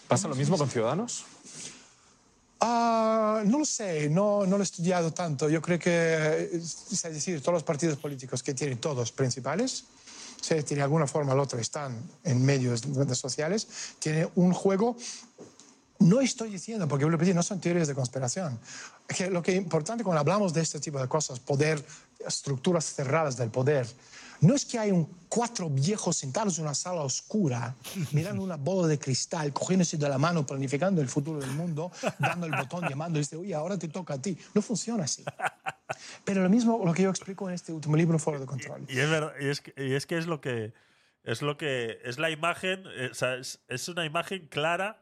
¿Pasa 0.07 0.27
lo 0.27 0.35
mismo 0.35 0.57
con 0.57 0.69
Ciudadanos? 0.69 1.25
Ah, 2.59 3.43
no 3.45 3.59
lo 3.59 3.65
sé, 3.65 4.09
no, 4.09 4.45
no 4.45 4.57
lo 4.57 4.63
he 4.63 4.63
estudiado 4.63 5.13
tanto. 5.13 5.49
Yo 5.49 5.61
creo 5.61 5.77
que, 5.77 6.49
es 6.53 7.03
decir, 7.03 7.39
todos 7.41 7.53
los 7.53 7.63
partidos 7.63 7.97
políticos 7.97 8.41
que 8.41 8.53
tienen 8.53 8.79
todos 8.79 9.11
principales, 9.11 9.85
si 10.41 10.55
de 10.55 10.81
alguna 10.81 11.07
forma 11.07 11.33
o 11.33 11.41
otra 11.41 11.61
están 11.61 11.97
en 12.23 12.43
medios 12.43 12.81
sociales, 13.13 13.67
tienen 13.99 14.29
un 14.35 14.53
juego 14.53 14.95
no 15.99 16.21
estoy 16.21 16.51
diciendo, 16.51 16.87
porque 16.87 17.05
no 17.05 17.43
son 17.43 17.59
teorías 17.59 17.87
de 17.87 17.95
conspiración. 17.95 18.59
Lo 19.31 19.41
que 19.41 19.51
es 19.53 19.57
importante 19.57 20.03
cuando 20.03 20.19
hablamos 20.19 20.53
de 20.53 20.61
este 20.61 20.79
tipo 20.79 20.99
de 20.99 21.07
cosas, 21.07 21.39
poder, 21.39 21.83
estructuras 22.25 22.85
cerradas 22.85 23.35
del 23.37 23.49
poder, 23.49 23.87
no 24.41 24.55
es 24.55 24.65
que 24.65 24.79
hay 24.79 24.91
un, 24.91 25.05
cuatro 25.29 25.69
viejos 25.69 26.17
sentados 26.17 26.57
en 26.57 26.65
una 26.65 26.73
sala 26.73 27.01
oscura, 27.01 27.75
mirando 28.11 28.43
una 28.43 28.55
bola 28.57 28.87
de 28.87 28.99
cristal, 28.99 29.53
cogiéndose 29.53 29.97
de 29.97 30.09
la 30.09 30.17
mano, 30.17 30.45
planificando 30.45 31.01
el 31.01 31.07
futuro 31.07 31.39
del 31.39 31.51
mundo, 31.51 31.91
dando 32.19 32.45
el 32.45 32.53
botón, 32.53 32.87
llamando 32.87 33.19
y 33.19 33.21
dice, 33.21 33.35
oye, 33.35 33.53
ahora 33.53 33.77
te 33.77 33.87
toca 33.87 34.15
a 34.15 34.21
ti. 34.21 34.37
No 34.53 34.61
funciona 34.61 35.03
así. 35.05 35.23
Pero 36.23 36.43
lo 36.43 36.49
mismo 36.49 36.81
lo 36.85 36.93
que 36.93 37.03
yo 37.03 37.09
explico 37.09 37.47
en 37.47 37.55
este 37.55 37.71
último 37.71 37.95
libro, 37.95 38.19
Foro 38.19 38.39
de 38.39 38.45
Control. 38.45 38.85
Y, 38.87 38.99
es, 38.99 39.09
verdad, 39.09 39.33
y, 39.39 39.47
es, 39.47 39.61
que, 39.61 39.73
y 39.77 39.93
es 39.93 40.05
que 40.05 40.17
es 40.17 40.27
lo 40.27 40.41
que 40.41 40.73
es 41.23 41.41
lo 41.41 41.57
que 41.57 41.99
es 42.05 42.19
la 42.19 42.29
imagen, 42.29 42.83
eh, 42.95 43.09
o 43.11 43.13
sea, 43.13 43.35
es, 43.35 43.61
es 43.67 43.89
una 43.89 44.05
imagen 44.05 44.47
clara 44.47 45.01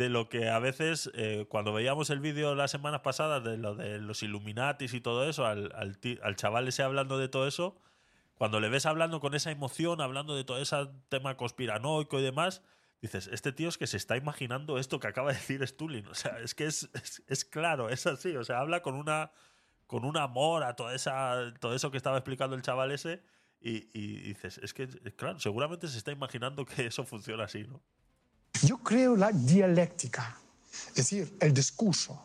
de 0.00 0.08
lo 0.08 0.30
que 0.30 0.48
a 0.48 0.58
veces, 0.58 1.10
eh, 1.12 1.44
cuando 1.50 1.74
veíamos 1.74 2.08
el 2.08 2.20
vídeo 2.20 2.54
las 2.54 2.70
semanas 2.70 3.02
pasadas 3.02 3.44
de 3.44 3.58
lo 3.58 3.74
de 3.74 3.98
los 3.98 4.22
Illuminatis 4.22 4.94
y 4.94 5.00
todo 5.02 5.28
eso, 5.28 5.44
al, 5.44 5.72
al, 5.74 6.36
chaval 6.36 6.66
ese 6.68 6.82
hablando 6.82 7.18
de 7.18 7.28
todo 7.28 7.46
eso, 7.46 7.76
cuando 8.40 8.58
le 8.58 8.70
ves 8.70 8.86
hablando 8.86 9.20
con 9.20 9.34
esa 9.34 9.50
emoción, 9.50 10.00
hablando 10.00 10.34
de 10.34 10.44
todo 10.44 10.56
ese 10.62 10.74
tema 11.10 11.36
conspiranoico 11.36 12.18
y 12.18 12.22
demás, 12.22 12.62
dices, 13.02 13.28
este 13.30 13.52
tío 13.52 13.68
es 13.68 13.76
que 13.76 13.86
se 13.86 13.98
está 13.98 14.16
imaginando 14.16 14.78
esto 14.78 14.98
que 14.98 15.08
acaba 15.08 15.30
de 15.30 15.36
decir 15.36 15.62
Stulin. 15.68 16.06
O 16.06 16.14
sea, 16.14 16.38
es 16.38 16.54
que 16.54 16.64
es, 16.64 16.88
es, 17.26 17.44
claro, 17.44 17.90
es 17.90 18.06
así. 18.06 18.34
O 18.36 18.42
sea, 18.42 18.60
habla 18.60 18.80
con 18.80 18.94
una 18.94 19.30
con 19.86 20.06
un 20.06 20.16
amor 20.16 20.64
a 20.64 20.74
toda 20.74 20.94
esa, 20.94 21.52
todo 21.60 21.74
eso 21.74 21.90
que 21.90 21.98
estaba 21.98 22.16
explicando 22.16 22.56
el 22.56 22.62
chaval 22.62 22.92
ese. 22.92 23.22
Y, 23.60 23.90
y 23.92 24.22
dices, 24.22 24.56
es 24.56 24.72
que, 24.72 24.88
claro, 25.16 25.38
seguramente 25.38 25.86
se 25.86 25.98
está 25.98 26.10
imaginando 26.10 26.64
que 26.64 26.86
eso 26.86 27.04
funciona 27.04 27.44
así, 27.44 27.64
¿no? 27.64 27.82
Yo 28.62 28.78
creo 28.78 29.16
la 29.16 29.32
dialéctica, 29.32 30.40
es 30.88 30.94
decir, 30.94 31.36
el 31.40 31.52
discurso, 31.52 32.18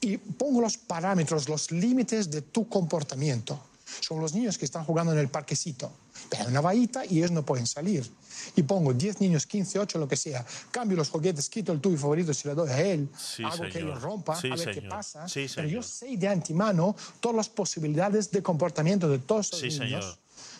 y 0.00 0.18
pongo 0.18 0.60
los 0.60 0.78
parámetros, 0.78 1.48
los 1.48 1.72
límites 1.72 2.30
de 2.30 2.42
tu 2.42 2.68
comportamiento. 2.68 3.71
Son 4.00 4.20
los 4.20 4.34
niños 4.34 4.58
que 4.58 4.64
están 4.64 4.84
jugando 4.84 5.12
en 5.12 5.18
el 5.18 5.28
parquecito, 5.28 5.92
pero 6.28 6.46
una 6.46 6.60
vallita 6.60 7.04
y 7.04 7.18
ellos 7.18 7.30
no 7.30 7.44
pueden 7.44 7.66
salir. 7.66 8.08
Y 8.56 8.62
pongo 8.62 8.92
10 8.92 9.20
niños, 9.20 9.46
15, 9.46 9.78
8, 9.78 9.98
lo 9.98 10.08
que 10.08 10.16
sea. 10.16 10.44
Cambio 10.70 10.96
los 10.96 11.10
juguetes, 11.10 11.48
quito 11.48 11.72
el 11.72 11.80
tuyo 11.80 11.98
favorito 11.98 12.34
si 12.34 12.48
le 12.48 12.54
doy 12.54 12.70
a 12.70 12.80
él. 12.80 13.08
hago 13.44 13.64
que 13.70 13.80
lo 13.80 13.94
rompa, 13.94 14.36
a 14.36 14.40
ver 14.40 14.70
qué 14.72 14.82
pasa. 14.82 15.26
pero 15.54 15.68
yo 15.68 15.82
sé 15.82 16.16
de 16.16 16.28
antemano 16.28 16.96
todas 17.20 17.36
las 17.36 17.48
posibilidades 17.48 18.30
de 18.30 18.42
comportamiento 18.42 19.08
de 19.08 19.18
todos 19.18 19.52
esos 19.52 19.62
niños. 19.80 20.04
Señor. 20.04 20.18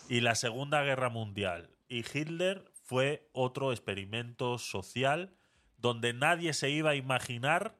Y 0.09 0.21
la 0.21 0.35
Segunda 0.35 0.81
Guerra 0.83 1.09
Mundial. 1.09 1.69
Y 1.87 1.99
Hitler 1.99 2.65
fue 2.83 3.29
otro 3.33 3.71
experimento 3.71 4.57
social 4.57 5.33
donde 5.77 6.13
nadie 6.13 6.53
se 6.53 6.69
iba 6.69 6.91
a 6.91 6.95
imaginar 6.95 7.75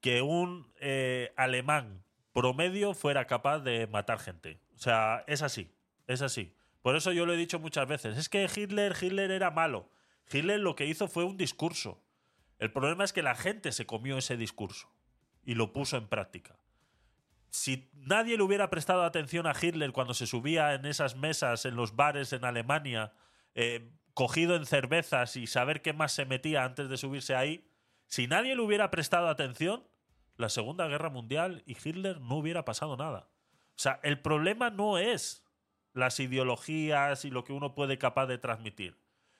que 0.00 0.22
un 0.22 0.72
eh, 0.80 1.32
alemán 1.36 2.04
promedio 2.32 2.94
fuera 2.94 3.26
capaz 3.26 3.60
de 3.60 3.86
matar 3.86 4.18
gente. 4.18 4.60
O 4.74 4.78
sea, 4.78 5.24
es 5.26 5.42
así, 5.42 5.72
es 6.06 6.22
así. 6.22 6.54
Por 6.82 6.96
eso 6.96 7.12
yo 7.12 7.26
lo 7.26 7.32
he 7.32 7.36
dicho 7.36 7.58
muchas 7.58 7.88
veces. 7.88 8.18
Es 8.18 8.28
que 8.28 8.48
Hitler, 8.54 8.94
Hitler 9.00 9.30
era 9.30 9.50
malo. 9.50 9.90
Hitler 10.30 10.60
lo 10.60 10.76
que 10.76 10.86
hizo 10.86 11.08
fue 11.08 11.24
un 11.24 11.36
discurso. 11.36 12.02
El 12.58 12.72
problema 12.72 13.04
es 13.04 13.12
que 13.12 13.22
la 13.22 13.34
gente 13.34 13.72
se 13.72 13.86
comió 13.86 14.18
ese 14.18 14.36
discurso 14.36 14.88
y 15.44 15.54
lo 15.54 15.72
puso 15.72 15.96
en 15.96 16.08
práctica. 16.08 16.58
Si 17.50 17.90
nadie 17.94 18.36
le 18.36 18.42
hubiera 18.42 18.68
prestado 18.68 19.04
atención 19.04 19.46
a 19.46 19.54
Hitler 19.60 19.92
cuando 19.92 20.14
se 20.14 20.26
subía 20.26 20.74
en 20.74 20.86
esas 20.86 21.16
mesas 21.16 21.64
en 21.64 21.76
los 21.76 21.94
bares 21.96 22.32
en 22.32 22.44
Alemania, 22.44 23.12
eh, 23.54 23.92
cogido 24.12 24.56
en 24.56 24.66
cervezas 24.66 25.36
y 25.36 25.46
saber 25.46 25.80
qué 25.82 25.92
más 25.92 26.12
se 26.12 26.24
metía 26.24 26.64
antes 26.64 26.88
de 26.88 26.96
subirse 26.96 27.34
ahí, 27.34 27.68
si 28.06 28.26
nadie 28.26 28.54
le 28.56 28.62
hubiera 28.62 28.90
prestado 28.90 29.28
atención, 29.28 29.84
la 30.36 30.48
Segunda 30.48 30.86
Guerra 30.88 31.10
Mundial 31.10 31.62
y 31.66 31.72
Hitler 31.72 32.20
no 32.20 32.36
hubiera 32.36 32.64
pasado 32.64 32.96
nada. 32.96 33.28
O 33.76 33.80
sea, 33.80 34.00
el 34.02 34.20
problema 34.20 34.70
no 34.70 34.98
es 34.98 35.44
las 35.92 36.20
ideologías 36.20 37.24
y 37.24 37.30
lo 37.30 37.44
que 37.44 37.52
uno 37.52 37.74
puede 37.74 37.98
capaz 37.98 38.26
de 38.26 38.38
transmitir, 38.38 38.98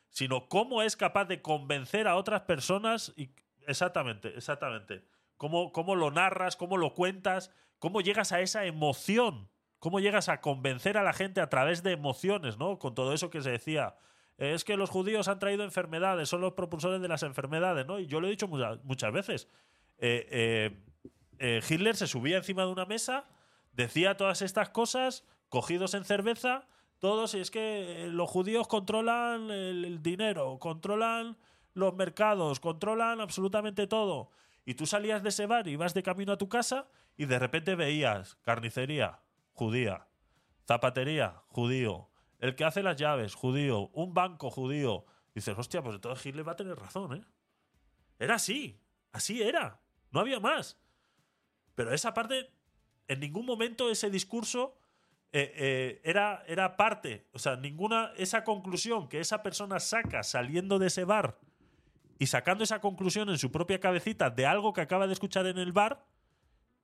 sino 0.08 0.48
cómo 0.48 0.82
es 0.82 0.96
capaz 0.96 1.26
de 1.26 1.42
convencer 1.42 2.06
a 2.06 2.16
otras 2.16 2.42
personas 2.42 3.12
y 3.16 3.30
exactamente, 3.66 4.36
exactamente. 4.36 5.04
Cómo, 5.36 5.72
cómo 5.72 5.96
lo 5.96 6.10
narras, 6.10 6.56
cómo 6.56 6.76
lo 6.76 6.94
cuentas, 6.94 7.50
cómo 7.78 8.00
llegas 8.00 8.32
a 8.32 8.40
esa 8.40 8.64
emoción, 8.66 9.50
cómo 9.78 10.00
llegas 10.00 10.28
a 10.28 10.40
convencer 10.40 10.96
a 10.96 11.02
la 11.02 11.12
gente 11.12 11.40
a 11.40 11.50
través 11.50 11.82
de 11.82 11.92
emociones, 11.92 12.56
¿no? 12.56 12.78
Con 12.78 12.94
todo 12.94 13.12
eso 13.12 13.30
que 13.30 13.42
se 13.42 13.50
decía 13.50 13.96
es 14.36 14.64
que 14.64 14.76
los 14.76 14.90
judíos 14.90 15.28
han 15.28 15.38
traído 15.38 15.62
enfermedades, 15.64 16.28
son 16.28 16.40
los 16.40 16.54
propulsores 16.54 17.00
de 17.00 17.08
las 17.08 17.22
enfermedades, 17.22 17.86
¿no? 17.86 17.98
Y 17.98 18.06
yo 18.06 18.20
lo 18.20 18.26
he 18.26 18.30
dicho 18.30 18.48
muchas, 18.48 19.12
veces. 19.12 19.48
Eh, 19.98 20.26
eh, 20.30 20.84
eh, 21.38 21.60
Hitler 21.68 21.94
se 21.94 22.06
subía 22.06 22.36
encima 22.36 22.64
de 22.64 22.72
una 22.72 22.84
mesa, 22.84 23.26
decía 23.74 24.16
todas 24.16 24.42
estas 24.42 24.70
cosas, 24.70 25.24
cogidos 25.48 25.94
en 25.94 26.04
cerveza, 26.04 26.66
todos, 26.98 27.34
y 27.34 27.40
es 27.40 27.50
que 27.50 28.06
los 28.10 28.30
judíos 28.30 28.66
controlan 28.66 29.50
el, 29.50 30.02
dinero, 30.02 30.58
controlan 30.58 31.36
los 31.74 31.94
mercados, 31.94 32.60
controlan 32.60 33.20
absolutamente 33.20 33.86
todo. 33.86 34.30
Y 34.64 34.74
tú 34.74 34.86
salías 34.86 35.22
de 35.22 35.28
ese 35.28 35.46
bar 35.46 35.68
y 35.68 35.72
ibas 35.72 35.92
de 35.92 36.02
camino 36.02 36.32
a 36.32 36.38
tu 36.38 36.48
casa 36.48 36.88
y 37.16 37.26
de 37.26 37.38
repente 37.38 37.74
veías 37.74 38.36
carnicería, 38.36 39.20
judía, 39.52 40.06
zapatería, 40.66 41.42
judío, 41.48 42.08
el 42.38 42.54
que 42.54 42.64
hace 42.64 42.82
las 42.82 42.96
llaves, 42.96 43.34
judío. 43.34 43.88
Un 43.94 44.12
banco, 44.12 44.50
judío. 44.50 45.06
dices, 45.34 45.56
hostia, 45.58 45.82
pues 45.82 45.94
entonces 45.94 46.24
Hitler 46.26 46.46
va 46.46 46.52
a 46.52 46.56
tener 46.56 46.76
razón, 46.76 47.14
¿eh? 47.14 47.24
Era 48.18 48.34
así. 48.34 48.80
Así 49.12 49.42
era. 49.42 49.80
No 50.10 50.20
había 50.20 50.40
más. 50.40 50.78
Pero 51.74 51.92
esa 51.92 52.12
parte, 52.14 52.50
en 53.08 53.20
ningún 53.20 53.46
momento 53.46 53.90
ese 53.90 54.10
discurso 54.10 54.76
eh, 55.32 55.52
eh, 55.56 56.00
era, 56.04 56.44
era 56.46 56.76
parte. 56.76 57.26
O 57.32 57.38
sea, 57.38 57.56
ninguna. 57.56 58.12
Esa 58.16 58.44
conclusión 58.44 59.08
que 59.08 59.20
esa 59.20 59.42
persona 59.42 59.80
saca 59.80 60.22
saliendo 60.22 60.78
de 60.78 60.86
ese 60.86 61.04
bar 61.04 61.38
y 62.18 62.26
sacando 62.26 62.64
esa 62.64 62.80
conclusión 62.80 63.28
en 63.28 63.38
su 63.38 63.50
propia 63.50 63.80
cabecita 63.80 64.30
de 64.30 64.46
algo 64.46 64.72
que 64.72 64.80
acaba 64.80 65.06
de 65.06 65.12
escuchar 65.12 65.46
en 65.46 65.58
el 65.58 65.72
bar, 65.72 66.04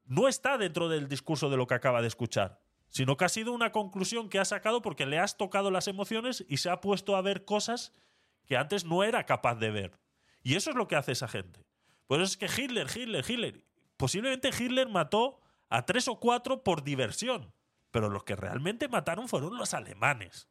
no 0.07 0.29
está 0.29 0.59
dentro 0.59 0.89
del 0.89 1.09
discurso 1.09 1.49
de 1.49 1.57
lo 1.57 1.67
que 1.67 1.75
acaba 1.75 2.03
de 2.03 2.09
escuchar 2.09 2.61
sino 2.91 3.17
que 3.17 3.25
ha 3.25 3.29
sido 3.29 3.53
una 3.53 3.73
conclusión 3.73 4.29
que 4.29 4.39
ha 4.39 4.45
sacado 4.45 4.83
porque 4.83 5.07
le 5.07 5.19
has 5.19 5.37
tocado 5.37 5.71
las 5.71 5.89
emociones 5.89 6.45
y 6.49 6.59
se 6.59 6.71
ha 6.71 6.81
puesto 6.81 7.17
a 7.17 7.23
ver 7.23 7.45
cosas 7.45 7.93
que 8.47 8.57
antes 8.57 8.85
no 8.85 9.05
era 9.05 9.25
capaz 9.27 9.55
de 9.55 9.71
ver. 9.71 9.99
Y 10.43 10.57
eso 10.57 10.71
es 10.71 10.77
lo 10.77 10.89
que 10.89 10.97
hace 10.97 11.13
esa 11.13 11.29
gente. 11.29 11.65
Por 12.09 12.21
eso 12.21 12.33
es 12.33 12.37
que 12.37 12.63
Hitler, 12.63 12.89
Hitler, 12.89 13.25
Hitler. 13.27 13.65
Posiblemente 13.97 14.49
Hitler 14.49 14.89
mató 14.89 15.41
a 15.71 15.87
tres 15.87 16.09
o 16.09 16.21
cuatro 16.21 16.63
por 16.63 16.83
diversión, 16.83 17.55
pero 17.91 18.11
los 18.11 18.25
que 18.25 18.37
realmente 18.37 18.89
mataron 18.89 19.29
fueron 19.29 19.57
los 19.57 19.73
alemanes. 19.73 20.49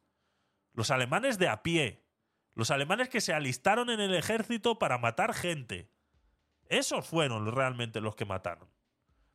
Los 0.72 0.90
alemanes 0.90 1.38
de 1.38 1.48
a 1.48 1.62
pie. 1.62 2.04
Los 2.54 2.70
alemanes 2.70 3.08
que 3.08 3.20
se 3.20 3.32
alistaron 3.32 3.90
en 3.90 4.00
el 4.00 4.14
ejército 4.14 4.78
para 4.78 4.98
matar 4.98 5.34
gente. 5.34 5.90
Esos 6.66 7.06
fueron 7.06 7.52
realmente 7.52 8.00
los 8.00 8.16
que 8.16 8.24
mataron. 8.24 8.68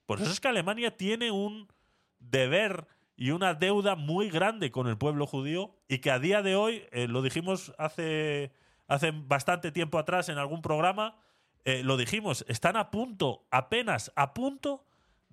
Por 0.05 0.21
eso 0.21 0.31
es 0.31 0.39
que 0.39 0.47
Alemania 0.47 0.97
tiene 0.97 1.31
un 1.31 1.71
deber 2.19 2.87
y 3.15 3.31
una 3.31 3.53
deuda 3.53 3.95
muy 3.95 4.29
grande 4.29 4.71
con 4.71 4.87
el 4.87 4.97
pueblo 4.97 5.25
judío 5.25 5.75
y 5.87 5.99
que 5.99 6.11
a 6.11 6.19
día 6.19 6.41
de 6.41 6.55
hoy, 6.55 6.83
eh, 6.91 7.07
lo 7.07 7.21
dijimos 7.21 7.73
hace, 7.77 8.51
hace 8.87 9.11
bastante 9.11 9.71
tiempo 9.71 9.97
atrás 9.99 10.29
en 10.29 10.37
algún 10.37 10.61
programa, 10.61 11.17
eh, 11.63 11.83
lo 11.83 11.97
dijimos, 11.97 12.45
están 12.47 12.75
a 12.75 12.91
punto, 12.91 13.47
apenas 13.51 14.11
a 14.15 14.33
punto 14.33 14.85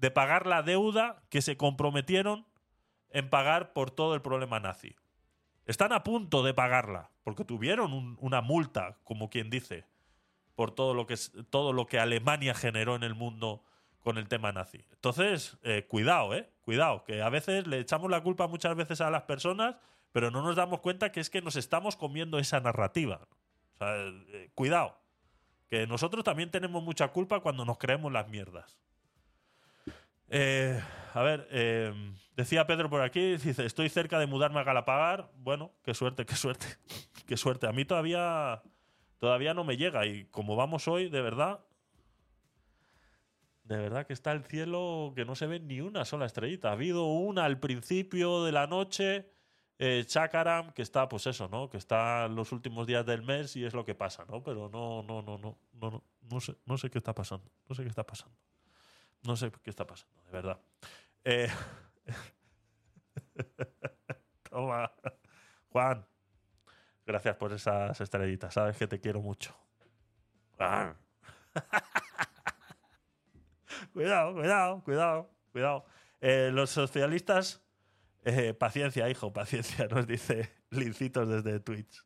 de 0.03 0.11
pagar 0.11 0.47
la 0.49 0.63
deuda 0.63 1.23
que 1.31 1.41
se 1.43 1.57
comprometieron 1.57 2.45
en 3.11 3.31
pagar 3.31 3.73
por 3.73 3.93
todo 3.93 4.15
el 4.17 4.21
problema 4.21 4.59
nazi. 4.59 4.97
Están 5.65 5.93
a 5.93 6.03
punto 6.03 6.43
de 6.43 6.53
pagarla, 6.53 7.11
porque 7.23 7.45
tuvieron 7.45 7.93
un- 7.93 8.19
una 8.21 8.41
multa, 8.43 8.99
como 9.05 9.31
quien 9.31 9.49
dice, 9.49 9.87
por 10.57 10.73
todo 10.73 10.93
lo, 10.93 11.07
que, 11.07 11.15
todo 11.51 11.73
lo 11.73 11.87
que 11.87 12.01
Alemania 12.01 12.53
generó 12.53 12.97
en 12.97 13.05
el 13.05 13.15
mundo 13.15 13.63
con 14.01 14.19
el 14.19 14.27
tema 14.27 14.51
nazi. 14.51 14.85
Entonces, 14.91 15.57
eh, 15.63 15.87
cuidado, 15.89 16.35
¿eh? 16.35 16.51
Cuidado, 16.63 17.05
que 17.05 17.23
a 17.23 17.29
veces 17.29 17.69
le 17.69 17.79
echamos 17.79 18.11
la 18.11 18.23
culpa 18.25 18.49
muchas 18.49 18.75
veces 18.75 19.01
a 19.01 19.09
las 19.09 19.23
personas, 19.23 19.77
pero 20.11 20.33
no 20.33 20.43
nos 20.43 20.57
damos 20.57 20.81
cuenta 20.81 21.13
que 21.13 21.21
es 21.21 21.31
que 21.31 21.43
nos 21.43 21.55
estamos 21.55 21.95
comiendo 21.97 22.41
esa 22.41 22.59
narrativa. 22.59 23.21
O 23.75 23.79
sea, 23.79 23.95
eh, 23.99 24.51
cuidado, 24.57 24.99
que 25.69 25.87
nosotros 25.87 26.25
también 26.25 26.51
tenemos 26.51 26.83
mucha 26.83 27.07
culpa 27.13 27.39
cuando 27.39 27.65
nos 27.65 27.79
creemos 27.79 28.11
las 28.13 28.29
mierdas. 28.29 28.77
Eh, 30.35 30.83
a 31.13 31.23
ver, 31.23 31.47
eh, 31.51 31.93
decía 32.35 32.67
Pedro 32.67 32.89
por 32.89 33.03
aquí, 33.03 33.37
dice, 33.37 33.67
estoy 33.67 33.91
cerca 33.91 34.19
de 34.19 34.27
mudarme 34.27 34.61
a 34.61 34.65
Galapagar. 34.65 35.31
Bueno, 35.37 35.73
qué 35.83 35.93
suerte, 35.93 36.25
qué 36.25 36.37
suerte, 36.37 36.67
qué 37.27 37.37
suerte. 37.37 37.67
A 37.67 37.73
mí 37.73 37.85
todavía, 37.85 38.63
todavía 39.19 39.53
no 39.53 39.63
me 39.63 39.77
llega 39.77 40.07
y 40.07 40.25
como 40.31 40.57
vamos 40.57 40.89
hoy, 40.89 41.11
de 41.11 41.21
verdad, 41.21 41.61
de 43.65 43.77
verdad 43.77 44.07
que 44.07 44.15
está 44.15 44.33
el 44.33 44.43
cielo 44.43 45.13
que 45.15 45.27
no 45.27 45.35
se 45.35 45.47
ve 45.47 45.61
ni 45.61 45.83
una 45.83 46.07
sola 46.07 46.25
estrellita. 46.25 46.71
Ha 46.71 46.73
habido 46.73 47.05
una 47.05 47.45
al 47.45 47.61
principio 47.61 48.43
de 48.43 48.53
la 48.53 48.67
noche, 48.67 49.31
eh, 49.79 50.05
Chakaram, 50.07 50.73
que 50.73 50.81
está, 50.81 51.11
pues 51.11 51.27
eso, 51.27 51.47
¿no? 51.49 51.69
Que 51.69 51.77
está 51.77 52.27
los 52.29 52.53
últimos 52.53 52.87
días 52.87 53.05
del 53.05 53.21
mes 53.21 53.55
y 53.57 53.67
es 53.67 53.75
lo 53.75 53.85
que 53.85 53.95
pasa, 53.95 54.25
¿no? 54.31 54.43
Pero 54.43 54.71
no, 54.71 55.03
no, 55.03 55.21
no, 55.21 55.37
no, 55.37 55.59
no, 55.75 55.91
no, 55.91 56.05
no 56.23 56.41
sé, 56.41 56.57
no 56.65 56.79
sé 56.79 56.89
qué 56.89 56.97
está 56.97 57.15
pasando. 57.15 57.51
No 57.69 57.75
sé 57.75 57.83
qué 57.83 57.91
está 57.91 58.07
pasando. 58.07 58.35
No 59.25 59.37
sé 59.37 59.53
qué 59.63 59.71
está 59.71 59.87
pasando, 59.87 60.21
de 60.25 60.33
verdad. 60.33 60.61
Eh, 61.25 61.49
Toma. 64.51 64.93
Juan, 65.69 66.07
gracias 67.07 67.37
por 67.37 67.53
esas 67.53 68.01
estrellitas. 68.01 68.55
Sabes 68.55 68.77
que 68.77 68.87
te 68.87 69.01
quiero 69.01 69.21
mucho. 69.21 69.57
Ah. 70.59 70.95
cuidado, 73.93 74.35
cuidado, 74.35 74.83
cuidado, 74.83 75.31
cuidado. 75.53 75.85
Eh, 76.21 76.51
los 76.53 76.71
socialistas, 76.71 77.63
eh, 78.25 78.55
paciencia, 78.55 79.09
hijo, 79.09 79.33
paciencia, 79.33 79.87
nos 79.91 80.07
dice 80.07 80.53
Lincitos 80.71 81.29
desde 81.29 81.61
Twitch. 81.61 82.05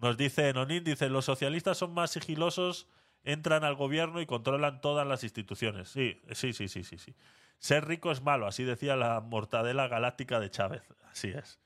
Nos 0.00 0.16
dice 0.16 0.52
Nonin, 0.52 0.84
dice, 0.84 1.08
los 1.08 1.24
socialistas 1.24 1.78
son 1.78 1.92
más 1.92 2.10
sigilosos, 2.10 2.88
entran 3.24 3.64
al 3.64 3.74
gobierno 3.74 4.20
y 4.20 4.26
controlan 4.26 4.80
todas 4.80 5.06
las 5.06 5.24
instituciones. 5.24 5.88
Sí, 5.88 6.20
sí, 6.32 6.52
sí, 6.52 6.68
sí, 6.68 6.84
sí, 6.84 6.98
sí. 6.98 7.14
Ser 7.58 7.86
rico 7.86 8.10
es 8.10 8.22
malo, 8.22 8.46
así 8.46 8.64
decía 8.64 8.96
la 8.96 9.20
mortadela 9.20 9.88
galáctica 9.88 10.40
de 10.40 10.50
Chávez. 10.50 10.82
Así 11.10 11.28
es. 11.28 11.60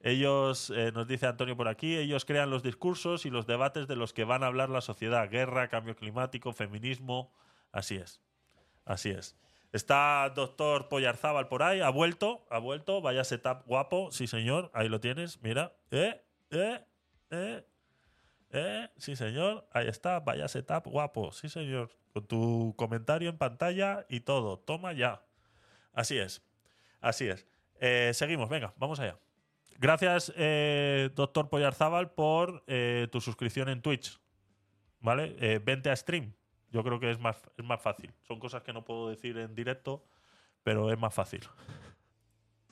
Ellos, 0.00 0.70
eh, 0.70 0.92
nos 0.92 1.06
dice 1.06 1.26
Antonio 1.26 1.56
por 1.56 1.68
aquí, 1.68 1.96
ellos 1.96 2.24
crean 2.24 2.50
los 2.50 2.62
discursos 2.62 3.26
y 3.26 3.30
los 3.30 3.46
debates 3.46 3.88
de 3.88 3.96
los 3.96 4.12
que 4.12 4.24
van 4.24 4.42
a 4.42 4.46
hablar 4.46 4.70
la 4.70 4.80
sociedad. 4.80 5.28
Guerra, 5.30 5.68
cambio 5.68 5.96
climático, 5.96 6.52
feminismo. 6.52 7.32
Así 7.72 7.96
es. 7.96 8.20
Así 8.84 9.10
es. 9.10 9.36
Está 9.72 10.30
doctor 10.34 10.88
Pollarzábal 10.88 11.48
por 11.48 11.62
ahí, 11.62 11.80
ha 11.80 11.90
vuelto, 11.90 12.46
ha 12.50 12.58
vuelto, 12.58 13.02
vaya 13.02 13.22
setup 13.22 13.66
guapo, 13.66 14.10
sí 14.10 14.26
señor, 14.26 14.70
ahí 14.72 14.88
lo 14.88 14.98
tienes, 14.98 15.42
mira, 15.42 15.74
eh, 15.90 16.24
eh, 16.50 16.80
eh, 17.30 17.64
eh, 18.50 18.88
sí 18.96 19.16
señor, 19.16 19.68
ahí 19.72 19.88
está, 19.88 20.20
vaya 20.20 20.48
setup 20.48 20.86
guapo, 20.86 21.32
sí 21.32 21.48
señor, 21.48 21.90
con 22.12 22.26
tu 22.26 22.74
comentario 22.76 23.28
en 23.28 23.38
pantalla 23.38 24.06
y 24.08 24.20
todo, 24.20 24.58
toma 24.58 24.92
ya. 24.92 25.22
Así 25.92 26.18
es, 26.18 26.42
así 27.00 27.28
es. 27.28 27.46
Eh, 27.80 28.12
seguimos, 28.14 28.48
venga, 28.48 28.72
vamos 28.76 29.00
allá. 29.00 29.18
Gracias, 29.78 30.32
doctor 31.14 31.48
Pollarzábal, 31.48 32.10
por 32.10 32.64
tu 33.12 33.20
suscripción 33.20 33.68
en 33.68 33.80
Twitch. 33.80 34.18
¿Vale? 35.00 35.60
Vente 35.60 35.88
a 35.88 35.94
stream. 35.94 36.34
Yo 36.70 36.82
creo 36.82 36.98
que 36.98 37.10
es 37.12 37.20
más, 37.20 37.40
es 37.56 37.64
más 37.64 37.80
fácil. 37.80 38.12
Son 38.26 38.40
cosas 38.40 38.62
que 38.64 38.72
no 38.72 38.84
puedo 38.84 39.08
decir 39.08 39.38
en 39.38 39.54
directo, 39.54 40.04
pero 40.64 40.90
es 40.92 40.98
más 40.98 41.14
fácil. 41.14 41.40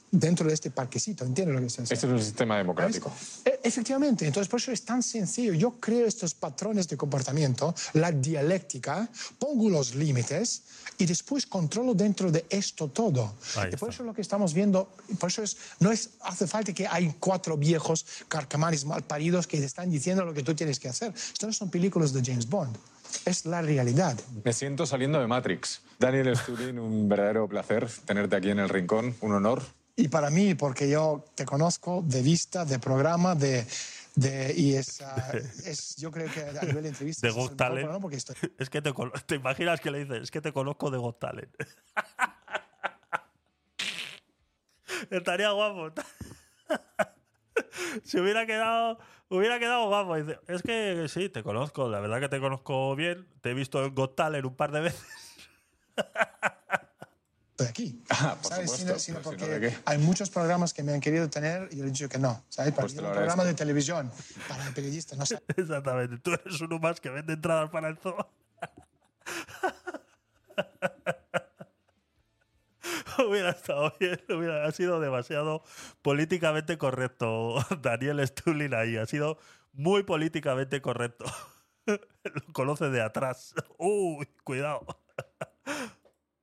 Dentro 0.09 0.47
de 0.47 0.55
este 0.55 0.71
parquecito, 0.71 1.25
¿entiendes 1.25 1.55
lo 1.55 1.61
que 1.61 1.67
estoy 1.67 1.83
Este 1.83 1.95
es 1.95 2.05
un 2.05 2.23
sistema 2.23 2.57
democrático. 2.57 3.13
E- 3.45 3.61
Efectivamente, 3.65 4.25
entonces 4.27 4.49
por 4.49 4.61
eso 4.61 4.71
es 4.71 4.83
tan 4.85 5.03
sencillo. 5.03 5.53
Yo 5.53 5.73
creo 5.81 6.07
estos 6.07 6.33
patrones 6.35 6.87
de 6.89 6.97
comportamiento, 6.97 7.75
la 7.95 8.13
dialéctica, 8.13 9.09
pongo 9.39 9.69
los 9.69 9.95
límites 9.97 10.63
y 10.99 11.07
después 11.07 11.47
controlo 11.47 11.93
dentro 11.95 12.31
de 12.31 12.47
esto 12.49 12.89
todo. 12.89 13.35
Y 13.73 13.77
por 13.77 13.91
eso 13.91 14.05
lo 14.05 14.15
que 14.15 14.21
estamos 14.23 14.55
viendo, 14.55 14.89
por 15.19 15.29
eso 15.31 15.43
es, 15.43 15.57
no 15.81 15.91
es, 15.91 16.11
hace 16.21 16.47
falta 16.47 16.73
que 16.73 16.87
hay 16.87 17.15
cuatro 17.19 17.57
viejos 17.57 18.07
carcamanes 18.29 18.85
mal 18.85 19.03
paridos 19.03 19.47
que 19.49 19.59
te 19.59 19.65
están 19.65 19.91
diciendo 19.91 20.25
lo 20.25 20.33
que 20.33 20.43
tú 20.45 20.55
tienes 20.55 20.79
que 20.79 20.89
hacer. 20.89 21.13
Esto 21.15 21.47
no 21.49 21.53
son 21.53 21.69
películas 21.69 22.13
de 22.13 22.23
James 22.25 22.49
Bond. 22.49 22.77
Es 23.25 23.45
la 23.45 23.61
realidad. 23.61 24.17
Me 24.45 24.53
siento 24.53 24.87
saliendo 24.87 25.19
de 25.19 25.27
Matrix. 25.27 25.81
Daniel 25.99 26.37
Stulin, 26.37 26.79
un 26.79 27.09
verdadero 27.09 27.49
placer 27.49 27.89
tenerte 28.05 28.37
aquí 28.37 28.51
en 28.51 28.61
el 28.61 28.69
rincón, 28.69 29.15
un 29.21 29.33
honor. 29.33 29.63
Y 29.97 30.09
para 30.09 30.29
mí, 30.31 30.55
porque 30.55 30.89
yo 30.91 31.25
te 31.35 31.45
conozco 31.47 32.03
de 32.05 32.21
vista, 32.23 32.65
de 32.67 32.79
programa, 32.79 33.35
de... 33.35 33.67
de 34.15 34.53
y 34.55 34.75
es, 34.75 35.01
ah, 35.01 35.33
es, 35.65 35.97
yo 35.97 36.11
creo 36.11 36.31
que 36.31 36.41
a 36.43 36.63
nivel 36.65 36.83
de 36.83 36.89
entrevistas... 36.91 37.23
De 37.23 37.29
es 37.29 37.35
Got 37.35 37.43
mejor 37.45 37.57
Talent. 37.57 37.81
programa 37.81 38.01
porque 38.03 38.17
estoy- 38.19 38.37
Es 38.59 38.69
que 38.71 38.83
te, 38.83 38.93
te 39.27 39.35
imaginas 39.37 39.81
que 39.81 39.91
le 39.91 40.01
dices, 40.05 40.23
es 40.25 40.31
que 40.31 40.41
te 40.43 40.53
conozco 40.53 40.91
de 40.91 40.99
Got 40.99 41.19
Talent. 41.19 41.51
Estaría 45.11 45.51
guapo. 45.51 45.93
Si 48.05 48.19
hubiera 48.21 48.47
quedado, 48.47 48.99
hubiera 49.29 49.59
quedado 49.59 49.87
guapo. 49.89 50.17
Es 50.17 50.63
que 50.63 51.07
sí, 51.09 51.29
te 51.29 51.43
conozco, 51.43 51.89
la 51.89 52.01
verdad 52.01 52.21
que 52.21 52.29
te 52.29 52.41
conozco 52.41 52.95
bien. 52.97 53.27
Te 53.41 53.51
he 53.51 53.55
visto 53.55 53.85
en 53.85 53.95
Got 53.95 54.17
Talent 54.17 54.45
un 54.45 54.57
par 54.57 54.73
de 54.73 54.81
veces. 54.81 55.05
Estoy 57.57 57.67
aquí. 57.69 58.03
Ah, 58.11 58.37
por 58.41 58.53
¿sabes? 58.53 58.71
supuesto, 58.71 58.99
Sino, 58.99 59.01
sino 59.19 59.21
porque 59.23 59.47
no, 59.47 59.53
¿de 59.53 59.61
qué? 59.61 59.77
hay 59.87 59.99
muchos 59.99 60.29
programas 60.29 60.75
que 60.75 60.83
me 60.83 60.93
han 60.93 61.01
querido 61.01 61.29
tener 61.31 61.69
y 61.73 61.77
yo 61.77 61.85
he 61.85 61.87
dicho 61.87 62.09
que 62.09 62.19
no. 62.19 62.45
¿sabes? 62.51 62.73
Para 62.73 62.83
Pues 62.83 62.99
un 62.99 63.11
programa 63.11 63.45
de 63.45 63.55
televisión, 63.55 64.13
para 64.47 64.67
el 64.67 64.75
periodista, 64.75 65.17
no 65.17 65.25
sé. 65.25 65.43
Exactamente. 65.57 66.19
Tú 66.19 66.33
eres 66.33 66.61
uno 66.61 66.79
más 66.79 67.01
que 67.01 67.09
vende 67.09 67.33
entradas 67.33 67.71
para 67.71 67.89
el 67.89 67.97
zoo. 67.97 68.15
hubiera 73.27 73.51
estado 73.51 73.95
bien, 73.99 74.21
hubiera 74.29 74.67
ha 74.67 74.73
sido 74.73 75.01
demasiado 75.01 75.63
políticamente 76.03 76.77
correcto 76.77 77.55
Daniel 77.83 78.25
Stulin 78.27 78.75
ahí. 78.75 78.99
Ha 78.99 79.07
sido 79.07 79.39
muy 79.73 80.03
políticamente 80.03 80.83
correcto. 80.83 81.25
Lo 81.87 82.53
conoce 82.53 82.91
de 82.91 83.01
atrás. 83.01 83.55
Uy, 83.79 84.27
cuidado. 84.45 84.85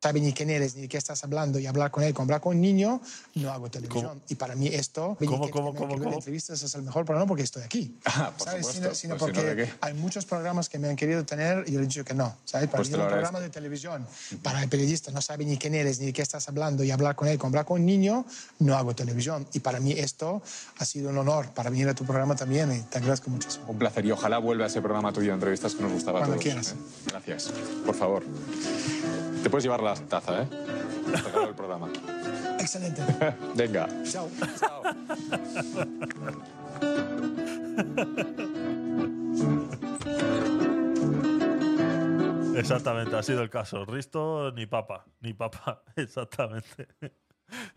Sabe 0.04 0.20
ni 0.20 0.34
quién 0.34 0.50
eres 0.50 0.76
ni 0.76 0.82
de 0.84 0.88
qué 0.90 0.98
estás 0.98 1.24
hablando 1.24 1.60
y 1.60 1.66
hablar 1.66 1.90
con 1.92 2.04
él, 2.04 2.14
como 2.14 2.26
hablar 2.26 2.42
con 2.42 2.56
un 2.58 2.62
niño, 2.62 3.02
no 3.36 3.52
hago 3.54 3.70
televisión. 3.72 4.22
Y 4.28 4.36
para 4.36 4.54
mí 4.56 4.68
esto, 4.68 5.16
¿Cómo, 5.26 5.50
cómo, 5.50 5.74
cómo, 5.74 5.98
cómo? 5.98 6.14
entrevistas 6.14 6.62
es 6.62 6.76
el 6.76 6.82
mejor 6.84 7.06
programa 7.06 7.26
porque 7.28 7.44
estoy 7.44 7.64
aquí. 7.64 7.98
Ah, 8.06 8.32
por 8.38 8.48
¿sabes? 8.48 8.66
supuesto. 8.68 8.82
Sino, 8.94 8.96
sino 8.96 9.18
Pues 9.18 9.32
porque 9.32 9.56
¿de 9.56 9.66
qué? 9.66 9.74
hay 9.80 9.94
muchos 9.94 10.26
programas 10.26 10.68
que 10.68 10.78
me 10.78 10.90
han 10.90 10.96
querido 10.98 11.24
tener 11.26 11.64
y 11.68 11.72
yo 11.72 11.80
he 11.80 11.84
dicho 11.84 12.04
que 12.04 12.14
no. 12.14 12.36
¿sabes? 12.44 12.68
Para 12.68 12.78
Pues 12.80 12.90
mí 12.92 12.96
un 13.00 13.08
programa 13.08 13.40
de 13.40 13.50
televisión, 13.50 14.06
para 14.42 14.62
el 14.62 14.68
periodista, 14.70 15.12
no 15.12 15.22
sabe 15.22 15.46
ni 15.46 15.58
quién 15.58 15.74
eres 15.76 16.00
ni 16.00 16.08
de 16.08 16.14
qué 16.14 16.22
estás 16.22 16.48
hablando 16.50 16.84
y 16.84 16.92
hablar 16.92 17.16
con 17.16 17.28
él, 17.30 17.38
como 17.38 17.50
hablar 17.52 17.66
con 17.66 17.80
un 17.80 17.86
niño, 17.86 18.26
no 18.60 18.76
hago 18.76 18.94
televisión. 18.94 19.48
Y 19.54 19.60
para 19.60 19.80
mí 19.80 19.94
esto 19.94 20.42
ha 20.80 20.86
sido 20.86 21.10
un 21.12 21.18
honor 21.18 21.50
para 21.54 21.70
venir 21.70 21.88
a 21.88 21.94
tu 21.96 22.04
programa 22.04 22.36
también 22.36 22.72
y 22.74 22.82
te 22.82 22.98
agradezco 22.98 23.30
muchísimo. 23.30 23.66
Un 23.70 23.78
placer 23.80 24.06
y 24.06 24.12
ojalá 24.12 24.38
vuelva 24.40 24.66
a 24.66 24.68
ese 24.68 24.82
programa 24.82 25.14
tuyo 25.14 25.30
de 25.30 25.36
entrevistas 25.36 25.74
que 25.76 25.84
nos 25.84 25.94
gustaba 25.94 26.20
a 26.20 26.22
Cuando 26.24 26.36
todos. 26.36 26.44
quieras. 26.44 26.72
¿eh? 26.72 26.76
Gracias. 27.08 27.52
Por 27.86 27.96
favor. 27.96 29.23
Te 29.44 29.50
puedes 29.50 29.64
llevar 29.64 29.84
la 29.84 29.94
taza, 29.96 30.44
¿eh? 30.44 30.48
El 31.48 31.54
programa. 31.54 31.90
Excelente. 32.60 33.02
Venga. 33.56 33.88
Chao. 34.10 34.30
Exactamente, 42.56 43.16
ha 43.16 43.24
sido 43.24 43.42
el 43.42 43.50
caso. 43.50 43.86
Risto 43.86 44.52
ni 44.52 44.66
papa, 44.66 45.06
ni 45.22 45.34
papa. 45.34 45.84
Exactamente. 45.96 46.88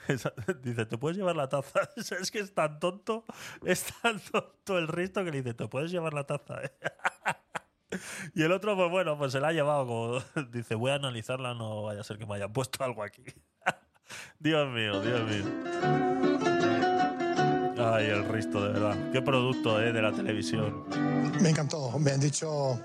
Esa- 0.09 0.33
Dice, 0.62 0.86
¿te 0.86 0.99
puedes 0.99 1.17
llevar 1.17 1.36
la 1.36 1.49
taza? 1.49 1.81
Es 1.97 2.31
que 2.31 2.41
es 2.41 2.55
tan 2.55 2.78
tonto, 2.78 3.25
es 3.65 3.85
tan 4.03 4.20
tonto 4.20 4.78
el 4.78 4.89
Risto 4.89 5.25
que 5.25 5.31
le 5.31 5.39
dice, 5.43 5.55
¿te 5.55 5.69
puedes 5.69 5.91
llevar 5.91 6.15
la 6.15 6.25
taza? 6.25 6.61
Eh?". 7.97 8.31
Y 8.34 8.42
el 8.42 8.52
otro, 8.52 8.76
pues 8.76 8.91
bueno, 8.91 9.18
pues 9.18 9.33
se 9.33 9.41
la 9.41 9.49
ha 9.49 9.52
llevado 9.52 9.86
como... 9.86 10.18
Dice, 10.52 10.75
voy 10.75 10.91
a 10.91 10.94
analizarla, 10.94 11.55
no 11.55 11.83
vaya 11.83 12.00
a 12.00 12.05
ser 12.05 12.18
que 12.18 12.26
me 12.26 12.34
hayan 12.34 12.52
puesto 12.52 12.84
algo 12.84 13.02
aquí. 13.02 13.25
Dios 14.39 14.68
mío, 14.73 15.00
Dios 15.00 15.23
mío. 15.28 15.44
Ay, 17.78 18.07
el 18.07 18.26
Risto, 18.28 18.62
de 18.62 18.73
verdad. 18.73 18.97
Qué 19.12 19.20
producto, 19.20 19.81
¿eh? 19.83 19.92
De 19.92 20.00
la 20.00 20.12
televisión. 20.12 20.84
Me 21.41 21.50
encantó. 21.50 21.99
Me 21.99 22.12
han 22.12 22.20
dicho 22.20 22.81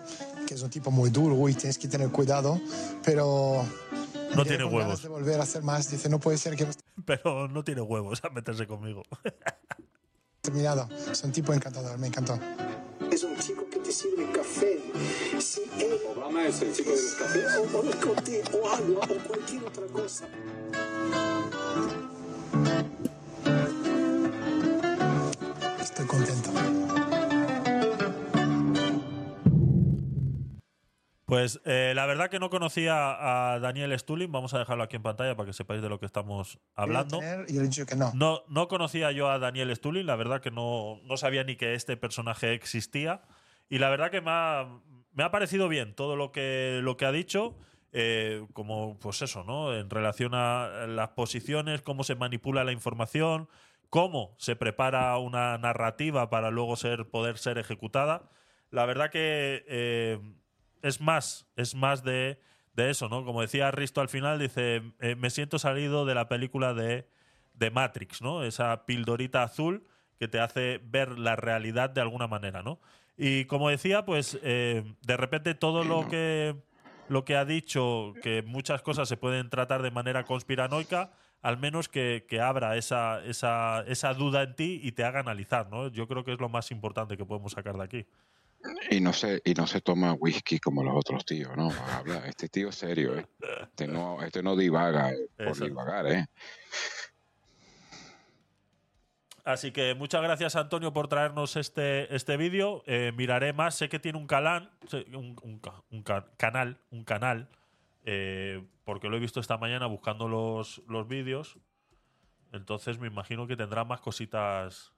que 0.48 0.56
es 0.56 0.61
un 0.61 0.69
tipo 0.69 0.91
muy 0.91 1.09
duro, 1.09 1.35
uy, 1.35 1.53
tienes 1.53 1.77
que 1.77 1.88
tener 1.88 2.09
cuidado, 2.09 2.59
pero... 3.06 3.65
No 4.35 4.45
tiene 4.45 4.64
huevos. 4.64 5.01
de 5.01 5.09
volver 5.09 5.40
a 5.40 5.43
hacer 5.43 5.61
más. 5.64 5.90
Dice, 5.90 6.09
no 6.09 6.19
puede 6.19 6.38
ser 6.38 6.56
que 6.56 6.67
Pero 7.06 7.48
no 7.48 7.64
tiene 7.64 7.81
huevos 7.81 8.23
a 8.23 8.30
meterse 8.30 8.67
conmigo. 8.67 9.03
terminado. 10.41 10.90
Es 11.09 11.23
un 11.23 11.31
tipo 11.31 11.53
encantador, 11.53 11.98
me 11.98 12.07
encantó. 12.07 12.40
Es 13.11 13.23
un 13.23 13.38
chico 13.38 13.67
que 13.69 13.80
te 13.80 13.91
sirve 13.91 14.25
café. 14.31 14.80
Si 15.40 15.61
él... 15.77 15.99
Obama 16.15 16.48
es 16.48 16.61
el 16.61 16.73
chico 16.73 16.91
del 16.91 17.17
café. 17.19 17.43
O, 17.57 17.77
o, 17.77 18.11
o 18.11 18.22
té, 18.22 18.41
o 18.53 18.69
agua, 18.69 19.06
o 19.09 19.27
cualquier 19.27 19.64
otra 19.65 19.85
cosa. 19.88 20.25
Estoy 25.81 26.06
contento. 26.06 26.81
Pues 31.32 31.61
eh, 31.64 31.93
la 31.95 32.06
verdad 32.08 32.30
que 32.30 32.40
no 32.40 32.50
conocía 32.50 33.53
a 33.53 33.58
Daniel 33.61 33.98
Stulin. 33.98 34.30
Vamos 34.34 34.53
a 34.53 34.60
dejarlo 34.60 34.84
aquí 34.84 34.98
en 34.98 35.01
pantalla 35.01 35.38
para 35.38 35.48
que 35.48 35.53
sepáis 35.53 35.82
de 35.82 35.88
lo 35.88 35.98
que 35.98 36.06
estamos 36.06 36.60
hablando. 36.76 37.19
Y 37.48 37.53
yo 37.53 37.61
le 37.61 37.68
he 37.68 37.69
dicho 37.69 37.85
que 37.85 37.95
no. 37.95 38.11
No, 38.14 38.43
no 38.50 38.68
conocía 38.68 39.14
yo 39.14 39.30
a 39.32 39.40
Daniel 39.40 39.74
Stulin, 39.74 40.06
la 40.06 40.18
verdad 40.18 40.42
que 40.42 40.51
no, 40.51 41.00
no 41.06 41.16
sabía 41.16 41.45
ni 41.45 41.56
que 41.56 41.74
este 41.74 41.95
personaje 41.95 42.53
existía. 42.53 43.22
Y 43.69 43.77
la 43.77 43.90
verdad 43.90 44.11
que 44.11 44.19
me 44.19 44.30
ha, 44.30 44.68
me 45.14 45.24
ha 45.24 45.32
parecido 45.32 45.69
bien 45.69 45.95
todo 45.95 46.18
lo 46.18 46.34
que, 46.34 46.82
lo 46.84 46.98
que 46.98 47.06
ha 47.06 47.14
dicho. 47.14 47.56
eh, 47.93 48.45
como, 48.51 48.98
pues 49.00 49.22
eso, 49.22 49.45
¿no? 49.45 49.74
En 49.74 49.90
relación 49.90 50.34
a 50.34 50.85
las 50.85 51.11
posiciones, 51.11 51.82
cómo 51.82 52.03
se 52.03 52.16
manipula 52.16 52.66
la 52.66 52.74
información, 52.74 53.48
cómo 53.90 54.35
se 54.38 54.58
prepara 54.58 55.18
una 55.18 55.58
narrativa 55.58 56.30
para 56.30 56.51
luego 56.51 56.76
ser, 56.76 57.10
poder 57.10 57.38
ser 57.38 57.58
ejecutada. 57.58 58.30
La 58.69 58.85
verdad 58.85 59.10
que 59.11 59.64
eh, 59.68 60.19
es 60.82 61.01
más, 61.01 61.48
es 61.56 61.76
más 61.76 62.03
de, 62.03 62.40
de 62.74 62.90
eso, 62.90 63.10
¿no? 63.10 63.26
Como 63.26 63.42
decía 63.42 63.72
Risto 63.72 64.01
al 64.01 64.10
final, 64.10 64.40
dice, 64.40 64.82
eh, 65.00 65.16
me 65.16 65.30
siento 65.30 65.60
salido 65.60 66.06
de 66.06 66.16
la 66.16 66.27
película 66.27 66.74
de, 66.74 67.08
de 67.53 67.72
Matrix, 67.72 68.22
¿no? 68.22 68.43
Esa 68.43 68.85
pildorita 68.85 69.43
azul 69.43 69.88
que 70.19 70.27
te 70.27 70.40
hace 70.40 70.80
ver 70.84 71.18
la 71.18 71.35
realidad 71.35 71.90
de 71.90 72.01
alguna 72.01 72.27
manera, 72.27 72.61
¿no? 72.61 72.80
Y 73.18 73.45
como 73.45 73.69
decía, 73.69 74.06
pues 74.06 74.40
eh, 74.43 74.84
de 75.01 75.18
repente 75.18 75.53
todo 75.53 75.84
lo 75.84 76.08
que, 76.08 76.56
lo 77.10 77.26
que 77.26 77.35
ha 77.35 77.45
dicho, 77.45 78.14
que 78.22 78.42
muchas 78.42 78.82
cosas 78.82 79.10
se 79.10 79.18
pueden 79.18 79.50
tratar 79.50 79.82
de 79.82 79.92
manera 79.92 80.24
conspiranoica, 80.24 81.11
al 81.42 81.58
menos 81.58 81.90
que, 81.90 82.26
que 82.30 82.40
abra 82.40 82.77
esa, 82.77 83.24
esa, 83.26 83.84
esa 83.88 84.14
duda 84.14 84.43
en 84.43 84.56
ti 84.56 84.80
y 84.84 84.92
te 84.92 85.03
haga 85.03 85.19
analizar, 85.19 85.69
¿no? 85.69 85.88
Yo 85.88 86.08
creo 86.08 86.24
que 86.24 86.34
es 86.34 86.40
lo 86.40 86.50
más 86.50 86.72
importante 86.72 87.18
que 87.18 87.26
podemos 87.26 87.53
sacar 87.53 87.76
de 87.77 87.84
aquí. 87.84 88.06
Y 88.90 88.99
no 89.01 89.14
se, 89.14 89.41
y 89.45 89.53
no 89.53 89.65
se 89.67 89.81
toma 89.81 90.14
whisky 90.14 90.59
como 90.59 90.83
los 90.83 90.95
otros 90.95 91.25
tíos, 91.25 91.56
¿no? 91.56 91.69
Habla, 91.72 92.25
este 92.27 92.48
tío 92.49 92.69
es 92.69 92.75
serio, 92.75 93.17
¿eh? 93.17 93.25
Este 93.64 93.88
no, 93.88 94.22
este 94.22 94.43
no 94.43 94.56
divaga 94.56 95.11
eh, 95.14 95.27
por 95.38 95.56
divagar, 95.59 96.07
¿eh? 96.07 96.25
Así 99.43 99.72
que 99.72 99.95
muchas 99.95 100.22
gracias, 100.22 100.56
Antonio, 100.56 100.93
por 100.93 101.07
traernos 101.07 101.56
este, 101.56 102.14
este 102.15 102.38
vídeo. 102.38 102.83
Eh, 102.85 103.11
miraré 103.15 103.53
más. 103.53 103.73
Sé 103.75 103.90
que 103.90 103.99
tiene 103.99 104.19
un 104.19 104.27
canal, 104.27 104.72
un, 105.14 105.35
un 105.41 105.59
ca- 105.59 105.81
un 105.90 106.03
ca- 106.03 106.27
canal, 106.38 106.80
un 106.91 107.03
canal, 107.03 107.49
eh, 108.06 108.64
porque 108.83 109.09
lo 109.09 109.17
he 109.17 109.19
visto 109.19 109.40
esta 109.40 109.57
mañana 109.57 109.88
buscando 109.88 110.27
los, 110.27 110.83
los 110.88 111.07
vídeos. 111.07 111.57
Entonces 112.51 112.99
me 112.99 113.07
imagino 113.07 113.48
que 113.48 113.56
tendrá 113.57 113.83
más 113.83 114.01
cositas. 114.01 114.91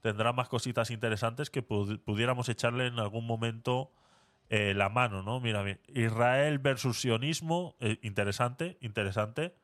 Tendrá 0.00 0.32
más 0.32 0.48
cositas 0.48 0.90
interesantes 0.90 1.50
que 1.50 1.62
pud- 1.62 1.98
pudiéramos 2.00 2.48
echarle 2.48 2.86
en 2.86 2.98
algún 2.98 3.26
momento 3.26 3.92
eh, 4.48 4.74
la 4.74 4.88
mano, 4.88 5.22
¿no? 5.22 5.40
Mira, 5.40 5.62
mi- 5.64 5.76
Israel 5.88 6.58
versus 6.58 7.00
sionismo, 7.00 7.76
eh, 7.80 7.98
interesante, 8.02 8.78
interesante. 8.80 9.54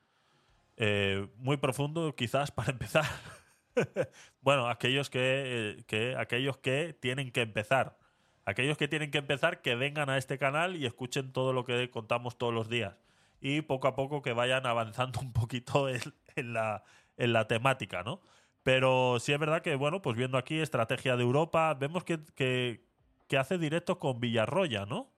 Eh, 0.77 1.29
muy 1.37 1.57
profundo, 1.59 2.15
quizás, 2.17 2.51
para 2.53 2.73
empezar. 2.73 3.05
bueno, 4.41 4.69
aquellos 4.69 5.11
que, 5.11 5.85
que, 5.87 6.17
aquellos 6.17 6.57
que 6.59 6.95
tienen 6.99 7.31
que 7.31 7.43
empezar. 7.43 7.99
Aquellos 8.45 8.77
que 8.77 8.89
tienen 8.89 9.11
que 9.13 9.19
empezar, 9.19 9.63
que 9.63 9.77
vengan 9.77 10.11
a 10.11 10.19
este 10.19 10.37
canal 10.37 10.75
y 10.75 10.85
escuchen 10.87 11.33
todo 11.33 11.53
lo 11.53 11.65
que 11.65 11.89
contamos 11.91 12.37
todos 12.37 12.53
los 12.53 12.69
días. 12.69 12.97
Y 13.41 13.61
poco 13.63 13.87
a 13.87 13.95
poco 13.95 14.21
que 14.23 14.33
vayan 14.33 14.67
avanzando 14.67 15.21
un 15.21 15.33
poquito 15.33 15.89
en 15.89 16.53
la 16.55 17.47
temática, 17.47 18.03
¿no? 18.03 18.21
Pero 18.63 19.19
sí 19.19 19.33
es 19.33 19.39
verdad 19.39 19.61
que, 19.63 19.75
bueno, 19.75 20.03
pues 20.03 20.17
viendo 20.17 20.39
aquí 20.39 20.61
estrategia 20.61 21.17
de 21.17 21.23
Europa, 21.23 21.75
vemos 21.75 22.05
que, 22.05 22.21
que, 22.35 22.85
que 23.29 23.37
hace 23.37 23.59
directos 23.59 23.97
con 23.97 24.21
Villarroya, 24.21 24.87
¿no? 24.87 25.11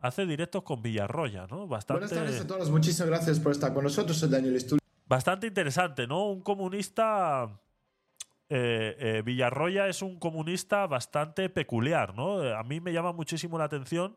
Hace 0.00 0.26
directos 0.26 0.62
con 0.62 0.82
Villarroya, 0.82 1.46
¿no? 1.46 1.66
Bastante... 1.66 2.06
Buenas 2.06 2.26
tardes 2.26 2.40
a 2.42 2.46
todos, 2.46 2.70
muchísimas 2.70 3.08
gracias 3.08 3.40
por 3.40 3.52
estar 3.52 3.72
con 3.72 3.84
nosotros. 3.84 4.28
Daniel 4.30 4.60
Stull. 4.60 4.78
Bastante 5.06 5.46
interesante, 5.46 6.06
¿no? 6.06 6.26
Un 6.26 6.42
comunista. 6.42 7.58
eh, 8.48 8.96
eh, 8.98 9.22
Villarroya 9.24 9.88
es 9.88 10.02
un 10.02 10.18
comunista 10.18 10.86
bastante 10.86 11.48
peculiar, 11.48 12.14
¿no? 12.14 12.40
A 12.42 12.62
mí 12.62 12.80
me 12.80 12.92
llama 12.92 13.12
muchísimo 13.12 13.56
la 13.56 13.64
atención 13.64 14.16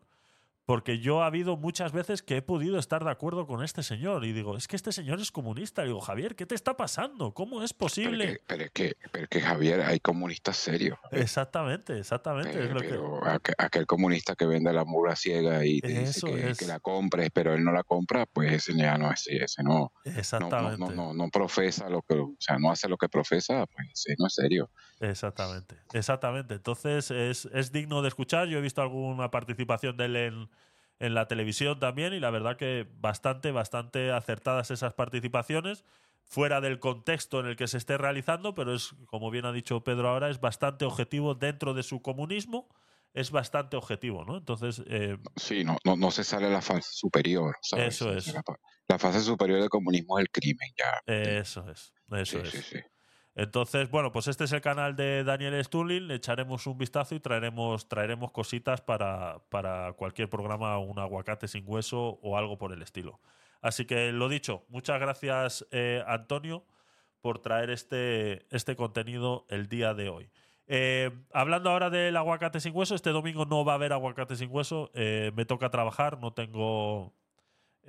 porque 0.70 1.00
yo 1.00 1.24
ha 1.24 1.26
habido 1.26 1.58
muchas 1.58 1.94
veces 1.94 2.22
que 2.22 2.38
he 2.38 2.42
podido 2.44 2.78
estar 2.78 3.04
de 3.04 3.10
acuerdo 3.10 3.48
con 3.48 3.64
este 3.64 3.82
señor 3.82 4.24
y 4.24 4.34
digo, 4.34 4.56
es 4.56 4.68
que 4.68 4.76
este 4.76 4.92
señor 4.92 5.20
es 5.20 5.32
comunista. 5.32 5.82
Y 5.82 5.88
digo, 5.88 6.00
Javier, 6.00 6.36
¿qué 6.36 6.46
te 6.46 6.54
está 6.54 6.78
pasando? 6.78 7.34
¿Cómo 7.34 7.64
es 7.64 7.74
Pero, 7.74 7.80
posible? 7.88 8.28
que, 8.34 8.42
pero, 8.46 8.64
es 8.66 8.70
que, 8.72 8.96
pero 9.12 9.24
es 9.24 9.30
que, 9.32 9.42
Javier, 9.42 9.82
hay 9.82 10.00
comunistas 10.00 10.58
serios. 10.58 11.00
Exactamente, 11.12 11.98
exactamente. 11.98 12.66
es 12.66 12.70
lo 12.70 12.82
que- 12.82 12.88
Pero 12.90 13.20
aqu- 13.22 13.56
aquel 13.58 13.88
comunista 13.88 14.36
que 14.36 14.46
vende 14.46 14.72
la 14.72 14.86
mura 14.86 15.16
ciega 15.16 15.66
y 15.66 15.82
te 15.82 15.88
dice 15.88 16.22
que, 16.28 16.50
es. 16.52 16.60
que 16.60 16.68
la 16.68 16.80
compres, 16.80 17.32
pero 17.34 17.56
él 17.56 17.64
no 17.64 17.72
la 17.72 17.82
compra, 17.84 18.28
pues 18.28 18.54
ese 18.54 18.78
ya 18.78 18.96
no 18.96 19.12
es 19.12 19.26
ese 19.28 19.64
no, 19.64 19.70
no, 19.74 19.92
no, 20.06 20.12
Exactamente. 20.20 20.78
no, 20.78 20.92
no, 20.92 21.14
no 21.16 21.30
profesa 21.32 21.90
lo 21.90 22.04
que, 22.04 22.14
o 22.14 22.36
sea, 22.38 22.60
no 22.60 22.70
hace 22.70 22.88
lo 22.88 22.98
que 22.98 23.10
profesa, 23.10 23.66
pues 23.66 23.88
ese 23.92 24.14
no 24.20 24.28
es 24.28 24.36
serio. 24.36 24.70
Exactamente, 25.00 25.78
exactamente. 25.94 26.54
Entonces 26.54 27.10
es, 27.10 27.46
es 27.54 27.72
digno 27.72 28.04
de 28.04 28.10
escuchar. 28.10 28.48
Yo 28.50 28.60
he 28.60 28.62
visto 28.62 28.84
alguna 28.84 29.32
participación 29.32 29.98
de 29.98 30.06
él 30.06 30.16
en, 30.16 30.50
en 31.00 31.14
la 31.14 31.28
televisión 31.28 31.80
también 31.80 32.14
y 32.14 32.20
la 32.20 32.30
verdad 32.30 32.58
que 32.58 32.88
bastante, 33.00 33.52
bastante 33.52 34.12
acertadas 34.12 34.70
esas 34.72 34.94
participaciones, 34.94 35.86
fuera 36.26 36.62
del 36.62 36.80
contexto 36.80 37.40
en 37.40 37.48
el 37.48 37.56
que 37.56 37.68
se 37.68 37.78
esté 37.78 37.98
realizando, 37.98 38.54
pero 38.54 38.74
es, 38.74 38.94
como 39.08 39.32
bien 39.32 39.46
ha 39.46 39.52
dicho 39.52 39.84
Pedro 39.84 40.10
ahora, 40.10 40.30
es 40.30 40.40
bastante 40.40 40.86
objetivo 40.86 41.34
dentro 41.36 41.74
de 41.74 41.84
su 41.84 42.02
comunismo, 42.02 42.68
es 43.14 43.32
bastante 43.32 43.76
objetivo, 43.78 44.24
¿no? 44.26 44.38
Entonces, 44.38 44.84
eh, 44.88 45.18
Sí, 45.36 45.64
no, 45.64 45.78
no, 45.84 45.96
no 45.96 46.12
se 46.12 46.24
sale 46.24 46.50
la 46.50 46.62
fase 46.62 46.90
superior, 46.94 47.56
¿sabes? 47.62 47.96
Eso 47.96 48.14
es. 48.14 48.28
La, 48.34 48.44
la 48.88 49.00
fase 49.00 49.22
superior 49.22 49.60
del 49.60 49.70
comunismo 49.70 50.20
es 50.20 50.24
el 50.24 50.30
crimen, 50.30 50.70
ya. 50.78 51.02
Eso 51.12 51.68
es, 51.72 51.94
eso 52.12 52.42
Sí, 52.42 52.46
es. 52.46 52.50
sí, 52.52 52.62
sí. 52.62 52.80
Entonces, 53.40 53.90
bueno, 53.90 54.12
pues 54.12 54.28
este 54.28 54.44
es 54.44 54.52
el 54.52 54.60
canal 54.60 54.98
de 54.98 55.24
Daniel 55.24 55.64
Stulin, 55.64 56.10
le 56.10 56.16
echaremos 56.16 56.68
un 56.68 56.78
vistazo 56.78 57.16
y 57.16 57.22
traeremos, 57.22 57.88
traeremos 57.88 58.34
cositas 58.34 58.82
para, 58.82 59.40
para 59.48 59.94
cualquier 59.94 60.30
programa, 60.30 60.78
un 60.78 61.00
aguacate 61.00 61.48
sin 61.48 61.64
hueso 61.66 62.20
o 62.22 62.38
algo 62.38 62.58
por 62.58 62.74
el 62.74 62.82
estilo. 62.82 63.22
Así 63.62 63.86
que 63.86 64.12
lo 64.12 64.28
dicho, 64.28 64.66
muchas 64.68 65.00
gracias 65.00 65.66
eh, 65.72 66.04
Antonio 66.06 66.66
por 67.22 67.40
traer 67.40 67.70
este, 67.70 68.46
este 68.54 68.76
contenido 68.76 69.46
el 69.48 69.70
día 69.70 69.94
de 69.94 70.10
hoy. 70.10 70.30
Eh, 70.68 71.10
hablando 71.32 71.70
ahora 71.70 71.90
del 71.90 72.18
aguacate 72.18 72.60
sin 72.60 72.76
hueso, 72.76 72.94
este 72.94 73.12
domingo 73.12 73.46
no 73.46 73.64
va 73.64 73.72
a 73.72 73.76
haber 73.76 73.94
aguacate 73.94 74.36
sin 74.36 74.52
hueso, 74.52 74.92
eh, 74.94 75.32
me 75.34 75.46
toca 75.46 75.70
trabajar, 75.70 76.20
no 76.20 76.34
tengo 76.34 77.14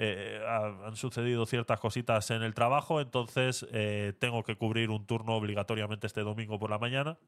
eh, 0.03 0.43
ha- 0.49 0.87
han 0.87 0.97
sucedido 0.97 1.45
ciertas 1.45 1.79
cositas 1.79 2.31
en 2.31 2.43
el 2.43 2.55
trabajo, 2.55 3.01
entonces 3.03 3.67
eh, 3.71 4.15
tengo 4.19 4.43
que 4.45 4.57
cubrir 4.57 4.89
un 4.89 5.05
turno 5.07 5.35
obligatoriamente 5.35 6.07
este 6.07 6.23
domingo 6.23 6.59
por 6.59 6.71
la 6.71 6.79
mañana. 6.79 7.19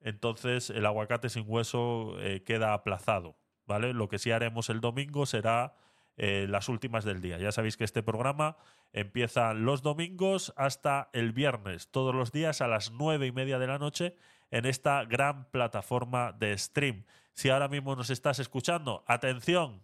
Entonces 0.00 0.70
el 0.70 0.86
aguacate 0.86 1.28
sin 1.28 1.44
hueso 1.46 2.16
eh, 2.20 2.42
queda 2.42 2.72
aplazado, 2.74 3.36
¿vale? 3.66 3.92
Lo 3.92 4.08
que 4.08 4.18
sí 4.18 4.30
haremos 4.30 4.70
el 4.70 4.80
domingo 4.80 5.26
será 5.26 5.74
las 6.18 6.70
últimas 6.70 7.04
del 7.04 7.20
día. 7.20 7.36
Ya 7.36 7.52
sabéis 7.52 7.76
que 7.76 7.84
este 7.84 8.02
programa 8.02 8.56
empieza 8.94 9.52
los 9.52 9.82
domingos 9.82 10.54
hasta 10.56 11.10
el 11.12 11.32
viernes, 11.32 11.90
todos 11.90 12.14
los 12.14 12.32
días 12.32 12.62
a 12.62 12.68
las 12.68 12.90
nueve 12.90 13.26
y 13.26 13.32
media 13.32 13.58
de 13.58 13.66
la 13.66 13.76
noche 13.78 14.16
en 14.50 14.64
esta 14.64 15.04
gran 15.04 15.44
plataforma 15.50 16.32
de 16.32 16.56
stream. 16.56 17.04
Si 17.34 17.50
ahora 17.50 17.68
mismo 17.68 17.94
nos 17.96 18.08
estás 18.08 18.38
escuchando, 18.38 19.04
atención, 19.06 19.82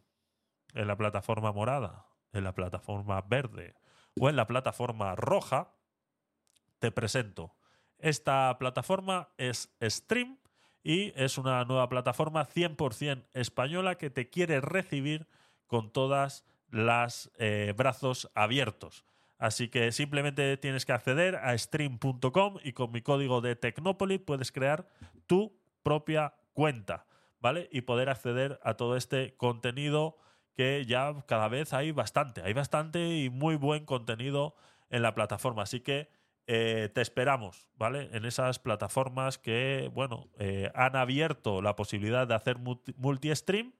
en 0.72 0.86
la 0.86 0.96
plataforma 0.96 1.52
morada, 1.52 2.06
en 2.32 2.44
la 2.44 2.54
plataforma 2.54 3.20
verde 3.22 3.74
o 4.20 4.28
en 4.28 4.36
la 4.36 4.46
plataforma 4.46 5.14
roja, 5.14 5.74
te 6.78 6.90
presento. 6.90 7.54
Esta 7.98 8.56
plataforma 8.58 9.28
es 9.38 9.74
Stream 9.80 10.38
y 10.82 11.12
es 11.14 11.38
una 11.38 11.64
nueva 11.64 11.88
plataforma 11.88 12.46
100% 12.46 13.26
española 13.34 13.96
que 13.96 14.10
te 14.10 14.28
quiere 14.28 14.60
recibir 14.60 15.28
con 15.66 15.92
todas 15.92 16.44
las 16.70 17.30
eh, 17.38 17.72
brazos 17.76 18.30
abiertos. 18.34 19.04
Así 19.38 19.68
que 19.68 19.92
simplemente 19.92 20.56
tienes 20.56 20.84
que 20.86 20.92
acceder 20.92 21.36
a 21.36 21.56
stream.com 21.56 22.58
y 22.62 22.72
con 22.72 22.92
mi 22.92 23.02
código 23.02 23.40
de 23.40 23.56
Tecnopolis 23.56 24.20
puedes 24.20 24.52
crear 24.52 24.86
tu 25.26 25.58
propia 25.82 26.34
cuenta, 26.52 27.06
¿vale? 27.40 27.68
Y 27.72 27.82
poder 27.82 28.08
acceder 28.08 28.60
a 28.62 28.74
todo 28.74 28.96
este 28.96 29.34
contenido 29.36 30.16
que 30.54 30.84
ya 30.86 31.14
cada 31.26 31.48
vez 31.48 31.72
hay 31.72 31.92
bastante, 31.92 32.42
hay 32.42 32.52
bastante 32.52 33.16
y 33.16 33.30
muy 33.30 33.56
buen 33.56 33.84
contenido 33.84 34.54
en 34.90 35.02
la 35.02 35.14
plataforma. 35.14 35.62
Así 35.62 35.80
que 35.80 36.08
eh, 36.46 36.90
te 36.92 37.00
esperamos, 37.00 37.70
¿vale? 37.76 38.10
En 38.12 38.24
esas 38.24 38.58
plataformas 38.58 39.38
que, 39.38 39.90
bueno, 39.94 40.28
eh, 40.38 40.70
han 40.74 40.96
abierto 40.96 41.62
la 41.62 41.76
posibilidad 41.76 42.26
de 42.26 42.34
hacer 42.34 42.58
multi-stream. 42.58 43.72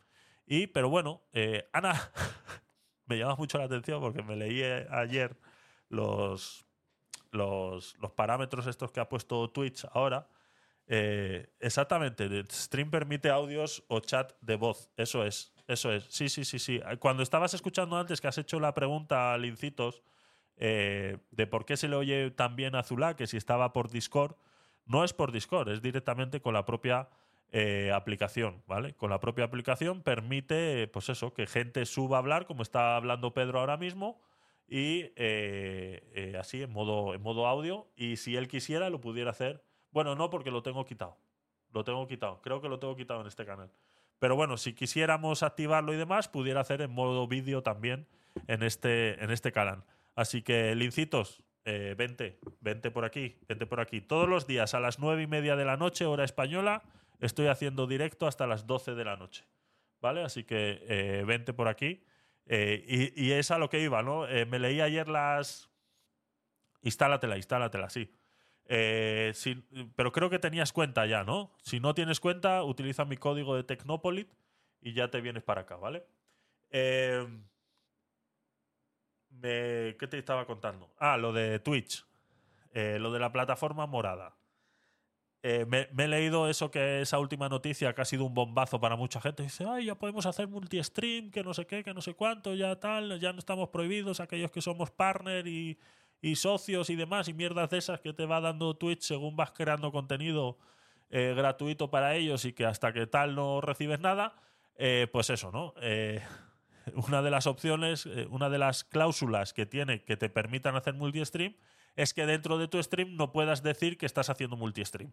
Y, 0.47 0.69
pero 0.69 0.89
bueno, 0.89 1.23
eh, 1.33 1.69
Ana, 1.73 2.13
me 3.07 3.19
llama 3.19 3.37
mucho 3.37 3.59
la 3.59 3.65
atención 3.65 4.01
porque 4.01 4.23
me 4.23 4.37
leí 4.37 4.63
ayer 4.91 5.37
los, 5.89 6.65
los, 7.31 7.97
los 7.99 8.13
parámetros 8.13 8.67
estos 8.67 8.93
que 8.93 9.01
ha 9.01 9.09
puesto 9.09 9.51
Twitch 9.51 9.85
ahora. 9.93 10.29
exactamente, 10.87 12.45
stream 12.51 12.91
permite 12.91 13.31
audios 13.31 13.85
o 13.89 14.01
chat 14.01 14.33
de 14.41 14.57
voz. 14.57 14.91
Eso 14.97 15.25
es, 15.25 15.52
eso 15.67 15.93
es. 15.93 16.05
Sí, 16.05 16.29
sí, 16.29 16.45
sí, 16.45 16.59
sí. 16.59 16.81
Cuando 16.99 17.23
estabas 17.23 17.55
escuchando 17.55 17.97
antes 17.97 18.21
que 18.21 18.29
has 18.29 18.39
hecho 18.39 18.61
la 18.61 18.75
pregunta 18.75 19.33
al 19.33 19.45
Incitos 19.45 20.03
eh, 20.57 21.19
de 21.31 21.47
por 21.47 21.65
qué 21.65 21.77
se 21.77 21.89
le 21.89 21.97
oye 21.97 22.31
tan 22.31 22.57
bien 22.57 22.75
a 22.75 22.83
Zula, 22.83 23.17
que 23.17 23.27
si 23.27 23.37
estaba 23.37 23.73
por 23.73 23.91
Discord, 23.91 24.37
no 24.87 25.05
es 25.05 25.13
por 25.13 25.33
Discord, 25.33 25.71
es 25.71 25.83
directamente 25.83 26.41
con 26.41 26.55
la 26.55 26.65
propia 26.65 27.09
eh, 27.51 27.91
aplicación, 27.95 28.63
¿vale? 28.67 28.95
Con 28.95 29.11
la 29.11 29.21
propia 29.21 29.45
aplicación 29.45 30.03
permite, 30.03 30.89
pues 30.89 31.09
eso, 31.09 31.33
que 31.35 31.47
gente 31.47 31.87
suba 31.87 32.17
a 32.17 32.21
hablar, 32.21 32.47
como 32.47 32.63
está 32.63 32.97
hablando 32.97 33.35
Pedro 33.35 33.61
ahora 33.61 33.77
mismo, 33.77 34.21
y 34.69 35.13
eh, 35.17 36.37
así 36.39 36.63
en 36.63 36.71
modo, 36.71 37.15
en 37.15 37.23
modo 37.23 37.47
audio, 37.47 37.89
y 37.97 38.17
si 38.17 38.37
él 38.37 38.49
quisiera 38.49 38.91
lo 38.91 39.01
pudiera 39.01 39.31
hacer. 39.31 39.63
Bueno, 39.91 40.15
no, 40.15 40.31
porque 40.31 40.51
lo 40.51 40.63
tengo 40.63 40.85
quitado. 40.85 41.19
Lo 41.73 41.85
tengo 41.85 42.07
quitado. 42.07 42.41
Creo 42.43 42.61
que 42.61 42.69
lo 42.69 42.79
tengo 42.79 42.97
quitado 42.97 43.21
en 43.21 43.27
este 43.27 43.45
canal. 43.45 43.71
Pero 44.23 44.37
bueno, 44.37 44.57
si 44.57 44.73
quisiéramos 44.73 45.43
activarlo 45.43 45.93
y 45.93 45.97
demás, 45.97 46.29
pudiera 46.29 46.61
hacer 46.61 46.81
en 46.81 46.93
modo 46.93 47.27
vídeo 47.27 47.65
también 47.65 48.07
en 48.47 48.63
este, 48.63 49.21
en 49.21 49.33
este 49.33 49.51
canal. 49.51 49.83
Así 50.15 50.43
que, 50.43 50.77
Lincitos, 50.77 51.43
eh, 51.65 51.97
vente, 51.99 52.39
vente 52.61 52.93
por 52.93 53.05
aquí, 53.05 53.41
vente 53.49 53.67
por 53.67 53.81
aquí. 53.81 54.01
Todos 54.01 54.29
los 54.29 54.47
días 54.47 54.75
a 54.75 54.79
las 54.79 55.01
nueve 55.01 55.23
y 55.25 55.27
media 55.27 55.57
de 55.57 55.65
la 55.65 55.77
noche, 55.77 56.07
hora 56.07 56.23
española, 56.23 56.85
estoy 57.19 57.49
haciendo 57.49 57.89
directo 57.89 58.29
hasta 58.29 58.47
las 58.47 58.65
12 58.65 58.95
de 58.95 59.05
la 59.05 59.17
noche. 59.17 59.45
¿Vale? 60.01 60.23
Así 60.23 60.45
que 60.45 60.85
eh, 60.87 61.25
vente 61.27 61.53
por 61.53 61.67
aquí. 61.67 62.05
Eh, 62.47 63.13
y, 63.17 63.33
es 63.33 63.51
a 63.51 63.59
lo 63.59 63.69
que 63.69 63.81
iba, 63.81 64.05
¿no? 64.05 64.29
me 64.47 64.61
leí 64.61 64.81
ayer 64.81 65.09
las. 65.09 65.69
Instálatela, 66.83 67.37
instálatela, 67.37 67.91
sí. 67.91 68.09
Pero 68.67 70.13
creo 70.13 70.31
que 70.31 70.39
tenías 70.39 70.73
cuenta 70.73 71.07
ya, 71.07 71.25
¿no? 71.25 71.53
Si 71.63 71.81
no 71.81 71.95
tienes 71.95 72.21
cuenta, 72.21 72.65
utiliza 72.65 73.05
mi 73.05 73.17
código 73.17 73.57
de 73.57 73.65
Tecnopolit 73.65 74.31
y 74.81 74.93
ya 74.95 75.11
te 75.11 75.21
vienes 75.21 75.43
para 75.43 75.63
acá, 75.63 75.77
¿vale? 75.77 76.05
Eh, 76.71 77.27
¿Qué 79.41 80.07
te 80.09 80.19
estaba 80.19 80.47
contando? 80.47 80.91
Ah, 80.99 81.17
lo 81.17 81.33
de 81.33 81.59
Twitch. 81.59 82.05
Eh, 82.75 82.99
lo 82.99 83.13
de 83.13 83.19
la 83.19 83.33
plataforma 83.33 83.87
morada. 83.87 84.35
Eh, 85.43 85.67
me, 85.67 85.89
he 86.05 86.09
leído 86.09 86.49
eso 86.49 86.71
que 86.71 87.01
esa 87.03 87.19
última 87.19 87.49
noticia 87.49 87.93
que 87.95 88.01
ha 88.01 88.05
sido 88.05 88.25
un 88.25 88.35
bombazo 88.35 88.81
para 88.81 88.97
mucha 88.97 89.21
gente. 89.21 89.43
Dice, 89.43 89.65
ay, 89.69 89.87
ya 89.87 89.97
podemos 89.97 90.25
hacer 90.27 90.47
multi-stream, 90.47 91.31
que 91.31 91.43
no 91.43 91.53
sé 91.53 91.67
qué, 91.67 91.83
que 91.83 91.93
no 91.93 92.01
sé 92.01 92.15
cuánto, 92.15 92.55
ya 92.55 92.79
tal, 92.79 93.19
ya 93.19 93.33
no 93.33 93.41
estamos 93.41 93.69
prohibidos 93.71 94.21
aquellos 94.21 94.53
que 94.53 94.63
somos 94.63 94.91
partner 94.91 95.47
y, 95.49 95.79
socios 96.37 96.91
y 96.91 96.97
demás, 96.97 97.29
y 97.29 97.35
mierdas 97.35 97.71
de 97.71 97.79
esas 97.79 98.01
que 98.01 98.13
te 98.13 98.27
va 98.27 98.41
dando 98.41 98.77
Twitch 98.77 99.03
según 99.03 99.37
vas 99.37 99.53
creando 99.53 99.91
contenido 99.93 100.59
eh, 101.11 101.35
gratuito 101.37 101.91
para 101.91 102.15
ellos 102.15 102.45
y 102.45 102.53
que 102.53 102.65
hasta 102.65 102.93
que 102.93 103.07
tal 103.07 103.35
no 103.35 103.61
recibes 103.61 104.01
nada. 104.01 104.35
pues 105.13 105.31
eso, 105.31 105.51
¿no? 105.53 105.75
una 106.95 107.23
de 107.23 107.31
las 107.31 107.47
opciones, 107.47 108.07
eh, 108.07 108.27
una 108.31 108.49
de 108.51 108.59
las 108.59 108.85
cláusulas 108.85 109.53
que 109.53 109.67
tiene 109.67 110.03
que 110.03 110.17
te 110.17 110.29
permitan 110.29 110.77
hacer 110.77 110.95
multi-stream 110.95 111.57
es 111.97 112.15
que 112.15 112.27
dentro 112.27 112.59
de 112.59 112.69
tu 112.69 112.83
stream 112.83 113.17
no 113.17 113.33
puedas 113.33 113.63
decir 113.63 113.99
que 113.99 114.07
estás 114.07 114.31
haciendo 114.31 114.57
multi-stream. 114.57 115.13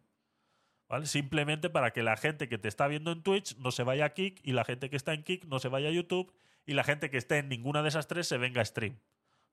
¿Vale? 0.87 1.05
Simplemente 1.05 1.69
para 1.69 1.91
que 1.91 2.01
la 2.01 2.17
gente 2.17 2.49
que 2.49 2.57
te 2.57 2.67
está 2.67 2.87
viendo 2.87 3.11
en 3.11 3.21
Twitch 3.21 3.57
no 3.57 3.71
se 3.71 3.83
vaya 3.83 4.05
a 4.05 4.13
Kik 4.13 4.41
y 4.43 4.53
la 4.53 4.65
gente 4.65 4.89
que 4.89 4.95
está 4.95 5.13
en 5.13 5.23
Kik 5.23 5.45
no 5.45 5.59
se 5.59 5.67
vaya 5.67 5.89
a 5.89 5.91
YouTube 5.91 6.33
y 6.65 6.73
la 6.73 6.83
gente 6.83 7.09
que 7.09 7.17
esté 7.17 7.37
en 7.37 7.49
ninguna 7.49 7.83
de 7.83 7.89
esas 7.89 8.07
tres 8.07 8.27
se 8.27 8.37
venga 8.37 8.61
a 8.61 8.65
stream. 8.65 8.97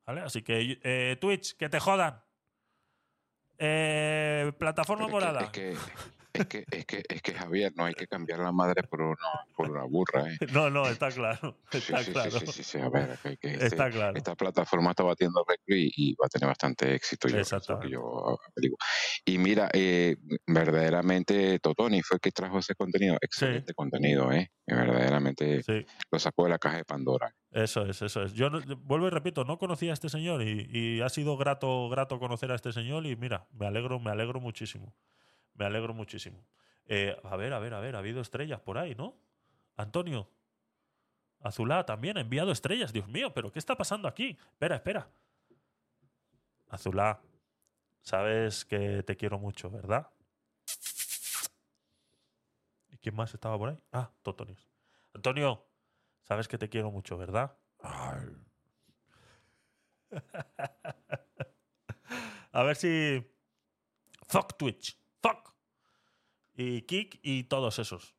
¿Vale? 0.07 0.21
Así 0.23 0.43
que 0.43 0.79
eh, 0.83 1.17
Twitch, 1.21 1.57
que 1.57 1.69
te 1.69 1.81
jodan. 1.81 2.23
Eh, 3.59 4.53
plataforma 4.59 5.09
morada. 5.09 5.41
Es 5.41 5.51
que, 5.51 5.73
es 5.73 5.79
que, 5.79 5.93
es 6.37 7.23
que 7.23 7.35
Javier, 7.35 7.73
no 7.77 7.85
hay 7.85 7.95
que 7.95 8.07
cambiar 8.07 8.41
la 8.41 8.53
madre 8.53 8.83
por 8.83 9.03
una, 9.03 9.17
por 9.57 9.71
una 9.71 9.85
burra, 9.85 10.31
¿eh? 10.31 10.37
No, 10.53 10.71
no, 10.71 10.87
está 10.87 11.11
claro. 11.11 11.59
Está 11.71 12.03
sí, 12.03 12.13
claro. 12.13 12.31
Sí, 12.31 12.47
sí, 12.47 12.63
sí, 12.63 12.79
a 12.79 12.89
ver, 12.89 13.19
que, 13.23 13.37
que 13.37 13.55
está 13.55 13.87
este, 13.87 13.91
claro. 13.91 14.17
Esta 14.17 14.35
plataforma 14.35 14.91
está 14.91 15.03
batiendo 15.03 15.45
récord 15.47 15.77
y, 15.77 15.91
y, 15.97 16.15
va 16.15 16.27
a 16.27 16.29
tener 16.29 16.49
bastante 16.49 16.95
éxito. 16.95 17.29
Yo, 17.29 17.43
yo 17.89 18.39
digo. 18.57 18.77
Y 19.25 19.39
mira, 19.39 19.69
eh, 19.73 20.17
verdaderamente 20.47 21.59
Totoni 21.59 22.03
fue 22.03 22.17
el 22.17 22.21
que 22.21 22.33
trajo 22.33 22.59
ese 22.59 22.75
contenido. 22.75 23.17
Excelente 23.21 23.75
contenido, 23.75 24.33
¿eh? 24.33 24.51
Verdaderamente 24.67 25.63
lo 26.11 26.19
sacó 26.19 26.45
de 26.45 26.51
la 26.51 26.59
caja 26.59 26.79
de 26.79 26.85
Pandora. 26.85 27.35
Eso 27.51 27.87
es, 27.87 28.03
eso 28.03 28.23
es. 28.23 28.33
Yo 28.35 28.51
vuelvo 28.83 29.07
y 29.07 29.11
repito, 29.11 29.45
no 29.45 29.59
conocía 29.59 29.93
a 29.93 29.95
este 29.95 30.09
señor 30.09 30.43
y, 30.43 30.69
y 30.71 31.01
ha 31.01 31.09
sido 31.09 31.37
grato, 31.37 31.89
grato 31.89 32.19
conocer 32.19 32.51
a 32.51 32.55
este 32.55 32.73
señor 32.73 33.07
y 33.07 33.17
mira, 33.17 33.47
me 33.53 33.67
alegro, 33.67 33.99
me 34.01 34.11
alegro 34.11 34.41
muchísimo. 34.41 34.95
Me 35.57 35.65
alegro 35.65 35.95
muchísimo. 35.95 36.45
Eh, 36.87 37.17
a 37.25 37.37
ver, 37.37 37.53
a 37.53 37.59
ver, 37.59 37.75
a 37.75 37.81
ver, 37.81 37.97
ha 37.97 37.99
habido 37.99 38.21
estrellas 38.21 38.61
por 38.61 38.79
ahí, 38.79 38.95
¿no? 38.95 39.17
Antonio. 39.77 40.31
Azulá 41.41 41.85
también 41.85 42.19
ha 42.19 42.21
enviado 42.21 42.53
estrellas. 42.53 42.93
Dios 42.93 43.09
mío, 43.09 43.33
pero 43.35 43.51
¿qué 43.51 43.59
está 43.59 43.77
pasando 43.77 44.09
aquí? 44.09 44.39
Espera, 44.53 44.77
espera. 44.77 45.09
Azulá, 46.69 47.21
sabes 48.03 48.65
que 48.65 49.03
te 49.03 49.17
quiero 49.17 49.39
mucho, 49.39 49.71
¿verdad? 49.71 50.09
¿Y 52.91 52.97
quién 52.99 53.15
más 53.15 53.33
estaba 53.35 53.59
por 53.59 53.71
ahí? 53.71 53.79
Ah, 53.93 54.11
Totonios. 54.23 54.69
Antonio, 55.15 55.65
sabes 56.23 56.49
que 56.49 56.59
te 56.59 56.69
quiero 56.69 56.91
mucho, 56.91 57.17
¿verdad? 57.17 57.57
A 62.53 62.63
ver 62.63 62.77
si. 62.77 63.23
Fuck 64.29 64.57
Twitch 64.57 64.99
y 66.57 66.83
Kik 66.83 67.21
y 67.23 67.45
todos 67.45 67.79
esos. 67.79 68.15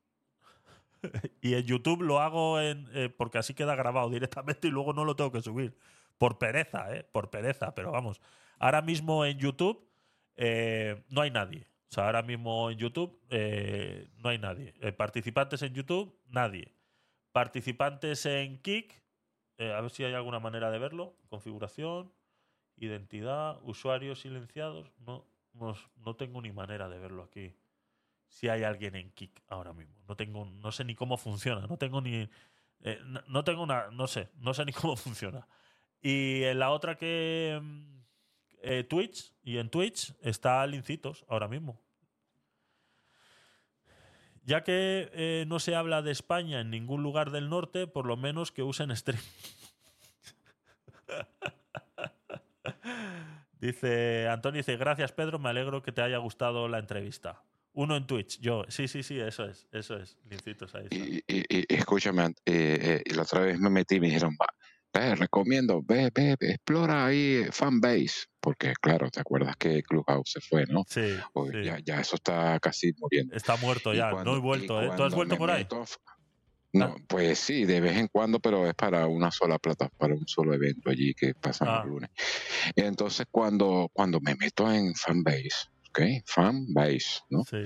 y 1.42 1.56
en 1.56 1.64
YouTube 1.64 2.02
lo 2.02 2.20
hago 2.20 2.60
en, 2.60 2.88
eh, 2.94 3.10
porque 3.10 3.38
así 3.38 3.54
queda 3.54 3.76
grabado 3.76 4.10
directamente 4.10 4.68
y 4.68 4.72
luego 4.72 4.94
no 4.94 5.06
lo 5.06 5.16
tengo 5.16 5.32
que 5.32 5.42
subir. 5.42 5.76
Por 6.18 6.38
pereza, 6.38 6.96
¿eh? 6.96 7.04
Por 7.04 7.30
pereza, 7.30 7.74
pero 7.76 7.92
vamos. 7.92 8.22
Ahora 8.60 8.82
mismo 8.82 9.26
en 9.26 9.38
YouTube 9.38 9.88
eh, 10.36 11.04
no 11.10 11.22
hay 11.22 11.32
nadie. 11.32 11.68
O 11.90 11.94
sea, 11.94 12.06
ahora 12.06 12.22
mismo 12.22 12.70
en 12.70 12.78
YouTube 12.78 13.20
eh, 13.30 14.08
no 14.18 14.30
hay 14.30 14.40
nadie. 14.40 14.74
participantes 14.94 15.62
en 15.62 15.74
YouTube, 15.74 16.20
nadie. 16.28 16.74
Participantes 17.32 18.26
en 18.26 18.58
Kik, 18.60 18.94
a 19.60 19.82
ver 19.82 19.90
si 19.92 20.04
hay 20.04 20.14
alguna 20.14 20.40
manera 20.40 20.70
de 20.72 20.80
verlo. 20.80 21.16
Configuración, 21.30 22.12
identidad, 22.78 23.60
usuarios 23.64 24.22
silenciados. 24.22 24.92
No, 25.06 25.24
no, 25.60 26.16
tengo 26.16 26.42
ni 26.42 26.52
manera 26.52 26.90
de 26.90 27.00
verlo 27.00 27.24
aquí 27.24 27.56
si 28.28 28.50
hay 28.50 28.64
alguien 28.64 28.96
en 28.96 29.12
Kik 29.12 29.44
ahora 29.48 29.74
mismo. 29.74 29.96
No 30.08 30.16
tengo, 30.16 30.46
no 30.46 30.72
sé 30.72 30.84
ni 30.84 30.96
cómo 30.96 31.18
funciona, 31.18 31.66
no 31.68 31.78
tengo 31.78 32.02
ni, 32.02 32.30
eh, 32.82 33.00
no, 33.28 33.44
tengo 33.44 33.64
una, 33.64 33.90
no 33.92 34.08
sé, 34.08 34.30
no 34.38 34.54
sé 34.54 34.66
ni 34.66 34.74
cómo 34.74 34.96
funciona. 34.98 35.48
Y 36.02 36.44
en 36.44 36.60
la 36.60 36.72
otra 36.72 36.96
que 36.96 37.60
mm, 37.62 37.98
eh, 38.62 38.84
Twitch 38.84 39.34
y 39.44 39.58
en 39.58 39.70
Twitch 39.70 40.14
está 40.22 40.66
Lincitos 40.68 41.26
ahora 41.28 41.48
mismo. 41.48 41.82
Ya 44.44 44.64
que 44.64 45.10
eh, 45.14 45.46
no 45.48 45.60
se 45.60 45.76
habla 45.76 46.02
de 46.02 46.12
España 46.12 46.62
en 46.62 46.70
ningún 46.70 47.04
lugar 47.04 47.32
del 47.32 47.50
norte, 47.50 47.86
por 47.86 48.06
lo 48.06 48.16
menos 48.16 48.52
que 48.52 48.64
usen 48.64 48.96
stream. 48.96 49.22
dice 53.60 54.28
Antonio, 54.30 54.58
dice, 54.60 54.78
gracias 54.78 55.12
Pedro, 55.12 55.40
me 55.40 55.50
alegro 55.50 55.82
que 55.82 55.92
te 55.92 56.02
haya 56.02 56.18
gustado 56.18 56.68
la 56.68 56.80
entrevista. 56.80 57.42
Uno 57.74 57.96
en 57.96 58.08
Twitch, 58.08 58.40
yo. 58.40 58.64
Sí, 58.70 58.88
sí, 58.88 59.04
sí, 59.04 59.20
eso 59.20 59.46
es, 59.46 59.68
eso 59.72 59.98
es. 59.98 60.18
Lincitos 60.30 60.74
ahí. 60.74 60.88
Y, 60.90 61.24
escúchame, 61.74 62.26
eh, 62.46 63.04
eh, 63.06 63.14
la 63.14 63.22
otra 63.22 63.42
vez 63.42 63.60
me 63.60 63.70
metí 63.70 63.96
y 63.96 64.00
me 64.00 64.08
dijeron, 64.08 64.36
va, 64.42 64.48
te 64.92 65.14
recomiendo, 65.16 65.84
ve, 65.84 66.10
ve, 66.14 66.36
ve, 66.40 66.52
explora 66.54 67.06
ahí 67.06 67.46
fanbase, 67.52 68.26
porque 68.40 68.74
claro, 68.82 69.12
te 69.12 69.20
acuerdas 69.20 69.56
que 69.58 69.84
Clubhouse 69.84 70.32
se 70.32 70.42
fue, 70.42 70.66
¿no? 70.66 70.86
Sí, 70.88 71.18
O 71.34 71.46
sí. 71.52 71.64
Ya, 71.64 71.78
ya 71.80 72.02
eso 72.02 72.16
está 72.16 72.60
casi 72.60 72.94
muriendo. 72.98 73.36
Está 73.36 73.58
muerto 73.58 73.94
ya, 73.94 74.10
cuando- 74.10 74.32
no 74.32 74.38
he 74.38 74.40
vuelto, 74.42 74.82
¿eh? 74.82 74.90
¿Tú 74.98 75.04
has 75.04 75.14
vuelto 75.14 75.38
por 75.38 75.52
ahí? 75.52 75.64
meto 75.64 75.86
No, 76.74 76.96
pues 77.08 77.40
sí, 77.40 77.66
de 77.66 77.80
vez 77.82 77.98
en 77.98 78.08
cuando, 78.08 78.40
pero 78.40 78.68
es 78.68 78.74
para 78.76 79.08
una 79.08 79.32
sola 79.32 79.58
plata, 79.58 79.90
para 79.98 80.14
un 80.14 80.28
solo 80.28 80.54
evento 80.54 80.90
allí 80.90 81.14
que 81.14 81.34
pasa 81.34 81.66
Ah. 81.68 81.78
los 81.80 81.88
lunes. 81.88 82.10
Entonces, 82.76 83.26
cuando, 83.32 83.90
cuando 83.94 84.20
me 84.20 84.36
meto 84.36 84.72
en 84.72 84.94
fanbase, 84.94 85.70
¿ok? 85.90 86.00
Fanbase, 86.26 87.22
¿no? 87.30 87.44
Sí. 87.46 87.64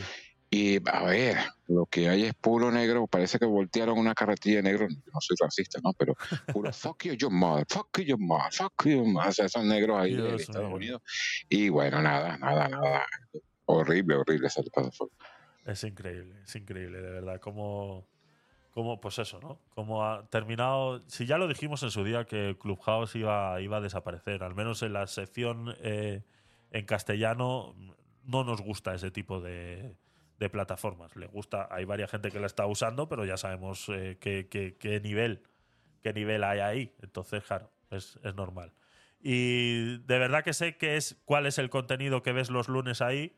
Y 0.53 0.77
a 0.89 1.03
ver, 1.03 1.38
lo 1.67 1.85
que 1.85 2.09
hay 2.09 2.25
es 2.25 2.33
puro 2.35 2.71
negro, 2.71 3.07
parece 3.07 3.39
que 3.39 3.45
voltearon 3.45 3.97
una 3.97 4.13
carretilla 4.13 4.57
de 4.57 4.63
negro, 4.63 4.88
yo 4.89 4.95
no 5.13 5.21
soy 5.21 5.38
racista, 5.39 5.80
¿no? 5.81 5.93
Pero 5.93 6.13
puro 6.53 6.71
fuck 6.73 7.03
you, 7.05 7.13
your 7.13 7.31
mother, 7.31 7.65
fuck 7.69 7.97
you, 7.99 8.03
your 8.03 8.19
mother, 8.19 8.51
fuck 8.51 8.73
you, 8.85 9.05
mother, 9.05 9.30
o 9.30 9.31
sea, 9.31 9.45
esos 9.45 9.63
negros 9.65 9.97
ahí 9.97 10.13
de, 10.13 10.21
de 10.23 10.27
Dios 10.30 10.41
Estados. 10.41 10.73
Unidos. 10.73 11.01
Y 11.49 11.69
bueno, 11.69 12.01
nada, 12.01 12.38
nada, 12.38 12.67
nada. 12.67 13.05
Horrible, 13.65 14.15
horrible 14.15 14.47
esa 14.47 14.61
plataforma. 14.61 15.13
Es 15.65 15.83
increíble, 15.85 16.41
es 16.43 16.55
increíble, 16.55 17.01
de 17.01 17.11
verdad. 17.11 17.39
Como, 17.39 18.05
como 18.72 19.01
pues 19.01 19.19
eso, 19.19 19.40
¿no? 19.41 19.59
Como 19.75 20.06
ha 20.06 20.27
terminado. 20.30 21.03
Si 21.08 21.25
ya 21.25 21.38
lo 21.38 21.48
dijimos 21.48 21.83
en 21.83 21.91
su 21.91 22.03
día 22.03 22.25
que 22.25 22.58
Clubhouse 22.59 23.16
iba, 23.16 23.59
iba 23.61 23.77
a 23.77 23.82
desaparecer, 23.82 24.43
al 24.43 24.56
menos 24.56 24.82
en 24.83 24.93
la 24.93 25.08
sección 25.08 25.75
eh, 25.82 26.24
en 26.72 26.85
castellano, 26.85 27.75
no 28.24 28.43
nos 28.43 28.61
gusta 28.61 28.93
ese 28.95 29.11
tipo 29.11 29.41
de, 29.41 29.95
plataformas. 30.51 31.16
Le 31.16 31.27
gusta, 31.27 31.67
hay 31.69 31.85
varias 31.85 32.09
gente 32.09 32.32
que 32.32 32.40
la 32.40 32.48
está 32.48 32.66
usando, 32.66 33.08
pero 33.08 33.25
ya 33.25 33.38
sabemos 33.38 33.88
eh, 33.90 34.17
qué, 34.19 34.48
qué- 34.50 34.75
qué 34.80 35.00
nivel, 35.00 35.43
qué 36.01 36.14
nivel 36.14 36.43
hay 36.43 36.59
ahí. 36.59 36.95
Entonces, 37.01 37.43
claro, 37.43 37.69
es, 37.91 38.19
es 38.24 38.33
normal. 38.35 38.74
Y 39.22 39.98
de 40.00 40.17
verdad 40.17 40.43
que 40.43 40.53
sé 40.53 40.77
que 40.77 40.95
es 40.98 41.22
cuál 41.25 41.45
es 41.45 41.59
el 41.59 41.69
contenido 41.69 42.24
que 42.24 42.32
ves 42.32 42.50
los 42.50 42.69
lunes 42.69 43.01
ahí. 43.01 43.35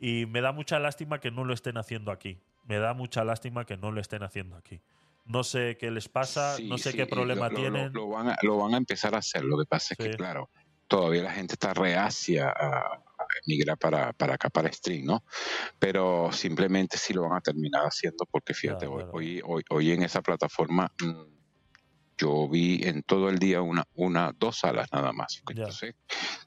Y 0.00 0.26
me 0.26 0.40
da 0.40 0.52
mucha 0.52 0.78
lástima 0.78 1.20
que 1.20 1.30
no 1.30 1.44
lo 1.44 1.52
estén 1.54 1.76
haciendo 1.76 2.10
aquí. 2.10 2.40
Me 2.66 2.78
da 2.78 2.94
mucha 2.94 3.24
lástima 3.24 3.64
que 3.64 3.76
no 3.76 3.90
lo 3.92 4.00
estén 4.00 4.22
haciendo 4.22 4.56
aquí. 4.56 4.80
No 5.24 5.42
sé 5.42 5.76
qué 5.78 5.90
les 5.90 6.08
pasa, 6.08 6.56
Sí, 6.56 6.68
no 6.68 6.78
sé 6.78 6.92
sí, 6.92 6.96
qué 6.98 7.06
problema 7.06 7.48
lo- 7.48 7.56
tienen. 7.56 7.92
Lo, 7.92 8.08
van 8.08 8.28
a, 8.28 8.36
lo 8.42 8.58
van 8.58 8.74
a 8.74 8.76
empezar 8.76 9.14
a 9.14 9.18
hacer. 9.18 9.44
Lo 9.44 9.58
que 9.58 9.64
pasa 9.66 9.94
es 9.94 9.98
que, 9.98 10.10
claro, 10.16 10.50
todavía 10.88 11.22
la 11.22 11.32
gente 11.32 11.54
está 11.54 11.74
reacia 11.74 12.48
a, 12.48 13.02
emigrar 13.44 13.76
para, 13.76 14.12
para 14.12 14.34
acá, 14.34 14.48
para 14.50 14.72
stream, 14.72 15.04
¿no? 15.04 15.24
Pero 15.78 16.30
simplemente 16.32 16.96
sí 16.96 17.12
lo 17.12 17.22
van 17.22 17.34
a 17.38 17.40
terminar 17.40 17.82
haciendo 17.84 18.24
porque, 18.30 18.54
fíjate, 18.54 18.86
hoy, 18.86 19.04
hoy, 19.12 19.42
hoy, 19.44 19.62
hoy 19.70 19.92
en 19.92 20.02
esa 20.04 20.22
plataforma 20.22 20.92
mm, 21.02 21.36
yo 22.18 22.48
vi 22.48 22.80
en 22.82 23.02
todo 23.02 23.28
el 23.28 23.38
día 23.38 23.62
una, 23.62 23.84
una 23.94 24.32
dos 24.36 24.58
salas 24.58 24.88
nada 24.92 25.12
más. 25.12 25.42
Entonces, 25.48 25.94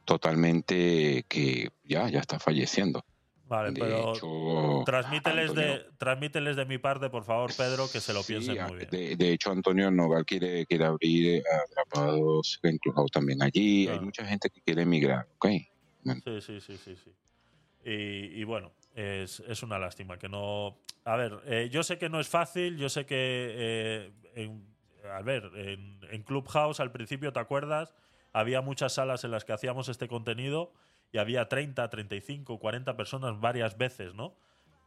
totalmente 0.06 1.26
que 1.28 1.70
ya, 1.84 2.10
ya 2.10 2.20
está 2.20 2.40
falleciendo. 2.40 3.04
Vale, 3.50 3.72
De 3.72 3.80
pero 3.80 4.14
hecho, 4.14 4.84
transmíteles, 4.86 5.56
de, 5.56 5.72
Antonio- 5.74 5.94
transmíteles 5.98 6.56
de 6.56 6.66
mi 6.66 6.78
parte, 6.78 7.10
por 7.10 7.24
favor, 7.24 7.50
Pedro, 7.58 7.92
que 7.92 8.00
se 8.00 8.14
lo 8.14 8.22
Sí, 8.22 8.34
piensen 8.34 8.64
muy 8.68 8.78
bien. 8.78 8.90
De, 8.92 9.16
de 9.16 9.34
hecho, 9.34 9.52
Antonio 9.52 9.90
Nogal 9.90 10.24
quiere, 10.24 10.68
quiere 10.68 10.86
abrir 10.86 11.38
eh, 11.38 11.44
atrapados 11.66 12.60
en 12.62 12.78
Clubhouse 12.78 13.10
también 13.12 13.42
allí. 13.42 13.88
Hay 13.88 13.98
Ah. 13.98 14.02
mucha 14.02 14.24
gente 14.24 14.52
que 14.52 14.62
quiere 14.62 14.84
emigrar, 14.84 15.28
¿ok? 15.38 15.48
Sí, 16.24 16.42
sí, 16.42 16.62
sí, 16.62 16.78
sí, 16.78 16.96
sí. 16.96 17.12
Y, 17.84 18.40
y 18.40 18.44
bueno, 18.44 18.72
es, 18.94 19.40
es 19.48 19.64
una 19.64 19.80
lástima 19.80 20.18
que 20.20 20.30
no. 20.30 20.78
A 21.06 21.16
ver, 21.16 21.40
eh, 21.46 21.70
yo 21.72 21.82
sé 21.82 21.98
que 21.98 22.08
no 22.10 22.20
es 22.20 22.30
fácil, 22.30 22.78
yo 22.78 22.88
sé 22.88 23.06
que. 23.08 23.16
eh, 23.18 24.12
en- 24.36 24.64
a 25.12 25.22
ver, 25.24 25.50
en, 25.56 26.00
en 26.12 26.22
Clubhouse 26.24 26.80
al 26.82 26.92
principio, 26.92 27.34
¿te 27.34 27.40
acuerdas? 27.40 27.96
Había 28.32 28.62
muchas 28.62 28.94
salas 28.94 29.24
en 29.24 29.32
las 29.32 29.44
que 29.44 29.54
hacíamos 29.54 29.90
este 29.90 30.08
contenido 30.08 30.72
y 31.12 31.18
había 31.18 31.48
30, 31.50 31.90
35, 31.90 32.60
40 32.60 32.96
personas 32.96 33.40
varias 33.40 33.78
veces, 33.78 34.14
¿no? 34.14 34.36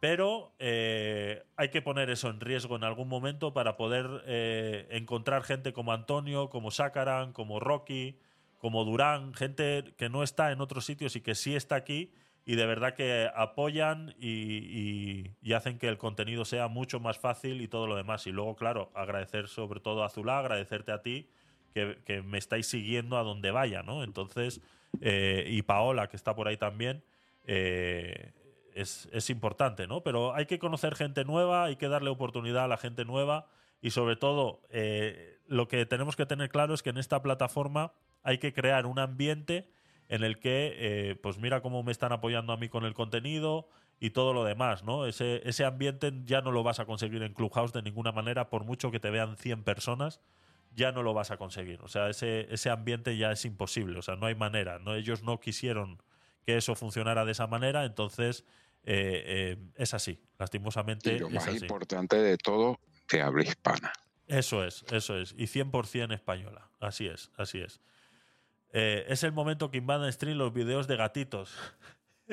Pero 0.01 0.52
eh, 0.59 1.44
hay 1.57 1.68
que 1.68 1.81
poner 1.81 2.10
eso 2.10 2.28
en 2.28 2.41
riesgo 2.41 2.75
en 2.76 2.83
algún 2.84 3.09
momento 3.09 3.52
para 3.52 3.76
poder 3.76 4.25
eh, 4.26 4.89
encontrar 4.91 5.44
gente 5.44 5.73
como 5.73 5.92
Antonio, 5.92 6.51
como 6.51 6.70
Sakaran, 6.73 7.33
como 7.33 7.60
Rocky, 7.60 8.18
como 8.59 8.84
Durán, 8.84 9.33
gente 9.34 9.94
que 9.97 10.09
no 10.09 10.23
está 10.25 10.51
en 10.51 10.60
otros 10.60 10.84
sitios 10.86 11.15
y 11.15 11.20
que 11.20 11.34
sí 11.36 11.55
está 11.55 11.76
aquí 11.76 12.12
y 12.44 12.57
de 12.57 12.67
verdad 12.67 12.94
que 12.94 13.31
apoyan 13.36 14.15
y, 14.18 14.28
y- 14.28 15.36
y 15.41 15.52
hacen 15.52 15.78
que 15.78 15.86
el 15.89 15.99
contenido 15.99 16.44
sea 16.44 16.67
mucho 16.67 16.99
más 16.99 17.18
fácil 17.18 17.60
y 17.60 17.68
todo 17.68 17.86
lo 17.86 17.94
demás. 17.94 18.26
Y 18.26 18.33
luego, 18.33 18.57
claro, 18.57 18.91
agradecer 18.94 19.47
sobre 19.47 19.78
todo 19.78 20.02
a 20.02 20.09
Zulá, 20.09 20.41
agradecerte 20.41 20.91
a 20.91 21.02
ti 21.02 21.28
que, 21.73 21.99
que 22.05 22.23
me 22.23 22.39
estáis 22.39 22.67
siguiendo 22.67 23.17
a 23.18 23.23
donde 23.23 23.52
vaya, 23.52 23.83
¿no? 23.84 24.02
Entonces, 24.02 24.60
eh, 25.01 25.47
y 25.49 25.62
Paola, 25.62 26.09
que 26.09 26.17
está 26.17 26.35
por 26.35 26.49
ahí 26.49 26.57
también, 26.57 27.05
eh, 27.47 28.33
es, 28.75 29.09
es 29.12 29.31
importante, 29.31 29.87
¿no? 29.87 30.03
Pero 30.03 30.35
hay 30.35 30.47
que 30.47 30.59
conocer 30.59 30.95
gente 30.95 31.25
nueva, 31.25 31.65
hay 31.65 31.77
que 31.77 31.89
darle 31.89 32.11
oportunidad 32.11 32.65
a 32.65 32.69
la 32.69 32.77
gente 32.77 33.05
nueva 33.05 33.47
y 33.81 33.91
sobre 33.91 34.17
todo 34.17 34.62
eh, 34.71 35.39
lo 35.47 35.69
que 35.69 35.85
tenemos 35.87 36.17
que 36.17 36.27
tener 36.27 36.51
claro 36.51 36.75
es 36.75 36.83
que 36.83 36.91
en 36.91 36.99
esta 36.99 37.21
plataforma 37.23 37.93
hay 38.23 38.39
que 38.39 38.53
crear 38.53 38.87
un 38.87 38.99
ambiente 38.99 39.69
en 40.09 40.25
el 40.25 40.39
que, 40.39 41.19
pues 41.23 41.39
mira 41.39 41.62
cómo 41.62 41.83
me 41.83 41.91
están 41.91 42.12
apoyando 42.12 42.53
a 42.53 42.59
mí 42.59 42.69
con 42.69 42.85
el 42.85 42.93
contenido 42.93 43.69
y 43.99 44.11
todo 44.11 44.35
lo 44.35 44.45
demás, 44.45 44.85
¿no? 44.85 45.07
Ese, 45.07 45.41
ese 45.49 45.65
ambiente 45.65 46.12
ya 46.27 46.43
no 46.43 46.53
lo 46.53 46.62
vas 46.62 46.81
a 46.81 46.87
conseguir 46.87 47.23
en 47.23 47.33
Clubhouse 47.33 47.73
de 47.73 47.83
ninguna 47.83 48.12
manera, 48.12 48.51
por 48.51 48.65
mucho 48.65 48.91
que 48.91 49.01
te 49.01 49.11
vean 49.11 49.37
100 49.37 49.62
personas, 49.65 50.21
ya 50.75 50.92
no 50.92 51.02
lo 51.02 51.15
vas 51.15 51.31
a 51.31 51.36
conseguir. 51.36 51.81
O 51.83 51.89
sea, 51.89 52.09
ese, 52.09 52.52
ese 52.52 52.70
ambiente 52.70 53.17
ya 53.17 53.33
es 53.33 53.44
imposible, 53.44 53.99
o 53.99 54.02
sea, 54.02 54.17
no 54.17 54.26
hay 54.26 54.34
manera, 54.34 54.78
¿no? 54.78 54.94
Ellos 54.94 55.23
no 55.23 55.41
quisieron 55.41 56.02
que 56.47 56.57
eso 56.57 56.75
funcionara 56.75 57.25
de 57.25 57.33
esa 57.33 57.47
manera, 57.47 57.84
entonces 57.84 58.44
eh, 58.84 59.23
eh, 59.57 59.57
es 59.76 59.94
así, 59.94 60.20
lastimosamente 60.39 61.15
Y 61.15 61.18
lo 61.20 61.28
es 61.28 61.34
más 61.34 61.47
así. 61.49 61.59
importante 61.59 62.17
de 62.17 62.36
todo, 62.36 62.78
te 63.07 63.23
habla 63.23 63.42
hispana. 63.44 63.92
Eso 64.26 64.65
es, 64.65 64.84
eso 64.91 65.18
es. 65.18 65.34
Y 65.36 65.44
100% 65.44 66.15
española. 66.15 66.70
Así 66.81 67.07
es, 67.07 67.31
así 67.36 67.60
es. 67.60 67.81
Eh, 68.73 69.05
es 69.09 69.23
el 69.25 69.33
momento 69.33 69.70
que 69.70 69.78
invadan 69.78 70.10
stream 70.12 70.39
los 70.39 70.52
videos 70.52 70.86
de 70.89 70.97
gatitos. 70.97 71.55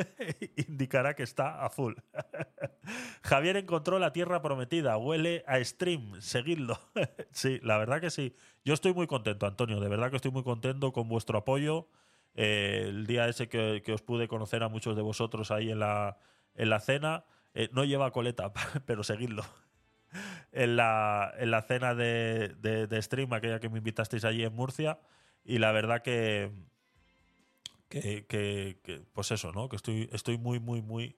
Indicará 0.67 1.15
que 1.15 1.23
está 1.23 1.63
a 1.65 1.69
full. 1.69 1.93
Javier 3.23 3.57
encontró 3.57 3.99
la 3.99 4.13
tierra 4.13 4.41
prometida. 4.41 4.97
Huele 4.97 5.43
a 5.47 5.63
stream. 5.63 6.19
Seguidlo. 6.21 6.79
sí, 7.31 7.59
la 7.63 7.77
verdad 7.77 8.01
que 8.01 8.09
sí. 8.09 8.35
Yo 8.65 8.73
estoy 8.73 8.93
muy 8.93 9.07
contento, 9.07 9.45
Antonio. 9.45 9.79
De 9.79 9.89
verdad 9.89 10.09
que 10.09 10.15
estoy 10.17 10.31
muy 10.31 10.43
contento 10.43 10.91
con 10.91 11.07
vuestro 11.07 11.37
apoyo. 11.39 11.87
Eh, 12.35 12.85
el 12.87 13.07
día 13.07 13.27
ese 13.27 13.49
que, 13.49 13.81
que 13.83 13.93
os 13.93 14.01
pude 14.01 14.27
conocer 14.27 14.63
a 14.63 14.69
muchos 14.69 14.95
de 14.95 15.01
vosotros 15.01 15.51
ahí 15.51 15.71
en 15.71 15.79
la, 15.79 16.17
en 16.55 16.69
la 16.69 16.79
cena. 16.79 17.25
eh, 17.53 17.69
no 17.73 17.83
lleva 17.83 18.11
coleta, 18.11 18.51
pero 18.85 19.03
seguidlo 19.03 19.43
en 20.51 20.75
la, 20.75 21.33
en 21.37 21.51
la 21.51 21.61
cena 21.61 21.93
de, 21.95 22.55
de- 22.59 22.87
de 22.87 23.01
stream, 23.01 23.31
aquella 23.33 23.59
que 23.59 23.69
me 23.69 23.77
invitasteis 23.79 24.25
allí 24.25 24.43
en 24.43 24.53
Murcia. 24.55 24.99
Y 25.43 25.57
la 25.59 25.71
verdad 25.71 26.01
que, 26.01 26.51
que, 27.89 28.25
que- 28.83 29.01
pues 29.13 29.31
eso, 29.31 29.51
¿no? 29.51 29.67
Que 29.69 29.75
estoy, 29.75 30.09
estoy 30.13 30.37
muy, 30.37 30.59
muy, 30.59 30.81
muy, 30.81 31.15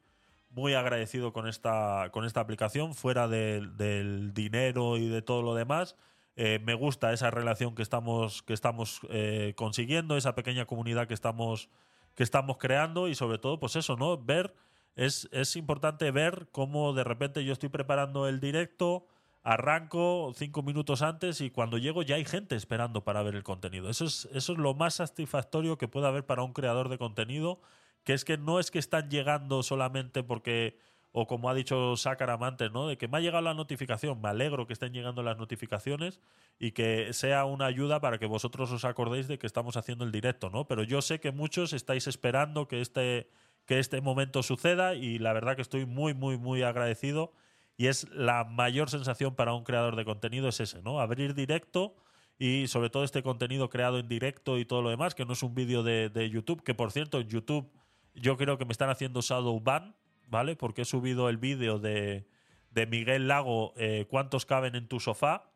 muy 0.50 0.74
agradecido 0.74 1.34
con 1.34 1.48
esta, 1.48 2.10
con 2.12 2.26
esta 2.26 2.40
aplicación, 2.42 2.94
fuera 2.96 3.28
del- 3.28 3.78
del 3.78 4.34
dinero 4.34 4.98
y 4.98 5.08
de 5.10 5.22
todo 5.22 5.42
lo 5.44 5.56
demás. 5.56 5.96
Eh, 6.36 6.60
me 6.64 6.74
gusta 6.76 7.14
esa 7.14 7.30
relación 7.30 7.76
que 7.76 7.82
estamos, 7.84 8.42
que 8.44 8.54
estamos 8.54 9.02
eh, 9.10 9.54
consiguiendo, 9.56 10.18
esa 10.18 10.34
pequeña 10.36 10.66
comunidad 10.66 11.08
que 11.08 11.14
estamos, 11.14 11.70
que 12.16 12.24
estamos 12.24 12.58
creando 12.58 13.08
y 13.10 13.16
sobre 13.16 13.38
todo, 13.38 13.60
pues 13.60 13.76
eso, 13.76 13.96
¿no? 13.98 14.18
Ver, 14.18 14.54
es, 14.96 15.28
es 15.32 15.56
importante 15.56 16.10
ver 16.12 16.48
cómo 16.52 16.94
de 16.94 17.04
repente 17.04 17.44
yo 17.46 17.54
estoy 17.54 17.70
preparando 17.70 18.28
el 18.28 18.40
directo, 18.40 19.06
arranco 19.44 20.32
cinco 20.36 20.62
minutos 20.62 21.02
antes 21.02 21.42
y 21.42 21.50
cuando 21.50 21.78
llego 21.78 22.04
ya 22.04 22.16
hay 22.16 22.26
gente 22.26 22.56
esperando 22.56 23.04
para 23.04 23.24
ver 23.24 23.36
el 23.36 23.44
contenido. 23.44 23.90
Eso 23.90 24.06
es, 24.06 24.30
eso 24.34 24.54
es 24.54 24.60
lo 24.60 24.74
más 24.74 24.96
satisfactorio 24.96 25.78
que 25.78 25.88
puede 25.88 26.08
haber 26.08 26.26
para 26.26 26.44
un 26.44 26.54
creador 26.54 26.90
de 26.90 26.98
contenido, 26.98 27.60
que 28.04 28.14
es 28.14 28.24
que 28.26 28.38
no 28.38 28.60
es 28.60 28.72
que 28.72 28.80
están 28.80 29.10
llegando 29.10 29.64
solamente 29.64 30.24
porque, 30.24 30.78
o 31.12 31.26
como 31.26 31.50
ha 31.50 31.56
dicho 31.56 31.96
Sakaram 31.98 32.44
antes, 32.44 32.72
¿no? 32.72 32.88
De 32.88 32.98
que 32.98 33.08
me 33.08 33.18
ha 33.18 33.22
llegado 33.22 33.44
la 33.44 33.56
notificación, 33.56 34.22
me 34.22 34.30
alegro 34.30 34.68
que 34.68 34.74
estén 34.74 34.94
llegando 34.94 35.24
las 35.24 35.38
notificaciones 35.38 36.22
y 36.60 36.72
que 36.72 37.12
sea 37.14 37.46
una 37.46 37.66
ayuda 37.66 38.00
para 38.00 38.20
que 38.20 38.28
vosotros 38.28 38.72
os 38.72 38.86
acordéis 38.86 39.28
de 39.28 39.40
que 39.40 39.48
estamos 39.48 39.76
haciendo 39.76 40.06
el 40.06 40.12
directo, 40.12 40.52
¿no? 40.52 40.68
Pero 40.68 40.84
yo 40.84 41.02
sé 41.02 41.20
que 41.20 41.32
muchos 41.32 41.74
estáis 41.74 42.06
esperando 42.06 42.68
que 42.68 42.82
este, 42.82 43.28
que 43.66 43.80
este 43.80 44.02
momento 44.02 44.44
suceda 44.44 44.94
y 44.94 45.18
la 45.18 45.34
verdad 45.34 45.56
que 45.56 45.64
estoy 45.64 45.88
muy, 45.88 46.14
muy, 46.14 46.38
muy 46.38 46.62
agradecido 46.62 47.34
y 47.82 47.88
es 47.88 48.08
la 48.12 48.44
mayor 48.44 48.92
sensación 48.92 49.34
para 49.34 49.56
un 49.56 49.64
creador 49.64 49.96
de 49.96 50.06
contenido 50.06 50.48
es 50.48 50.60
ese, 50.60 50.84
¿no? 50.84 51.00
Abrir 51.00 51.34
directo 51.34 51.96
y 52.38 52.68
sobre 52.68 52.92
todo 52.92 53.04
este 53.04 53.24
contenido 53.24 53.72
creado 53.72 53.98
en 53.98 54.08
directo 54.08 54.60
y 54.60 54.66
todo 54.66 54.84
lo 54.84 54.92
demás, 54.92 55.16
que 55.16 55.26
no 55.26 55.34
es 55.34 55.42
un 55.42 55.56
vídeo 55.56 55.82
de, 55.82 56.10
de 56.10 56.30
YouTube, 56.30 56.62
que 56.62 56.76
por 56.76 56.92
cierto 56.92 57.20
en 57.20 57.28
YouTube 57.28 57.72
yo 58.14 58.38
creo 58.38 58.60
que 58.60 58.66
me 58.66 58.72
están 58.72 58.92
haciendo 58.92 59.22
shadow 59.22 59.60
ban, 59.60 59.96
¿vale? 60.28 60.56
Porque 60.56 60.84
he 60.84 60.86
subido 60.86 61.28
el 61.28 61.38
vídeo 61.38 61.80
de, 61.80 62.28
de 62.70 62.86
Miguel 62.86 63.28
Lago, 63.28 63.74
eh, 63.78 64.06
¿cuántos 64.08 64.46
caben 64.46 64.76
en 64.76 64.88
tu 64.88 65.00
sofá? 65.00 65.52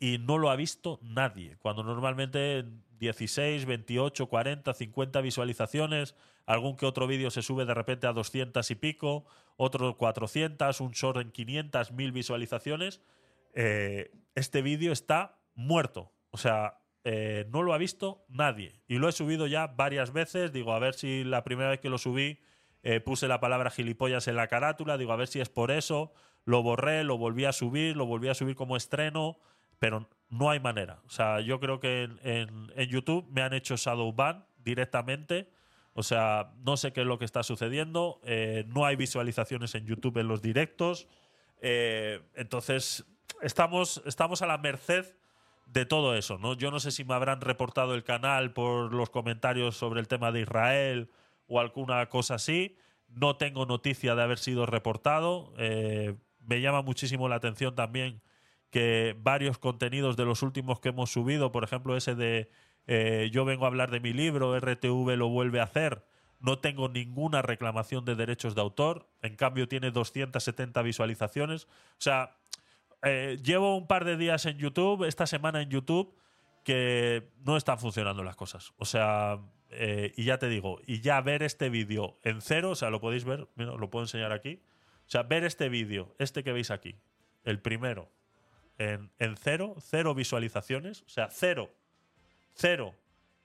y 0.00 0.16
no 0.18 0.38
lo 0.38 0.50
ha 0.50 0.56
visto 0.56 0.98
nadie. 1.02 1.56
Cuando 1.58 1.84
normalmente 1.84 2.64
16, 2.98 3.66
28, 3.66 4.26
40, 4.26 4.72
50 4.72 5.20
visualizaciones, 5.20 6.16
algún 6.46 6.76
que 6.76 6.86
otro 6.86 7.06
vídeo 7.06 7.30
se 7.30 7.42
sube 7.42 7.66
de 7.66 7.74
repente 7.74 8.06
a 8.06 8.12
200 8.14 8.68
y 8.70 8.74
pico, 8.74 9.26
otro 9.62 9.94
400, 9.98 10.80
un 10.80 10.92
short 10.92 11.18
en 11.18 11.32
500, 11.32 11.92
1000 11.92 12.12
visualizaciones. 12.12 13.02
Eh, 13.52 14.10
este 14.34 14.62
vídeo 14.62 14.90
está 14.90 15.38
muerto. 15.54 16.10
O 16.30 16.38
sea, 16.38 16.78
eh, 17.04 17.46
no 17.50 17.62
lo 17.62 17.74
ha 17.74 17.78
visto 17.78 18.24
nadie. 18.30 18.80
Y 18.88 18.96
lo 18.96 19.06
he 19.06 19.12
subido 19.12 19.46
ya 19.46 19.66
varias 19.66 20.14
veces. 20.14 20.50
Digo, 20.50 20.72
a 20.72 20.78
ver 20.78 20.94
si 20.94 21.24
la 21.24 21.44
primera 21.44 21.68
vez 21.68 21.80
que 21.80 21.90
lo 21.90 21.98
subí 21.98 22.40
eh, 22.82 23.00
puse 23.00 23.28
la 23.28 23.38
palabra 23.38 23.68
gilipollas 23.68 24.28
en 24.28 24.36
la 24.36 24.48
carátula. 24.48 24.96
Digo, 24.96 25.12
a 25.12 25.16
ver 25.16 25.28
si 25.28 25.40
es 25.40 25.50
por 25.50 25.70
eso. 25.70 26.14
Lo 26.46 26.62
borré, 26.62 27.04
lo 27.04 27.18
volví 27.18 27.44
a 27.44 27.52
subir, 27.52 27.98
lo 27.98 28.06
volví 28.06 28.28
a 28.28 28.34
subir 28.34 28.56
como 28.56 28.78
estreno. 28.78 29.40
Pero 29.78 30.08
no 30.30 30.48
hay 30.48 30.60
manera. 30.60 31.02
O 31.04 31.10
sea, 31.10 31.40
yo 31.42 31.60
creo 31.60 31.80
que 31.80 32.04
en, 32.04 32.18
en, 32.74 32.88
YouTube 32.88 33.28
me 33.30 33.42
han 33.42 33.52
hecho 33.52 33.76
shadow 33.76 34.10
ban 34.14 34.46
directamente. 34.56 35.50
O 35.92 36.02
sea, 36.02 36.52
no 36.64 36.76
sé 36.76 36.92
qué 36.92 37.00
es 37.00 37.06
lo 37.06 37.18
que 37.18 37.24
está 37.24 37.42
sucediendo. 37.42 38.20
Eh, 38.24 38.64
no 38.68 38.86
hay 38.86 38.96
visualizaciones 38.96 39.74
en 39.74 39.86
YouTube 39.86 40.18
en 40.18 40.28
los 40.28 40.42
directos. 40.42 41.08
entonces, 41.60 43.04
estamos, 43.42 44.02
estamos 44.06 44.42
a 44.42 44.46
la 44.46 44.58
merced 44.58 45.14
de 45.72 45.86
todo 45.86 46.16
eso, 46.16 46.38
¿no? 46.38 46.54
Yo 46.54 46.70
no 46.70 46.80
sé 46.80 46.90
si 46.90 47.04
me 47.04 47.14
habrán 47.14 47.40
reportado 47.40 47.94
el 47.94 48.02
canal 48.02 48.52
por 48.52 48.92
los 48.92 49.10
comentarios 49.10 49.76
sobre 49.76 50.00
el 50.00 50.08
tema 50.08 50.32
de 50.32 50.40
Israel 50.40 51.10
o 51.46 51.60
alguna 51.60 52.08
cosa 52.08 52.34
así. 52.34 52.76
No 53.08 53.36
tengo 53.36 53.66
noticia 53.66 54.14
de 54.14 54.22
haber 54.22 54.38
sido 54.38 54.66
reportado. 54.66 55.52
Eh, 55.58 56.16
me 56.40 56.60
llama 56.60 56.82
muchísimo 56.82 57.28
la 57.28 57.36
atención 57.36 57.74
también 57.74 58.20
que 58.70 59.16
varios 59.18 59.58
contenidos 59.58 60.16
de 60.16 60.24
los 60.24 60.42
últimos 60.42 60.80
que 60.80 60.90
hemos 60.90 61.10
subido, 61.10 61.50
por 61.52 61.64
ejemplo 61.64 61.96
ese 61.96 62.14
de 62.14 62.50
eh, 62.86 63.30
yo 63.32 63.44
vengo 63.44 63.64
a 63.64 63.68
hablar 63.68 63.90
de 63.90 64.00
mi 64.00 64.12
libro, 64.12 64.58
RTV 64.58 65.16
lo 65.16 65.28
vuelve 65.28 65.60
a 65.60 65.64
hacer, 65.64 66.04
no 66.40 66.58
tengo 66.58 66.88
ninguna 66.88 67.42
reclamación 67.42 68.04
de 68.04 68.14
derechos 68.14 68.54
de 68.54 68.62
autor, 68.62 69.08
en 69.22 69.36
cambio 69.36 69.68
tiene 69.68 69.90
270 69.90 70.82
visualizaciones. 70.82 71.64
O 71.64 71.68
sea, 71.98 72.36
eh, 73.02 73.38
llevo 73.42 73.76
un 73.76 73.86
par 73.86 74.04
de 74.04 74.16
días 74.16 74.46
en 74.46 74.58
YouTube, 74.58 75.04
esta 75.04 75.26
semana 75.26 75.60
en 75.62 75.70
YouTube, 75.70 76.14
que 76.64 77.30
no 77.44 77.56
están 77.56 77.78
funcionando 77.78 78.22
las 78.22 78.36
cosas. 78.36 78.72
O 78.78 78.84
sea, 78.84 79.40
eh, 79.70 80.12
y 80.16 80.24
ya 80.24 80.38
te 80.38 80.48
digo, 80.48 80.80
y 80.86 81.00
ya 81.00 81.20
ver 81.20 81.42
este 81.42 81.68
vídeo 81.68 82.18
en 82.22 82.40
cero, 82.40 82.70
o 82.70 82.74
sea, 82.74 82.90
lo 82.90 83.00
podéis 83.00 83.24
ver, 83.24 83.48
mira, 83.54 83.72
lo 83.72 83.90
puedo 83.90 84.04
enseñar 84.04 84.32
aquí. 84.32 84.62
O 85.06 85.10
sea, 85.10 85.22
ver 85.22 85.44
este 85.44 85.68
vídeo, 85.68 86.14
este 86.18 86.42
que 86.42 86.52
veis 86.52 86.70
aquí, 86.70 86.96
el 87.44 87.60
primero, 87.60 88.10
en, 88.78 89.10
en 89.18 89.36
cero, 89.36 89.74
cero 89.80 90.14
visualizaciones, 90.14 91.02
o 91.02 91.08
sea, 91.08 91.28
cero, 91.30 91.70
cero, 92.54 92.94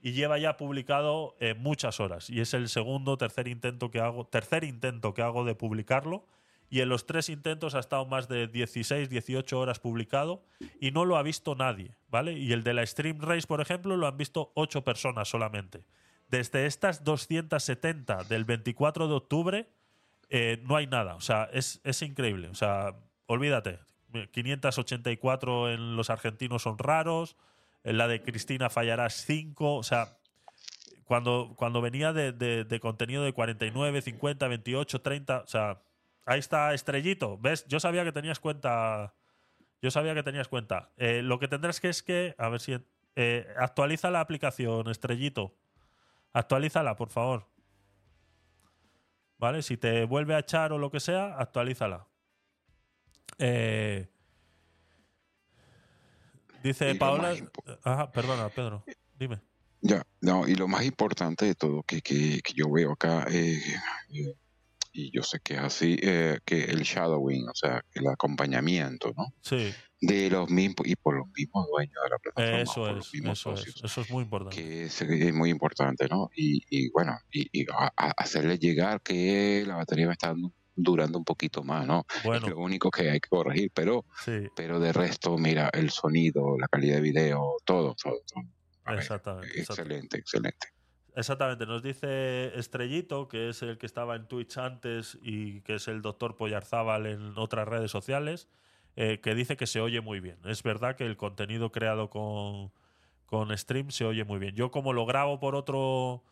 y 0.02 0.12
lleva 0.12 0.38
ya 0.38 0.56
publicado 0.56 1.36
eh, 1.40 1.56
muchas 1.56 2.00
horas. 2.00 2.30
Y 2.30 2.40
es 2.40 2.54
el 2.54 2.70
segundo, 2.70 3.18
tercer 3.18 3.48
intento 3.48 3.90
que 3.90 4.00
hago, 4.00 4.28
tercer 4.28 4.64
intento 4.64 5.16
que 5.16 5.24
hago 5.24 5.44
de 5.46 5.56
publicarlo 5.56 6.28
y 6.70 6.82
en 6.82 6.90
los 6.90 7.06
tres 7.06 7.30
intentos 7.30 7.76
ha 7.76 7.80
estado 7.80 8.06
más 8.06 8.28
de 8.28 8.48
16, 8.48 9.10
18 9.10 9.60
horas 9.60 9.80
publicado 9.80 10.44
y 10.80 10.92
no 10.92 11.06
lo 11.06 11.18
ha 11.18 11.24
visto 11.24 11.56
nadie, 11.56 11.96
¿vale? 12.10 12.34
Y 12.34 12.52
el 12.54 12.64
de 12.64 12.74
la 12.74 12.86
Stream 12.86 13.20
Race, 13.20 13.48
por 13.48 13.62
ejemplo, 13.62 13.98
lo 13.98 14.08
han 14.08 14.18
visto 14.18 14.52
8 14.56 14.84
personas 14.84 15.28
solamente. 15.28 15.86
Desde 16.28 16.66
estas 16.66 17.04
270 17.04 18.24
del 18.26 18.46
24 18.46 19.08
de 19.08 19.14
octubre 19.14 19.70
eh, 20.30 20.62
no 20.64 20.76
hay 20.76 20.88
nada, 20.88 21.16
o 21.16 21.22
sea, 21.22 21.50
es, 21.54 21.82
es 21.84 22.02
increíble, 22.02 22.50
o 22.50 22.56
sea, 22.56 22.96
olvídate, 23.28 23.80
584 24.32 25.72
en 25.72 25.96
los 25.96 26.10
argentinos 26.10 26.64
son 26.64 26.78
raros, 26.78 27.36
la 27.94 28.08
de 28.08 28.22
Cristina 28.22 28.70
Fallarás 28.70 29.24
5, 29.26 29.76
o 29.76 29.84
sea, 29.84 30.18
cuando, 31.06 31.54
cuando 31.56 31.82
venía 31.82 32.14
de, 32.14 32.34
de 32.34 32.80
contenido 32.80 33.24
de 33.24 33.34
49, 33.34 34.02
50, 34.02 34.48
28, 34.48 35.02
30, 35.02 35.40
o 35.40 35.48
sea, 35.48 35.82
Ahí 36.26 36.40
está 36.40 36.74
Estrellito. 36.74 37.38
¿Ves? 37.38 37.66
Yo 37.68 37.80
sabía 37.80 38.04
que 38.04 38.12
tenías 38.12 38.40
cuenta. 38.40 39.14
Yo 39.82 39.92
sabía 39.92 40.16
que 40.16 40.24
tenías 40.24 40.48
cuenta. 40.48 40.90
Eh, 40.98 41.22
lo 41.22 41.40
que 41.40 41.48
tendrás 41.48 41.80
que 41.80 41.90
es 41.90 42.02
que. 42.02 42.36
A 42.38 42.50
ver 42.50 42.60
si. 42.60 42.78
Eh, 43.16 43.48
actualiza 43.58 44.10
la 44.10 44.20
aplicación, 44.20 44.90
Estrellito. 44.90 45.56
Actualízala, 46.34 46.96
por 46.96 47.10
favor. 47.10 47.48
¿Vale? 49.38 49.62
Si 49.62 49.78
te 49.78 50.06
vuelve 50.06 50.34
a 50.34 50.40
echar 50.40 50.74
o 50.74 50.78
lo 50.78 50.90
que 50.90 51.00
sea, 51.00 51.38
actualízala. 51.38 52.08
Eh, 53.38 54.08
dice 56.68 56.96
Paola. 56.96 57.36
Ajá, 57.84 58.12
perdona, 58.12 58.50
Pedro. 58.50 58.84
Dime. 59.18 59.42
Ya, 59.82 60.06
no, 60.22 60.48
y 60.48 60.56
lo 60.56 60.68
más 60.68 60.84
importante 60.84 61.46
de 61.46 61.56
todo 61.56 61.84
que, 61.84 62.02
que, 62.02 62.42
que 62.44 62.54
yo 62.54 62.72
veo 62.72 62.94
acá 62.94 63.28
y 64.96 65.12
yo 65.12 65.24
sé 65.24 65.40
que 65.42 65.56
es 65.56 65.60
así, 65.60 65.98
eh, 66.02 66.40
que 66.46 66.64
el 66.64 66.84
shadowing, 66.84 67.50
o 67.50 67.54
sea, 67.54 67.84
el 67.94 68.08
acompañamiento, 68.08 69.14
¿no? 69.16 69.34
Sí. 69.42 69.74
De 70.00 70.30
los 70.30 70.50
mismos, 70.50 70.88
y 70.88 70.96
por 70.96 71.18
los 71.18 71.28
mismos 71.36 71.68
dueños 71.68 71.96
de 72.02 72.10
la 72.10 72.18
plataforma. 72.18 72.62
Eso 72.62 72.98
es, 72.98 73.14
eso 73.14 73.54
es, 73.54 73.84
eso 73.84 74.02
es 74.02 74.10
muy 74.10 74.24
importante. 74.24 74.56
Que 74.56 74.86
es, 74.86 75.34
muy 75.34 75.50
importante, 75.50 76.08
¿no? 76.08 76.30
Y, 76.36 76.64
y 76.70 76.90
bueno, 76.92 77.18
y, 77.30 77.66
hacerle 78.18 78.58
llegar 78.58 79.02
que 79.02 79.66
la 79.68 79.76
batería 79.76 80.08
me 80.08 80.14
está 80.14 80.34
durando 80.76 81.18
un 81.18 81.26
poquito 81.26 81.64
más, 81.64 81.88
¿no? 81.88 82.06
Bueno. 82.24 82.48
Es 82.48 82.54
lo 82.54 82.60
único 82.60 82.92
que 82.92 83.10
hay 83.10 83.20
que 83.20 83.30
corregir, 83.30 83.72
pero, 83.74 84.06
pero 84.56 84.80
de 84.80 84.94
resto, 84.94 85.38
mira, 85.38 85.70
el 85.74 85.90
sonido, 85.90 86.58
la 86.60 86.68
calidad 86.68 86.96
de 86.96 87.02
video, 87.02 87.56
todo, 87.64 87.96
todo, 87.96 88.22
todo. 88.32 88.96
Exactamente. 88.96 89.60
Excelente, 89.60 90.18
excelente. 90.18 90.68
Exactamente, 91.16 91.66
nos 91.66 91.82
dice 91.82 92.58
Estrellito, 92.60 93.30
que 93.30 93.50
es 93.50 93.62
el 93.62 93.78
que 93.78 93.86
estaba 93.86 94.18
en 94.18 94.28
Twitch 94.28 94.58
antes 94.58 95.18
y 95.22 95.62
que 95.62 95.76
es 95.76 95.88
el 95.88 96.02
doctor 96.02 96.36
Pollarzábal 96.36 97.06
en 97.06 97.38
otras 97.38 97.66
redes 97.66 97.90
sociales, 97.90 98.50
eh, 98.98 99.22
que 99.22 99.34
dice 99.34 99.56
que 99.56 99.66
se 99.66 99.80
oye 99.80 100.02
muy 100.02 100.20
bien. 100.20 100.38
Es 100.44 100.62
verdad 100.62 100.98
que 100.98 101.06
el 101.06 101.16
contenido 101.16 101.72
creado 101.72 102.10
con, 102.10 102.74
con 103.26 103.58
stream 103.58 103.92
se 103.92 104.04
oye 104.04 104.26
muy 104.26 104.40
bien. 104.40 104.56
Yo 104.56 104.72
como 104.72 104.92
lo 104.92 105.06
grabo 105.06 105.40
por 105.40 105.56
otro, 105.56 106.24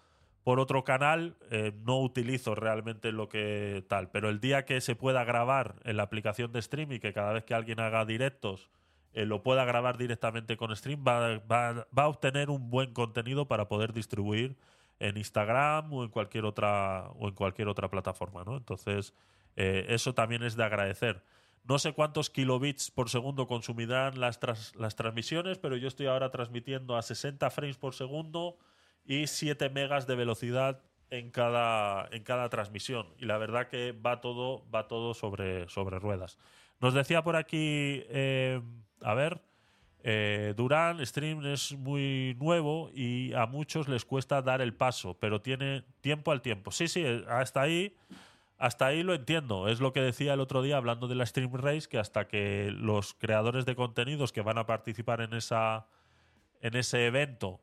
por 0.43 0.59
otro 0.59 0.83
canal, 0.83 1.37
eh, 1.51 1.71
no 1.85 1.99
utilizo 1.99 2.53
realmente 2.53 3.11
lo 3.11 3.29
que 3.29 3.85
tal, 3.87 4.09
pero 4.11 4.29
el 4.29 4.41
día 4.41 4.65
que 4.65 4.81
se 4.81 4.95
pueda 4.95 5.23
grabar 5.23 5.75
en 5.85 5.97
la 5.97 6.03
aplicación 6.03 6.51
de 6.51 6.61
stream 6.61 6.91
y 6.91 6.99
que 6.99 7.13
cada 7.13 7.31
vez 7.31 7.45
que 7.45 7.53
alguien 7.53 7.79
haga 7.79 8.05
directos 8.05 8.69
eh, 9.13 9.25
lo 9.25 9.41
pueda 9.43 9.63
grabar 9.63 9.97
directamente 9.97 10.57
con 10.57 10.75
stream, 10.75 11.03
va, 11.07 11.39
va, 11.39 11.85
a 11.95 12.07
obtener 12.07 12.49
un 12.49 12.69
buen 12.69 12.93
contenido 12.93 13.47
para 13.47 13.67
poder 13.67 13.93
distribuir 13.93 14.57
en 14.99 15.17
Instagram 15.17 15.93
o 15.93 16.03
en 16.03 16.09
cualquier 16.09 16.45
otra, 16.45 17.09
o 17.19 17.27
en 17.27 17.35
cualquier 17.35 17.67
otra 17.67 17.89
plataforma. 17.89 18.43
¿no? 18.43 18.57
Entonces, 18.57 19.13
eh, 19.55 19.85
eso 19.89 20.13
también 20.13 20.43
es 20.43 20.55
de 20.55 20.63
agradecer. 20.63 21.23
No 21.63 21.79
sé 21.79 21.93
cuántos 21.93 22.29
kilobits 22.29 22.91
por 22.91 23.09
segundo 23.09 23.47
consumirán 23.47 24.19
las, 24.19 24.39
las 24.75 24.95
transmisiones, 24.95 25.59
pero 25.59 25.77
yo 25.77 25.87
estoy 25.87 26.07
ahora 26.07 26.31
transmitiendo 26.31 26.97
a 26.97 27.01
60 27.01 27.49
frames 27.51 27.77
por 27.77 27.93
segundo 27.93 28.57
y 29.05 29.27
7 29.27 29.69
megas 29.69 30.07
de 30.07 30.15
velocidad 30.15 30.81
en 31.09 31.29
cada, 31.29 32.07
en 32.11 32.23
cada 32.23 32.49
transmisión. 32.49 33.07
Y 33.19 33.25
la 33.25 33.37
verdad 33.37 33.67
que 33.67 33.91
va 33.91 34.21
todo, 34.21 34.63
va 34.73 34.87
todo 34.87 35.13
sobre, 35.13 35.69
sobre 35.69 35.99
ruedas. 35.99 36.37
Nos 36.79 36.93
decía 36.93 37.23
por 37.23 37.35
aquí, 37.35 38.03
eh, 38.09 38.61
a 39.01 39.13
ver, 39.13 39.41
eh, 40.03 40.53
Durán 40.57 41.05
Stream 41.05 41.45
es 41.45 41.73
muy 41.73 42.35
nuevo 42.39 42.89
y 42.93 43.31
a 43.33 43.45
muchos 43.45 43.87
les 43.87 44.05
cuesta 44.05 44.41
dar 44.41 44.59
el 44.61 44.73
paso, 44.73 45.17
pero 45.19 45.41
tiene 45.41 45.85
tiempo 46.01 46.31
al 46.31 46.41
tiempo. 46.41 46.71
Sí, 46.71 46.87
sí, 46.87 47.05
hasta 47.29 47.61
ahí, 47.61 47.95
hasta 48.57 48.87
ahí 48.87 49.03
lo 49.03 49.13
entiendo. 49.13 49.69
Es 49.69 49.79
lo 49.79 49.93
que 49.93 50.01
decía 50.01 50.33
el 50.33 50.39
otro 50.39 50.61
día 50.61 50.77
hablando 50.77 51.07
de 51.07 51.15
la 51.15 51.25
Stream 51.25 51.53
Race, 51.53 51.87
que 51.87 51.99
hasta 51.99 52.27
que 52.27 52.71
los 52.71 53.13
creadores 53.13 53.65
de 53.65 53.75
contenidos 53.75 54.33
que 54.33 54.41
van 54.41 54.57
a 54.57 54.65
participar 54.65 55.21
en, 55.21 55.33
esa, 55.35 55.87
en 56.59 56.75
ese 56.75 57.05
evento 57.05 57.61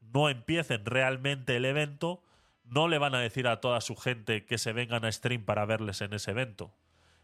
no 0.00 0.28
empiecen 0.28 0.84
realmente 0.84 1.56
el 1.56 1.64
evento, 1.64 2.22
no 2.64 2.88
le 2.88 2.98
van 2.98 3.14
a 3.14 3.20
decir 3.20 3.46
a 3.48 3.60
toda 3.60 3.80
su 3.80 3.96
gente 3.96 4.44
que 4.44 4.58
se 4.58 4.72
vengan 4.72 5.04
a 5.04 5.12
stream 5.12 5.44
para 5.44 5.64
verles 5.64 6.00
en 6.00 6.12
ese 6.12 6.30
evento. 6.30 6.72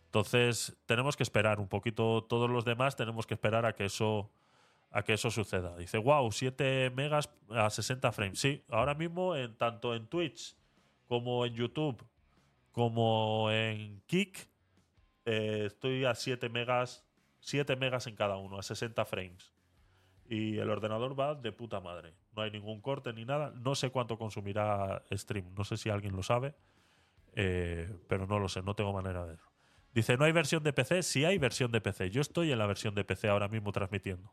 Entonces, 0.06 0.76
tenemos 0.86 1.16
que 1.16 1.22
esperar 1.22 1.60
un 1.60 1.68
poquito, 1.68 2.24
todos 2.24 2.48
los 2.48 2.64
demás 2.64 2.96
tenemos 2.96 3.26
que 3.26 3.34
esperar 3.34 3.66
a 3.66 3.74
que 3.74 3.86
eso 3.86 4.30
a 4.90 5.02
que 5.02 5.14
eso 5.14 5.28
suceda. 5.28 5.76
Dice, 5.76 5.98
wow, 5.98 6.30
7 6.30 6.92
megas 6.94 7.28
a 7.50 7.68
60 7.68 8.12
frames. 8.12 8.38
Sí, 8.38 8.62
ahora 8.68 8.94
mismo 8.94 9.34
en, 9.34 9.56
tanto 9.56 9.92
en 9.92 10.06
Twitch 10.06 10.54
como 11.08 11.44
en 11.44 11.54
YouTube 11.54 12.06
como 12.74 13.52
en 13.52 14.02
Kik 14.06 14.48
eh, 15.26 15.62
estoy 15.66 16.04
a 16.04 16.14
7 16.16 16.48
megas, 16.48 17.04
7 17.38 17.76
megas 17.76 18.08
en 18.08 18.16
cada 18.16 18.36
uno, 18.36 18.58
a 18.58 18.64
60 18.64 19.04
frames 19.04 19.53
y 20.28 20.58
el 20.58 20.70
ordenador 20.70 21.18
va 21.18 21.34
de 21.34 21.52
puta 21.52 21.80
madre. 21.80 22.14
No 22.34 22.42
hay 22.42 22.50
ningún 22.50 22.80
corte 22.80 23.12
ni 23.12 23.24
nada. 23.24 23.52
No 23.56 23.74
sé 23.74 23.90
cuánto 23.90 24.18
consumirá 24.18 25.02
stream, 25.12 25.54
no 25.54 25.64
sé 25.64 25.76
si 25.76 25.90
alguien 25.90 26.16
lo 26.16 26.22
sabe, 26.22 26.54
eh, 27.34 27.92
pero 28.08 28.26
no 28.26 28.38
lo 28.38 28.48
sé, 28.48 28.62
no 28.62 28.74
tengo 28.74 28.92
manera 28.92 29.22
de 29.22 29.32
verlo. 29.32 29.52
Dice, 29.92 30.16
no 30.16 30.24
hay 30.24 30.32
versión 30.32 30.62
de 30.64 30.72
PC, 30.72 31.02
sí 31.02 31.24
hay 31.24 31.38
versión 31.38 31.70
de 31.70 31.80
PC. 31.80 32.10
Yo 32.10 32.20
estoy 32.20 32.50
en 32.50 32.58
la 32.58 32.66
versión 32.66 32.94
de 32.94 33.04
PC 33.04 33.28
ahora 33.28 33.48
mismo 33.48 33.70
transmitiendo. 33.70 34.32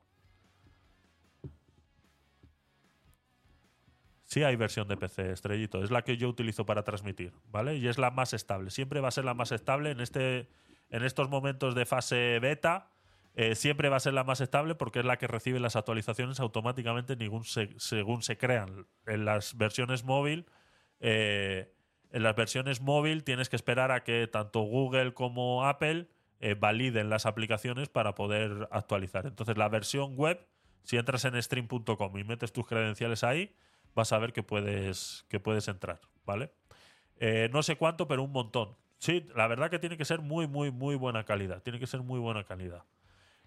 Sí 4.23 4.43
hay 4.43 4.55
versión 4.55 4.87
de 4.87 4.95
PC, 4.95 5.33
estrellito. 5.33 5.83
Es 5.83 5.91
la 5.91 6.03
que 6.03 6.15
yo 6.15 6.29
utilizo 6.29 6.65
para 6.65 6.83
transmitir, 6.83 7.33
¿vale? 7.51 7.75
Y 7.75 7.87
es 7.89 7.97
la 7.97 8.11
más 8.11 8.33
estable. 8.33 8.71
Siempre 8.71 9.01
va 9.01 9.09
a 9.09 9.11
ser 9.11 9.25
la 9.25 9.33
más 9.33 9.51
estable 9.51 9.91
en, 9.91 9.99
este, 9.99 10.47
en 10.89 11.03
estos 11.03 11.29
momentos 11.29 11.75
de 11.75 11.85
fase 11.85 12.39
beta 12.39 12.90
eh, 13.35 13.55
siempre 13.55 13.89
va 13.89 13.97
a 13.97 13.99
ser 14.01 14.13
la 14.13 14.23
más 14.23 14.41
estable 14.41 14.75
porque 14.75 14.99
es 14.99 15.05
la 15.05 15.17
que 15.17 15.27
recibe 15.27 15.59
las 15.59 15.75
actualizaciones 15.75 16.39
automáticamente 16.39 17.15
ningún 17.15 17.43
se- 17.45 17.73
según 17.77 18.21
se 18.23 18.37
crean. 18.37 18.87
En 19.05 19.25
las 19.25 19.55
versiones 19.57 20.03
móvil, 20.03 20.45
eh, 20.99 21.73
en 22.11 22.23
las 22.23 22.35
versiones 22.35 22.81
móvil 22.81 23.23
tienes 23.23 23.49
que 23.49 23.55
esperar 23.55 23.91
a 23.91 24.03
que 24.03 24.27
tanto 24.27 24.61
Google 24.61 25.13
como 25.13 25.65
Apple 25.65 26.07
eh, 26.41 26.55
validen 26.55 27.09
las 27.09 27.25
aplicaciones 27.25 27.87
para 27.89 28.15
poder 28.15 28.67
actualizar. 28.71 29.25
Entonces, 29.27 29.57
la 29.57 29.69
versión 29.69 30.15
web, 30.17 30.45
si 30.83 30.97
entras 30.97 31.23
en 31.25 31.41
stream.com 31.41 32.17
y 32.17 32.23
metes 32.23 32.51
tus 32.51 32.65
credenciales 32.67 33.23
ahí, 33.23 33.55
vas 33.95 34.11
a 34.11 34.17
ver 34.19 34.33
que 34.33 34.43
puedes, 34.43 35.25
que 35.29 35.39
puedes 35.39 35.67
entrar, 35.67 36.01
¿vale? 36.25 36.51
No 37.51 37.61
sé 37.61 37.75
cuánto, 37.75 38.07
pero 38.07 38.23
un 38.23 38.31
montón. 38.31 38.75
Sí, 38.97 39.27
la 39.35 39.47
verdad 39.47 39.69
que 39.69 39.77
tiene 39.79 39.95
que 39.97 40.05
ser 40.05 40.21
muy, 40.21 40.47
muy, 40.47 40.71
muy 40.71 40.95
buena 40.95 41.23
calidad. 41.23 41.61
Tiene 41.61 41.79
que 41.79 41.85
ser 41.87 42.01
muy 42.01 42.19
buena 42.19 42.43
calidad. 42.43 42.83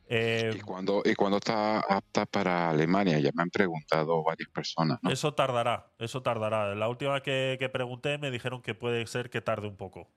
Eh, 0.06 0.52
¿Y 0.56 0.60
cuándo, 0.60 1.02
¿Y 1.04 1.14
cuándo 1.14 1.38
está 1.38 1.80
apta 1.80 2.26
para 2.26 2.70
Alemania? 2.70 3.18
Ya 3.20 3.30
me 3.34 3.42
han 3.42 3.50
preguntado 3.50 4.22
varias 4.22 4.48
personas. 4.50 4.98
¿no? 5.02 5.10
Eso 5.10 5.34
tardará, 5.34 5.92
eso 5.98 6.22
tardará. 6.22 6.74
La 6.74 6.88
última 6.88 7.22
que, 7.22 7.56
que 7.58 7.68
pregunté 7.68 8.18
me 8.18 8.30
dijeron 8.30 8.60
que 8.60 8.74
puede 8.74 9.06
ser 9.06 9.30
que 9.30 9.40
tarde 9.40 9.66
un 9.66 9.76
poco. 9.76 10.08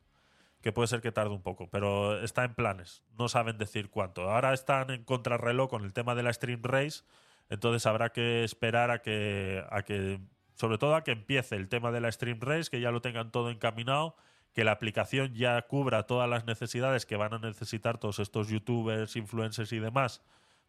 Que 0.62 0.74
puede 0.74 0.88
ser 0.88 1.02
que 1.02 1.12
tarde 1.12 1.34
un 1.34 1.42
poco, 1.42 1.70
pero 1.70 2.22
está 2.22 2.44
en 2.44 2.54
planes. 2.54 3.04
No 3.18 3.30
saben 3.30 3.58
decir 3.58 3.90
cuánto. 3.90 4.30
Ahora 4.30 4.54
están 4.54 4.90
en 4.90 5.04
contrarreloj 5.06 5.70
con 5.70 5.86
el 5.86 5.94
tema 5.94 6.16
de 6.16 6.24
la 6.24 6.34
Stream 6.34 6.62
Race, 6.64 7.04
entonces 7.50 7.86
habrá 7.86 8.10
que 8.10 8.44
esperar 8.44 8.92
a 8.92 9.02
que, 9.02 9.64
a 9.70 9.84
que, 9.84 10.20
sobre 10.56 10.78
todo 10.78 10.96
a 10.96 11.04
que 11.04 11.12
empiece 11.12 11.56
el 11.56 11.70
tema 11.70 11.92
de 11.92 12.02
la 12.02 12.12
Stream 12.12 12.40
Race, 12.42 12.70
que 12.70 12.82
ya 12.82 12.92
lo 12.92 13.02
tengan 13.02 13.32
todo 13.32 13.52
encaminado, 13.52 14.16
que 14.54 14.64
la 14.64 14.72
aplicación 14.72 15.34
ya 15.34 15.62
cubra 15.64 16.04
todas 16.04 16.30
las 16.30 16.46
necesidades 16.46 17.06
que 17.06 17.16
van 17.16 17.34
a 17.34 17.40
necesitar 17.40 17.98
todos 17.98 18.20
estos 18.20 18.50
youtubers, 18.50 19.16
influencers 19.16 19.72
y 19.72 19.80
demás 19.80 20.24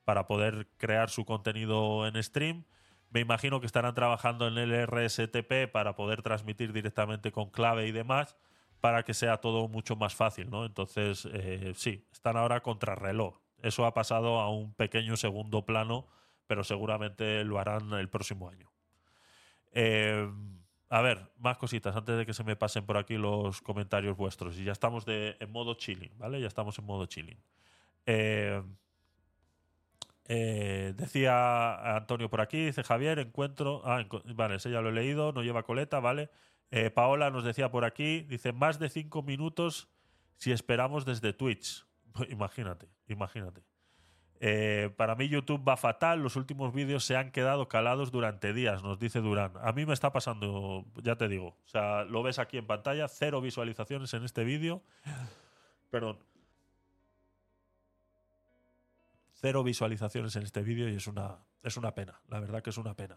para 0.05 0.27
poder 0.27 0.69
crear 0.79 1.11
su 1.11 1.25
contenido 1.25 2.07
en 2.07 2.23
stream. 2.23 2.65
Me 3.11 3.21
imagino 3.21 3.61
que 3.61 3.67
estarán 3.67 3.95
trabajando 3.95 4.47
en 4.49 4.59
el 4.59 4.87
RSTP 4.87 5.71
para 5.73 5.97
poder 5.97 6.23
transmitir 6.23 6.73
directamente 6.73 7.33
con 7.33 7.51
clave 7.51 7.87
y 7.87 7.93
demás 7.93 8.37
para 8.81 9.03
que 9.03 9.15
sea 9.15 9.39
todo 9.39 9.69
mucho 9.69 9.97
más 9.97 10.15
fácil, 10.15 10.51
¿no? 10.51 10.65
Entonces, 10.65 11.29
eh, 11.33 11.73
sí, 11.75 12.07
están 12.13 12.37
ahora 12.37 12.63
contra 12.63 12.95
reloj. 12.95 13.41
Eso 13.61 13.87
ha 13.87 13.95
pasado 13.95 14.41
a 14.41 14.51
un 14.51 14.73
pequeño 14.75 15.17
segundo 15.17 15.65
plano, 15.67 16.07
pero 16.47 16.63
seguramente 16.63 17.45
lo 17.45 17.59
harán 17.59 17.93
el 17.93 18.09
próximo 18.09 18.49
año. 18.49 18.71
Eh, 19.73 20.29
a 20.91 21.03
ver, 21.03 21.31
más 21.39 21.59
cositas 21.59 21.95
antes 21.95 22.17
de 22.17 22.25
que 22.25 22.33
se 22.33 22.45
me 22.45 22.57
pasen 22.57 22.87
por 22.87 22.97
aquí 22.97 23.17
los 23.17 23.61
comentarios 23.61 24.17
vuestros. 24.17 24.59
Y 24.59 24.65
ya 24.65 24.73
estamos 24.73 25.05
de, 25.05 25.37
en 25.39 25.51
modo 25.53 25.75
chilling, 25.75 26.13
¿vale? 26.17 26.41
Ya 26.41 26.47
estamos 26.47 26.79
en 26.79 26.87
modo 26.87 27.07
chilling. 27.07 27.39
Eh, 28.07 28.63
eh, 30.31 30.95
decía 30.97 31.97
Antonio 31.97 32.31
por 32.31 32.41
aquí, 32.41 32.67
dice 32.67 32.83
Javier, 32.83 33.19
encuentro. 33.19 33.83
Ah, 33.85 34.05
vale, 34.35 34.57
ese 34.57 34.71
ya 34.71 34.81
lo 34.81 34.89
he 34.89 34.93
leído, 34.93 35.33
no 35.33 35.43
lleva 35.43 35.63
coleta, 35.63 36.01
vale. 36.01 36.31
Eh, 36.71 36.91
Paola 36.91 37.31
nos 37.31 37.45
decía 37.45 37.71
por 37.71 37.85
aquí, 37.85 38.21
dice 38.23 38.53
más 38.53 38.79
de 38.79 38.89
cinco 38.91 39.23
minutos 39.23 39.89
si 40.37 40.53
esperamos 40.53 41.05
desde 41.05 41.33
Twitch. 41.33 41.87
imagínate, 42.31 42.89
imagínate. 43.09 43.63
Eh, 44.41 44.91
para 44.97 45.17
mí 45.17 45.29
YouTube 45.29 45.67
va 45.69 45.77
fatal, 45.77 46.23
los 46.23 46.37
últimos 46.37 46.73
vídeos 46.73 47.05
se 47.05 47.17
han 47.17 47.33
quedado 47.33 47.67
calados 47.67 48.13
durante 48.13 48.53
días, 48.53 48.85
nos 48.85 48.99
dice 48.99 49.21
Durán. 49.21 49.53
A 49.61 49.73
mí 49.73 49.85
me 49.85 49.95
está 49.95 50.13
pasando, 50.13 50.85
ya 51.03 51.17
te 51.17 51.27
digo, 51.27 51.57
o 51.65 51.69
sea, 51.69 52.05
lo 52.05 52.23
ves 52.23 52.39
aquí 52.39 52.57
en 52.57 52.67
pantalla, 52.67 53.09
cero 53.09 53.41
visualizaciones 53.41 54.15
en 54.15 54.25
este 54.25 54.45
vídeo. 54.45 54.83
Perdón. 55.91 56.19
Cero 59.33 59.65
visualizaciones 59.65 60.35
en 60.37 60.45
este 60.45 60.63
vídeo 60.63 60.89
y 60.89 60.95
es 60.95 61.07
una, 61.07 61.39
es 61.63 61.77
una 61.77 61.95
pena, 61.95 62.21
la 62.29 62.39
verdad 62.39 62.63
que 62.63 62.71
es 62.71 62.79
una 62.79 62.95
pena. 62.95 63.17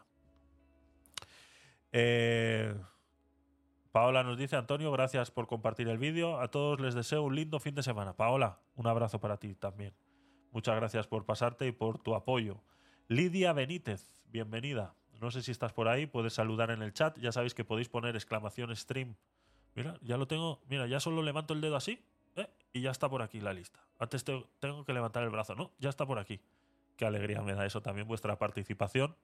Eh, 1.91 2.74
Paola 3.91 4.24
nos 4.24 4.38
dice, 4.38 4.56
Antonio, 4.56 4.91
gracias 4.91 5.30
por 5.32 5.48
compartir 5.48 5.90
el 5.90 5.98
vídeo. 5.98 6.40
A 6.40 6.48
todos 6.48 6.80
les 6.80 6.95
deseo 6.95 7.24
un 7.24 7.35
lindo 7.35 7.59
fin 7.59 7.75
de 7.75 7.83
semana. 7.83 8.14
Paola, 8.14 8.59
un 8.75 8.88
abrazo 8.88 9.19
para 9.19 9.38
ti 9.38 9.53
también. 9.56 9.93
Muchas 10.51 10.75
gracias 10.75 11.07
por 11.07 11.25
pasarte 11.25 11.67
y 11.67 11.71
por 11.71 11.99
tu 11.99 12.13
apoyo. 12.15 12.61
Lidia 13.07 13.53
Benítez, 13.53 14.21
bienvenida. 14.27 14.93
No 15.19 15.31
sé 15.31 15.41
si 15.43 15.51
estás 15.51 15.71
por 15.73 15.88
ahí, 15.88 16.07
puedes 16.07 16.33
saludar 16.33 16.71
en 16.71 16.81
el 16.81 16.93
chat. 16.93 17.17
Ya 17.19 17.31
sabéis 17.31 17.53
que 17.53 17.63
podéis 17.63 17.89
poner 17.89 18.15
exclamación 18.15 18.75
stream. 18.75 19.15
Mira, 19.75 19.97
ya 20.01 20.17
lo 20.17 20.27
tengo. 20.27 20.61
Mira, 20.67 20.88
ya 20.88 20.99
solo 20.99 21.21
levanto 21.21 21.53
el 21.53 21.61
dedo 21.61 21.75
así 21.75 22.03
¿eh? 22.35 22.49
y 22.73 22.81
ya 22.81 22.91
está 22.91 23.07
por 23.09 23.21
aquí 23.21 23.39
la 23.39 23.53
lista. 23.53 23.80
Antes 23.99 24.23
te- 24.23 24.45
tengo 24.59 24.83
que 24.83 24.93
levantar 24.93 25.23
el 25.23 25.30
brazo. 25.30 25.55
No, 25.55 25.71
ya 25.80 25.89
está 25.89 26.05
por 26.05 26.19
aquí. 26.19 26.41
Qué 26.97 27.05
alegría 27.05 27.41
me 27.41 27.53
da 27.53 27.65
eso 27.65 27.81
también 27.81 28.07
vuestra 28.07 28.38
participación 28.38 29.15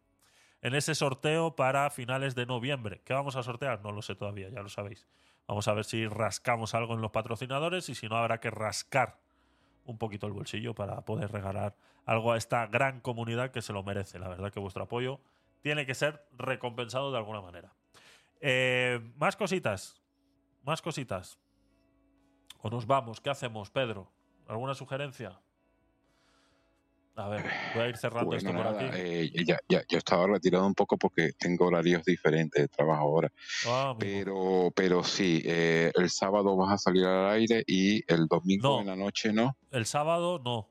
en 0.61 0.73
ese 0.75 0.95
sorteo 0.95 1.56
para 1.56 1.89
finales 1.89 2.35
de 2.35 2.45
noviembre. 2.45 3.01
¿Qué 3.03 3.14
vamos 3.14 3.35
a 3.35 3.43
sortear? 3.43 3.81
No 3.83 3.91
lo 3.91 4.01
sé 4.01 4.15
todavía, 4.15 4.49
ya 4.49 4.61
lo 4.61 4.69
sabéis. 4.69 5.07
Vamos 5.47 5.67
a 5.67 5.73
ver 5.73 5.85
si 5.85 6.07
rascamos 6.07 6.73
algo 6.73 6.93
en 6.93 7.01
los 7.01 7.11
patrocinadores 7.11 7.89
y 7.89 7.95
si 7.95 8.07
no 8.07 8.17
habrá 8.17 8.39
que 8.39 8.49
rascar 8.51 9.19
un 9.88 9.98
poquito 9.98 10.27
el 10.27 10.33
bolsillo 10.33 10.75
para 10.75 11.01
poder 11.01 11.32
regalar 11.32 11.75
algo 12.06 12.32
a 12.32 12.38
esta 12.38 12.67
gran 12.67 12.99
comunidad 13.01 13.51
que 13.51 13.61
se 13.61 13.74
lo 13.74 13.83
merece. 13.83 14.19
La 14.19 14.27
verdad 14.27 14.51
que 14.51 14.59
vuestro 14.59 14.83
apoyo 14.83 15.19
tiene 15.61 15.85
que 15.85 15.95
ser 15.95 16.27
recompensado 16.38 17.11
de 17.11 17.17
alguna 17.17 17.41
manera. 17.41 17.74
Eh, 18.41 18.99
más 19.16 19.35
cositas. 19.35 20.01
Más 20.64 20.82
cositas. 20.82 21.40
O 22.59 22.69
nos 22.69 22.85
vamos. 22.85 23.22
¿Qué 23.22 23.30
hacemos, 23.30 23.72
Pedro? 23.72 24.11
¿Alguna 24.48 24.75
sugerencia? 24.75 25.40
A 27.18 27.28
ver, 27.30 27.44
voy 27.74 27.84
a 27.84 27.88
ir 27.90 27.98
cerrando 27.98 28.28
Bueno, 28.28 28.38
esto 28.38 28.54
por 28.54 28.64
nada, 28.74 28.80
aquí. 28.90 28.90
eh, 29.02 29.32
ya, 29.44 29.58
ya, 29.68 29.82
yo 29.90 29.98
estaba 29.98 30.28
retirado 30.28 30.68
un 30.68 30.76
poco 30.76 30.98
porque 30.98 31.32
tengo 31.34 31.66
horarios 31.66 32.04
diferentes 32.06 32.62
de 32.62 32.68
trabajo 32.68 33.02
ahora. 33.02 33.32
Ah, 33.68 33.96
pero, 33.98 34.72
pero 34.76 35.04
sí, 35.04 35.42
eh, 35.44 35.92
el 35.96 36.12
sábado 36.12 36.56
vas 36.56 36.74
a 36.74 36.78
salir 36.78 37.06
al 37.06 37.32
aire 37.32 37.64
y 37.66 38.04
el 38.12 38.28
domingo 38.28 38.76
No. 38.76 38.82
en 38.82 38.88
la 38.88 38.96
noche 38.96 39.34
no. 39.34 39.58
El 39.72 39.88
sábado 39.88 40.40
no. 40.46 40.58
O 40.60 40.70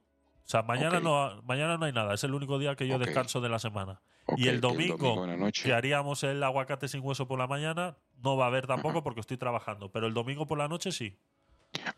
sea, 0.49 0.63
mañana, 0.63 1.01
no, 1.01 1.43
mañana 1.43 1.77
no 1.79 1.87
hay 1.87 1.93
nada. 1.93 2.15
Es 2.15 2.23
el 2.23 2.33
único 2.33 2.61
día 2.61 2.77
que 2.77 2.87
yo 2.87 3.01
descanso 3.01 3.41
de 3.41 3.49
la 3.49 3.59
semana. 3.59 4.01
Y 4.37 4.47
el 4.47 4.61
domingo, 4.61 5.27
que 5.53 5.73
haríamos 5.75 6.23
el 6.23 6.41
aguacate 6.45 6.87
sin 6.87 7.01
hueso 7.05 7.27
por 7.27 7.39
la 7.41 7.49
mañana, 7.49 7.97
no 8.23 8.37
va 8.37 8.45
a 8.45 8.49
haber 8.49 8.69
tampoco 8.69 9.03
porque 9.03 9.19
estoy 9.21 9.37
trabajando. 9.37 9.91
Pero 9.91 10.07
el 10.07 10.15
domingo 10.15 10.47
por 10.47 10.59
la 10.59 10.69
noche 10.69 10.93
sí. 10.93 11.19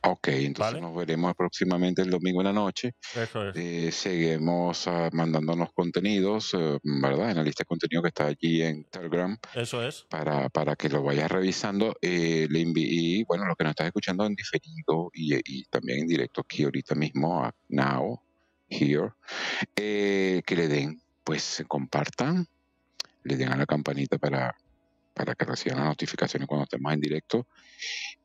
Ok, 0.02 0.28
entonces 0.28 0.80
nos 0.80 0.94
veremos 0.94 1.34
próximamente 1.34 2.02
el 2.02 2.10
domingo 2.10 2.40
en 2.40 2.46
la 2.46 2.52
noche. 2.52 2.94
Eso 3.14 3.48
es. 3.48 3.56
Eh, 3.56 3.92
seguimos 3.92 4.86
ah, 4.86 5.08
mandándonos 5.12 5.72
contenidos, 5.72 6.54
eh, 6.54 6.78
¿verdad? 6.82 7.30
En 7.30 7.36
la 7.36 7.42
lista 7.42 7.62
de 7.62 7.66
contenido 7.66 8.02
que 8.02 8.08
está 8.08 8.26
allí 8.26 8.62
en 8.62 8.84
Telegram. 8.84 9.36
Eso 9.54 9.86
es. 9.86 10.06
Para, 10.08 10.48
para 10.48 10.76
que 10.76 10.88
lo 10.88 11.02
vayas 11.02 11.30
revisando. 11.30 11.96
Eh, 12.00 12.46
le 12.50 12.68
y 12.74 13.24
bueno, 13.24 13.46
lo 13.46 13.56
que 13.56 13.64
nos 13.64 13.70
estás 13.70 13.86
escuchando 13.86 14.26
en 14.26 14.34
diferido 14.34 15.10
y, 15.14 15.34
y 15.44 15.64
también 15.64 16.00
en 16.00 16.08
directo 16.08 16.42
aquí 16.42 16.64
ahorita 16.64 16.94
mismo, 16.94 17.44
a 17.44 17.54
Now, 17.68 18.20
Here, 18.70 19.12
eh, 19.76 20.42
que 20.44 20.56
le 20.56 20.68
den, 20.68 21.02
pues 21.24 21.64
compartan, 21.66 22.46
le 23.24 23.36
den 23.36 23.48
a 23.50 23.56
la 23.56 23.66
campanita 23.66 24.18
para, 24.18 24.54
para 25.18 25.34
que 25.34 25.44
reciban 25.44 25.78
las 25.78 25.88
notificaciones 25.88 26.46
cuando 26.48 26.64
estemos 26.64 26.92
en 26.92 27.00
directo 27.00 27.46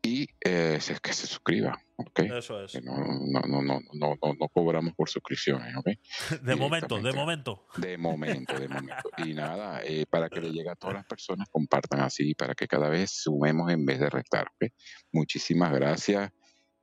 y 0.01 0.27
eh, 0.39 0.77
se- 0.79 0.99
que 1.01 1.11
se 1.11 1.25
suscriban, 1.27 1.75
¿ok? 1.97 2.19
Eso 2.19 2.63
es. 2.63 2.81
No, 2.83 2.95
no, 2.97 3.41
no, 3.47 3.61
no, 3.63 3.79
no, 3.93 4.15
no, 4.21 4.33
no 4.39 4.47
cobramos 4.49 4.93
por 4.93 5.09
suscripciones, 5.09 5.75
¿ok? 5.75 5.87
De 6.43 6.55
momento, 6.55 6.99
de 6.99 7.11
momento. 7.13 7.65
De 7.77 7.97
momento, 7.97 8.59
de 8.59 8.67
momento. 8.67 9.09
Y 9.17 9.33
nada, 9.33 9.81
eh, 9.83 10.05
para 10.09 10.29
que 10.29 10.39
le 10.39 10.51
llegue 10.51 10.69
a 10.69 10.75
todas 10.75 10.95
las 10.97 11.05
personas, 11.05 11.47
compartan 11.51 12.01
así, 12.01 12.35
para 12.35 12.53
que 12.53 12.67
cada 12.67 12.89
vez 12.89 13.11
sumemos 13.11 13.71
en 13.71 13.85
vez 13.85 13.99
de 13.99 14.09
restar. 14.09 14.47
¿ok? 14.47 14.71
Muchísimas 15.11 15.73
gracias. 15.73 16.31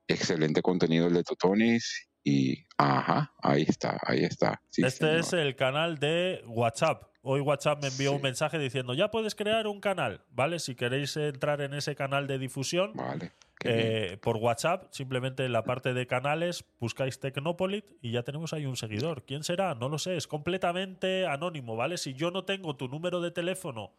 Excelente 0.09 0.61
contenido 0.61 1.07
el 1.07 1.15
de 1.15 1.23
Totonis. 1.23 2.09
Y, 2.23 2.67
ajá, 2.77 3.33
ahí 3.43 3.63
está, 3.67 3.99
ahí 4.05 4.25
está. 4.25 4.61
Sí, 4.69 4.83
este 4.85 5.07
señor. 5.07 5.21
es 5.21 5.33
el 5.33 5.57
canal 5.57 5.99
de 5.99 6.43
WhatsApp. 6.47 7.05
Hoy 7.23 7.41
WhatsApp 7.41 7.83
me 7.83 7.89
envió 7.89 8.13
un 8.13 8.23
mensaje 8.23 8.59
diciendo, 8.59 8.95
ya 8.95 9.11
puedes 9.11 9.35
crear 9.35 9.67
un 9.67 9.81
canal, 9.81 10.23
¿vale? 10.31 10.59
Si 10.59 10.75
queréis 10.75 11.17
entrar 11.17 11.61
en 11.61 11.75
ese 11.75 11.95
canal 11.95 12.27
de 12.27 12.39
difusión, 12.39 12.95
eh, 13.63 14.17
por 14.23 14.39
WhatsApp, 14.39 14.87
simplemente 14.91 15.45
en 15.45 15.53
la 15.53 15.65
parte 15.65 15.93
de 15.93 16.07
canales 16.07 16.65
buscáis 16.79 17.21
Tecnopolit 17.21 17.85
y 18.01 18.13
ya 18.13 18.23
tenemos 18.23 18.55
ahí 18.55 18.65
un 18.65 18.77
seguidor. 18.77 19.25
¿Quién 19.25 19.45
será? 19.45 19.75
No 19.75 19.91
lo 19.91 19.99
sé, 19.99 20.17
es 20.17 20.27
completamente 20.27 21.27
anónimo, 21.27 21.77
¿vale? 21.77 21.99
Si 21.99 22.15
yo 22.15 22.31
no 22.31 22.45
tengo 22.45 22.77
tu 22.77 22.89
número 22.89 23.21
de 23.21 23.31
teléfono 23.31 23.93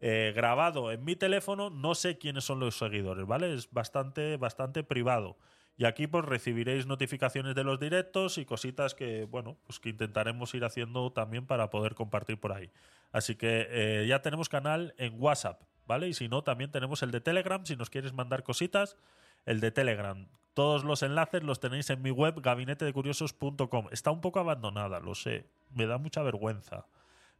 eh, 0.00 0.32
grabado 0.34 0.90
en 0.90 1.04
mi 1.04 1.14
teléfono, 1.14 1.70
no 1.70 1.94
sé 1.94 2.18
quiénes 2.18 2.44
son 2.44 2.58
los 2.58 2.76
seguidores, 2.76 3.26
¿vale? 3.26 3.54
Es 3.54 3.70
bastante, 3.70 4.36
bastante 4.38 4.82
privado. 4.82 5.36
Y 5.78 5.84
aquí 5.84 6.06
pues 6.06 6.24
recibiréis 6.24 6.86
notificaciones 6.86 7.54
de 7.54 7.64
los 7.64 7.78
directos 7.78 8.38
y 8.38 8.46
cositas 8.46 8.94
que, 8.94 9.24
bueno, 9.24 9.58
pues 9.66 9.78
que 9.78 9.90
intentaremos 9.90 10.54
ir 10.54 10.64
haciendo 10.64 11.12
también 11.12 11.46
para 11.46 11.68
poder 11.68 11.94
compartir 11.94 12.40
por 12.40 12.52
ahí. 12.52 12.70
Así 13.12 13.34
que 13.34 13.66
eh, 13.70 14.06
ya 14.08 14.22
tenemos 14.22 14.48
canal 14.48 14.94
en 14.96 15.20
WhatsApp, 15.20 15.62
¿vale? 15.86 16.08
Y 16.08 16.14
si 16.14 16.28
no, 16.28 16.42
también 16.42 16.70
tenemos 16.70 17.02
el 17.02 17.10
de 17.10 17.20
Telegram, 17.20 17.64
si 17.66 17.76
nos 17.76 17.90
quieres 17.90 18.14
mandar 18.14 18.42
cositas, 18.42 18.96
el 19.44 19.60
de 19.60 19.70
Telegram. 19.70 20.26
Todos 20.54 20.84
los 20.84 21.02
enlaces 21.02 21.42
los 21.42 21.60
tenéis 21.60 21.90
en 21.90 22.00
mi 22.00 22.10
web 22.10 22.40
gabinetedecuriosos.com. 22.40 23.88
Está 23.92 24.10
un 24.10 24.22
poco 24.22 24.40
abandonada, 24.40 25.00
lo 25.00 25.14
sé. 25.14 25.46
Me 25.70 25.86
da 25.86 25.98
mucha 25.98 26.22
vergüenza, 26.22 26.86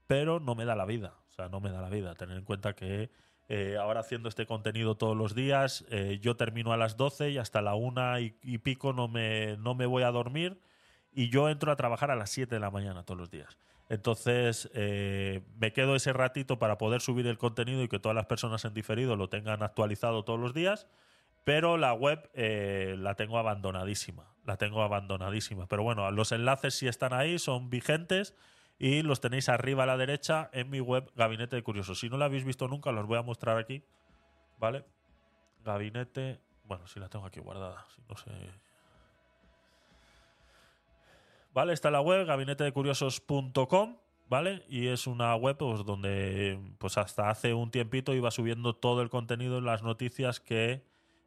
pero 0.06 0.40
no 0.40 0.54
me 0.54 0.66
da 0.66 0.76
la 0.76 0.84
vida. 0.84 1.14
O 1.30 1.32
sea, 1.32 1.48
no 1.48 1.60
me 1.60 1.70
da 1.70 1.80
la 1.80 1.88
vida. 1.88 2.14
Tener 2.14 2.36
en 2.36 2.44
cuenta 2.44 2.74
que 2.74 3.10
eh, 3.48 3.76
ahora 3.80 4.00
haciendo 4.00 4.28
este 4.28 4.46
contenido 4.46 4.96
todos 4.96 5.16
los 5.16 5.34
días, 5.34 5.84
eh, 5.90 6.18
yo 6.20 6.36
termino 6.36 6.72
a 6.72 6.76
las 6.76 6.96
12 6.96 7.30
y 7.30 7.38
hasta 7.38 7.62
la 7.62 7.74
una 7.74 8.20
y, 8.20 8.36
y 8.42 8.58
pico 8.58 8.92
no 8.92 9.08
me, 9.08 9.56
no 9.58 9.74
me 9.74 9.86
voy 9.86 10.02
a 10.02 10.10
dormir 10.10 10.58
y 11.12 11.30
yo 11.30 11.48
entro 11.48 11.72
a 11.72 11.76
trabajar 11.76 12.10
a 12.10 12.16
las 12.16 12.30
7 12.30 12.54
de 12.54 12.60
la 12.60 12.70
mañana 12.70 13.02
todos 13.02 13.18
los 13.18 13.30
días. 13.30 13.56
Entonces, 13.88 14.68
eh, 14.74 15.42
me 15.58 15.72
quedo 15.72 15.94
ese 15.94 16.12
ratito 16.12 16.58
para 16.58 16.76
poder 16.76 17.00
subir 17.00 17.26
el 17.26 17.38
contenido 17.38 17.82
y 17.82 17.88
que 17.88 17.98
todas 17.98 18.14
las 18.14 18.26
personas 18.26 18.64
en 18.64 18.74
diferido 18.74 19.16
lo 19.16 19.28
tengan 19.28 19.62
actualizado 19.62 20.24
todos 20.24 20.40
los 20.40 20.54
días. 20.54 20.86
Pero 21.44 21.78
la 21.78 21.92
web 21.92 22.28
eh, 22.34 22.96
la 22.98 23.14
tengo 23.14 23.38
abandonadísima. 23.38 24.34
La 24.44 24.56
tengo 24.56 24.82
abandonadísima. 24.82 25.66
Pero 25.68 25.84
bueno, 25.84 26.10
los 26.10 26.32
enlaces 26.32 26.74
sí 26.74 26.88
están 26.88 27.12
ahí, 27.12 27.38
son 27.38 27.70
vigentes 27.70 28.34
y 28.78 29.02
los 29.02 29.20
tenéis 29.20 29.48
arriba 29.48 29.84
a 29.84 29.86
la 29.86 29.96
derecha 29.96 30.50
en 30.52 30.70
mi 30.70 30.80
web 30.80 31.10
Gabinete 31.14 31.56
de 31.56 31.62
Curiosos. 31.62 32.00
Si 32.00 32.08
no 32.08 32.18
la 32.18 32.26
habéis 32.26 32.44
visto 32.44 32.68
nunca, 32.68 32.92
los 32.92 33.06
voy 33.06 33.18
a 33.18 33.22
mostrar 33.22 33.56
aquí. 33.56 33.82
¿Vale? 34.58 34.84
Gabinete. 35.64 36.40
Bueno, 36.64 36.86
si 36.86 37.00
la 37.00 37.08
tengo 37.08 37.26
aquí 37.26 37.40
guardada. 37.40 37.86
Si 37.94 38.02
no 38.08 38.16
sé. 38.16 38.30
¿Vale? 41.56 41.72
Está 41.72 41.90
la 41.90 42.02
web, 42.02 42.26
gabinetedecuriosos.com, 42.26 43.96
¿vale? 44.28 44.62
Y 44.68 44.88
es 44.88 45.06
una 45.06 45.34
web 45.36 45.56
pues, 45.56 45.86
donde 45.86 46.60
pues 46.76 46.98
hasta 46.98 47.30
hace 47.30 47.54
un 47.54 47.70
tiempito 47.70 48.12
iba 48.12 48.30
subiendo 48.30 48.76
todo 48.76 49.00
el 49.00 49.08
contenido, 49.08 49.62
las 49.62 49.82
noticias 49.82 50.38
que 50.38 50.84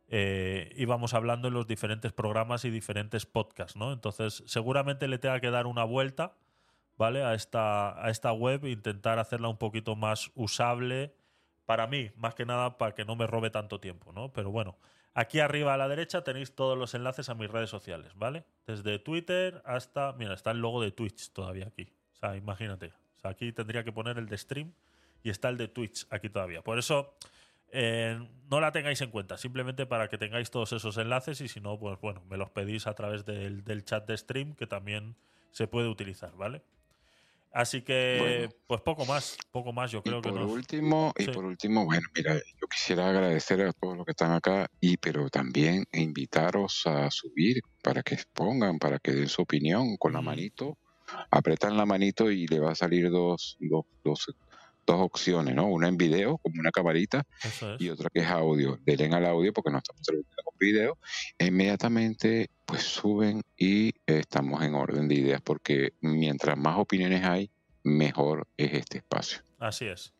eh, 0.07 0.71
íbamos 0.75 1.15
hablando 1.15 1.47
en 1.47 1.55
los 1.55 1.65
diferentes 1.65 2.11
programas 2.13 2.63
y 2.63 2.69
diferentes 2.69 3.25
podcasts, 3.25 3.75
¿no? 3.75 3.91
Entonces, 3.91 4.43
seguramente 4.45 5.07
le 5.07 5.17
tenga 5.17 5.39
que 5.39 5.49
dar 5.49 5.65
una 5.65 5.83
vuelta, 5.83 6.35
¿vale? 6.99 7.23
A 7.23 7.33
esta, 7.33 8.05
a 8.05 8.09
esta 8.11 8.33
web 8.33 8.65
intentar 8.65 9.19
hacerla 9.19 9.47
un 9.47 9.57
poquito 9.57 9.95
más 9.95 10.31
usable 10.35 11.15
para 11.65 11.87
mí, 11.87 12.11
más 12.17 12.35
que 12.35 12.45
nada 12.45 12.77
para 12.77 12.93
que 12.93 13.05
no 13.05 13.15
me 13.15 13.25
robe 13.25 13.49
tanto 13.49 13.79
tiempo, 13.79 14.11
¿no? 14.11 14.33
Pero 14.33 14.51
bueno, 14.51 14.77
aquí 15.13 15.39
arriba 15.39 15.73
a 15.73 15.77
la 15.77 15.87
derecha 15.87 16.25
tenéis 16.25 16.53
todos 16.53 16.77
los 16.77 16.93
enlaces 16.93 17.29
a 17.29 17.35
mis 17.35 17.49
redes 17.49 17.69
sociales, 17.69 18.11
¿vale? 18.15 18.43
Desde 18.67 18.99
Twitter 18.99 19.61
hasta, 19.65 20.11
mira, 20.13 20.33
está 20.33 20.51
el 20.51 20.59
logo 20.59 20.81
de 20.81 20.91
Twitch 20.91 21.31
todavía 21.31 21.67
aquí. 21.67 21.87
O 22.15 22.17
sea, 22.17 22.35
imagínate. 22.35 22.87
O 23.15 23.19
sea, 23.21 23.31
aquí 23.31 23.53
tendría 23.53 23.85
que 23.85 23.93
poner 23.93 24.17
el 24.17 24.27
de 24.27 24.37
stream 24.37 24.73
y 25.23 25.29
está 25.29 25.47
el 25.47 25.57
de 25.57 25.69
Twitch 25.69 26.05
aquí 26.09 26.27
todavía. 26.29 26.61
Por 26.63 26.79
eso 26.79 27.15
eh, 27.71 28.19
no 28.51 28.59
la 28.59 28.73
tengáis 28.73 28.99
en 28.99 29.09
cuenta, 29.09 29.37
simplemente 29.37 29.85
para 29.85 30.09
que 30.09 30.17
tengáis 30.17 30.51
todos 30.51 30.73
esos 30.73 30.97
enlaces 30.97 31.39
y 31.39 31.47
si 31.47 31.61
no, 31.61 31.79
pues 31.79 31.97
bueno, 32.01 32.21
me 32.29 32.35
los 32.35 32.49
pedís 32.49 32.87
a 32.87 32.93
través 32.93 33.25
del, 33.25 33.63
del 33.63 33.85
chat 33.85 34.05
de 34.05 34.17
stream 34.17 34.53
que 34.53 34.67
también 34.67 35.15
se 35.51 35.67
puede 35.67 35.87
utilizar, 35.87 36.35
¿vale? 36.35 36.61
Así 37.51 37.81
que, 37.81 38.17
Bueno. 38.19 38.53
pues 38.67 38.81
poco 38.81 39.05
más, 39.05 39.37
poco 39.51 39.73
más, 39.73 39.89
yo 39.91 40.03
creo 40.03 40.19
y 40.19 40.21
que 40.21 40.29
por 40.29 40.39
nos- 40.41 40.51
último, 40.51 41.13
y 41.17 41.23
Sí. 41.25 41.31
por 41.31 41.45
último, 41.45 41.83
bueno, 41.85 42.07
mira, 42.15 42.35
yo 42.35 42.67
quisiera 42.67 43.09
agradecer 43.09 43.61
a 43.61 43.73
todos 43.73 43.97
los 43.97 44.05
que 44.05 44.11
están 44.11 44.31
acá 44.33 44.67
y 44.79 44.97
pero 44.97 45.29
también 45.29 45.85
invitaros 45.91 46.83
a 46.85 47.09
subir 47.09 47.61
para 47.81 48.03
que 48.03 48.13
expongan, 48.15 48.77
para 48.77 48.99
que 48.99 49.13
den 49.13 49.27
su 49.27 49.41
opinión 49.41 49.97
con 49.97 50.13
la 50.13 50.21
manito. 50.21 50.77
Apretan 51.31 51.75
la 51.75 51.87
manito 51.87 52.29
y 52.29 52.45
le 52.45 52.59
va 52.59 52.73
a 52.73 52.75
salir 52.75 53.09
dos, 53.09 53.57
dos, 53.59 53.83
dos, 54.03 54.27
dos 54.85 55.01
opciones, 55.01 55.55
¿no? 55.55 55.65
Una 55.67 55.87
en 55.87 55.97
video, 55.97 56.37
como 56.37 56.59
una 56.59 56.69
camarita, 56.69 57.23
es. 57.43 57.61
y 57.79 57.89
otra 57.89 58.09
que 58.13 58.19
es 58.19 58.27
audio. 58.27 58.77
Denle 58.85 59.15
al 59.15 59.25
audio 59.25 59.51
porque 59.53 59.71
no 59.71 59.79
estamos 59.79 60.03
transmitiendo 60.03 60.43
con 60.43 60.53
video. 60.59 60.97
E 61.39 61.47
inmediatamente, 61.47 62.49
pues 62.69 62.83
suben 62.83 63.41
y 63.57 63.89
eh, 63.89 63.93
estamos 64.19 64.61
en 64.63 64.75
orden 64.75 65.07
de 65.07 65.15
ideas 65.15 65.41
porque 65.41 65.93
mientras 66.01 66.55
más 66.55 66.77
opiniones 66.77 67.23
hay, 67.23 67.49
mejor 67.83 68.47
es 68.57 68.73
este 68.73 68.99
espacio. 68.99 69.41
Así 69.57 69.85
es. 69.85 70.13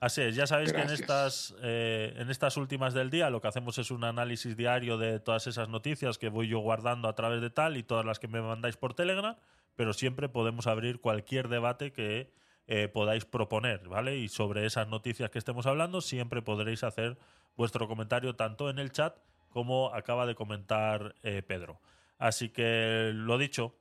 Así 0.00 0.20
es, 0.20 0.34
ya 0.34 0.46
sabéis 0.46 0.72
que 0.72 0.82
en 0.82 0.90
estas, 0.90 1.54
eh, 1.62 2.14
en 2.18 2.30
estas 2.30 2.56
últimas 2.58 2.92
del 2.92 3.10
día 3.10 3.30
lo 3.30 3.40
que 3.40 3.48
hacemos 3.48 3.78
es 3.78 3.90
un 3.90 4.04
análisis 4.04 4.56
diario 4.56 4.98
de 4.98 5.18
todas 5.20 5.46
esas 5.46 5.68
noticias 5.68 6.18
que 6.18 6.28
voy 6.28 6.48
yo 6.48 6.58
guardando 6.58 7.08
a 7.08 7.14
través 7.14 7.40
de 7.40 7.48
tal 7.48 7.76
y 7.76 7.84
todas 7.84 8.04
las 8.04 8.18
que 8.18 8.28
me 8.28 8.42
mandáis 8.42 8.76
por 8.76 8.92
Telegram, 8.92 9.36
pero 9.76 9.94
siempre 9.94 10.28
podemos 10.28 10.66
abrir 10.66 11.00
cualquier 11.00 11.48
debate 11.48 11.92
que 11.92 12.30
eh, 12.66 12.88
podáis 12.88 13.24
proponer, 13.24 13.88
¿vale? 13.88 14.16
Y 14.16 14.28
sobre 14.28 14.66
esas 14.66 14.88
noticias 14.88 15.30
que 15.30 15.38
estemos 15.38 15.64
hablando, 15.64 16.00
siempre 16.00 16.42
podréis 16.42 16.82
hacer 16.82 17.16
vuestro 17.56 17.88
comentario 17.88 18.34
tanto 18.34 18.68
en 18.68 18.78
el 18.78 18.90
chat 18.90 19.16
como 19.54 19.94
acaba 19.94 20.26
de 20.26 20.34
comentar 20.34 21.14
eh, 21.22 21.40
Pedro. 21.46 21.80
Así 22.18 22.48
que 22.48 23.12
lo 23.14 23.38
dicho, 23.38 23.78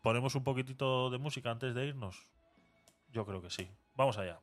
ponemos 0.00 0.36
un 0.36 0.44
poquitito 0.44 1.10
de 1.10 1.18
música 1.18 1.50
antes 1.50 1.74
de 1.74 1.86
irnos. 1.86 2.28
Yo 3.10 3.26
creo 3.26 3.42
que 3.42 3.50
sí. 3.50 3.68
Vamos 3.96 4.16
allá. 4.16 4.38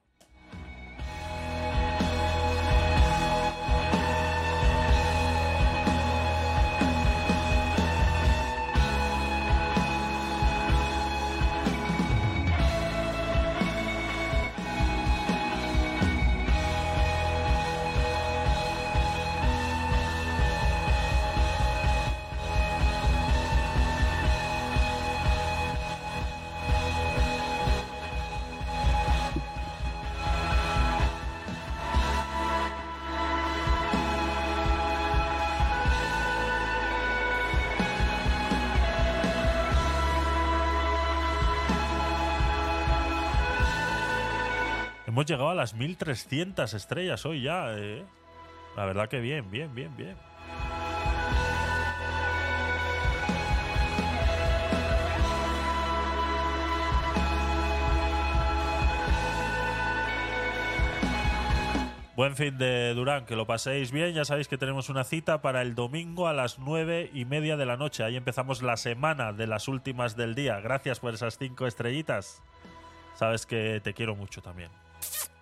Hemos 45.13 45.27
llegado 45.27 45.51
a 45.51 45.53
las 45.53 45.75
1300 45.75 46.73
estrellas 46.73 47.23
hoy 47.27 47.43
ya, 47.43 47.77
¿eh? 47.77 48.03
La 48.75 48.85
verdad 48.85 49.09
que 49.09 49.19
bien, 49.19 49.51
bien, 49.51 49.75
bien, 49.75 49.95
bien. 49.95 50.15
Buen 62.15 62.35
fin 62.35 62.57
de 62.57 62.95
Durán, 62.95 63.27
que 63.27 63.35
lo 63.35 63.45
paséis 63.45 63.91
bien. 63.91 64.15
Ya 64.15 64.25
sabéis 64.25 64.47
que 64.47 64.57
tenemos 64.57 64.89
una 64.89 65.03
cita 65.03 65.43
para 65.43 65.61
el 65.61 65.75
domingo 65.75 66.27
a 66.27 66.33
las 66.33 66.57
nueve 66.57 67.11
y 67.13 67.25
media 67.25 67.55
de 67.55 67.67
la 67.67 67.77
noche. 67.77 68.03
Ahí 68.03 68.15
empezamos 68.15 68.63
la 68.63 68.77
semana 68.77 69.31
de 69.31 69.45
las 69.45 69.67
últimas 69.67 70.15
del 70.15 70.33
día. 70.33 70.59
Gracias 70.59 70.99
por 70.99 71.13
esas 71.13 71.37
cinco 71.37 71.67
estrellitas. 71.67 72.41
Sabes 73.13 73.45
que 73.45 73.79
te 73.83 73.93
quiero 73.93 74.15
mucho 74.15 74.41
también. 74.41 74.71
Pfft. 75.03 75.29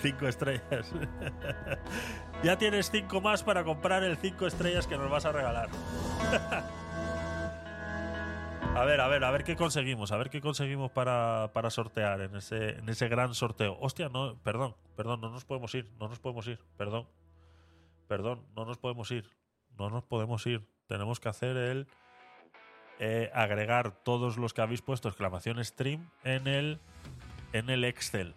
5 0.00 0.28
estrellas. 0.28 0.92
ya 2.42 2.58
tienes 2.58 2.90
5 2.90 3.20
más 3.20 3.42
para 3.42 3.64
comprar 3.64 4.02
el 4.02 4.16
5 4.16 4.46
estrellas 4.46 4.86
que 4.86 4.96
nos 4.96 5.10
vas 5.10 5.24
a 5.24 5.32
regalar. 5.32 5.68
a 8.74 8.84
ver, 8.84 9.00
a 9.00 9.08
ver, 9.08 9.24
a 9.24 9.30
ver 9.30 9.44
qué 9.44 9.56
conseguimos. 9.56 10.12
A 10.12 10.16
ver 10.16 10.30
qué 10.30 10.40
conseguimos 10.40 10.90
para, 10.90 11.50
para 11.52 11.70
sortear 11.70 12.20
en 12.20 12.36
ese, 12.36 12.78
en 12.78 12.88
ese 12.88 13.08
gran 13.08 13.34
sorteo. 13.34 13.76
Hostia, 13.80 14.08
no, 14.08 14.36
perdón, 14.42 14.74
perdón, 14.96 15.20
no 15.20 15.30
nos 15.30 15.44
podemos 15.44 15.74
ir. 15.74 15.90
No 15.98 16.08
nos 16.08 16.18
podemos 16.18 16.46
ir, 16.46 16.58
perdón. 16.76 17.06
Perdón, 18.08 18.46
no 18.56 18.64
nos 18.64 18.78
podemos 18.78 19.10
ir. 19.10 19.30
No 19.78 19.90
nos 19.90 20.04
podemos 20.04 20.46
ir. 20.46 20.66
Tenemos 20.88 21.20
que 21.20 21.28
hacer 21.28 21.56
el 21.56 21.86
eh, 23.02 23.30
agregar 23.32 23.92
todos 24.02 24.36
los 24.36 24.52
que 24.52 24.60
habéis 24.60 24.82
puesto 24.82 25.08
exclamación 25.08 25.64
stream 25.64 26.10
en 26.22 26.46
el, 26.46 26.78
en 27.54 27.70
el 27.70 27.84
Excel. 27.84 28.34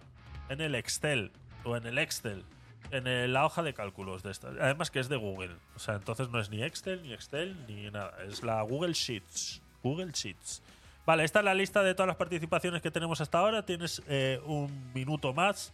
En 0.47 0.61
el 0.61 0.75
Excel 0.75 1.33
o 1.63 1.75
en 1.77 1.85
el 1.85 1.97
Excel. 1.97 2.43
En 2.91 3.07
el- 3.07 3.33
la 3.33 3.45
hoja 3.45 3.63
de 3.63 3.73
cálculos 3.73 4.23
de 4.23 4.31
esta. 4.31 4.49
Además 4.49 4.91
que 4.91 4.99
es 4.99 5.09
de 5.09 5.15
Google. 5.17 5.55
O 5.75 5.79
sea, 5.79 5.95
entonces 5.95 6.29
no 6.29 6.39
es 6.39 6.49
ni 6.49 6.63
Excel, 6.63 7.01
ni 7.03 7.13
Excel, 7.13 7.55
ni 7.67 7.89
nada. 7.89 8.13
Es 8.27 8.43
la 8.43 8.61
Google 8.61 8.93
Sheets. 8.93 9.61
Google 9.81 10.11
Sheets. 10.11 10.61
Vale, 11.05 11.23
esta 11.23 11.39
es 11.39 11.45
la 11.45 11.53
lista 11.53 11.83
de 11.83 11.93
todas 11.95 12.07
las 12.07 12.15
participaciones 12.17 12.81
que 12.81 12.91
tenemos 12.91 13.19
hasta 13.19 13.39
ahora. 13.39 13.65
Tienes 13.65 14.01
eh, 14.07 14.39
un 14.45 14.91
minuto 14.93 15.33
más 15.33 15.73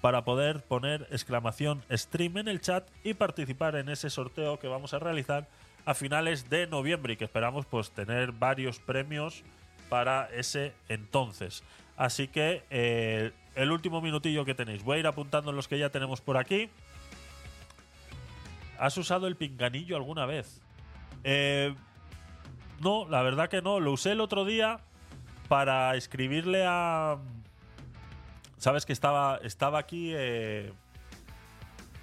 para 0.00 0.24
poder 0.24 0.62
poner 0.62 1.06
exclamación 1.10 1.82
stream 1.90 2.38
en 2.38 2.48
el 2.48 2.60
chat 2.62 2.88
y 3.04 3.12
participar 3.14 3.76
en 3.76 3.90
ese 3.90 4.08
sorteo 4.08 4.58
que 4.58 4.68
vamos 4.68 4.94
a 4.94 4.98
realizar 4.98 5.46
a 5.84 5.92
finales 5.94 6.48
de 6.48 6.66
noviembre 6.66 7.12
y 7.14 7.16
que 7.16 7.24
esperamos 7.24 7.66
pues 7.66 7.90
tener 7.90 8.32
varios 8.32 8.78
premios 8.78 9.42
para 9.90 10.30
ese 10.32 10.72
entonces. 10.88 11.62
Así 11.98 12.28
que 12.28 12.62
eh, 12.70 13.32
el 13.62 13.72
último 13.72 14.00
minutillo 14.00 14.44
que 14.44 14.54
tenéis. 14.54 14.82
Voy 14.82 14.96
a 14.96 15.00
ir 15.00 15.06
apuntando 15.06 15.52
los 15.52 15.68
que 15.68 15.78
ya 15.78 15.90
tenemos 15.90 16.20
por 16.20 16.36
aquí. 16.36 16.70
¿Has 18.78 18.96
usado 18.96 19.26
el 19.26 19.36
pinganillo 19.36 19.96
alguna 19.96 20.24
vez? 20.24 20.62
Eh, 21.24 21.74
no, 22.80 23.06
la 23.08 23.22
verdad 23.22 23.50
que 23.50 23.60
no. 23.60 23.78
Lo 23.78 23.92
usé 23.92 24.12
el 24.12 24.20
otro 24.20 24.44
día 24.46 24.80
para 25.48 25.94
escribirle 25.96 26.64
a. 26.66 27.18
Sabes 28.56 28.86
que 28.86 28.94
estaba, 28.94 29.38
estaba 29.42 29.78
aquí. 29.78 30.12
eh, 30.14 30.72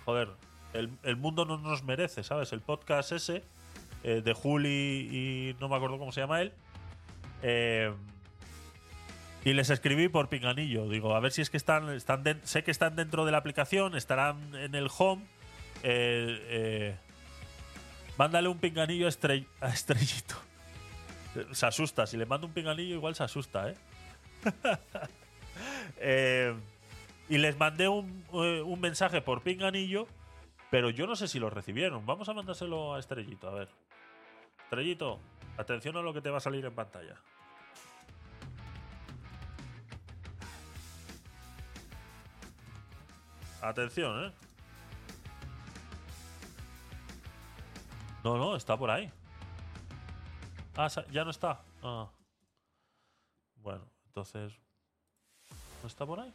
joder, 0.06 0.30
el, 0.74 0.92
el 1.02 1.16
mundo 1.16 1.45
no 1.45 1.58
nos 1.58 1.84
merece, 1.84 2.24
¿sabes? 2.24 2.53
El 2.53 2.61
podcast 2.61 3.11
ese 3.11 3.44
eh, 4.03 4.22
de 4.24 4.34
Juli 4.34 5.10
y 5.11 5.56
no 5.60 5.69
me 5.69 5.76
acuerdo 5.76 5.98
cómo 5.98 6.11
se 6.11 6.22
llama 6.22 6.42
él. 6.42 6.53
Eh, 7.42 7.92
y 9.48 9.53
les 9.53 9.69
escribí 9.69 10.09
por 10.09 10.27
pinganillo. 10.27 10.90
Digo, 10.90 11.16
a 11.16 11.22
ver 11.22 11.32
si 11.32 11.42
es 11.42 11.50
que 11.50 11.56
están. 11.56 12.01
sé 12.43 12.64
que 12.66 12.72
están 12.72 12.98
dentro 12.98 13.24
de 13.24 13.32
la 13.32 13.38
aplicación, 13.38 13.95
estarán 13.95 14.53
en 14.53 14.76
el 14.76 14.90
home. 14.98 15.24
Eh, 15.84 16.45
eh, 16.50 16.98
mándale 18.17 18.50
un 18.50 18.58
pinganillo 18.58 19.08
a, 19.08 19.66
a 19.66 19.69
Estrellito. 19.69 20.35
Se 21.53 21.66
asusta. 21.66 22.06
Si 22.06 22.17
le 22.17 22.26
mando 22.26 22.45
un 22.45 22.51
pinganillo, 22.51 22.95
igual 22.95 23.16
se 23.16 23.24
asusta, 23.24 23.69
¿eh? 23.69 23.76
Eh, 26.00 26.53
y 27.30 27.38
les 27.40 27.58
mandé 27.58 27.88
un, 27.88 28.24
un 28.32 28.80
mensaje 28.80 29.22
por 29.22 29.42
pinganillo, 29.42 30.08
pero 30.69 30.92
yo 30.92 31.08
no 31.08 31.16
sé 31.16 31.27
si 31.27 31.40
lo 31.40 31.50
recibieron. 31.50 32.06
Vamos 32.06 32.30
a 32.30 32.34
mandárselo 32.34 32.93
a 32.93 33.00
Estrellito, 33.00 33.48
a 33.48 33.53
ver. 33.53 33.69
Estrellito, 34.66 35.19
atención 35.58 35.98
a 35.98 36.01
lo 36.01 36.14
que 36.14 36.22
te 36.22 36.30
va 36.30 36.38
a 36.38 36.42
salir 36.42 36.64
en 36.66 36.76
pantalla. 36.76 37.16
Atención, 43.67 44.23
¿eh? 44.23 44.31
No, 48.23 48.37
no, 48.37 48.55
está 48.55 48.77
por 48.77 48.89
ahí. 48.89 49.11
Ah, 50.77 50.87
ya 51.11 51.25
no 51.25 51.31
está. 51.31 51.59
Ah. 51.83 52.07
Bueno, 53.57 53.83
entonces. 54.05 54.53
¿No 55.81 55.87
está 55.87 56.05
por 56.05 56.21
ahí? 56.21 56.33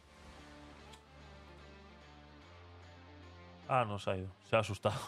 Ah, 3.67 3.83
no 3.83 3.97
se 3.97 4.11
ha 4.11 4.17
ido. 4.17 4.29
Se 4.47 4.55
ha 4.55 4.59
asustado. 4.59 4.99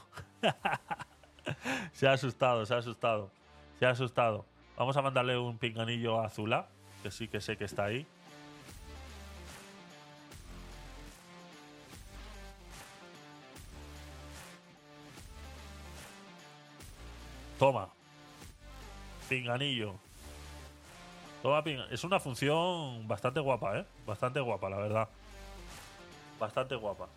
se 1.93 2.07
ha 2.07 2.13
asustado, 2.13 2.65
se 2.65 2.73
ha 2.73 2.77
asustado. 2.77 3.29
Se 3.77 3.85
ha 3.85 3.91
asustado. 3.91 4.45
Vamos 4.77 4.97
a 4.97 5.03
mandarle 5.03 5.37
un 5.37 5.59
pinganillo 5.59 6.19
a 6.19 6.25
Azula, 6.25 6.69
que 7.03 7.11
sí 7.11 7.27
que 7.27 7.39
sé 7.39 7.55
que 7.55 7.65
está 7.65 7.83
ahí. 7.85 8.07
Toma. 17.59 17.89
Pinganillo. 19.29 19.95
Toma 21.41 21.63
pinga- 21.63 21.87
Es 21.91 22.03
una 22.03 22.19
función 22.19 23.07
bastante 23.07 23.39
guapa, 23.39 23.79
¿eh? 23.79 23.85
Bastante 24.05 24.39
guapa, 24.39 24.69
la 24.69 24.77
verdad. 24.77 25.09
Bastante 26.39 26.75
guapa. 26.75 27.07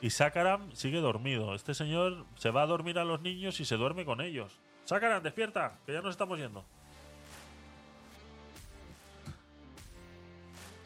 Y 0.00 0.10
Sakaram 0.10 0.72
sigue 0.74 1.00
dormido. 1.00 1.54
Este 1.54 1.74
señor 1.74 2.24
se 2.36 2.50
va 2.50 2.62
a 2.62 2.66
dormir 2.66 2.98
a 2.98 3.04
los 3.04 3.20
niños 3.20 3.60
y 3.60 3.64
se 3.64 3.76
duerme 3.76 4.04
con 4.04 4.20
ellos. 4.20 4.58
Sakaram, 4.84 5.22
despierta, 5.22 5.78
que 5.86 5.92
ya 5.92 6.00
nos 6.02 6.10
estamos 6.10 6.38
yendo. 6.38 6.64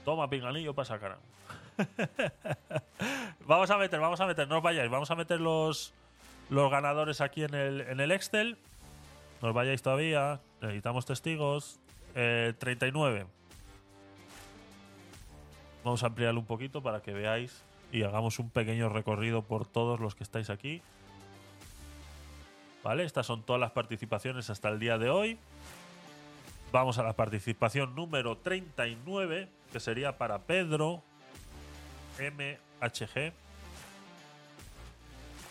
Toma, 0.05 0.29
pinganillo 0.31 0.75
para 0.75 0.87
Sakaram. 0.87 1.19
vamos 3.47 3.71
a 3.71 3.77
meter, 3.77 3.99
vamos 4.01 4.21
a 4.21 4.27
meter, 4.27 4.47
no 4.49 4.59
os 4.59 4.63
vayáis. 4.63 4.91
Vamos 4.91 5.11
a 5.11 5.15
meter 5.17 5.41
los, 5.41 5.93
los 6.51 6.71
ganadores 6.71 7.21
aquí 7.21 7.45
en 7.45 7.55
el, 7.55 7.81
en 7.83 8.01
el 8.01 8.13
Excel. 8.13 8.57
No 9.43 9.49
os 9.49 9.55
vayáis 9.55 9.83
todavía. 9.83 10.41
Necesitamos 10.61 11.07
testigos. 11.07 11.81
Eh, 12.15 12.55
39. 12.59 13.27
Vamos 15.85 16.03
a 16.03 16.07
ampliarlo 16.07 16.41
un 16.41 16.47
poquito 16.47 16.83
para 16.83 17.01
que 17.03 17.13
veáis 17.13 17.63
y 17.93 18.03
hagamos 18.03 18.39
un 18.39 18.51
pequeño 18.51 18.89
recorrido 18.89 19.43
por 19.43 19.67
todos 19.67 20.01
los 20.01 20.15
que 20.15 20.25
estáis 20.25 20.51
aquí. 20.51 20.83
Vale, 22.83 23.05
estas 23.05 23.27
son 23.27 23.43
todas 23.43 23.61
las 23.61 23.73
participaciones 23.73 24.49
hasta 24.51 24.69
el 24.69 24.79
día 24.79 24.99
de 24.99 25.11
hoy. 25.11 25.39
Vamos 26.73 26.99
a 26.99 27.03
la 27.03 27.13
participación 27.13 27.95
número 27.95 28.39
39, 28.39 29.49
que 29.73 29.81
sería 29.81 30.19
para 30.19 30.41
Pedro 30.41 31.03
MHG. 32.19 33.33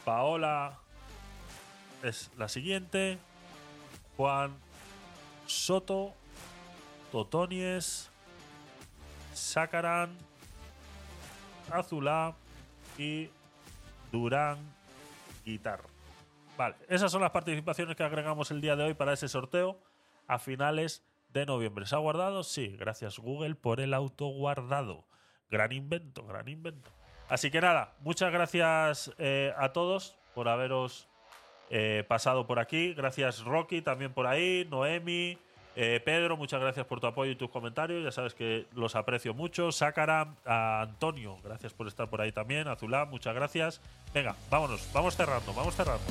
Paola 0.04 0.80
es 2.06 2.32
la 2.38 2.48
siguiente. 2.48 3.18
Juan 4.18 4.56
Soto, 5.46 6.14
Totonies, 7.12 8.10
Sacaran, 9.34 10.16
Azulá 11.72 12.36
y 12.98 13.30
Durán 14.12 14.58
Guitar. 15.44 15.82
Vale, 16.58 16.76
esas 16.88 17.12
son 17.12 17.22
las 17.22 17.32
participaciones 17.32 17.96
que 17.96 18.04
agregamos 18.04 18.50
el 18.52 18.62
día 18.62 18.76
de 18.76 18.84
hoy 18.86 18.94
para 18.94 19.14
ese 19.14 19.28
sorteo 19.28 19.78
a 20.28 20.40
finales 20.40 21.04
de 21.30 21.46
noviembre. 21.46 21.86
¿Se 21.86 21.96
ha 21.96 22.00
guardado? 22.00 22.44
Sí, 22.44 22.78
gracias 22.78 23.20
Google 23.20 23.56
por 23.56 23.82
el 23.82 23.94
autoguardado. 23.94 25.06
Gran 25.50 25.74
invento, 25.74 26.26
gran 26.26 26.48
invento. 26.48 26.90
Así 27.28 27.52
que 27.52 27.60
nada, 27.60 27.96
muchas 28.00 28.32
gracias 28.32 29.12
eh, 29.18 29.54
a 29.58 29.74
todos 29.74 30.16
por 30.34 30.48
haberos 30.48 31.10
eh, 31.70 32.04
pasado 32.08 32.48
por 32.48 32.60
aquí. 32.60 32.94
Gracias 32.94 33.44
Rocky 33.44 33.82
también 33.82 34.14
por 34.14 34.28
ahí, 34.28 34.68
Noemi, 34.70 35.38
eh, 35.76 36.00
Pedro, 36.04 36.38
muchas 36.38 36.62
gracias 36.62 36.86
por 36.86 37.02
tu 37.02 37.08
apoyo 37.08 37.32
y 37.32 37.36
tus 37.36 37.50
comentarios. 37.50 38.04
Ya 38.04 38.12
sabes 38.12 38.34
que 38.34 38.66
los 38.74 38.96
aprecio 38.96 39.34
mucho. 39.34 39.72
Sácara, 39.72 40.36
Antonio, 40.46 41.38
gracias 41.44 41.74
por 41.74 41.88
estar 41.88 42.10
por 42.10 42.22
ahí 42.22 42.32
también. 42.32 42.68
Azulá, 42.68 43.06
muchas 43.06 43.36
gracias. 43.36 43.82
Venga, 44.14 44.36
vámonos, 44.50 44.90
vamos 44.94 45.16
cerrando, 45.16 45.54
vamos 45.54 45.76
cerrando. 45.76 46.04